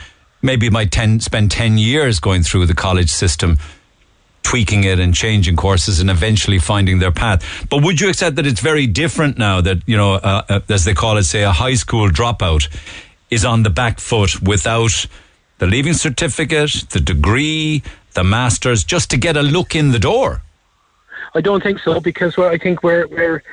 maybe 0.42 0.70
might 0.70 0.90
ten, 0.92 1.20
spend 1.20 1.50
10 1.50 1.76
years 1.78 2.20
going 2.20 2.42
through 2.42 2.66
the 2.66 2.74
college 2.74 3.10
system, 3.10 3.58
tweaking 4.50 4.82
it 4.82 4.98
and 4.98 5.14
changing 5.14 5.54
courses 5.54 6.00
and 6.00 6.10
eventually 6.10 6.58
finding 6.58 6.98
their 6.98 7.12
path. 7.12 7.40
But 7.70 7.84
would 7.84 8.00
you 8.00 8.08
accept 8.08 8.34
that 8.34 8.46
it's 8.46 8.60
very 8.60 8.84
different 8.88 9.38
now 9.38 9.60
that, 9.60 9.78
you 9.86 9.96
know, 9.96 10.14
uh, 10.14 10.42
uh, 10.48 10.60
as 10.68 10.82
they 10.84 10.92
call 10.92 11.18
it, 11.18 11.22
say, 11.22 11.44
a 11.44 11.52
high 11.52 11.76
school 11.76 12.08
dropout 12.08 12.66
is 13.30 13.44
on 13.44 13.62
the 13.62 13.70
back 13.70 14.00
foot 14.00 14.42
without 14.42 15.06
the 15.58 15.66
leaving 15.66 15.92
certificate, 15.92 16.72
the 16.90 16.98
degree, 16.98 17.80
the 18.14 18.24
masters, 18.24 18.82
just 18.82 19.08
to 19.10 19.16
get 19.16 19.36
a 19.36 19.42
look 19.42 19.76
in 19.76 19.92
the 19.92 20.00
door? 20.00 20.42
I 21.32 21.40
don't 21.40 21.62
think 21.62 21.78
so 21.78 22.00
because 22.00 22.36
we're, 22.36 22.50
I 22.50 22.58
think 22.58 22.82
we're 22.82 23.06
we're 23.06 23.44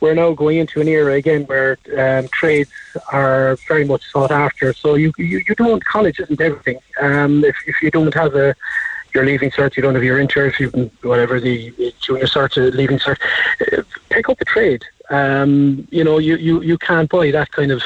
we're 0.00 0.12
now 0.12 0.32
going 0.34 0.58
into 0.58 0.82
an 0.82 0.88
era 0.88 1.14
again 1.14 1.44
where 1.44 1.78
um, 1.96 2.28
trades 2.28 2.70
are 3.12 3.56
very 3.66 3.86
much 3.86 4.02
sought 4.12 4.30
after. 4.30 4.74
So 4.74 4.96
you 4.96 5.10
you, 5.16 5.42
you 5.48 5.54
don't 5.54 5.82
college 5.86 6.20
isn't 6.20 6.38
everything. 6.38 6.80
Um, 7.00 7.42
if 7.44 7.56
if 7.66 7.80
you 7.80 7.90
don't 7.90 8.12
have 8.12 8.34
a 8.34 8.54
your 9.16 9.24
leaving 9.24 9.50
cert, 9.50 9.76
you 9.76 9.82
don't 9.82 9.94
have 9.94 10.04
your 10.04 10.20
inter, 10.24 10.46
if 10.46 10.60
you 10.60 10.70
can 10.70 10.84
whatever 11.02 11.40
the 11.40 11.56
junior 12.04 12.28
cert, 12.34 12.52
uh, 12.56 12.76
leaving 12.80 12.98
cert, 12.98 13.18
uh, 13.72 13.82
pick 14.10 14.28
up 14.28 14.40
a 14.40 14.44
trade. 14.44 14.82
Um, 15.10 15.86
you 15.90 16.04
know 16.06 16.16
you, 16.18 16.34
you 16.36 16.54
you 16.70 16.76
can't 16.88 17.08
buy 17.08 17.30
that 17.38 17.50
kind 17.58 17.72
of 17.76 17.80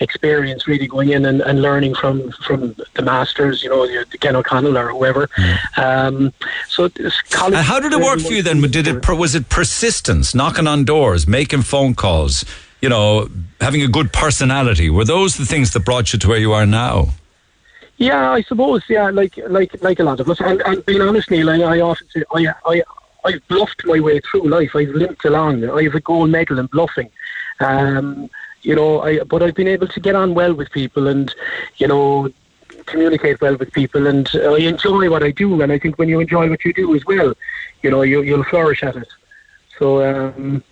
experience 0.00 0.66
really 0.66 0.86
going 0.86 1.10
in 1.10 1.24
and, 1.26 1.40
and 1.42 1.62
learning 1.62 1.94
from 1.94 2.32
from 2.46 2.74
the 2.94 3.02
masters, 3.02 3.62
you 3.62 3.68
know, 3.68 3.86
Ken 4.20 4.34
O'Connell 4.34 4.76
or 4.76 4.88
whoever. 4.90 5.28
Um, 5.76 6.32
so 6.68 6.88
college. 7.30 7.54
And 7.54 7.66
how 7.70 7.78
did 7.80 7.92
it 7.92 8.00
work 8.00 8.20
for 8.20 8.32
you 8.32 8.42
then? 8.42 8.60
Did 8.62 8.86
it 8.86 9.06
was 9.08 9.34
it 9.34 9.48
persistence, 9.48 10.34
knocking 10.34 10.66
on 10.66 10.84
doors, 10.84 11.26
making 11.26 11.62
phone 11.62 11.94
calls, 11.94 12.44
you 12.80 12.88
know, 12.88 13.28
having 13.60 13.82
a 13.82 13.88
good 13.88 14.12
personality? 14.12 14.88
Were 14.90 15.04
those 15.04 15.36
the 15.36 15.46
things 15.46 15.72
that 15.72 15.84
brought 15.84 16.12
you 16.12 16.18
to 16.20 16.28
where 16.28 16.38
you 16.38 16.52
are 16.52 16.66
now? 16.66 17.10
Yeah, 18.00 18.30
I 18.32 18.40
suppose. 18.40 18.82
Yeah, 18.88 19.10
like 19.10 19.38
like 19.48 19.80
like 19.82 20.00
a 20.00 20.04
lot 20.04 20.20
of 20.20 20.30
us. 20.30 20.40
And, 20.40 20.62
and 20.62 20.84
being 20.86 21.02
honest, 21.02 21.30
Neil, 21.30 21.50
I, 21.50 21.58
I 21.60 21.80
often 21.80 22.08
say 22.08 22.24
I 22.32 22.54
I 22.64 22.82
I've 23.26 23.46
bluffed 23.48 23.84
my 23.84 24.00
way 24.00 24.20
through 24.20 24.48
life. 24.48 24.74
I've 24.74 24.88
limped 24.88 25.26
along. 25.26 25.68
I 25.68 25.82
have 25.82 25.94
a 25.94 26.00
gold 26.00 26.30
medal 26.30 26.58
in 26.58 26.66
bluffing. 26.66 27.10
Um, 27.60 28.30
you 28.62 28.74
know, 28.74 29.02
I 29.02 29.22
but 29.24 29.42
I've 29.42 29.54
been 29.54 29.68
able 29.68 29.86
to 29.86 30.00
get 30.00 30.14
on 30.14 30.32
well 30.32 30.54
with 30.54 30.70
people 30.70 31.08
and 31.08 31.32
you 31.76 31.88
know 31.88 32.30
communicate 32.86 33.38
well 33.42 33.56
with 33.56 33.70
people 33.72 34.06
and 34.06 34.28
I 34.34 34.56
enjoy 34.60 35.10
what 35.10 35.22
I 35.22 35.30
do. 35.30 35.60
And 35.60 35.70
I 35.70 35.78
think 35.78 35.98
when 35.98 36.08
you 36.08 36.20
enjoy 36.20 36.48
what 36.48 36.64
you 36.64 36.72
do 36.72 36.94
as 36.94 37.04
well, 37.04 37.34
you 37.82 37.90
know, 37.90 38.00
you 38.00 38.22
you'll 38.22 38.44
flourish 38.44 38.82
at 38.82 38.96
it. 38.96 39.08
So. 39.78 40.02
Um, 40.02 40.64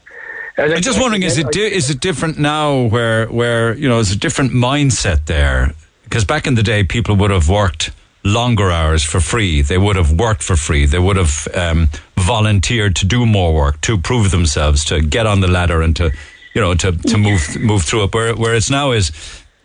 I'm 0.57 0.83
just 0.83 1.01
wondering, 1.01 1.23
is 1.23 1.39
it 1.39 1.53
di- 1.53 1.73
is 1.73 1.89
it 1.89 2.01
different 2.01 2.37
now? 2.37 2.89
Where 2.89 3.27
where 3.27 3.77
you 3.77 3.89
know, 3.89 4.01
is 4.01 4.11
a 4.11 4.17
different 4.17 4.51
mindset 4.51 5.27
there? 5.27 5.75
Because 6.09 6.25
back 6.25 6.47
in 6.47 6.55
the 6.55 6.63
day, 6.63 6.85
people 6.85 7.17
would 7.17 7.31
have 7.31 7.49
worked 7.49 7.91
longer 8.25 8.71
hours 8.71 9.03
for 9.05 9.21
free. 9.21 9.63
They 9.63 9.79
would 9.79 9.97
have 9.97 10.13
worked 10.13 10.43
for 10.43 10.57
free. 10.57 10.87
They 10.87 10.99
would 10.99 11.17
have 11.17 11.47
um, 11.55 11.89
volunteered 12.17 12.97
to 12.97 13.07
do 13.07 13.27
more 13.27 13.55
work, 13.55 13.81
to 13.83 13.99
prove 13.99 14.31
themselves, 14.31 14.85
to 14.87 15.01
get 15.01 15.27
on 15.27 15.41
the 15.41 15.49
ladder 15.49 15.83
and 15.83 15.95
to, 15.97 16.11
you 16.55 16.61
know, 16.61 16.75
to, 16.75 16.93
to 16.93 17.19
move 17.19 17.57
move 17.61 17.83
through 17.83 18.05
it. 18.05 18.15
Where, 18.15 18.35
where 18.35 18.55
it's 18.55 18.71
now 18.71 18.93
is, 18.93 19.13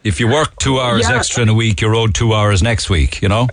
if 0.03 0.19
you 0.19 0.27
work 0.27 0.55
two 0.59 0.79
hours 0.79 1.07
Yeah. 1.09 1.17
extra 1.17 1.43
in 1.43 1.49
a 1.49 1.53
week, 1.53 1.79
you're 1.81 1.95
owed 1.95 2.13
two 2.13 2.33
hours 2.33 2.61
next 2.61 2.89
week. 2.89 3.21
You 3.21 3.29
know. 3.29 3.47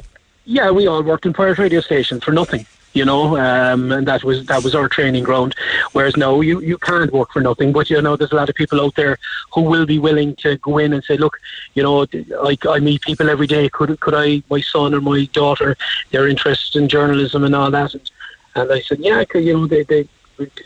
yeah, 0.44 0.70
we 0.72 0.86
all 0.88 1.02
worked 1.02 1.26
in 1.26 1.32
pirate 1.32 1.58
radio 1.58 1.80
stations 1.80 2.24
for 2.24 2.32
nothing, 2.32 2.66
you 2.92 3.04
know, 3.04 3.36
um, 3.36 3.92
and 3.92 4.06
that 4.08 4.24
was 4.24 4.44
that 4.46 4.64
was 4.64 4.74
our 4.74 4.88
training 4.88 5.22
ground. 5.22 5.54
Whereas 5.92 6.16
now 6.16 6.40
you, 6.40 6.60
you 6.60 6.76
can't 6.78 7.12
work 7.12 7.32
for 7.32 7.40
nothing, 7.40 7.72
but 7.72 7.88
you 7.88 8.00
know 8.02 8.16
there's 8.16 8.32
a 8.32 8.36
lot 8.36 8.48
of 8.48 8.54
people 8.54 8.80
out 8.80 8.96
there 8.96 9.18
who 9.52 9.62
will 9.62 9.86
be 9.86 9.98
willing 9.98 10.34
to 10.36 10.56
go 10.58 10.78
in 10.78 10.92
and 10.92 11.04
say, 11.04 11.16
look, 11.16 11.38
you 11.74 11.82
know, 11.82 12.06
like 12.42 12.66
I 12.66 12.78
meet 12.78 13.02
people 13.02 13.30
every 13.30 13.46
day. 13.46 13.68
Could 13.68 13.98
could 14.00 14.14
I, 14.14 14.42
my 14.50 14.60
son 14.60 14.94
or 14.94 15.00
my 15.00 15.24
daughter, 15.26 15.76
they're 16.10 16.28
interested 16.28 16.80
in 16.80 16.88
journalism 16.88 17.44
and 17.44 17.54
all 17.54 17.70
that, 17.70 17.94
and, 17.94 18.10
and 18.56 18.72
I 18.72 18.80
said, 18.80 18.98
yeah, 18.98 19.24
you 19.34 19.52
know, 19.56 19.66
they 19.66 19.84
they 19.84 20.08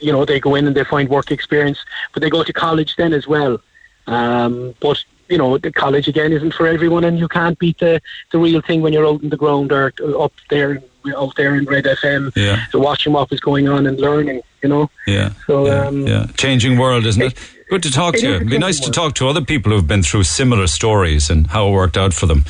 you 0.01 0.13
know 0.13 0.25
they 0.25 0.41
go 0.41 0.55
in 0.55 0.67
and 0.67 0.75
they 0.75 0.85
find 0.85 1.09
work 1.09 1.31
experience, 1.31 1.79
but 2.13 2.23
they 2.23 2.31
go 2.31 2.43
to 2.43 2.53
college 2.53 2.97
then 2.97 3.13
as 3.13 3.27
well. 3.27 3.61
Um, 4.07 4.75
but 4.81 5.03
you 5.29 5.39
know, 5.39 5.59
the 5.59 5.73
college 5.73 6.09
again 6.09 6.33
isn't 6.33 6.55
for 6.55 6.67
everyone, 6.67 7.05
and 7.05 7.19
you 7.19 7.29
can't 7.29 7.59
beat 7.59 7.79
the, 7.79 8.01
the 8.31 8.39
real 8.39 8.61
thing 8.61 8.83
when 8.83 8.93
you're 8.93 9.07
out 9.07 9.23
in 9.23 9.31
the 9.31 9.37
ground 9.37 9.73
or 9.73 9.93
up 10.19 10.33
there 10.51 10.83
out 11.13 11.35
there 11.37 11.55
in 11.57 11.65
Red 11.67 11.85
FM, 11.85 12.33
Yeah. 12.35 12.65
so 12.71 12.79
watching 12.79 13.13
what 13.13 13.31
was 13.31 13.41
going 13.41 13.69
on 13.69 13.87
and 13.87 13.99
learning. 14.01 14.41
You 14.63 14.69
know, 14.71 14.91
Yeah. 15.07 15.31
so 15.47 15.67
yeah, 15.67 15.87
um, 15.87 16.07
yeah. 16.07 16.27
Changing 16.39 16.79
world, 16.79 17.05
isn't 17.05 17.21
it? 17.23 17.35
Good 17.69 17.83
to 17.83 17.91
talk 17.93 18.15
it 18.15 18.21
to 18.21 18.27
you. 18.29 18.35
It'd 18.37 18.49
be 18.49 18.57
nice 18.59 18.77
changing 18.79 18.93
to 18.95 19.01
talk 19.01 19.15
to 19.17 19.29
other 19.29 19.43
people 19.43 19.73
who've 19.73 19.87
been 19.87 20.03
through 20.03 20.23
similar 20.25 20.67
stories 20.67 21.29
and 21.29 21.49
how 21.49 21.69
it 21.69 21.73
worked 21.73 21.99
out 21.99 22.15
for 22.15 22.25
them. 22.27 22.45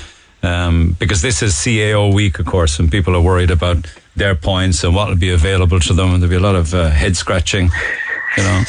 Um, 0.45 0.95
because 1.01 1.23
this 1.23 1.43
is 1.43 1.55
CAO 1.55 2.13
week, 2.15 2.39
of 2.39 2.47
course, 2.47 2.79
and 2.79 2.91
people 2.91 3.17
are 3.17 3.21
worried 3.21 3.51
about 3.51 3.87
their 4.15 4.35
points 4.37 4.85
and 4.85 4.95
what 4.95 5.09
will 5.09 5.17
be 5.17 5.31
available 5.31 5.81
to 5.81 5.93
them, 5.95 6.13
and 6.13 6.23
there'll 6.23 6.31
be 6.31 6.37
a 6.37 6.41
lot 6.41 6.55
of 6.55 6.73
uh, 6.75 6.91
head 6.91 7.17
scratching, 7.17 7.71
you 8.37 8.43
know. 8.45 8.63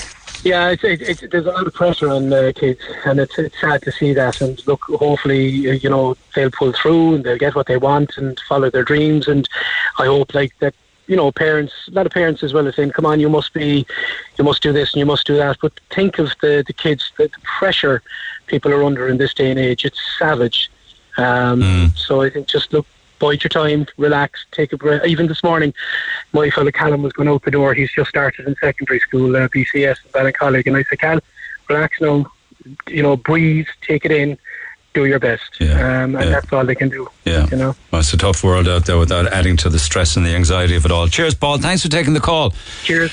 Yeah, 0.46 0.70
it's, 0.70 0.84
it's, 0.84 1.02
it's, 1.02 1.32
there's 1.32 1.48
a 1.48 1.52
lot 1.52 1.66
of 1.66 1.74
pressure 1.74 2.08
on 2.08 2.32
uh, 2.32 2.52
kids, 2.56 2.80
and 3.04 3.20
it's, 3.20 3.38
it's 3.40 3.60
sad 3.60 3.82
to 3.82 3.92
see 3.92 4.14
that. 4.14 4.42
And 4.42 4.62
look, 4.68 4.84
hopefully, 4.84 5.44
you 5.48 5.90
know, 5.90 6.16
they'll 6.36 6.52
pull 6.52 6.72
through 6.72 7.16
and 7.16 7.24
they'll 7.24 7.40
get 7.40 7.56
what 7.56 7.66
they 7.66 7.78
want 7.78 8.16
and 8.18 8.40
follow 8.48 8.70
their 8.70 8.84
dreams. 8.84 9.28
And 9.28 9.50
I 9.98 10.06
hope, 10.06 10.36
like 10.36 10.54
that, 10.60 10.76
you 11.08 11.16
know, 11.16 11.32
parents, 11.32 11.74
a 11.88 11.92
lot 11.92 12.06
of 12.06 12.12
parents 12.12 12.44
as 12.44 12.54
well 12.54 12.68
are 12.68 12.72
saying, 12.72 12.92
"Come 12.92 13.08
on, 13.08 13.20
you 13.20 13.28
must 13.28 13.54
be, 13.56 13.88
you 14.38 14.44
must 14.44 14.62
do 14.62 14.72
this 14.72 14.94
and 14.94 15.00
you 15.00 15.06
must 15.08 15.26
do 15.26 15.36
that." 15.36 15.58
But 15.64 15.74
think 15.92 16.20
of 16.20 16.32
the 16.42 16.64
the 16.66 16.74
kids, 16.74 17.12
the, 17.18 17.24
the 17.24 17.42
pressure 17.58 18.04
people 18.46 18.72
are 18.72 18.84
under 18.84 19.08
in 19.08 19.18
this 19.18 19.34
day 19.34 19.50
and 19.50 19.60
age. 19.60 19.84
It's 19.84 20.00
savage. 20.20 20.70
Um, 21.18 21.62
So 21.96 22.22
I 22.22 22.30
think 22.30 22.48
just 22.48 22.72
look, 22.72 22.86
bide 23.20 23.44
your 23.44 23.50
time, 23.50 23.88
relax, 23.98 24.46
take 24.52 24.74
a 24.74 24.78
breath. 24.78 25.06
Even 25.06 25.28
this 25.28 25.44
morning, 25.44 25.74
my 26.34 26.50
fellow 26.50 26.72
Callum 26.72 27.02
was 27.02 27.14
going 27.14 27.30
out 27.30 27.44
the 27.44 27.52
door. 27.52 27.74
He's 27.74 27.92
just 27.92 28.10
started 28.10 28.48
in 28.48 28.56
secondary 28.56 29.00
school, 29.00 29.36
uh, 29.36 29.48
BCS 29.48 29.98
in 30.06 30.12
Ballincollig, 30.12 30.66
and 30.68 30.78
I 30.78 30.84
said, 30.84 31.00
"Cal, 31.00 31.20
relax 31.70 32.00
now. 32.02 32.26
You 32.88 33.04
know, 33.04 33.16
breathe, 33.16 33.68
take 33.82 34.06
it 34.06 34.12
in, 34.12 34.38
do 34.94 35.06
your 35.06 35.20
best." 35.20 35.62
um, 35.62 36.16
and 36.16 36.34
that's 36.34 36.52
all 36.52 36.66
they 36.66 36.76
can 36.76 36.90
do. 36.90 37.08
Yeah. 37.26 37.48
You 37.52 37.58
know. 37.58 37.76
Well, 37.92 38.02
it's 38.02 38.14
a 38.14 38.18
tough 38.18 38.44
world 38.44 38.68
out 38.68 38.86
there 38.86 38.98
without 38.98 39.28
adding 39.28 39.58
to 39.58 39.70
the 39.70 39.80
stress 39.80 40.18
and 40.18 40.26
the 40.26 40.36
anxiety 40.36 40.76
of 40.76 40.86
it 40.86 40.92
all. 40.92 41.08
Cheers, 41.08 41.36
Paul. 41.36 41.58
Thanks 41.60 41.84
for 41.84 41.90
taking 41.90 42.14
the 42.14 42.20
call. 42.20 42.54
Cheers. 42.84 43.12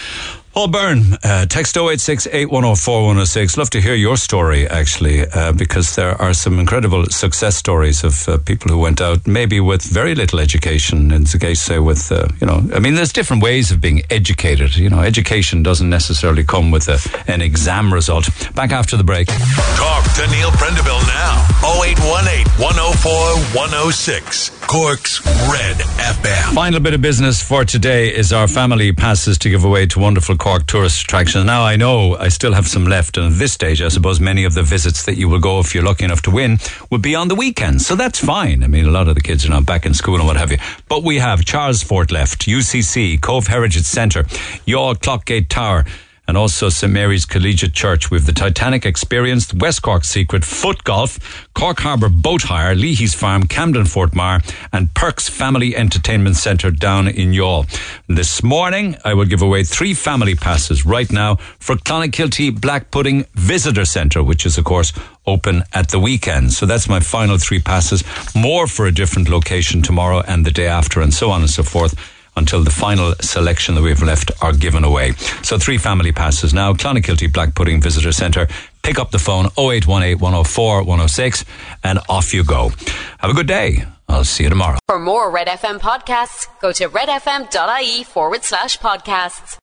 Paul 0.53 0.69
Byrne, 0.69 1.15
uh, 1.25 1.47
text 1.47 1.79
086 1.79 2.27
8104106. 2.27 3.57
Love 3.57 3.71
to 3.71 3.81
hear 3.81 3.95
your 3.95 4.19
story, 4.19 4.69
actually, 4.69 5.27
uh, 5.27 5.53
because 5.53 5.97
there 5.97 6.21
are 6.21 6.35
some 6.35 6.59
incredible 6.59 7.07
success 7.07 7.57
stories 7.57 8.05
of 8.05 8.29
uh, 8.29 8.37
people 8.37 8.71
who 8.71 8.79
went 8.79 9.01
out 9.01 9.27
maybe 9.27 9.61
with 9.61 9.83
very 9.83 10.15
little 10.15 10.39
education. 10.39 11.11
In 11.11 11.25
the 11.25 11.39
case, 11.41 11.63
say, 11.63 11.79
with, 11.79 12.13
uh, 12.13 12.29
you 12.39 12.47
know, 12.47 12.63
I 12.75 12.81
mean, 12.81 12.97
there's 12.97 13.15
different 13.15 13.43
ways 13.43 13.71
of 13.71 13.81
being 13.81 14.03
educated. 14.11 14.77
You 14.77 14.91
know, 14.91 15.01
education 15.01 15.63
doesn't 15.63 15.89
necessarily 15.89 16.45
come 16.45 16.71
with 16.71 16.87
a, 16.89 16.99
an 17.33 17.41
exam 17.41 17.91
result. 17.91 18.29
Back 18.55 18.73
after 18.73 18.99
the 18.99 19.05
break. 19.05 19.29
Talk 19.29 20.05
to 20.17 20.27
Neil 20.31 20.51
Prendeville 20.51 21.07
now. 21.07 21.47
0818 21.81 22.45
104 22.61 23.13
106. 23.57 24.51
Cork's 24.67 25.25
Red 25.51 25.77
FM. 25.77 26.55
Final 26.55 26.81
bit 26.81 26.95
of 26.95 27.01
business 27.01 27.43
for 27.43 27.65
today 27.65 28.15
is 28.15 28.33
our 28.33 28.49
family 28.49 28.93
passes 28.93 29.39
to 29.39 29.51
give 29.51 29.65
away 29.65 29.87
to 29.87 29.99
wonderful 29.99 30.37
Cork 30.43 30.67
tourist 30.67 31.05
attractions. 31.05 31.45
Now, 31.45 31.63
I 31.63 31.77
know 31.77 32.17
I 32.17 32.27
still 32.27 32.53
have 32.53 32.67
some 32.67 32.85
left, 32.85 33.17
and 33.17 33.33
at 33.33 33.39
this 33.39 33.53
stage, 33.53 33.81
I 33.81 33.87
suppose 33.87 34.19
many 34.19 34.43
of 34.43 34.55
the 34.55 34.65
visits 34.65 35.05
that 35.05 35.17
you 35.17 35.29
will 35.29 35.39
go 35.39 35.61
if 35.61 35.73
you're 35.73 35.85
lucky 35.85 36.05
enough 36.05 36.21
to 36.23 36.33
win 36.33 36.59
would 36.91 37.01
be 37.01 37.15
on 37.15 37.29
the 37.29 37.37
weekends. 37.37 37.87
So 37.87 37.95
that's 37.95 38.19
fine. 38.19 38.65
I 38.65 38.67
mean, 38.67 38.85
a 38.85 38.91
lot 38.91 39.07
of 39.07 39.15
the 39.15 39.21
kids 39.21 39.47
are 39.47 39.51
not 39.51 39.67
back 39.67 39.87
in 39.87 39.95
school 39.95 40.17
and 40.17 40.27
what 40.27 40.37
have 40.37 40.51
you. 40.51 40.59
But 40.89 41.05
we 41.05 41.21
have 41.21 41.45
Charles 41.45 41.85
Fort 41.85 42.11
left, 42.11 42.49
UCC, 42.49 43.21
Cobh 43.21 43.47
Heritage 43.47 43.85
Centre, 43.85 44.25
Youghal 44.67 44.97
Clockgate 44.97 45.49
Tower 45.49 45.85
and 46.33 46.39
also 46.39 46.71
St 46.71 46.91
Mary's 46.91 47.27
Collegiate 47.27 47.75
Church. 47.75 48.11
We've 48.11 48.25
the 48.25 48.33
Titanic 48.33 48.87
Experience, 48.87 49.53
West 49.53 49.83
Cork 49.83 50.03
Secret, 50.03 50.47
Foot 50.47 50.83
Golf, 50.83 51.47
Cork 51.53 51.81
Harbour 51.81 52.09
Boat 52.09 52.45
Hire, 52.45 52.75
Leahy's 52.75 53.13
Farm, 53.13 53.47
Camden 53.47 53.85
Fort 53.85 54.13
Meagher, 54.13 54.43
and 54.73 54.95
Perks 54.95 55.29
Family 55.29 55.77
Entertainment 55.77 56.37
Centre 56.37 56.71
down 56.71 57.07
in 57.07 57.33
Youghal. 57.33 57.67
This 58.09 58.43
morning, 58.43 58.97
I 59.05 59.13
will 59.13 59.27
give 59.27 59.43
away 59.43 59.63
three 59.63 59.93
family 59.93 60.35
passes 60.35 60.87
right 60.87 61.13
now 61.13 61.35
for 61.61 61.77
Clonakilty 61.77 62.59
Black 62.59 62.91
Pudding 62.91 63.27
Visitor 63.35 63.85
Centre, 63.85 64.23
which 64.23 64.47
is, 64.47 64.57
of 64.57 64.65
course, 64.65 64.95
open 65.27 65.65
at 65.75 65.91
the 65.91 66.01
weekend. 66.01 66.55
So 66.55 66.65
that's 66.65 66.89
my 66.89 67.01
final 67.01 67.37
three 67.37 67.61
passes. 67.61 68.05
More 68.35 68.67
for 68.67 68.87
a 68.87 68.91
different 68.91 69.29
location 69.29 69.83
tomorrow 69.83 70.23
and 70.27 70.47
the 70.47 70.51
day 70.51 70.67
after, 70.67 71.03
and 71.03 71.13
so 71.13 71.31
on 71.31 71.43
and 71.43 71.51
so 71.51 71.63
forth 71.63 71.95
until 72.37 72.65
the 72.65 72.71
final 72.71 73.15
selection 73.21 73.75
that 73.75 73.83
we 73.83 73.91
have 73.91 74.03
left 74.03 74.31
are 74.43 74.53
given 74.53 74.85
away. 74.85 75.13
So 75.43 75.59
three 75.59 75.79
family 75.79 76.13
passes 76.13 76.53
now. 76.55 76.73
Clonakilty 76.73 77.33
Black 77.33 77.55
Pudding 77.55 77.81
Visitor 77.81 78.13
Centre. 78.13 78.49
Pick 78.83 78.99
up 78.99 79.11
the 79.11 79.19
phone 79.19 79.47
0818 79.59 80.19
104 80.19 80.79
106 80.83 81.45
and 81.85 81.99
off 82.09 82.35
you 82.35 82.45
go. 82.45 82.71
Have 83.19 83.31
a 83.31 83.35
good 83.35 83.47
day. 83.47 83.85
I'll 84.09 84.25
see 84.25 84.45
you 84.45 84.51
tomorrow. 84.51 84.79
For 84.89 84.99
more 84.99 85.31
Red 85.31 85.47
FM 85.47 85.79
podcasts, 85.79 86.47
go 86.61 86.73
to 86.73 86.89
redfm.ie 86.89 88.05
forward 88.05 88.45
slash 88.45 88.77
podcasts. 88.79 89.49